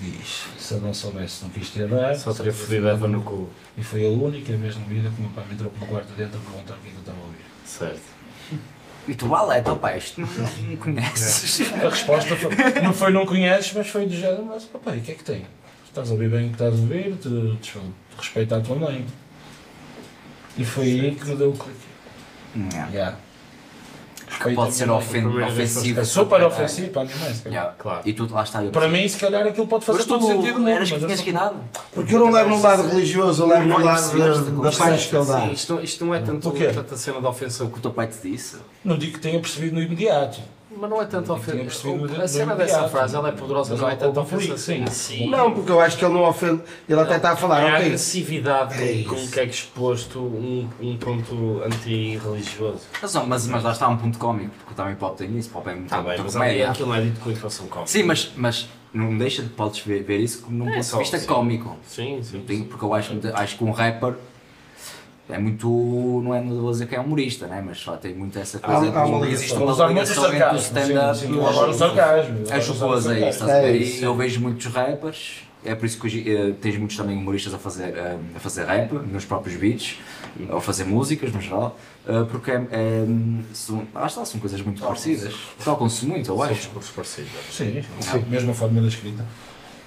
diz, 0.00 0.44
se 0.58 0.74
eu 0.74 0.80
não 0.80 0.92
soubesse 0.92 1.42
não 1.42 1.50
quis 1.50 1.70
ter 1.70 1.88
dar. 1.88 2.14
Só 2.16 2.32
teria 2.32 2.52
fodido 2.52 2.88
Eva 2.88 3.06
no 3.08 3.22
cu. 3.22 3.48
E 3.76 3.82
foi 3.84 4.04
a 4.04 4.08
única 4.10 4.52
vez 4.56 4.76
na 4.76 4.84
vida 4.84 5.10
que 5.10 5.18
o 5.18 5.20
meu 5.22 5.30
pai 5.30 5.44
me 5.46 5.54
entrou 5.54 5.70
pelo 5.70 5.86
quarto 5.86 6.12
dentro 6.16 6.38
a 6.38 6.50
perguntar 6.50 6.74
o 6.74 6.78
que 6.78 6.88
é 6.88 6.90
que 6.90 6.96
eu 6.96 7.00
estava 7.00 7.18
a 7.18 7.22
ouvir. 7.22 7.44
Certo. 7.64 8.02
E 9.08 9.14
tu, 9.14 9.34
Aleta, 9.34 9.72
opa, 9.72 9.96
isto 9.96 10.20
não, 10.20 10.28
não 10.28 10.76
conheces. 10.76 11.60
A 11.72 11.88
resposta 11.88 12.36
foi, 12.36 12.82
não 12.82 12.92
foi 12.92 13.12
não 13.12 13.26
conheces, 13.26 13.72
mas 13.74 13.88
foi 13.88 14.06
do 14.06 14.14
género, 14.14 14.44
mas 14.44 14.64
papai, 14.64 14.98
o 14.98 15.00
que 15.00 15.12
é 15.12 15.14
que 15.14 15.24
tem? 15.24 15.46
Estás 15.86 16.10
a 16.10 16.12
ouvir 16.12 16.28
bem 16.28 16.46
o 16.46 16.48
que 16.48 16.54
estás 16.54 16.74
a 16.74 16.76
ouvir, 16.76 17.16
te, 17.16 17.28
te, 17.28 17.72
te 17.72 17.78
respeita 18.16 18.56
a 18.56 18.60
tua 18.60 18.76
mãe. 18.76 19.06
E 20.58 20.64
foi 20.64 20.84
aí 20.84 21.14
que 21.14 21.26
me 21.26 21.36
deu 21.36 21.50
o 21.50 21.56
clique. 21.56 21.89
Não. 22.54 22.68
Yeah. 22.90 23.16
Que 24.42 24.54
pode 24.54 24.70
a 24.70 24.72
ser 24.72 24.88
ofen- 24.88 25.26
ofensivo. 25.26 26.00
É 26.00 26.04
super 26.04 26.42
ofensivo 26.44 26.90
para 26.90 27.02
a 27.02 27.06
calhar. 27.06 27.48
Yeah. 27.48 27.74
Claro. 27.76 28.00
E 28.04 28.12
tu, 28.12 28.32
lá 28.32 28.42
está, 28.44 28.62
Para 28.62 28.88
mim, 28.88 29.06
se 29.08 29.18
calhar 29.18 29.44
aquilo 29.46 29.66
pode 29.66 29.84
fazer 29.84 29.98
Mas 29.98 30.06
todo 30.06 30.24
sentido 30.26 30.58
mundo. 30.58 30.68
eras 30.68 30.90
que 30.90 30.98
tinhas 31.00 31.20
que 31.20 31.30
idade? 31.30 31.56
Porque 31.92 32.14
eu 32.14 32.20
não 32.20 32.30
levo 32.30 32.50
no 32.50 32.62
lado 32.62 32.88
religioso, 32.88 33.42
eu 33.42 33.48
levo 33.48 33.62
no 33.62 33.68
Não 33.78 33.84
lado 33.84 34.18
da- 34.18 34.62
das 34.62 34.76
pais 34.76 35.06
que 35.06 35.16
ele 35.16 35.24
dá. 35.26 35.46
Isto, 35.82 36.04
não 36.04 36.14
é 36.14 36.20
tanto, 36.20 36.50
tanta 36.52 36.96
cena 36.96 37.20
de 37.20 37.26
ofensa, 37.26 37.64
O 37.64 37.70
que 37.70 37.78
o 37.78 37.82
teu 37.82 37.90
pai 37.90 38.06
te 38.06 38.30
disse? 38.30 38.56
Não 38.84 38.96
digo 38.96 39.14
que 39.14 39.20
tenha 39.20 39.38
percebido 39.40 39.74
no 39.74 39.82
imediato. 39.82 40.40
Mas 40.76 40.90
não 40.90 41.02
é 41.02 41.04
tanto 41.04 41.32
ofensa. 41.32 41.88
A 42.22 42.28
cena 42.28 42.54
dessa 42.54 42.88
frase 42.88 43.14
ela 43.16 43.28
é 43.28 43.32
poderosa, 43.32 43.72
Mas 43.72 43.80
não 43.80 43.88
é 43.88 43.96
tanto 43.96 44.20
ofensa. 44.20 44.56
Sim, 44.56 44.86
sim. 44.86 45.28
Não, 45.30 45.52
porque 45.52 45.70
eu 45.70 45.80
acho 45.80 45.96
que 45.98 46.04
ele 46.04 46.14
não 46.14 46.24
ofende. 46.28 46.62
Ele 46.88 47.00
até 47.00 47.16
está 47.16 47.32
a 47.32 47.36
falar, 47.36 47.62
É 47.62 47.70
a 47.70 47.76
agressividade 47.76 48.74
É 48.82 49.02
com, 49.04 49.14
que 49.28 49.40
é 49.40 49.44
exposto 49.44 50.18
um, 50.20 50.68
um 50.80 50.96
ponto 50.96 51.62
anti-religioso. 51.64 52.80
Mas, 53.00 53.14
ó, 53.16 53.24
mas, 53.26 53.46
mas 53.46 53.62
lá 53.62 53.72
está 53.72 53.88
um 53.88 53.96
ponto 53.96 54.18
cómico, 54.18 54.50
porque 54.58 54.74
também 54.74 54.94
pode 54.94 55.16
ter 55.16 55.30
isso, 55.30 55.50
pode 55.50 55.64
ter 55.66 55.74
muito, 55.74 55.88
Tá 55.90 56.02
comédia. 56.02 56.70
aquilo 56.70 56.88
não 56.88 56.94
é 56.94 57.00
dito 57.02 57.20
com 57.20 57.30
educação 57.30 57.66
cómica. 57.66 57.90
Sim, 57.90 58.02
mas, 58.04 58.32
mas 58.36 58.68
não 58.92 59.16
deixa 59.16 59.42
de 59.42 59.48
podes 59.50 59.80
ver, 59.80 60.02
ver 60.02 60.18
isso 60.18 60.42
como 60.42 60.58
num 60.58 60.68
É 60.70 60.74
ponto 60.76 60.90
de 60.92 60.98
vista 60.98 61.18
sim. 61.18 61.26
cómico. 61.26 61.76
Sim, 61.86 62.20
sim. 62.22 62.40
Tem- 62.40 62.64
Porque 62.64 62.84
eu 62.84 62.94
acho, 62.94 63.12
acho 63.34 63.56
que 63.58 63.64
um 63.64 63.70
rapper 63.70 64.14
é 65.32 65.38
muito. 65.38 65.68
Não 66.24 66.34
é 66.34 66.42
vou 66.42 66.70
dizer 66.70 66.86
que 66.86 66.94
é 66.94 67.00
humorista, 67.00 67.46
né? 67.46 67.62
mas 67.64 67.78
só 67.78 67.96
tem 67.96 68.14
muito 68.14 68.38
essa 68.38 68.58
coisa. 68.58 68.90
Há- 68.90 69.00
há 69.00 69.06
uma 69.06 69.26
existe 69.28 69.56
uma 69.56 69.72
ligação 69.88 70.26
entre 70.34 70.44
o 70.44 70.56
stand-up 70.56 71.24
e 71.26 71.32
o 71.32 71.46
Agora 71.46 71.70
o 71.70 71.74
sarcasmo. 71.74 72.42
Usar 72.42 73.08
o 73.08 73.10
aí, 73.10 73.28
estás 73.28 73.42
a 73.50 73.60
ver? 73.60 73.74
É 73.74 73.84
E 73.84 74.02
eu 74.02 74.14
vejo 74.14 74.40
muitos 74.40 74.66
rappers, 74.66 75.42
é 75.64 75.74
por 75.74 75.86
isso 75.86 75.98
que 76.00 76.06
hoje 76.06 76.24
eh, 76.26 76.54
tens 76.60 76.76
muitos 76.78 76.96
também 76.96 77.16
humoristas 77.16 77.52
a 77.54 77.58
fazer, 77.58 77.94
eh, 77.96 78.16
a 78.36 78.40
fazer 78.40 78.64
rap 78.64 78.92
nos 78.92 79.24
próprios 79.24 79.58
beats, 79.58 79.98
ou 80.48 80.56
a 80.58 80.60
fazer 80.60 80.84
músicas 80.84 81.32
no 81.32 81.40
geral, 81.40 81.78
eh, 82.08 82.24
porque 82.30 82.50
é, 82.50 82.66
é, 82.70 83.04
são, 83.52 83.82
está, 84.06 84.24
são 84.24 84.40
coisas 84.40 84.60
muito 84.62 84.82
parecidas. 84.82 85.34
Tocam-se 85.64 86.06
muito, 86.06 86.30
eu 86.30 86.36
São 86.36 86.44
acho. 86.44 86.54
discursos 86.54 86.90
parecidos. 86.92 87.30
Sim, 87.50 87.82
sim. 88.00 88.24
Mesmo 88.28 88.52
a 88.52 88.54
forma 88.54 88.80
da 88.80 88.88
escrita. 88.88 89.24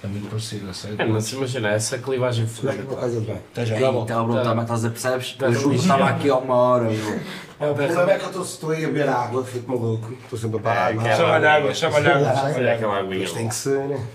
É 0.04 0.06
muito 0.06 0.28
parecido, 0.28 0.68
a 0.68 0.74
sério. 0.74 0.96
É, 1.00 1.04
mas 1.06 1.32
imagina, 1.32 1.70
essa 1.70 1.96
clivagem 1.96 2.46
fodida. 2.46 2.82
acaso 2.92 3.16
ele 3.16 3.24
vai. 3.26 3.36
Até 3.36 3.64
já. 3.64 3.74
Ei, 3.76 3.80
Tá. 3.80 3.88
Então, 3.88 4.28
tá, 4.42 4.62
estás 4.62 4.84
a 4.84 4.90
percebes? 4.90 5.32
Tá 5.32 5.46
Eu 5.46 5.52
juro 5.54 5.74
estava 5.76 6.04
aqui 6.10 6.28
há 6.28 6.36
uma 6.36 6.54
hora. 6.54 6.84
meu. 6.84 7.70
O 7.70 7.74
problema 7.74 8.12
é 8.12 8.18
que 8.18 8.36
eu 8.36 8.42
estou- 8.42 8.70
a 8.72 8.74
beber 8.74 9.08
água, 9.08 9.42
fico 9.44 9.70
maluco. 9.70 10.12
Estou 10.24 10.38
sempre 10.38 10.58
a 10.58 10.60
parar. 10.60 10.94
É, 10.94 10.98
que 10.98 11.08
é? 11.08 11.10
é 11.10 11.16
Chama-lhe 11.16 11.46
água, 11.46 11.74
chama-lhe 11.74 12.08
água. 12.08 12.34
Chama-lhe 12.34 12.54
Olha 12.58 12.74
aquela 12.74 12.98
aguinha. 12.98 13.20
Mas 13.20 13.32
tem 13.32 13.48
que 13.48 13.54
ser, 13.54 13.78
né? 13.88 14.06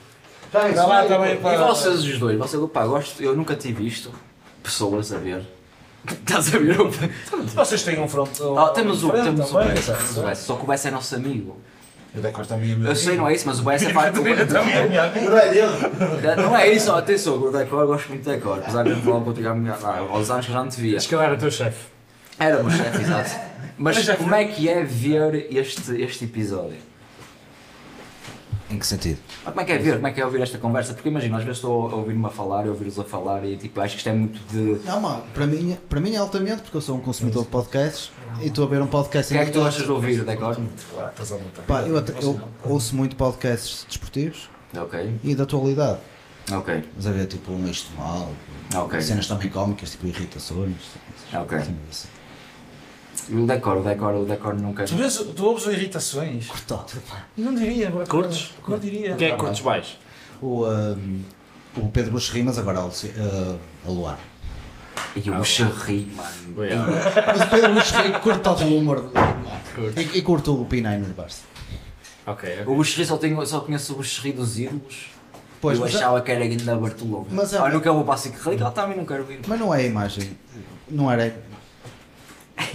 Dá 0.51 0.85
lá 0.85 1.05
também 1.05 1.33
E 1.33 1.57
vocês 1.57 2.03
os 2.03 2.19
dois, 2.19 2.37
vocês, 2.37 2.63
pá, 2.71 2.85
gosto, 2.85 3.21
eu 3.23 3.35
nunca 3.35 3.55
tive 3.55 3.83
visto 3.83 4.11
pessoas 4.61 5.11
a 5.11 5.17
ver. 5.17 5.41
Estás 6.07 6.53
a 6.53 6.59
ver? 6.59 6.77
Vocês 7.55 7.83
têm 7.83 7.99
um 7.99 8.07
front. 8.07 8.29
Ah, 8.57 8.69
temos 8.69 9.03
o 9.03 9.07
diferente 9.07 9.25
temos 9.35 9.51
o 9.51 9.53
também, 9.53 9.73
temos 9.73 10.17
o 10.17 10.21
Bessa, 10.21 10.45
só 10.45 10.55
que 10.55 10.63
o 10.63 10.67
Bessa 10.67 10.87
é 10.87 10.91
nosso 10.91 11.15
amigo. 11.15 11.57
Eu 12.13 12.21
decor 12.21 12.45
também 12.45 12.71
é. 12.71 12.89
Eu 12.89 12.95
sei, 12.95 13.15
não 13.15 13.27
é 13.27 13.33
isso, 13.33 13.45
mas 13.45 13.59
o 13.59 13.63
BS 13.63 13.83
é 13.87 13.93
faz. 13.93 14.15
Não 14.15 14.25
é 14.27 15.49
dele. 15.49 16.37
Não 16.37 16.57
é 16.57 16.67
isso, 16.67 16.91
atenção, 16.91 17.41
o 17.41 17.51
decor, 17.51 17.81
eu 17.81 17.87
gosto 17.87 18.09
muito 18.09 18.23
de 18.23 18.35
decor. 18.35 18.59
Apesar 18.59 18.83
de 18.83 18.89
não 18.91 19.01
falar 19.01 19.21
contigo 19.21 19.47
há 19.47 19.97
aos 19.97 20.29
anos 20.31 20.45
que 20.45 20.51
eu 20.51 20.55
já 20.55 20.63
não 20.63 20.69
te 20.69 20.81
via. 20.81 20.97
Acho 20.97 21.07
que 21.07 21.15
ele 21.15 21.23
era 21.23 21.37
teu 21.37 21.51
chefe. 21.51 21.87
Era 22.39 22.63
meu 22.63 22.71
chefe, 22.71 23.01
exato. 23.01 23.29
Mas 23.77 24.09
como 24.09 24.35
é 24.35 24.45
que 24.45 24.67
é 24.67 24.83
ver 24.83 25.47
este, 25.51 26.01
este 26.01 26.25
episódio? 26.25 26.88
Em 28.69 28.77
que 28.77 28.85
sentido? 28.85 29.17
Ah, 29.45 29.49
Como 29.49 29.61
é 29.61 29.65
que 29.65 29.71
é 29.71 29.77
ver? 29.79 29.95
Como 29.95 30.07
é 30.07 30.11
que 30.11 30.21
é 30.21 30.25
ouvir 30.25 30.41
esta 30.41 30.57
conversa? 30.59 30.93
Porque 30.93 31.09
imagina, 31.09 31.37
às 31.37 31.43
vezes 31.43 31.57
estou 31.57 31.89
a 31.89 31.95
ouvir-me 31.95 32.25
a 32.25 32.29
falar 32.29 32.65
e 32.67 32.69
ouvir-os 32.69 32.99
a 32.99 33.03
falar 33.03 33.43
e 33.43 33.57
tipo, 33.57 33.81
acho 33.81 33.93
que 33.93 33.97
isto 33.97 34.09
é 34.09 34.13
muito 34.13 34.39
de. 34.51 34.85
Não, 34.85 35.01
mano, 35.01 35.23
para 35.33 35.47
mim, 35.47 35.75
para 35.89 35.99
mim 35.99 36.13
é 36.13 36.17
altamente, 36.17 36.61
porque 36.61 36.77
eu 36.77 36.81
sou 36.81 36.95
um 36.97 36.99
consumidor 37.01 37.43
de 37.43 37.49
podcasts 37.49 38.11
e 38.41 38.47
estou 38.47 38.65
a 38.65 38.67
ver 38.69 38.81
um 38.81 38.87
podcast 38.87 39.33
O 39.33 39.35
que 39.37 39.41
é 39.41 39.45
que 39.45 39.51
tu 39.51 39.63
achas 39.63 39.83
de 39.83 39.91
ouvir, 39.91 40.23
decor? 40.23 40.55
Estás 41.09 41.31
vontade. 41.35 41.67
Pá, 41.67 41.81
eu, 41.81 41.97
eu 42.21 42.39
ouço 42.65 42.95
muito 42.95 43.15
podcasts 43.15 43.85
desportivos 43.87 44.49
Ok, 44.77 45.15
e 45.23 45.33
da 45.33 45.43
atualidade. 45.43 45.97
ok, 46.51 46.83
Mas 46.95 47.07
a 47.07 47.11
ver 47.11 47.25
tipo 47.25 47.51
um 47.51 47.67
isto 47.67 47.91
mal, 47.97 48.29
ok. 48.75 49.01
cenas 49.01 49.27
também 49.27 49.49
cómicas, 49.49 49.89
tipo 49.91 50.05
irritações. 50.05 50.75
Ok. 51.33 51.57
assim, 51.57 51.75
assim. 51.89 52.07
O 53.31 53.45
decor, 53.45 53.77
o 53.77 53.83
decor, 53.83 54.15
o 54.15 54.25
decor 54.25 54.53
não 54.55 54.73
quer. 54.73 54.87
Tu, 54.87 54.95
vês, 54.95 55.17
tu 55.17 55.45
ouves 55.45 55.65
o 55.65 55.71
irritações? 55.71 56.47
Cortado, 56.47 57.01
pá. 57.09 57.23
Não 57.37 57.53
diria. 57.53 57.89
acaso. 57.89 58.09
Curtes? 58.09 58.51
Não 58.67 58.79
diria. 58.79 59.15
Quem 59.15 59.27
é 59.27 59.31
que 59.31 59.37
curtes 59.37 59.61
mais? 59.61 59.97
O, 60.41 60.65
um, 60.65 61.21
o 61.77 61.89
Pedro 61.89 62.11
Buxo 62.11 62.33
Rimas, 62.33 62.57
agora 62.57 62.85
uh, 62.85 63.59
a 63.85 63.89
Luar. 63.89 64.19
E 65.15 65.29
o 65.29 65.43
charri, 65.43 66.11
mano. 66.15 66.29
Mas 66.55 67.41
o 67.41 67.49
Pedro 67.49 67.73
Buxo 67.73 67.95
Rimas 68.01 68.21
curte 68.21 68.41
todo 68.41 68.63
o 68.63 68.77
humor 68.77 69.11
e, 69.95 70.17
e 70.17 70.21
curto 70.21 70.53
o 70.53 70.65
P9 70.65 70.99
no 70.99 71.13
Barça. 71.13 71.43
Ok, 72.25 72.63
O 72.67 72.75
Buxerri 72.75 73.05
só, 73.05 73.17
tenho, 73.17 73.43
só 73.45 73.61
conheço 73.61 73.93
o 73.93 73.95
Buxerri 73.95 74.33
dos 74.33 74.59
ídolos. 74.59 75.07
Pois, 75.61 75.77
eu 75.77 75.85
mas, 75.85 75.95
achava 75.95 76.21
que 76.21 76.31
era 76.31 76.43
ainda 76.43 76.75
Bartolomeu. 76.75 77.27
Mas 77.31 77.53
é- 77.53 77.57
ah, 77.57 77.69
nunca 77.69 77.91
vou 77.91 78.03
para 78.03 78.13
a 78.13 78.43
Radical, 78.43 78.71
também 78.71 78.97
não 78.97 79.05
quero 79.05 79.25
vir. 79.25 79.39
mas 79.47 79.59
não 79.59 79.73
é 79.73 79.79
a 79.79 79.83
imagem. 79.83 80.37
Não 80.87 81.11
era. 81.11 81.35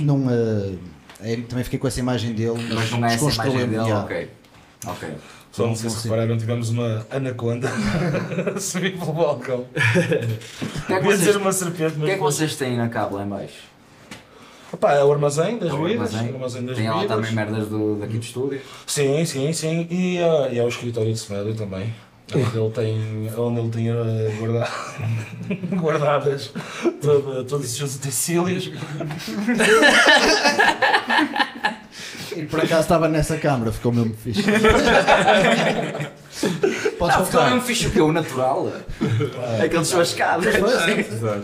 Não, 0.01 0.17
uh, 0.27 0.79
é- 1.21 1.37
também 1.49 1.65
fiquei 1.65 1.79
com 1.79 1.87
essa 1.87 2.01
imagem 2.01 2.33
dele. 2.33 2.59
Mas 2.73 2.91
não 2.91 3.05
é 3.07 3.15
essa 3.15 3.31
imagem 3.31 3.69
dele, 3.69 3.75
yeah. 3.77 4.05
ok. 4.05 4.31
Ok. 4.87 5.09
Só 5.53 5.67
não 5.69 5.77
sei 5.77 5.89
se 5.89 6.03
repararam, 6.09 6.37
tivemos 6.37 6.69
uma 6.71 7.07
anaconda 7.11 7.71
a 8.57 8.59
subir 8.59 8.99
pelo 8.99 9.13
balcão. 9.13 9.61
O 9.61 9.67
que 9.73 9.79
é 9.81 10.27
que 10.87 10.93
Ia 10.93 11.01
vocês, 11.01 11.19
dizer 11.21 11.37
uma 11.37 11.53
serpente, 11.53 11.95
o 11.95 11.99
mas. 11.99 12.05
que 12.07 12.11
é 12.11 12.15
que 12.15 12.21
vocês 12.21 12.57
têm 12.57 12.77
na 12.77 12.89
cabo 12.89 13.17
lá 13.17 13.25
em 13.25 13.29
baixo? 13.29 13.55
Opa, 14.73 14.93
é 14.95 15.05
o 15.05 15.13
armazém 15.13 15.57
das 15.59 15.71
É 15.71 15.73
o 15.73 15.87
armazém. 15.87 16.31
o 16.31 16.35
armazém 16.35 16.67
das 16.67 16.77
Tem 16.77 16.91
lá 16.91 17.07
também 17.07 17.31
merdas 17.33 17.69
do, 17.69 17.95
daqui 18.01 18.19
do 18.19 18.25
estúdio. 18.25 18.61
Sim, 18.85 19.25
sim, 19.25 19.53
sim. 19.53 19.87
E, 19.89 20.19
ah, 20.19 20.49
e 20.51 20.59
é 20.59 20.65
o 20.65 20.69
escritório 20.69 21.13
de 21.13 21.19
Semedo 21.21 21.55
também. 21.55 21.95
Onde 22.33 22.57
ele 22.59 22.71
tem, 22.71 23.31
onde 23.37 23.61
ele 23.61 23.71
tem 23.71 23.93
guarda- 24.39 24.69
guardadas 25.77 26.53
todo- 27.03 27.45
todos 27.45 27.67
os 27.67 27.77
seus 27.77 27.97
utensílios. 27.97 28.71
E 32.37 32.43
por 32.47 32.61
acaso 32.61 32.81
estava 32.83 33.09
nessa 33.09 33.37
câmara, 33.37 33.71
ficou 33.71 33.93
mesmo 33.93 34.15
fixe. 34.15 34.43
Podes 37.05 37.17
Ah, 37.17 37.25
ficou 37.25 37.41
mesmo 37.43 37.55
contar. 37.57 37.67
fixe 37.67 37.87
o 37.87 37.91
que? 37.91 38.01
O 38.01 38.13
natural? 38.13 38.73
Aquele 39.65 39.85
churrascado. 39.85 40.45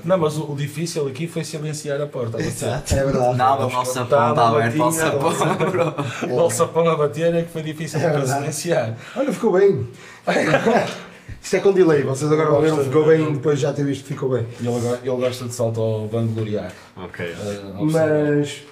Não, 0.05 0.19
mas 0.19 0.37
o, 0.37 0.53
o 0.53 0.57
difícil 0.57 1.07
aqui 1.07 1.27
foi 1.27 1.45
silenciar 1.45 2.01
a 2.01 2.07
porta. 2.07 2.41
Exato. 2.41 2.95
É 2.95 3.05
verdade. 3.05 3.37
Não, 3.37 3.66
o 3.66 3.70
nosso 3.70 3.95
sapão 3.95 4.31
está 4.31 4.49
aberto 4.49 4.77
para 4.77 4.87
o 4.87 4.93
sapão. 4.93 6.45
O 6.47 6.51
sapão 6.51 6.89
a 6.89 6.97
bater 6.97 7.35
é 7.35 7.43
que 7.43 7.51
foi 7.51 7.62
difícil 7.62 8.01
para 8.01 8.11
verdade. 8.11 8.39
silenciar. 8.41 8.95
Olha, 9.16 9.32
ficou 9.32 9.53
bem. 9.53 9.87
Isto 11.43 11.57
é 11.57 11.61
com 11.61 11.73
delay, 11.73 12.03
vocês 12.03 12.31
agora 12.31 12.51
vão 12.51 12.61
ver 12.61 12.85
ficou 12.85 13.07
bem 13.07 13.32
depois 13.32 13.57
de 13.59 13.62
já 13.62 13.73
ter 13.73 13.85
visto 13.85 14.03
que 14.03 14.09
ficou 14.12 14.28
bem. 14.31 14.47
Ele, 14.61 14.69
ele 15.03 15.16
gosta 15.16 15.47
de 15.47 15.55
salto 15.55 15.81
ao 15.81 16.07
vangloriar. 16.07 16.70
Ok. 16.97 17.35
observar. 17.78 18.09
Mas. 18.09 18.62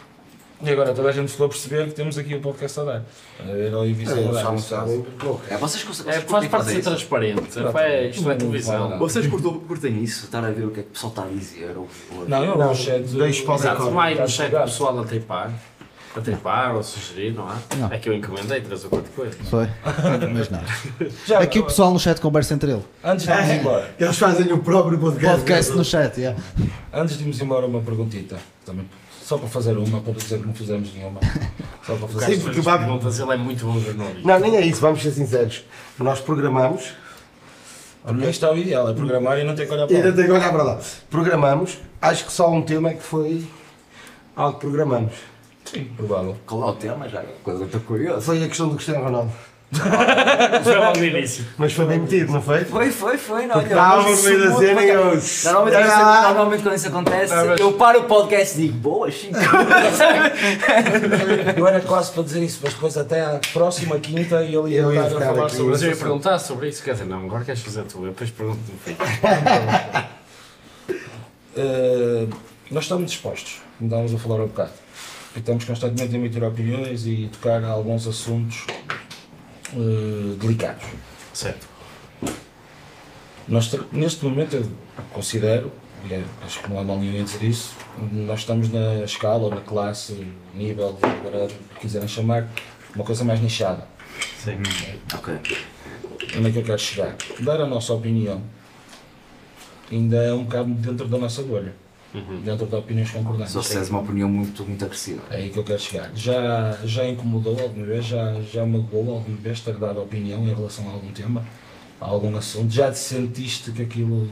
E 0.60 0.70
agora 0.70 0.92
toda 0.92 1.08
a 1.08 1.12
gente 1.12 1.30
ficou 1.30 1.46
a 1.46 1.48
perceber 1.48 1.86
que 1.86 1.92
temos 1.92 2.18
aqui 2.18 2.34
o 2.34 2.40
podcast 2.40 2.80
a 2.80 2.84
dar. 2.84 3.04
Era 3.48 3.78
o 3.78 3.86
Ivice 3.86 4.12
a 4.12 4.16
Eles 4.16 4.34
dar. 4.34 4.42
não 4.44 4.58
sabem. 4.58 5.06
Bom, 5.22 5.40
É, 5.48 5.56
vocês 5.56 5.84
conseguem. 5.84 6.12
É, 6.14 6.20
faz 6.20 6.48
parte 6.48 6.66
de 6.66 6.72
ser 6.72 6.82
transparente. 6.82 7.58
É, 7.60 7.70
pá, 7.70 7.88
isto 7.88 8.28
é 8.30 8.34
televisão. 8.34 8.98
Vocês 8.98 9.26
curtam, 9.28 9.60
curtem 9.60 10.02
isso? 10.02 10.24
Estar 10.24 10.44
a 10.44 10.50
ver 10.50 10.64
o 10.64 10.70
que 10.70 10.80
é 10.80 10.82
que 10.82 10.88
o 10.88 10.92
pessoal 10.92 11.10
está 11.12 11.22
a 11.22 11.26
dizer? 11.26 11.74
Ou, 11.76 11.88
ou... 12.16 12.28
Não, 12.28 12.44
eu 12.44 12.58
Não, 12.58 12.68
no 12.70 12.74
chat. 12.74 13.02
deixo 13.02 13.44
para 13.44 13.52
o 13.52 13.56
Exato, 13.56 13.76
decor. 13.78 13.92
vai 13.94 14.14
no 14.14 14.24
Está 14.24 14.26
chat 14.28 14.44
o 14.46 14.48
ligado. 14.48 14.64
pessoal 14.64 14.98
a 15.00 15.04
tripar. 15.04 15.52
A 16.16 16.20
tripar 16.20 16.74
ou 16.74 16.82
sugerir, 16.82 17.34
não 17.34 17.48
é? 17.48 17.54
Não. 17.76 17.92
É 17.92 17.98
que 17.98 18.08
eu 18.08 18.14
encomendei 18.14 18.60
três 18.60 18.82
ou 18.82 18.90
quatro 18.90 19.12
coisas. 19.12 19.36
Foi. 19.48 19.68
Mas 20.34 20.50
não. 20.50 20.60
Já, 21.24 21.38
Aqui 21.38 21.60
o 21.60 21.64
pessoal 21.66 21.92
no 21.92 22.00
chat 22.00 22.20
conversa 22.20 22.54
entre 22.54 22.72
ele. 22.72 22.82
Antes 23.04 23.26
de 23.26 23.30
irmos 23.32 23.50
embora, 23.50 23.90
Eles 24.00 24.18
fazem 24.18 24.52
o 24.52 24.58
próprio 24.58 24.98
podcast. 24.98 25.36
Podcast 25.38 25.72
no 25.76 25.84
chat, 25.84 26.18
yeah. 26.18 26.36
antes 26.92 27.16
de 27.16 27.22
irmos 27.22 27.40
embora, 27.40 27.66
uma 27.66 27.80
perguntita. 27.80 28.36
Também, 28.66 28.88
só 29.28 29.36
para 29.36 29.48
fazer 29.48 29.76
uma, 29.76 30.00
para 30.00 30.14
dizer 30.14 30.40
que 30.40 30.46
não 30.46 30.54
fizemos 30.54 30.92
nenhuma. 30.94 31.20
Só 31.84 31.94
para 31.96 32.04
O 32.04 32.08
fazer 32.08 32.26
Sim, 32.34 32.40
porque 32.40 32.54
fez 32.54 32.64
vai- 32.64 32.78
perguntas, 32.78 33.18
ele 33.18 33.32
é 33.32 33.36
muito 33.36 33.64
bom 33.64 33.78
jornalista. 33.78 34.22
Não, 34.26 34.38
nem 34.40 34.56
é 34.56 34.60
isso, 34.62 34.80
vamos 34.80 35.02
ser 35.02 35.10
sinceros. 35.10 35.64
Nós 35.98 36.20
programamos, 36.20 36.92
Para 38.02 38.12
mim 38.14 38.26
está 38.28 38.50
o 38.52 38.56
ideal, 38.56 38.88
é 38.88 38.94
programar 38.94 39.38
e 39.38 39.44
não 39.44 39.54
ter 39.54 39.66
que 39.66 39.72
olhar 39.72 39.86
para 39.86 39.96
lá. 39.96 40.02
tenho 40.12 40.14
que 40.26 40.32
olhar 40.32 40.50
para 40.52 40.62
lá. 40.62 40.80
Programamos, 41.10 41.78
acho 42.00 42.24
que 42.26 42.32
só 42.32 42.50
um 42.50 42.62
tema 42.62 42.90
é 42.90 42.94
que 42.94 43.02
foi 43.02 43.46
algo 44.36 44.54
que 44.54 44.60
programamos. 44.60 45.12
Sim, 45.64 45.84
provável. 45.96 46.36
Qual 46.46 46.62
é 46.62 46.66
o 46.70 46.74
tema 46.74 47.08
já? 47.08 47.22
Coisa 47.42 47.64
estou 47.64 47.80
curioso. 47.82 48.22
Foi 48.22 48.42
a 48.42 48.48
questão 48.48 48.68
do 48.68 48.74
Cristiano 48.76 49.04
Ronaldo. 49.04 49.32
Foi 50.64 50.74
logo 50.76 50.98
no 50.98 51.04
início. 51.04 51.44
Mas 51.58 51.72
foi 51.74 51.84
bem 51.84 51.98
metido, 51.98 52.32
não 52.32 52.40
foi? 52.40 52.64
Foi, 52.64 52.90
foi, 52.90 53.18
foi. 53.18 53.46
Não, 53.46 53.56
olha, 53.58 53.66
Estávamos 53.66 54.22
no 54.24 54.30
meio 54.30 54.40
da 54.50 54.56
cena 54.56 54.82
e 54.82 54.88
eu. 54.88 55.04
bacana. 55.04 55.22
Normalmente, 55.44 55.76
quando 55.76 55.86
isso, 55.86 56.22
normalmente 56.28 56.62
quando 56.62 56.74
isso 56.76 56.88
acontece, 56.88 57.34
Não, 57.34 57.46
mas- 57.46 57.60
eu 57.60 57.72
paro 57.74 58.00
o 58.00 58.04
podcast 58.04 58.58
e 58.58 58.62
digo, 58.62 58.78
boas, 58.78 59.14
5 59.20 59.36
Eu 61.56 61.66
era 61.66 61.80
quase 61.82 62.12
para 62.12 62.22
dizer 62.22 62.42
isso, 62.42 62.60
mas 62.62 62.72
depois 62.74 62.96
até 62.96 63.20
à 63.20 63.40
próxima 63.52 63.98
quinta 63.98 64.42
e 64.42 64.54
ele 64.54 64.70
ia 64.70 64.80
Eu 64.80 64.92
ia 64.94 65.02
a 65.02 65.10
falar 65.10 65.44
aqui. 65.46 65.56
sobre 65.56 65.70
Mas 65.72 65.82
eu 65.82 65.88
ia 65.88 65.92
isso. 65.92 66.00
perguntar 66.02 66.38
sobre 66.38 66.68
isso, 66.68 66.82
quer 66.82 66.92
dizer, 66.92 67.04
não, 67.04 67.24
agora 67.26 67.44
queres 67.44 67.60
fazer 67.60 67.82
tu, 67.84 67.98
eu 67.98 68.08
depois 68.10 68.30
pergunto 68.30 68.60
no 68.72 68.78
fim. 68.78 68.96
Uh, 71.56 72.28
nós 72.70 72.84
estamos 72.84 73.10
dispostos, 73.10 73.60
como 73.78 73.88
estávamos 73.88 74.14
a 74.14 74.18
falar 74.18 74.36
há 74.42 74.46
bocado. 74.46 74.70
E 75.36 75.40
estamos 75.40 75.64
constantemente 75.64 76.14
a 76.14 76.18
emitir 76.18 76.42
opiniões 76.42 77.06
e 77.06 77.28
tocar 77.32 77.62
a 77.62 77.68
alguns 77.68 78.06
assuntos 78.06 78.66
uh, 79.74 80.36
delicados. 80.36 80.84
Certo. 81.32 81.66
Nós, 83.46 83.72
neste 83.92 84.24
momento, 84.24 84.56
eu 84.56 84.66
considero, 85.12 85.72
e 86.08 86.12
é- 86.12 86.24
acho 86.44 86.60
que 86.60 86.68
não 86.68 86.78
há 86.78 86.84
mal 86.84 86.98
nenhum 86.98 87.18
em 87.18 87.24
dizer 87.24 87.42
isso, 87.44 87.74
nós 88.12 88.40
estamos 88.40 88.70
na 88.70 89.02
escala, 89.04 89.44
ou 89.44 89.50
na 89.50 89.60
classe, 89.60 90.26
nível, 90.54 90.98
agora 91.02 91.48
quiserem 91.80 92.06
chamar, 92.08 92.46
uma 92.94 93.04
coisa 93.04 93.24
mais 93.24 93.40
nichada. 93.40 93.86
Sim. 94.44 94.58
Ok. 95.14 95.34
Onde 96.36 96.48
é 96.48 96.52
que 96.52 96.58
eu 96.58 96.62
quero 96.64 96.78
chegar? 96.78 97.16
Dar 97.40 97.60
a 97.60 97.66
nossa 97.66 97.94
opinião 97.94 98.42
ainda 99.90 100.16
é 100.16 100.32
um 100.34 100.44
bocado 100.44 100.68
dentro 100.74 101.08
da 101.08 101.16
nossa 101.18 101.42
bolha, 101.42 101.74
Uhum. 102.14 102.40
dentro 102.42 102.66
de 102.66 102.74
opiniões 102.74 103.10
concordantes. 103.10 103.52
Só 103.52 103.60
se 103.60 103.74
tens 103.74 103.90
uma 103.90 104.00
opinião 104.00 104.28
muito, 104.30 104.64
muito 104.64 104.82
agressiva. 104.84 105.20
É 105.30 105.36
aí 105.36 105.50
que 105.50 105.58
eu 105.58 105.64
quero 105.64 105.78
chegar. 105.78 106.10
Já, 106.14 106.78
já 106.84 107.06
incomodou 107.06 107.58
alguma 107.60 107.84
vez, 107.84 108.06
já, 108.06 108.40
já 108.50 108.64
magoou 108.64 109.16
alguma 109.16 109.36
vez 109.36 109.60
ter 109.60 109.76
dado 109.76 110.00
opinião 110.00 110.42
em 110.48 110.54
relação 110.54 110.88
a 110.88 110.92
algum 110.92 111.10
tema, 111.12 111.44
a 112.00 112.06
algum 112.06 112.34
assunto? 112.36 112.72
Já 112.72 112.90
te 112.90 112.98
sentiste 112.98 113.72
que 113.72 113.82
aquilo 113.82 114.28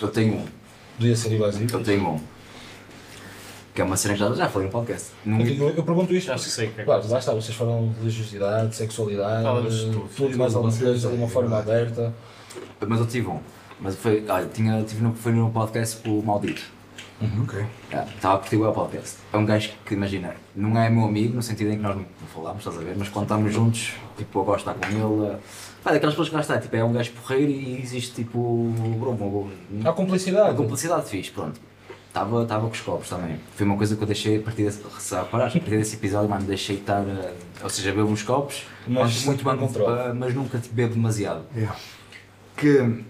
Eu 0.00 0.08
tenho 0.08 0.36
um. 0.36 0.46
podia 0.96 1.14
ser 1.14 1.32
invasivo? 1.34 1.76
Eu 1.76 1.82
tenho 1.84 2.08
um. 2.14 2.20
Que 3.74 3.82
é 3.82 3.84
uma 3.84 3.96
cena 3.96 4.14
que 4.14 4.20
já, 4.20 4.32
já 4.34 4.48
falei 4.48 4.66
no 4.66 4.72
podcast. 4.72 5.10
Não, 5.24 5.38
Eu, 5.38 5.44
digo- 5.46 5.64
eu 5.76 5.82
pergunto 5.84 6.12
isto 6.14 6.32
Acho 6.32 6.44
que 6.44 6.50
sei 6.50 6.66
que 6.68 6.72
é 6.72 6.76
que 6.78 6.84
Claro, 6.84 7.08
lá 7.08 7.18
está, 7.18 7.32
vocês 7.34 7.54
falam 7.56 7.90
de 7.92 7.98
religiosidade, 8.00 8.74
sexualidade, 8.74 9.44
tudo, 9.44 9.92
tudo, 9.92 10.08
tudo 10.16 10.32
e 10.34 10.36
mais 10.36 10.54
alguma 10.54 10.74
coisa 10.76 11.08
de 11.10 11.14
uma 11.14 11.28
forma 11.28 11.58
aberta. 11.58 12.12
mas 12.86 12.98
eu 13.00 13.06
tive 13.06 13.28
um. 13.28 13.38
Mas 13.80 13.94
foi, 13.94 14.24
olha, 14.28 14.46
tinha, 14.46 14.82
tive 14.82 15.02
no, 15.02 15.14
foi 15.14 15.30
no 15.32 15.50
podcast 15.50 15.98
com 16.02 16.18
o 16.18 16.22
Maldito. 16.24 16.77
Ok. 17.20 17.66
Yeah, 17.90 18.10
Estava 18.12 18.34
a 18.34 18.38
curtir 18.38 18.56
o 18.56 18.72
podcast. 18.72 19.16
É 19.32 19.36
um 19.36 19.44
gajo 19.44 19.70
que, 19.84 19.94
imagina, 19.94 20.34
não 20.54 20.78
é 20.80 20.88
meu 20.88 21.04
amigo, 21.04 21.34
no 21.34 21.42
sentido 21.42 21.70
em 21.72 21.76
que 21.76 21.82
nós 21.82 21.96
não 21.96 22.04
falamos, 22.32 22.58
estás 22.58 22.76
a 22.76 22.80
ver? 22.80 22.94
Mas 22.96 23.08
quando 23.08 23.24
estamos 23.24 23.52
juntos, 23.52 23.94
tipo, 24.16 24.38
eu 24.38 24.44
gosto 24.44 24.70
de 24.70 24.76
estar 24.76 24.88
com 24.88 24.94
ele. 25.24 25.36
Pá, 25.82 25.92
daquelas 25.92 26.14
pessoas 26.14 26.28
que 26.28 26.34
lá 26.36 26.40
está, 26.40 26.58
tipo, 26.58 26.76
é 26.76 26.84
um 26.84 26.92
gajo 26.92 27.10
porreiro 27.12 27.50
e 27.50 27.80
existe, 27.80 28.12
tipo, 28.14 28.38
uma, 28.38 29.90
Há 29.90 29.92
cumplicidade. 29.92 30.50
a 30.50 30.54
cumplicidade 30.54 31.08
fixe, 31.08 31.30
pronto. 31.30 31.60
Estava 32.06 32.42
estava 32.42 32.66
com 32.66 32.72
os 32.72 32.80
copos 32.80 33.08
também. 33.08 33.38
Foi 33.54 33.66
uma 33.66 33.76
coisa 33.76 33.94
que 33.96 34.02
eu 34.02 34.06
deixei 34.06 34.38
a 34.38 34.42
partir 34.42 34.64
desse, 34.64 34.82
se 34.98 35.14
reparares, 35.14 35.54
a 35.56 35.58
partir 35.58 35.76
desse 35.76 35.96
episódio, 35.96 36.28
mano, 36.28 36.44
deixei 36.46 36.76
de 36.76 36.82
estar, 36.82 37.02
eh, 37.02 37.34
ou 37.62 37.68
seja, 37.68 37.92
bebo 37.92 38.08
uns 38.08 38.22
copos, 38.22 38.62
Mas 38.86 39.24
muito 39.24 39.44
bem, 39.44 39.54
mas 40.14 40.34
nunca 40.34 40.58
tipo, 40.58 40.74
bebo 40.74 40.94
demasiado. 40.94 41.42
Yeah. 41.54 41.76
Que, 42.56 43.04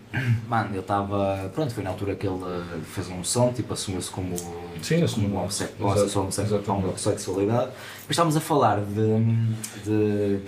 mano, 0.48 0.70
ele 0.70 0.78
estava, 0.80 1.50
pronto, 1.54 1.74
foi 1.74 1.82
na 1.84 1.90
altura 1.90 2.14
que 2.14 2.26
ele 2.26 2.38
eh, 2.42 2.80
fez 2.84 3.08
um 3.08 3.22
som, 3.22 3.52
tipo, 3.52 3.72
assumiu-se 3.72 4.10
como, 4.10 4.34
Sim, 4.82 5.02
assumiu. 5.02 5.30
como 5.30 6.86
homossexualidade. 6.86 7.70
Depois 7.70 8.10
estávamos 8.10 8.36
a 8.36 8.40
falar 8.40 8.80
de, 8.80 9.22
de 9.84 10.40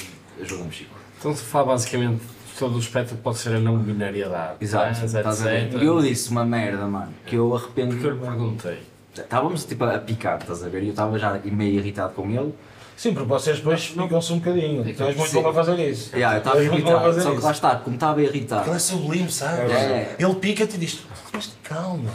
ajuda-me, 0.43 0.73
Chico. 0.73 0.95
Então 1.19 1.35
se 1.35 1.43
fala 1.43 1.67
basicamente 1.67 2.23
todo 2.59 2.77
o 2.77 2.79
espectro 2.79 3.17
pode 3.17 3.39
ser 3.39 3.57
a 3.57 3.59
não 3.59 3.79
binariedade. 3.79 4.57
Exato, 4.61 5.01
trans, 5.01 5.43
a 5.43 5.45
ver? 5.45 5.65
etc. 5.65 5.83
E 5.83 5.85
eu 5.87 6.01
disse 6.03 6.31
uma 6.31 6.45
merda, 6.45 6.87
mano, 6.87 7.13
que 7.27 7.37
eu 7.37 7.55
arrependo. 7.57 7.95
Porque 7.95 8.07
eu 8.07 8.13
lhe 8.13 8.21
perguntei. 8.21 8.79
Estávamos 9.15 9.65
tipo 9.65 9.85
a 9.85 9.99
picar, 9.99 10.39
estás 10.39 10.63
a 10.63 10.69
ver? 10.69 10.83
E 10.83 10.87
eu 10.87 10.91
estava 10.91 11.19
já 11.19 11.39
meio 11.45 11.79
irritado 11.79 12.13
com 12.15 12.31
ele. 12.31 12.55
Sim, 13.01 13.15
porque 13.15 13.29
vocês 13.31 13.57
depois 13.57 13.87
ficam-se 13.87 14.31
um 14.31 14.41
bocadinho. 14.41 14.85
Tu 14.95 15.03
és 15.03 15.17
muito 15.17 15.31
Sim. 15.31 15.41
bom 15.41 15.49
a 15.49 15.55
fazer 15.55 15.89
isso. 15.89 16.15
Yeah, 16.15 16.37
eu 16.37 16.41
estava 16.41 16.59
a 16.59 16.63
irritado, 16.63 17.01
fazer 17.01 17.23
só 17.23 17.35
que 17.35 17.41
lá 17.41 17.51
está, 17.51 17.77
como 17.77 17.97
estava 17.97 18.23
irritado. 18.23 18.69
Ele 18.69 18.77
é 18.77 18.79
sublime, 18.79 19.33
sabes? 19.33 19.73
É. 19.73 20.17
Ele 20.19 20.35
pica-te 20.35 20.75
e 20.75 20.79
diz: 20.79 21.01
Mas 21.33 21.53
calma. 21.63 22.11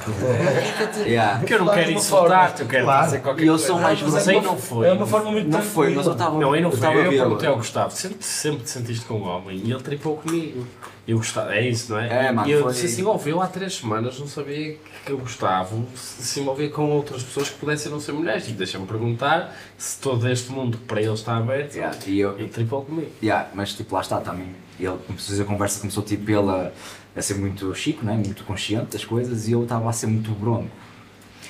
Yeah. 1.05 1.39
Porque 1.39 1.53
eu 1.53 1.59
não 1.65 1.73
quero 1.73 1.91
insultar-te, 1.91 2.61
eu 2.63 2.67
quero 2.67 2.83
Claro. 2.85 3.05
dizer 3.05 3.19
qualquer 3.21 3.43
E 3.43 3.47
eu 3.47 3.53
coisa. 3.53 3.67
sou 3.67 3.79
mais 3.79 4.01
Mas 4.01 4.11
grosso. 4.11 4.29
aí 4.29 4.41
não 4.41 4.57
foi. 4.57 4.87
É 4.87 4.91
uma 4.91 5.07
forma 5.07 5.31
muito 5.31 5.49
Não 5.49 5.61
foi, 5.61 5.95
mas 5.95 6.05
eu 6.05 6.11
estava. 6.11 6.37
Não, 6.39 6.51
aí 6.53 6.61
não 6.61 6.69
eu 6.69 6.77
foi. 6.77 6.87
estava 6.89 7.05
Eu 7.05 7.09
perguntei 7.11 7.47
ao 7.49 7.55
Gustavo, 7.55 7.91
sempre, 7.95 8.17
sempre 8.25 8.63
te 8.63 8.69
sentiste 8.69 9.05
com 9.05 9.13
um 9.15 9.23
homem 9.27 9.61
e 9.63 9.71
ele 9.71 9.81
tripou 9.81 10.17
comigo. 10.17 10.67
Eu 11.07 11.17
gostava, 11.17 11.55
é 11.55 11.69
isso, 11.69 11.91
não 11.93 11.99
é? 11.99 12.25
É, 12.27 12.31
mano, 12.31 12.47
e 12.47 12.51
eu 12.51 12.67
disse 12.71 12.87
assim, 12.87 13.03
ouve, 13.03 13.29
eu 13.29 13.39
há 13.39 13.45
três 13.47 13.75
semanas 13.75 14.19
não 14.19 14.27
sabia 14.27 14.75
que 15.05 15.13
o 15.13 15.17
Gustavo 15.19 15.85
se 15.95 16.23
se 16.23 16.39
envolvia 16.39 16.69
com 16.71 16.89
outras 16.89 17.21
pessoas 17.23 17.49
que 17.49 17.59
pudessem 17.59 17.91
não 17.91 17.99
ser 17.99 18.11
mulheres. 18.11 18.43
Tipo, 18.45 18.57
deixa-me 18.57 18.87
perguntar 18.87 19.55
se 19.77 19.99
todo 19.99 20.27
este 20.27 20.51
mundo 20.51 20.77
para 20.87 20.99
ele 21.01 21.13
está 21.13 21.37
aberto 21.37 21.75
Yeah, 21.75 21.95
E 22.07 22.19
eu, 22.19 22.39
e 22.39 22.47
tripou 22.47 22.83
comigo. 22.83 23.11
Yeah, 23.21 23.47
mas 23.53 23.73
tipo, 23.73 23.93
lá 23.95 24.01
está 24.01 24.19
também. 24.19 24.47
Ele 24.79 24.97
começou 25.07 25.41
a 25.41 25.45
conversa, 25.45 25.79
começou 25.79 26.03
tipo 26.03 26.29
ele 26.29 26.71
a, 27.15 27.21
ser 27.21 27.35
muito 27.35 27.73
chico, 27.75 28.05
né? 28.05 28.13
muito 28.13 28.43
consciente 28.43 28.93
das 28.93 29.05
coisas 29.05 29.47
e 29.47 29.51
eu 29.53 29.63
estava 29.63 29.89
a 29.89 29.93
ser 29.93 30.07
muito 30.07 30.31
bronco. 30.31 30.69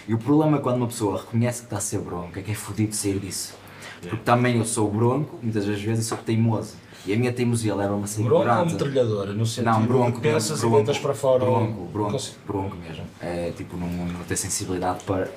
E 0.07 0.13
o 0.13 0.17
problema 0.17 0.57
é 0.57 0.59
quando 0.59 0.77
uma 0.77 0.87
pessoa 0.87 1.19
reconhece 1.19 1.61
que 1.61 1.65
está 1.65 1.77
a 1.77 1.81
ser 1.81 1.99
bronco, 1.99 2.37
é 2.37 2.41
que 2.41 2.51
é 2.51 2.55
fodido 2.55 2.95
sair 2.95 3.19
disso. 3.19 3.55
Porque 4.01 4.17
também 4.17 4.57
eu 4.57 4.65
sou 4.65 4.89
bronco, 4.91 5.39
muitas 5.41 5.65
das 5.65 5.81
vezes 5.81 6.05
sou 6.05 6.17
teimoso. 6.17 6.75
E 7.05 7.13
a 7.13 7.17
minha 7.17 7.31
teimosia 7.31 7.75
leva-me 7.75 8.03
a 8.03 8.07
ser 8.07 8.23
Bronco 8.23 8.49
ou 8.49 8.65
metralhadora? 8.65 9.31
No 9.31 9.45
sentido 9.45 9.65
Não, 9.65 9.85
bronco. 9.85 10.19
pensas 10.19 10.59
mesmo, 10.63 10.69
e 10.69 10.77
deitas 10.77 10.97
para 10.97 11.13
fora. 11.13 11.45
Bronco, 11.45 11.85
bronco, 11.85 12.17
bronco 12.47 12.75
mesmo. 12.77 13.03
É 13.21 13.51
tipo, 13.55 13.77
não, 13.77 13.87
não 13.87 14.23
ter 14.23 14.35
sensibilidade 14.35 15.03
para. 15.03 15.29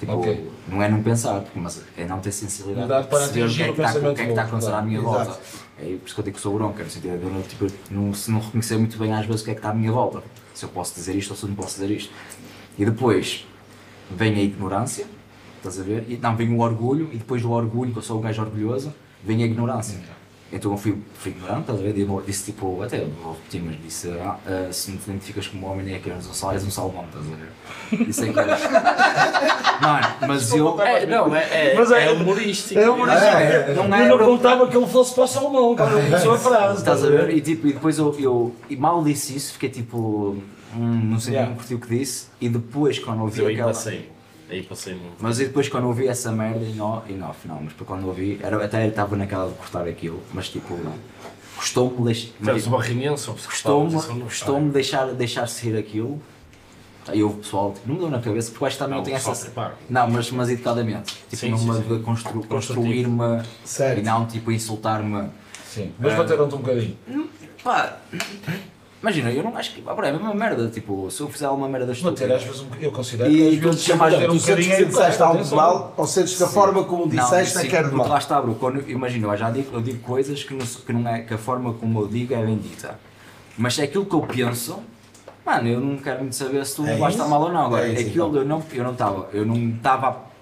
Tipo, 0.00 0.12
Ok. 0.12 0.50
não 0.68 0.82
é 0.82 0.88
não 0.88 1.02
pensar, 1.02 1.40
porque- 1.40 1.58
mas 1.58 1.82
é 1.96 2.04
não 2.04 2.18
ter 2.20 2.32
sensibilidade 2.32 2.86
Idade 2.86 3.08
para 3.08 3.18
perceber 3.18 3.44
o 3.44 3.48
que 3.54 3.62
é 3.62 3.64
que 3.64 3.70
está, 3.70 3.70
o 3.70 3.74
que 3.74 3.80
é 3.80 3.84
pensamento 3.86 4.16
que 4.16 4.22
está 4.22 4.42
a 4.42 4.44
acontecer 4.44 4.72
à 4.72 4.82
minha 4.82 5.00
claro. 5.00 5.24
volta. 5.24 5.40
É 5.78 5.82
por 5.96 6.06
isso 6.06 6.14
que 6.14 6.20
eu 6.20 6.24
digo 6.24 6.36
que 6.36 6.42
sou 6.42 6.54
bronco, 6.54 6.78
no 6.82 6.90
sentido 6.90 7.18
de 7.18 7.24
eu 7.24 7.30
não, 7.32 7.42
tipo, 7.42 7.66
não, 7.90 8.14
se 8.14 8.30
não 8.30 8.40
reconhecer 8.40 8.76
muito 8.76 8.98
bem 8.98 9.12
às 9.12 9.24
vezes 9.26 9.42
o 9.42 9.44
que 9.44 9.50
é 9.50 9.54
que 9.54 9.58
está 9.60 9.70
à 9.70 9.74
minha 9.74 9.90
volta. 9.92 10.22
Se 10.52 10.64
eu 10.64 10.68
posso 10.68 10.94
dizer 10.94 11.14
isto 11.16 11.30
ou 11.30 11.36
se 11.36 11.44
eu 11.44 11.48
não 11.48 11.56
posso 11.56 11.74
dizer 11.80 11.90
isto. 11.94 12.12
E 12.78 12.84
depois 12.84 13.46
vem 14.10 14.34
a 14.34 14.42
ignorância, 14.42 15.06
estás 15.56 15.78
a 15.80 15.82
ver? 15.82 16.04
E, 16.08 16.16
não, 16.16 16.36
vem 16.36 16.52
o 16.52 16.60
orgulho, 16.60 17.08
e 17.12 17.16
depois 17.16 17.42
do 17.42 17.50
orgulho, 17.50 17.92
que 17.92 17.98
eu 17.98 18.02
sou 18.02 18.18
um 18.18 18.20
gajo 18.20 18.42
orgulhoso, 18.42 18.92
vem 19.24 19.42
a 19.42 19.46
ignorância. 19.46 19.94
Então 19.96 20.23
eu 20.62 20.76
fui, 20.76 20.96
fui 21.18 21.32
ignorante, 21.32 21.60
estás 21.62 21.78
a 21.78 21.82
ver? 21.82 21.98
E 21.98 22.06
Disse 22.26 22.52
tipo, 22.52 22.82
até 22.82 23.00
eu 23.00 23.08
vou 23.22 23.32
repetir, 23.32 23.62
mas 23.62 23.76
disse: 23.82 24.08
ah, 24.20 24.36
ah, 24.46 24.72
se 24.72 24.90
não 24.90 24.98
te 24.98 25.10
identificas 25.10 25.46
como 25.48 25.66
homem, 25.66 25.84
nem 25.86 25.94
é 25.94 25.98
que 25.98 26.10
és 26.10 26.26
um 26.26 26.32
sal, 26.32 26.52
és 26.52 26.64
um 26.64 26.70
salmão, 26.70 27.04
estás 27.04 27.24
a 27.26 27.36
ver? 27.36 28.08
Isso 28.08 28.24
é 28.24 28.28
que 28.28 28.34
Mano, 29.82 30.06
mas 30.26 30.52
eu. 30.52 30.80
É, 30.80 31.06
não, 31.06 31.34
é, 31.34 31.72
é, 31.72 31.74
Mas 31.76 31.90
é- 31.90 32.06
é 32.06 32.10
humorístico. 32.12 32.80
É 32.80 32.88
humorístico. 32.88 33.26
É, 33.26 33.74
não 33.74 33.94
é 33.96 34.10
Eu 34.10 34.18
não 34.18 34.26
contava 34.26 34.68
que 34.68 34.76
ele 34.76 34.86
fosse 34.86 35.14
para 35.14 35.24
o 35.24 35.26
salmão, 35.26 35.76
quando 35.76 35.98
ele 35.98 36.06
começou 36.06 36.34
a 36.34 36.38
frase. 36.38 36.78
Estás 36.78 37.04
a 37.04 37.08
ver? 37.08 37.30
E, 37.30 37.40
tipo, 37.40 37.66
e 37.66 37.72
depois 37.72 37.98
eu, 37.98 38.14
eu 38.18 38.54
e 38.70 38.76
mal 38.76 39.02
disse 39.02 39.36
isso, 39.36 39.52
fiquei 39.54 39.68
tipo, 39.68 40.36
hum, 40.76 41.00
não 41.04 41.18
sei 41.20 41.34
Yeah. 41.34 41.50
nem 41.50 41.56
curti 41.58 41.74
o 41.74 41.78
que 41.80 41.88
disse, 41.98 42.26
e 42.40 42.48
depois 42.48 42.98
quando 42.98 43.22
ouvi 43.22 43.40
Eu 43.40 43.48
aquela. 43.48 43.68
passei. 43.68 44.08
Aí 44.54 44.62
passei 44.62 44.94
muito. 44.94 45.16
Mas 45.18 45.40
e 45.40 45.46
depois 45.46 45.68
quando 45.68 45.88
ouvi 45.88 46.06
essa 46.06 46.30
merda 46.30 46.64
em 46.64 46.80
off, 46.80 47.12
em 47.12 47.20
off 47.22 47.48
não, 47.48 47.60
mas 47.60 47.72
quando 47.72 48.06
ouvi, 48.06 48.38
era, 48.40 48.64
até 48.64 48.86
estava 48.86 49.16
naquela 49.16 49.48
de 49.48 49.54
cortar 49.54 49.88
aquilo, 49.88 50.22
mas 50.32 50.48
tipo, 50.48 50.78
custou-me 51.56 52.04
deixar. 52.04 52.28
Se 52.28 53.46
Custou-me 53.48 53.92
não 53.92 54.20
custou 54.20 54.60
deixar, 54.70 55.06
deixar 55.12 55.48
sair 55.48 55.76
aquilo. 55.76 56.22
Aí 57.08 57.22
o 57.22 57.30
pessoal 57.30 57.72
tipo, 57.72 57.88
não 57.88 57.94
me 57.96 58.00
deu 58.00 58.10
na 58.10 58.20
cabeça, 58.20 58.52
porque 58.52 58.64
acho 58.64 58.76
que 58.76 58.82
também 58.84 58.96
Não, 58.98 59.04
não 59.04 59.12
pessoal 59.12 59.32
essa. 59.34 59.44
prepara. 59.46 59.74
Não, 59.90 60.08
mas, 60.08 60.30
mas 60.30 60.48
educadamente. 60.50 61.12
Tipo, 61.28 61.36
Sim, 61.36 61.50
numa 61.50 61.74
sim, 61.74 61.82
sim. 61.82 61.96
de 61.96 62.02
constru, 62.04 62.44
construir-me 62.46 63.42
e 63.98 64.02
não 64.02 64.24
tipo 64.26 64.52
insultar-me. 64.52 65.30
Sim, 65.66 65.92
mas 65.98 66.14
bateram-te 66.14 66.54
um 66.54 66.58
bocadinho. 66.58 66.96
Pá, 67.64 67.98
imagina, 69.04 69.30
eu 69.30 69.42
não 69.42 69.56
acho 69.56 69.74
que. 69.74 69.82
Ah, 69.86 69.94
é 70.02 70.08
a 70.08 70.12
mesma 70.12 70.34
merda. 70.34 70.68
Tipo, 70.68 71.10
se 71.10 71.20
eu 71.20 71.28
fizer 71.28 71.46
alguma 71.46 71.68
merda 71.68 71.92
estúpida. 71.92 72.34
às 72.34 72.42
vezes 72.42 72.60
um. 72.62 72.66
Eu 72.80 72.90
considero 72.90 73.30
E 73.30 73.60
tu 73.60 73.70
te 73.70 73.76
chamaste- 73.76 74.16
bater 74.16 74.30
um 74.30 74.34
Tu 74.34 74.40
sentes 74.40 74.66
bocadinho 74.66 74.76
que 74.76 74.82
é 74.82 74.84
disseste 74.86 75.22
algo 75.22 75.56
mal 75.56 75.94
ou 75.96 76.06
sentes 76.06 76.36
que 76.36 76.42
a 76.42 76.48
forma 76.48 76.84
como 76.84 77.08
disseste 77.08 77.58
é 77.58 77.66
que 77.66 77.76
era 77.76 77.88
de 77.88 77.94
mal? 77.94 78.08
Lá 78.08 78.18
está, 78.18 78.40
bro. 78.40 78.54
Quando, 78.54 78.88
imagina, 78.90 79.28
eu 79.28 79.36
já 79.36 79.50
digo, 79.50 79.76
eu 79.76 79.82
digo 79.82 79.98
coisas 80.00 80.42
que 80.42 80.54
não, 80.54 80.64
que 80.66 80.92
não 80.92 81.08
é. 81.08 81.20
que 81.20 81.34
a 81.34 81.38
forma 81.38 81.74
como 81.74 82.00
eu 82.00 82.08
digo 82.08 82.34
é 82.34 82.44
bendita. 82.44 82.98
Mas 83.58 83.78
é 83.78 83.84
aquilo 83.84 84.06
que 84.06 84.14
eu 84.14 84.22
penso. 84.22 84.78
Mano, 85.44 85.68
eu 85.68 85.78
não 85.80 85.96
quero 85.98 86.20
muito 86.20 86.34
saber 86.34 86.64
se 86.64 86.76
tu 86.76 86.86
É 86.86 86.96
vais 86.96 87.12
estar 87.14 87.28
mal 87.28 87.42
ou 87.42 87.52
não. 87.52 87.66
Agora, 87.66 87.86
É 87.86 87.92
isso, 87.92 88.08
aquilo 88.08 88.28
então. 88.28 88.40
eu 88.40 88.44
não 88.48 88.62
eu 88.72 88.84
não 88.84 88.92
estava. 88.92 89.28
Eu 89.32 89.44
não 89.44 89.68
estava. 89.68 90.33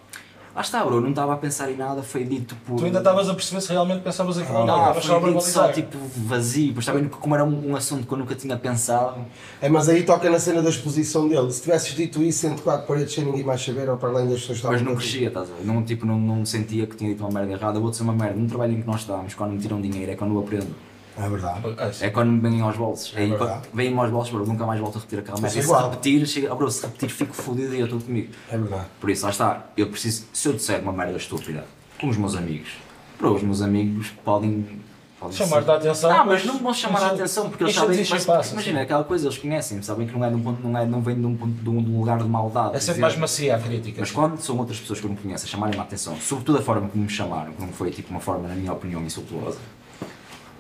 Lá 0.55 0.61
está, 0.61 0.85
bro. 0.85 0.97
Eu 0.97 1.01
não 1.01 1.11
estava 1.11 1.33
a 1.33 1.37
pensar 1.37 1.71
em 1.71 1.77
nada. 1.77 2.03
Foi 2.03 2.25
dito 2.25 2.55
por. 2.67 2.77
Tu 2.79 2.85
ainda 2.85 2.99
estavas 2.99 3.29
a 3.29 3.35
perceber 3.35 3.61
se 3.63 3.73
realmente 3.73 4.03
pensavas 4.03 4.37
aquilo 4.37 4.59
ou 4.59 4.67
não. 4.67 4.77
Não, 4.77 4.91
a 4.91 4.95
foi 4.95 5.33
dito 5.33 5.41
só 5.41 5.73
tipo 5.73 5.97
vazio. 6.17 6.75
Pois 6.75 6.85
também, 6.85 7.09
como 7.09 7.35
era 7.35 7.45
um, 7.45 7.71
um 7.71 7.77
assunto 7.77 8.07
que 8.07 8.13
eu 8.13 8.19
nunca 8.19 8.35
tinha 8.35 8.57
pensado. 8.57 9.25
É, 9.61 9.69
mas 9.69 9.89
aí 9.89 10.03
toca 10.03 10.29
na 10.29 10.39
cena 10.39 10.63
da 10.63 10.69
exposição 10.69 11.27
dele. 11.27 11.51
Se 11.51 11.63
tivesses 11.63 11.95
dito 11.95 12.23
isso 12.23 12.47
entre 12.47 12.63
quatro 12.63 12.87
paredes 12.87 13.15
sem 13.15 13.25
ninguém 13.25 13.43
mais 13.43 13.65
saber, 13.65 13.89
ou 13.89 13.97
para 13.97 14.11
além 14.11 14.29
das 14.29 14.41
pessoas 14.41 14.61
que 14.61 14.67
Mas 14.67 14.77
estavam 14.77 14.95
não 14.95 15.01
crescia, 15.01 15.29
estás 15.29 15.51
a 15.51 15.55
ver? 15.55 15.65
Não, 15.65 15.83
tipo, 15.83 16.05
não, 16.05 16.19
não 16.19 16.45
sentia 16.45 16.87
que 16.87 16.97
tinha 16.97 17.11
dito 17.11 17.25
uma 17.25 17.31
merda 17.31 17.53
errada. 17.53 17.81
Vou 17.81 17.91
dizer 17.91 18.03
uma 18.03 18.13
merda. 18.13 18.39
No 18.39 18.47
trabalho 18.47 18.75
em 18.75 18.83
que 18.83 18.87
nós 18.87 19.01
estávamos, 19.01 19.35
quando 19.35 19.53
me 19.53 19.59
tiram 19.59 19.81
dinheiro, 19.81 20.13
é 20.13 20.17
quando 20.17 20.35
eu 20.35 20.41
aprendo. 20.41 20.92
É 21.19 21.29
verdade. 21.29 21.61
Ah, 21.79 21.93
sim. 21.93 22.05
É 22.07 22.11
quando 22.11 22.31
me 22.33 22.41
vêm 22.41 22.61
aos 22.63 22.77
bolsos. 22.77 23.13
É, 23.17 23.27
verdade. 23.27 23.39
quando 23.69 23.75
vêm-me 23.75 23.99
aos 23.99 24.11
bolsos, 24.11 24.33
bro, 24.33 24.47
nunca 24.47 24.65
mais 24.67 24.81
volto 24.81 24.97
a 24.97 24.99
repetir 25.01 25.19
aquela 25.19 25.41
merda. 25.41 25.61
Se 25.61 25.65
igual. 25.67 25.91
repetir, 25.91 26.27
chega, 26.27 26.55
bro, 26.55 26.71
se 26.71 26.83
repetir, 26.87 27.09
fico 27.11 27.35
fodido 27.35 27.75
e 27.75 27.81
eu 27.81 27.85
estou 27.87 28.01
comigo. 28.01 28.33
É 28.51 28.57
verdade. 28.57 28.87
Por 29.01 29.11
isso, 29.11 29.25
lá 29.25 29.31
está. 29.31 29.67
Eu 29.77 29.89
preciso, 29.89 30.25
se 30.33 30.49
eu 30.49 30.53
disser 30.55 30.81
uma 30.81 30.93
merda 30.93 31.17
estúpida 31.17 31.65
com 32.01 32.09
os 32.09 32.17
meus 32.17 32.35
amigos, 32.35 32.71
bro, 33.19 33.35
os 33.35 33.43
meus 33.43 33.61
amigos 33.63 34.09
podem. 34.25 34.81
podem 35.21 35.37
Chamar-te 35.37 35.71
a 35.71 35.75
atenção. 35.77 36.11
Ah, 36.11 36.25
mas 36.25 36.45
não 36.47 36.59
vão 36.59 36.73
chamar 36.75 37.03
a 37.03 37.07
atenção 37.09 37.49
porque 37.51 37.63
eles 37.65 37.75
sabem. 37.75 37.91
Enche-te 38.01 38.09
e 38.09 38.15
mas- 38.15 38.25
passa, 38.25 38.53
Imagina, 38.55 38.81
aquela 38.81 39.05
coisa, 39.05 39.27
eles 39.29 39.39
conhecem, 39.39 39.81
sabem 39.83 40.07
que 40.07 40.13
não, 40.19 40.25
é 40.25 40.31
de 40.31 40.35
um 40.37 40.43
ponto, 40.43 40.67
não, 40.67 40.79
é, 40.81 40.85
não 40.87 41.01
vem 41.03 41.15
de 41.21 41.27
um, 41.27 41.37
ponto, 41.37 41.53
de 41.53 41.69
um 41.69 41.99
lugar 42.01 42.19
de 42.19 42.25
maldade. 42.25 42.75
É 42.75 42.81
sempre 42.81 42.95
dizer- 42.95 43.01
mais 43.03 43.17
macia 43.19 43.55
a 43.55 43.59
crítica. 43.61 44.01
mas 44.01 44.11
quando 44.11 44.41
são 44.41 44.57
outras 44.59 44.81
pessoas 44.81 44.99
que 44.99 45.07
eu 45.07 45.11
não 45.11 45.17
conheço 45.17 45.45
a 45.45 45.49
chamarem-me 45.49 45.79
a 45.81 45.85
atenção, 45.85 46.17
sobretudo 46.17 46.59
a 46.59 46.63
forma 46.63 46.89
como 46.89 47.05
me 47.05 47.11
chamaram, 47.11 47.53
que 47.53 47.61
não 47.61 47.69
foi 47.69 47.91
tipo 47.91 48.11
uma 48.11 48.19
forma, 48.21 48.49
na 48.49 48.55
minha 48.55 48.73
opinião, 48.73 49.01
insultuosa, 49.03 49.59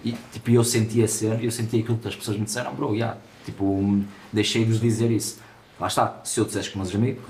e 0.05 0.16
tipo, 0.33 0.51
eu 0.51 0.65
sentia 0.65 1.07
ser, 1.07 1.43
eu 1.43 1.51
sentia 1.51 1.81
aquilo 1.81 1.99
que 1.99 2.09
as 2.09 2.16
pessoas 2.16 2.37
me 2.37 2.45
disseram, 2.45 2.74
bro, 2.74 2.95
yeah, 2.95 3.16
tipo, 3.45 4.01
deixei-vos 4.33 4.81
dizer 4.81 5.11
isso. 5.11 5.41
Lá 5.79 5.87
está, 5.87 6.20
se 6.24 6.39
eu 6.39 6.45
dissesse 6.45 6.70
com 6.70 6.81
os 6.81 6.93
meus 6.93 6.95
amigos, 6.95 7.24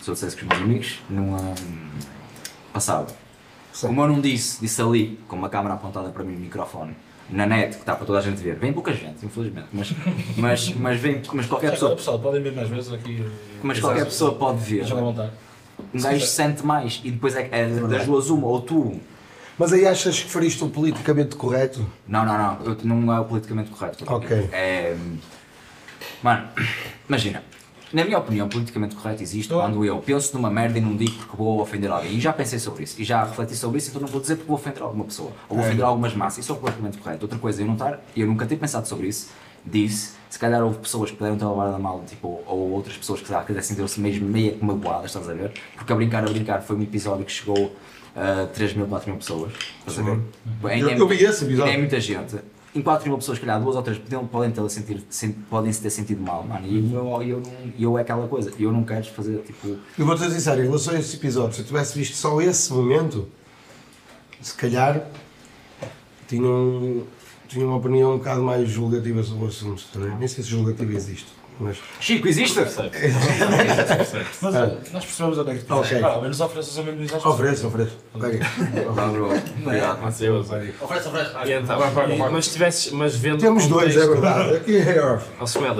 se 0.00 0.08
eu 0.08 0.14
dissesse 0.14 0.36
com 0.36 0.42
os 0.42 0.48
meus 0.48 0.62
amigos, 0.62 0.98
não 1.08 1.34
hum, 1.34 1.54
passava. 2.72 3.06
Sim. 3.72 3.88
Como 3.88 4.02
eu 4.02 4.08
não 4.08 4.20
disse, 4.20 4.60
disse 4.60 4.80
ali, 4.80 5.18
com 5.26 5.36
uma 5.36 5.48
câmera 5.48 5.74
apontada 5.74 6.10
para 6.10 6.22
mim, 6.22 6.34
no 6.34 6.40
microfone, 6.40 6.94
na 7.28 7.46
net, 7.46 7.74
que 7.74 7.80
está 7.80 7.94
para 7.94 8.06
toda 8.06 8.18
a 8.18 8.22
gente 8.22 8.36
ver. 8.36 8.56
Vem 8.56 8.72
pouca 8.72 8.92
gente, 8.92 9.24
infelizmente, 9.24 9.68
mas, 9.72 9.92
mas, 10.36 10.74
mas, 10.74 11.00
vem, 11.00 11.22
mas 11.32 11.46
qualquer 11.46 11.72
pessoa, 11.72 11.96
pessoal, 11.96 12.18
podem 12.18 12.42
vir 12.42 12.52
mais 12.52 12.68
vezes 12.68 12.92
aqui. 12.92 13.24
mas 13.62 13.80
qualquer 13.80 14.04
pessoa 14.04 14.34
pode 14.34 14.58
ver. 14.58 14.84
Um 15.92 16.00
gajo 16.00 16.26
sente 16.26 16.64
mais 16.64 17.00
e 17.04 17.10
depois 17.10 17.34
é, 17.34 17.48
é 17.50 17.66
das 17.68 18.06
duas 18.06 18.30
uma, 18.30 18.46
ou 18.46 18.60
tu. 18.60 19.00
Mas 19.58 19.72
aí 19.72 19.86
achas 19.86 20.20
que 20.20 20.30
fariste 20.30 20.62
o 20.64 20.68
politicamente 20.68 21.36
correto? 21.36 21.84
Não, 22.08 22.24
não, 22.24 22.36
não, 22.36 22.64
eu, 22.64 22.76
não 22.84 23.12
é 23.14 23.20
o 23.20 23.24
politicamente 23.24 23.70
correto. 23.70 24.04
Ok. 24.12 24.48
É, 24.52 24.96
mano, 26.22 26.48
imagina, 27.08 27.42
na 27.92 28.04
minha 28.04 28.18
opinião, 28.18 28.48
politicamente 28.48 28.96
correto 28.96 29.22
existe 29.22 29.42
Estou- 29.42 29.60
quando 29.60 29.84
eu 29.84 29.98
penso 29.98 30.34
numa 30.34 30.50
merda 30.50 30.78
e 30.78 30.80
não 30.80 30.96
digo 30.96 31.12
porque 31.18 31.36
vou 31.36 31.60
ofender 31.60 31.90
alguém. 31.90 32.14
E 32.14 32.20
já 32.20 32.32
pensei 32.32 32.58
sobre 32.58 32.82
isso, 32.82 33.00
e 33.00 33.04
já 33.04 33.22
refleti 33.24 33.54
sobre 33.54 33.78
isso, 33.78 33.90
então 33.90 34.00
não 34.02 34.08
vou 34.08 34.20
dizer 34.20 34.34
porque 34.36 34.48
vou 34.48 34.56
ofender 34.56 34.82
alguma 34.82 35.04
pessoa, 35.04 35.30
ou 35.48 35.56
vou 35.56 35.64
É. 35.64 35.68
ofender 35.68 35.84
algumas 35.84 36.14
massas. 36.14 36.38
Isso 36.44 36.52
é 36.52 36.54
o 36.56 36.58
politicamente 36.58 36.98
correto. 36.98 37.22
Outra 37.24 37.38
coisa, 37.38 37.62
eu 37.62 37.66
não 37.66 37.74
estar, 37.74 38.00
eu 38.16 38.26
nunca 38.26 38.46
ter 38.46 38.56
pensado 38.56 38.88
sobre 38.88 39.06
isso, 39.06 39.30
disse, 39.64 40.14
se 40.28 40.38
calhar 40.38 40.62
houve 40.64 40.78
pessoas 40.78 41.12
que 41.12 41.16
puderam 41.16 41.38
ter 41.38 41.46
levado 41.46 41.74
a 41.74 41.78
mal, 41.78 42.02
tipo, 42.08 42.42
ou 42.46 42.72
outras 42.72 42.96
pessoas 42.96 43.20
que 43.20 43.28
já 43.28 43.44
sentiram-se 43.62 44.00
mesmo 44.00 44.26
meio 44.28 44.56
que 44.56 44.64
magoadas, 44.64 45.06
estás 45.06 45.28
a 45.28 45.32
ver? 45.32 45.52
Porque 45.76 45.92
a 45.92 45.96
brincar, 45.96 46.24
a 46.24 46.28
brincar 46.28 46.60
foi 46.62 46.74
um 46.74 46.82
episódio 46.82 47.24
que 47.24 47.30
chegou 47.32 47.72
a 48.16 48.46
3 48.46 48.74
mil, 48.74 48.86
4 48.86 49.08
mil 49.10 49.18
pessoas, 49.18 49.52
estás 49.80 49.98
a 49.98 50.02
ver? 50.02 50.20
Ainda 50.64 50.90
é 50.90 50.94
Eu- 50.94 50.98
eu 50.98 51.08
vi 51.08 51.16
esse 51.24 51.44
episódio. 51.44 51.64
ainda 51.64 51.74
É 51.74 51.78
muita 51.78 52.00
gente. 52.00 52.36
Em 52.74 52.82
4 52.82 53.08
mil 53.08 53.16
pessoas, 53.18 53.38
se 53.38 53.44
calhar 53.44 53.60
duas 53.62 53.76
ou 53.76 53.82
três 53.82 53.98
podiam, 53.98 54.26
podem, 54.26 54.50
ter 54.50 54.68
sentir, 54.68 55.00
sen- 55.08 55.32
podem 55.48 55.72
se 55.72 55.80
ter 55.80 55.90
sentido 55.90 56.20
mal, 56.20 56.42
mano. 56.42 56.66
E 56.66 56.92
eu, 56.92 57.22
eu, 57.22 57.42
eu 57.78 57.98
é 57.98 58.00
aquela 58.02 58.26
coisa, 58.26 58.52
eu 58.58 58.72
não 58.72 58.82
quero 58.82 59.04
fazer 59.12 59.38
tipo. 59.46 59.76
Eu 59.96 60.04
vou-te 60.06 60.22
dizer 60.24 60.40
sério, 60.40 60.64
em 60.64 60.66
relação 60.66 60.92
a 60.94 60.98
esse 60.98 61.14
episódio, 61.16 61.54
se 61.54 61.60
eu 61.60 61.66
tivesse 61.66 61.96
visto 61.96 62.14
só 62.16 62.40
esse 62.40 62.72
momento, 62.72 63.28
se 64.40 64.54
calhar 64.54 65.06
tinha, 66.26 66.42
um, 66.48 67.04
tinha 67.46 67.64
uma 67.64 67.76
opinião 67.76 68.14
um 68.14 68.18
bocado 68.18 68.42
mais 68.42 68.68
julgativa 68.68 69.22
sobre 69.22 69.44
o 69.44 69.48
assunto. 69.48 69.84
tá? 69.92 70.00
Nem 70.00 70.26
sei 70.26 70.42
se 70.42 70.50
julgativa 70.50 70.92
existe. 70.92 71.28
Mas, 71.60 71.76
Chico, 72.00 72.26
existe? 72.26 72.58
Mas 74.42 74.54
eh, 74.54 74.76
nós 74.92 75.04
percebemos 75.04 75.38
onde 75.38 75.50
é 75.50 75.54
que 75.54 75.64
tu 75.64 75.74
Ok. 75.74 76.00
Pá, 76.00 76.08
ao 76.08 76.22
menos 76.22 76.40
bro. 79.12 79.32
Obrigado. 79.62 80.02
Mas 80.02 80.20
eu 80.20 80.36
usei. 80.36 80.74
Oferece, 80.80 81.08
oferece. 81.08 81.30
E 81.46 81.52
então, 81.52 81.78
mas 82.32 82.48
tivesses, 82.48 82.92
mas 82.92 83.14
vendo 83.16 83.38
Temos 83.40 83.66
dois, 83.68 83.96
é 83.96 84.06
verdade. 84.06 84.56
Aqui 84.56 84.76
é 84.78 85.00
ó. 85.04 85.18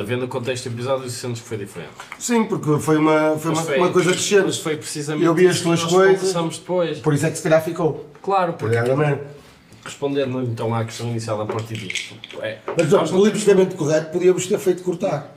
Vendo 0.05 0.25
o 0.27 0.29
contexto 0.29 0.69
do 0.69 0.77
episódio, 0.77 1.11
sentes 1.11 1.43
que 1.43 1.49
foi 1.49 1.59
diferente. 1.59 1.91
Sim, 2.19 2.45
porque 2.45 2.79
foi 2.79 2.97
uma, 2.97 3.37
foi 3.37 3.51
uma, 3.51 3.57
Mas 3.61 3.67
foi- 3.67 3.79
uma 3.79 3.91
coisa 3.91 4.11
Mas 4.11 4.19
crescente. 4.19 4.63
foi 4.63 4.77
precisamente 4.77 5.25
Eu 5.27 5.35
vi 5.35 5.49
as 5.49 5.61
tuas 5.61 5.83
coisas. 5.83 6.33
depois. 6.59 6.99
Por 6.99 7.15
isso 7.15 7.27
é 7.27 7.31
que 7.31 7.37
se 7.37 7.43
calhar 7.43 7.63
ficou. 7.63 8.09
Claro, 8.23 8.53
porque 8.55 8.77
respondendo 9.85 10.41
então 10.43 10.75
à 10.75 10.85
questão 10.85 11.09
inicial 11.09 11.41
a 11.43 11.47
partir 11.47 11.75
disto, 11.75 12.15
é, 12.41 12.59
Mas 12.77 13.11
politicamente 13.11 13.75
correto, 13.75 14.13
podíamos 14.13 14.47
ter 14.47 14.59
feito 14.59 14.83
cortar. 14.83 15.35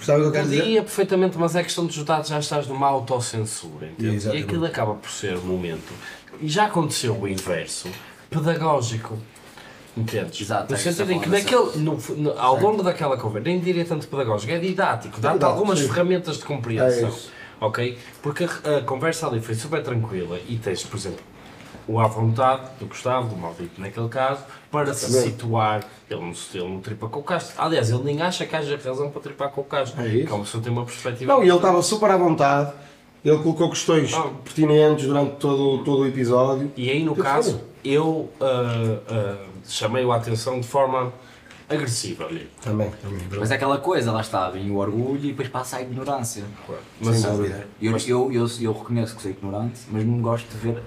Percebe 0.00 0.18
o 0.18 0.22
que 0.22 0.28
eu 0.28 0.32
quero 0.32 0.44
dizer? 0.48 0.60
Podia 0.62 0.82
perfeitamente, 0.82 1.36
mas 1.38 1.54
é 1.54 1.62
questão 1.62 1.84
dos 1.84 2.02
dados, 2.04 2.30
já 2.30 2.38
estás 2.38 2.66
numa 2.66 2.86
autocensura, 2.88 3.86
entende? 3.86 4.28
E 4.34 4.38
aquilo 4.42 4.64
acaba 4.64 4.94
por 4.94 5.10
ser 5.10 5.36
um 5.36 5.42
momento. 5.42 5.92
E 6.40 6.48
já 6.48 6.64
aconteceu 6.66 7.14
o 7.20 7.28
inverso, 7.28 7.88
pedagógico. 8.30 9.18
Entendes? 9.96 10.40
Exato, 10.40 10.70
No 10.72 10.76
é 10.78 10.80
sentido 10.80 11.12
em 11.12 11.20
que 11.20 11.28
naquele, 11.28 11.76
no- 11.78 11.98
no- 12.16 12.38
ao 12.38 12.58
longo 12.58 12.82
daquela 12.82 13.16
conversa, 13.18 13.48
nem 13.48 13.60
diria 13.60 13.84
tanto 13.84 14.06
pedagógico, 14.08 14.50
é 14.52 14.58
didático, 14.58 15.20
dá-te 15.20 15.44
algumas 15.44 15.78
sim. 15.80 15.88
ferramentas 15.88 16.38
de 16.38 16.44
compreensão. 16.44 17.08
É 17.60 17.64
ok? 17.64 17.98
Porque 18.22 18.44
a, 18.44 18.78
a 18.78 18.82
conversa 18.82 19.26
ali 19.26 19.40
foi 19.40 19.54
super 19.54 19.82
tranquila 19.82 20.38
e 20.48 20.56
tens, 20.56 20.82
por 20.84 20.96
exemplo, 20.96 21.20
o 21.92 21.98
à 21.98 22.06
vontade 22.06 22.62
do 22.78 22.86
Gustavo, 22.86 23.28
do 23.28 23.36
Maldito 23.36 23.80
naquele 23.80 24.08
caso, 24.08 24.42
para 24.70 24.92
se 24.94 25.06
Exatamente. 25.06 25.32
situar. 25.32 25.84
Ele 26.08 26.20
não, 26.20 26.34
se- 26.34 26.56
ele 26.58 26.68
não 26.68 26.80
tripa 26.80 27.08
com 27.08 27.20
o 27.20 27.22
Castro. 27.22 27.54
Aliás, 27.58 27.90
ele 27.90 28.02
nem 28.04 28.22
acha 28.22 28.46
que 28.46 28.54
haja 28.54 28.76
razão 28.82 29.10
para 29.10 29.20
tripar 29.20 29.50
com 29.50 29.60
o 29.62 29.64
Castro. 29.64 30.00
É 30.02 30.06
isso. 30.08 30.34
A 30.34 30.38
pessoa 30.38 30.62
tem 30.62 30.72
uma 30.72 30.84
perspectiva. 30.84 31.32
Não, 31.32 31.42
e 31.42 31.48
ele 31.48 31.56
estava 31.56 31.82
super 31.82 32.10
à 32.10 32.16
vontade. 32.16 32.72
Ele 33.24 33.36
colocou 33.38 33.68
questões 33.68 34.12
Ah. 34.14 34.30
pertinentes 34.44 35.04
durante 35.06 35.36
todo, 35.36 35.84
todo 35.84 36.02
o 36.02 36.06
episódio. 36.06 36.70
E 36.76 36.88
aí, 36.90 37.04
no 37.04 37.14
Que 37.14 37.22
caso, 37.22 37.58
foi? 37.58 37.60
eu 37.92 38.30
ah, 38.40 38.98
ah, 39.08 39.44
chamei-o 39.68 40.10
a 40.12 40.16
atenção 40.16 40.58
de 40.60 40.66
forma 40.66 41.12
agressiva 41.68 42.28
mesmo. 42.28 42.48
Também, 42.62 42.90
também. 43.02 43.20
Mas 43.38 43.50
é 43.50 43.54
aquela 43.54 43.78
coisa, 43.78 44.10
lá 44.10 44.20
está, 44.20 44.48
vem 44.50 44.70
o 44.70 44.76
orgulho 44.78 45.20
e 45.22 45.28
depois 45.28 45.48
passa 45.48 45.76
a 45.76 45.82
ignorância. 45.82 46.42
Mas, 47.00 47.18
Sem 47.20 47.30
dúvida. 47.30 47.66
Eu, 47.80 47.96
eu, 47.98 48.32
eu, 48.32 48.46
eu 48.60 48.72
reconheço 48.72 49.14
que 49.16 49.22
sou 49.22 49.30
ignorante, 49.30 49.80
mas 49.90 50.04
não 50.04 50.14
me 50.14 50.22
gosto 50.22 50.48
de 50.48 50.56
ver. 50.56 50.82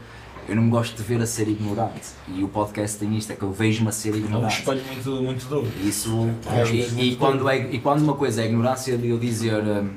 Eu 0.48 0.56
não 0.56 0.64
me 0.64 0.70
gosto 0.70 0.96
de 0.96 1.04
ver 1.04 1.22
a 1.22 1.26
ser 1.26 1.48
ignorante. 1.48 2.10
E 2.28 2.44
o 2.44 2.48
podcast 2.48 2.98
tem 2.98 3.16
isto, 3.18 3.32
é 3.32 3.36
que 3.36 3.44
eu 3.44 3.52
vejo-me 3.52 3.90
a 3.90 3.92
ser 3.92 4.10
É 4.10 4.12
um 4.14 4.16
ignorante. 4.18 4.60
espelho 4.60 4.82
muito, 4.86 5.10
muito 5.24 5.46
duro. 5.48 5.68
Isso. 5.84 6.30
E, 6.72 7.12
e 7.12 7.16
quando 7.16 7.48
é, 7.50 7.58
e 7.72 7.80
quando 7.80 8.02
uma 8.02 8.16
coisa 8.16 8.42
é 8.42 8.46
ignorância, 8.46 8.98
de 8.98 9.10
eu 9.10 9.18
dizer. 9.18 9.62
hum, 9.64 9.90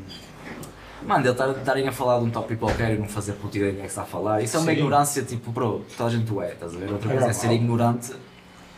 Mano, 1.06 1.22
de 1.22 1.30
estarem 1.30 1.86
a 1.86 1.92
falar 1.92 2.18
de 2.18 2.24
um 2.24 2.30
tópico 2.30 2.66
qualquer 2.66 2.94
e 2.94 2.98
não 2.98 3.06
fazer 3.06 3.34
puta 3.34 3.56
ideia 3.56 3.70
do 3.72 3.76
que 3.76 3.80
é 3.82 3.84
que 3.84 3.90
está 3.90 4.02
a 4.02 4.06
falar. 4.06 4.42
Isso 4.42 4.56
é 4.56 4.60
uma 4.60 4.66
Sim. 4.66 4.72
ignorância 4.72 5.22
tipo, 5.22 5.52
bro, 5.52 5.84
toda 5.96 6.08
a 6.08 6.12
gente 6.12 6.38
é, 6.40 6.52
estás 6.52 6.74
a 6.74 6.78
ver? 6.78 6.90
Outra 6.90 7.08
coisa 7.10 7.26
é 7.26 7.32
ser 7.32 7.52
ignorante 7.52 8.12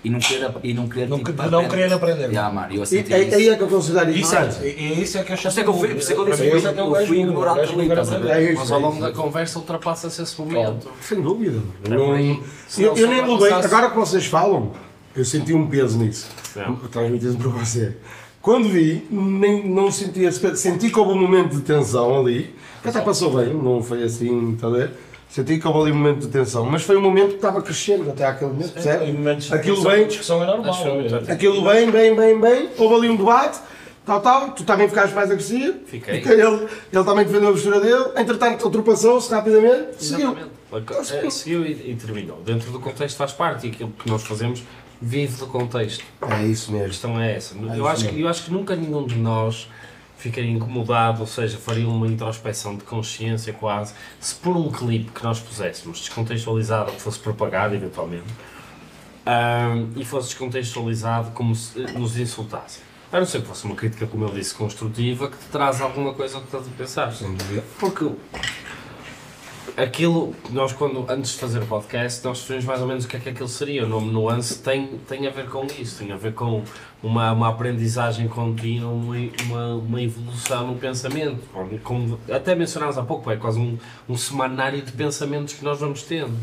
e 0.05 0.11
não 0.11 0.19
querer, 0.21 0.51
e 0.63 0.73
não 0.75 0.89
querer, 0.89 1.09
Não, 1.09 1.19
tipo, 1.19 1.43
não 1.51 1.69
querer 1.69 1.93
aprender. 1.93 2.27
Yeah, 2.31 2.55
mano, 2.55 2.69
eu 2.73 2.85
E, 2.85 3.15
aí 3.15 3.27
isso. 3.27 3.37
aí 3.37 3.49
é 3.49 3.57
que 3.57 3.63
eu 3.63 3.67
considero 3.69 4.11
Isso 4.11 4.35
é, 4.35 4.39
ignorância. 4.39 4.67
e- 4.67 4.71
e 4.99 5.03
isso 5.03 5.19
é 5.19 5.23
que 5.25 5.33
eu 5.33 5.35
é 5.35 5.39
que 5.39 5.61
eu 5.69 5.75
fui- 5.75 5.93
isso 5.97 6.13
é 6.13 6.15
que 6.15 6.21
eu 6.21 6.25
disse, 6.27 6.47
eu 6.47 6.57
é 6.57 6.79
é 6.79 6.83
o 7.03 7.07
fui 7.07 7.21
ignorante 7.21 7.73
ali, 7.73 7.93
aprender. 7.93 8.29
É 8.31 8.55
mas 8.55 8.71
ao 8.71 8.79
é 8.79 8.83
longo 8.83 9.01
da 9.03 9.11
conversa 9.13 9.59
ultrapassa-se 9.59 10.23
esse 10.23 10.41
momento. 10.41 10.89
Sem 11.01 11.21
dúvida. 11.21 11.59
É 11.91 11.95
eu, 11.95 12.97
eu 12.97 13.09
nem 13.09 13.27
passasse- 13.27 13.67
agora 13.67 13.91
que 13.91 13.97
vocês 13.97 14.27
falam, 14.27 14.73
eu 15.17 15.25
senti 15.25 15.53
um 15.53 15.67
peso 15.67 15.99
nisso. 15.99 16.29
Transmitido 16.93 17.37
para 17.37 17.49
você. 17.49 17.97
Quando 18.41 18.69
vi, 18.69 19.05
nem, 19.11 19.69
não 19.69 19.91
senti 19.91 20.23
esse 20.23 20.39
peso. 20.39 20.57
Senti 20.57 20.91
que 20.91 20.99
houve 20.99 21.13
um 21.13 21.21
momento 21.21 21.57
de 21.57 21.63
tensão 21.63 22.21
ali, 22.21 22.55
que 22.83 22.89
até 22.89 23.01
passou 23.01 23.35
bem, 23.35 23.53
não 23.53 23.83
foi 23.83 24.05
assim, 24.05 24.55
está 24.55 24.69
a 24.69 24.71
ver? 24.71 24.91
Senti 25.29 25.59
que 25.59 25.69
houve 25.69 25.81
ali 25.81 25.93
um 25.93 25.97
momento 25.97 26.21
de 26.21 26.29
tensão, 26.29 26.65
mas 26.65 26.83
foi 26.83 26.97
um 26.97 27.03
momento 27.03 27.31
que 27.31 27.35
estava 27.37 27.61
crescendo 27.61 28.11
até 28.11 28.25
aquele 28.25 28.51
momento, 28.51 28.73
percebe? 28.73 29.13
momentos 29.13 29.47
de 29.47 29.55
Aquilo 29.55 29.83
bem, 29.83 30.07
discussão 30.07 30.43
é 30.43 30.47
normal. 30.47 30.71
Acho 30.71 31.31
é. 31.31 31.33
aquilo 31.33 31.63
bem, 31.63 31.91
bem, 31.91 32.17
bem, 32.17 32.41
bem, 32.41 32.71
houve 32.79 32.95
ali 32.95 33.09
um 33.11 33.17
debate, 33.17 33.61
tal, 34.07 34.21
tal, 34.23 34.51
tu 34.53 34.65
também 34.65 34.89
ficaste 34.89 35.15
mais 35.15 35.31
agressivo, 35.31 35.81
Fiquei. 35.85 36.23
Ele, 36.25 36.67
ele 36.93 37.05
também 37.05 37.27
defendeu 37.27 37.51
a 37.51 37.53
postura 37.53 37.81
dele, 37.81 38.05
entretanto 38.17 38.65
ultrapassou-se 38.65 39.31
rapidamente, 39.31 40.03
seguiu. 40.03 40.31
Exatamente. 40.31 41.27
É, 41.27 41.31
seguiu 41.31 41.65
e, 41.65 41.93
e 41.93 41.97
terminou. 41.97 42.41
Dentro 42.43 42.71
do 42.71 42.81
contexto 42.81 43.17
faz 43.17 43.33
parte 43.33 43.67
e 43.67 43.71
aquilo 43.71 43.91
que 43.91 44.09
nós 44.09 44.23
fazemos 44.23 44.63
vive 45.01 45.37
do 45.37 45.47
contexto. 45.47 46.05
É 46.23 46.45
isso 46.45 46.71
A 46.71 46.75
mesmo. 46.75 46.89
questão 46.89 47.21
é 47.21 47.37
essa. 47.37 47.55
Eu 47.55 47.73
isso 47.73 47.87
acho, 47.87 48.09
que, 48.09 48.21
eu 48.21 48.29
acho 48.29 48.45
que 48.45 48.53
nunca 48.53 48.75
nenhum 48.75 49.07
de 49.07 49.17
nós 49.17 49.69
ficaria 50.19 50.51
incomodado, 50.51 51.21
ou 51.21 51.27
seja, 51.27 51.57
faria 51.57 51.89
uma 51.89 52.07
introspeção 52.07 52.77
de 52.77 52.85
consciência 52.85 53.53
quase, 53.53 53.95
se 54.21 54.35
por 54.35 54.57
um 54.57 54.71
clipe 54.71 55.11
que 55.13 55.23
nós 55.23 55.41
puséssemos 55.41 56.01
descontextualizado, 56.01 56.93
que 56.93 57.01
fosse 57.01 57.19
propagado 57.21 57.75
eventualmente, 57.75 58.27
ahm, 59.25 59.93
e 59.97 60.05
fosse 60.05 60.29
descontextualizado 60.29 61.31
como 61.31 61.55
se 61.55 61.81
eh, 61.81 61.93
nos 61.93 62.19
insultassem. 62.19 62.83
A 63.11 63.19
não 63.19 63.27
ser 63.27 63.41
que 63.41 63.47
fosse 63.47 63.65
uma 63.65 63.75
crítica, 63.75 64.07
como 64.07 64.25
eu 64.25 64.29
disse, 64.29 64.55
construtiva, 64.55 65.31
que 65.31 65.39
te 65.39 65.47
traz 65.47 65.81
alguma 65.81 66.13
coisa 66.13 66.39
que 66.41 66.45
estás 66.45 66.67
a 66.67 66.71
pensar. 66.77 67.13
Sem 67.13 67.35
dúvida. 67.35 67.65
Porque 67.79 68.05
aquilo, 69.79 70.35
nós 70.51 70.73
quando, 70.73 71.07
antes 71.09 71.33
de 71.33 71.39
fazer 71.39 71.63
o 71.63 71.67
podcast, 71.67 72.25
nós 72.25 72.41
definimos 72.41 72.65
mais 72.65 72.81
ou 72.81 72.87
menos 72.89 73.05
o 73.05 73.09
que 73.09 73.17
é 73.17 73.21
que 73.21 73.29
aquilo 73.29 73.49
seria. 73.49 73.85
O 73.85 73.89
nome 73.89 74.11
Nuance 74.11 74.61
tem, 74.61 74.99
tem 75.09 75.27
a 75.27 75.31
ver 75.31 75.49
com 75.49 75.65
isso, 75.67 75.99
tem 75.99 76.11
a 76.11 76.17
ver 76.17 76.35
com 76.35 76.65
uma, 77.03 77.33
uma 77.33 77.49
aprendizagem 77.49 78.27
contínua, 78.27 78.91
uma, 78.91 79.75
uma, 79.75 80.03
evolução 80.03 80.67
no 80.67 80.77
pensamento. 80.77 81.39
Como 81.85 82.19
até 82.31 82.55
mencionámos 82.57 82.99
há 82.99 83.03
pouco, 83.03 83.31
é 83.31 83.37
quase 83.37 83.59
um, 83.59 83.79
um 84.09 84.17
semanário 84.17 84.83
de 84.83 84.91
pensamentos 84.91 85.55
que 85.55 85.65
nós 85.65 85.79
vamos 85.79 86.03
tendo. 86.03 86.37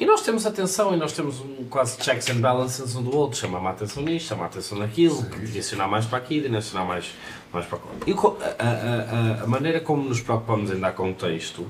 E 0.00 0.06
nós 0.06 0.22
temos 0.22 0.46
atenção 0.46 0.94
e 0.94 0.96
nós 0.96 1.12
temos 1.12 1.40
um, 1.40 1.64
quase 1.68 2.00
checks 2.00 2.30
and 2.30 2.40
balances 2.40 2.94
um 2.94 3.02
do 3.02 3.14
outro. 3.14 3.36
Chama-me 3.36 3.66
a 3.66 3.70
atenção 3.70 4.02
nisto, 4.02 4.28
chama 4.28 4.44
a 4.44 4.46
atenção 4.46 4.78
naquilo, 4.78 5.22
direcionar 5.44 5.88
mais 5.88 6.06
para 6.06 6.18
aqui, 6.18 6.40
direcionar 6.40 6.86
mais, 6.86 7.12
mais 7.52 7.66
para 7.66 7.78
lá. 7.78 7.84
E 8.06 8.12
a, 8.12 8.64
a, 8.64 9.40
a, 9.40 9.44
a 9.44 9.46
maneira 9.48 9.80
como 9.80 10.08
nos 10.08 10.20
preocupamos 10.20 10.70
em 10.70 10.78
dar 10.78 10.92
contexto 10.92 11.66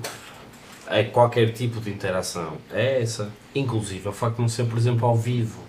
a 0.89 1.03
qualquer 1.03 1.53
tipo 1.53 1.79
de 1.79 1.91
interação 1.91 2.57
é 2.71 3.01
essa. 3.01 3.31
Inclusive 3.53 4.09
o 4.09 4.11
facto 4.11 4.37
de 4.37 4.41
não 4.41 4.49
ser, 4.49 4.65
por 4.65 4.77
exemplo, 4.77 5.07
ao 5.07 5.15
vivo. 5.15 5.61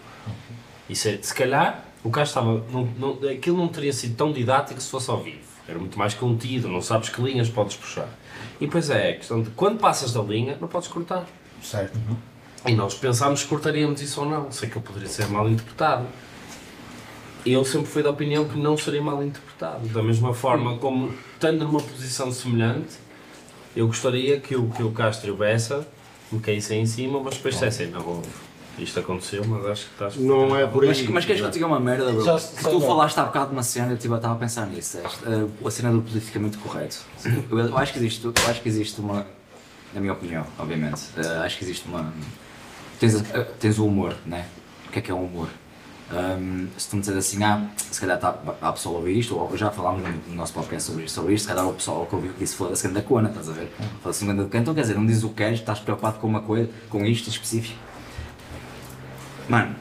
Isso 0.89 1.09
é, 1.09 1.19
se 1.21 1.35
calhar, 1.35 1.85
o 2.03 2.11
caso 2.11 2.31
estava. 2.31 2.65
Não, 2.73 2.89
não, 2.99 3.29
aquilo 3.29 3.59
não 3.59 3.69
teria 3.69 3.93
sido 3.93 4.17
tão 4.17 4.33
didático 4.33 4.81
se 4.81 4.89
fosse 4.89 5.11
ao 5.11 5.23
vivo. 5.23 5.51
Era 5.69 5.79
muito 5.79 5.99
mais 5.99 6.15
contido, 6.15 6.69
não 6.69 6.81
sabes 6.81 7.11
que 7.11 7.21
linhas 7.23 7.49
podes 7.49 7.77
puxar. 7.77 8.09
E 8.61 8.67
depois 8.67 8.89
é 8.91 9.11
a 9.11 9.17
questão 9.17 9.43
de 9.43 9.51
quando 9.51 9.79
passas 9.79 10.13
da 10.13 10.23
linha, 10.23 10.57
não 10.61 10.67
podes 10.67 10.89
cortar. 10.89 11.27
Certo. 11.63 11.99
E 12.67 12.75
nós 12.75 12.95
pensámos 12.95 13.43
que 13.43 13.49
cortaríamos 13.49 14.01
isso 14.01 14.21
ou 14.21 14.29
não, 14.29 14.51
sei 14.51 14.69
que 14.69 14.77
ele 14.77 14.85
poderia 14.85 15.09
ser 15.09 15.29
mal 15.29 15.49
interpretado. 15.49 16.07
Eu 17.47 17.65
sempre 17.65 17.87
fui 17.87 18.03
da 18.03 18.11
opinião 18.11 18.47
que 18.47 18.59
não 18.59 18.77
seria 18.77 19.01
mal 19.01 19.23
interpretado. 19.23 19.87
Da 19.89 20.03
mesma 20.03 20.35
forma 20.35 20.77
como, 20.79 21.15
estando 21.35 21.65
numa 21.65 21.81
posição 21.81 22.33
semelhante, 22.33 22.99
eu 23.75 23.87
gostaria 23.87 24.41
que 24.41 24.57
o, 24.57 24.69
que 24.71 24.83
o 24.83 24.91
Castro 24.91 25.29
e 25.29 25.31
o 25.31 25.37
Bessa 25.37 25.87
me 26.31 26.41
caíssem 26.41 26.81
em 26.83 26.87
cima, 26.87 27.21
mas 27.21 27.35
depois 27.35 27.55
dissessem, 27.55 27.89
não, 27.89 28.07
ouve, 28.07 28.29
isto 28.79 28.99
aconteceu, 29.01 29.45
mas 29.45 29.67
acho 29.67 29.87
que 29.87 29.93
estás... 29.93 30.17
Não 30.17 30.57
é 30.57 30.67
por 30.67 30.83
aí. 30.83 30.89
Mas, 30.89 31.03
mas 31.09 31.25
queres 31.25 31.41
que 31.41 31.47
eu 31.47 31.51
te 31.51 31.55
diga 31.55 31.67
uma 31.67 31.81
merda, 31.81 32.13
bro? 32.13 32.25
Já 32.25 32.33
Porque 32.35 32.63
sei 32.63 32.73
tu 32.73 32.81
falaste 32.81 33.19
há 33.19 33.25
bocado 33.25 33.47
de 33.47 33.53
uma 33.53 33.63
cena, 33.63 33.93
eu 33.93 33.99
tipo, 33.99 34.15
eu 34.15 34.17
estava 34.17 34.35
a 34.35 34.39
pensar 34.39 34.67
nisso, 34.67 34.99
é 34.99 35.05
esta, 35.05 35.29
eh, 35.29 35.67
a 35.67 35.71
cena 35.71 35.93
do 35.93 36.03
politicamente 36.03 36.59
correto. 36.59 36.99
Eu, 37.51 37.59
eu 37.59 37.79
acho 37.79 37.93
que 37.93 37.99
existe, 37.99 38.25
eu 38.25 38.33
acho 38.49 38.61
que 38.63 38.69
existe 38.69 39.01
uma, 39.01 39.27
na 39.93 40.01
minha 40.01 40.13
opinião, 40.13 40.47
obviamente, 40.59 41.03
eh, 41.17 41.27
acho 41.45 41.59
que 41.59 41.65
existe 41.65 41.87
uma. 41.89 42.13
Tens, 42.99 43.15
eh, 43.15 43.47
tens 43.59 43.79
o 43.79 43.87
humor, 43.87 44.15
né? 44.25 44.47
O 44.89 44.93
que 44.93 44.99
é 44.99 45.03
que 45.03 45.11
é 45.11 45.15
o 45.15 45.19
humor? 45.19 45.49
Ahm, 46.13 46.67
se 46.77 46.89
tu 46.89 46.97
me 46.97 47.01
disseres 47.03 47.25
assim, 47.25 47.43
ah, 47.45 47.69
se 47.77 48.01
calhar 48.01 48.19
tá, 48.19 48.37
há 48.61 48.69
a 48.69 48.73
pessoa 48.73 48.97
a 48.97 48.99
ouvir 48.99 49.17
isto, 49.17 49.39
ou 49.39 49.57
já 49.57 49.71
falámos 49.71 50.03
no, 50.03 50.11
no 50.29 50.35
nosso 50.35 50.53
podcast 50.53 50.91
sobre 50.91 51.05
isto, 51.05 51.15
sobre 51.15 51.35
isto, 51.35 51.45
se 51.45 51.49
calhar 51.49 51.69
o 51.69 51.73
pessoal 51.73 52.05
que 52.05 52.15
ouviu 52.15 52.33
disse 52.37 52.57
foda-se 52.57 52.89
grande 52.89 53.07
cona, 53.07 53.29
estás 53.29 53.49
a 53.49 53.53
ver? 53.53 53.71
Foda-se 54.03 54.25
grande 54.25 54.45
cona, 54.45 54.61
então 54.61 54.75
quer 54.75 54.81
dizer, 54.81 54.95
não 54.95 55.07
dizes 55.07 55.23
o 55.23 55.29
que 55.29 55.37
queres, 55.37 55.61
estás 55.61 55.79
preocupado 55.79 56.19
com 56.19 56.27
uma 56.27 56.41
coisa, 56.41 56.69
com 56.89 57.05
isto 57.07 57.29
em 57.29 57.31
específico. 57.31 57.79
Mano, 59.49 59.77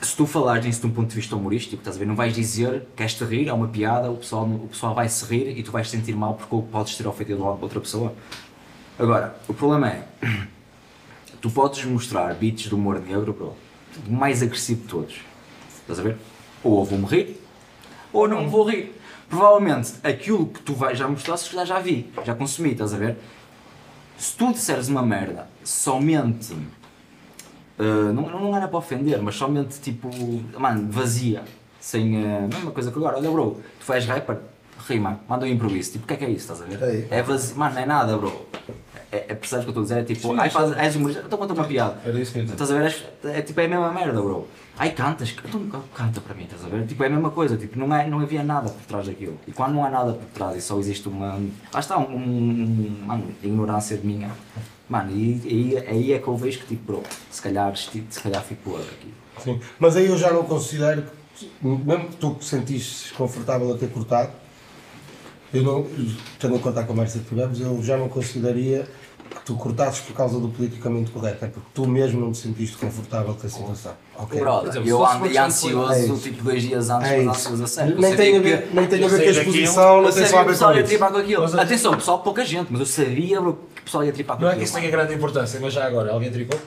se 0.00 0.16
tu 0.16 0.24
falares 0.24 0.64
nisso 0.64 0.80
de 0.82 0.86
um 0.86 0.90
ponto 0.90 1.08
de 1.08 1.16
vista 1.16 1.34
humorístico, 1.34 1.80
estás 1.80 1.96
a 1.96 1.98
ver, 1.98 2.06
não 2.06 2.14
vais 2.14 2.32
dizer 2.32 2.86
queres-te 2.94 3.24
rir, 3.24 3.48
é 3.48 3.52
uma 3.52 3.66
piada, 3.66 4.10
o 4.10 4.16
pessoal, 4.16 4.44
o 4.44 4.68
pessoal 4.68 4.94
vai 4.94 5.08
se 5.08 5.24
rir 5.24 5.58
e 5.58 5.62
tu 5.64 5.72
vais 5.72 5.88
te 5.88 5.96
sentir 5.96 6.14
mal 6.14 6.34
porque 6.34 6.70
podes 6.70 6.96
ter 6.96 7.06
ofendido 7.06 7.44
outra 7.44 7.80
pessoa. 7.80 8.14
Agora, 8.96 9.36
o 9.48 9.54
problema 9.54 9.88
é, 9.88 10.04
tu 11.40 11.50
podes 11.50 11.84
mostrar 11.84 12.34
beats 12.34 12.68
de 12.68 12.74
humor 12.74 13.00
negro, 13.00 13.32
bro, 13.32 13.56
mais 14.08 14.42
agressivo 14.42 14.82
de 14.82 14.88
todos. 14.88 15.20
Estás 15.80 15.98
a 15.98 16.02
ver? 16.02 16.16
Ou 16.62 16.80
eu 16.80 16.84
vou-me 16.84 17.06
rir, 17.06 17.40
ou 18.12 18.28
não 18.28 18.42
me 18.44 18.48
vou 18.48 18.64
rir. 18.64 18.94
Provavelmente 19.28 19.94
aquilo 20.02 20.46
que 20.46 20.60
tu 20.60 20.74
vais 20.74 20.98
já 20.98 21.06
mostrar, 21.06 21.36
se 21.36 21.50
calhar 21.50 21.66
já 21.66 21.78
vi, 21.78 22.10
já 22.24 22.34
consumi, 22.34 22.72
estás 22.72 22.94
a 22.94 22.96
ver? 22.96 23.16
Se 24.16 24.34
tu 24.36 24.52
disseres 24.52 24.88
uma 24.88 25.02
merda 25.02 25.48
somente 25.62 26.54
Uh, 27.78 28.12
não, 28.12 28.28
não 28.28 28.56
era 28.56 28.66
para 28.66 28.78
ofender, 28.78 29.22
mas 29.22 29.36
somente 29.36 29.78
tipo, 29.80 30.10
mano, 30.58 30.90
vazia. 30.90 31.44
sem 31.80 32.16
a 32.26 32.40
mesma 32.40 32.72
coisa 32.72 32.90
que 32.90 32.98
agora. 32.98 33.16
Olha, 33.18 33.30
bro, 33.30 33.60
tu 33.78 33.92
és 33.92 34.04
rapper, 34.04 34.38
rima, 34.88 35.20
manda 35.28 35.46
um 35.46 35.48
improviso. 35.48 35.92
Tipo, 35.92 36.04
o 36.04 36.08
que 36.08 36.14
é 36.14 36.16
que 36.16 36.24
é 36.24 36.30
isso? 36.30 36.52
Estás 36.52 36.62
a 36.62 36.64
ver? 36.64 36.82
Ei. 36.92 37.06
É 37.08 37.22
vazio, 37.22 37.56
mano, 37.56 37.76
não 37.76 37.82
é 37.82 37.86
nada, 37.86 38.18
bro. 38.18 38.48
É, 39.10 39.24
é, 39.28 39.34
percebes 39.34 39.66
o 39.66 39.72
que 39.72 39.78
eu 39.78 39.82
estou 39.82 39.96
a 39.96 40.00
dizer? 40.00 40.12
É 40.12 40.14
tipo, 40.14 40.32
ai, 40.38 40.50
faz, 40.50 40.76
és 40.76 40.94
humorista, 40.96 41.22
então 41.26 41.38
conta 41.38 41.54
uma 41.54 41.64
piada. 41.64 41.98
Era 42.04 42.20
isso 42.20 42.32
dizer. 42.38 42.52
Estás 42.52 42.70
a 42.70 42.74
ver? 42.74 42.84
És- 42.84 43.04
É, 43.24 43.40
tipo, 43.40 43.58
é 43.60 43.64
a 43.64 43.68
mesma 43.68 43.90
merda, 43.92 44.20
bro. 44.20 44.46
Ai, 44.78 44.90
cantas, 44.92 45.34
então 45.44 45.82
canta 45.94 46.20
para 46.20 46.34
mim, 46.34 46.44
estás 46.44 46.64
a 46.64 46.68
ver? 46.68 46.86
Tipo, 46.86 47.02
é 47.02 47.06
a 47.06 47.10
mesma 47.10 47.30
coisa, 47.30 47.56
tipo, 47.56 47.78
não, 47.78 47.92
é, 47.96 48.06
não 48.06 48.20
havia 48.20 48.42
nada 48.44 48.68
por 48.68 48.82
trás 48.86 49.06
daquilo. 49.06 49.38
E 49.46 49.50
quando 49.52 49.72
não 49.74 49.84
há 49.84 49.90
nada 49.90 50.12
por 50.12 50.26
trás 50.34 50.56
e 50.56 50.60
só 50.60 50.78
existe 50.78 51.08
uma. 51.08 51.40
Lá 51.72 51.80
está, 51.80 51.98
um, 51.98 52.02
um, 52.14 52.96
mano, 53.06 53.24
ignorância 53.42 53.96
de 53.96 54.06
minha. 54.06 54.30
Mano, 54.88 55.10
e 55.10 55.40
aí, 55.46 55.84
aí 55.88 56.12
é 56.12 56.18
que 56.18 56.28
eu 56.28 56.36
vejo 56.36 56.58
que, 56.60 56.66
tipo, 56.66 56.92
bro, 56.92 57.02
se 57.30 57.40
calhar, 57.42 57.74
se 57.76 58.02
calhar 58.22 58.42
fico 58.42 58.70
podre 58.70 58.86
aqui. 58.88 59.12
Sim. 59.42 59.58
Mas 59.78 59.96
aí 59.96 60.06
eu 60.06 60.16
já 60.18 60.30
não 60.32 60.44
considero 60.44 61.02
que, 61.34 61.50
mesmo 61.62 62.08
que 62.10 62.16
tu 62.16 62.34
te 62.34 62.44
sentiste 62.44 63.12
confortável 63.14 63.74
a 63.74 63.78
ter 63.78 63.88
cortado, 63.88 64.30
eu 65.52 65.62
não, 65.62 65.86
tendo 66.38 66.56
em 66.56 66.58
conta 66.58 66.80
a 66.80 66.84
conversa 66.84 67.18
que 67.18 67.24
tivemos, 67.24 67.58
eu 67.60 67.82
já 67.82 67.96
não 67.96 68.08
consideraria 68.08 68.86
tu 69.44 69.54
cortasses 69.56 70.00
por 70.00 70.14
causa 70.14 70.38
do 70.38 70.48
politicamente 70.48 71.10
correto, 71.10 71.44
é 71.44 71.48
porque 71.48 71.68
tu 71.74 71.86
mesmo 71.86 72.20
não 72.20 72.32
te 72.32 72.38
sentiste 72.38 72.76
confortável 72.76 73.34
com 73.34 73.46
a 73.46 73.50
situação. 73.50 73.92
Ok? 74.16 74.40
Brother, 74.40 74.70
exemplo, 74.70 74.88
eu 74.88 75.06
andei 75.06 75.38
ansioso, 75.38 75.92
É 75.92 76.18
tipo, 76.18 76.42
dois 76.44 76.62
dias 76.62 76.90
antes, 76.90 77.08
É 77.10 77.22
mas 77.22 77.36
ansioso 77.38 77.64
a 77.64 77.66
sério. 77.66 77.94
Eu 77.94 78.00
Nem 78.00 78.16
tem 78.16 78.36
a 78.36 78.40
ver, 78.40 78.68
nem 78.72 78.86
tem 78.86 78.98
a 78.98 79.02
eu 79.02 79.08
ver 79.08 79.22
com 79.22 79.28
a 79.28 79.30
exposição, 79.42 79.96
não 80.02 80.08
Eu 80.08 80.12
tem 80.14 80.26
só 80.26 80.38
a 80.38 80.42
ver 80.44 80.56
com 80.58 80.70
isso. 80.72 80.84
tripar 80.84 81.10
com 81.12 81.18
aquilo. 81.18 81.42
Mas- 81.42 81.54
Atenção, 81.54 81.94
pessoal, 81.94 82.18
pouca 82.20 82.44
gente, 82.44 82.68
mas 82.70 82.80
eu 82.80 82.86
sabia 82.86 83.40
que 83.40 83.48
o 83.48 83.58
pessoal 83.84 84.04
ia 84.04 84.12
tripar 84.12 84.36
com 84.36 84.42
Não 84.42 84.48
é 84.48 84.52
que 84.52 84.56
aquilo. 84.62 84.64
isso 84.70 84.78
tenha 84.78 84.90
grande 84.90 85.14
importância, 85.14 85.58
mas 85.60 85.72
já 85.72 85.86
agora, 85.86 86.12
alguém 86.12 86.30
tricou? 86.30 86.58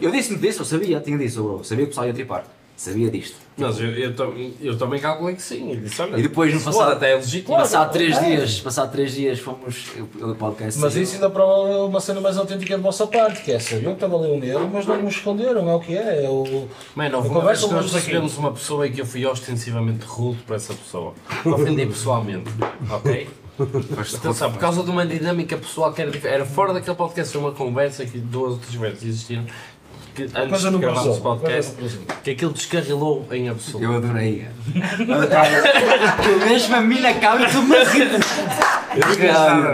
Eu 0.00 0.10
disse-me 0.10 0.38
disso, 0.38 0.60
eu 0.62 0.64
sabia, 0.64 1.00
tinha 1.00 1.16
disso, 1.16 1.42
bro. 1.42 1.64
Sabia 1.64 1.84
que 1.84 1.88
o 1.88 1.92
pessoal 1.92 2.06
ia 2.06 2.14
tripar. 2.14 2.44
Sabia 2.76 3.10
disto. 3.10 3.36
Mas 3.56 3.80
eu, 3.80 3.90
eu, 3.90 4.14
eu 4.60 4.76
também 4.76 5.00
calculei 5.00 5.34
que 5.34 5.42
sim. 5.42 5.72
E, 5.72 5.76
disse, 5.76 6.02
olha, 6.02 6.18
E 6.18 6.22
depois, 6.22 6.52
no 6.52 6.60
passado- 6.60 6.92
até 6.92 7.12
é 7.12 7.14
legítimo. 7.16 7.56
Passado 7.56 7.90
três 7.90 8.20
dias, 8.20 8.60
passado 8.60 8.92
três 8.92 9.14
dias 9.14 9.38
fomos. 9.38 9.86
O 10.20 10.34
podcast. 10.34 10.78
Mas 10.78 10.94
isso 10.94 11.14
ainda 11.14 11.30
prova 11.30 11.86
uma 11.86 12.00
cena 12.00 12.20
mais 12.20 12.36
autêntica 12.36 12.76
da 12.76 12.82
vossa 12.82 13.06
parte, 13.06 13.42
que 13.42 13.52
é 13.52 13.58
saber 13.58 13.86
que 13.86 13.90
estava 13.92 14.16
ali 14.16 14.30
um 14.30 14.38
nele, 14.38 14.68
mas 14.70 14.86
não 14.86 15.02
nos 15.02 15.14
esconderam, 15.14 15.70
é 15.70 15.74
o 15.74 15.80
que 15.80 15.96
é. 15.96 16.26
é 16.26 16.28
o... 16.28 16.68
Mano, 16.94 17.16
houve 17.16 17.28
uma 17.30 17.40
vez 17.46 17.64
que 17.64 17.72
nós 17.72 17.90
recebemos 17.90 18.36
uma 18.36 18.52
pessoa 18.52 18.86
e 18.86 18.90
que 18.90 19.00
eu 19.00 19.06
fui 19.06 19.24
ostensivamente 19.24 20.04
rude 20.04 20.42
para 20.42 20.56
essa 20.56 20.74
pessoa. 20.74 21.14
Ofendi 21.46 21.86
pessoalmente, 21.86 22.50
ok? 22.90 23.26
Atenção, 23.58 24.52
por 24.52 24.58
causa 24.58 24.82
de 24.82 24.90
uma 24.90 25.06
dinâmica 25.06 25.56
pessoal 25.56 25.90
que 25.90 26.02
era 26.02 26.10
diferente. 26.10 26.34
Era 26.34 26.44
fora 26.44 26.74
daquele 26.74 26.94
podcast, 26.94 27.36
uma 27.38 27.52
conversa 27.52 28.04
que 28.04 28.18
duas 28.18 28.52
ou 28.52 28.58
três 28.58 28.74
vezes 28.74 29.02
existiram. 29.02 29.46
Que 30.16 30.22
antes 30.34 30.62
de 30.62 30.78
gravarmos 30.78 31.18
o 31.18 31.20
podcast, 31.20 31.74
que 32.24 32.30
aquilo 32.30 32.52
descarrilou 32.52 33.28
em 33.30 33.50
absoluto. 33.50 33.84
Eu 33.84 33.96
adorei. 33.96 34.48
Tu 34.64 36.48
mesmo 36.48 36.74
a 36.74 36.80
mim 36.80 37.00
na 37.00 37.12
cama 37.14 37.46
e 37.46 37.52
tu 37.52 37.62
me 37.62 37.84
rir. 37.84 38.08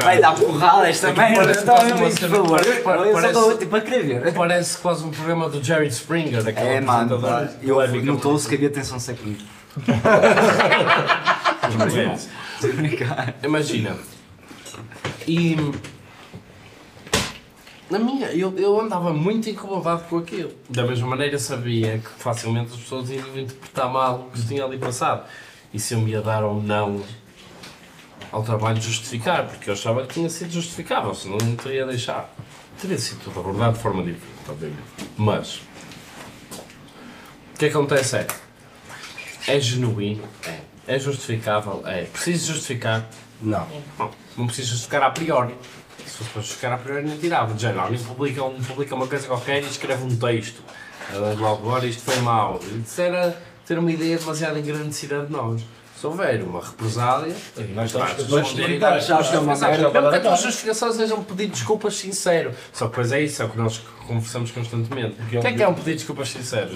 Vai 0.02 0.20
dar 0.20 0.34
porrada 0.34 0.88
esta 0.88 1.12
merda. 1.12 1.42
parece 1.42 1.62
Então, 1.62 1.76
Eu 3.06 3.20
só 3.20 3.26
estou 3.28 3.56
tipo 3.56 3.76
a 3.76 3.80
querer 3.80 4.20
ver. 4.20 4.34
Parece 4.34 4.78
quase 4.78 5.04
um 5.04 5.10
programa 5.12 5.48
do 5.48 5.62
Jerry 5.62 5.86
Springer, 5.86 6.42
É, 6.56 6.80
mano, 6.80 7.20
eu 7.62 8.02
notou-se 8.04 8.48
que 8.48 8.56
havia 8.56 8.70
tensão 8.70 8.98
sexual. 8.98 9.32
Imagina. 13.44 13.96
E. 15.26 15.56
Na 17.92 17.98
minha, 17.98 18.28
eu, 18.28 18.58
eu 18.58 18.80
andava 18.80 19.12
muito 19.12 19.50
incomodado 19.50 20.04
com 20.04 20.16
aquilo. 20.16 20.50
Da 20.70 20.82
mesma 20.82 21.08
maneira 21.08 21.38
sabia 21.38 21.98
que 21.98 22.08
facilmente 22.22 22.72
as 22.72 22.80
pessoas 22.80 23.10
iam 23.10 23.38
interpretar 23.38 23.92
mal 23.92 24.28
o 24.28 24.30
que 24.30 24.38
se 24.38 24.46
tinha 24.48 24.64
ali 24.64 24.78
passado. 24.78 25.28
E 25.74 25.78
se 25.78 25.92
eu 25.92 26.00
me 26.00 26.10
ia 26.10 26.22
dar 26.22 26.42
ou 26.42 26.62
não 26.62 27.04
ao 28.32 28.42
trabalho 28.42 28.78
de 28.78 28.86
justificar, 28.86 29.46
porque 29.46 29.68
eu 29.68 29.74
achava 29.74 30.06
que 30.06 30.14
tinha 30.14 30.30
sido 30.30 30.50
justificável, 30.50 31.14
senão 31.14 31.36
não 31.36 31.54
teria 31.54 31.84
deixado. 31.84 32.30
Teria 32.80 32.96
sido 32.96 33.24
tudo 33.24 33.40
abordado 33.40 33.76
de 33.76 33.82
forma 33.82 34.02
diferente, 34.02 34.48
obviamente. 34.48 34.82
Mas. 35.18 35.56
O 37.54 37.58
que 37.58 37.66
acontece 37.66 38.16
é. 38.16 38.26
É 39.48 39.60
genuíno, 39.60 40.24
é. 40.46 40.60
É 40.94 40.98
justificável, 40.98 41.82
é. 41.84 42.04
Preciso 42.04 42.54
justificar, 42.54 43.06
Não. 43.42 43.68
não, 43.98 44.10
não 44.38 44.46
preciso 44.46 44.70
justificar 44.70 45.02
a 45.02 45.10
priori. 45.10 45.54
Se 46.06 46.18
fosse 46.18 46.30
para 46.30 46.42
justificar 46.42 46.72
a 46.72 46.78
priori, 46.78 47.06
não 47.06 47.16
tirava. 47.16 47.56
Género, 47.58 47.80
alguém 47.80 47.98
publica, 47.98 48.44
um, 48.44 48.60
publica 48.62 48.94
uma 48.94 49.06
coisa 49.06 49.26
qualquer 49.26 49.62
e 49.62 49.66
escreve 49.66 50.04
um 50.04 50.16
texto. 50.16 50.62
Logo 51.12 51.46
agora 51.46 51.86
isto 51.86 52.02
foi 52.02 52.16
mau. 52.20 52.60
Isso 52.84 53.00
era 53.00 53.36
ter 53.66 53.78
uma 53.78 53.90
ideia 53.90 54.18
demasiado 54.18 54.58
engrandecida 54.58 55.24
de 55.24 55.32
nós. 55.32 55.62
Se 55.98 56.06
houver 56.06 56.42
uma 56.42 56.60
represália, 56.60 57.32
nós 57.74 57.94
acho 57.94 58.16
que 58.16 59.36
é 59.36 59.38
uma 59.38 59.52
Exato, 59.52 59.70
merda. 59.70 59.90
Mesmo 59.90 60.10
que 60.10 60.16
a 60.16 60.20
tua 60.20 60.36
justificação 60.36 60.92
seja 60.92 61.14
um 61.14 61.22
pedido 61.22 61.52
de 61.52 61.58
desculpas 61.58 61.94
sincero. 61.94 62.52
Só 62.72 62.86
que 62.86 62.90
depois 62.90 63.12
é 63.12 63.20
isso, 63.20 63.40
é 63.40 63.44
o 63.44 63.48
que 63.48 63.58
nós 63.58 63.80
conversamos 64.08 64.50
constantemente. 64.50 65.20
O 65.22 65.26
que 65.26 65.46
é 65.46 65.52
que 65.52 65.62
é 65.62 65.68
um 65.68 65.74
pedido 65.74 65.90
de 65.90 65.96
desculpas 65.98 66.28
sincero? 66.28 66.70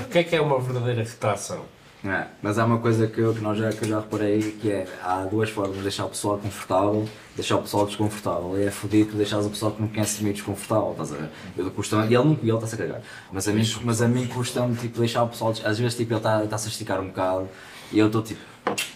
O 0.00 0.04
que 0.04 0.18
é 0.18 0.24
que 0.24 0.36
é 0.36 0.40
uma 0.42 0.60
verdadeira 0.60 1.02
retração? 1.02 1.64
É, 2.06 2.26
mas 2.42 2.58
há 2.58 2.64
uma 2.64 2.78
coisa 2.78 3.06
que 3.06 3.20
eu, 3.20 3.34
que, 3.34 3.40
nós 3.40 3.58
já, 3.58 3.70
que 3.70 3.82
eu 3.84 3.88
já 3.88 4.00
reparei 4.00 4.40
que 4.60 4.70
é 4.70 4.86
há 5.02 5.24
duas 5.24 5.50
formas 5.50 5.76
de 5.76 5.82
deixar 5.82 6.04
o 6.04 6.08
pessoal 6.08 6.38
confortável 6.38 7.08
deixar 7.36 7.56
o 7.56 7.62
pessoal 7.62 7.86
desconfortável. 7.86 8.58
E 8.58 8.64
é 8.64 8.70
fodido 8.70 9.10
tu 9.10 9.16
deixares 9.16 9.46
o 9.46 9.50
pessoal 9.50 9.72
que 9.72 9.80
não 9.82 9.88
conhece 9.88 10.22
meio 10.22 10.34
desconfortável, 10.34 10.92
estás 10.92 11.12
a 11.12 11.16
ver? 11.16 11.28
Eu 11.56 11.70
custa 11.70 11.96
e 11.96 12.14
ele 12.14 12.16
não 12.16 12.32
ele 12.42 12.50
está-se 12.50 12.74
a 12.74 12.78
cagar. 12.78 13.02
Mas 13.30 13.46
a 13.46 13.52
mim, 13.52 13.62
mas 13.84 14.02
a 14.02 14.08
mim 14.08 14.26
custa-me 14.26 14.74
tipo, 14.74 14.98
deixar 14.98 15.22
o 15.22 15.28
pessoal, 15.28 15.52
às 15.64 15.78
vezes 15.78 15.96
tipo, 15.96 16.12
ele 16.12 16.18
está 16.18 16.42
está 16.42 16.56
a 16.56 16.58
esticar 16.58 17.00
um 17.00 17.08
bocado 17.08 17.48
e 17.92 17.98
eu 17.98 18.06
estou 18.06 18.22
tipo, 18.22 18.40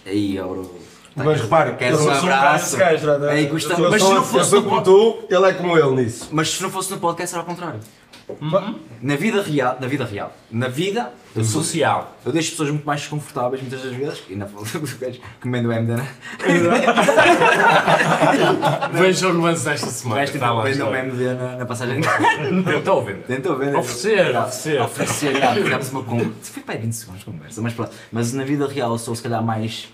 aí, 0.07 0.39
bro. 0.39 0.81
tá 1.15 1.25
Mas 1.25 1.41
repara, 1.43 1.75
queres 1.75 2.01
eu 2.01 2.07
um 2.07 2.11
abraço? 2.11 2.77
gajo, 2.77 3.07
não 3.07 3.29
é? 3.29 3.45
Custa 3.45 3.75
Eu 3.75 3.91
mas 3.91 4.03
se 4.03 4.09
não 4.09 4.17
eu 4.17 4.25
fosse 4.25 4.55
no 4.55 4.83
tu, 4.83 5.19
ele 5.31 5.45
é 5.47 5.53
como 5.53 5.79
ele 5.79 6.03
nisso. 6.03 6.29
mas 6.33 6.51
se 6.51 6.63
não 6.63 6.71
fosse 6.71 6.91
no 6.91 6.99
podcast 6.99 7.35
era 7.35 7.43
ao 7.43 7.47
contrário. 7.47 7.81
Na 9.03 9.17
vida 9.17 9.43
real, 9.43 9.79
na 9.81 9.87
vida 9.87 10.05
real, 10.05 10.33
na 10.51 10.69
vida 10.69 11.11
eu 11.35 11.43
sou- 11.45 11.63
Social. 11.63 12.17
eu 12.27 12.33
deixo 12.33 12.51
pessoas 12.51 12.71
muito 12.71 12.85
mais 12.85 13.01
desconfortáveis 13.01 13.63
muitas 13.63 13.83
das 13.83 13.95
vezes 13.95 14.23
e 14.29 14.35
na 14.37 14.45
dos 14.51 14.93
gajos 14.95 15.21
comendo 15.41 15.69
o 15.69 15.73
MD, 15.73 15.95
né? 15.97 16.09
Vejam 18.93 19.31
o 19.33 19.41
lance 19.41 19.65
desta 19.65 19.87
semana. 19.87 20.25
Tipo, 20.25 20.37
Está 20.39 20.53
lá, 20.53 20.63
comendo 20.63 20.87
o. 20.87 20.95
MD 20.95 21.35
na, 21.35 21.57
na 21.57 21.67
passagem. 21.67 22.01
Tentou 22.65 23.05
vender. 23.05 23.23
Tentou 23.27 23.57
ver, 23.57 23.73
né? 23.73 23.79
Oferecer, 23.79 24.33
Já, 24.33 24.41
oferecer. 24.45 24.81
Oferecer, 24.83 25.41
já, 25.41 25.55
fizemos 25.55 25.91
uma 25.93 26.03
conversa. 26.03 26.33
Foi 26.53 26.63
para 26.63 26.75
aí 26.75 26.81
20 26.81 26.93
segundos 26.93 27.21
de 27.21 27.27
conversa, 27.27 27.63
mas 27.63 27.73
pronto. 27.73 27.93
Mas 28.13 28.33
na 28.33 28.45
vida 28.45 28.67
real 28.67 28.93
eu 28.93 28.99
sou 28.99 29.15
se 29.15 29.23
calhar 29.23 29.43
mais. 29.43 29.89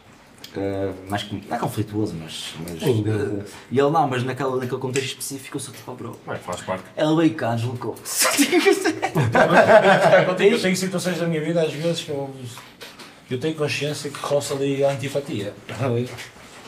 Eh, 0.59 0.93
mais 1.09 1.23
com- 1.23 1.41
não 1.49 1.57
é 1.57 1.59
conflituoso, 1.59 2.15
mas. 2.21 2.55
mas 2.69 2.83
Ainda. 2.83 3.45
e 3.71 3.79
ele 3.79 3.91
não, 3.91 4.09
mas 4.09 4.23
naquele, 4.25 4.57
naquele 4.57 4.81
contexto 4.81 5.09
específico 5.09 5.57
eu 5.57 5.61
sou 5.61 5.75
tipo, 5.75 5.93
bro. 5.95 6.19
Vai, 6.27 6.39
faz 6.39 6.61
parte. 6.63 6.85
Ele 6.97 7.17
veio 7.17 7.35
cá, 7.35 7.55
deslocou-se. 7.55 8.27
Eu 10.27 10.61
tenho 10.61 10.77
situações 10.77 11.19
da 11.19 11.27
minha 11.27 11.41
vida 11.41 11.63
às 11.63 11.73
vezes 11.73 12.03
que 12.03 12.11
eu, 12.11 12.31
eu 13.31 13.39
tenho 13.39 13.55
consciência 13.55 14.11
que 14.11 14.19
roça 14.19 14.55
ali 14.55 14.85
a 14.85 14.91
antipatia. 14.91 15.55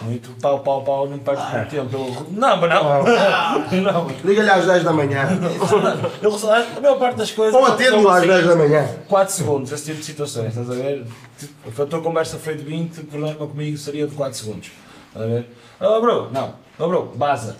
Muito 0.02 0.30
pau, 0.40 0.60
pau, 0.60 0.82
pau, 0.82 1.08
não 1.08 1.18
perde 1.18 1.42
muito 1.42 1.70
tempo. 1.70 1.96
Eu- 1.96 2.26
Não, 2.30 2.56
mas 2.56 2.70
não. 2.70 3.82
não. 3.82 4.06
Liga-lhe 4.24 4.50
às 4.50 4.64
10 4.66 4.84
da 4.84 4.92
manhã. 4.92 5.28
Eu, 6.22 6.32
a 6.76 6.80
maior 6.80 6.98
parte 6.98 7.16
das 7.16 7.30
coisas. 7.32 7.54
Ou 7.54 7.66
atende-me 7.66 8.06
às 8.08 8.26
10 8.26 8.46
da 8.46 8.56
manhã. 8.56 8.88
4 9.08 9.34
segundos, 9.34 9.72
esse 9.72 9.84
tipo 9.86 9.98
de 9.98 10.04
situações, 10.04 10.48
estás 10.48 10.70
a 10.70 10.74
ver? 10.74 11.04
Se 11.36 11.82
a 11.82 11.86
tua 11.86 12.00
conversa 12.00 12.38
foi 12.38 12.54
de 12.54 12.62
20, 12.64 12.98
o 13.00 13.04
problema 13.06 13.34
comigo 13.46 13.76
seria 13.76 14.06
de 14.06 14.14
4 14.14 14.38
segundos. 14.38 14.70
Estás 15.08 15.24
a 15.24 15.28
ver? 15.28 15.46
Oh 15.80 16.00
bro, 16.00 16.28
não. 16.30 16.54
Oh 16.78 16.86
bro, 16.88 17.12
baza. 17.16 17.56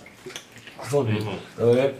Resolvido. 0.81 1.29
Estás 1.51 1.69
a 1.69 1.73
ver? 1.73 1.95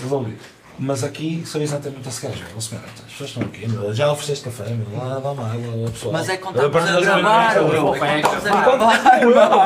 Resolvido. 0.00 0.38
Mas 0.84 1.04
aqui 1.04 1.44
sou 1.46 1.62
exatamente 1.62 2.08
esse 2.08 2.26
gajo. 2.26 2.42
Senhora, 2.60 2.86
as 2.88 3.12
pessoas 3.12 3.30
estão 3.30 3.42
aqui, 3.44 3.68
meu, 3.68 3.94
já 3.94 4.10
ofereceste 4.10 4.44
café, 4.44 4.64
meu, 4.70 4.98
lá 4.98 5.20
dá 5.20 5.30
uma 5.30 5.52
água, 5.52 5.90
pessoal. 5.90 6.12
Mas 6.12 6.28
é 6.28 6.36
quando 6.38 6.56
Eu, 6.56 6.66
estamos 6.66 6.88
a 6.88 6.90
para- 6.90 7.00
gravar, 7.00 7.56
eu- 7.56 7.68
bro. 7.68 7.94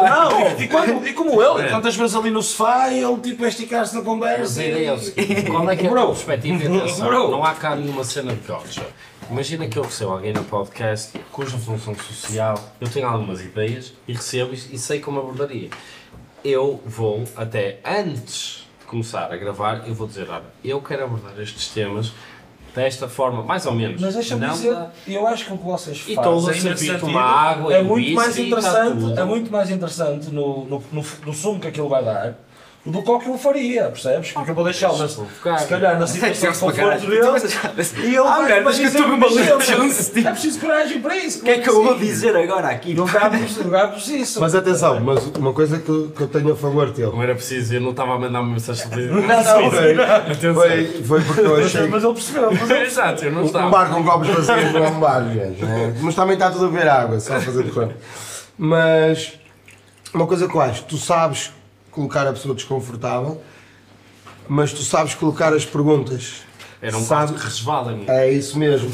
Não, 0.04 0.60
e, 0.60 0.68
quando, 0.68 1.06
e 1.08 1.12
como 1.14 1.42
ele, 1.42 1.70
quantas 1.70 1.96
vezes 1.96 2.14
ali 2.14 2.30
no 2.30 2.42
sofá 2.42 2.90
e 2.90 3.02
ele 3.02 3.16
tipo 3.20 3.44
a 3.44 3.48
esticar-se 3.48 3.94
na 3.96 4.02
conversa. 4.02 4.60
a 4.60 4.64
é 4.64 5.42
qual 5.50 5.70
é 5.70 5.76
que 5.76 5.86
é 5.86 5.88
a 5.88 5.92
tua 5.92 6.06
perspectiva 6.08 6.58
de 6.58 6.66
atenção? 6.78 7.30
Não 7.30 7.42
há 7.44 7.54
cá 7.54 7.74
nenhuma 7.74 8.04
cena 8.04 8.34
de 8.34 8.46
gotcha. 8.46 8.86
Imagina 9.30 9.66
que 9.66 9.78
eu 9.78 9.82
recebo 9.84 10.12
alguém 10.12 10.32
no 10.34 10.44
podcast 10.44 11.18
cuja 11.32 11.56
função 11.56 11.94
social, 11.94 12.56
eu 12.80 12.88
tenho 12.88 13.08
algumas 13.08 13.40
ideias 13.40 13.92
e 14.06 14.12
recebo 14.12 14.52
e 14.54 14.74
e 14.74 14.78
sei 14.78 15.00
como 15.00 15.18
abordaria. 15.20 15.70
Eu 16.44 16.80
vou 16.84 17.24
até 17.36 17.80
antes 17.84 18.65
começar 18.86 19.32
a 19.32 19.36
gravar, 19.36 19.86
eu 19.86 19.94
vou 19.94 20.06
dizer, 20.06 20.28
olha, 20.30 20.44
eu 20.64 20.80
quero 20.80 21.04
abordar 21.04 21.38
estes 21.40 21.68
temas 21.68 22.12
desta 22.74 23.08
forma, 23.08 23.42
mais 23.42 23.64
ou 23.66 23.72
menos. 23.72 24.00
Mas 24.00 24.14
deixa-me 24.14 24.46
dizer, 24.48 24.76
eu 25.08 25.26
acho 25.26 25.46
que 25.46 25.52
o 25.52 25.58
que 25.58 25.64
vocês 25.64 25.98
fazem 25.98 26.74
sentido, 26.74 27.06
uma 27.06 27.22
água 27.22 27.74
é 27.74 27.82
muito 27.82 28.12
mais 28.12 28.36
está 28.36 28.42
interessante, 28.42 29.18
é 29.18 29.24
muito 29.24 29.50
mais 29.50 29.70
interessante 29.70 30.26
no, 30.30 30.64
no, 30.66 30.84
no, 30.92 31.04
no 31.24 31.32
sumo 31.32 31.58
que 31.58 31.68
aquilo 31.68 31.88
vai 31.88 32.04
dar 32.04 32.45
do 32.86 33.02
que 33.02 33.10
o 33.10 33.18
que 33.18 33.28
eu 33.28 33.36
faria, 33.36 33.84
percebes? 33.90 34.30
Porque 34.32 34.50
eu 34.50 34.54
vou 34.54 34.62
deixá-lo, 34.64 34.96
Provocar. 34.96 35.58
se 35.58 35.66
calhar, 35.66 35.98
na 35.98 36.06
situação 36.06 36.52
de 36.52 36.58
conforto 36.80 37.06
dele, 37.06 37.16
e 37.16 38.06
ele 38.14 38.18
Ah, 38.18 38.42
merda, 38.42 38.60
mas 38.64 38.78
que 38.78 38.84
eu 38.84 39.60
chance, 39.60 40.12
tipo- 40.12 40.28
É 40.28 40.30
preciso 40.30 40.60
coragem 40.60 41.00
para 41.00 41.16
isso. 41.16 41.40
O 41.40 41.42
que 41.42 41.50
é 41.50 41.58
que 41.58 41.68
eu 41.68 41.82
vou 41.82 41.98
dizer 41.98 42.36
agora 42.36 42.68
aqui? 42.68 42.94
Não 42.94 43.04
dá-vos 43.06 44.08
isso. 44.08 44.40
Mas 44.40 44.54
atenção, 44.54 45.00
mas 45.00 45.26
uma 45.36 45.52
coisa 45.52 45.78
que, 45.78 45.88
eu- 45.88 46.12
que 46.16 46.22
eu 46.22 46.28
tenho 46.28 46.52
a 46.52 46.56
favor 46.56 46.90
dele. 46.92 47.10
Não 47.10 47.22
era 47.22 47.34
preciso, 47.34 47.74
eu 47.74 47.80
não 47.80 47.90
estava 47.90 48.14
a 48.14 48.18
mandar 48.18 48.40
uma 48.40 48.52
mensagem 48.52 48.88
de. 48.88 49.06
Não, 49.16 49.20
não, 49.22 49.70
foi, 49.70 50.00
Atenção. 50.02 50.54
foi, 50.54 51.02
foi 51.02 51.20
porque 51.22 51.40
eu 51.40 51.56
achei 51.56 51.86
Mas 51.88 52.04
ele 52.04 52.12
percebeu. 52.14 52.52
Mas 52.52 52.70
ele 52.70 52.86
Exato, 52.86 53.24
eu 53.24 53.32
não 53.32 53.42
Um 53.42 53.46
estava. 53.46 53.68
bar 53.68 53.90
com 53.90 54.04
copos 54.04 54.28
vazios 54.28 54.72
não 54.72 54.84
é 54.84 54.88
um 54.88 55.00
bar, 55.00 55.24
gente. 55.32 55.64
né? 55.64 55.94
Mas 56.00 56.14
também 56.14 56.34
está 56.34 56.50
tudo 56.50 56.66
a 56.66 56.68
beber 56.68 56.88
água, 56.88 57.18
só 57.18 57.34
a 57.36 57.40
fazer 57.40 57.64
de 57.64 57.70
conta. 57.72 57.96
Mas 58.56 59.32
uma 60.14 60.26
coisa 60.26 60.48
que 60.48 60.54
eu 60.54 60.60
acho, 60.60 60.84
tu 60.84 60.96
sabes 60.96 61.50
colocar 61.96 62.26
a 62.28 62.32
pessoa 62.32 62.54
desconfortável, 62.54 63.40
mas 64.46 64.70
tu 64.72 64.82
sabes 64.82 65.14
colocar 65.14 65.52
as 65.54 65.64
perguntas. 65.64 66.42
Era 66.80 66.96
um 66.96 67.02
Sabe- 67.02 67.32
que 67.32 67.40
resvala 67.42 67.92
em 67.92 67.96
mim. 68.00 68.04
É 68.06 68.30
isso 68.30 68.58
mesmo. 68.58 68.92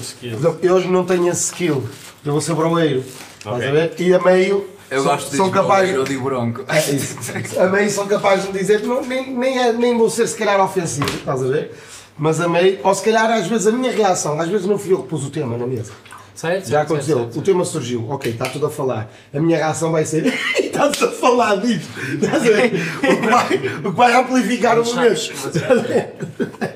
Eu 0.62 0.74
hoje 0.74 0.88
não 0.88 1.04
tenho 1.04 1.28
esse 1.28 1.46
skill. 1.46 1.86
Eu 2.24 2.32
vou 2.32 2.40
ser 2.40 2.54
broeiro. 2.54 3.04
Estás 3.38 3.56
Ok. 3.56 3.68
a 3.68 3.72
ver? 3.72 3.94
E 3.98 4.14
a 4.14 4.20
meio 4.20 4.68
Eu 4.88 5.02
são, 5.02 5.10
gosto 5.12 5.30
de 5.32 5.36
são 5.36 5.50
capazes. 5.50 5.92
Eu 5.94 6.04
digo 6.04 6.22
bronco. 6.22 6.64
É 6.68 6.78
isso. 6.92 7.18
A 7.60 7.66
meio 7.66 7.90
são 7.90 8.06
capazes 8.06 8.46
de 8.52 8.56
dizer, 8.56 8.82
não, 8.84 9.04
nem, 9.04 9.36
nem, 9.36 9.58
é- 9.58 9.72
nem 9.72 9.98
vou 9.98 10.08
ser 10.08 10.28
se 10.28 10.36
calhar 10.36 10.60
ofensivo, 10.60 11.08
estás 11.12 11.42
a 11.42 11.48
ver? 11.48 11.74
Mas 12.16 12.40
a 12.40 12.46
meio, 12.48 12.78
ou 12.84 12.94
se 12.94 13.02
calhar 13.02 13.28
às 13.32 13.48
vezes 13.48 13.66
a 13.66 13.72
minha 13.72 13.90
reação, 13.90 14.40
às 14.40 14.48
vezes 14.48 14.64
não 14.66 14.78
fui 14.78 14.92
eu 14.92 15.02
que 15.02 15.08
pus 15.08 15.24
o 15.24 15.30
tema 15.30 15.56
na 15.58 15.66
mesa. 15.66 15.92
Certo? 16.34 16.64
Já 16.64 16.78
certo, 16.78 16.92
aconteceu, 16.92 17.18
certo, 17.18 17.38
o 17.38 17.42
tema 17.42 17.64
surgiu, 17.64 18.10
ok, 18.10 18.32
está 18.32 18.48
tudo 18.48 18.66
a 18.66 18.70
falar. 18.70 19.12
A 19.32 19.40
minha 19.40 19.59
reação 19.59 19.92
vai 19.92 20.04
ser, 20.04 20.26
estás 20.59 21.02
a 21.02 21.10
falar 21.10 21.56
disso, 21.56 21.88
estás 22.14 22.42
a 22.42 22.46
ver? 22.46 22.72
O 22.96 23.20
que 23.20 23.26
vai, 23.28 23.56
o 23.78 23.82
que 23.82 23.96
vai 23.96 24.14
amplificar 24.14 24.78
o 24.78 24.84
momento. 24.84 25.18
sabes, 25.18 25.32
mas, 25.44 25.56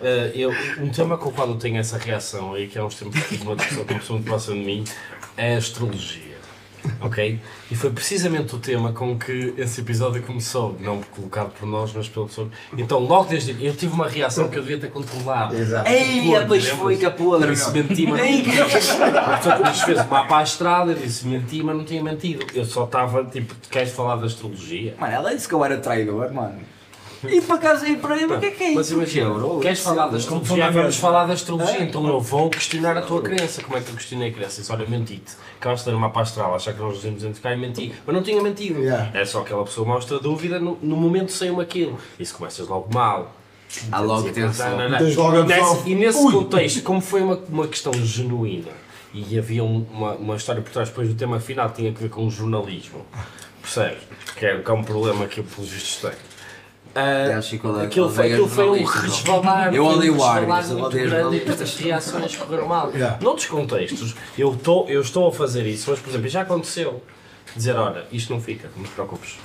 eh, 0.02 0.32
eu, 0.34 0.52
um 0.80 0.88
tema 0.90 1.16
com 1.16 1.30
o 1.30 1.32
qual 1.32 1.48
eu 1.48 1.56
tenho 1.56 1.78
essa 1.78 1.96
reação 1.96 2.56
e 2.58 2.66
que 2.66 2.78
há 2.78 2.84
uns 2.84 2.96
tempos 2.96 3.20
tive 3.28 3.42
uma 3.44 3.56
discussão 3.56 3.84
com 3.84 3.94
uma 3.94 4.00
pessoa 4.36 4.56
de 4.56 4.64
mim 4.64 4.84
é 5.36 5.54
a 5.54 5.58
astrologia. 5.58 6.25
Ok? 7.00 7.40
E 7.70 7.74
foi 7.74 7.90
precisamente 7.90 8.54
o 8.54 8.58
tema 8.58 8.92
com 8.92 9.18
que 9.18 9.54
esse 9.56 9.80
episódio 9.80 10.22
começou, 10.22 10.76
não 10.80 11.00
colocado 11.02 11.52
por 11.58 11.66
nós, 11.66 11.92
mas 11.94 12.08
pela 12.08 12.26
pessoa. 12.26 12.48
Então, 12.76 12.98
logo 12.98 13.28
desde. 13.28 13.64
Eu 13.64 13.74
tive 13.74 13.92
uma 13.92 14.08
reação 14.08 14.48
que 14.48 14.56
eu 14.56 14.62
devia 14.62 14.78
ter 14.78 14.90
controlado. 14.90 15.56
Exato. 15.56 15.88
Ei, 15.88 16.30
depois 16.38 16.68
foi 16.68 16.96
que 16.96 17.04
a 17.04 17.08
Eu 17.08 17.14
podre. 17.14 17.50
disse 17.52 17.70
menti, 17.70 18.06
mas 18.06 18.20
a 18.20 19.36
pessoa 19.36 19.56
que 19.56 19.62
nos 19.62 19.80
fez 19.82 20.00
o 20.00 20.08
mapa 20.08 20.40
astral, 20.40 20.88
eu 20.90 20.94
disse 20.94 21.26
menti, 21.26 21.62
mas 21.62 21.76
não 21.76 21.84
tinha 21.84 22.02
mentido. 22.02 22.46
Eu 22.54 22.64
só 22.64 22.84
estava 22.84 23.24
tipo, 23.24 23.54
queres 23.70 23.92
falar 23.92 24.16
da 24.16 24.26
astrologia? 24.26 24.94
Mano, 24.98 25.12
ela 25.12 25.34
disse 25.34 25.48
que 25.48 25.54
eu 25.54 25.64
era 25.64 25.78
traidor, 25.78 26.32
mano. 26.32 26.58
E 27.30 27.40
para 27.40 27.58
casa 27.58 27.88
e 27.88 27.96
para 27.96 28.14
aí, 28.14 28.24
o 28.24 28.38
que 28.40 28.46
é 28.46 28.50
que 28.50 28.64
é 28.64 28.70
Mas 28.74 28.86
isso? 28.86 28.94
imagina, 28.96 29.30
Bro, 29.30 29.60
queres 29.60 29.78
isso 29.78 29.88
falar 29.88 30.06
é- 30.06 30.10
da 30.10 30.16
astrologia? 30.16 30.70
Vamos 30.70 30.96
falar 30.96 31.26
da 31.26 31.32
astrologia, 31.32 31.82
então 31.82 32.06
eu 32.06 32.20
vou 32.20 32.50
questionar 32.50 32.96
a 32.96 33.02
tua 33.02 33.22
crença. 33.22 33.62
Como 33.62 33.76
é 33.76 33.80
que 33.80 33.90
eu 33.90 33.94
questionei 33.94 34.28
a 34.30 34.32
crença? 34.32 34.60
Disse, 34.60 34.72
olha, 34.72 34.86
menti-te. 34.86 35.32
Acabaste 35.58 35.84
de 35.84 35.90
ter 35.90 35.96
uma 35.96 36.08
mapa 36.08 36.20
astral, 36.22 36.54
achar 36.54 36.72
que 36.74 36.80
nós 36.80 36.94
nos 36.94 37.04
íamos 37.04 37.22
identificar 37.22 37.52
e 37.54 37.56
menti. 37.56 37.94
Mas 38.06 38.14
não 38.14 38.22
tinha 38.22 38.42
mentido. 38.42 38.80
Yeah. 38.80 39.10
É 39.14 39.24
só 39.24 39.40
aquela 39.40 39.64
pessoa 39.64 39.86
mostra 39.86 40.18
dúvida, 40.18 40.58
no, 40.60 40.78
no 40.82 40.96
momento 40.96 41.32
saiu 41.32 41.60
aquilo. 41.60 41.98
E 42.18 42.24
se 42.26 42.32
começas 42.34 42.66
logo 42.68 42.92
mal. 42.92 43.34
Há 43.90 43.98
logo 44.00 44.30
tensão. 44.30 44.78
E 45.84 45.94
nesse 45.94 46.18
ui. 46.18 46.32
contexto, 46.32 46.82
como 46.82 47.00
foi 47.00 47.20
uma, 47.22 47.36
uma 47.48 47.66
questão 47.66 47.92
genuína 47.92 48.70
e 49.12 49.38
havia 49.38 49.64
um- 49.64 49.84
uma, 49.92 50.12
uma 50.14 50.36
história 50.36 50.62
por 50.62 50.70
trás 50.70 50.88
depois 50.88 51.08
do 51.08 51.14
tema 51.14 51.40
final 51.40 51.68
que 51.70 51.76
tinha 51.76 51.90
a 51.90 51.94
ver 51.94 52.08
com 52.08 52.26
o 52.26 52.30
jornalismo, 52.30 53.04
percebes? 53.62 53.98
Que 54.38 54.46
é, 54.46 54.58
que 54.60 54.70
é 54.70 54.74
um 54.74 54.84
problema 54.84 55.26
que 55.26 55.40
eu, 55.40 55.44
pelos 55.44 55.70
vistos, 55.70 55.96
tenho. 55.96 56.14
Eu 57.00 57.84
aquilo, 57.84 58.08
foi, 58.08 58.24
odeio 58.26 58.34
aquilo 58.44 58.48
foi 58.48 58.68
um 58.80 58.84
resvalar, 58.84 59.74
Eu 59.74 59.84
um 59.84 59.88
odeio 59.88 60.12
resvalar 60.12 60.36
árbitros, 60.38 60.70
eu 60.70 60.78
muito 60.78 60.86
odeio 60.86 61.10
grande 61.10 61.16
e 61.36 61.38
jornalistas. 61.40 61.60
as 61.62 61.76
reações 61.76 62.36
correram 62.36 62.68
mal. 62.68 62.90
Yeah. 62.92 63.18
Noutros 63.22 63.46
contextos, 63.46 64.14
eu, 64.38 64.56
tô, 64.56 64.84
eu 64.88 65.00
estou 65.00 65.28
a 65.28 65.32
fazer 65.32 65.66
isso, 65.66 65.90
mas 65.90 66.00
por 66.00 66.08
exemplo, 66.10 66.28
já 66.28 66.40
aconteceu 66.42 67.02
dizer, 67.54 67.76
olha, 67.76 68.04
isto 68.12 68.32
não 68.32 68.40
fica, 68.40 68.70
não 68.76 68.84
te 68.84 68.90
preocupes. 68.90 69.38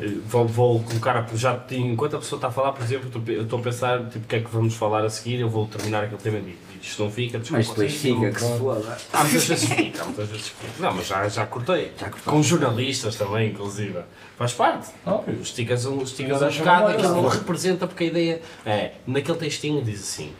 Eh, 0.00 0.08
Vou, 0.28 0.46
vou 0.46 0.80
colocar, 0.82 1.26
já 1.34 1.60
enquanto 1.72 2.16
a 2.16 2.18
pessoa 2.18 2.38
está 2.38 2.48
a 2.48 2.50
falar, 2.52 2.72
por 2.72 2.82
exemplo, 2.84 3.10
eu 3.28 3.42
estou- 3.42 3.58
a 3.58 3.62
pensar 3.62 4.04
tipo, 4.06 4.24
o 4.24 4.28
que 4.28 4.36
é 4.36 4.40
que 4.40 4.48
vamos 4.50 4.74
falar 4.74 5.04
a 5.04 5.10
seguir, 5.10 5.40
eu 5.40 5.48
vou 5.48 5.66
terminar 5.66 6.04
aquele 6.04 6.20
tema 6.20 6.38
e 6.38 6.40
digo, 6.42 6.58
isto 6.82 7.02
não 7.02 7.10
fica, 7.10 7.38
desculpa. 7.38 7.58
Mas 7.58 7.68
depois 7.68 7.94
fica, 7.94 8.30
que 8.30 8.40
se 8.40 8.58
foda. 8.58 8.98
Há 9.12 9.24
muitas 9.24 9.44
vezes 9.44 9.68
fica, 9.68 10.02
há 10.02 10.04
muitas 10.04 10.28
vezes 10.28 10.48
fica. 10.48 10.72
Não, 10.78 10.94
mas 10.94 11.06
já, 11.06 11.28
já 11.28 11.46
cortei. 11.46 11.92
Já 11.98 12.10
cortaste. 12.10 12.30
Com 12.30 12.42
jornalistas 12.42 13.16
também, 13.16 13.50
inclusive. 13.50 13.98
Faz 14.36 14.52
parte. 14.52 14.90
Óbvio. 15.04 15.40
Esticas 15.42 15.84
um, 15.86 16.02
esticas 16.02 16.42
um 16.42 16.58
bocado, 16.58 16.88
aquilo 16.88 17.14
não 17.14 17.28
representa, 17.28 17.86
porque 17.86 18.04
a 18.04 18.06
ideia 18.06 18.42
é, 18.64 18.92
naquele 19.06 19.38
textinho 19.38 19.82
diz 19.82 20.00
assim, 20.00 20.32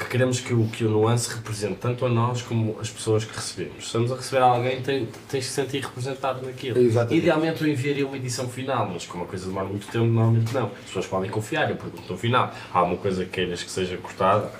que 0.00 0.06
queremos 0.06 0.40
que 0.40 0.54
o, 0.54 0.66
que 0.68 0.84
o 0.84 0.88
nuance 0.88 1.34
represente 1.34 1.74
tanto 1.74 2.06
a 2.06 2.08
nós 2.08 2.40
como 2.40 2.78
as 2.80 2.88
pessoas 2.88 3.24
que 3.24 3.34
recebemos. 3.34 3.76
Se 3.76 3.86
estamos 3.86 4.10
a 4.10 4.16
receber 4.16 4.42
alguém, 4.42 4.80
tem, 4.80 5.06
tens 5.28 5.46
que 5.46 5.52
sentir 5.52 5.82
representado 5.82 6.44
naquilo. 6.44 6.78
Exatamente. 6.78 7.22
Idealmente 7.22 7.62
eu 7.62 7.68
enviaria 7.68 8.06
uma 8.06 8.16
edição 8.16 8.48
final, 8.48 8.88
mas 8.90 9.04
como 9.04 9.24
a 9.24 9.26
coisa 9.26 9.46
demora 9.46 9.66
muito 9.66 9.86
tempo, 9.86 10.06
normalmente 10.06 10.54
não. 10.54 10.66
As 10.66 10.86
pessoas 10.86 11.06
podem 11.06 11.30
confiar, 11.30 11.68
eu 11.70 11.76
pergunto 11.76 12.10
no 12.10 12.18
final. 12.18 12.52
Há 12.72 12.82
uma 12.82 12.96
coisa 12.96 13.24
que 13.24 13.30
queiras 13.30 13.62
que 13.62 13.70
seja 13.70 13.98
cortada, 13.98 14.50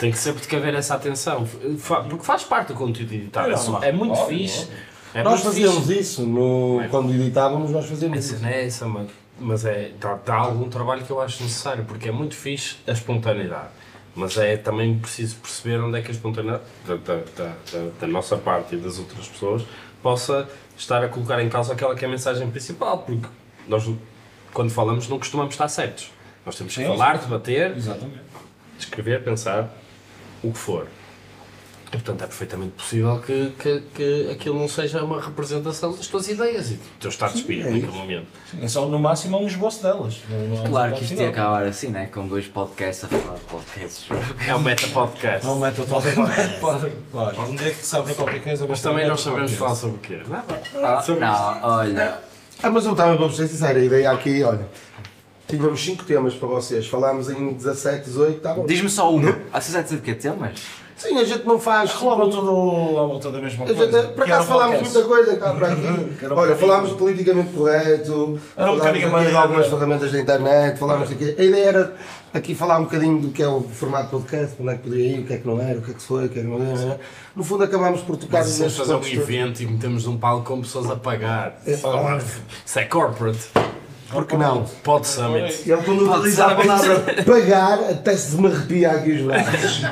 tem 0.00 0.10
que 0.10 0.18
sempre 0.18 0.46
que 0.46 0.56
haver 0.56 0.74
essa 0.74 0.94
atenção, 0.94 1.46
porque 2.08 2.24
faz 2.24 2.42
parte 2.42 2.68
do 2.68 2.74
conteúdo 2.74 3.12
editável. 3.12 3.54
É 3.82 3.86
É, 3.86 3.88
é 3.90 3.92
muito 3.92 4.14
Óbvio, 4.14 4.38
fixe. 4.38 4.68
É 5.14 5.22
Nós 5.22 5.40
fazíamos 5.42 5.86
fixe. 5.86 5.98
isso, 6.00 6.22
no, 6.26 6.80
quando 6.90 7.12
editávamos, 7.12 7.70
nós 7.70 7.86
fazíamos 7.86 8.16
A 8.16 8.20
isso. 8.20 8.36
cena 8.36 8.50
é 8.50 8.66
essa, 8.66 8.86
mas, 8.86 9.08
mas 9.38 9.64
é, 9.64 9.92
dá, 10.00 10.14
dá 10.24 10.34
algum 10.36 10.68
trabalho 10.68 11.04
que 11.04 11.10
eu 11.10 11.20
acho 11.20 11.42
necessário, 11.42 11.84
porque 11.84 12.08
é 12.08 12.12
muito 12.12 12.34
fixe 12.34 12.76
a 12.86 12.92
espontaneidade. 12.92 13.68
Mas 14.14 14.36
é 14.38 14.56
também 14.56 14.98
preciso 14.98 15.36
perceber 15.36 15.78
onde 15.80 15.98
é 15.98 16.02
que 16.02 16.08
a 16.08 16.10
espontaneidade 16.12 16.62
da, 16.86 16.96
da, 16.96 17.16
da, 17.36 17.52
da- 18.00 18.06
nossa 18.06 18.36
parte 18.36 18.74
e 18.74 18.78
das 18.78 18.98
outras 18.98 19.28
pessoas 19.28 19.62
possa 20.02 20.48
estar 20.76 21.02
a 21.04 21.08
colocar 21.08 21.40
em 21.42 21.48
causa 21.48 21.72
aquela 21.74 21.94
que 21.94 22.04
é 22.04 22.08
a 22.08 22.10
mensagem 22.10 22.50
principal, 22.50 22.98
porque 22.98 23.26
nós, 23.68 23.88
quando 24.52 24.70
falamos, 24.70 25.08
não 25.08 25.18
costumamos 25.18 25.54
estar 25.54 25.68
certos. 25.68 26.10
Nós 26.46 26.56
temos 26.56 26.74
que 26.74 26.80
Sim, 26.82 26.88
falar, 26.88 27.18
debater, 27.18 27.76
Exatamente. 27.76 28.20
escrever, 28.78 29.22
pensar, 29.22 29.70
o 30.42 30.52
que 30.52 30.58
for. 30.58 30.86
E, 31.88 31.96
portanto, 31.96 32.22
é 32.22 32.26
perfeitamente 32.28 32.70
possível 32.74 33.18
que, 33.18 33.52
que, 33.58 33.82
que 33.92 34.30
aquilo 34.30 34.56
não 34.60 34.68
seja 34.68 35.02
uma 35.02 35.20
representação 35.20 35.90
das 35.90 36.06
tuas 36.06 36.28
ideias 36.28 36.70
e 36.70 36.74
do 36.74 36.80
teu 37.00 37.10
estado 37.10 37.32
de 37.32 37.38
espírito 37.40 37.66
é 37.66 37.70
naquele 37.72 37.90
momento. 37.90 38.26
É 38.62 38.68
só 38.68 38.86
no 38.86 38.96
máximo 38.96 39.40
um 39.42 39.46
esboço 39.48 39.82
delas. 39.82 40.18
Não- 40.30 40.38
não 40.56 40.64
há 40.64 40.68
Claro 40.68 40.94
que 40.94 41.02
isto 41.02 41.14
ia 41.20 41.30
acabar 41.30 41.64
assim, 41.64 41.88
né? 41.88 42.06
Com 42.06 42.28
dois 42.28 42.46
podcasts 42.46 43.02
a 43.04 43.08
falar 43.08 43.34
de 43.34 43.40
podcasts. 43.40 44.06
É 44.46 44.54
o 44.54 44.60
Meta 44.60 44.86
Podcast. 44.86 45.44
Não 45.44 45.58
mete 45.58 45.80
o 45.80 45.84
toque. 45.86 46.06
Pode, 46.60 46.90
pode. 47.10 47.40
Um 47.40 47.56
dia 47.56 47.70
que 47.74 47.84
sabe 47.84 48.14
qualquer 48.14 48.40
coisa, 48.40 48.66
Mas 48.68 48.80
também 48.80 49.08
nós 49.08 49.20
sabemos 49.20 49.52
falar 49.54 49.74
sobre 49.74 49.96
o 49.96 49.98
quê? 49.98 50.20
Ah, 50.76 51.04
não, 51.18 51.68
olha. 51.70 52.18
Ah, 52.62 52.70
mas 52.70 52.86
eu 52.86 52.94
também 52.94 53.18
vou 53.18 53.32
ser 53.32 53.48
sincero, 53.48 53.78
a 53.80 53.82
ideia 53.82 54.10
aqui, 54.12 54.44
olha, 54.44 54.68
tínhamos 55.50 55.84
5 55.84 56.04
temas 56.04 56.34
para 56.34 56.48
vocês, 56.48 56.86
falámos 56.86 57.28
em 57.30 57.52
17, 57.52 58.04
18, 58.06 58.40
tá 58.40 58.54
bom. 58.54 58.66
Diz-me 58.66 58.88
só 58.88 59.12
um. 59.14 59.20
Há 59.52 59.60
vocês 59.60 59.90
de 59.96 59.98
quê? 60.02 60.14
Temas? 60.14 60.60
Sim, 60.96 61.16
a 61.18 61.24
gente 61.24 61.46
não 61.46 61.58
faz. 61.58 61.92
Rolava 61.92 62.30
tudo 62.30 62.50
à 62.98 63.06
volta 63.06 63.30
da 63.30 63.40
mesma 63.40 63.64
A 63.64 63.68
gente, 63.68 63.78
coisa. 63.78 64.02
por 64.08 64.22
que 64.26 64.32
acaso 64.32 64.44
um 64.44 64.52
falámos 64.52 64.76
podcast. 64.76 64.98
muita 64.98 65.08
coisa 65.08 65.36
cá 65.40 65.52
para 65.54 65.68
aqui. 65.68 66.14
Que 66.18 66.24
era 66.26 66.34
um 66.34 66.38
Olha, 66.38 66.56
falámos 66.56 66.90
de 66.90 66.96
politicamente 66.96 67.52
correto, 67.54 68.38
Era 68.54 68.70
um 68.70 68.76
falámos 68.76 68.78
bocadinho 68.78 69.04
aqui 69.06 69.12
mais- 69.14 69.30
de 69.30 69.36
algumas 69.36 69.66
ferramentas 69.66 70.12
da 70.12 70.20
internet, 70.20 70.78
falámos 70.78 71.08
quê. 71.14 71.34
A 71.38 71.42
ideia 71.42 71.64
era 71.64 71.94
aqui 72.34 72.54
falar 72.54 72.78
um 72.80 72.84
bocadinho 72.84 73.18
do 73.18 73.28
que 73.30 73.42
é 73.42 73.48
o 73.48 73.62
formato 73.62 74.10
podcast, 74.10 74.54
onde 74.60 74.68
é 74.68 74.74
que 74.74 74.82
podia 74.90 75.06
ir, 75.16 75.20
o 75.20 75.24
que 75.26 75.32
é 75.32 75.36
que 75.38 75.46
não 75.46 75.58
era, 75.58 75.78
o 75.78 75.82
que 75.82 75.90
é 75.90 75.94
que 75.94 76.02
se 76.02 76.06
foi, 76.06 76.26
o 76.26 76.28
que 76.28 76.38
é 76.38 76.42
que 76.42 76.48
não 76.48 76.62
era. 76.70 77.00
No 77.34 77.44
fundo 77.44 77.64
acabámos 77.64 78.02
por 78.02 78.18
tocar 78.18 78.40
Mas 78.40 78.48
se 78.48 78.60
nestes 78.60 78.76
fazer 78.86 78.94
um 78.94 79.06
evento 79.22 79.62
e 79.62 79.66
metemos 79.66 80.06
um 80.06 80.18
palco 80.18 80.44
com 80.44 80.60
pessoas 80.60 80.90
a 80.90 80.96
pagar. 80.96 81.62
É. 81.66 81.72
Isso 81.72 82.78
é 82.78 82.84
corporate. 82.84 83.48
Porque 84.12 84.36
não? 84.36 84.64
Pod 84.82 85.06
Summit. 85.06 85.62
Ele 85.70 85.82
quando 85.82 86.10
utiliza 86.12 86.46
a 86.46 86.54
palavra 86.56 86.98
pagar, 87.24 87.78
até 87.90 88.16
se 88.16 88.36
me 88.36 88.48
arrepia 88.48 88.90
aqui 88.90 89.12
os 89.12 89.22
braços. 89.22 89.82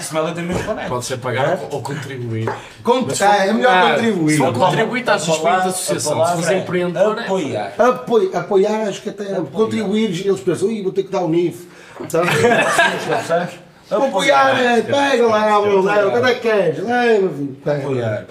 Isso 0.00 0.12
vai 0.14 0.32
ter 0.32 0.42
mesmo 0.42 0.64
conecto. 0.64 0.88
Pode 0.88 1.04
ser 1.04 1.18
pagar 1.18 1.58
ou 1.70 1.82
contribuir. 1.82 2.50
Con- 2.82 3.06
ah, 3.20 3.36
é 3.46 3.52
melhor 3.52 3.72
Ah, 3.74 3.90
contribuir. 3.94 4.32
se 4.32 4.38
for 4.38 4.52
contribuir, 4.54 5.00
estás 5.00 5.22
A 5.22 5.24
suspeito 5.26 5.58
da 5.58 5.64
associação. 5.66 6.26
Se 6.26 6.32
fores 6.32 6.48
é 6.50 6.58
empreendedor, 6.58 7.18
é- 7.18 7.24
Apoiar. 7.24 7.72
Apoi- 7.78 8.30
apoiar, 8.34 8.88
acho 8.88 9.02
que 9.02 9.10
até 9.10 9.24
contribuir, 9.52 10.26
eles 10.26 10.40
pensam, 10.40 10.68
ui, 10.68 10.82
vou 10.82 10.92
ter 10.92 11.02
que 11.02 11.10
dar 11.12 11.20
o 11.20 11.28
NIF. 11.28 11.68
Sabe? 12.08 12.28
Percebes? 13.08 13.54
apoiar, 13.90 14.56
é, 14.58 14.82
pega 14.82 15.26
lá, 15.26 15.60
meu 15.60 15.82
Deus, 15.82 16.10
quando 16.12 16.28
é 16.28 16.34
que 16.34 16.40
queres? 16.40 16.78
Leva, 16.84 17.28
filho, 17.28 17.56
pega. 17.64 17.78
Apoiar. 17.78 18.26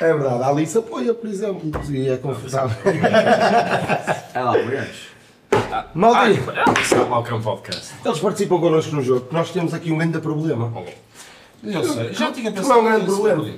É 0.00 0.12
verdade, 0.12 0.42
a 0.42 0.48
Alice 0.48 0.78
apoia, 0.78 1.12
por 1.12 1.28
exemplo, 1.28 1.70
e 1.90 2.08
é 2.08 2.16
confortável. 2.16 2.76
É 4.34 4.40
lá, 4.40 4.50
apoiamos. 4.52 5.08
Maldinho, 5.94 6.44
Ah, 6.54 7.34
é 7.34 7.38
Podcast. 7.40 7.94
eles 8.04 8.18
participam 8.20 8.60
connosco 8.60 8.94
no 8.94 9.02
jogo, 9.02 9.26
nós 9.32 9.50
temos 9.50 9.74
aqui 9.74 9.90
um 9.90 9.98
grande 9.98 10.18
problema. 10.20 10.72
Eu 11.64 11.82
sei. 11.84 12.12
Já 12.12 12.30
tinha 12.30 12.50
Não 12.50 12.58
é 12.58 12.62
pensado 12.62 12.80
um 12.80 12.84
grande 12.84 13.04
problema. 13.06 13.50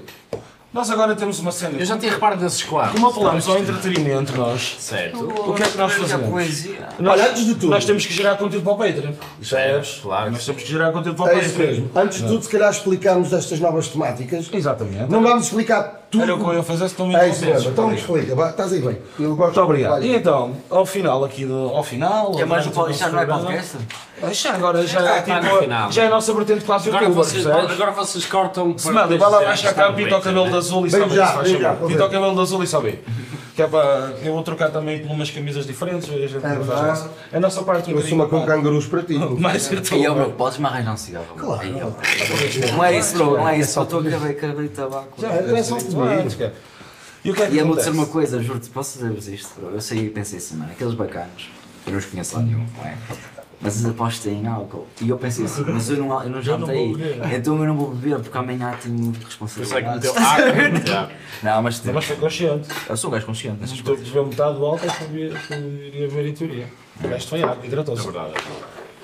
Nós 0.73 0.89
agora 0.89 1.17
temos 1.17 1.41
uma 1.41 1.51
cena. 1.51 1.79
Eu 1.79 1.85
já 1.85 1.99
tinha 1.99 2.13
reparado 2.13 2.43
nesses 2.45 2.63
quadros. 2.63 2.93
Como 2.95 3.09
apelamos 3.09 3.49
ao 3.49 3.59
entretenimento, 3.59 4.37
nós. 4.37 4.77
Certo. 4.79 5.19
O 5.51 5.53
que 5.53 5.65
é 5.65 5.67
que 5.69 5.77
nós 5.77 5.93
fazemos? 5.93 6.31
Nós, 7.01 7.21
Olha, 7.21 7.29
antes 7.31 7.45
de 7.45 7.55
tudo- 7.55 7.71
Nós 7.71 7.85
temos 7.85 8.07
que 8.07 8.13
gerar 8.15 8.37
conteúdo 8.37 8.63
para 8.63 8.73
o 8.73 8.79
Patreon. 8.79 9.13
Percebes? 9.39 9.99
Claro. 10.01 10.31
Nós 10.31 10.45
temos 10.47 10.63
que 10.63 10.69
gerar 10.71 10.93
conteúdo 10.93 11.17
para 11.17 11.25
o 11.25 11.29
É 11.29 11.33
Patreon. 11.43 11.51
isso 11.51 11.59
mesmo. 11.59 11.91
Antes 11.95 12.19
de 12.23 12.27
tudo, 12.29 12.45
se 12.45 12.49
calhar 12.51 12.71
explicamos 12.71 13.33
estas 13.33 13.59
novas 13.59 13.89
temáticas. 13.89 14.49
Exatamente. 14.53 15.11
Não 15.11 15.21
vamos 15.21 15.47
explicar 15.47 16.00
tudo. 16.11 16.23
Era 16.25 16.35
o 16.35 16.39
que 16.39 16.45
eu 16.45 16.55
ia 16.55 16.63
fazer 16.63 16.89
se 16.89 16.99
não 16.99 17.07
me 17.07 17.15
É 17.15 17.29
isso 17.29 17.45
mesmo. 17.45 17.71
Então 17.71 17.93
explica. 17.93 18.35
Vá, 18.35 18.51
Estás 18.51 18.73
aí 18.73 18.81
bem. 18.81 18.99
Eu 19.19 19.37
gosto 19.37 19.55
Muito 19.55 19.61
obrigado. 19.63 20.03
E 20.05 20.15
então, 20.15 20.57
ao 20.69 20.85
final 20.85 21.25
aqui 21.25 21.45
do. 21.47 21.69
Ao 21.69 21.83
final. 21.83 22.33
É 22.39 22.45
mais 22.45 22.67
um 22.67 22.71
podcast, 22.71 23.13
não 23.13 23.21
é 23.21 23.27
podcast? 23.27 23.77
Já 24.33 24.55
agora 24.55 24.87
já 24.87 25.01
é, 25.01 25.19
está 25.21 25.41
no 25.41 25.49
tipo, 25.61 25.93
já 25.93 26.03
é 26.03 26.07
a 26.07 26.11
nossa 26.11 26.35
vertente 26.35 26.65
quase 26.65 26.89
Agora 26.89 27.05
youtuber, 27.05 27.25
vocês, 27.25 27.45
percebes? 27.45 27.71
agora 27.73 27.91
vocês 27.93 28.27
cortam 28.27 28.73
para. 28.75 28.93
Mano, 28.93 29.19
vai 29.19 29.31
lá 29.31 29.41
baixar 29.41 29.73
cá, 29.75 29.93
pinta 29.93 30.19
o 30.19 30.21
cabelo 30.21 30.51
de 30.51 30.57
azul 30.57 30.87
e 30.87 30.91
só 30.91 30.99
Vem 30.99 31.09
vê, 31.09 31.17
já, 31.17 31.27
se 31.29 31.33
faz 31.35 31.51
vem 31.51 31.61
já, 31.61 31.69
favor. 31.69 31.81
vou 31.81 31.89
Pinta 31.89 32.05
o 32.05 32.09
ver. 32.09 32.15
cabelo 32.15 32.35
de 32.35 32.41
azul 32.41 32.63
e 32.63 32.67
só 32.67 32.81
é 33.63 33.67
para. 33.67 34.15
Eu 34.23 34.33
vou 34.35 34.43
trocar 34.43 34.71
também 34.71 35.01
por 35.01 35.11
umas 35.11 35.31
camisas 35.31 35.67
diferentes. 35.67 36.09
A, 36.09 36.13
gente 36.13 36.33
faz 36.41 36.45
a 36.45 36.59
verdade. 36.59 36.87
nossa- 36.89 37.11
a 37.33 37.41
nossa 37.41 37.63
parte 37.63 37.91
Eu 37.91 38.01
sou 38.03 38.15
uma 38.15 38.29
com 38.29 38.45
cangurus 38.47 38.87
para 38.87 39.03
ti. 39.03 39.15
mais 39.39 39.71
E 39.71 40.05
eu, 40.05 40.15
bro, 40.15 40.31
podes-me 40.33 40.67
arranjar 40.67 40.93
um 40.93 40.97
cigarro? 40.97 41.27
Claro. 41.37 41.69
Não 42.73 42.85
é 42.85 42.99
isso, 42.99 43.15
bro, 43.15 43.37
não 43.37 43.49
é 43.49 43.59
isso. 43.59 43.73
Só 43.73 43.83
estou 43.83 44.01
a 44.01 44.03
de 44.03 44.69
tabaco. 44.69 45.21
Já, 45.21 45.29
é 45.29 45.63
só 45.63 45.79
fumar. 45.79 46.25
E 47.25 47.31
o 47.31 47.35
que 47.35 47.43
é 47.43 47.47
que 47.47 47.55
E 47.55 47.59
eu 47.59 47.67
vou 47.67 47.77
dizer 47.77 47.91
uma 47.91 48.07
coisa, 48.07 48.43
juro-te, 48.43 48.71
posso 48.71 48.99
dizer-vos 48.99 49.29
isto, 49.29 49.61
bro? 49.61 49.71
Eu 49.75 49.81
saí 49.81 50.07
e 50.07 50.11
pensei 50.11 50.39
assim, 50.39 50.57
mano, 50.57 50.71
aqueles 50.73 50.95
bacanos, 50.95 51.51
eu 51.87 51.93
não 51.93 51.99
os 51.99 52.07
conheço 52.07 52.37
lá 52.37 52.43
nenhum, 52.43 52.67
não 52.79 52.85
é? 52.87 52.97
Mas 53.63 53.85
aposto 53.85 54.27
em 54.29 54.47
álcool. 54.47 54.87
E 55.03 55.09
eu 55.11 55.19
pensei 55.19 55.45
assim, 55.45 55.63
mas 55.67 55.91
eu 55.91 55.99
não, 55.99 56.23
eu 56.23 56.31
não 56.31 56.41
jantei, 56.41 56.95
então 57.37 57.59
eu 57.59 57.67
não 57.67 57.77
vou 57.77 57.91
beber 57.95 58.19
porque 58.21 58.39
amanhã 58.39 58.75
tenho 58.83 58.97
Pensei 58.97 59.13
que 59.19 59.25
responsabilidade. 59.27 59.95
meteu 59.97 60.15
água. 60.17 61.11
Não, 61.43 61.63
mas 61.63 61.85
Não, 61.85 61.93
Mas 61.93 62.05
foi 62.07 62.17
consciente. 62.17 62.69
eu 62.89 62.97
sou 62.97 63.11
um 63.11 63.13
gajo 63.13 63.27
consciente 63.27 63.61
nessas 63.61 63.77
Se 63.77 63.83
tu 63.83 63.95
beber 63.97 64.25
metade 64.27 64.57
do 64.59 64.65
álcool, 64.65 64.87
iria 65.15 66.09
beber 66.09 66.27
em 66.29 66.33
teoria. 66.33 66.67
O 67.05 67.09
resto 67.09 67.29
foi 67.29 67.43
água, 67.43 67.59
É 67.63 67.67
hidratou-se. 67.67 68.03
verdade. 68.05 68.33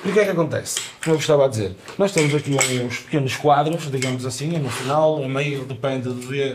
E 0.04 0.08
o 0.08 0.12
que 0.12 0.20
é 0.20 0.24
que 0.24 0.30
acontece? 0.30 0.80
Como 1.02 1.16
eu 1.16 1.20
estava 1.20 1.44
a 1.46 1.48
dizer, 1.48 1.74
nós 1.98 2.12
temos 2.12 2.34
aqui 2.34 2.56
uns 2.82 2.98
pequenos 3.00 3.36
quadros, 3.36 3.90
digamos 3.90 4.24
assim, 4.24 4.54
e 4.54 4.58
no 4.58 4.70
final, 4.70 5.22
a 5.22 5.28
meio, 5.28 5.64
depende 5.64 6.08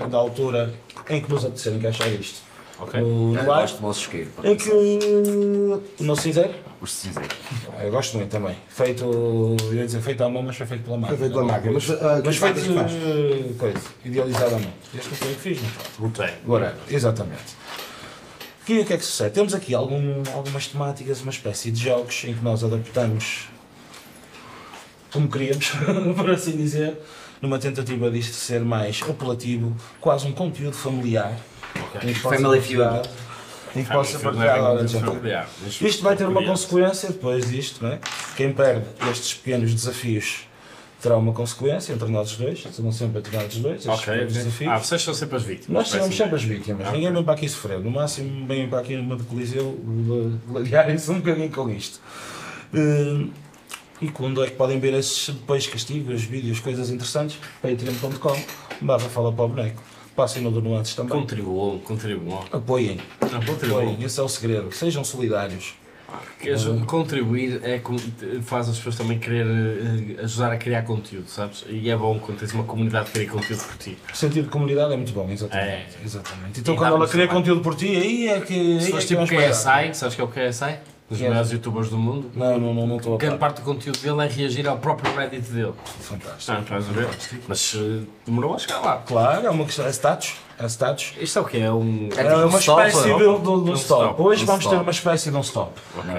da 0.10 0.18
altura 0.18 0.74
em 1.10 1.22
que 1.22 1.30
nos 1.30 1.44
apetecer 1.44 1.74
encaixar 1.74 2.08
isto. 2.10 2.40
Ok. 2.82 3.00
No, 3.00 3.36
Eu 3.38 3.44
no 3.44 3.52
ar, 3.52 3.62
gosto 3.62 3.92
isqueiro, 3.92 4.30
pá. 4.32 4.48
em 4.48 4.56
que 4.56 4.70
o 4.70 5.82
nosso 6.04 6.22
cinzeiro, 6.24 6.54
Os 6.82 6.92
cinzeiros. 6.92 7.36
eu 7.84 7.92
gosto 7.92 8.18
muito 8.18 8.30
também, 8.32 8.56
feito, 8.70 9.04
eu 9.04 9.74
ia 9.74 9.86
dizer 9.86 10.02
feito 10.02 10.24
à 10.24 10.30
mão, 10.30 10.42
mas 10.42 10.56
foi 10.58 10.66
feito 10.66 10.84
pela 10.84 10.98
máquina. 10.98 11.18
Foi 11.18 11.28
feito 11.28 11.40
pela 11.40 11.52
máquina. 11.54 11.74
Mas, 11.74 11.90
ah, 11.92 12.22
Mas 12.26 12.38
feito, 12.38 12.60
eh, 12.60 13.54
coisa, 13.58 13.80
idealizado 14.04 14.56
à 14.56 14.60
mão. 14.60 14.74
Este 14.96 15.10
foi 15.10 15.28
eu 15.30 15.36
que 15.36 15.42
fiz, 15.42 15.62
não 15.62 15.70
foi? 15.70 16.08
Botei. 16.10 16.34
Whatever, 16.48 16.76
exatamente. 16.90 17.62
E 18.68 18.80
o 18.80 18.86
que 18.86 18.94
é 18.94 18.98
que 18.98 19.04
sucede? 19.06 19.32
Temos 19.32 19.54
aqui 19.54 19.76
algum- 19.76 20.24
algumas 20.34 20.68
temáticas, 20.68 21.22
uma 21.22 21.32
espécie 21.32 21.72
de 21.72 21.84
jogos 21.84 22.24
em 22.24 22.34
que 22.34 22.42
nós 22.44 22.64
adaptamos 22.64 23.48
como 25.12 25.28
queríamos, 25.28 25.72
por 26.16 26.32
assim 26.32 26.56
dizer, 26.56 26.98
numa 27.42 27.60
tentativa 27.60 28.10
disto 28.10 28.34
ser 28.34 28.62
mais 28.62 29.02
apelativo, 29.08 29.76
quase 30.00 30.26
um 30.26 30.32
conteúdo 30.32 30.74
familiar. 30.76 31.36
Em 32.04 32.14
que 32.14 32.20
possa 32.20 32.36
Family 32.38 32.60
partilhar- 32.60 33.02
Em 33.76 33.84
que 33.84 33.92
possa 33.92 34.20
partilhar. 34.20 35.48
Isto 35.82 36.04
vai 36.04 36.16
ter 36.16 36.26
uma 36.28 36.44
consequência 36.44 37.10
depois 37.10 37.50
disto, 37.50 37.84
não 37.84 37.92
é? 37.94 38.00
Quem 38.36 38.52
perde 38.54 38.86
estes 39.10 39.34
pequenos 39.36 39.74
desafios 39.74 40.46
terá 41.02 41.18
uma 41.18 41.34
consequência 41.34 41.94
entre 41.94 42.08
nós 42.10 42.32
os 42.32 42.38
dois, 42.38 42.62
serão 42.72 42.92
sempre 42.92 43.18
atirados 43.20 43.56
os 43.56 43.62
dois, 43.64 43.76
estes 43.78 43.88
Ok. 43.92 44.06
pequenos 44.14 44.34
desafios. 44.34 44.72
Ah, 44.72 44.78
vocês 44.78 45.02
são 45.02 45.14
sempre 45.16 45.36
as 45.38 45.44
vítimas. 45.44 45.70
Nós 45.70 45.90
parece-me 45.90 46.16
sempre 46.16 46.36
as 46.36 46.44
vítimas, 46.44 46.92
ninguém 46.92 47.12
vem 47.12 47.24
para 47.24 47.34
aqui 47.34 47.50
sofrer. 47.50 47.80
No 47.80 47.90
máximo, 47.90 48.46
vem 48.46 48.70
para 48.70 48.80
aqui 48.80 48.96
numa 48.96 49.16
de 49.16 49.24
Coliseu 49.24 49.80
gladiarem-se 50.48 51.10
um 51.10 51.16
bocadinho 51.20 51.50
com 51.50 51.70
isto. 51.72 52.00
Eh, 52.74 53.26
e 54.02 54.10
quando 54.10 54.44
é 54.44 54.48
que 54.48 54.56
podem 54.56 54.80
ver 54.80 54.94
esses 54.94 55.30
depois 55.34 55.66
castigos, 55.66 56.22
vídeos, 56.24 56.60
coisas 56.60 56.90
interessantes? 56.92 57.38
Patreon.com, 57.62 58.40
barra 58.82 59.10
fala 59.10 59.32
para 59.34 59.46
o 59.46 59.48
boneco. 59.48 59.82
Passem 60.16 60.42
no 60.42 60.52
do 60.52 60.62
Nuances 60.62 60.96
também. 60.96 61.12
Contribuam, 61.12 61.80
contribuam. 61.80 62.44
Apoiem, 62.52 63.00
Não, 63.22 63.42
contribuam. 63.42 63.82
apoiem, 63.82 64.04
esse 64.04 64.20
é 64.20 64.24
o 64.24 64.28
segredo. 64.28 64.72
Sejam 64.72 65.04
solidários. 65.04 65.74
Queres 66.40 66.66
Contribuir 66.88 67.62
é, 67.64 67.82
faz 68.42 68.68
as 68.68 68.78
pessoas 68.78 68.96
também 68.96 69.20
querer 69.20 69.46
eh, 69.46 70.24
ajudar 70.24 70.52
a 70.52 70.58
criar 70.58 70.82
conteúdo, 70.82 71.30
sabes? 71.30 71.64
E 71.70 71.90
é 71.90 71.96
bom 71.96 72.20
quando 72.20 72.40
tens 72.40 72.52
uma 72.54 72.64
comunidade 72.64 73.06
que 73.06 73.12
cria 73.14 73.30
conteúdo 73.30 73.64
por 73.64 73.78
ti. 73.78 73.98
O 74.12 74.18
sentido 74.18 74.46
de 74.46 74.50
comunidade 74.50 74.94
é 74.94 74.98
muito 74.98 75.14
bom, 75.14 75.30
exatamente. 75.30 75.70
É. 75.70 75.88
exatamente. 76.04 76.60
Então 76.60 76.74
E 76.74 76.78
quando 76.78 76.96
ela 76.96 77.08
cria 77.08 77.28
conteúdo 77.28 77.62
por 77.62 77.76
ti, 77.76 77.96
aí 77.96 78.28
é 78.28 78.42
que. 78.42 78.82
Se 78.82 78.94
é 78.94 78.98
tipo. 79.00 79.24
KSI, 79.26 79.94
sabes 79.94 80.16
que 80.16 80.22
é 80.22 80.24
o 80.24 80.28
KSI? 80.28 80.91
Dos 81.12 81.22
é? 81.22 81.28
melhores 81.28 81.52
youtubers 81.52 81.90
do 81.90 81.98
mundo. 81.98 82.32
Não, 82.34 82.58
não, 82.58 82.74
não, 82.74 82.88
não 82.88 82.96
estou 82.96 83.16
a 83.16 83.18
Grande 83.18 83.38
par. 83.38 83.50
parte 83.50 83.62
do 83.62 83.66
conteúdo 83.66 84.00
dele 84.00 84.22
é 84.24 84.28
reagir 84.28 84.66
ao 84.68 84.78
próprio 84.78 85.14
Reddit 85.14 85.52
dele. 85.52 85.74
Fantástico. 86.00 86.58
Ah, 86.58 86.62
estás 86.62 86.88
a 86.90 86.92
ver? 86.94 87.10
Mas 87.50 87.76
eh, 87.78 88.06
demorou 88.26 88.56
a 88.56 88.58
chegar 88.58 88.80
lá. 88.80 89.04
Claro, 89.06 89.46
é 89.46 89.50
uma 89.50 89.66
questão. 89.66 89.86
É 89.86 89.90
status. 89.90 90.36
É 90.58 90.66
status. 90.68 91.14
Isto 91.20 91.40
é 91.40 91.42
o 91.42 91.46
que 91.46 91.58
é 91.60 91.70
um. 91.72 92.08
É 92.16 92.46
uma 92.46 92.60
stop, 92.60 92.88
espécie 92.88 93.08
de, 93.10 93.14
de, 93.14 93.20
de 93.20 93.26
um 93.28 93.72
Um 93.72 93.74
stop. 93.74 94.04
stop, 94.06 94.22
Hoje 94.22 94.44
um 94.44 94.46
vamos 94.46 94.62
stop. 94.64 94.78
ter 94.78 94.82
uma 94.84 94.92
espécie 94.92 95.32
de 95.32 95.36
um 95.38 95.42
stop. 95.42 95.72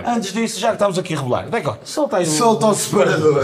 Antes 0.07 0.33
disso, 0.35 0.61
já 0.61 0.69
que 0.69 0.75
estamos 0.75 0.99
aqui 0.99 1.15
a 1.15 1.17
revelar, 1.17 1.49
vem 1.49 1.63
cá, 1.63 1.79
solta 1.85 2.19
aí 2.19 2.27
Solta 2.27 2.67
o 2.67 2.75
separador. 2.75 3.43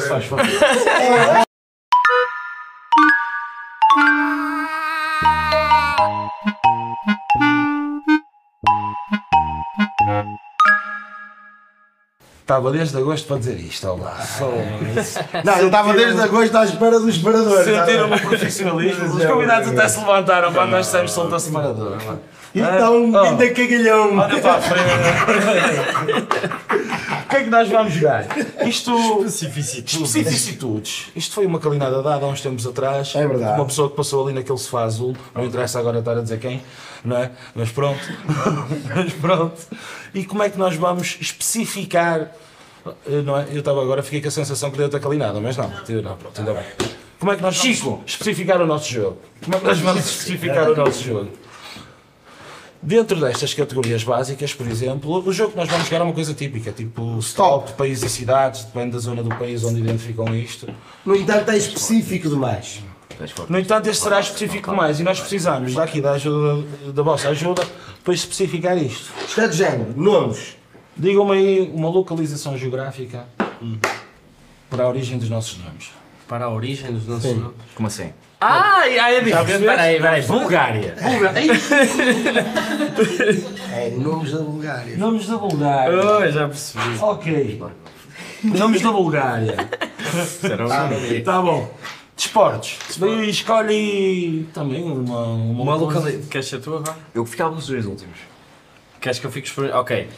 Estava 12.49 12.73
desde 12.73 12.97
agosto 12.97 13.29
para 13.29 13.37
dizer 13.41 13.61
isto, 13.61 13.87
olá. 13.87 14.17
Não, 15.45 15.59
eu 15.59 15.67
estava 15.67 15.93
desde 15.93 16.19
agosto 16.19 16.57
à 16.57 16.65
espera 16.65 16.99
do 16.99 17.13
separador. 17.13 17.63
Sentiram 17.63 18.11
o 18.11 18.19
profissionalismo. 18.19 19.05
Os 19.05 19.25
convidados 19.27 19.69
até 19.69 19.87
se 19.87 19.99
levantaram 19.99 20.51
quando 20.55 20.71
nós 20.71 20.87
dissemos 20.87 21.13
solta 21.13 21.37
a 21.37 21.41
separadora. 21.41 21.99
Então, 22.55 23.23
ainda 23.23 23.51
cagalhão. 23.51 24.17
Olha 24.17 24.41
para 24.41 24.55
a 24.55 24.61
frente. 24.63 24.89
O 27.29 27.31
que 27.31 27.37
é 27.37 27.45
que 27.45 27.51
nós 27.51 27.69
vamos 27.69 27.93
jogar? 27.93 28.25
Isto. 28.67 29.23
Especificitudes. 30.07 31.09
Isto 31.15 31.35
foi 31.35 31.45
uma 31.45 31.59
calinada 31.61 32.03
dada 32.03 32.25
há 32.25 32.29
uns 32.29 32.41
tempos 32.41 32.67
atrás. 32.67 33.13
É 33.15 33.27
verdade. 33.27 33.59
Uma 33.61 33.67
pessoa 33.67 33.91
que 33.91 33.97
passou 33.97 34.25
ali 34.25 34.33
naquele 34.35 34.57
sofá 34.57 34.85
azul. 34.85 35.15
Não 35.35 35.45
interessa 35.45 35.79
agora 35.79 35.99
estar 35.99 36.17
a 36.17 36.23
dizer 36.23 36.39
quem, 36.41 36.63
não 37.05 37.19
é? 37.19 37.31
Mas 37.55 37.71
pronto. 37.71 38.01
Mas 38.97 39.13
pronto. 39.13 39.61
E 40.15 40.25
como 40.25 40.43
é 40.43 40.49
que 40.49 40.57
nós 40.59 40.75
vamos 40.77 41.19
especificar. 41.21 42.33
eh, 43.07 43.21
Não 43.23 43.37
é? 43.39 43.47
Eu 43.53 43.59
estava 43.59 43.83
agora, 43.83 44.03
fiquei 44.03 44.23
com 44.23 44.29
a 44.29 44.31
sensação 44.31 44.71
que 44.71 44.79
deu-te 44.79 44.97
a 44.97 45.01
calinada, 45.01 45.39
mas 45.39 45.55
não. 45.57 45.69
Não, 45.69 46.17
pronto, 46.17 46.39
ainda 46.39 46.55
bem. 46.55 46.65
Como 47.21 47.31
é 47.33 47.37
que 47.37 47.43
nós 47.43 47.57
vamos 47.59 47.79
especificar 48.07 48.63
o 48.63 48.67
nosso 48.67 48.91
jogo? 48.91 49.19
Como 49.45 49.55
é 49.55 49.61
que 49.61 49.67
nós 49.67 49.79
vamos 49.81 50.05
especificar 50.09 50.71
o 50.71 50.75
nosso 50.77 51.03
jogo? 51.05 51.29
Dentro 52.81 53.21
destas 53.21 53.53
categorias 53.55 54.05
básicas, 54.05 54.55
por 54.55 54.67
exemplo, 54.67 55.23
o 55.27 55.33
jogo 55.33 55.53
que 55.53 55.57
nós 55.57 55.69
vamos 55.69 55.87
jogar 55.87 56.01
é 56.01 56.03
uma 56.05 56.13
coisa 56.13 56.33
típica, 56.33 56.71
tipo 56.71 57.19
stop, 57.19 57.73
países 57.73 58.05
e 58.05 58.09
cidades, 58.09 58.65
depende 58.65 58.93
da 58.93 58.99
zona 58.99 59.23
do 59.23 59.31
país 59.31 59.65
onde 59.65 59.81
identificam 59.81 60.35
isto. 60.35 60.69
No 61.05 61.17
entanto, 61.17 61.51
é 61.51 61.57
específico 61.57 62.29
demais. 62.29 62.81
No 63.49 63.59
entanto, 63.59 63.89
este 63.89 64.03
será 64.03 64.21
específico 64.21 64.73
mais 64.73 65.01
e 65.01 65.03
nós 65.03 65.19
precisamos 65.19 65.75
daqui 65.75 66.01
da 66.01 66.13
ajuda, 66.13 66.93
da 66.93 67.03
vossa 67.03 67.29
ajuda 67.31 67.67
para 68.05 68.15
especificar 68.15 68.79
isto. 68.79 69.13
Isto 69.27 69.41
é 69.41 69.49
de 69.49 69.57
género. 69.57 69.93
Nomes. 69.97 70.57
Digam-me 70.97 71.33
aí 71.33 71.73
uma 71.75 71.89
localização 71.89 72.57
geográfica 72.57 73.27
para 74.71 74.85
a 74.85 74.89
origem 74.89 75.19
dos 75.19 75.29
nossos 75.29 75.59
nomes. 75.59 75.91
Para 76.29 76.45
a 76.45 76.51
origem 76.51 76.93
dos 76.93 77.07
nossos 77.07 77.37
nomes. 77.37 77.57
Como 77.75 77.89
assim? 77.89 78.13
Ah, 78.41 78.83
ah, 78.83 79.13
é 79.13 79.21
diferente. 79.21 79.47
percebeste? 79.47 79.65
Espera 79.65 79.83
aí, 79.83 79.95
espera 79.97 80.17
aí. 80.17 80.23
Bulgária. 80.23 80.95
É 83.71 83.91
nomes 83.91 84.33
da 84.33 84.39
Bulgária. 84.41 84.97
Nomes 84.97 85.27
da 85.27 85.37
Bulgária. 85.37 85.97
Oh, 85.97 86.31
já 86.31 86.49
percebi. 86.49 86.99
Ok. 87.01 87.63
Nomes 88.43 88.83
da 88.83 88.91
Bulgária. 88.91 89.55
Tá 91.25 91.41
bom. 91.43 91.73
Desportos. 92.17 92.79
Daí 92.97 93.31
escolhe 93.31 94.49
também 94.53 94.83
uma, 94.83 95.23
uma, 95.27 95.63
Uma 95.63 95.75
localidade. 95.77 96.27
Queres 96.27 96.49
ser 96.49 96.61
tu 96.61 96.75
agora? 96.77 96.97
Eu 97.15 97.25
ficava 97.25 97.55
nos 97.55 97.69
dois 97.69 97.87
últimos. 97.87 98.19
Queres 99.01 99.21
que 99.21 99.27
eu 99.27 99.31
fique 99.31 99.47
exper... 99.47 99.73
Ok. 99.77 100.09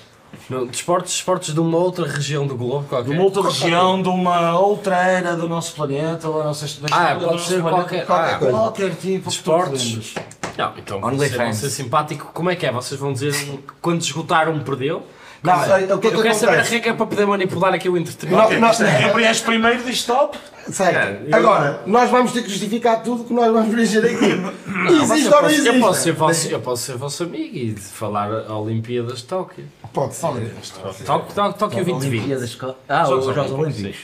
Desportos, 0.71 1.13
desportos 1.13 1.55
de 1.55 1.61
uma 1.61 1.79
outra 1.79 2.07
região 2.07 2.47
do 2.47 2.57
globo 2.57 2.83
De 2.83 2.89
qualquer. 2.89 3.11
uma 3.13 3.23
outra 3.23 3.43
região, 3.43 4.03
de 4.03 4.09
uma 4.09 4.59
outra 4.59 4.97
era 4.97 5.37
do 5.37 5.49
nosso 5.49 5.75
planeta, 5.75 6.29
da 6.29 6.45
nossa 6.45 6.67
da 6.67 6.87
Ah, 6.91 7.15
história 7.15 7.15
do 7.17 7.27
pode 7.27 7.43
ser 7.43 7.61
planeta. 7.61 7.71
qualquer- 7.83 8.07
qualquer, 8.07 8.35
ah, 8.35 8.39
qualquer 8.51 8.91
tipo 8.97 9.31
de 9.31 9.43
lembres. 9.51 10.15
Não, 10.59 10.73
então 10.77 11.01
vão 11.01 11.53
ser, 11.53 11.71
simpático. 11.71 12.31
Como 12.35 12.51
é 12.51 12.57
que 12.57 12.67
é? 12.67 12.73
Vocês 12.73 12.99
vão 13.01 13.13
dizer 13.13 13.35
quando 13.81 14.01
esgotar 14.03 14.49
um 14.49 14.61
perdeu? 14.61 15.03
Não, 15.43 15.65
sei, 15.65 15.85
o 15.93 15.99
que 15.99 16.07
é 16.09 16.11
que 16.11 16.17
Eu 16.17 16.23
quero 16.23 16.35
saber 16.35 16.59
a 16.59 16.63
regra 16.63 16.95
para 16.95 17.07
poder 17.07 17.27
manipular 17.27 17.73
aqui 17.73 17.89
o 17.89 17.97
entretenimento. 17.97 18.61
Nós- 18.61 18.79
nós- 18.79 19.01
Gabriel 19.01 19.35
primeiro 19.45 19.83
diz 19.85 19.97
stop. 19.97 20.37
Certo. 20.73 20.97
É, 20.97 21.23
eu- 21.29 21.37
Agora, 21.37 21.83
nós 21.87 22.11
vamos 22.11 22.33
ter 22.33 22.43
que 22.43 22.51
justificar 22.51 23.03
tudo 23.03 23.25
que 23.25 23.33
nós 23.33 23.53
vamos 23.53 23.73
preencher 23.73 24.05
aqui. 24.05 24.41
Existe 25.03 25.27
eu, 25.27 25.33
ou 25.37 25.43
não 25.43 25.49
posso, 25.49 25.49
eu, 25.49 25.49
existe? 25.49 25.81
posso 25.81 26.01
ser 26.03 26.13
vosso, 26.13 26.49
eu 26.49 26.61
posso 26.61 26.83
ser 26.83 26.97
vosso 26.97 27.23
amigo 27.25 27.57
e 27.57 27.73
de 27.75 27.81
falar 27.81 28.31
a 28.49 28.57
Olimpíadas 28.59 29.19
de 29.19 29.25
Tóquio. 29.25 29.65
Pode 29.93 30.15
ser. 30.15 30.27
Tóquio, 30.27 31.05
Tóquio, 31.35 31.35
Tóquio 31.59 31.85
2020. 31.85 32.19
Olimpíadas. 32.33 32.59
Ah, 32.89 33.03
os 33.09 33.25
Jogos 33.35 33.53
Olímpicos. 33.53 33.97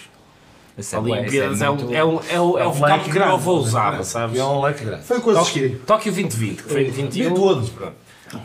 Isso 0.79 0.95
é 0.95 1.01
bué, 1.01 1.11
isso 1.11 1.21
Olimpíadas 1.23 1.63
é, 1.63 1.69
muito- 1.71 1.87
um, 1.87 1.95
é, 1.95 2.05
um, 2.05 2.21
é, 2.29 2.41
um, 2.41 2.59
é 2.59 2.67
um 2.69 2.73
vocabulário 2.73 3.05
que 3.13 3.19
eu 3.19 3.39
vou 3.39 3.59
usar, 3.59 4.05
sabes? 4.05 4.39
É 4.39 4.45
um 4.45 4.61
leque 4.61 4.85
grande. 4.85 5.05
Foi 5.05 5.21
coisa 5.21 5.43
que 5.51 5.69
Tóquio 5.87 6.13
2020, 6.13 6.63
que 6.63 6.69
foi 6.71 6.83
em 6.87 6.91
21. 6.91 7.29
De 7.31 7.35
todos. 7.41 7.71
Pronto. 7.71 7.95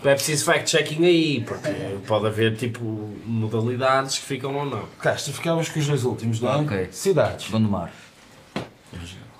É 0.05 0.13
preciso 0.13 0.45
fact-checking 0.45 1.03
aí, 1.03 1.41
porque 1.45 1.69
pode 2.07 2.27
haver 2.27 2.55
tipo 2.55 3.09
modalidades 3.25 4.19
que 4.19 4.25
ficam 4.25 4.55
ou 4.55 4.65
não. 4.65 4.83
Castro, 4.99 5.33
ficavas 5.33 5.67
com 5.69 5.79
os 5.79 5.87
dois 5.87 6.03
últimos, 6.05 6.39
não 6.39 6.53
é? 6.53 6.55
Ok. 6.57 6.87
Cidades. 6.91 7.49
Gondomar. 7.49 7.91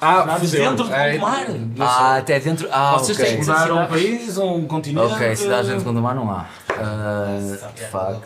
Ah, 0.04 0.38
dentro 0.40 0.86
do 0.88 0.94
é, 0.94 1.18
mar. 1.20 1.46
Ah, 1.80 2.16
até 2.18 2.40
dentro. 2.40 2.68
Ah, 2.72 2.94
Vocês 2.98 3.16
ok. 3.20 3.30
têm 3.30 3.40
que 3.40 3.46
Mudar 3.48 3.72
um 3.72 3.86
país 3.86 4.38
ou 4.38 4.58
um 4.58 4.66
continente. 4.66 5.14
Ok, 5.14 5.36
cidades 5.36 5.68
dentro 5.68 5.80
de 5.82 5.86
Gondomar 5.86 6.16
não 6.16 6.30
há. 6.32 6.48
Ah, 6.72 7.38
fuck. 7.92 8.22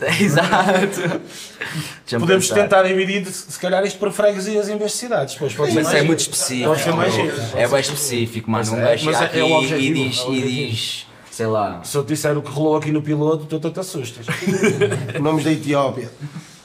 Exato. 0.22 1.20
Deixa-me 1.20 2.20
Podemos 2.20 2.48
pensar. 2.48 2.62
tentar 2.62 2.82
dividir, 2.84 3.26
se 3.26 3.58
calhar, 3.60 3.84
isto 3.84 3.98
para 3.98 4.10
freguesias 4.10 4.68
em 4.70 4.78
vez 4.78 4.92
de 4.92 4.96
cidades. 4.96 5.34
Depois 5.34 5.52
pode 5.54 5.70
ser 5.72 5.76
Mas 5.76 5.84
mais 5.84 5.96
é 5.98 6.02
muito 6.02 6.20
giro. 6.20 6.32
específico. 6.32 6.68
Pode 6.70 6.80
ser 6.82 6.92
mais 6.94 7.12
giro. 7.14 7.34
É 7.56 7.68
bem 7.68 7.80
específico, 7.80 8.50
mano. 8.50 8.72
Um 8.72 8.78
é, 8.78 8.82
gajo 8.82 9.04
mas 9.04 9.18
chega 9.18 9.36
é- 9.36 9.40
é 9.40 9.44
o 9.44 9.46
aqui 9.46 9.52
e 9.52 9.66
objetivo, 9.66 9.94
diz, 9.94 10.18
é 10.18 10.22
o 10.22 10.24
e 10.24 10.38
objetivo. 10.38 10.70
diz, 10.70 11.06
sei 11.30 11.46
lá. 11.46 11.80
Se 11.84 11.96
eu 11.98 12.04
te 12.04 12.08
disser 12.08 12.38
o 12.38 12.42
que 12.42 12.50
rolou 12.50 12.76
aqui 12.78 12.90
no 12.90 13.02
piloto, 13.02 13.58
tu 13.58 13.70
te 13.70 13.80
assustas. 13.80 14.24
Nomes 15.20 15.44
da 15.44 15.52
Etiópia. 15.52 16.10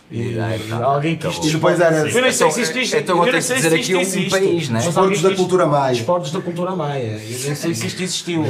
E 0.09 0.35
tá. 0.69 0.83
alguém 0.85 1.17
quis 1.17 1.37
E 1.45 1.51
depois 1.51 1.79
era 1.81 2.09
Eu 2.09 2.21
nem 2.21 2.31
sei 2.31 2.49
se 2.51 2.61
isto 2.61 2.77
existe. 2.77 2.97
Então 2.97 3.17
eu 3.17 3.25
ter 3.25 3.33
nem 3.33 3.41
que 3.41 3.53
dizer 3.55 3.67
aqui 3.67 3.79
isto 3.79 3.97
um 3.97 3.99
existe. 4.01 4.29
país, 4.29 4.69
né? 4.69 4.79
Esportes 4.79 5.21
da 5.21 5.35
cultura 5.35 5.65
maia. 5.65 5.93
Esportes 5.93 6.31
da 6.31 6.41
cultura 6.41 6.75
maia. 6.75 7.03
Eu 7.03 7.19
nem 7.19 7.55
sei 7.55 7.73
se 7.73 7.87
isto 7.87 8.03
existiu. 8.03 8.43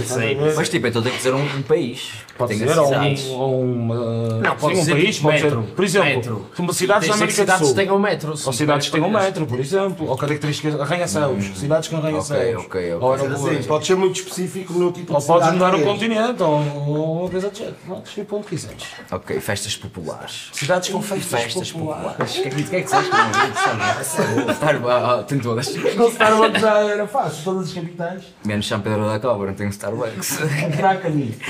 Mas 0.55 0.69
tipo, 0.69 0.87
então 0.87 1.01
tem 1.01 1.11
que 1.11 1.17
dizer 1.17 1.33
um, 1.33 1.43
um 1.43 1.61
país. 1.63 2.11
Pode 2.37 2.55
tem 2.55 2.67
ser, 2.67 2.77
ou 2.77 2.93
um, 2.93 3.39
ou 3.39 3.61
uma. 3.63 3.95
Não, 4.41 4.55
pode 4.55 4.75
sim, 4.75 4.81
um 4.81 4.85
ser 4.85 4.91
país, 4.91 5.19
pode 5.19 5.37
ser. 5.39 5.43
metro. 5.45 5.63
Por 5.75 5.83
exemplo, 5.83 6.49
uma 6.59 6.73
cidades 6.73 7.07
da 7.07 7.13
que 7.15 7.17
América 7.23 7.41
do 7.41 7.45
cidades 7.45 7.67
Sul. 7.67 7.75
tenham 7.75 7.99
metro. 7.99 8.29
Ou 8.45 8.53
cidades 8.53 8.85
que 8.85 8.91
tenham 8.91 9.09
metro, 9.09 9.47
por 9.47 9.59
exemplo. 9.59 10.07
Ou 10.07 10.15
características 10.15 10.79
arranha-céus. 10.79 11.45
Cidades 11.57 11.87
com 11.89 11.97
arranha-céus. 11.97 12.65
Ok, 12.65 12.93
ok. 12.93 12.93
Ou 12.93 13.63
pode 13.67 13.87
ser 13.87 13.95
muito 13.95 14.17
específico 14.17 14.73
no 14.73 14.91
tipo 14.91 15.13
Ou 15.13 15.19
de 15.19 15.25
podes 15.25 15.47
cidade 15.47 15.53
mudar 15.57 15.69
que 15.71 15.75
o 15.75 15.79
és. 15.79 15.85
continente, 15.87 16.43
ou 16.43 16.57
ou 16.87 17.21
uma 17.21 17.29
coisa 17.29 17.49
de 17.49 17.57
jeito. 17.57 17.75
Não, 17.87 17.99
desde 18.01 18.21
o 18.21 18.25
ponto 18.25 18.43
que 18.43 18.49
quiseres. 18.55 18.83
Ok, 19.11 19.39
festas 19.39 19.75
populares. 19.75 20.49
Cidades 20.53 20.89
com 20.89 21.01
festas, 21.01 21.46
Festas 21.53 21.71
populares. 21.71 22.37
O 22.37 22.41
que 22.41 22.47
é 22.47 22.51
que- 22.51 22.61
o 22.61 22.65
que 22.65 22.75
é 22.75 22.81
que 22.81 22.89
vocês 22.89 23.05
Starbucks, 24.51 24.89
ah, 24.89 25.23
tem 25.27 25.39
todas. 25.39 25.67
O 25.67 26.07
Starbucks 26.09 26.61
já 26.61 26.77
era 26.79 27.07
fácil, 27.07 27.43
todas 27.43 27.67
as 27.69 27.73
capitais. 27.73 28.23
Menos 28.45 28.67
São 28.67 28.79
Pedro 28.79 29.07
da 29.07 29.19
Cobra, 29.19 29.47
não 29.47 29.53
tem 29.53 29.67
um 29.67 29.69
Starbucks. 29.69 30.39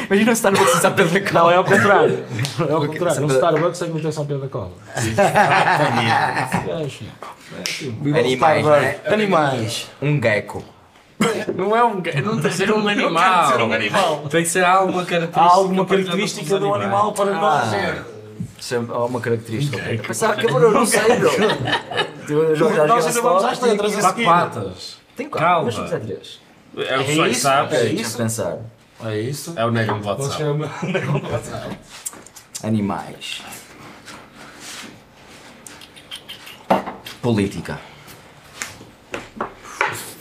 Imagina 0.09 0.31
um 0.31 0.33
Starbucks 0.33 0.75
em 0.75 0.79
São 0.81 0.93
Pedro 0.93 1.13
da 1.13 1.19
Cobra. 1.21 1.33
Não, 1.41 1.51
é 1.51 1.55
ao 1.55 1.63
contrário. 1.63 2.25
É 2.59 2.73
ao 2.73 2.85
contrário. 2.87 3.23
Um 3.23 3.27
Pedro- 3.27 3.35
Starbucks 3.35 3.81
é 3.81 3.85
que 3.85 3.91
não 3.93 3.99
tem 4.01 4.11
São 4.11 4.25
Pedro 4.25 4.41
da 4.43 4.49
Cobra. 4.49 4.73
Animais, 8.19 8.65
né? 8.65 8.95
Animais. 9.05 9.87
Um 10.01 10.21
gecko. 10.21 10.63
Não 11.55 11.75
é 11.75 11.83
um. 11.83 11.95
Não 12.23 12.39
tem 12.39 12.51
que 12.51 12.57
ser 12.57 12.71
um 12.71 12.87
animal. 12.87 13.51
ser 13.51 13.61
um 13.61 13.73
animal. 13.73 14.23
Tem 14.29 14.43
que 14.43 14.49
ser 14.49 14.63
alguma 14.63 15.03
característica. 15.05 15.41
Há 15.41 15.55
alguma 15.55 15.85
característica 15.85 16.55
um 16.55 16.59
do 16.59 16.65
dos 16.67 16.75
animal 16.75 17.11
para 17.13 17.31
nós. 17.31 17.73
Sempre 18.67 18.93
há 18.93 18.99
uma 19.05 19.21
característica. 19.21 19.77
ok. 19.77 19.97
Pensava 19.99 20.35
que 20.35 20.43
eu 20.51 20.71
não 20.73 20.85
sei, 20.85 20.99
bro. 21.19 21.29
Tu 22.27 22.33
Nós 22.85 23.07
ainda 23.07 23.21
vamos 23.21 23.43
às 23.45 23.61
letras 23.61 23.93
a 23.93 24.01
Quatro 24.01 24.09
seguir. 24.17 24.25
patas. 24.25 24.97
Tem 25.15 25.29
quatro, 25.29 25.47
Calma. 25.47 25.65
mas 25.67 25.79
quiser 25.79 25.99
três. 26.01 26.39
É 26.77 26.99
o 26.99 27.05
que 27.05 27.15
só 27.15 27.33
sabes. 27.39 27.79
É 27.79 27.85
isso? 27.87 28.17
pensar. 28.17 28.57
É 29.05 29.17
isso. 29.21 29.53
É 29.55 29.65
o 29.65 29.71
negão 29.71 30.01
do 30.01 30.07
WhatsApp. 30.09 30.37
chamar. 30.37 30.81
Animais. 32.61 33.41
Política. 37.21 37.79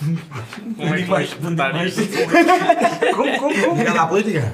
Como 0.76 0.94
é 0.94 0.98
que 0.98 1.04
vais 1.04 1.34
botar 1.34 1.86
isto? 1.86 2.00
Ligado 3.76 3.98
à 3.98 4.06
política? 4.06 4.52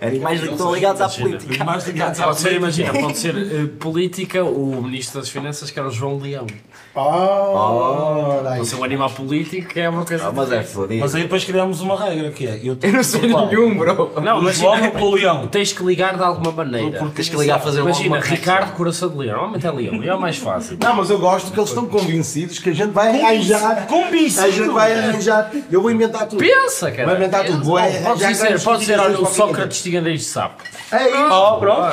Animais 0.00 0.40
que 0.40 0.48
estão 0.48 0.74
ligados 0.74 1.00
à 1.00 1.08
política. 1.08 1.64
Mais 1.64 1.86
ligados 1.86 2.20
à 2.20 2.24
Pode 2.24 2.40
ser, 2.40 2.54
imagina, 2.54 2.92
pode 2.92 3.18
ser 3.18 3.36
eh, 3.36 3.66
política, 3.78 4.44
o 4.44 4.82
Ministro 4.82 5.20
das 5.20 5.28
Finanças, 5.28 5.70
que 5.70 5.78
era 5.78 5.88
o 5.88 5.90
João 5.90 6.18
Leão. 6.18 6.46
Oh, 6.94 8.40
Pode 8.42 8.66
ser 8.66 8.76
um 8.76 8.84
animal 8.84 9.10
político, 9.10 9.68
que 9.68 9.80
é 9.80 9.88
uma 9.88 10.04
coisa. 10.04 10.26
Ah, 10.26 10.32
mas 10.32 10.50
é 10.50 10.62
fodido. 10.62 11.00
Mas 11.00 11.14
aí 11.14 11.22
depois 11.22 11.44
criamos 11.44 11.80
uma 11.80 11.96
regra 11.98 12.30
que 12.30 12.46
é. 12.46 12.60
Eu, 12.62 12.76
Eu 12.80 12.92
não 12.92 13.02
sei 13.02 13.20
nenhum, 13.22 13.76
bro. 13.76 14.12
Não, 14.20 14.38
O 14.38 14.42
mas 14.42 14.56
João 14.58 14.90
pelo 14.90 15.14
leão. 15.14 15.46
tens 15.46 15.72
que 15.72 15.82
ligar 15.84 16.16
de 16.16 16.22
alguma 16.22 16.50
maneira. 16.52 17.06
Tens 17.14 17.28
que 17.28 17.36
ligar 17.36 17.56
a 17.56 17.60
fazer 17.60 17.80
uma 17.82 17.90
Imagina, 17.90 18.20
Ricardo 18.20 18.72
Coração 18.72 19.08
de 19.08 19.18
Leão. 19.18 19.36
Normalmente 19.36 19.66
é 19.66 19.70
Leão. 19.70 19.98
Leão 19.98 20.16
é 20.16 20.20
mais 20.20 20.36
fácil. 20.38 20.78
Não, 20.80 20.96
mas 20.96 21.10
eu 21.10 21.18
gosto 21.18 21.52
que 21.52 21.58
eles 21.58 21.68
estão 21.70 21.86
convencidos 21.86 22.58
que 22.58 22.70
a 22.70 22.72
gente 22.72 22.90
vai 22.90 23.08
arranjar. 23.20 23.86
Convencido. 23.86 24.46
A 24.46 24.50
gente 24.50 24.69
vai 24.72 24.92
arranjar. 24.92 25.50
Eu 25.70 25.82
vou 25.82 25.90
inventar 25.90 26.26
tudo. 26.26 26.38
Pensa, 26.38 26.90
cara. 26.90 27.06
Vai 27.06 27.16
inventar 27.16 27.44
tudo. 27.44 27.64
Vou 27.64 27.78
é- 27.78 28.00
Podes 28.02 28.22
já 28.22 28.28
dizer, 28.30 28.44
grandes 28.46 28.64
pode 28.64 28.80
dizer, 28.80 29.00
olha, 29.00 29.20
o 29.20 29.26
Sócrates 29.26 29.82
tinha 29.82 30.00
nariz 30.00 30.20
de 30.20 30.26
sapo. 30.26 30.62
É 30.92 31.08
isso. 31.08 31.32
Oh, 31.32 31.56
pronto. 31.58 31.92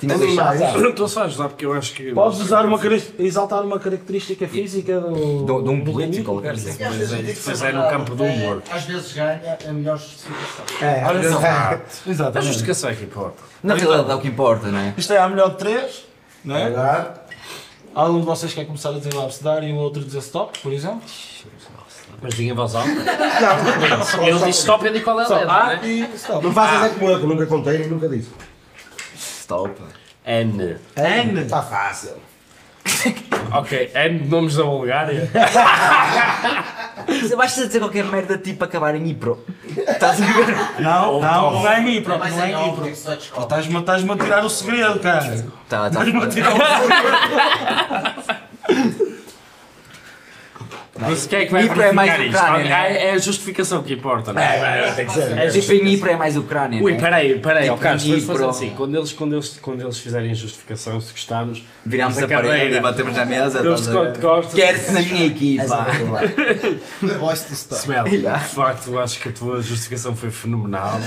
Tinha 0.00 0.18
deixado. 0.18 0.62
Eu 0.62 0.80
não 0.80 0.90
estou 0.90 1.08
só 1.08 1.22
a 1.22 1.24
ajudar 1.24 1.48
porque 1.48 1.66
eu 1.66 1.72
acho 1.72 1.92
que. 1.94 2.12
Podes 2.12 2.40
usar 2.40 2.64
uma, 2.64 2.80
exaltar 3.18 3.62
uma 3.62 3.78
característica 3.78 4.46
física 4.48 5.00
do, 5.00 5.12
De 5.44 5.62
de 5.64 5.68
um 5.70 5.84
político, 5.84 6.32
qualquer 6.32 6.52
coisa. 6.52 7.16
Depois 7.22 7.62
é 7.62 7.72
no 7.72 7.88
campo 7.88 8.14
do 8.14 8.24
humor. 8.24 8.62
Às 8.70 8.84
vezes 8.84 9.12
ganha 9.12 9.58
a 9.68 9.72
melhor 9.72 9.98
justificação. 9.98 10.64
É, 10.80 11.04
Olha 11.04 11.30
só. 11.30 11.40
é. 11.40 11.48
A 11.50 11.80
Exatamente. 12.06 12.46
justificação 12.46 12.90
é 12.90 12.94
que 12.94 13.04
importa. 13.04 13.42
Na 13.62 13.74
realidade 13.74 14.10
é 14.10 14.14
o 14.14 14.20
que 14.20 14.28
importa, 14.28 14.68
não 14.68 14.78
é? 14.78 14.94
Isto 14.96 15.12
é 15.12 15.18
a 15.18 15.28
melhor 15.28 15.50
de 15.50 15.56
três, 15.58 16.04
não 16.44 16.56
é? 16.56 16.64
Agora, 16.64 17.21
Algum 17.94 18.20
de 18.20 18.26
vocês 18.26 18.54
quer 18.54 18.64
começar 18.64 18.90
a 18.90 18.92
dizer 18.92 19.14
o 19.14 19.20
abcedar 19.22 19.62
e 19.62 19.72
o 19.72 19.76
outro 19.76 20.02
dizer 20.02 20.18
stop, 20.18 20.58
por 20.60 20.72
exemplo? 20.72 21.02
Mas 22.22 22.34
diga 22.34 22.52
em 22.52 22.54
voz 22.56 22.74
alta. 22.74 22.88
Ele 24.22 24.38
diz 24.46 24.56
stop 24.58 24.84
e 24.84 24.88
eu 24.88 24.92
digo 24.92 25.04
qual 25.04 25.20
é 25.20 25.24
a 25.24 25.28
letra, 25.28 25.52
A 25.52 25.66
né? 25.76 25.80
e 25.82 26.00
stop. 26.14 26.44
Não 26.44 26.52
faças 26.52 26.84
é 26.84 26.94
como 26.94 27.10
eu, 27.10 27.20
que 27.20 27.26
nunca 27.26 27.46
contei 27.46 27.82
e 27.82 27.86
nunca 27.88 28.08
disse. 28.08 28.30
Stop. 29.16 29.74
N. 30.24 30.76
N. 30.96 31.40
Está 31.40 31.62
fácil. 31.62 32.12
Ok, 33.54 33.90
de 34.08 34.28
nomes 34.28 34.56
da 34.56 34.64
Bulgária. 34.64 35.30
Você 37.06 37.36
basta 37.36 37.66
dizer 37.66 37.80
qualquer 37.80 38.04
merda 38.04 38.38
tipo 38.38 38.64
acabar 38.64 38.94
em 38.94 39.06
Ipro. 39.10 39.44
Estás 39.76 40.22
a 40.22 40.24
ver? 40.24 40.56
Não, 40.80 41.20
não, 41.20 41.52
não 41.52 41.68
é 41.68 41.80
em 41.80 41.98
É 42.14 42.18
mais 42.18 42.34
não 42.34 42.44
é 42.44 42.50
em 42.50 42.54
em 42.54 42.72
vai 42.80 43.16
descobrir. 43.16 43.42
Estás-me 43.42 43.78
estás 43.78 44.10
a 44.10 44.16
tirar 44.16 44.42
o 44.42 44.48
segredo, 44.48 44.98
cara. 45.00 45.44
Tá, 45.68 45.90
tá. 45.90 46.00
Estás-me 46.00 46.22
a 46.22 46.28
tirar 46.28 46.52
o 46.54 46.58
segredo. 48.72 49.02
Mas 51.08 51.26
quem 51.26 51.38
é 51.40 51.46
que 51.46 51.52
vai 51.52 51.64
Ipro 51.64 51.82
é 51.82 51.92
mais 51.92 52.12
verificar 52.12 52.38
isto? 52.38 52.48
Ucrânia, 52.50 52.68
né? 52.68 52.92
É, 52.96 53.06
é 53.08 53.12
a 53.12 53.18
justificação 53.18 53.82
que 53.82 53.94
importa, 53.94 54.32
não 54.32 54.42
é? 54.42 54.92
Tem 54.92 55.06
que 55.06 55.12
ser. 55.12 55.38
É 55.38 55.48
Tipo 55.48 55.72
em 55.72 55.92
Ipro 55.92 56.10
é 56.10 56.16
mais 56.16 56.36
Ucrânia, 56.36 56.82
Ui, 56.82 56.92
né? 56.92 56.98
peraí, 57.00 57.38
peraí, 57.38 57.62
Tipo, 57.64 57.74
ó 57.74 57.78
Carlos, 57.78 58.04
vamos 58.04 58.24
fazer 58.24 58.46
assim. 58.46 58.70
Quando 58.76 58.96
eles, 58.96 59.12
quando, 59.12 59.34
eles, 59.34 59.58
quando 59.60 59.80
eles 59.82 59.98
fizerem 59.98 60.30
a 60.30 60.34
justificação, 60.34 61.00
se 61.00 61.12
gostarmos, 61.12 61.62
Virámos 61.84 62.16
da 62.16 62.24
a 62.24 62.28
parede 62.28 62.48
cadeira. 62.48 62.76
e 62.76 62.80
batemos 62.80 63.16
na 63.16 63.24
mesa. 63.24 63.62
Quer-te 64.54 64.92
na 64.92 65.00
minha 65.00 65.26
equipa. 65.26 65.86
The 67.00 67.14
voice 67.18 67.46
to 67.46 67.54
stop. 67.54 67.80
Smell, 67.82 68.04
de 68.08 68.22
facto, 68.54 68.98
acho 68.98 69.20
que 69.20 69.28
a 69.28 69.32
tua 69.32 69.62
justificação 69.62 70.14
foi 70.14 70.30
fenomenal. 70.30 70.98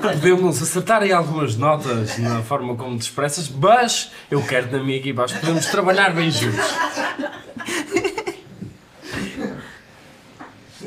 Podemos 0.00 0.62
acertar 0.62 1.02
aí 1.02 1.12
algumas 1.12 1.56
notas 1.56 2.18
na 2.18 2.42
forma 2.42 2.74
como 2.76 2.96
te 2.98 3.02
expressas, 3.02 3.48
mas 3.48 4.10
eu 4.30 4.42
quero 4.42 4.70
na 4.72 4.82
minha 4.82 4.96
equipa, 4.96 5.24
acho 5.24 5.34
que 5.34 5.40
podemos 5.40 5.66
trabalhar 5.66 6.14
bem 6.14 6.30
juntos. 6.30 6.58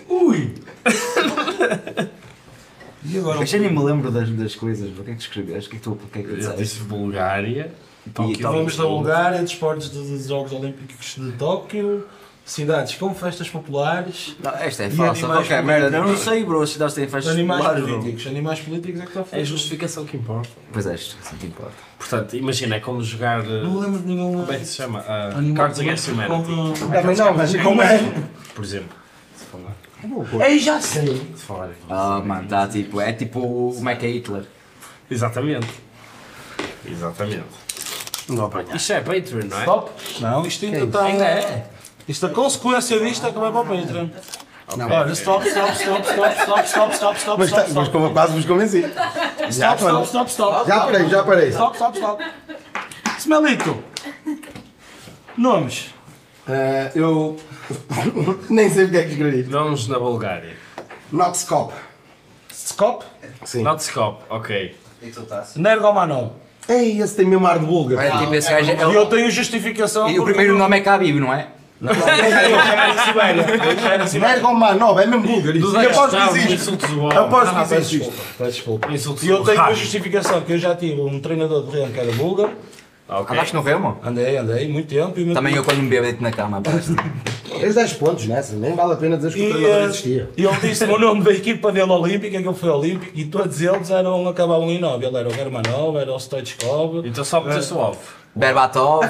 Ui! 0.09 0.53
E 3.05 3.17
agora? 3.19 3.39
Eu 3.39 3.45
já 3.45 3.57
nem 3.57 3.71
me 3.71 3.81
lembro 3.83 4.11
das, 4.11 4.29
das 4.29 4.55
coisas. 4.55 4.89
O 4.97 5.03
que 5.03 5.11
é 5.11 5.15
que 5.15 5.21
escreveste? 5.21 5.67
O 5.67 5.69
que 5.71 5.75
é 5.75 5.79
que 5.79 5.83
tu, 5.83 5.91
o 5.93 5.97
que 6.11 6.19
é 6.19 6.23
que 6.23 6.29
Eu 6.29 6.35
disseste? 6.37 6.57
disse 6.61 6.79
Bulgária. 6.81 7.71
E 8.19 8.41
Vamos 8.41 8.75
da 8.77 8.83
Bulgária, 8.85 9.39
desportos 9.41 9.89
dos 9.89 10.27
Jogos 10.27 10.51
Olímpicos 10.53 11.15
de 11.17 11.31
Tóquio, 11.33 12.05
cidades 12.45 12.95
com 12.95 13.13
festas 13.13 13.49
populares, 13.49 14.33
Não, 14.41 14.51
esta 14.55 14.83
é 14.83 14.89
fácil. 14.89 15.25
animais 15.25 15.47
Qualquer 15.47 15.63
merda. 15.63 15.97
Eu 15.97 16.07
não 16.07 16.15
sei, 16.17 16.43
bro. 16.45 16.65
Se 16.65 16.73
cidades 16.73 16.95
têm 16.95 17.07
festas 17.07 17.33
animais 17.33 17.61
populares, 17.61 17.85
bro. 17.85 17.99
políticos. 17.99 18.27
Animais 18.27 18.59
políticos 18.61 19.01
é 19.01 19.03
que 19.03 19.09
está 19.19 19.35
a 19.35 19.39
É 19.39 19.41
a 19.41 19.43
justificação 19.45 20.05
que 20.05 20.15
importa. 20.17 20.49
Pois 20.71 20.85
é, 20.87 20.95
isto 20.95 21.17
assim 21.21 21.35
te 21.37 21.45
importa. 21.47 21.73
Portanto, 21.99 22.35
imagina, 22.37 22.75
é 22.75 22.79
como 22.79 23.03
jogar. 23.03 23.41
uh, 23.41 23.63
Não 23.63 23.77
lembro 23.79 23.99
de 23.99 24.07
nenhum 24.07 24.31
Como 24.39 24.51
é 24.53 24.57
que 24.57 24.65
se 24.65 24.75
chama? 24.77 25.01
Uh, 25.01 25.53
Cards 25.53 25.79
Against 25.79 26.07
Humanity, 26.07 26.79
Também 26.79 27.15
não, 27.17 27.33
mas 27.33 27.55
como 27.61 27.81
é? 27.81 27.99
por 28.55 28.63
exemplo. 28.63 28.95
Se 29.35 29.45
falar. 29.45 29.75
Ei, 30.45 30.59
já 30.59 30.79
sei. 30.79 31.33
Se 31.35 31.43
falar. 31.43 31.69
Ah, 31.89 32.21
mano, 32.23 32.47
tá 32.47 32.67
tipo. 32.67 33.01
É 33.01 33.11
tipo 33.13 33.39
o 33.39 33.81
Mac 33.81 34.01
Hitler. 34.01 34.43
Exatamente. 35.09 35.67
Exatamente. 36.85 37.43
Não 38.29 38.35
vou 38.35 38.45
apanhar. 38.45 38.75
Isto 38.75 38.93
é 38.93 39.01
Patreon, 39.01 39.47
não 39.49 39.57
é? 39.57 39.61
Stop? 39.61 39.91
Não, 40.19 40.45
isto 40.45 40.65
ainda 40.65 40.83
está. 40.83 41.03
Ainda 41.03 41.25
é? 41.25 41.69
Isto, 42.07 42.25
a 42.27 42.29
consequência 42.29 42.99
disto 42.99 43.25
é 43.25 43.31
que 43.31 43.39
vai 43.39 43.51
para 43.51 43.61
o 43.61 43.65
Patreon. 43.65 44.09
Olha, 44.69 45.13
stop, 45.13 45.47
stop, 45.47 45.73
stop, 45.77 46.03
stop, 46.05 46.35
stop, 46.41 46.67
stop, 46.67 46.93
stop, 46.93 47.17
stop, 47.17 47.39
Mas, 47.39 47.51
tá, 47.51 47.61
stop, 47.61 47.73
mas 47.73 47.87
stop. 47.87 47.91
como 47.91 48.11
quase 48.11 48.33
vos 48.33 48.45
convenci. 48.45 48.79
Stop, 49.49 49.77
stop, 49.81 50.05
stop, 50.07 50.29
stop. 50.29 50.67
já 50.67 50.79
parei, 50.81 51.09
já 51.09 51.23
parei. 51.23 51.49
Stop, 51.49 51.75
stop, 51.75 51.97
stop. 51.97 52.23
Smelito. 53.17 53.83
Nomes. 55.37 55.93
Eh, 56.49 56.91
eu 56.95 57.37
nem 58.49 58.69
sei 58.69 58.85
o 58.85 58.89
que 58.89 58.97
é 58.97 59.03
que 59.03 59.11
escrevi. 59.11 59.43
Vamos 59.43 59.87
na 59.87 59.99
Bulgária. 59.99 60.55
Noxcop. 61.11 61.73
Skop. 62.51 63.05
Sim. 63.45 63.63
Notskop, 63.63 64.23
ok. 64.29 64.75
E 65.01 65.07
tu 65.07 65.21
estás? 65.21 65.55
Nergomanov. 65.55 66.31
Ei, 66.67 66.99
esse 67.01 67.15
tem 67.15 67.25
mesmo 67.25 67.47
ar 67.47 67.59
de 67.59 67.65
búlgaro. 67.65 68.01
É, 68.01 68.11
tipo, 68.17 68.33
esse 68.35 68.49
gajo 68.51 68.71
é- 68.71 68.75
E 68.75 68.93
eu 68.95 69.05
tenho 69.05 69.31
justificação. 69.31 70.09
E 70.09 70.19
o 70.19 70.23
primeiro 70.25 70.57
nome 70.57 70.77
é 70.77 70.81
Khabib, 70.81 71.19
não 71.19 71.33
é? 71.33 71.47
Nergomanov, 74.19 74.99
é 74.99 75.05
mesmo 75.05 75.25
búlgaro. 75.27 75.57
isso. 75.57 75.75
E 75.79 75.85
após 75.85 76.13
Não, 76.13 76.27
que 76.27 76.37
existe. 76.39 76.53
insultos 76.53 76.89
do 76.89 77.01
homem. 77.03 77.17
Após 77.17 77.49
Ah, 77.49 77.65
que 77.65 77.73
existe. 77.75 78.11
Insultos 78.89 79.23
E 79.23 79.29
eu 79.29 79.37
do 79.39 79.43
tenho 79.45 79.61
uma 79.61 79.73
justificação 79.73 80.41
que 80.41 80.53
eu 80.53 80.57
já 80.57 80.75
tive 80.75 81.01
um 81.01 81.19
treinador 81.19 81.63
de 81.67 81.77
remo 81.79 81.93
que 81.93 81.99
era 81.99 82.11
búlgaro. 82.13 82.51
Ok. 83.09 83.33
Andaste 83.33 83.55
no 83.55 83.61
Remo? 83.61 83.97
Andei, 84.03 84.37
andei, 84.37 84.67
muito 84.67 84.87
tempo. 84.89 85.17
E 85.19 85.23
meu- 85.23 85.33
Também 85.33 85.55
eu 85.55 85.63
quando 85.63 85.77
me 85.81 85.89
bebo 85.89 86.21
na 86.21 86.31
cama, 86.31 86.61
parece. 86.61 86.93
Tens 87.59 87.73
10 87.73 87.93
pontos 87.93 88.27
nessa, 88.27 88.55
nem 88.55 88.75
vale 88.75 88.93
a 88.93 88.95
pena 88.97 89.15
dizer 89.17 89.33
que 89.33 89.47
o 89.47 89.49
treinador 89.51 89.81
eh, 89.81 89.85
existia. 89.85 90.29
e 90.37 90.45
ele 90.45 90.57
disse 90.61 90.83
o 90.83 90.99
nome 90.99 91.23
da 91.23 91.31
equipa 91.31 91.71
dele 91.71 91.89
olímpica, 91.91 92.39
que 92.39 92.47
ele 92.47 92.53
foi 92.53 92.69
olímpico, 92.69 93.11
e 93.15 93.25
todos 93.25 93.59
eles 93.61 93.89
eram, 93.89 94.27
acabavam 94.27 94.69
em 94.69 94.79
nove. 94.79 95.05
Ele 95.07 95.17
era 95.17 95.27
o 95.27 95.31
Germanov, 95.33 95.97
era 95.97 96.13
o 96.13 96.19
Stoichkov. 96.19 97.03
Então 97.07 97.23
só 97.23 97.41
meteste 97.41 97.73
o 97.73 97.77
ovo. 97.77 97.97
Berbatov. 98.37 99.03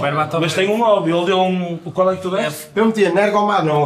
Berbatov. 0.00 0.40
Mas 0.40 0.54
tem 0.54 0.68
um 0.70 0.78
9, 0.78 1.10
ele 1.12 1.24
deu 1.26 1.40
um. 1.40 1.76
Qual 1.92 2.10
é 2.10 2.16
que 2.16 2.22
tu 2.22 2.30
deste? 2.30 2.68
É, 2.74 2.80
eu 2.80 2.86
metia 2.86 3.12
Nergomar, 3.12 3.64
não. 3.64 3.84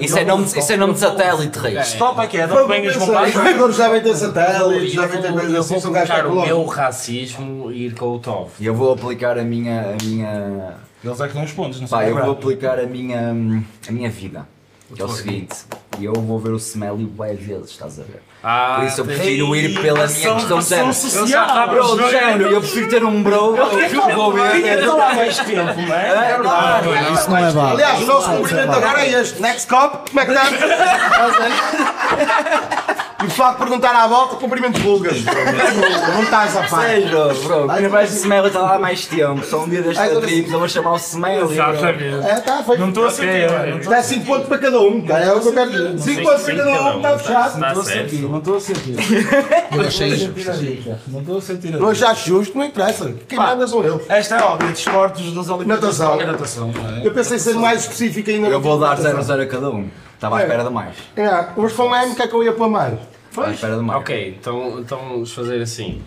Isso 0.00 0.18
é 0.18 0.24
nome 0.76 0.94
de 0.94 1.00
satélite, 1.00 1.58
Reis. 1.58 1.88
Stop 1.88 2.20
é 2.20 2.26
que 2.26 2.38
é. 2.38 2.46
Os 2.46 3.32
jogadores 3.32 3.76
devem 3.76 4.00
ter 4.00 4.16
satélites, 4.16 4.94
devem 4.94 5.22
ter 5.22 5.32
coisas 5.32 5.54
assim. 5.56 5.80
São 5.80 5.90
o 5.90 6.42
meu 6.46 6.64
racismo 6.66 7.72
e 7.72 7.86
ir 7.86 7.94
com 7.94 8.14
o 8.14 8.18
Tov. 8.18 8.50
Eu 8.60 8.74
vou 8.74 8.92
aplicar 8.92 9.38
a 9.38 9.42
minha. 9.42 9.96
A 9.98 10.04
minha... 10.04 10.74
Eles 11.02 11.20
é 11.20 11.28
que 11.28 11.34
não 11.34 11.44
os 11.44 11.52
pontos, 11.52 11.80
não 11.80 11.88
sei. 11.88 11.98
Pá, 11.98 12.04
é 12.04 12.10
eu 12.10 12.14
vou 12.14 12.32
aplicar 12.32 12.78
a 12.78 12.86
minha, 12.86 13.30
a 13.88 13.92
minha 13.92 14.10
vida. 14.10 14.46
Que 14.94 15.00
é 15.00 15.04
o 15.04 15.08
seguinte. 15.08 15.56
E 16.00 16.04
eu 16.06 16.14
vou 16.14 16.38
ver 16.38 16.52
o 16.52 16.56
Smelly 16.56 17.04
bué 17.04 17.34
vezes, 17.34 17.72
estás 17.72 18.00
a 18.00 18.02
ver? 18.02 18.22
Ah, 18.42 18.76
Por 18.78 18.86
isso 18.86 19.02
eu 19.02 19.04
prefiro 19.04 19.54
ir 19.54 19.78
pela 19.82 20.06
minha 20.06 20.34
questão 20.34 20.58
de 20.58 20.64
género. 20.64 20.94
social. 20.94 21.68
Bro, 21.68 21.96
de 21.98 22.10
género, 22.10 22.50
eu 22.50 22.60
prefiro 22.62 22.88
ter 22.88 23.04
um 23.04 23.22
bro. 23.22 23.54
Eu 23.54 23.68
vou 24.16 24.32
ver. 24.32 24.78
Estou 24.78 24.96
lá 24.96 25.14
mais 25.14 25.38
tempo, 25.38 25.80
não 25.82 25.94
é? 25.94 26.08
É 26.08 26.36
verdade. 26.38 26.88
Isso 27.12 27.30
não 27.30 27.36
é 27.36 27.50
válido. 27.50 27.60
Aliás, 27.82 28.02
o 28.02 28.06
nosso 28.06 28.30
cumprimento 28.30 28.72
agora 28.72 29.04
é 29.04 29.10
este. 29.20 29.42
Next 29.42 29.68
cop, 29.68 30.08
como 30.10 30.20
é 30.20 30.24
que 30.24 30.32
está? 30.32 30.44
E 33.22 33.26
o 33.26 33.30
facto 33.30 33.58
de 33.58 33.64
perguntar 33.64 33.94
à 33.94 34.06
volta, 34.06 34.36
cumprimentos 34.36 34.80
búlgaros. 34.80 35.22
Não 36.14 36.22
estás 36.22 36.56
a 36.56 36.62
par. 36.62 36.80
Sério, 36.86 37.34
bro, 37.44 37.70
ainda 37.70 37.88
vais 37.88 38.10
o 38.12 38.16
Smelly 38.16 38.46
está 38.46 38.60
lá 38.60 38.76
há 38.76 38.78
mais 38.78 39.04
tempo. 39.06 39.44
Só 39.44 39.60
um 39.64 39.68
dia 39.68 39.82
desta 39.82 40.02
Ai, 40.02 40.10
tô- 40.10 40.20
trip, 40.20 40.50
eu 40.50 40.58
vou 40.58 40.68
chamar 40.68 40.92
o 40.92 40.96
Smelly. 40.96 41.40
bro. 41.40 41.52
Exatamente. 41.52 42.26
É, 42.26 42.34
está 42.38 42.62
feito. 42.62 42.80
Não 42.80 42.88
estou 42.88 43.06
a 43.06 43.10
sentir. 43.10 43.50
não 43.50 43.78
estou 43.78 43.92
Dá 43.92 44.02
5 44.02 44.24
pontos 44.26 44.48
para 44.48 44.58
cada 44.58 44.80
um, 44.80 45.00
tá? 45.02 45.18
é 45.18 45.32
o 45.32 45.40
que 45.40 45.48
eu 45.48 45.52
quero 45.52 45.70
dizer. 45.70 45.98
5 46.14 46.22
pontos 46.22 46.42
para 46.42 46.56
cada 46.56 46.70
um, 46.70 46.96
está 46.96 47.18
fechado. 47.18 47.54
Está 47.54 47.70
a 47.70 47.74
certo. 47.84 48.10
sentir. 48.10 48.22
Não 48.22 48.38
estou 48.38 48.56
a 48.56 48.60
sentir. 48.60 48.96
Eu 49.72 49.80
achei 49.82 50.08
isso. 50.08 50.32
Não 51.08 51.20
estou 51.20 51.38
a 51.38 51.42
sentir. 51.42 51.70
Não 51.72 51.88
achaste 51.90 52.28
justo, 52.28 52.56
não 52.58 52.64
interessa. 52.64 53.12
Quem 53.28 53.38
manda 53.38 53.66
são 53.66 53.82
eu. 53.84 54.02
Esta 54.08 54.36
é 54.36 54.42
óbvia, 54.42 54.70
desportos 54.70 55.32
das 55.34 55.48
Olimpíadas. 55.48 55.82
Natação. 55.98 56.20
É 56.20 56.24
natação, 56.26 56.72
não 56.72 56.96
é? 56.96 57.06
Eu 57.06 57.12
pensei 57.12 57.38
ser 57.38 57.54
mais 57.54 57.82
específico 57.82 58.30
ainda. 58.30 58.48
Eu 58.48 58.60
vou 58.60 58.78
dar 58.78 58.96
zero 59.00 59.18
0-0 59.18 59.42
a 59.42 59.46
cada 59.46 59.70
um. 59.70 59.88
Estava 60.20 60.38
à 60.38 60.42
espera 60.42 60.64
de 60.64 60.70
mais. 60.70 60.96
É, 61.16 61.46
mas 61.56 61.72
foi 61.72 61.86
um 61.88 61.94
M 61.96 62.14
que 62.14 62.20
é 62.20 62.28
que 62.28 62.34
eu 62.34 62.44
ia 62.44 62.52
pôr 62.52 62.68
mais. 62.68 62.98
Estava 63.30 63.48
à 63.48 63.52
espera 63.52 63.76
de 63.76 63.82
mais. 63.82 64.00
Ok, 64.00 64.36
então, 64.38 64.78
então 64.80 64.98
vamos 64.98 65.32
fazer 65.32 65.62
assim. 65.62 66.02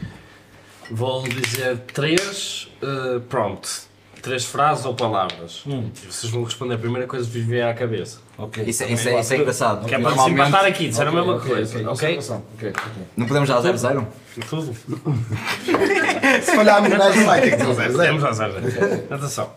Vou 0.92 1.24
dizer 1.24 1.80
três 1.94 2.70
uh, 2.84 3.20
prompts. 3.22 3.92
Três 4.22 4.46
frases 4.46 4.86
ou 4.86 4.94
palavras. 4.94 5.64
E 5.66 6.06
vocês 6.10 6.32
vão 6.32 6.44
responder 6.46 6.76
a 6.76 6.78
primeira 6.78 7.06
coisa 7.08 7.30
que 7.30 7.38
vos 7.40 7.46
vier 7.48 7.68
à 7.68 7.74
cabeça. 7.74 8.20
Ok. 8.38 8.64
Isso, 8.66 8.84
é- 8.84 8.92
isso, 8.94 9.10
é, 9.10 9.20
isso 9.20 9.34
é 9.34 9.38
engraçado. 9.38 9.86
Que 9.86 9.96
é 9.96 10.00
para 10.00 10.12
se 10.12 10.16
Normalmente 10.16 10.48
empatar 10.50 10.66
aqui, 10.70 10.88
disser 10.88 11.08
a 11.08 11.12
mesma 11.12 11.40
coisa. 11.42 11.76
ok, 11.80 11.88
Ok? 11.88 11.92
observação. 11.92 12.44
Ok, 12.56 12.70
ok. 12.70 12.84
não 13.18 13.26
podemos 13.28 13.50
dar 13.50 13.62
0-0? 13.62 14.06
Tudo. 14.50 14.74
Se 16.42 16.56
falharmos 16.56 16.98
mais, 16.98 17.26
vai 17.26 17.42
ter 17.42 17.58
que 17.58 17.66
dizer. 17.66 17.98
Temos 17.98 18.22
já 18.22 18.32
zero. 18.32 18.54
Atenção. 19.14 19.50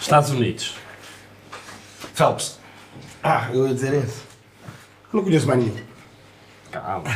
Estados 0.00 0.30
Unidos. 0.30 0.74
Phelps. 2.14 2.58
Ah, 3.22 3.48
eu 3.52 3.66
ia 3.66 3.74
dizer 3.74 3.92
esse. 3.92 4.22
Não 5.12 5.24
conheço 5.24 5.46
mais 5.48 5.58
nenhum. 5.58 5.76
Calma. 6.70 7.04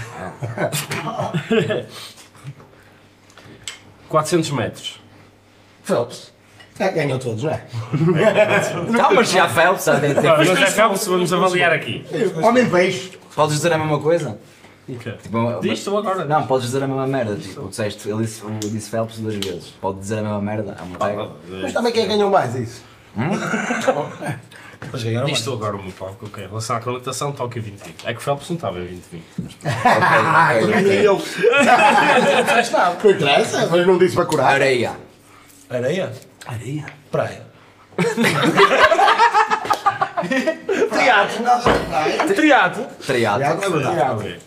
calma. 1.02 1.86
400 4.08 4.50
metros. 4.50 5.00
Phelps. 5.84 6.32
É, 6.80 6.90
ganhou 6.90 7.18
todos, 7.18 7.44
não 7.44 7.50
é? 7.50 7.64
Tá, 8.96 9.10
mas 9.12 9.30
já 9.30 9.48
Phelps, 9.48 9.82
sabe? 9.82 10.14
Mas 10.14 10.48
é 10.62 10.66
Phelps, 10.66 11.06
vamos 11.06 11.32
avaliar 11.32 11.72
aqui. 11.72 12.04
Homem 12.42 12.68
peixe. 12.68 13.18
Podes 13.34 13.56
dizer 13.56 13.72
a 13.72 13.78
mesma 13.78 14.00
coisa? 14.00 14.38
Tipo, 14.86 15.60
Diz 15.60 15.84
tu 15.84 15.96
agora. 15.96 16.24
Não, 16.24 16.46
podes 16.46 16.66
dizer 16.66 16.82
a 16.82 16.88
mesma 16.88 17.06
merda. 17.06 17.36
Tipo, 17.36 17.68
disseste, 17.68 18.08
ele 18.08 18.22
disse, 18.22 18.44
ele 18.44 18.70
disse 18.70 18.90
Phelps 18.90 19.18
duas 19.18 19.34
vezes. 19.34 19.68
Pode 19.80 19.98
dizer 19.98 20.18
a 20.18 20.22
mesma 20.22 20.40
merda. 20.40 20.76
É 20.78 20.82
uma. 20.82 21.36
Mas 21.62 21.72
também 21.72 21.92
quem 21.92 22.08
ganhou 22.08 22.30
mais 22.30 22.54
isso? 22.54 22.82
Mas 24.92 25.02
ganharam 25.02 25.28
tu 25.32 25.52
agora 25.52 25.76
o 25.76 25.82
meu 25.82 25.92
palco, 25.92 26.26
ok. 26.26 26.44
Em 26.44 26.48
relação 26.48 26.76
à 26.76 26.78
acreditação, 26.78 27.32
toca 27.32 27.58
em 27.58 27.62
20 27.62 27.78
20. 27.84 28.06
É 28.06 28.12
que 28.14 28.20
o 28.20 28.22
Phelps 28.22 28.48
não 28.48 28.56
estava 28.56 28.78
em 28.78 28.86
20 28.86 29.04
20. 29.10 29.24
Ah, 29.64 30.56
eu 30.60 30.68
ganhei 30.68 31.06
eu. 31.06 31.20
Não 33.02 33.10
interessa, 33.10 33.66
mas 33.70 33.86
não 33.86 33.98
disse 33.98 34.14
para 34.14 34.26
curar. 34.26 34.52
Areia. 34.54 34.92
Areia? 35.68 36.12
Areia. 36.46 36.86
Praia. 37.10 37.42
Triato. 40.90 42.34
Triato. 42.34 42.86
Triado. 43.06 43.42
É 43.42 43.70
verdade. 43.70 44.40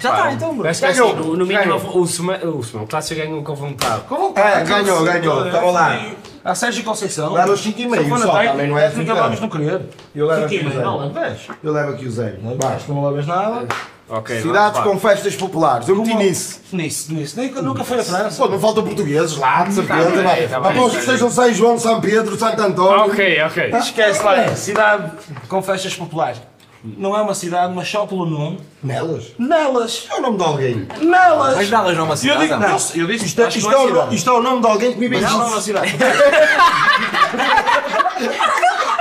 Já 0.00 0.10
está 0.10 0.32
então, 0.32 0.54
bro. 0.54 0.64
Mas 0.64 0.78
que 0.78 0.86
é 0.86 0.88
assim, 0.88 1.00
Ganhou. 1.00 1.16
no, 1.16 1.36
no 1.36 1.46
mínimo, 1.46 1.78
Ganhou. 1.78 1.98
o 2.02 2.06
Sema- 2.06 2.36
o 2.38 2.62
Sema- 2.62 2.82
o 2.84 2.86
Clássico 2.86 3.20
ganhou 3.20 3.42
com 3.42 3.54
vontade. 3.54 4.02
É, 4.36 4.64
ganhou, 4.64 5.02
ganhou. 5.04 5.46
Estava 5.46 5.70
lá. 5.70 6.00
A 6.44 6.54
Sérgio 6.54 6.82
Conceição. 6.84 7.32
Leva 7.32 7.52
os 7.52 7.60
5 7.60 7.80
e 7.80 7.86
meio, 7.86 8.18
só, 8.18 8.32
também 8.42 8.68
não 8.68 8.78
é 8.78 8.86
assim, 8.86 9.04
vamos 9.04 9.40
não 9.40 9.48
querer. 9.48 9.82
Eu 10.14 10.26
levo 10.26 10.44
aqui 10.46 10.56
o 10.56 10.60
e 10.60 10.64
meio. 10.64 10.80
Não, 10.80 11.12
zero. 11.12 11.36
Eu 11.62 11.72
levo 11.72 11.90
aqui 11.92 12.06
o 12.06 12.10
zero. 12.10 12.38
Acho 12.74 12.84
que 12.86 12.92
não 12.92 13.08
leves 13.10 13.26
nada. 13.26 13.66
Ok, 14.10 14.40
Cidades 14.40 14.80
com 14.80 14.98
festas 14.98 15.36
populares. 15.36 15.86
Eu 15.86 15.96
meti 15.96 16.14
nisso. 16.14 16.60
Nisso, 16.72 17.12
nisso. 17.12 17.38
Nem, 17.38 17.52
nunca 17.52 17.84
foi 17.84 17.98
a 17.98 18.02
França. 18.02 18.42
Pô, 18.42 18.48
não 18.48 18.58
faltam 18.58 18.82
portugueses 18.82 19.36
lá, 19.36 19.64
de 19.64 19.74
certeza. 19.74 20.10
bem, 20.10 20.22
vai. 20.22 20.48
tá. 20.48 20.56
Aposto 20.56 20.92
que 20.94 21.00
estejam 21.00 21.30
São 21.30 21.52
João, 21.52 21.78
São 21.78 22.00
Pedro, 22.00 22.38
Santo 22.38 22.62
António. 22.62 23.12
Ok, 23.12 23.42
ok. 23.42 23.70
Esquece 23.74 24.22
lá. 24.22 24.48
Cidade 24.56 25.12
com 25.46 25.60
festas 25.60 25.94
populares. 25.94 26.40
Não 26.84 27.16
é 27.16 27.20
uma 27.22 27.34
cidade, 27.34 27.72
mas 27.74 27.88
só 27.88 28.06
pelo 28.06 28.24
nome. 28.24 28.60
Nelas? 28.82 29.32
Nelas. 29.38 30.06
É 30.10 30.14
o 30.14 30.22
nome 30.22 30.38
de 30.38 30.44
alguém. 30.44 30.88
Nelas. 31.00 31.56
Mas 31.56 31.68
Dallas 31.70 31.96
não 31.96 32.02
é 32.02 32.04
uma 32.04 32.12
Eu 32.12 32.16
cidade. 32.16 32.40
digo, 32.42 32.56
não. 32.56 32.68
eu 32.94 33.06
disse 33.06 33.26
Isto 33.26 33.40
é, 33.42 33.44
acho 33.46 33.52
que 33.54 33.58
isto, 33.58 33.70
não 33.70 33.78
é 33.78 33.82
é 33.82 33.84
o, 33.84 33.88
cidade. 33.88 34.14
isto 34.14 34.30
é 34.30 34.32
o 34.32 34.42
nome 34.42 34.60
de 34.60 34.66
alguém 34.68 34.92
que 34.92 34.98
vive 35.00 35.20
Mas 35.20 35.32
não 35.32 35.42
é 35.42 35.46
uma 35.46 35.60
cidade. 35.60 35.94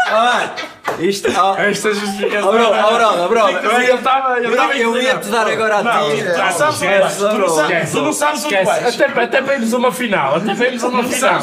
Ah, 0.10 0.50
Isto. 1.00 1.30
Oh, 1.32 1.56
Esta 1.62 1.94
justificação. 1.94 2.50
oh, 2.50 2.52
bro, 2.52 2.66
oh, 2.66 2.94
bro, 2.94 3.26
oh, 3.26 3.28
bro. 3.28 3.82
Eu 3.82 3.96
estava. 3.96 4.40
Eu 4.40 4.50
estava 4.52 4.76
Eu 4.78 5.02
ia 5.02 5.18
te 5.18 5.28
dar 5.30 5.48
agora 5.48 5.78
a 5.78 5.80
ti. 5.80 5.88
Não, 5.88 6.10
Tu 7.92 8.02
não 8.02 8.14
sabes- 8.14 8.16
sabes 8.16 8.46
onde 8.46 8.56
Esquece. 8.56 8.66
vais. 8.66 8.96
Até, 8.96 9.06
a 9.06 9.78
uma 9.78 9.92
final. 9.92 10.36
Até 10.36 10.52
a 10.52 10.88
uma 10.88 11.04
final. 11.04 11.42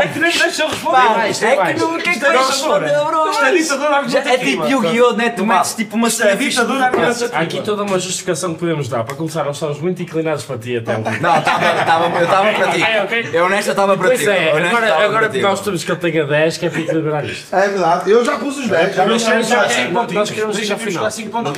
É 0.00 0.06
que 0.08 0.18
nem 0.18 0.30
deixa 0.30 0.62
eu 0.62 0.68
responder. 0.68 1.34
Tem 1.38 1.48
é 1.58 1.74
que 1.74 1.80
não. 1.80 1.94
O 1.94 1.98
que 1.98 2.08
é 2.08 2.12
que 2.14 2.24
é 2.24 2.30
responder, 2.30 3.04
bro? 3.04 3.30
Isto 3.30 3.44
é 3.44 3.52
ditadura 3.52 4.30
É 4.30 4.38
tipo 4.38 4.66
Yu-Gi-Oh! 4.66 5.12
né? 5.12 5.30
Tu 5.30 5.46
metes 5.46 5.74
tipo 5.74 5.96
uma 5.96 6.08
é 6.08 6.36
ditadura 6.36 6.90
Há 7.32 7.40
aqui 7.40 7.62
toda 7.62 7.82
uma 7.82 7.98
justificação 7.98 8.54
que 8.54 8.60
podemos 8.60 8.88
dar. 8.88 9.04
Para 9.04 9.16
começar, 9.16 9.44
nós 9.44 9.56
estamos 9.56 9.80
muito 9.80 10.02
inclinados 10.02 10.44
para 10.44 10.58
ti 10.58 10.76
até 10.76 10.96
um 10.96 11.02
Não, 11.02 11.42
tava, 11.42 11.84
tava, 11.84 12.18
eu 12.18 12.24
estava 12.24 12.52
para 12.52 12.68
ti. 12.68 13.30
Eu 13.32 13.48
nesta 13.48 13.70
estava 13.72 13.96
para 13.96 14.08
Pois 14.08 14.20
ti. 14.20 14.28
é, 14.28 14.54
Honesto, 14.54 14.66
agora, 14.68 14.86
estava 14.86 15.04
agora 15.04 15.28
que 15.28 15.40
nós 15.40 15.60
temos 15.60 15.84
que 15.84 15.90
ele 15.92 16.00
tenha 16.00 16.26
10, 16.26 16.56
que 16.58 16.66
é 16.66 16.70
para 16.70 16.80
equilibrar 16.80 17.24
isto. 17.24 17.54
É 17.54 17.68
verdade, 17.68 18.10
eu 18.10 18.24
já 18.24 18.38
pus 18.38 18.58
os 18.58 18.68
10. 18.68 18.83
É, 18.84 18.92
já 18.92 19.06
não 19.06 19.18
já 19.18 19.62
a 19.62 19.68
5 19.68 19.92
pontos. 19.92 20.14
Nós 20.14 20.30
queremos 20.30 20.56
chegar 20.56 21.06
a 21.06 21.10
5 21.10 21.30
pontos. 21.30 21.52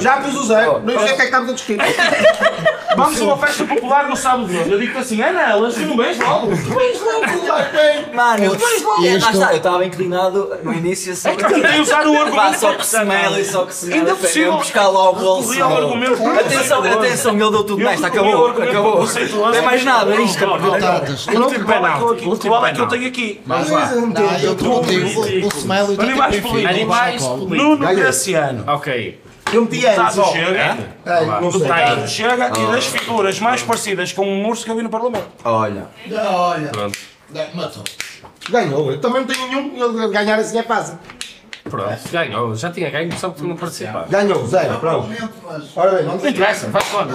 Já 0.00 0.20
vos 0.20 0.34
usei, 0.34 0.66
não 0.66 0.82
sei 0.84 0.96
o 0.96 0.98
que 0.98 1.10
é 1.10 1.16
que 1.16 1.22
estamos 1.24 1.50
a 1.50 1.52
discutir. 1.52 1.78
Vamos 2.96 3.20
a 3.20 3.24
uma 3.24 3.38
festa 3.38 3.64
popular 3.64 4.08
no 4.08 4.16
sábado 4.16 4.46
de 4.46 4.58
hoje. 4.58 4.70
Eu 4.70 4.78
digo 4.78 4.98
assim, 4.98 5.22
Ana, 5.22 5.40
elas 5.52 5.74
tu 5.74 5.80
não 5.80 5.96
vens 5.96 6.18
logo. 6.18 6.48
Tu 6.48 6.74
vens 6.74 7.00
logo, 7.00 8.14
Mano, 8.14 8.44
eu 8.44 9.56
estava 9.56 9.84
inclinado 9.84 10.58
no 10.62 10.74
início 10.74 11.12
assim. 11.12 11.30
É 11.30 11.36
que 11.36 11.44
tentei 11.44 11.80
usar 11.80 12.06
o 12.06 12.20
argumento. 12.20 12.58
Só 12.58 12.74
que 12.74 12.86
se 12.86 13.04
mela 13.04 13.40
e 13.40 13.44
só 13.44 13.64
que 13.64 13.74
se 13.74 13.86
mela. 13.86 14.10
Eu 14.34 14.56
buscar 14.58 14.88
logo 14.88 15.20
o 15.20 15.22
bolso. 15.22 15.52
Atenção, 16.38 16.82
atenção, 16.84 17.32
ele 17.32 17.50
deu 17.50 17.64
tudo 17.64 17.76
nesta. 17.82 18.06
Acabou, 18.08 18.48
acabou. 18.48 19.06
Não 19.06 19.52
tem 19.52 19.62
mais 19.62 19.84
nada, 19.84 20.14
é 20.14 20.20
isto. 20.22 20.44
Último 20.44 21.66
penalti. 21.66 22.24
Último 22.26 22.54
penalti. 22.54 22.70
É 22.70 22.74
que 22.74 22.80
eu 22.80 22.88
tenho 22.88 23.08
aqui. 23.08 23.40
Vamos 23.46 23.70
lá. 23.70 23.90
Eu 24.42 24.54
tenho. 24.54 25.51
Smiley 25.58 25.96
do 25.96 26.02
Animais 26.02 26.34
tipo 26.34 26.48
políticos. 26.48 26.76
Animais 26.76 27.22
Nuno 27.22 27.94
Graciano. 27.94 28.64
Ok. 28.66 29.20
Eu 29.52 29.62
meti 29.62 29.80
chega. 29.80 30.78
Ei, 31.04 31.26
não 31.26 31.52
sei. 31.52 32.08
Chega 32.08 32.52
e 32.58 32.72
das 32.72 32.86
figuras 32.86 33.38
mais 33.38 33.62
parecidas 33.62 34.12
com 34.12 34.26
um 34.26 34.46
urso 34.48 34.64
que 34.64 34.70
eu 34.70 34.76
vi 34.76 34.82
no 34.82 34.88
Parlamento. 34.88 35.26
Olha, 35.44 35.86
Olha, 36.10 36.68
Pronto. 36.68 36.98
matou. 37.54 37.84
Ganhou. 38.48 38.90
Eu 38.90 39.00
também 39.00 39.20
não 39.20 39.26
tenho 39.28 39.48
nenhum. 39.48 40.10
Ganhar 40.10 40.38
assim 40.38 40.58
é 40.58 40.62
fácil. 40.62 40.98
Pronto. 41.64 41.98
Ganhou. 42.10 42.54
Já 42.56 42.70
tinha 42.70 42.90
ganho, 42.90 43.12
só 43.18 43.30
que 43.30 43.38
tu 43.38 43.46
não 43.46 43.56
participaste. 43.56 44.10
Ganhou, 44.10 44.46
zero. 44.46 44.78
Pronto. 44.78 45.08
Ora 45.76 45.90
bem, 45.92 46.04
Não 46.04 46.16
interessa, 46.16 46.66
vai 46.68 46.82
fora. 46.82 47.08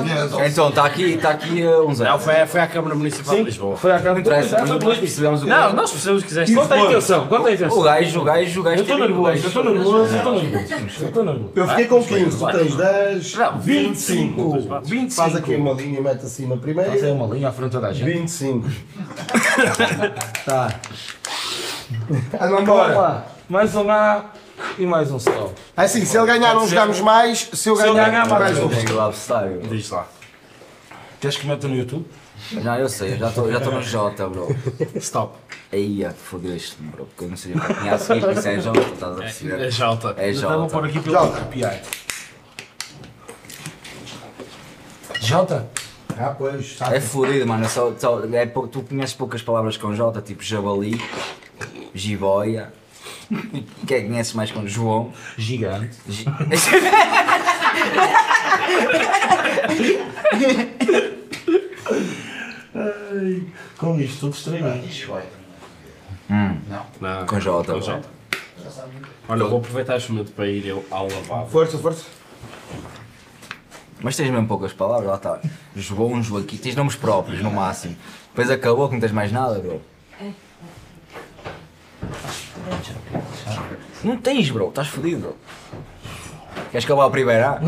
então 0.48 0.69
está 0.69 0.85
aqui, 0.85 1.03
está 1.16 1.32
aqui 1.32 1.64
uh, 1.64 1.84
um 1.84 1.88
Não, 1.88 1.93
zero. 1.95 2.19
foi, 2.19 2.45
foi 2.45 2.61
à 2.61 2.67
Câmara 2.67 2.95
Municipal 2.95 3.35
de 3.35 3.43
Lisboa. 3.43 3.76
Foi 3.77 3.92
a 3.92 4.00
cara 4.00 4.14
Não 4.14 4.19
interessa, 4.22 4.66
nós 4.66 4.98
percebemos 4.98 5.42
o 5.42 5.43
que 5.45 5.50
Não, 5.50 5.74
nós 5.74 5.92
percebemos 5.92 6.24
que 6.24 6.30
quiseste. 6.30 6.56
Conta 6.56 6.76
a 6.76 6.80
intenção, 6.80 7.27
conta 7.27 7.42
a 7.48 7.51
O 7.51 7.53
intenção. 7.53 7.82
gajo, 7.82 8.22
o 8.22 8.24
gajo, 8.24 8.59
o 8.61 8.64
gajo. 8.64 8.77
Eu 8.77 8.82
estou 8.84 8.98
nervoso, 8.98 9.30
eu 9.30 9.48
estou 9.48 9.64
nervoso, 9.64 9.98
eu 9.98 10.17
estou 10.17 10.34
nervoso. 10.34 10.58
Eu 11.01 11.08
estou 11.08 11.24
nervoso. 11.26 11.51
Eu 11.56 11.67
fiquei 11.67 11.85
com 11.85 12.03
15, 12.03 12.38
tu 12.38 12.51
tens 12.51 12.76
10, 12.76 13.35
Não, 13.35 13.59
25. 13.59 14.82
25. 14.84 15.11
Faz 15.14 15.35
aqui 15.35 15.56
uma 15.56 15.74
linha 15.74 16.00
e 16.00 16.01
mete 16.01 16.26
assim 16.26 16.48
na 16.48 16.58
primeira. 16.58 16.92
Tem 16.92 17.11
uma 17.11 17.27
linha 17.34 17.50
à 17.50 17.51
frente 17.51 17.77
da 17.77 17.92
gente. 17.92 18.17
25. 18.19 18.67
tá. 20.45 20.74
Vamos 22.09 22.30
Vamos 22.40 22.61
embora. 22.61 23.36
Lá. 23.50 23.50
Mais 23.50 23.76
um 23.76 23.90
A 23.90 24.26
e 24.77 24.85
mais 24.85 25.11
um 25.11 25.17
stop. 25.17 25.53
Assim, 25.76 26.06
se 26.06 26.17
ele 26.17 26.26
ganhar, 26.27 26.53
não 26.53 26.67
jogamos 26.67 27.00
mais. 27.01 27.50
Se 27.53 27.69
eu 27.69 27.76
ganhar, 27.76 28.27
mais 28.27 28.58
um. 28.58 28.66
um. 28.66 28.69
Tem 28.69 28.93
o 28.93 29.01
adversário. 29.01 29.61
Diz 29.61 29.90
lá. 29.90 30.08
Queres 31.19 31.38
que 31.38 31.48
meta 31.48 31.67
no 31.67 31.76
YouTube? 31.76 32.06
Já 32.61 32.80
eu 32.80 32.88
sei, 32.88 33.14
eu 33.14 33.17
já 33.17 33.30
estou 33.30 33.51
já 33.51 33.59
no 33.59 33.82
J, 33.82 34.27
bro. 34.30 34.56
Stop. 34.95 35.35
Aí, 35.74 36.03
é 36.03 36.09
que 36.09 36.19
fodeste, 36.19 36.76
bro. 36.80 37.06
Porque 37.06 37.26
eu 37.26 37.30
não 37.30 37.38
sei 37.38 37.53
o 37.53 37.59
que 37.59 37.74
tinha 37.74 37.93
a 37.95 37.98
seguir, 37.98 38.30
isso 38.38 38.48
é 38.48 38.59
J, 38.59 38.80
estás 38.80 39.11
a 39.11 39.19
É 39.19 39.24
perceber? 39.24 39.72
Jalta. 39.72 40.16
É 40.17 40.32
Já 40.34 40.56
vou 40.56 40.67
pôr 40.67 40.88
J. 40.88 41.00
aqui 41.00 41.09
Jota. 41.09 41.27
ele 41.27 41.40
copiar. 41.45 41.82
Jota? 45.19 45.67
Ah, 46.17 46.35
pois. 46.38 46.74
É 46.74 46.85
sabe. 46.85 47.01
fodido, 47.01 47.48
mano. 47.48 47.66
é 47.66 47.67
Só, 47.67 47.92
só, 47.98 48.22
é, 48.32 48.45
tu 48.45 48.84
conheces 48.84 49.16
poucas 49.16 49.42
palavras 49.42 49.76
com 49.76 49.93
J, 49.95 50.22
tipo 50.22 50.43
jabali, 50.43 51.01
jiboia. 51.93 52.72
Quem 53.85 53.97
é 53.97 54.01
que 54.01 54.07
conhece 54.07 54.35
mais 54.38 54.51
com 54.51 54.65
João? 54.67 55.11
Gigante. 55.38 55.95
Gi- 56.07 56.25
Com 63.77 63.99
isto 63.99 64.19
tudo 64.19 64.33
estranho. 64.35 64.64
Não. 66.30 66.57
Com 67.25 67.39
J. 67.39 67.73
Com 67.73 67.81
J. 67.81 68.01
Olha, 69.30 69.45
vou 69.45 69.59
aproveitar 69.59 69.97
este 69.97 70.11
momento 70.11 70.31
para 70.33 70.47
ir 70.47 70.65
eu 70.65 70.85
ao 70.91 71.07
lavabo. 71.07 71.49
Força, 71.49 71.77
força. 71.77 72.06
Mas 74.01 74.15
tens 74.15 74.30
mesmo 74.30 74.47
poucas 74.47 74.73
palavras, 74.73 75.07
lá 75.09 75.15
está. 75.15 75.39
João, 75.75 76.22
Joaquim, 76.22 76.57
tens 76.57 76.75
nomes 76.75 76.95
próprios 76.95 77.41
no 77.41 77.49
máximo. 77.51 77.95
Depois 78.30 78.49
acabou 78.51 78.88
que 78.88 78.93
não 78.93 79.01
tens 79.01 79.11
mais 79.11 79.31
nada, 79.31 79.59
bro. 79.59 79.81
Não 84.04 84.18
tens, 84.18 84.50
bro, 84.50 84.70
estás 84.70 84.88
fodido, 84.88 85.22
bro. 85.22 85.38
Queres 86.72 86.86
acabar 86.86 87.06
a 87.06 87.10
primeira? 87.10 87.62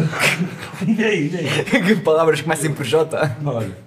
E 0.86 1.04
aí, 1.04 1.30
e 1.30 1.38
aí? 1.38 1.64
que 1.84 1.96
palavras 1.98 2.42
começam 2.42 2.74
por 2.74 2.86
J? 2.86 3.38
Olha. 3.46 3.78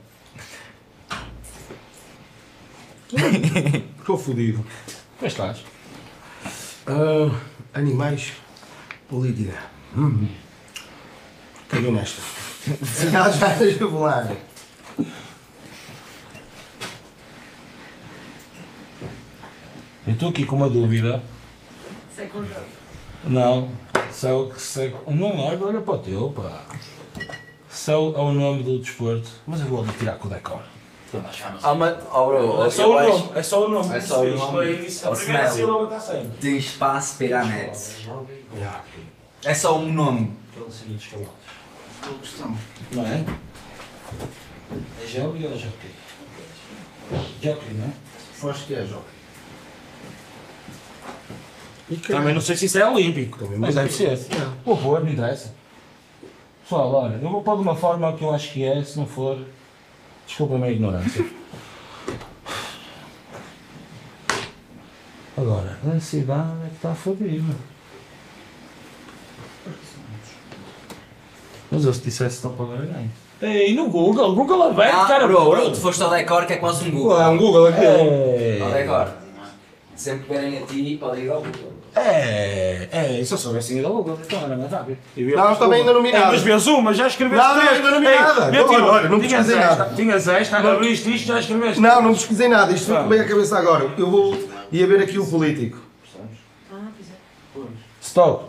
Estou 3.98 4.18
fodido. 4.18 4.64
Como 5.18 5.28
estás? 5.28 5.64
Ah, 6.86 7.30
animais. 7.74 8.32
Política. 9.08 9.58
Hum. 9.96 10.26
Caguei 11.68 11.90
nesta. 11.90 12.22
Já 13.78 13.86
vou 13.86 14.02
lá. 14.02 14.28
Eu 20.06 20.14
estou 20.14 20.30
aqui 20.30 20.44
com 20.44 20.56
uma 20.56 20.68
dúvida. 20.68 21.22
Não. 23.24 23.70
Céu, 24.10 24.52
céu, 24.56 25.02
não, 25.06 25.38
olha, 25.38 25.64
olha 25.64 25.80
para 25.80 25.94
o 25.94 25.98
teu, 25.98 26.30
pá. 26.30 26.64
É 27.88 27.94
o 27.96 28.32
nome 28.32 28.62
do 28.62 28.78
desporto. 28.78 29.28
Mas 29.46 29.60
eu 29.60 29.66
vou 29.66 29.86
tirar 29.98 30.16
com 30.16 30.28
o 30.28 30.30
decor. 30.30 30.62
Ah, 31.62 31.74
mas, 31.74 31.98
oh, 32.12 32.26
bro, 32.26 32.64
É 32.64 32.70
só 32.70 32.88
o 32.88 33.02
nome, 33.02 33.30
é 33.34 33.42
só 33.42 33.66
o 33.66 33.68
nome. 33.68 33.94
É 33.96 34.00
só 34.00 34.22
o 34.22 34.36
nome. 34.36 34.66
é 34.66 34.86
É 35.06 35.08
o 35.08 35.12
A 35.12 35.16
primeira 35.16 35.50
sílaba 35.50 35.84
está 35.84 36.00
sempre. 36.00 36.38
Tem 36.40 36.56
espaço 36.56 37.18
para 37.18 37.40
à 37.40 37.44
net. 37.44 37.78
É 39.44 39.54
só 39.54 39.78
um 39.78 39.92
nome. 39.92 40.36
Não 42.92 43.06
é? 43.06 43.24
É 45.02 45.06
Gelli 45.06 45.46
ou 45.46 45.56
Jockey? 45.56 45.90
Jockey, 47.42 47.74
não 47.74 47.86
é? 47.86 47.92
Foste 48.34 48.64
que 48.64 48.74
é, 48.74 48.86
João? 48.86 49.02
Também 51.96 52.34
não 52.34 52.40
sei 52.40 52.56
se 52.56 52.66
isso 52.66 52.78
é 52.78 52.88
olímpico, 52.88 53.38
mas 53.58 53.74
deve 53.74 53.90
ser. 53.92 54.18
Vou 54.64 54.76
pôr, 54.76 55.00
não 55.04 55.10
interessa. 55.10 55.52
Pessoal, 56.62 56.92
olha, 56.94 57.18
eu 57.22 57.28
vou 57.28 57.42
pôr 57.42 57.56
de 57.56 57.62
uma 57.62 57.74
forma 57.74 58.12
que 58.14 58.22
eu 58.24 58.32
acho 58.34 58.52
que 58.52 58.64
é, 58.64 58.82
se 58.82 58.96
não 58.98 59.06
for, 59.06 59.38
desculpa 60.26 60.54
a 60.54 60.58
minha 60.58 60.70
ignorância. 60.70 61.24
Agora, 65.36 65.78
a 65.96 66.00
cidade 66.00 66.50
é 66.64 66.68
que 66.68 66.74
está 66.76 66.94
fodida. 66.94 67.54
Mas 71.70 71.84
eu 71.84 71.92
se 71.94 72.02
dissesse 72.02 72.36
estão 72.36 72.52
para 72.54 72.66
ganhar. 72.66 73.04
Ei, 73.40 73.74
no 73.74 73.88
Google, 73.88 74.34
Google 74.36 74.62
aberto, 74.64 74.94
Ah, 74.94 75.06
cara. 75.08 75.26
bro, 75.26 75.50
bro, 75.50 75.70
tu 75.72 75.80
foste 75.80 76.02
ao 76.02 76.10
decor 76.10 76.46
que 76.46 76.52
é 76.52 76.56
quase 76.56 76.86
um 76.88 76.90
Google. 76.92 77.20
É 77.20 77.28
um 77.28 77.36
Google 77.38 77.66
aqui. 77.66 77.80
É, 77.84 78.60
Ao 78.62 78.70
decor. 78.70 79.12
Sempre 79.96 80.26
que 80.26 80.32
verem 80.32 80.58
a 80.58 80.66
ti, 80.66 80.96
podem 81.00 81.24
ir 81.24 81.30
ao 81.30 81.40
Google. 81.42 81.71
É, 81.94 82.88
é, 82.90 83.24
se 83.24 83.32
eu 83.32 83.38
soubesse 83.38 83.74
ainda 83.74 83.88
Google, 83.88 84.18
então 84.24 84.40
era. 84.40 84.56
Não, 84.56 85.56
também 85.56 85.80
ainda 85.80 85.92
não 85.92 86.02
vi 86.02 86.08
É, 86.08 86.12
nada. 86.18 86.32
mas 86.32 86.40
vês 86.42 86.66
uma, 86.66 86.94
já 86.94 87.06
escreveste 87.06 87.46
Não, 87.46 87.54
não, 87.54 87.60
três. 87.60 87.76
ainda 87.76 87.90
não 87.90 88.00
vi 88.00 88.06
nada. 88.06 88.50
Olha, 88.90 89.08
não 89.08 89.20
pesquisei 89.20 89.56
nada. 89.56 89.92
Tinhas 89.94 90.26
esta, 90.28 90.56
abriste 90.58 91.14
isto, 91.14 91.26
já 91.26 91.38
escreveste. 91.40 91.80
Não, 91.80 92.00
não 92.02 92.12
pesquisei 92.14 92.48
nada. 92.48 92.72
Isto 92.72 92.94
Ah. 92.94 93.02
veio 93.02 93.22
a 93.22 93.24
cabeça 93.26 93.58
agora. 93.58 93.90
Eu 93.98 94.10
vou. 94.10 94.36
ia 94.72 94.86
ver 94.86 95.02
aqui 95.02 95.18
o 95.18 95.26
político. 95.26 95.78
Stop. 98.00 98.46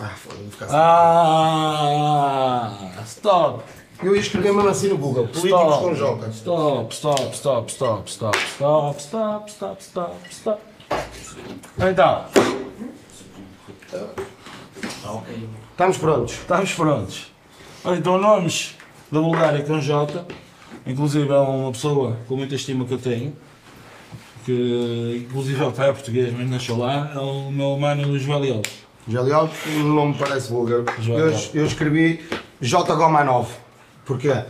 Ah, 0.00 0.10
foda-se, 0.16 0.42
vou 0.42 0.50
ficar 0.50 0.64
assim. 0.66 0.74
Ah, 0.76 2.70
stop. 3.04 3.62
Eu 4.02 4.14
ia 4.14 4.20
escrever 4.20 4.52
mesmo 4.54 4.68
assim 4.70 4.88
no 4.88 4.96
Google. 4.96 5.28
Políticos 5.28 5.60
Stop. 5.60 5.84
com 5.84 5.94
J. 5.94 6.28
Stop, 6.30 6.94
stop, 6.94 7.36
stop, 7.36 7.70
stop, 7.70 8.10
stop, 8.10 8.38
stop, 8.48 8.98
stop, 9.02 9.50
stop, 9.50 9.82
stop, 9.82 10.16
stop. 10.30 10.60
Então, 11.78 12.24
Estamos 15.70 15.96
prontos. 15.96 16.32
estamos 16.34 16.74
prontos. 16.74 17.32
Então, 17.96 18.18
nomes 18.18 18.76
da 19.10 19.18
Bulgária 19.20 19.62
com 19.64 19.80
J, 19.80 20.26
inclusive 20.86 21.28
é 21.28 21.38
uma 21.38 21.72
pessoa 21.72 22.18
com 22.28 22.36
muita 22.36 22.54
estima 22.54 22.84
que 22.84 22.92
eu 22.92 22.98
tenho, 22.98 23.34
que 24.44 25.26
inclusive 25.26 25.62
é 25.64 25.92
português, 25.92 26.34
mas 26.36 26.50
nasceu 26.50 26.76
lá, 26.76 27.10
é 27.14 27.18
o 27.18 27.50
meu 27.50 27.78
mano 27.78 28.18
Joel 28.18 28.62
Jaliob 29.08 29.50
não 29.78 30.08
me 30.08 30.14
parece. 30.14 30.48
João 30.50 31.18
Eu, 31.18 31.32
eu 31.54 31.66
escrevi 31.66 32.28
J. 32.60 32.94
Gomanov. 32.94 33.48
Porquê? 34.04 34.44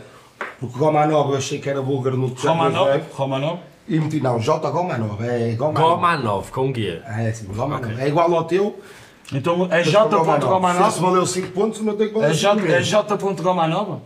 Porque 0.59 0.77
Gomanov 0.79 1.31
eu 1.31 1.37
achei 1.37 1.61
que 1.61 1.71
era 1.71 1.81
búlgaro 1.81 2.17
no 2.17 2.27
Romanov, 2.29 3.01
Romanov, 3.13 3.61
E 3.91 3.99
meti, 3.99 4.21
não, 4.21 4.39
J. 4.39 4.71
Gomanov. 4.71 5.21
É 5.21 5.53
Gomanov. 5.57 5.95
Gomanov, 5.97 6.51
com 6.53 6.71
guia. 6.71 7.03
É, 7.07 7.33
sim, 7.33 7.47
Gomanov. 7.47 8.01
É 8.01 8.07
igual 8.07 8.33
ao 8.33 8.45
teu. 8.45 8.79
então 9.33 9.67
é 9.69 9.83
J. 9.83 10.09
Se 10.09 10.31
esse 10.31 10.47
Romanov, 10.47 11.01
valeu 11.01 11.27
5 11.27 11.49
pontos, 11.49 11.81
o 11.81 11.85
meu 11.85 11.95
tem 11.95 12.07
que 12.07 12.15
valer 12.15 12.31
é 12.31 12.35
5 12.35 12.61
J. 12.61 12.73
É 12.73 12.81
J. 12.81 13.17
Romanov? 13.43 14.01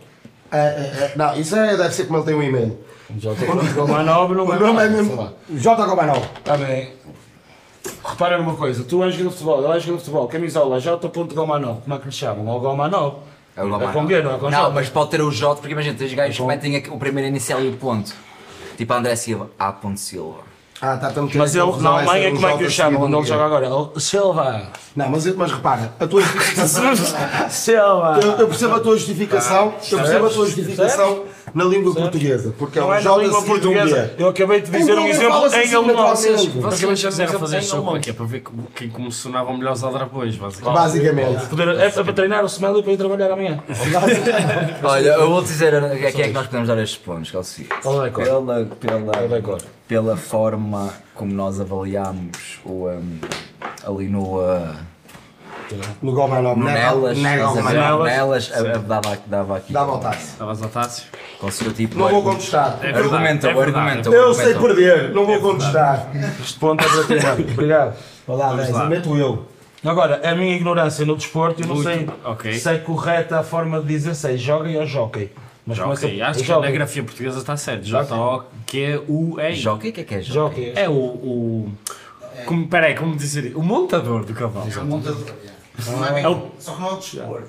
É, 0.51 0.57
é, 0.57 0.61
é, 0.61 1.13
não, 1.15 1.39
isso 1.39 1.55
é, 1.55 1.77
deve 1.77 1.93
ser 1.93 2.05
como 2.05 2.17
ele 2.17 2.25
tem 2.25 2.35
um 2.35 2.41
e-mail. 2.41 2.79
J. 3.11 3.35
Romanov 3.75 4.33
não 4.33 4.47
O 4.49 4.53
é 4.53 4.59
nome 4.59 4.83
é 4.83 4.89
mesmo. 4.89 5.29
J. 5.51 5.85
Gomanov. 5.85 6.23
Está 6.39 6.57
bem. 6.57 6.93
Repara 8.03 8.39
numa 8.39 8.55
coisa, 8.55 8.83
tu 8.83 9.03
és 9.03 9.13
jogador 9.13 9.29
de 9.29 9.35
futebol, 9.35 9.57
ele 9.59 9.67
é 9.67 9.79
jogador 9.79 9.97
de 9.97 10.03
futebol, 10.03 10.27
camisola 10.27 10.79
J. 10.79 11.07
Gomanov, 11.35 11.81
como 11.83 11.95
é 11.95 11.99
que 11.99 12.05
lhe 12.05 12.11
chamam? 12.11 12.47
Ou 12.47 12.59
Gomanov. 12.59 13.17
É 13.55 13.63
o 13.63 13.69
Gomar. 13.69 13.89
É 13.89 13.93
com 13.93 14.07
G, 14.07 14.21
não 14.21 14.35
é 14.35 14.37
com 14.37 14.49
Não, 14.49 14.71
mas 14.71 14.89
pode 14.89 15.11
ter 15.11 15.21
o 15.21 15.31
J, 15.31 15.55
porque 15.55 15.73
imagina, 15.73 15.95
tens 15.95 16.13
gajos 16.13 16.35
que 16.35 16.43
metem 16.43 16.83
o 16.89 16.97
primeiro 16.97 17.29
inicial 17.29 17.61
e 17.61 17.69
o 17.69 17.73
ponto. 17.77 18.13
Tipo 18.77 18.93
André 18.93 19.15
Silva, 19.15 19.49
A. 19.59 19.73
Silva. 19.95 20.39
Ah, 20.81 20.95
está 20.95 21.09
tão 21.09 21.29
Mas 21.33 21.55
ele, 21.55 21.71
na 21.81 21.89
Alemanha, 21.91 22.31
como 22.31 22.47
é 22.47 22.57
que 22.57 22.63
o 22.65 22.69
chamam? 22.69 23.01
Onde 23.03 23.15
ele 23.15 23.25
joga 23.25 23.45
agora? 23.45 23.65
Ele- 23.65 23.99
Silva! 23.99 24.61
Não, 24.95 25.09
mas, 25.09 25.25
mas 25.35 25.51
repara, 25.51 25.93
a 25.99 26.05
tua 26.05 26.19
justificação. 26.21 26.95
Silva! 27.49 28.19
eu, 28.21 28.31
eu 28.33 28.47
percebo 28.47 28.75
a 28.75 28.79
tua 28.81 28.97
justificação, 28.97 29.73
eu 29.89 29.97
percebo 29.99 30.25
a 30.25 30.29
tua 30.29 30.45
justificação 30.45 31.23
na 31.55 31.63
língua 31.63 31.95
portuguesa, 31.95 32.53
porque 32.59 32.77
é 32.77 32.81
Não 32.81 32.89
um 32.89 32.93
é 32.93 32.95
na 32.97 33.01
J 33.01 33.23
língua 33.23 33.39
um 33.39 33.43
portuguesa. 33.43 34.13
B. 34.17 34.23
Eu 34.23 34.27
acabei 34.27 34.61
de 34.61 34.69
dizer 34.69 34.93
um 34.99 35.07
exemplo 35.07 35.47
em 35.55 35.73
alemão. 35.73 36.09
Vocês 36.09 36.41
Acabei 36.41 36.61
de 36.61 36.75
dizer 36.75 36.87
um 36.87 36.93
quiseram 37.09 37.39
fazer 37.39 37.71
alemão. 37.71 37.95
aqui 37.95 38.09
é 38.09 38.13
para 38.13 38.25
ver 38.25 38.39
como- 38.41 38.67
quem 38.75 38.89
comissionava 38.89 39.53
melhores 39.57 39.81
aldrabões, 39.81 40.35
basicamente. 40.35 40.75
Basicamente. 40.75 41.45
Poder- 41.47 41.79
É 41.79 41.89
para 41.89 42.13
treinar 42.13 42.43
o 42.43 42.47
Smelly 42.47 42.83
para 42.83 42.91
ir 42.91 42.97
trabalhar 42.97 43.31
amanhã. 43.31 43.63
Olha, 44.83 45.09
eu 45.09 45.29
vou 45.29 45.41
dizer 45.41 45.73
a 45.75 45.89
quem 46.11 46.21
é 46.23 46.27
que 46.27 46.33
nós 46.33 46.45
podemos 46.47 46.67
dar 46.67 46.77
estes 46.77 46.97
pontos, 46.97 47.31
que 47.31 47.37
é 47.37 47.39
o 47.39 47.43
seguinte. 47.43 47.73
Qual 47.81 48.05
é 48.05 48.09
a 48.09 48.11
cor? 48.11 48.23
Pela, 48.25 48.65
pela, 48.65 49.11
é 49.37 49.57
pela 49.87 50.17
forma 50.17 50.93
como 51.13 51.31
nós 51.33 51.61
avaliamos 51.61 52.59
o, 52.65 52.87
um, 52.89 53.17
ali 53.85 54.07
no. 54.09 54.39
Uh, 54.41 54.75
No 56.01 56.11
Gomanov, 56.11 56.57
no 56.57 56.65
Nelas. 56.65 57.17
Nelas, 57.17 58.51
dava, 58.87 59.17
dava 59.25 59.57
aqui. 59.57 59.73
Dá 59.73 59.83
vontade. 59.83 60.17
Estavas 60.17 60.61
ao 60.61 60.69
Tássio? 60.69 61.05
Conseguiu 61.39 61.73
tipo. 61.73 61.97
Não 61.97 62.09
vou 62.09 62.23
contestar. 62.23 62.77
É 62.81 62.91
verdade, 62.91 63.05
Argumenta, 63.05 63.47
é 63.47 63.59
argumenta. 63.59 64.09
Eu 64.09 64.33
sei 64.33 64.53
argumenta. 64.53 64.75
perder, 64.75 65.13
não 65.13 65.25
vou 65.25 65.39
contestar. 65.39 66.09
Este 66.41 66.59
ponto 66.59 66.83
é 66.83 66.87
para 66.87 67.03
ti, 67.03 67.25
mano. 67.25 67.45
Obrigado. 67.53 67.95
Vá 68.27 68.33
lá, 68.35 68.47
Vamos 68.49 68.63
10, 68.63 68.75
lá. 68.75 68.85
meto 68.85 69.17
eu. 69.17 69.45
Agora, 69.83 70.27
a 70.27 70.33
minha 70.35 70.55
ignorância 70.55 71.05
no 71.05 71.15
desporto, 71.15 71.61
eu 71.61 71.67
não 71.67 71.81
sei 71.83 72.07
se 72.59 72.69
é 72.69 72.77
correta 72.79 73.39
a 73.39 73.43
forma 73.43 73.79
de 73.81 73.87
dizer 73.87 74.15
se 74.15 74.31
é 74.33 74.37
joguem 74.37 74.77
ou 74.79 74.85
jockey. 74.85 75.29
Mas 75.65 75.77
Jockey. 75.77 76.21
Acho 76.21 76.39
que 76.39 76.45
jockey. 76.45 76.65
na 76.65 76.71
grafia 76.71 77.03
portuguesa 77.03 77.39
está 77.39 77.57
certo. 77.57 77.83
J-O-Q-U-E. 77.85 79.55
Jockey, 79.55 79.89
o 79.89 79.93
que 79.93 80.01
é 80.01 80.03
que 80.03 80.15
é 80.15 80.21
jockey? 80.21 80.65
Jockey. 80.65 80.79
É 80.79 80.87
o. 80.89 80.93
o 80.93 81.71
como, 82.45 82.67
peraí, 82.67 82.95
como 82.95 83.15
dizer? 83.15 83.53
O 83.55 83.63
montador 83.63 84.25
do 84.25 84.33
cavalo. 84.33 84.67
É 86.21 86.27
o- 86.29 86.51
Só 86.59 86.73
que 86.73 86.81
não 86.81 86.89
é 86.89 86.93
o 86.93 86.97
desporto. 86.97 87.47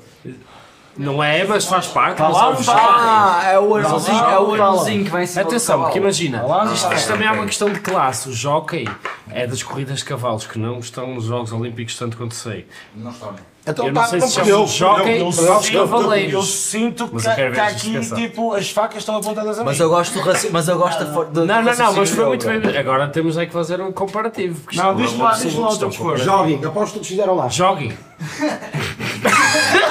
Não 0.98 1.22
é, 1.22 1.44
mas 1.44 1.66
faz 1.66 1.86
parte. 1.88 2.20
mas 2.22 2.32
lá, 2.32 2.52
é. 2.52 2.56
Ah, 2.64 3.42
é 3.52 3.58
o 3.58 3.74
arvozinho, 3.74 4.16
é 4.18 4.40
o 4.40 4.55
arvozinho 4.55 5.05
que 5.10 5.14
em 5.16 5.26
cima 5.26 5.42
do 5.44 5.48
Atenção, 5.48 5.74
porque 5.80 5.88
cavalo. 5.90 6.05
imagina, 6.05 6.42
Olá, 6.42 6.64
isto, 6.72 6.94
isto 6.94 7.08
também 7.08 7.28
é 7.28 7.32
uma 7.32 7.44
questão 7.44 7.70
de 7.70 7.80
classe. 7.80 8.30
O 8.30 8.32
jockey 8.32 8.88
é 9.30 9.46
das 9.46 9.62
corridas 9.62 9.98
de 9.98 10.05
cavalos 10.06 10.46
que 10.46 10.58
não 10.58 10.78
estão 10.78 11.14
nos 11.14 11.24
Jogos 11.24 11.52
Olímpicos, 11.52 11.96
tanto 11.98 12.16
quanto 12.16 12.34
sei. 12.34 12.66
Não 12.94 13.10
estão. 13.10 13.34
Então 13.68 13.86
Eu 13.86 13.92
não 13.92 14.00
tá, 14.02 14.06
sei 14.08 14.20
não 14.20 14.28
se 14.28 14.34
perdeu. 14.36 14.66
chama 14.68 14.96
jockey 14.96 15.10
Eu- 15.18 15.24
ou 15.26 15.26
eu- 15.26 15.32
se 15.32 15.74
eu- 15.74 15.82
Eu 16.30 16.42
sinto 16.42 17.08
que, 17.08 17.16
eu 17.16 17.52
a 17.52 17.66
aqui, 17.66 18.00
tipo, 18.14 18.52
as 18.54 18.70
facas 18.70 18.98
estão 18.98 19.16
apontadas 19.16 19.56
a 19.58 19.62
mim. 19.62 19.66
Mas 19.66 19.80
eu 19.80 19.88
gosto 19.88 20.14
mas 20.52 20.68
eu 20.68 20.78
gosto 20.78 21.04
da 21.04 21.24
do 21.24 21.44
Não, 21.44 21.62
não, 21.62 21.76
não, 21.76 21.92
mas 21.94 22.10
foi 22.10 22.24
muito 22.26 22.46
bem. 22.46 22.76
Agora 22.78 23.08
temos 23.08 23.36
é 23.36 23.44
que 23.44 23.52
fazer 23.52 23.80
um 23.80 23.90
comparativo. 23.90 24.60
Não, 24.72 24.94
diz 24.94 25.12
é 25.12 25.16
lá, 25.22 25.32
um 25.32 25.38
diz 25.38 25.54
lá 25.56 25.66
absoluto, 25.66 25.66
o 25.66 25.66
teu 25.66 25.68
isto 25.68 25.82
é 25.82 25.86
um 25.86 25.90
desporto. 25.90 26.18
Joguem, 26.24 26.64
aposto 26.64 27.00
que 27.00 27.06
fizeram 27.08 27.34
lá. 27.34 27.48
Joguem. 27.48 27.92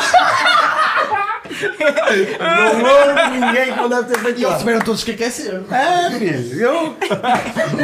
Não 2.40 2.84
houve 2.84 3.40
ninguém 3.40 3.74
que 3.74 3.80
não 3.80 3.90
deve 3.90 4.04
ter 4.14 4.20
feito 4.20 4.40
E 4.40 4.44
eles 4.46 4.58
tiveram 4.58 4.82
todos 4.82 5.04
que 5.04 5.12
aquecer. 5.12 5.62
É, 5.72 6.12
filho, 6.12 6.62
eu... 6.62 6.98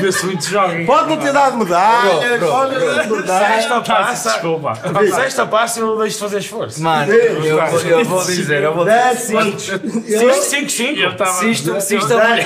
Vê-se 0.01 0.25
muito 0.25 0.45
joguem. 0.45 0.85
Pode 0.85 1.09
não 1.09 1.17
ter 1.17 1.31
dado 1.33 1.57
medalha, 1.57 2.39
pode 2.39 2.73
não 2.73 2.79
ter 2.81 2.95
dado 2.95 3.15
medalha. 3.17 3.55
Esta 3.55 3.81
passa, 3.81 4.29
Desculpa. 4.31 4.75
se 4.75 5.21
esta 5.21 5.45
passa, 5.45 5.79
eu 5.79 5.97
deixo 5.99 6.15
de 6.17 6.23
fazer 6.23 6.37
esforço. 6.39 6.81
Mano, 6.81 7.11
eu, 7.11 7.43
eu, 7.45 7.65
vou- 7.67 7.81
eu 7.81 8.05
vou 8.05 8.25
dizer, 8.25 8.63
eu 8.63 8.73
vou 8.73 8.85
dizer. 8.85 8.97
Dez, 9.01 9.19
cinco. 9.19 9.59
5, 10.51 10.69
5, 10.69 10.99
Eu 10.99 11.11
estava. 11.11 11.31
Se 11.33 11.51
isto, 11.51 11.81
se 11.81 11.95
é 11.95 11.99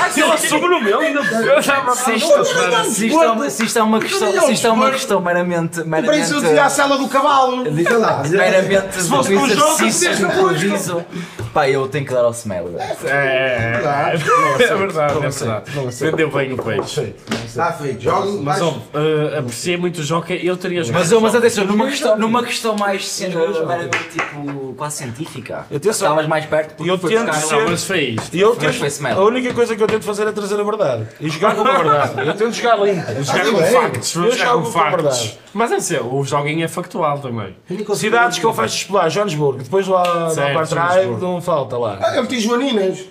Aquele 0.06 0.32
assumo 0.32 0.68
no 0.68 0.82
meu 0.82 1.00
ainda. 1.00 1.20
Eu 1.20 1.60
estava. 1.60 1.96
se 1.96 2.20
se 2.20 3.10
é 3.14 3.32
uma- 3.32 3.50
se 3.50 3.64
isto 3.66 3.80
é 3.80 3.84
uma 3.84 4.00
questão, 4.00 4.32
se 4.46 4.52
isto 4.54 4.68
é 4.68 4.72
uma 4.72 4.92
questão 4.92 5.22
meramente, 5.22 5.82
Para 5.84 6.18
isso 6.18 6.36
eu 6.36 6.42
tinha 6.42 6.66
a 6.66 6.70
sala 6.70 6.98
do 6.98 7.08
cavalo. 7.08 7.64
Meramente 8.30 9.02
Se 9.02 9.10
fosse 9.10 9.36
um 9.36 9.48
jogo, 9.50 9.72
exercício 9.86 10.28
pá, 11.54 11.70
eu 11.70 11.88
tenho 11.88 12.06
que 12.06 12.14
dar 12.14 12.24
ao 12.26 12.32
Smell. 12.32 12.66
velho. 12.66 12.80
É, 13.06 13.08
é, 13.08 13.12
é, 13.12 14.64
é 14.64 14.76
verdade, 14.76 15.14
é 15.26 15.30
verdade. 15.30 15.72
Vendeu 16.00 16.32
bem 16.32 16.54
o 16.54 16.58
peixe. 16.62 17.14
Está 17.46 17.72
feito. 17.74 18.02
Joguem, 18.02 18.42
Mas 18.42 18.60
mas... 18.60 18.62
ó, 18.62 18.78
eh, 18.94 19.40
apreciei 19.40 19.78
muito 19.78 20.00
o 20.00 20.04
jockey. 20.04 20.46
Eu 20.46 20.58
teria 20.58 20.84
jogado. 20.84 21.02
Mas, 21.02 21.12
eu- 21.12 21.22
mas 21.22 21.36
atenção, 21.36 21.66
numa 21.66 21.86
questão, 21.88 22.18
numa 22.18 22.44
questão 22.44 22.76
mais 22.76 23.20
uh, 23.22 23.66
meramente 23.66 23.98
tipo 24.10 24.74
quase 24.78 24.98
científica, 24.98 25.60
Atenção. 25.74 25.92
estavas 25.92 26.28
mais 26.28 26.46
perto 26.46 26.76
porque 26.76 26.92
Eu 26.92 26.98
foi 26.98 27.12
tento 27.12 27.26
buscar- 27.28 27.42
ser- 27.42 27.56
Não, 27.56 27.70
mas 27.70 27.84
foi 27.86 28.00
isto. 28.02 28.36
E 28.36 28.42
eu 28.42 28.50
Mas 28.50 28.58
tento, 28.58 28.80
foi 28.80 28.88
smell. 28.90 29.18
a 29.20 29.24
única 29.24 29.54
coisa 29.54 29.76
que 29.76 29.82
eu 29.84 29.88
tento 29.88 30.04
fazer 30.04 30.28
é 30.28 30.32
trazer 30.32 30.60
a 30.60 30.64
verdade. 30.64 31.08
E 31.22 31.30
jogar 31.30 31.56
com 31.56 31.62
a 31.62 31.78
verdade. 31.78 32.14
Eu 32.28 32.34
tento 32.36 32.54
jogar 32.54 32.76
limpo. 32.78 33.24
Jogar 33.24 33.46
com 33.52 33.58
factos. 33.64 34.16
Eu 34.16 34.32
jogo 34.32 34.64
com 34.66 34.72
factos. 34.72 35.38
Mas 35.54 35.72
é 35.72 35.76
assim, 35.76 35.98
o 35.98 36.24
joguinho 36.24 36.66
é 36.66 36.68
factual 36.68 37.20
também. 37.20 37.56
Cidades 37.96 38.40
que 38.40 38.46
eu 38.46 38.54
fecho 38.54 38.76
explorar, 38.76 39.08
Johannesburgo, 39.10 39.64
depois 39.64 39.88
lá, 39.88 40.04
para 40.36 40.68
trás 40.68 41.05
Não 41.12 41.42
falta 41.42 41.78
lá. 41.78 41.98
Ah, 42.02 42.16
Eu 42.16 42.24
meti 42.24 42.40
Joaninas. 42.40 43.06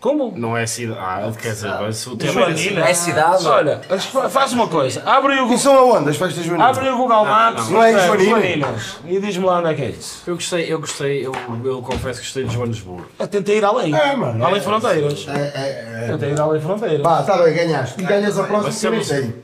Como? 0.00 0.32
Não 0.36 0.56
é 0.56 0.66
cidade. 0.66 0.98
Ah, 1.00 1.30
quer 1.40 1.50
dizer, 1.52 1.68
o 2.10 2.16
tema 2.16 2.32
é 2.32 2.44
Joanina. 2.56 2.88
É 2.88 2.92
cidade? 2.92 3.46
Olha, 3.46 3.80
faz 4.30 4.52
uma 4.52 4.66
coisa, 4.66 5.00
abre 5.06 5.34
o 5.34 5.36
E 5.36 5.38
Google, 5.42 5.58
são 5.58 5.76
aonde 5.78 6.10
as 6.10 6.16
festas 6.16 6.44
Joaninas? 6.44 6.76
abre 6.76 6.90
o 6.90 6.96
Google 6.96 7.24
Maps, 7.24 7.68
não 7.68 7.80
é 7.80 7.92
escreve 7.92 8.24
Joaninas. 8.24 8.40
Joaninas, 8.68 8.98
e 9.06 9.20
diz-me 9.20 9.44
lá 9.46 9.60
onde 9.60 9.68
é 9.68 9.74
que 9.74 9.82
é 9.82 9.88
isso. 9.90 10.24
Eu 10.26 10.34
gostei, 10.34 10.72
eu 10.72 10.80
gostei, 10.80 11.24
eu, 11.24 11.32
eu 11.64 11.82
confesso 11.82 12.18
que 12.18 12.26
gostei 12.26 12.42
de 12.42 12.52
Joanesburgo. 12.52 13.06
Eu 13.16 13.28
tentei 13.28 13.58
ir 13.58 13.64
além, 13.64 13.94
É, 13.94 14.16
mano. 14.16 14.44
além 14.44 14.60
fronteiras. 14.60 15.24
É, 15.28 15.38
é, 15.40 16.04
é. 16.04 16.08
Tentei 16.08 16.30
ir 16.32 16.40
além 16.40 16.60
fronteiras. 16.60 17.00
Pá, 17.00 17.20
está 17.20 17.40
bem, 17.40 17.54
ganhaste. 17.54 18.00
E 18.00 18.04
ganhas 18.04 18.36
a 18.36 18.42
próxima 18.42 18.96
que. 18.98 19.34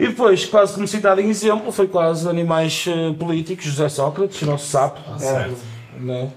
E 0.00 0.08
depois, 0.08 0.44
quase 0.46 0.74
como 0.74 0.88
citado 0.88 1.20
em 1.20 1.28
exemplo, 1.30 1.70
foi 1.70 1.86
quase 1.86 2.28
animais 2.28 2.86
eh, 2.88 3.12
políticos, 3.16 3.66
José 3.66 3.88
Sócrates, 3.88 4.42
nosso 4.42 4.66
sapo. 4.66 4.98
É, 5.22 5.48
né? 6.00 6.28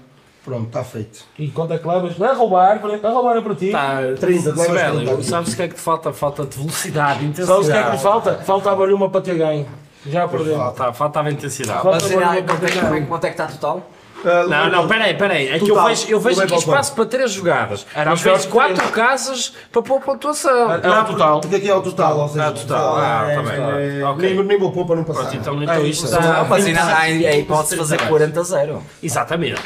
Pronto, 0.46 0.68
está 0.68 0.84
feito. 0.84 1.24
E 1.36 1.48
quanto 1.48 1.72
é 1.74 1.78
que 1.78 1.88
levas? 1.88 2.22
A 2.22 2.32
roubar, 2.32 2.80
a 3.02 3.08
roubar 3.10 3.36
é 3.36 3.40
para 3.40 3.54
ti. 3.56 3.72
Tá, 3.72 3.98
30, 4.20 4.50
levas 4.50 4.64
Sibeli, 4.66 5.04
30. 5.06 5.22
sabes 5.24 5.52
o 5.52 5.56
que 5.56 5.62
é 5.62 5.68
que 5.68 5.74
te 5.74 5.80
falta? 5.80 6.12
Falta 6.12 6.44
de 6.46 6.56
velocidade, 6.56 7.24
intensidade. 7.24 7.48
Sabes 7.48 7.68
o 7.68 7.72
que 7.72 7.76
é 7.76 7.82
que 7.82 7.90
lhe 7.90 7.98
falta? 7.98 8.34
Faltava-lhe 8.44 8.92
uma 8.92 9.10
para 9.10 9.20
ter 9.22 9.34
ganho. 9.36 9.66
Já 10.06 10.28
perdeu. 10.28 10.56
Falta, 10.56 10.92
faltava 10.92 11.30
intensidade. 11.32 11.82
Falta- 11.82 11.98
Mas 12.00 12.12
quanto 12.12 12.64
é 12.64 12.98
é 12.98 13.00
quanto 13.02 13.24
é 13.24 13.28
que 13.28 13.34
está 13.34 13.46
total? 13.48 13.90
Não, 14.48 14.70
não, 14.70 14.88
peraí, 14.88 15.14
peraí. 15.14 15.48
É 15.48 15.58
que 15.58 15.70
eu 15.70 15.84
vejo, 15.84 16.06
eu 16.08 16.18
vejo 16.18 16.40
é 16.40 16.44
aqui 16.44 16.54
o 16.54 16.58
espaço 16.58 16.94
para 16.94 17.06
três 17.06 17.30
jogadas. 17.30 17.86
Era 17.94 18.10
Mas 18.10 18.20
o 18.20 18.24
vejo 18.24 18.48
quatro 18.48 18.88
casas 18.90 19.52
para 19.70 19.82
pôr 19.82 20.00
pontuação. 20.00 20.72
É 20.72 20.78
o 20.78 21.04
total. 21.04 21.40
Porque 21.40 21.56
aqui 21.56 21.68
é 21.68 21.74
o 21.74 21.82
total, 21.82 22.18
ou 22.20 22.28
seja, 22.28 22.46
Ah, 22.46 22.52
total. 22.52 22.96
Ah, 22.96 23.32
tá 23.34 23.42
bem. 23.42 24.00
é, 24.00 24.04
Ok. 24.04 24.34
nem, 24.34 24.44
nem 24.44 24.58
vou 24.58 24.72
pôr 24.72 24.86
para 24.86 24.96
não 24.96 25.04
passar. 25.04 25.20
Pronto, 25.20 25.36
então, 25.36 25.60
É 25.60 25.64
então 25.64 25.86
isso. 25.86 26.06
está- 26.06 26.20
Não, 26.20 26.48
mas 26.48 26.66
ainda 26.66 26.82
há 26.82 26.98
a 27.00 27.10
hipótese 27.36 27.74
de 27.74 27.76
fazer 27.76 28.08
40 28.08 28.40
a 28.40 28.42
0. 28.42 28.82
Exatamente. 29.02 29.60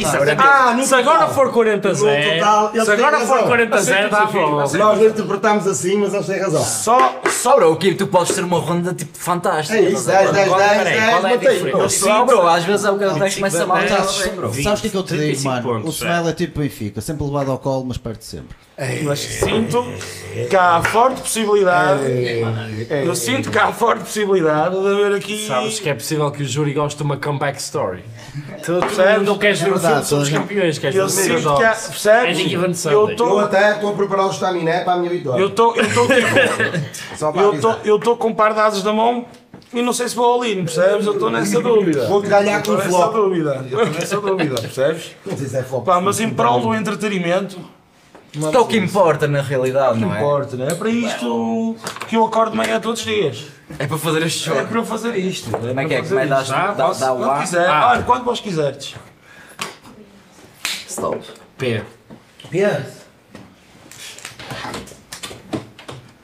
Exatamente. 0.00 0.40
Ah, 0.42 0.74
no 0.74 0.84
se 0.84 0.94
agora 0.94 1.26
for 1.28 1.50
40 1.52 1.88
a 1.88 1.94
0, 1.94 2.10
No 2.28 2.34
total, 2.34 2.70
ele 2.74 2.84
se 2.84 2.90
agora 2.92 3.20
for 3.20 3.28
razão. 3.34 3.46
40 3.48 3.76
a 3.76 3.80
0, 3.80 4.10
dá. 4.10 4.28
Nós 4.32 4.72
não 4.74 5.06
interpretamos 5.06 5.66
assim, 5.66 5.96
mas 5.96 6.14
eles 6.14 6.26
têm 6.26 6.40
razão. 6.40 6.62
Só, 6.64 7.20
só 7.28 7.50
Ora, 7.56 7.68
o 7.68 7.76
que 7.76 7.94
tu 7.94 8.06
podes 8.06 8.34
ter 8.34 8.44
uma 8.44 8.58
ronda 8.58 8.94
tipo 8.94 9.16
fantástica. 9.18 9.76
É 9.78 9.82
isso, 9.90 10.06
10, 10.06 10.30
10, 10.32 10.48
Qual 10.48 10.60
é- 10.60 10.68
10, 10.68 10.78
peraí, 10.78 10.94
10, 11.00 11.10
qual 11.10 11.14
é 11.14 11.18
a 11.18 11.34
matei. 11.36 11.54
diferença? 11.64 12.08
Não, 12.08 12.26
bro, 12.26 12.46
às 12.46 12.64
vezes 12.64 12.84
é 12.86 12.90
o 12.90 12.98
que 12.98 13.04
eu 13.04 13.12
tenho 13.14 13.24
que 13.26 13.34
começar 13.36 13.66
mal. 13.66 13.78
dez, 13.78 13.90
já 13.90 14.04
sei, 14.04 14.30
bro. 14.32 14.48
vinte, 14.50 14.64
Sabes 14.64 14.78
o 14.78 14.82
que 14.82 14.88
é 14.88 14.90
que 14.90 14.96
eu 14.96 15.02
te 15.02 15.08
digo, 15.08 15.22
35 15.22 15.68
mano? 15.68 15.86
o 15.86 15.90
Smile 15.90 16.28
é 16.28 16.32
tipo 16.32 16.60
Benfica, 16.60 17.00
sempre 17.00 17.24
levado 17.24 17.50
ao 17.50 17.58
colo, 17.58 17.84
mas 17.86 17.98
perde 17.98 18.24
sempre. 18.24 18.56
mas 19.04 19.18
sinto 19.18 19.84
que 20.48 20.56
há 20.56 20.82
forte 20.82 21.20
possibilidade. 21.20 22.02
Eu 23.04 23.14
sinto 23.14 23.50
que 23.50 23.58
há 23.58 23.72
forte 23.72 24.00
possibilidade 24.04 24.80
de 24.80 24.86
haver 24.86 25.14
aqui. 25.16 25.46
Sabes 25.46 25.80
que 25.80 25.88
é 25.88 25.94
possível 25.94 26.30
que 26.30 26.42
o 26.42 26.46
júri 26.46 26.72
goste 26.72 26.96
de 26.98 27.02
uma 27.02 27.16
comeback 27.16 27.58
story. 27.60 28.02
Tu 28.64 28.78
percebes? 28.80 29.26
não 29.26 29.38
queres 29.38 29.60
ver 29.60 29.68
o 29.68 29.78
verdade, 29.78 29.92
filme 29.94 30.06
sobre 30.06 30.24
os 30.24 30.30
campeões, 30.30 30.78
queres 30.78 30.96
Eu 30.96 31.02
ver 31.02 31.06
o 31.06 31.10
sinto 31.10 31.38
filme 31.40 31.56
que 31.56 31.64
há. 31.64 31.72
dos 31.72 31.86
Percebes? 31.86 32.38
Given 32.38 32.64
Eu 32.68 32.74
Sunday. 32.74 32.98
Eu 32.98 33.10
estou. 33.10 33.38
até 33.40 33.72
estou 33.74 33.90
a 33.90 33.92
preparar 33.94 34.26
o 34.26 34.30
estaminé 34.30 34.80
para 34.80 34.92
a 34.94 34.96
minha 34.98 35.10
vitória. 35.10 35.40
Eu 35.42 35.48
estou. 35.48 35.76
Eu 35.76 35.84
estou 35.84 36.06
tipo. 36.06 36.26
Estou 37.96 38.16
com 38.16 38.28
um 38.28 38.34
par 38.34 38.54
de 38.54 38.60
asas 38.60 38.82
na 38.84 38.92
mão 38.92 39.26
e 39.72 39.82
não 39.82 39.92
sei 39.92 40.08
se 40.08 40.16
vou 40.16 40.40
ali, 40.40 40.56
percebes? 40.56 41.06
Eu 41.06 41.12
estou 41.14 41.30
nessa 41.30 41.60
dúvida. 41.62 42.06
Vou-te 42.06 42.28
ganhar 42.28 42.62
com 42.62 42.72
nessa 42.72 42.88
flop. 42.88 43.14
Eu 43.14 43.62
estou 43.62 43.86
nessa 43.86 44.20
dúvida, 44.20 44.54
percebes? 44.60 45.10
É. 45.54 45.62
Pá, 45.84 46.00
mas 46.00 46.20
em 46.20 46.30
prol 46.30 46.60
do 46.60 46.74
entretenimento. 46.74 47.58
Que 48.32 48.56
é 48.56 48.60
o 48.60 48.64
que 48.64 48.76
importa 48.76 49.26
na 49.26 49.42
realidade, 49.42 49.98
Não 49.98 50.14
é? 50.14 50.18
importa, 50.18 50.56
não 50.56 50.66
é? 50.66 50.70
É 50.70 50.74
para 50.76 50.88
isto 50.88 51.76
que 52.08 52.14
eu 52.14 52.24
acordo 52.24 52.52
de 52.52 52.58
manhã 52.58 52.78
todos 52.78 53.00
os 53.00 53.06
dias. 53.06 53.46
É 53.78 53.86
para 53.86 53.98
fazer 53.98 54.22
este 54.22 54.50
É 54.50 54.54
jogo. 54.54 54.68
para 54.68 54.78
eu 54.78 54.84
fazer 54.84 55.16
isto. 55.16 55.50
Como 55.50 55.80
é 55.80 55.84
que 55.86 55.94
é? 55.94 56.02
Como 56.02 56.18
é 56.18 56.22
que 56.24 56.28
dás 56.28 56.48
Dá, 56.48 56.72
dá, 56.72 56.86
posso? 56.86 57.00
dá 57.00 57.12
o 57.14 57.30
A? 57.30 57.40
quiser. 57.40 57.68
Ah. 57.68 57.90
Olha, 57.92 58.02
quando 58.02 58.24
vos 58.24 58.40
quiseres. 58.40 58.94
Stop. 60.88 61.24
P. 61.56 61.82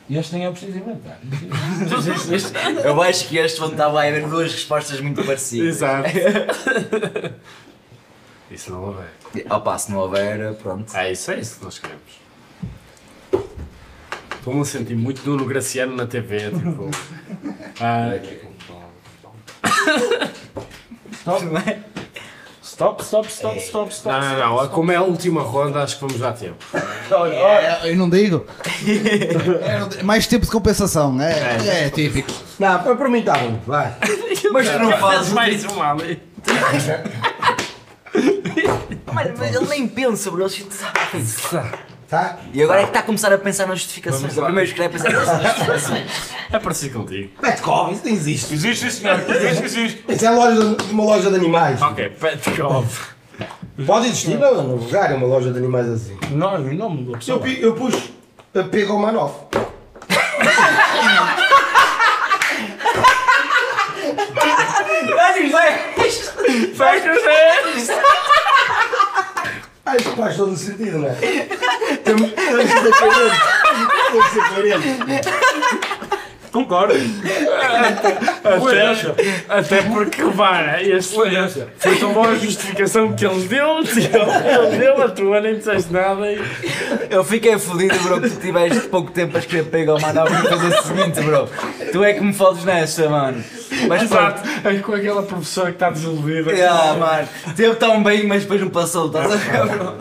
E 0.08 0.16
este 0.16 0.34
nem 0.34 0.46
é 0.46 0.50
preciso 0.50 0.78
inventar. 0.78 1.18
Eu 2.84 3.02
acho 3.02 3.28
que 3.28 3.38
este 3.38 3.60
onde 3.60 3.72
estava 3.72 4.00
a 4.02 4.06
haver 4.06 4.28
duas 4.28 4.52
respostas 4.52 5.00
muito 5.00 5.24
parecidas. 5.24 5.68
Exato. 5.76 6.08
Isso 8.50 8.70
não 8.70 8.84
houver. 8.84 9.08
Opa, 9.50 9.76
se 9.78 9.90
não 9.90 9.98
houver, 9.98 10.54
pronto. 10.54 10.96
É 10.96 11.10
isso, 11.10 11.32
é 11.32 11.40
isso 11.40 11.58
que 11.58 11.64
nós 11.64 11.78
queremos. 11.80 12.25
Estou-me 14.46 14.62
a 14.62 14.64
sentir 14.64 14.94
muito 14.94 15.28
Nuno 15.28 15.44
Graciano 15.44 15.96
na 15.96 16.06
TV, 16.06 16.52
tipo. 16.52 16.88
ah, 17.80 18.12
Stop, 22.62 23.02
stop, 23.02 23.28
stop, 23.28 23.58
stop, 23.58 23.92
stop. 23.92 24.24
não, 24.24 24.38
não, 24.38 24.56
não. 24.58 24.68
Como 24.68 24.92
é 24.92 24.94
a 24.94 25.02
última 25.02 25.42
ronda, 25.42 25.82
acho 25.82 25.96
que 25.96 26.02
vamos 26.02 26.20
dar 26.20 26.32
tempo. 26.34 26.64
É, 27.34 27.90
eu 27.90 27.96
não 27.96 28.08
digo. 28.08 28.46
É, 29.66 29.80
não 29.80 29.88
digo. 29.88 30.04
mais 30.04 30.28
tempo 30.28 30.44
de 30.44 30.52
compensação, 30.52 31.20
é, 31.20 31.86
é, 31.86 31.90
típico. 31.90 32.30
Não, 32.60 32.80
para 32.80 32.94
para 32.94 33.08
mim 33.08 33.18
está 33.18 33.36
bom, 33.38 33.58
vai. 33.66 33.96
Mas 34.52 34.70
tu 34.70 34.78
não 34.78 34.96
fazes 34.96 35.32
mais 35.32 35.64
uma 35.64 35.90
ali. 35.90 36.22
Mas 39.12 39.56
ele 39.56 39.66
nem 39.66 39.88
pensa, 39.88 40.30
bro. 40.30 40.44
Ele 40.44 41.24
sabe. 41.24 41.95
Tá? 42.08 42.38
E 42.54 42.62
agora 42.62 42.80
é 42.80 42.82
que 42.84 42.90
está 42.90 43.00
a 43.00 43.02
começar 43.02 43.32
a 43.32 43.38
pensar 43.38 43.66
nas 43.66 43.80
justificações. 43.80 44.32
Primeiro 44.32 44.62
escreve 44.68 44.96
pensar 44.98 45.10
nas 45.12 45.42
justificações. 45.42 46.10
É 46.52 46.60
parecido 46.60 47.00
contigo. 47.00 47.30
Petcov, 47.40 47.92
isso 47.92 48.02
não 48.04 48.12
existe. 48.12 48.54
Existe, 48.54 48.88
sim, 48.92 49.00
senhor. 49.02 49.18
Existe, 49.28 49.64
existe. 49.64 50.04
Isso 50.08 50.24
é 50.26 50.30
loja 50.30 50.76
de- 50.76 50.92
uma 50.92 51.02
loja 51.02 51.28
de 51.28 51.34
animais. 51.36 51.82
Ok, 51.82 52.08
Petkov. 52.10 52.86
Pode 53.84 54.06
existir 54.06 54.38
no, 54.38 54.62
no 54.62 54.76
lugar, 54.76 55.10
é 55.10 55.14
uma 55.16 55.26
loja 55.26 55.50
de 55.50 55.58
animais 55.58 55.88
assim. 55.88 56.16
Não, 56.30 56.56
em 56.70 56.76
nome 56.76 57.12
da 57.12 57.18
Eu, 57.26 57.40
pi- 57.40 57.58
eu 57.60 57.74
pus 57.74 57.94
a 58.54 58.62
pega 58.62 58.92
o 58.92 58.98
Manoff. 59.00 59.34
Faz 66.76 67.02
crescer! 69.86 70.10
Ah, 70.10 70.16
faz 70.16 70.36
todo 70.36 70.52
o 70.52 70.56
sentido, 70.56 70.98
não 70.98 71.08
é? 71.08 71.14
Temos 72.04 72.30
que 72.32 72.40
ser 72.40 72.94
coerentes. 72.98 73.38
Temos 74.10 74.26
que 74.26 74.34
ser 74.34 74.48
coerentes. 74.54 75.85
Concordo. 76.52 76.94
Coerência. 78.60 79.14
Até 79.48 79.82
porque, 79.82 80.22
repara, 80.22 80.82
este 80.82 81.14
Coerência. 81.14 81.68
foi 81.78 81.96
tão 81.96 82.12
boa 82.12 82.28
a 82.28 82.34
justificação 82.34 83.12
que 83.12 83.24
ele 83.26 83.46
deu, 83.46 83.82
ele 83.82 84.76
deu, 84.78 85.02
a 85.02 85.08
tua 85.08 85.40
nem 85.40 85.56
disseste 85.56 85.92
nada 85.92 86.30
e. 86.30 86.40
Eu 87.10 87.24
fiquei 87.24 87.58
fodido, 87.58 87.98
bro, 88.00 88.20
que 88.20 88.30
tu 88.30 88.40
tiveste 88.40 88.88
pouco 88.88 89.10
tempo 89.10 89.36
a 89.36 89.40
escrever 89.40 89.70
pega 89.70 89.94
o 89.94 90.00
mano 90.00 90.20
e 90.20 90.48
fazer 90.48 90.78
o 90.78 90.82
seguinte, 90.82 91.20
bro. 91.20 91.48
Tu 91.92 92.04
é 92.04 92.12
que 92.14 92.22
me 92.22 92.32
fodes 92.32 92.64
nessa, 92.64 93.08
mano. 93.08 93.42
Mas 93.88 94.02
Exato, 94.02 94.42
é 94.64 94.78
com 94.78 94.94
aquela 94.94 95.22
professora 95.22 95.68
que 95.68 95.76
está 95.76 95.90
desiludida. 95.90 96.52
Ah, 96.68 96.94
mano. 96.94 97.28
Teve 97.54 97.74
tão 97.76 98.02
bem, 98.02 98.26
mas 98.26 98.42
depois 98.42 98.60
não 98.60 98.70
passou, 98.70 99.06
estás 99.06 99.30
a 99.30 99.36
ver, 99.36 99.66
bro? 99.66 99.96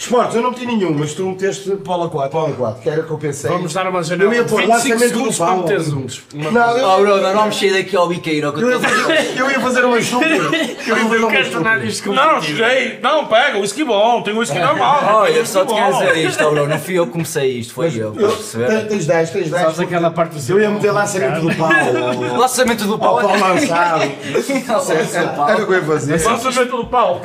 Esportes, 0.00 0.34
eu 0.34 0.40
não 0.42 0.50
meti 0.50 0.64
nenhum, 0.64 0.94
mas 0.98 1.12
tu 1.12 1.26
meteste 1.26 1.70
Paulo 1.84 2.08
4. 2.08 2.30
Paulo 2.30 2.54
4, 2.54 2.80
que 2.82 2.88
era 2.88 3.02
o 3.02 3.04
que 3.04 3.10
eu 3.10 3.18
pensei. 3.18 3.50
Vamos 3.50 3.74
dar 3.74 3.86
uma 3.86 4.02
janela 4.02 4.30
Eu 4.34 4.40
ia 4.40 4.44
pôr 4.44 4.62
25 4.62 4.72
lançamento 4.72 5.00
do 5.02 5.08
segundos 5.08 5.36
para 5.36 5.46
Paulo. 5.46 5.62
meteres 5.62 5.92
uns. 5.92 6.22
Uma- 6.32 6.50
Não, 6.50 6.78
eu, 6.78 6.88
Oh, 6.88 6.96
bro, 7.02 7.20
não, 7.20 7.34
não 7.34 7.44
mexei 7.44 7.70
daqui 7.70 7.94
ao 7.94 8.08
biqueiro, 8.08 8.50
que 8.54 8.62
eu, 8.62 8.70
eu 8.70 8.80
ia 8.80 8.88
fazer, 8.88 9.38
eu 9.38 9.50
ia 9.50 9.60
fazer 9.60 9.84
uma 9.84 9.98
estúpida. 9.98 10.30
Eu 10.90 10.96
ia 10.96 11.04
fazer 11.04 11.20
Eu 11.20 11.28
uma 11.28 11.84
estúpida. 11.84 12.24
Não, 12.26 12.42
cheguei. 12.42 12.98
Não, 13.02 13.26
pega, 13.26 13.58
whisky 13.58 13.84
bom. 13.84 14.22
Tem 14.22 14.36
whisky 14.36 14.58
normal. 14.58 15.00
Olha, 15.20 15.44
só 15.44 15.64
te 15.66 15.74
quero 15.74 15.92
dizer 15.92 16.16
isto, 16.28 16.44
oh, 16.44 16.50
bro. 16.50 16.66
Não 16.66 16.78
fui 16.80 16.94
eu 16.98 17.06
que 17.06 17.12
comecei 17.12 17.50
isto, 17.58 17.74
foi 17.74 17.88
eu. 17.94 18.14
Eu, 18.16 18.30
Estás 18.30 18.54
a 18.54 18.58
tens, 18.58 18.66
perceber? 18.66 18.88
tens 18.88 19.06
10, 19.06 19.30
tens 19.30 19.50
10. 19.50 19.62
Sabes 19.62 19.80
aquela 19.80 20.10
parte 20.10 20.38
do 20.40 20.52
Eu 20.52 20.60
ia 20.60 20.70
meter 20.70 20.90
lançamento 20.92 21.40
do 21.42 21.54
Paulo. 21.54 22.38
Lançamento 22.38 22.84
do 22.84 22.92
Ao 22.94 22.98
pau. 22.98 23.18
Paulo 23.18 23.38
lançado. 23.38 24.10
Lançamento 24.32 25.12
do 25.12 25.36
pau. 25.36 25.48
Era 25.50 25.62
o 25.62 25.66
que 25.66 25.72
eu 25.72 25.76
ia 25.76 25.84
fazer. 25.84 26.24
Lançamento 26.24 26.76
do 26.76 26.86
pau. 26.86 27.20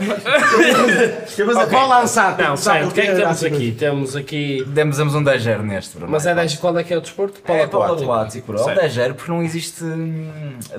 Eu 1.38 1.46
ia 1.48 1.54
fazer 1.54 1.72
Paulo 1.72 1.90
lançado. 1.90 2.44
Não, 2.44 2.58
sério, 2.66 2.88
o 2.88 2.92
que 2.92 3.02
é 3.02 3.06
que 3.08 3.16
temos 3.16 3.44
aqui? 3.44 3.72
Temos 3.72 4.16
aqui. 4.16 4.64
Demos 4.68 4.98
demos 4.98 5.16
um 5.16 5.24
10-0 5.24 5.62
neste, 5.62 5.98
bro. 5.98 6.08
Mas 6.10 6.26
é 6.26 6.36
10 6.36 6.56
qual 6.58 6.78
é 6.78 6.84
que 6.84 6.94
é 6.94 6.98
o 6.98 7.02
desporto? 7.02 7.40
Paulo 7.42 7.62
é 7.62 7.68
Paulo 7.68 7.86
Aquático. 7.86 8.12
Aquático, 8.12 8.48
bro. 8.52 8.58
É 8.60 8.62
um 8.62 8.66
Certo. 8.66 8.82
10-0 9.00 9.14
porque 9.14 9.32
não 9.32 9.44
existe. 9.44 9.84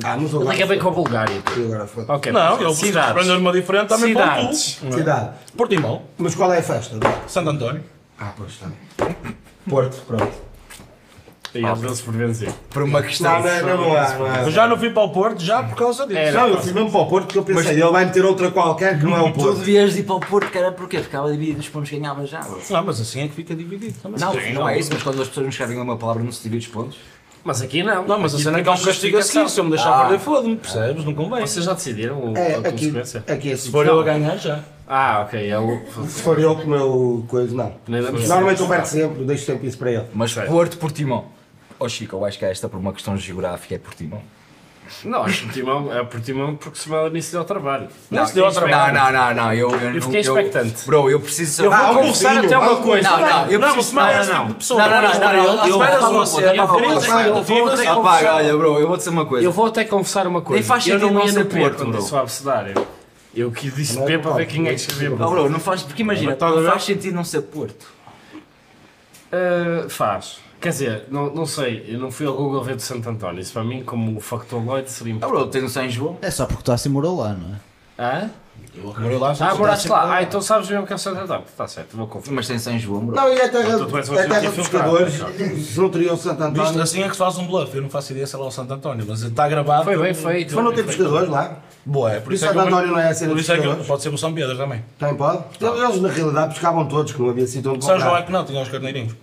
Ah, 0.05 0.17
não 0.17 0.25
estou 0.25 0.51
Liga 0.51 0.67
bem 0.67 0.79
com 0.79 0.89
a 0.89 0.93
Bulgária. 0.93 1.43
agora 1.57 1.87
foda 1.87 2.13
Ok, 2.13 2.33
Não, 2.33 2.61
ele 2.61 2.75
cidades. 2.75 3.11
aprendeu 3.11 3.35
numa 3.35 3.53
diferente 3.53 3.89
também 3.89 4.09
Cidades. 4.09 4.79
tu. 4.81 4.93
Cidade. 4.93 5.31
Portimão, 5.57 6.03
Mas 6.19 6.35
qual 6.35 6.53
é 6.53 6.59
a 6.59 6.63
festa? 6.63 6.99
Santo 7.27 7.51
António. 7.51 7.83
Ah, 8.19 8.33
pois 8.37 8.51
está. 8.53 8.67
Porto, 9.69 9.97
pronto. 10.07 10.46
E 11.61 11.65
abriu-se 11.65 12.03
por 12.03 12.15
vencer. 12.15 12.51
por 12.71 12.83
uma 12.83 13.03
questão. 13.03 13.41
Não, 13.43 13.61
não, 13.63 13.77
não, 13.89 13.97
há, 13.97 14.09
não 14.15 14.27
há. 14.27 14.43
Eu 14.43 14.51
já 14.51 14.67
não 14.67 14.77
fui 14.79 14.91
para 14.91 15.03
o 15.03 15.09
Porto 15.11 15.43
já 15.43 15.63
por 15.63 15.77
causa 15.77 16.07
disso. 16.07 16.33
Não, 16.33 16.49
eu 16.49 16.61
fui 16.61 16.73
mesmo 16.73 16.91
para 16.91 17.01
o 17.01 17.07
Porto 17.07 17.25
porque 17.27 17.39
eu 17.39 17.43
pensei, 17.45 17.73
ele 17.81 17.91
vai 17.91 18.05
meter 18.05 18.25
outra 18.25 18.51
qualquer 18.51 18.99
que 18.99 19.05
não 19.05 19.17
é 19.17 19.21
o 19.21 19.33
Tu 19.33 19.39
Porto. 19.41 19.59
devias 19.59 19.97
ir 19.97 20.03
para 20.05 20.15
o 20.17 20.21
Porto, 20.21 20.51
que 20.51 20.59
era 20.59 20.73
porquê? 20.73 20.99
Ficava 21.03 21.31
dividido 21.31 21.61
os 21.61 21.69
pontos 21.69 21.91
que 21.91 21.97
ganhavas 21.99 22.29
já. 22.29 22.41
Não, 22.71 22.85
mas 22.85 23.01
assim 23.01 23.23
é 23.23 23.29
que 23.29 23.35
fica 23.35 23.55
dividido 23.55 23.95
também. 24.03 24.21
Não, 24.21 24.35
não 24.55 24.69
é 24.69 24.79
isso, 24.79 24.91
mas 24.93 25.03
quando 25.03 25.21
as 25.23 25.29
pessoas 25.29 25.45
não 25.45 25.51
escrevem 25.51 25.79
uma 25.81 25.97
palavra 25.97 26.23
não 26.23 26.33
se 26.33 26.43
divide 26.43 26.67
os 26.67 26.73
pontos. 26.73 26.97
Mas 27.45 27.63
aqui 27.63 27.81
não. 27.81 28.05
Não, 28.05 28.19
mas 28.19 28.35
a 28.35 28.39
cena 28.41 28.59
é 28.59 28.63
que 28.63 28.69
há 28.69 28.73
um 28.73 28.75
castigo 28.75 29.19
a 29.19 29.23
seguir. 29.23 29.39
justificação. 29.45 29.49
Se 29.49 29.61
eu 29.61 29.65
me 29.65 29.71
deixar 29.71 29.91
Ah. 29.95 30.01
perder, 30.09 30.19
foda-me, 30.19 30.57
percebes? 30.57 31.05
Não 31.05 31.15
convém. 31.15 31.43
Vocês 31.47 31.65
já 31.65 31.75
decidiram 31.75 32.33
o- 32.33 32.37
É, 32.37 32.57
a 32.57 32.59
aqui, 32.59 32.71
consequência? 32.73 33.23
aqui 33.25 33.51
é 33.51 33.53
assim. 33.53 33.63
Se 33.67 33.71
for 33.71 33.87
eu 33.87 34.01
a 34.01 34.03
ganhar, 34.03 34.37
já. 34.37 34.61
Ah, 34.89 35.21
ok. 35.25 35.49
É 35.49 35.57
o. 35.57 35.81
Se 36.09 36.23
for 36.23 36.41
eu 36.41 36.57
com 36.57 36.63
o 36.63 36.67
meu 36.69 37.25
coisa, 37.29 37.55
não. 37.55 37.73
Normalmente 37.87 38.61
eu 38.61 38.67
perco 38.67 38.87
sempre, 38.89 39.25
deixo 39.25 39.47
sempre 39.47 39.69
isso 39.69 39.79
para 39.79 39.93
ele. 39.93 40.05
Mas. 40.13 40.33
Porto, 40.35 40.77
Portimão. 40.77 41.27
Oh 41.79 41.89
Chico, 41.89 42.17
eu 42.17 42.25
acho 42.25 42.39
que 42.39 42.45
esta 42.45 42.69
por 42.69 42.79
uma 42.79 42.93
questão 42.93 43.17
geográfica 43.17 43.75
é 43.75 43.79
Portimão. 43.79 44.23
Não, 45.05 45.25
acho 45.25 45.41
que 45.41 45.45
Portimão 45.47 45.93
é 45.93 46.05
Portimão 46.05 46.57
porque 46.57 46.79
se 46.79 46.89
vai 46.89 47.07
início 47.09 47.39
ao 47.39 47.45
trabalho. 47.45 47.89
Não, 48.11 48.25
se 48.25 48.35
deu 48.35 48.51
trabalho. 48.53 48.95
Não, 48.95 49.13
não, 49.13 49.13
não, 49.13 49.35
não, 49.35 49.53
eu, 49.53 49.71
eu, 49.71 49.95
Eu 49.97 50.03
fiquei 50.03 50.21
eu- 50.21 50.39
expectante. 50.39 50.87
Bro, 50.87 51.11
eu 51.11 51.21
preciso 51.21 51.65
Eu 51.65 51.71
vou. 51.71 51.79
Ah, 51.81 51.95
confessar 51.95 52.45
até 52.45 52.57
uma 52.57 52.73
ah, 52.73 52.77
coisa. 52.77 53.11
Não, 53.11 53.21
não, 53.21 53.47
eu 53.51 53.59
Não, 53.59 53.73
preciso. 53.75 53.97
não, 53.97 54.05
não. 54.05 54.15
Não, 54.15 54.29
não, 54.29 54.49
não, 54.49 54.57
não, 54.57 55.21
não, 55.21 55.67
Eu 55.67 55.79
não, 55.79 55.81
esperas 55.81 56.01
não, 56.01 56.13
não, 56.13 56.25
Eu 56.25 56.57
não, 56.57 56.67
não, 56.67 57.01
não, 57.01 57.21
eu 57.21 57.35
não, 57.35 57.43
vou 57.43 57.69
até 57.69 57.87
Apaga, 57.87 57.95
confessar. 57.95 58.35
olha, 58.35 58.57
bro, 58.57 58.79
eu 58.79 58.89
vou 58.89 58.97
dizer 58.97 59.11
uma 59.11 59.27
coisa. 59.27 59.45
Eu 59.45 59.53
vou 59.53 59.67
até 59.67 59.85
confessar 59.85 60.27
uma 60.27 60.41
coisa. 60.41 60.91
Eu 60.91 60.99
não 61.01 61.11
não 61.11 61.25
ia 61.25 61.33
ser 61.33 61.41
no 61.41 61.47
P 61.47 61.59
Porto, 61.59 61.77
quando 61.77 61.91
bro. 61.91 62.01
disse 62.01 62.15
o 62.15 62.19
abecedário. 62.19 62.87
Eu 63.35 63.51
que 63.51 63.71
disse 63.71 63.97
Não 63.97 64.05
é 64.05 64.07
P 64.07 64.13
para 64.13 64.23
Porto. 64.23 64.37
ver 64.37 64.47
quem 64.47 64.67
é 64.67 64.71
que 64.71 64.77
escreveu. 64.77 65.13
Oh, 65.21 65.31
bro, 65.31 65.51
não 65.51 65.61
faz, 65.61 65.83
porque 65.83 66.01
imagina, 66.03 66.37
a 66.41 66.51
não 66.51 66.65
faz 66.71 66.85
sentido 66.85 67.15
não 67.15 67.25
ser 67.25 67.43
Porto. 67.43 67.87
Uh, 69.33 69.91
faz. 69.91 70.46
Quer 70.61 70.71
dizer, 70.71 71.05
não, 71.11 71.33
não 71.35 71.47
sei, 71.47 71.85
eu 71.89 71.99
não 71.99 72.11
fui 72.11 72.27
ao 72.27 72.35
Google 72.35 72.63
ver 72.65 72.77
de 72.77 72.83
Santo 72.83 73.09
António. 73.09 73.41
Isso 73.41 73.53
para 73.53 73.63
mim, 73.65 73.83
como 73.85 74.19
factoloide, 74.21 74.91
seria 74.91 75.13
importante. 75.15 75.39
bro, 75.39 75.47
tem 75.51 75.63
no 75.63 75.69
São 75.69 75.89
João. 75.89 76.17
É 76.23 76.31
só 76.31 76.47
porque 76.47 76.63
tu 76.63 76.73
assim 76.73 76.89
morou 76.89 77.19
lá, 77.21 77.35
não 77.35 77.55
é? 77.55 77.59
Hã? 77.99 78.31
Morei 78.99 79.19
lá, 79.19 79.35
Ah, 79.41 79.55
moraste 79.55 79.89
lá. 79.89 80.17
Ah, 80.17 80.23
então 80.23 80.41
sabes 80.43 80.69
mesmo 80.69 80.87
que 80.87 80.93
é 80.93 80.97
o 80.97 80.99
Santo 80.99 81.21
António. 81.21 81.45
Está 81.47 81.67
certo, 81.67 81.97
vou 81.97 82.07
confiar. 82.07 82.35
Mas 82.35 82.47
tem 82.47 82.59
São 82.59 82.79
João, 82.79 83.07
bro. 83.07 83.17
Não, 83.17 83.29
e 83.29 83.33
é 83.39 83.49
terra, 83.49 83.75
Então 83.75 83.87
tu 83.87 83.97
és 83.97 84.09
um 84.09 84.15
é 84.19 84.27
terra 84.27 84.41
dos 84.41 84.59
infiltrado. 84.59 84.97
pescadores. 84.99 85.67
Se 85.67 85.81
não 85.81 85.89
teria 85.89 86.13
o 86.13 86.17
Santo 86.17 86.45
Visto 86.45 86.61
António. 86.63 86.83
assim 86.83 87.03
é 87.03 87.07
que 87.07 87.13
se 87.13 87.19
faz 87.19 87.39
um 87.39 87.47
bluff. 87.47 87.75
Eu 87.75 87.83
não 87.83 87.89
faço 87.91 88.13
ideia 88.13 88.27
se 88.27 88.35
é 88.35 88.39
lá 88.39 88.47
o 88.47 88.51
Santo 88.51 88.73
António, 88.75 89.07
mas 89.09 89.23
está 89.23 89.49
gravado. 89.49 89.85
Foi 89.85 89.97
bem 89.97 90.13
feito. 90.15 90.55
Mas 90.55 90.65
não 90.65 90.73
tem 90.75 90.85
pescadores 90.85 91.29
lá? 91.29 91.57
Boa, 91.87 92.13
é 92.13 92.21
por 92.21 92.33
isso 92.33 92.45
é 92.45 92.49
que 92.49 92.55
Santo 92.55 92.69
eu- 92.69 92.75
António 92.75 92.93
não 92.93 92.99
é 93.01 93.09
a 93.09 93.15
cena 93.15 93.29
Por 93.31 93.35
dos 93.37 93.43
isso 93.45 93.53
é 93.53 93.55
que 93.55 93.61
eu- 93.61 93.63
pescadores? 93.65 93.87
pode 93.89 94.03
ser 94.03 94.11
no 94.11 94.19
São 94.19 94.35
Pedro 94.35 94.57
também. 94.57 94.85
Também 94.99 95.17
pode? 95.17 95.43
Eles 95.61 96.01
na 96.03 96.09
realidade 96.09 96.53
pescavam 96.55 96.87
todos, 96.87 97.13
que 97.13 97.23
não 97.23 97.31
havia 97.31 97.47
sítio 97.47 97.73
onde 97.73 97.85
São 97.85 97.99
João 97.99 98.11
é 98.17 98.23
comprar. 98.23 98.27
que 98.27 98.33
não, 98.33 98.45
tinha 98.45 98.63
os 98.63 98.69
carneirinhos. 98.69 99.15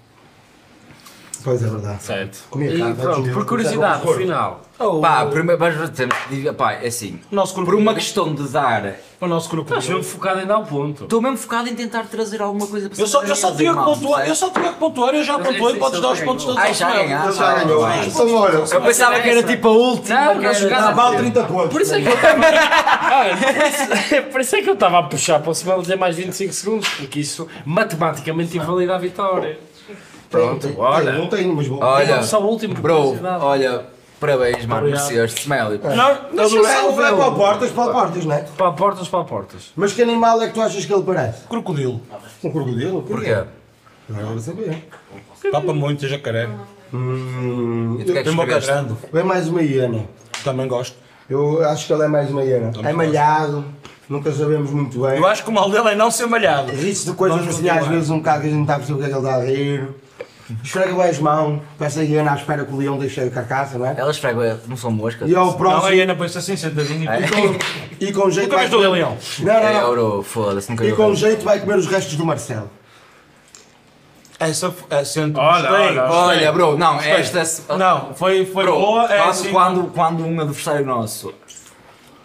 Pois 1.43 1.61
é 1.61 1.67
verdade. 1.67 2.01
Certo. 2.03 2.37
Comia 2.49 2.71
E 2.71 2.79
carne, 2.79 2.95
pronto, 2.95 3.15
comia- 3.17 3.33
por 3.33 3.45
curiosidade, 3.45 4.05
no 4.05 4.13
final. 4.13 4.61
Pá, 5.01 5.25
primeiro, 5.27 5.59
mas 5.59 5.89
temos 5.91 6.17
que 6.17 6.35
dizer, 6.35 6.53
pá, 6.53 6.73
é 6.73 6.87
assim. 6.87 7.19
O 7.31 7.35
nosso 7.35 7.53
Por 7.53 7.75
uma 7.75 7.93
questão 7.93 8.33
de 8.33 8.47
dar. 8.49 8.95
O 9.21 9.27
nosso 9.27 9.45
Estás 9.47 9.67
crocodilo. 9.67 9.97
mesmo 9.99 10.11
focado 10.11 10.41
em 10.41 10.45
dar 10.45 10.57
o 10.57 10.65
ponto. 10.65 11.03
Estou 11.03 11.21
mesmo 11.21 11.37
focado 11.37 11.69
em 11.69 11.75
tentar 11.75 12.03
trazer 12.05 12.41
alguma 12.41 12.67
coisa 12.67 12.89
para 12.89 12.99
Eu 13.01 13.07
só, 13.07 13.23
eu 13.23 13.35
só 13.35 13.51
tinha 13.55 13.73
que 13.73 13.81
pontuar, 13.83 14.27
eu 14.27 14.35
só 14.35 14.49
tinha 14.49 14.73
que 14.73 14.79
pontuar, 14.79 15.15
eu 15.15 15.23
já 15.23 15.37
pontuei, 15.39 15.71
esse 15.71 15.79
podes 15.79 16.01
dar 16.01 16.11
os 16.11 16.19
já 16.19 16.25
pontos 16.25 16.43
ganhou. 16.43 16.55
todos 16.57 16.69
Ai, 16.69 16.73
já 16.73 16.89
final. 16.91 17.03
ganhaste. 17.05 17.27
Ele 17.29 17.37
já 17.37 17.53
ganhou. 17.53 17.89
Então, 18.03 18.35
olha, 18.35 18.57
Eu 18.57 18.81
pensava 18.81 19.19
que 19.21 19.29
era 19.29 19.43
tipo 19.43 19.67
a 19.67 19.71
última. 19.71 20.25
Não, 20.25 20.33
que 20.35 20.41
não, 20.43 20.51
era- 20.51 20.77
Ah, 20.87 20.91
vale 20.91 21.17
30 21.17 21.43
pontos. 21.43 21.71
Por 21.71 21.81
isso 21.81 21.93
é 21.95 22.01
que 22.01 22.07
eu 22.07 22.13
estava. 22.15 22.41
Por 24.31 24.41
isso- 24.41 24.55
é 24.55 24.61
que 24.61 24.69
eu 24.69 24.73
estava 24.73 24.99
a 24.99 25.03
puxar 25.03 25.39
para 25.39 25.49
o 25.49 25.53
Smell 25.53 25.81
ter 25.83 25.95
mais 25.95 26.15
25 26.15 26.53
segundos, 26.53 26.89
porque 26.89 27.19
isso 27.21 27.47
matematicamente 27.65 28.57
invalida 28.57 28.95
a 28.95 28.97
vitória. 28.97 29.57
Pronto, 30.33 30.67
Tenho, 30.67 30.79
olha. 30.79 31.11
Não 31.13 31.27
tenho, 31.27 31.55
mas 31.55 31.67
vou. 31.67 31.79
Olha, 31.81 32.23
Só 32.23 32.41
o 32.41 32.47
último 32.47 32.73
bro, 32.75 33.17
olha, 33.41 33.85
parabéns, 34.19 34.65
mano, 34.65 34.87
mereceste, 34.87 35.41
Smelly. 35.41 35.79
Não, 35.95 36.09
É, 36.09 36.19
deixa 36.35 36.57
é, 36.59 36.81
só 36.81 37.05
é 37.05 37.15
para 37.15 37.31
portas, 37.31 37.71
para 37.71 37.91
portas, 37.93 38.25
não 38.25 38.35
é? 38.35 38.39
Para 38.57 38.71
portas, 38.71 39.07
para 39.07 39.23
portas. 39.23 39.71
Mas 39.75 39.93
que 39.93 40.01
animal 40.01 40.41
é 40.41 40.47
que 40.47 40.53
tu 40.53 40.61
achas 40.61 40.83
que 40.85 40.93
ele 40.93 41.03
parece? 41.03 41.47
Crocodilo. 41.47 42.01
Um 42.43 42.51
crocodilo? 42.51 43.01
Porquê? 43.03 43.43
Agora 44.09 44.25
vou 44.25 44.39
saber. 44.39 44.87
Papa 45.51 45.73
muito, 45.73 46.07
jacaré. 46.07 46.49
Hum, 46.93 47.97
Tem 48.05 48.35
boca 48.35 48.59
grande. 48.59 48.95
é 49.13 49.23
mais 49.23 49.47
uma 49.47 49.61
hiena. 49.61 50.05
Também 50.43 50.67
gosto. 50.67 50.95
Eu 51.29 51.63
acho 51.67 51.87
que 51.87 51.93
ele 51.93 52.03
é 52.03 52.07
mais 52.07 52.29
uma 52.29 52.43
hiena. 52.43 52.71
Também 52.71 52.91
É 52.91 52.93
malhado, 52.93 53.65
nunca 54.09 54.31
sabemos 54.31 54.71
muito 54.71 54.99
bem. 55.01 55.17
Eu 55.17 55.25
acho 55.25 55.43
que 55.43 55.49
o 55.49 55.53
mal 55.53 55.69
dele 55.69 55.89
é 55.89 55.95
não 55.95 56.11
ser 56.11 56.27
malhado. 56.27 56.71
Ri-se 56.71 57.05
de 57.09 57.13
coisas 57.15 57.47
assim, 57.47 57.69
às 57.69 57.87
vezes 57.87 58.09
um 58.09 58.17
bocado 58.17 58.41
que 58.41 58.47
a 58.47 58.49
gente 58.49 58.57
não 58.57 58.63
está 58.63 58.75
a 58.75 58.77
perceber 58.77 58.99
o 58.99 59.01
que 59.01 59.05
é 59.05 59.09
que 59.09 59.15
ele 59.15 59.25
está 59.27 59.35
a 59.35 59.43
rir. 59.45 59.89
Esfrega 60.63 60.93
bem 60.93 61.03
as 61.09 61.19
mãos, 61.19 61.61
peça 61.79 62.01
a 62.01 62.03
hiena 62.03 62.31
à 62.31 62.35
espera 62.35 62.65
que 62.65 62.73
o 62.73 62.77
leão 62.77 62.97
deixe 62.97 63.21
a 63.21 63.29
carcaça, 63.29 63.77
não 63.77 63.85
é? 63.85 63.95
Elas 63.97 64.15
esfregam, 64.17 64.59
não 64.67 64.75
são 64.77 64.91
moscas. 64.91 65.29
E 65.29 65.35
ao 65.35 65.45
Não, 65.45 65.51
a 65.53 65.57
próximo, 65.57 65.93
Iana 65.93 66.15
põe-se 66.15 66.37
assim 66.37 66.55
sentadinha 66.57 67.09
É. 67.11 67.19
e 67.99 68.07
e 68.09 68.11
com 68.13 68.29
jeito 68.29 68.47
Nunca 68.49 68.57
vai 68.57 68.65
viste 68.65 68.75
o 68.75 68.79
comer... 68.79 68.91
leão? 68.91 69.17
Não, 69.39 69.53
É 69.53 69.63
não, 69.63 69.73
não. 69.73 69.81
euro, 69.87 70.23
foda-se, 70.23 70.69
nunca 70.69 70.85
E 70.85 70.91
com 70.93 71.15
jeito 71.15 71.43
vai 71.45 71.59
comer 71.59 71.77
os 71.77 71.87
restos 71.87 72.15
do 72.15 72.25
Marcelo. 72.25 72.69
Essa 74.39 74.73
é 74.89 75.03
sendo. 75.05 75.39
Olha, 75.39 75.71
olha, 75.71 76.03
Olha, 76.03 76.51
bro, 76.51 76.77
não, 76.77 76.99
esta. 76.99 77.77
Não, 77.77 78.13
foi, 78.13 78.45
foi 78.45 78.63
Bro, 78.65 78.73
boa. 78.75 79.03
É 79.05 79.17
quando, 79.19 79.29
assim. 79.29 79.51
quando, 79.51 79.83
quando 79.93 80.25
um 80.25 80.41
adversário 80.41 80.85
nosso. 80.85 81.33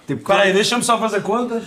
Tipo, 0.07 0.25
Peraí, 0.27 0.53
deixa-me 0.53 0.83
só 0.83 0.99
fazer 0.99 1.23
contas. 1.23 1.63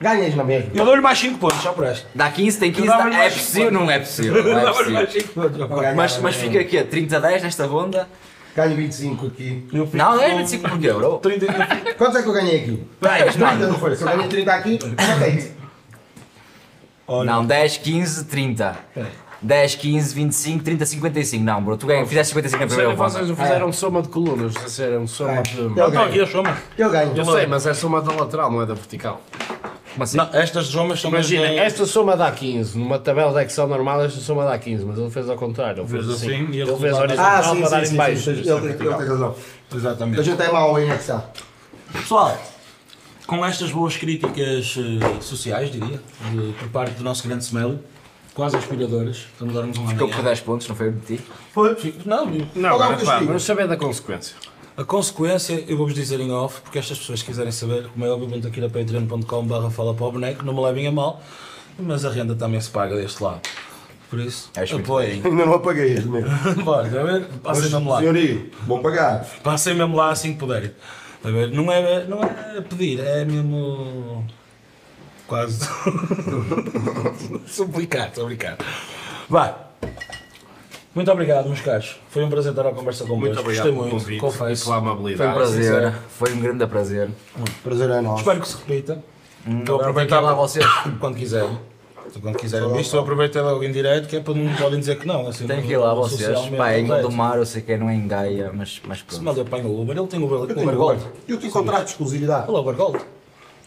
Ganhas 0.00 0.34
na 0.36 0.44
mesma. 0.44 0.70
Eu 0.74 0.84
dou-lhe 0.84 1.00
mais 1.00 1.18
5 1.18 1.38
pontos, 1.38 1.60
só 1.60 1.72
por 1.72 1.84
esta. 1.84 2.06
dá 2.14 2.30
15, 2.30 2.58
tem 2.58 2.70
15, 2.70 2.86
Eu 2.86 2.92
dava-lhe 2.96 3.16
dá- 3.16 3.24
é 3.24 3.30
possível? 3.30 3.70
Não 3.72 3.90
é 3.90 3.98
possível. 3.98 4.44
Não 4.44 4.58
é 4.60 4.66
possível. 4.70 4.92
mais 4.92 5.12
5 5.12 5.28
pontos. 5.34 5.58
rapaz. 5.60 5.96
Mas, 5.96 6.18
mas 6.18 6.36
fica 6.36 6.60
aqui 6.60 6.78
a 6.78 6.84
30 6.84 7.16
a 7.16 7.20
10 7.20 7.42
nesta 7.42 7.66
ronda. 7.66 8.08
Ganho 8.54 8.76
25 8.76 9.26
aqui. 9.26 9.66
Eu 9.72 9.84
fico 9.86 9.96
Não, 9.96 10.16
não 10.16 10.22
é 10.22 10.30
com 10.30 10.36
25 10.38 10.68
porquê, 10.68 10.92
bro? 10.92 11.18
30 11.18 11.44
eu 11.46 11.52
fico- 11.52 11.94
Quantos 11.98 12.16
é 12.16 12.22
que 12.22 12.28
eu 12.28 12.32
ganhei 12.32 12.56
aqui? 12.62 12.82
10, 13.00 13.22
30 13.34 13.38
mano. 13.38 13.68
não 13.68 13.78
foi? 13.78 13.96
Se 13.96 14.02
eu 14.02 14.08
ganhei 14.08 14.28
30 14.28 14.52
aqui, 14.52 14.78
ok. 14.82 15.52
Não, 17.24 17.44
10, 17.44 17.76
15, 17.78 18.24
30. 18.26 18.76
10, 19.40 19.74
15, 19.76 20.14
25, 20.14 20.64
30, 20.64 20.84
55. 20.86 21.44
Não, 21.44 21.62
bro, 21.62 21.76
tu 21.76 21.86
ganha, 21.86 22.04
fizeste 22.06 22.30
55 22.34 22.60
na 22.60 22.66
primeira 22.66 22.94
Vocês 22.96 23.14
ronda. 23.14 23.28
não 23.28 23.36
fizeram 23.36 23.72
soma 23.72 24.02
de 24.02 24.08
colunas, 24.08 24.52
vocês 24.52 24.64
fizeram 24.72 25.06
soma 25.06 25.42
de. 25.42 25.58
Eu 25.60 25.90
ganho. 25.90 26.22
a 26.22 26.26
soma. 26.26 26.56
Eu 26.76 26.90
ganho. 26.90 27.16
Eu 27.16 27.24
sei, 27.24 27.46
mas 27.46 27.66
é 27.66 27.74
soma 27.74 28.00
da 28.02 28.12
lateral, 28.12 28.50
não 28.50 28.60
é 28.62 28.66
da 28.66 28.74
vertical. 28.74 29.20
Assim? 30.00 30.16
Não, 30.16 30.28
estas 30.32 30.66
somas 30.66 31.00
são 31.00 31.10
Imagina, 31.10 31.46
das- 31.48 31.56
esta 31.56 31.86
soma 31.86 32.16
dá 32.16 32.30
15, 32.30 32.78
numa 32.78 32.98
tabela 32.98 33.32
de 33.32 33.46
Excel 33.46 33.66
normal 33.66 34.02
esta 34.04 34.20
soma 34.20 34.44
dá 34.44 34.58
15, 34.58 34.84
mas 34.84 34.98
ele 34.98 35.10
fez 35.10 35.28
ao 35.28 35.36
contrário, 35.36 35.82
ele 35.82 35.88
fez 35.88 36.08
assim, 36.08 36.26
assim 36.26 36.50
e 36.52 36.60
ele 36.60 36.70
ele 36.70 36.78
fez 36.80 36.94
horizontal 36.94 37.26
Ah, 37.26 37.42
sim, 37.42 37.60
para 37.60 37.70
dar 37.70 37.86
sim, 37.86 37.94
em 37.94 37.96
baixo. 37.96 38.30
Ele 38.30 38.42
tem 38.42 38.52
ele 38.52 38.76
tem 38.76 38.88
razão. 39.08 39.34
A 39.70 39.76
Exatamente. 39.76 40.22
gente 40.22 40.42
é 40.42 40.52
mau 40.52 40.78
em 40.78 40.88
Excel. 40.90 41.24
Pessoal, 41.92 42.38
com 43.26 43.44
estas 43.44 43.70
boas 43.70 43.96
críticas 43.96 44.76
eh, 44.78 45.20
sociais, 45.20 45.70
diria, 45.70 46.00
de- 46.30 46.52
por 46.58 46.68
parte 46.70 46.92
do 46.94 47.04
nosso 47.04 47.26
grande 47.26 47.44
Smelly, 47.44 47.78
quase 48.34 48.56
inspiradoras, 48.56 49.26
estamos 49.32 49.56
a 49.56 49.60
darmos 49.60 49.78
um 49.78 49.86
Ficou 49.88 50.06
por 50.08 50.14
amanhã. 50.14 50.28
10 50.28 50.40
pontos, 50.40 50.68
não 50.68 50.76
foi 50.76 50.92
de 50.92 51.16
ti? 51.16 51.20
Foi, 51.52 51.76
não, 52.06 52.26
Não, 52.54 52.74
Olá, 52.76 52.86
agora 52.86 53.04
pá, 53.04 53.18
vamos 53.20 53.42
saber 53.42 53.66
da 53.66 53.76
consequência. 53.76 54.36
A 54.78 54.84
consequência, 54.84 55.64
eu 55.66 55.76
vou-vos 55.76 55.92
dizer 55.92 56.20
em 56.20 56.30
off, 56.30 56.60
porque 56.60 56.78
estas 56.78 56.96
pessoas 57.00 57.20
que 57.20 57.26
quiserem 57.26 57.50
saber, 57.50 57.88
como 57.88 58.04
é 58.04 58.10
óbvio, 58.10 58.28
vão 58.28 58.40
ter 58.40 58.48
que 58.48 58.60
ir 58.60 58.64
a 58.64 58.70
patreon.com 58.70 59.44
barra 59.44 59.68
fala 59.72 59.92
para 59.92 60.06
o 60.06 60.12
boneco, 60.12 60.44
não 60.44 60.54
me 60.54 60.62
levem 60.62 60.86
a 60.86 60.92
mal, 60.92 61.20
mas 61.76 62.04
a 62.04 62.10
renda 62.10 62.36
também 62.36 62.60
se 62.60 62.70
paga 62.70 62.94
deste 62.94 63.20
lado. 63.20 63.40
Por 64.08 64.20
isso, 64.20 64.48
Acho 64.56 64.74
muito 64.74 64.86
apoiem. 64.86 65.20
Ainda 65.24 65.46
não 65.46 65.54
apaguei 65.54 65.94
este 65.94 66.06
mesmo. 66.06 66.30
Está 66.30 67.00
a 67.00 67.02
ver? 67.02 67.26
Passem 67.42 67.70
mesmo 67.70 67.90
lá. 67.90 67.98
Senhorio, 67.98 68.50
vou 68.68 68.78
pagar. 68.78 69.24
Passem 69.42 69.74
mesmo 69.74 69.96
lá 69.96 70.12
assim 70.12 70.34
que 70.34 70.38
puderem. 70.38 70.70
A 71.24 71.28
ver? 71.28 71.50
Não 71.50 71.72
é, 71.72 72.04
não 72.04 72.22
é 72.22 72.60
pedir, 72.60 73.00
é 73.00 73.24
mesmo. 73.24 74.24
Quase. 75.26 75.68
Suplicar, 77.48 78.10
estou 78.10 78.22
a 78.22 78.26
brincar. 78.28 78.58
Vai. 79.28 79.56
Muito 80.94 81.10
obrigado, 81.12 81.46
meus 81.46 81.60
caros. 81.60 81.96
Foi 82.10 82.24
um 82.24 82.30
prazer 82.30 82.50
estar 82.52 82.66
a 82.66 82.72
conversa 82.72 83.04
convosco. 83.04 83.20
Muito 83.26 83.40
obrigado 83.40 83.64
Gostei 83.66 83.72
pelo 83.72 83.82
muito, 83.84 84.02
convite 84.02 84.16
e 84.16 84.20
confesso. 84.20 84.64
pela 84.64 84.76
Foi 84.80 84.88
um 84.88 84.90
amabilidade. 84.92 85.34
prazer, 85.34 85.92
foi 86.08 86.32
um 86.32 86.40
grande 86.40 86.66
prazer. 86.66 87.10
Prazer 87.62 87.90
é 87.90 88.00
nosso. 88.00 88.18
Espero 88.20 88.40
que 88.40 88.48
se 88.48 88.56
repita. 88.56 89.04
Hum, 89.46 89.60
Estou 89.60 89.76
a 89.76 89.78
agora 89.78 89.90
aproveitar 89.90 90.16
tem 90.16 90.24
que 90.26 90.32
ir 90.32 90.36
lá 90.36 90.42
vocês. 90.42 90.66
quando 91.00 91.16
quiserem. 91.16 91.58
Quando 92.22 92.36
quiserem 92.38 92.72
visto, 92.72 92.96
eu 92.96 93.00
aproveitei 93.00 93.42
logo 93.42 93.62
em 93.62 93.70
direto, 93.70 94.08
que 94.08 94.16
é 94.16 94.20
para 94.20 94.32
não 94.32 94.52
podem 94.56 94.80
dizer 94.80 94.98
que 94.98 95.06
não. 95.06 95.28
Assim, 95.28 95.46
Tem 95.46 95.60
que 95.62 95.72
ir 95.72 95.76
lá 95.76 95.92
vocês. 95.92 96.38
Pá, 96.56 96.70
é 96.72 96.80
em 96.80 96.86
correto. 96.86 97.02
Gondomar, 97.06 97.36
eu 97.36 97.44
sei 97.44 97.60
que 97.60 97.76
não 97.76 97.88
é 97.90 97.94
em 97.94 98.08
Gaia, 98.08 98.50
mas, 98.52 98.80
mas 98.88 98.98
Se 98.98 99.04
pronto. 99.04 99.22
mal 99.24 99.34
eu 99.36 99.42
apanho 99.42 99.66
o 99.66 99.82
Uber, 99.82 99.96
ele 99.96 100.06
tem 100.06 100.18
o 100.18 100.24
Uber, 100.24 100.38
Eu 100.38 100.44
Uber 100.44 100.56
tenho, 100.56 100.72
Gold. 100.74 101.02
eu 101.28 101.38
tenho 101.38 101.52
contrato 101.52 101.84
de 101.84 101.90
exclusividade. 101.90 102.46
Olha 102.48 102.56
o 102.58 102.60
Uber 102.62 102.74
Gold. 102.74 102.98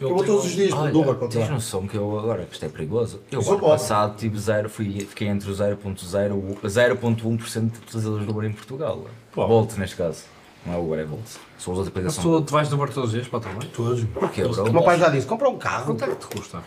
Eu 0.02 0.16
vou 0.16 0.26
todos 0.26 0.46
os 0.46 0.52
dias 0.54 0.70
para 0.72 0.80
o 0.80 0.84
Olha, 0.84 0.98
Uber 0.98 1.16
para 1.16 1.28
tens 1.28 1.50
noção 1.50 1.88
que 1.88 1.96
eu 1.96 2.18
agora, 2.20 2.46
que 2.46 2.54
isto 2.54 2.66
é 2.66 2.70
perigoso? 2.70 3.20
Eu 3.32 3.42
Sou 3.42 3.54
ano 3.54 3.62
passado 3.62 4.18
tive 4.18 4.38
zero, 4.40 4.68
fui, 4.70 5.00
fiquei 5.02 5.28
entre 5.28 5.50
o 5.50 5.54
0.0 5.54 6.58
0.1% 6.64 7.72
de 7.72 7.78
utilizadores 7.80 8.26
do 8.26 8.32
Uber 8.32 8.50
em 8.50 8.54
Portugal. 8.54 9.06
Bolt 9.36 9.78
neste 9.78 9.96
caso. 9.96 10.24
Não 10.66 10.74
é 10.74 10.78
Uber, 10.78 11.00
é 11.00 11.06
Bolt. 11.06 11.26
São 11.58 11.74
as 11.74 11.80
outras 11.80 11.88
Mas 11.88 11.88
aplicações. 11.88 12.24
tu, 12.24 12.42
tu 12.42 12.52
vais 12.52 12.70
do 12.70 12.78
Bar 12.78 12.90
todos 12.92 13.10
os 13.10 13.14
dias 13.14 13.28
para 13.28 13.38
o 13.38 13.42
trabalho? 13.42 13.70
Todos. 13.70 14.04
Porquê, 14.06 14.44
bro? 14.44 14.70
O 14.70 14.74
meu 14.74 14.84
pai 14.84 15.00
já 15.00 15.10
disse, 15.10 15.28
compra 15.28 15.50
um 15.50 15.58
carro. 15.58 15.86
Quanto 15.86 16.04
é 16.04 16.08
que 16.08 16.16
te 16.16 16.36
custa? 16.36 16.64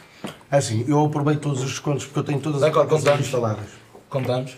É 0.50 0.56
assim, 0.56 0.84
eu 0.86 1.04
aproveito 1.04 1.40
todos 1.40 1.60
os 1.60 1.70
descontos 1.70 2.04
porque 2.04 2.20
eu 2.20 2.24
tenho 2.24 2.40
todas 2.40 2.62
as 2.62 2.72
contamos. 2.72 3.20
instaladas. 3.20 3.66
Contamos. 4.08 4.56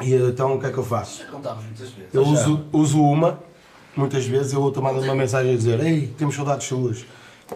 E 0.00 0.14
então 0.14 0.54
o 0.54 0.60
que 0.60 0.66
é 0.66 0.70
que 0.70 0.78
eu 0.78 0.84
faço? 0.84 1.26
Contávamos 1.26 1.64
muitas 1.64 1.90
vezes. 1.90 2.14
Eu 2.14 2.22
uso, 2.22 2.64
uso 2.72 3.02
uma, 3.02 3.38
muitas 3.96 4.24
vezes 4.24 4.52
eu 4.52 4.62
outra 4.62 4.80
mando 4.80 5.00
uma 5.00 5.14
mensagem 5.14 5.52
a 5.52 5.56
dizer 5.56 5.80
Ei, 5.80 6.06
temos 6.16 6.34
saudades 6.34 6.66
suas, 6.66 7.04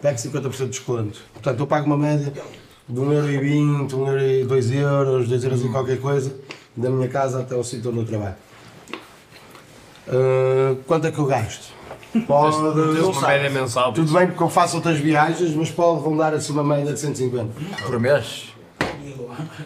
pegue 0.01 0.19
50% 0.19 0.51
de 0.51 0.67
desconto. 0.69 1.21
Portanto, 1.33 1.61
eu 1.61 1.67
pago 1.67 1.87
uma 1.87 1.97
média 1.97 2.33
de 2.89 3.01
1,20€, 3.01 3.89
1,00€, 3.89 4.47
2 4.47 4.71
euros, 4.73 5.29
2 5.29 5.45
euros 5.45 5.65
e 5.65 5.69
qualquer 5.69 6.01
coisa, 6.01 6.35
da 6.77 6.91
minha 6.91 7.09
casa 7.09 7.41
até 7.41 7.55
o 7.55 7.65
sítio 7.65 7.91
onde 7.91 8.01
eu 8.01 8.07
trabalho. 8.07 8.37
Ah, 10.09 10.77
quanto 10.87 11.07
é 11.07 11.11
que 11.11 11.19
eu 11.19 11.27
gasto? 11.27 11.73
Pode, 12.29 12.57
uma 12.57 13.27
média 13.27 13.51
mensal. 13.51 13.93
tudo 13.93 14.13
bem 14.13 14.29
porque 14.29 14.43
eu 14.43 14.49
faço 14.49 14.77
outras 14.77 14.99
viagens, 14.99 15.53
mas 15.57 15.69
pode 15.69 16.01
rondar 16.01 16.33
assim 16.33 16.53
uma 16.53 16.63
média 16.63 16.93
de 16.93 17.01
150. 17.01 17.49
Por 17.85 17.99
mês? 17.99 18.55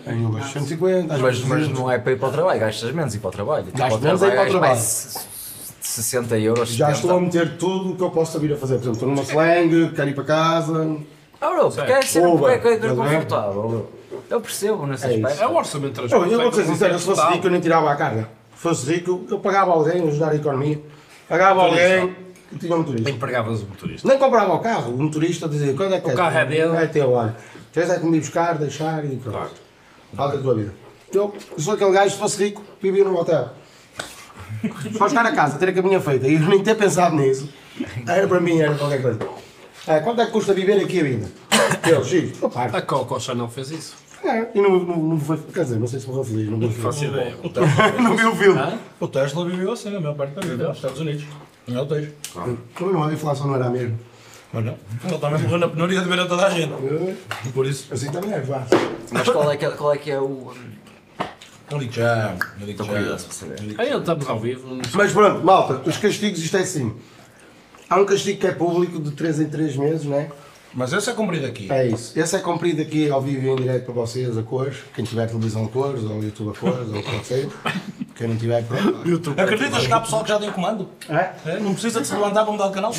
Em 0.06 0.24
Ubers, 0.24 0.50
150, 0.52 1.12
às 1.14 1.20
Mas, 1.20 1.34
vezes 1.36 1.46
mas 1.46 1.58
200. 1.60 1.78
não 1.78 1.90
é 1.90 1.98
para 1.98 2.12
ir 2.12 2.18
para 2.18 2.28
o 2.28 2.32
trabalho, 2.32 2.58
gastas 2.60 2.90
menos 2.92 3.14
ir 3.14 3.18
para 3.18 3.28
o 3.28 3.32
trabalho. 3.32 3.66
O 3.66 3.98
menos 3.98 4.22
é 4.22 4.28
ir 4.28 4.30
para 4.30 4.50
o 4.50 4.60
gastas 4.60 5.12
trabalho. 5.12 5.37
Mais 5.98 6.04
60 6.04 6.38
euros. 6.38 6.68
Já 6.70 6.86
70. 6.86 7.00
estou 7.00 7.16
a 7.16 7.20
meter 7.20 7.56
tudo 7.58 7.92
o 7.92 7.96
que 7.96 8.02
eu 8.02 8.10
possa 8.10 8.38
vir 8.38 8.52
a 8.52 8.56
fazer. 8.56 8.74
Por 8.76 8.82
exemplo, 8.82 8.92
estou 8.92 9.08
numa 9.08 9.22
slang, 9.22 9.92
quero 9.94 10.08
ir 10.08 10.14
para 10.14 10.24
casa. 10.24 10.96
Ah, 11.40 11.50
bro, 11.50 11.70
porque 11.70 11.92
é 11.92 12.02
ser 12.02 12.22
é 12.24 12.58
que 12.58 12.68
é 12.68 12.74
estás 12.74 12.98
a 12.98 13.02
ver? 13.02 13.14
confortável. 13.14 13.90
Eu 14.30 14.40
percebo 14.40 14.86
nesse 14.86 15.06
É 15.06 15.16
isso. 15.16 15.26
aspecto. 15.26 15.42
É 15.42 15.46
o 15.46 15.56
orçamento 15.56 16.06
de 16.06 16.12
Eu, 16.14 16.42
vou 16.42 16.52
ser 16.52 16.64
sincero, 16.64 16.98
se 16.98 17.04
fosse 17.04 17.26
rico 17.32 17.46
eu 17.46 17.50
nem 17.50 17.60
tirava 17.60 17.90
a 17.90 17.96
carga. 17.96 18.28
Se 18.54 18.62
fosse 18.62 18.92
rico, 18.92 19.24
eu 19.30 19.38
pagava 19.38 19.70
alguém 19.72 20.02
a 20.02 20.06
ajudar 20.06 20.30
a 20.32 20.34
economia. 20.36 20.80
Pagava 21.28 21.62
alguém 21.62 22.16
e 22.52 22.56
tinha 22.56 22.74
um 22.74 22.78
motorista. 22.78 23.10
Empregavas 23.10 23.62
o 23.62 23.66
motorista. 23.66 24.08
Nem 24.08 24.18
comprava 24.18 24.54
o 24.54 24.58
carro, 24.58 24.94
o 24.94 25.02
motorista 25.02 25.48
dizia, 25.48 25.74
quando 25.74 25.94
é 25.94 26.00
que 26.00 26.10
O 26.10 26.14
carro 26.14 26.38
é 26.38 26.46
dele. 26.46 26.76
É 26.76 26.86
teu, 26.86 27.12
olha. 27.12 27.36
Tens 27.72 27.90
é 27.90 27.98
que 27.98 28.06
me 28.06 28.18
buscar, 28.18 28.58
deixar 28.58 29.04
e 29.04 29.16
pronto. 29.16 29.52
Fala 30.14 30.36
da 30.36 30.42
tua 30.42 30.54
vida. 30.54 30.74
Eu 31.12 31.32
sou 31.58 31.74
aquele 31.74 31.92
gajo, 31.92 32.10
se 32.10 32.18
fosse 32.18 32.42
rico, 32.44 32.62
vivia 32.82 33.04
num 33.04 33.14
hotel. 33.16 33.50
Só 34.96 35.08
chegar 35.08 35.26
a 35.26 35.32
casa, 35.32 35.58
ter 35.58 35.68
a 35.68 35.72
caminha 35.72 36.00
feita 36.00 36.26
e 36.26 36.38
nem 36.38 36.62
ter 36.62 36.74
pensado 36.74 37.16
nisso, 37.16 37.48
era 38.06 38.26
para 38.26 38.40
mim, 38.40 38.60
era 38.60 38.74
qualquer 38.74 39.02
coisa. 39.02 39.18
É, 39.86 40.00
quanto 40.00 40.20
é 40.20 40.26
que 40.26 40.32
custa 40.32 40.52
viver 40.52 40.82
aqui 40.82 41.00
a 41.00 41.04
vida? 41.04 41.28
Eu, 41.88 42.04
X, 42.04 42.42
eu 42.42 42.50
pago. 42.50 42.76
A 42.76 42.82
Coco 42.82 43.20
Chanel 43.20 43.48
fez 43.48 43.70
isso. 43.70 43.96
É, 44.24 44.48
e 44.54 44.60
não, 44.60 44.80
não, 44.80 44.96
não 44.96 45.20
foi, 45.20 45.38
quer 45.54 45.62
dizer, 45.62 45.78
não 45.78 45.86
sei 45.86 46.00
se 46.00 46.08
morreu 46.08 46.24
feliz, 46.24 46.50
não 46.50 46.58
o 46.58 46.70
Faço 46.70 47.04
ideia. 47.04 47.36
O 47.42 47.48
Tesla, 47.48 47.92
Não 48.02 48.16
vi 48.16 48.24
o 48.24 48.34
filme. 48.34 48.60
o 48.98 49.08
Tesla 49.08 49.48
viveu 49.48 49.72
assim 49.72 49.94
a 49.94 50.00
maior 50.00 50.16
parte 50.16 50.34
da 50.34 50.40
vida, 50.40 50.68
nos 50.68 50.76
Estados 50.76 51.00
Unidos. 51.00 51.24
Em 51.68 51.76
hotéis. 51.76 52.08
Também 52.34 52.58
não, 52.80 53.04
a 53.04 53.12
inflação 53.12 53.46
não 53.46 53.54
era 53.54 53.70
mesmo. 53.70 53.98
Mas 54.52 54.64
não. 54.64 54.74
Ele 55.04 55.18
também 55.18 55.42
morreu 55.42 55.58
na 55.58 55.68
penuria 55.68 56.00
de 56.00 56.08
ver 56.08 56.20
a 56.20 56.26
toda 56.26 56.46
a 56.46 56.50
gente. 56.50 56.72
Por 57.52 57.66
isso. 57.66 57.92
Assim 57.92 58.10
também 58.10 58.32
é 58.32 58.40
fácil. 58.40 58.78
Mas 59.10 59.28
qual 59.28 59.52
é 59.52 59.56
que 59.56 59.64
é, 59.66 59.70
qual 59.70 59.92
é, 59.92 59.98
que 59.98 60.10
é 60.10 60.18
o. 60.18 60.52
Não 61.70 61.78
digo 61.78 61.92
já. 61.92 62.36
Curioso 62.58 63.24
para 63.26 63.34
saber. 63.34 63.74
Aí 63.78 63.92
estamos 63.92 64.28
ao 64.28 64.40
vivo. 64.40 64.78
Mas 64.94 65.12
pronto, 65.12 65.44
malta, 65.44 65.88
os 65.88 65.96
castigos, 65.96 66.42
isto 66.42 66.56
é 66.56 66.60
assim. 66.60 66.94
Há 67.90 68.00
um 68.00 68.04
castigo 68.04 68.40
que 68.40 68.46
é 68.46 68.52
público 68.52 69.00
de 69.00 69.12
3 69.12 69.40
em 69.40 69.48
3 69.48 69.76
meses, 69.76 70.04
não 70.04 70.16
é? 70.16 70.28
Mas 70.74 70.92
esse 70.92 71.08
é 71.08 71.14
comprido 71.14 71.46
aqui. 71.46 71.70
É 71.72 71.86
isso. 71.86 72.18
Esse 72.18 72.36
é 72.36 72.38
cumprido 72.40 72.82
aqui 72.82 73.10
ao 73.10 73.22
vivo 73.22 73.46
e 73.46 73.48
em 73.48 73.56
direto 73.56 73.86
para 73.86 73.94
vocês, 73.94 74.36
a 74.36 74.42
cores. 74.42 74.76
Quem 74.94 75.04
tiver 75.04 75.26
televisão 75.26 75.64
a 75.64 75.68
cores, 75.68 76.02
ou 76.04 76.22
YouTube 76.22 76.50
a 76.54 76.60
cores, 76.60 76.88
ou 76.88 76.98
o 76.98 77.02
que 77.02 77.26
seja. 77.26 77.48
Quem 78.18 78.26
não 78.26 78.36
tiver, 78.36 78.64
pronto. 78.64 79.30
Acreditas 79.40 79.86
que 79.86 79.92
há 79.92 80.00
pessoal 80.00 80.24
que 80.24 80.28
já 80.28 80.40
tem 80.40 80.50
comando? 80.50 80.88
É? 81.08 81.30
É, 81.46 81.60
não 81.60 81.72
precisa 81.72 82.00
de 82.00 82.06
se 82.08 82.12
levantar 82.14 82.42
para 82.42 82.50
mudar 82.52 82.66
de 82.66 82.74
canal. 82.74 82.92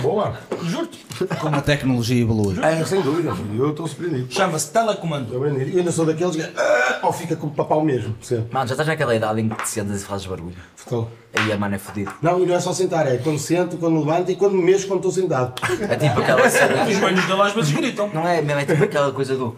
Boa. 0.00 0.34
Juro-te. 0.62 1.04
Como 1.40 1.56
a 1.56 1.60
tecnologia 1.60 2.22
evolui. 2.22 2.56
É, 2.62 2.84
sem 2.84 3.02
dúvida. 3.02 3.34
Eu 3.58 3.70
estou 3.70 3.88
surpreendido. 3.88 4.32
Chama-se 4.32 4.70
telecomando. 4.70 5.24
Estou 5.24 5.40
surpreendido. 5.40 5.70
E 5.70 5.72
eu 5.74 5.78
ainda 5.80 5.90
sou 5.90 6.06
daqueles 6.06 6.36
que. 6.36 6.42
ah, 6.42 7.00
ou 7.02 7.12
fica 7.12 7.34
com 7.34 7.48
o 7.48 7.50
papau 7.50 7.84
mesmo. 7.84 8.14
percebe? 8.14 8.46
Mano, 8.52 8.68
já 8.68 8.74
estás 8.74 8.88
naquela 8.88 9.16
idade 9.16 9.40
em 9.40 9.48
que 9.48 9.60
te 9.60 9.68
sentas 9.68 10.02
e 10.02 10.04
fazes 10.04 10.26
barulho. 10.26 10.54
Estou. 10.76 11.10
Aí 11.34 11.50
a 11.50 11.56
mano 11.58 11.74
é 11.74 11.78
fodido. 11.78 12.12
Não, 12.22 12.40
e 12.40 12.46
não 12.46 12.54
é 12.54 12.60
só 12.60 12.72
sentar, 12.72 13.08
é 13.08 13.16
quando 13.16 13.40
sento, 13.40 13.76
quando 13.76 13.98
levanto 13.98 14.30
e 14.30 14.36
quando 14.36 14.52
me 14.54 14.62
mexo 14.62 14.86
quando 14.86 14.98
estou 14.98 15.10
sentado. 15.10 15.52
É 15.80 15.96
tipo 15.96 16.20
aquela 16.20 16.48
cena. 16.48 16.84
Os 16.84 16.96
joelhos 16.96 17.24
dele 17.26 17.42
às 17.42 17.52
vezes 17.52 17.72
gritam. 17.72 18.08
Não 18.14 18.26
é 18.26 18.40
mesmo, 18.40 18.60
é 18.60 18.64
tipo 18.64 18.84
aquela 18.84 19.10
coisa 19.10 19.34
do. 19.34 19.56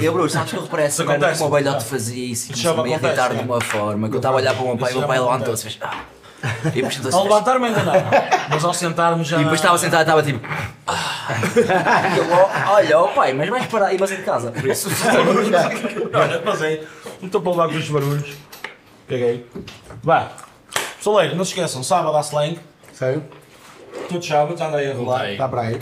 E 0.00 0.04
eu, 0.04 0.12
Bruno, 0.12 0.30
sabes 0.30 0.50
que 0.50 0.56
eu 0.56 0.62
reparei 0.62 0.86
essa 0.86 1.02
Isso 1.02 1.10
merda 1.10 1.30
que 1.30 1.36
o 1.36 1.38
meu 1.40 1.50
velhote 1.50 1.84
fazia 1.84 2.32
isso 2.32 2.50
e 2.50 2.54
começou-me 2.54 2.94
a 2.94 2.96
irritar 2.96 3.34
de 3.34 3.40
é. 3.40 3.42
uma 3.42 3.60
forma 3.60 4.08
que 4.08 4.14
eu 4.14 4.18
estava 4.18 4.36
a 4.36 4.38
olhar 4.38 4.54
para 4.54 4.62
o 4.62 4.66
meu 4.68 4.78
pai 4.78 4.92
e 4.92 4.94
o 4.94 4.98
meu 4.98 5.08
pai 5.08 5.18
levantou-se 5.20 5.66
e 5.66 5.70
fez. 5.70 5.82
Ah. 5.82 6.00
E 6.66 6.82
depois 6.82 7.04
Ao 7.14 7.24
levantar-me 7.24 7.66
ainda 7.66 7.82
não. 7.82 7.92
Mas 8.48 8.64
ao 8.64 8.72
sentar-me 8.72 9.24
já. 9.24 9.36
E 9.36 9.40
depois 9.40 9.60
estava 9.60 9.76
sentado 9.76 10.00
e 10.00 10.02
estava 10.02 10.22
tipo. 10.22 10.40
E 10.46 12.18
eu, 12.18 12.26
"Oh, 12.30 12.72
olha, 12.72 12.98
ó 12.98 13.08
pai, 13.08 13.32
mas 13.34 13.48
vais 13.48 13.66
parar 13.66 13.92
e 13.92 13.98
vais 13.98 14.12
em 14.12 14.22
casa, 14.22 14.50
por 14.52 14.64
isso. 14.64 14.88
Olha, 16.14 16.42
mas 16.44 16.62
é. 16.62 16.82
Não 17.20 17.26
estou 17.26 17.40
para 17.42 17.50
levar 17.50 17.68
com 17.68 17.74
estes 17.74 17.90
barulhos. 17.90 18.36
Caguei. 19.08 19.46
Vá. 20.02 20.28
Soleiro, 21.00 21.36
não 21.36 21.44
se 21.44 21.50
esqueçam, 21.50 21.82
sábado 21.82 22.16
há 22.16 22.20
slang. 22.20 22.58
Sério? 22.92 23.22
Todos 24.08 24.26
sábados, 24.26 24.60
anda 24.60 24.78
aí 24.78 24.90
a 24.90 24.94
rolar. 24.94 25.30
Está 25.32 25.48
para 25.48 25.60
aí. 25.62 25.78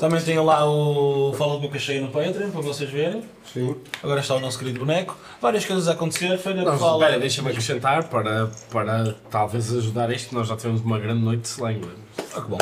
Também 0.00 0.20
tem 0.22 0.38
lá 0.38 0.64
o 0.68 1.34
Fala 1.36 1.56
de 1.56 1.60
Boca 1.62 1.78
Cheia 1.78 2.00
no 2.00 2.08
Patreon, 2.08 2.50
para 2.50 2.60
vocês 2.62 2.88
verem. 2.90 3.22
Sim. 3.52 3.76
Agora 4.02 4.20
está 4.20 4.34
o 4.34 4.40
nosso 4.40 4.58
querido 4.58 4.78
boneco. 4.80 5.16
Várias 5.40 5.64
coisas 5.66 5.86
a 5.88 5.92
acontecer. 5.92 6.36
Feira 6.38 6.62
Não, 6.62 6.78
fala. 6.78 7.02
espera, 7.04 7.20
deixa-me 7.20 7.48
acrescentar 7.50 8.04
para, 8.04 8.50
para 8.70 9.14
talvez 9.30 9.70
ajudar 9.74 10.10
isto. 10.10 10.34
Nós 10.34 10.48
já 10.48 10.56
tivemos 10.56 10.80
uma 10.80 10.98
grande 10.98 11.22
noite 11.22 11.42
de 11.42 11.48
slang. 11.48 11.80
Ah, 12.34 12.40
que 12.40 12.48
bom. 12.48 12.58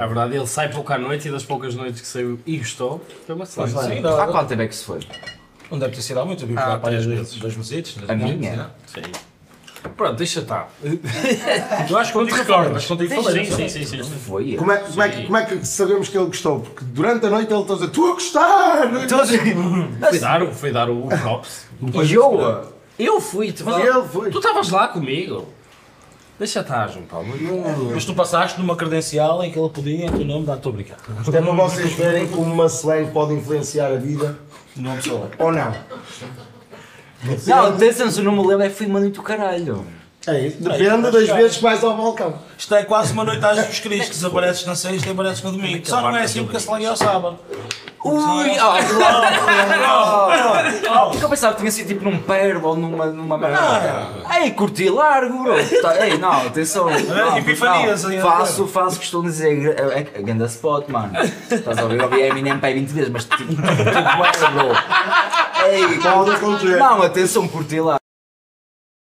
A 0.00 0.06
verdade, 0.06 0.36
ele 0.36 0.46
sai 0.46 0.68
pouco 0.68 0.92
à 0.92 0.98
noite 0.98 1.28
e 1.28 1.30
das 1.30 1.44
poucas 1.44 1.74
noites 1.74 2.00
que 2.00 2.06
saiu 2.06 2.40
e 2.44 2.56
gostou, 2.58 3.00
foi 3.26 3.34
uma 3.34 3.44
slang. 3.44 3.70
Sim, 3.70 4.04
Há 4.06 4.26
quanto 4.26 4.48
tempo 4.48 4.62
é 4.62 4.68
que 4.68 4.74
se 4.74 4.84
foi? 4.84 5.00
não 5.70 5.78
deve 5.78 5.94
ter 5.94 6.02
sido 6.02 6.20
há 6.20 6.24
muito. 6.24 6.42
Eu 6.44 6.48
vi 6.48 6.54
Ah, 6.56 6.78
para 6.78 6.90
dois, 6.90 7.06
meses. 7.06 7.36
dois 7.36 7.56
meses. 7.56 7.96
A 8.08 8.14
minha? 8.14 8.70
Sim. 8.86 9.02
Pronto, 9.96 10.16
deixa 10.16 10.40
estar. 10.40 10.68
Eu 11.90 11.98
acho 11.98 12.12
que 12.12 12.18
contigo 12.18 12.36
recordas. 12.36 12.86
Contigo 12.86 13.22
falei. 13.22 13.44
Sim, 13.44 13.68
sim, 13.68 13.84
sim. 13.84 14.02
sim. 14.02 14.10
Foi. 14.24 14.54
Como 14.56 14.70
é, 14.72 14.76
como, 14.78 15.02
é 15.02 15.08
que, 15.08 15.22
como 15.24 15.36
é 15.36 15.44
que 15.44 15.66
sabemos 15.66 16.08
que 16.08 16.16
ele 16.16 16.26
gostou? 16.26 16.60
Porque 16.60 16.84
durante 16.84 17.26
a 17.26 17.30
noite 17.30 17.52
ele 17.52 17.60
está 17.62 17.72
a 17.74 17.76
dizer: 17.76 17.90
Tu 17.90 18.06
a 18.06 18.12
gostar! 18.12 18.88
Foi 20.10 20.18
dar, 20.20 20.42
o- 20.42 20.52
foi 20.52 20.72
dar 20.72 20.90
o 20.90 21.08
props. 21.08 21.66
E 22.04 22.12
eu? 22.12 22.72
Eu 22.98 23.20
fui, 23.20 23.52
tu 23.52 23.64
estavas 24.38 24.70
lá 24.70 24.88
comigo. 24.88 25.48
Deixa 26.38 26.60
estar, 26.60 26.88
João 26.88 27.04
Paulo. 27.04 27.28
Mas 27.94 28.04
tu 28.04 28.14
passaste 28.14 28.58
numa 28.58 28.74
credencial 28.76 29.42
em 29.44 29.50
que 29.52 29.58
ele 29.58 29.68
podia, 29.68 30.06
em 30.06 30.10
teu 30.10 30.24
nome, 30.24 30.44
dar-te 30.46 30.68
a 30.68 30.72
brincar. 30.72 30.98
Isto 31.20 31.36
é 31.36 31.40
para 31.42 31.52
vocês 31.52 31.92
verem 31.92 32.26
como 32.28 32.52
uma 32.52 32.66
slang 32.66 33.10
pode 33.12 33.34
influenciar 33.34 33.86
a 33.92 33.96
vida 33.96 34.38
Não 34.76 34.96
pessoa. 34.96 35.30
ou 35.38 35.52
não. 35.52 35.72
Não, 37.46 37.66
atenção, 37.66 38.10
se 38.10 38.20
eu 38.20 38.24
não 38.24 38.32
me 38.32 38.46
lembro, 38.46 38.62
é 38.64 38.70
fui 38.70 38.86
uma 38.86 39.00
noite 39.00 39.14
do 39.14 39.22
caralho. 39.22 39.86
É 40.26 40.46
isso. 40.46 40.62
Depende 40.62 41.10
das 41.10 41.28
vezes 41.28 41.56
que 41.56 41.62
vais 41.62 41.82
ao 41.82 41.96
balcão. 41.96 42.34
Isto 42.56 42.74
é 42.74 42.84
quase 42.84 43.12
uma 43.12 43.24
noite 43.24 43.44
às 43.44 43.56
Jesus 43.56 43.80
Cristo. 43.80 44.10
que 44.10 44.16
Desapareces 44.16 44.66
na 44.66 44.76
sexta 44.76 45.08
e 45.08 45.12
apareces 45.12 45.42
no 45.42 45.52
domingo. 45.52 45.84
Só 45.86 46.00
não 46.00 46.16
é 46.16 46.22
assim 46.22 46.42
porque 46.44 46.56
a 46.56 46.60
slang 46.60 46.84
é 46.84 46.88
ao 46.88 46.96
sábado. 46.96 47.38
Ui, 48.04 48.18
oh, 50.90 51.10
Porque 51.10 51.24
eu 51.24 51.28
pensava 51.28 51.54
que 51.54 51.60
tinha 51.60 51.70
sido 51.70 51.86
tipo 51.86 52.04
num 52.04 52.18
perro 52.18 52.66
ou 52.66 52.76
numa, 52.76 53.06
numa 53.06 53.38
merda. 53.38 54.08
Ei, 54.40 54.50
curti 54.50 54.88
largo, 54.90 55.44
bro. 55.44 55.54
Tá, 55.80 56.04
ei, 56.04 56.18
não, 56.18 56.46
atenção. 56.48 56.88
Epifanias 57.38 58.04
aí, 58.04 58.20
faço, 58.20 58.66
faço 58.66 58.98
de 58.98 59.22
dizer, 59.22 59.78
é, 59.78 60.00
é, 60.00 60.06
é 60.14 60.22
ganda 60.22 60.46
spot, 60.46 60.88
mano. 60.88 61.12
Estás 61.48 61.78
a 61.78 61.84
ouvir? 61.84 61.98
Eu 62.00 62.04
ouvi 62.06 62.22
Eminem 62.22 62.58
para 62.58 62.70
aí 62.70 62.74
20 62.74 62.88
vezes, 62.88 63.10
mas 63.10 63.24
tipo, 63.24 63.44
tipo, 63.44 63.62
é, 63.62 64.50
bro. 64.50 64.72
Ei, 65.70 65.96
não, 66.78 67.02
atenção, 67.02 67.46
curti 67.46 67.80
largo. 67.80 68.01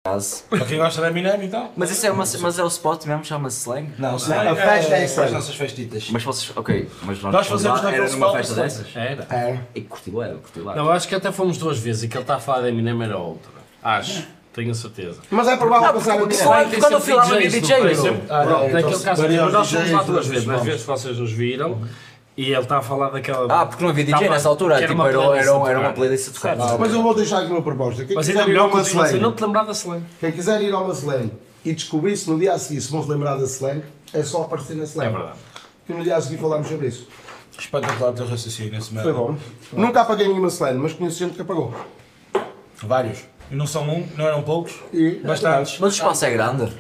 Para 0.02 0.64
quem 0.66 0.78
gosta 0.78 1.00
da 1.02 1.08
Eminem, 1.10 1.44
então. 1.44 1.70
Mas 1.76 1.90
isso 1.90 2.06
é, 2.06 2.10
uma, 2.10 2.24
mas 2.40 2.58
é 2.58 2.62
o 2.64 2.66
spot 2.68 3.04
mesmo, 3.04 3.24
chama-se 3.24 3.60
slang? 3.60 3.90
Não, 3.98 4.14
A 4.14 4.18
festa 4.18 4.94
é 4.96 5.04
as 5.04 5.10
slang. 5.10 5.32
nossas 5.32 5.54
festitas. 5.54 6.08
Mas 6.10 6.22
vocês, 6.22 6.50
ok, 6.56 6.88
mas 7.02 7.20
nós, 7.22 7.32
Nós 7.32 7.46
fazemos 7.46 7.78
lá, 7.78 7.84
naquele 7.84 8.02
era 8.04 8.12
numa 8.12 8.26
spot, 8.28 8.36
festa 8.46 8.62
dessas? 8.62 8.86
Era. 8.96 9.26
É. 9.30 9.58
E 9.74 9.80
curti 9.82 10.10
lá, 10.10 10.28
curti 10.28 10.60
lá. 10.60 10.74
Não, 10.76 10.86
eu 10.86 10.92
acho 10.92 11.06
que 11.08 11.14
até 11.14 11.30
fomos 11.30 11.58
duas 11.58 11.78
vezes 11.78 12.04
e 12.04 12.08
que 12.08 12.16
ele 12.16 12.22
está 12.22 12.36
a 12.36 12.40
falar 12.40 12.62
da 12.62 12.68
Eminem 12.70 13.02
era 13.02 13.18
outra. 13.18 13.50
Acho, 13.82 14.24
tenho 14.54 14.70
a 14.70 14.74
certeza. 14.74 15.20
Mas 15.30 15.46
é 15.46 15.56
provável 15.56 15.92
passar 15.92 16.14
a 16.14 16.18
porque 16.18 16.34
vida. 16.36 16.44
Quando- 16.46 16.78
quando 16.80 16.92
eu 16.92 17.00
fui 17.00 17.12
lá, 17.14 17.24
DJs, 17.26 17.52
DJ, 17.52 17.80
bro. 17.80 17.94
sempre- 17.94 18.22
Ah, 18.30 18.42
então 18.44 18.68
naquele 18.70 18.96
se 18.96 19.04
caso, 19.04 19.22
mas 19.22 19.52
nós 19.52 19.70
fomos 19.70 19.72
lá 19.72 19.82
DJs, 19.82 20.06
duas 20.06 20.26
vezes, 20.26 20.46
nas 20.46 20.56
vamos. 20.56 20.64
vezes 20.66 20.80
que 20.80 20.86
vocês 20.88 21.18
nos 21.18 21.32
viram 21.32 21.82
e 22.40 22.52
ele 22.52 22.60
está 22.60 22.78
a 22.78 22.82
falar 22.82 23.10
daquela. 23.10 23.52
Ah, 23.62 23.66
porque 23.66 23.82
não 23.82 23.90
havia 23.90 24.04
DJ 24.04 24.14
Estava- 24.18 24.34
nessa 24.34 24.48
altura, 24.48 24.76
que 24.76 24.82
tipo, 24.82 24.94
uma 24.94 25.08
era, 25.08 25.18
era, 25.38 25.50
era 25.70 25.80
uma 25.80 25.92
playlist 25.92 26.28
a 26.28 26.32
tocar. 26.32 26.78
Mas 26.78 26.92
eu 26.94 27.02
vou 27.02 27.12
deixar 27.14 27.40
aqui 27.42 27.50
uma 27.50 27.60
proposta. 27.62 28.04
Quem 28.04 28.14
Mas 28.14 28.28
ainda 28.28 28.46
melhor 28.46 28.68
uma 28.68 28.80
assim, 28.80 28.96
não 28.96 29.04
slang, 29.06 29.32
te 29.34 29.42
lembrar 29.44 29.64
da 29.64 29.72
slang. 29.72 30.04
quem 30.20 30.30
quiser 30.32 30.62
ir 30.62 30.72
a 30.72 30.78
uma 30.78 30.92
slang 30.94 31.32
e 31.64 31.72
descobrir 31.74 32.16
se 32.16 32.30
no 32.30 32.38
dia 32.38 32.52
a 32.54 32.58
seguir 32.58 32.80
se 32.80 32.90
vão 32.92 33.02
se 33.02 33.10
lembrar 33.10 33.36
da 33.36 33.44
slang, 33.44 33.82
é 34.14 34.22
só 34.22 34.42
aparecer 34.42 34.76
na 34.76 34.82
É 34.82 34.86
slang. 34.86 35.12
verdade. 35.12 35.38
Que 35.86 35.92
no 35.92 36.02
dia 36.04 36.16
a 36.16 36.20
seguir 36.20 36.38
falamos 36.38 36.68
sobre 36.68 36.86
isso. 36.86 37.08
Espetacular 37.58 38.10
o 38.10 38.12
teu 38.12 38.26
raciocínio 38.28 38.78
esse 38.78 38.88
Foi 38.94 39.02
merda. 39.02 39.12
bom. 39.14 39.36
Nunca 39.72 40.02
apaguei 40.02 40.28
nenhuma 40.28 40.46
slang, 40.46 40.78
mas 40.78 40.92
conheço 40.92 41.18
gente 41.18 41.34
que 41.34 41.42
apagou. 41.42 41.74
Vários. 42.82 43.18
E 43.50 43.56
não 43.56 43.66
são 43.66 43.82
um, 43.88 44.06
não 44.16 44.26
eram 44.28 44.42
poucos. 44.42 44.74
E 44.92 45.20
Bastantes. 45.24 45.78
Mas 45.80 45.94
o 45.94 45.96
espaço 45.96 46.24
é 46.24 46.30
grande. 46.30 46.72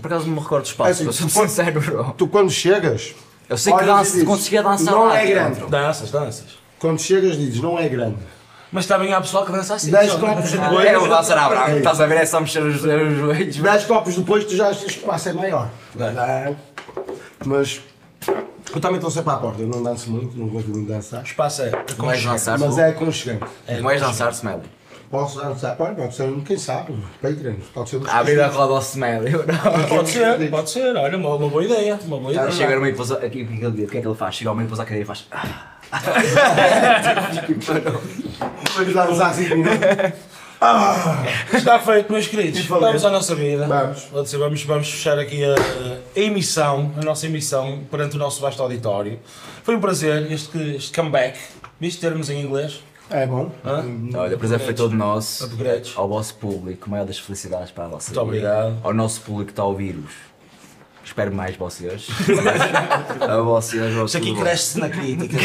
Por 0.00 0.06
acaso 0.06 0.26
não 0.26 0.34
me 0.34 0.40
recordo 0.40 0.62
do 0.64 0.66
espaço, 0.66 1.04
É 1.04 1.08
assim, 1.08 1.28
sou 1.28 1.46
sincero, 1.46 1.80
bro. 1.80 2.14
Tu 2.16 2.26
quando 2.26 2.50
chegas, 2.50 3.14
Eu 3.50 3.58
sei 3.58 3.72
que 3.72 3.78
Olhas 3.80 3.88
e 3.88 3.92
danço, 3.92 4.12
dizes, 4.12 4.26
conseguia 4.28 4.62
dançar 4.62 4.94
não 4.94 5.06
lá. 5.06 5.18
é 5.18 5.26
grande. 5.26 5.54
dentro. 5.54 5.68
Danças, 5.68 6.10
danças. 6.12 6.44
quando 6.78 7.00
chegas 7.00 7.36
dizes 7.36 7.60
não 7.60 7.76
é 7.76 7.88
grande. 7.88 8.16
Mas 8.70 8.86
também 8.86 9.12
há 9.12 9.20
pessoal 9.20 9.44
que 9.44 9.50
dança 9.50 9.74
assim. 9.74 9.90
10 9.90 10.12
só. 10.12 10.18
copos 10.20 10.54
É 10.54 10.56
depois, 10.56 11.02
o 11.02 11.08
dançar 11.08 11.36
à 11.36 11.48
brava, 11.48 11.76
estás 11.76 12.00
a 12.00 12.06
ver? 12.06 12.18
É 12.18 12.26
só 12.26 12.40
mexer 12.40 12.62
os, 12.62 12.76
os 12.76 12.82
joelhos. 12.82 13.56
10 13.56 13.84
copos 13.86 14.14
depois 14.14 14.44
tu 14.44 14.54
já 14.54 14.68
achas 14.68 14.84
que 14.84 14.98
o 14.98 15.00
espaço 15.00 15.28
é 15.30 15.32
maior. 15.32 15.68
Mas 17.44 17.80
eu 18.72 18.80
também 18.80 18.96
estou 18.98 19.10
sempre 19.10 19.32
à 19.32 19.36
porta, 19.36 19.60
eu 19.62 19.66
não 19.66 19.82
danço 19.82 20.08
muito, 20.08 20.38
não 20.38 20.46
gosto 20.46 20.70
muito 20.70 20.86
de 20.86 20.92
dançar. 20.92 21.20
O 21.22 21.26
espaço 21.26 21.62
é. 21.62 21.72
Não 21.98 22.06
vais 22.06 22.24
dançar, 22.24 22.56
Mas 22.56 22.78
é 22.78 22.90
aconchegante. 22.90 23.44
Não 23.68 23.82
vais 23.82 24.00
dançar, 24.00 24.30
Smelly. 24.30 24.62
Posso 25.10 25.40
dançar? 25.40 25.74
Pode, 25.76 25.96
pode 25.96 26.14
ser, 26.14 26.30
quem 26.46 26.56
sabe, 26.56 26.94
Patreon, 27.20 27.54
pode 27.74 27.90
ser 27.90 28.00
Abrir 28.08 28.40
a 28.40 28.46
roda 28.46 28.74
ao 28.74 28.78
Smelly, 28.80 29.30
bro. 29.30 29.44
Pode 29.88 30.08
ser, 30.08 30.50
pode 30.50 30.70
ser. 30.70 30.96
Olha, 30.96 31.16
uma, 31.18 31.34
uma 31.34 31.48
boa 31.48 31.64
ideia. 31.64 31.98
Uma 32.04 32.18
boa 32.18 32.32
ideia. 32.32 32.50
Chega 32.52 32.76
no 32.76 32.80
meio 32.82 32.94
pousa. 32.94 33.16
Aqui, 33.16 33.42
o 33.42 33.46
que 33.48 33.54
é 33.54 33.56
que 33.58 33.64
ele- 33.64 33.84
o 33.84 33.88
que 33.88 33.98
é 33.98 34.00
que 34.00 34.06
ele 34.06 34.14
faz? 34.14 34.36
Chega 34.36 34.50
ao 34.50 34.54
meio 34.56 34.66
e 34.66 34.68
pousa 34.68 34.82
a 34.82 34.86
cadeira 34.86 35.02
e 35.02 35.06
faz. 35.06 35.26
Vamos 38.76 38.94
dançar 38.94 39.34
5 39.34 39.56
minutos. 39.56 39.78
Está 41.54 41.78
feito, 41.80 42.12
meus 42.12 42.26
queridos. 42.28 42.64
Vamos 42.66 43.04
à 43.04 43.10
nossa 43.10 43.34
vida. 43.34 43.66
Vamos. 43.66 44.04
Vamos, 44.12 44.32
vamos, 44.32 44.62
vamos 44.64 44.90
fechar 44.90 45.18
aqui 45.18 45.42
a, 45.44 45.54
a 45.54 46.20
emissão, 46.20 46.92
a 47.00 47.04
nossa 47.04 47.26
emissão 47.26 47.80
perante 47.90 48.16
o 48.16 48.18
nosso 48.18 48.40
vasto 48.40 48.62
auditório. 48.62 49.18
Foi 49.64 49.74
um 49.74 49.80
prazer 49.80 50.30
este, 50.30 50.76
este 50.76 50.92
comeback. 50.92 51.38
Viste 51.80 52.00
termos 52.00 52.28
em 52.30 52.40
inglês? 52.42 52.80
É 53.10 53.26
bom. 53.26 53.50
Hã? 53.64 53.84
Olha, 54.14 54.36
o 54.36 54.38
prazer 54.38 54.60
foi 54.60 54.72
todo 54.74 54.94
nosso. 54.94 55.44
Upgrades. 55.44 55.92
Ao 55.96 56.08
vosso 56.08 56.34
público, 56.36 56.88
maior 56.88 57.04
das 57.04 57.18
felicidades 57.18 57.70
para 57.72 57.84
a 57.84 57.88
vossa 57.88 58.14
Muito 58.14 58.30
vida. 58.32 58.48
obrigado. 58.48 58.78
Ao 58.84 58.94
nosso 58.94 59.20
público 59.22 59.46
que 59.46 59.52
está 59.52 59.62
a 59.62 59.66
ouvir-vos. 59.66 60.12
Espero 61.04 61.34
mais 61.34 61.56
vocês. 61.56 62.06
a 63.20 63.36
vocês, 63.42 63.92
Isto 64.04 64.16
aqui 64.18 64.34
cresce 64.36 64.78
na 64.78 64.88
crítica. 64.88 65.36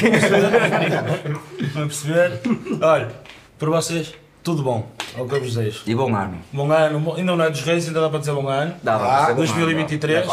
Vão 1.73 1.87
perceber? 1.87 2.39
Olha, 2.81 3.11
para 3.57 3.69
vocês, 3.71 4.13
tudo 4.43 4.61
bom. 4.61 4.87
É 5.17 5.21
o 5.21 5.27
que 5.27 5.35
eu 5.35 5.39
vos 5.39 5.55
desejo. 5.55 5.81
E 5.87 5.95
bom 5.95 6.13
ano. 6.15 6.37
Bom 6.51 6.71
ano, 6.71 6.99
bom- 6.99 7.15
ainda 7.15 7.35
não 7.35 7.43
é 7.45 7.49
dos 7.49 7.61
reis, 7.61 7.87
ainda 7.87 8.01
dá 8.01 8.09
para 8.09 8.19
dizer 8.19 8.33
bom 8.33 8.47
ano. 8.47 8.75
Dá, 8.83 8.97
dá, 8.97 9.03
Ah, 9.05 9.21
dá, 9.21 9.27
dá. 9.27 9.33
2023. 9.33 10.27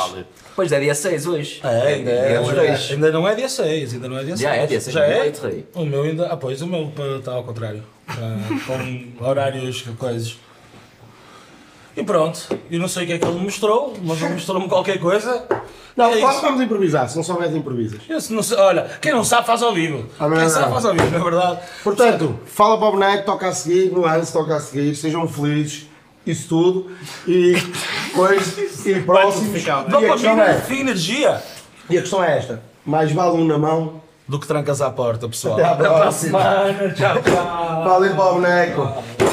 É. 0.52 0.54
Pois 0.54 0.70
é 0.72 0.80
dia 0.80 0.94
6 0.94 1.26
hoje. 1.26 1.60
É, 1.64 1.68
ainda, 1.94 2.10
é, 2.10 2.28
Dia 2.28 2.38
ainda, 2.40 2.54
dois. 2.54 2.90
ainda 2.90 3.10
não 3.12 3.26
é 3.28 3.34
dia 3.34 3.48
6, 3.48 3.94
ainda 3.94 4.08
não 4.08 4.18
é 4.18 4.24
dia 4.24 4.36
6. 4.36 4.40
Já 4.40 4.54
é 4.56 4.66
dia 4.66 4.80
6. 4.80 4.94
Já 4.94 5.04
é? 5.04 5.20
Leite, 5.22 5.40
rei. 5.42 5.66
O 5.74 5.84
meu 5.84 6.02
ainda. 6.02 6.26
Ah, 6.26 6.36
pois, 6.36 6.60
o 6.62 6.66
meu 6.66 6.92
está 7.18 7.32
ao 7.32 7.42
contrário. 7.44 7.82
Está 8.08 8.22
com 8.66 9.24
horários, 9.24 9.82
coisas. 9.98 10.36
E 11.96 12.02
pronto, 12.02 12.48
eu 12.70 12.78
não 12.80 12.88
sei 12.88 13.04
o 13.04 13.06
que 13.06 13.12
é 13.12 13.18
que 13.18 13.24
ele 13.26 13.34
me 13.38 13.44
mostrou, 13.44 13.94
mas 14.02 14.20
ele 14.22 14.32
mostrou-me 14.32 14.66
qualquer 14.66 14.98
coisa. 14.98 15.44
Não, 15.94 16.06
é 16.06 16.20
nós 16.20 16.32
isso. 16.36 16.42
vamos 16.42 16.62
improvisar, 16.62 17.06
se 17.06 17.16
não 17.16 17.22
souberes 17.22 17.54
improvisas. 17.54 18.00
Eu 18.08 18.18
se 18.18 18.32
não 18.32 18.42
sei- 18.42 18.56
olha, 18.56 18.84
quem 18.98 19.12
não 19.12 19.22
sabe 19.22 19.46
faz 19.46 19.62
ao 19.62 19.74
vivo. 19.74 20.06
Ah, 20.18 20.26
não 20.26 20.36
é 20.38 20.40
quem 20.40 20.48
sabe 20.48 20.72
verdade. 20.72 20.72
faz 20.72 20.84
ao 20.86 20.92
vivo, 20.94 21.10
não 21.10 21.20
é 21.26 21.30
verdade? 21.30 21.60
Portanto, 21.84 22.40
fala 22.46 22.78
para 22.78 22.88
o 22.88 22.92
boneco, 22.92 23.26
toca 23.26 23.48
a 23.48 23.52
seguir, 23.52 23.90
nuance, 23.92 24.32
toca 24.32 24.56
a 24.56 24.60
seguir, 24.60 24.94
sejam 24.96 25.28
felizes, 25.28 25.86
isso 26.26 26.48
tudo. 26.48 26.90
E 27.26 27.54
depois, 28.08 28.86
e 28.86 29.00
próximos. 29.00 29.64
E 29.64 29.70
a, 29.70 29.84
questão 29.84 30.40
é, 30.40 30.54
fim 30.60 30.80
energia 30.80 31.42
e 31.88 31.98
a 31.98 32.00
questão 32.00 32.22
é 32.22 32.38
esta: 32.38 32.62
mais 32.84 33.12
vale 33.12 33.36
um 33.36 33.44
na 33.44 33.58
mão. 33.58 34.00
do 34.28 34.38
que 34.38 34.46
trancas 34.46 34.80
à 34.80 34.90
porta, 34.90 35.28
pessoal. 35.28 35.54
Até 35.54 35.64
à 35.64 35.74
próxima. 35.74 36.40
semana. 36.40 36.94
Tchau, 36.94 37.22
tchau. 37.22 37.84
Valeu 37.84 38.14
para 38.14 38.30
o 38.30 38.34
boneco. 38.34 39.31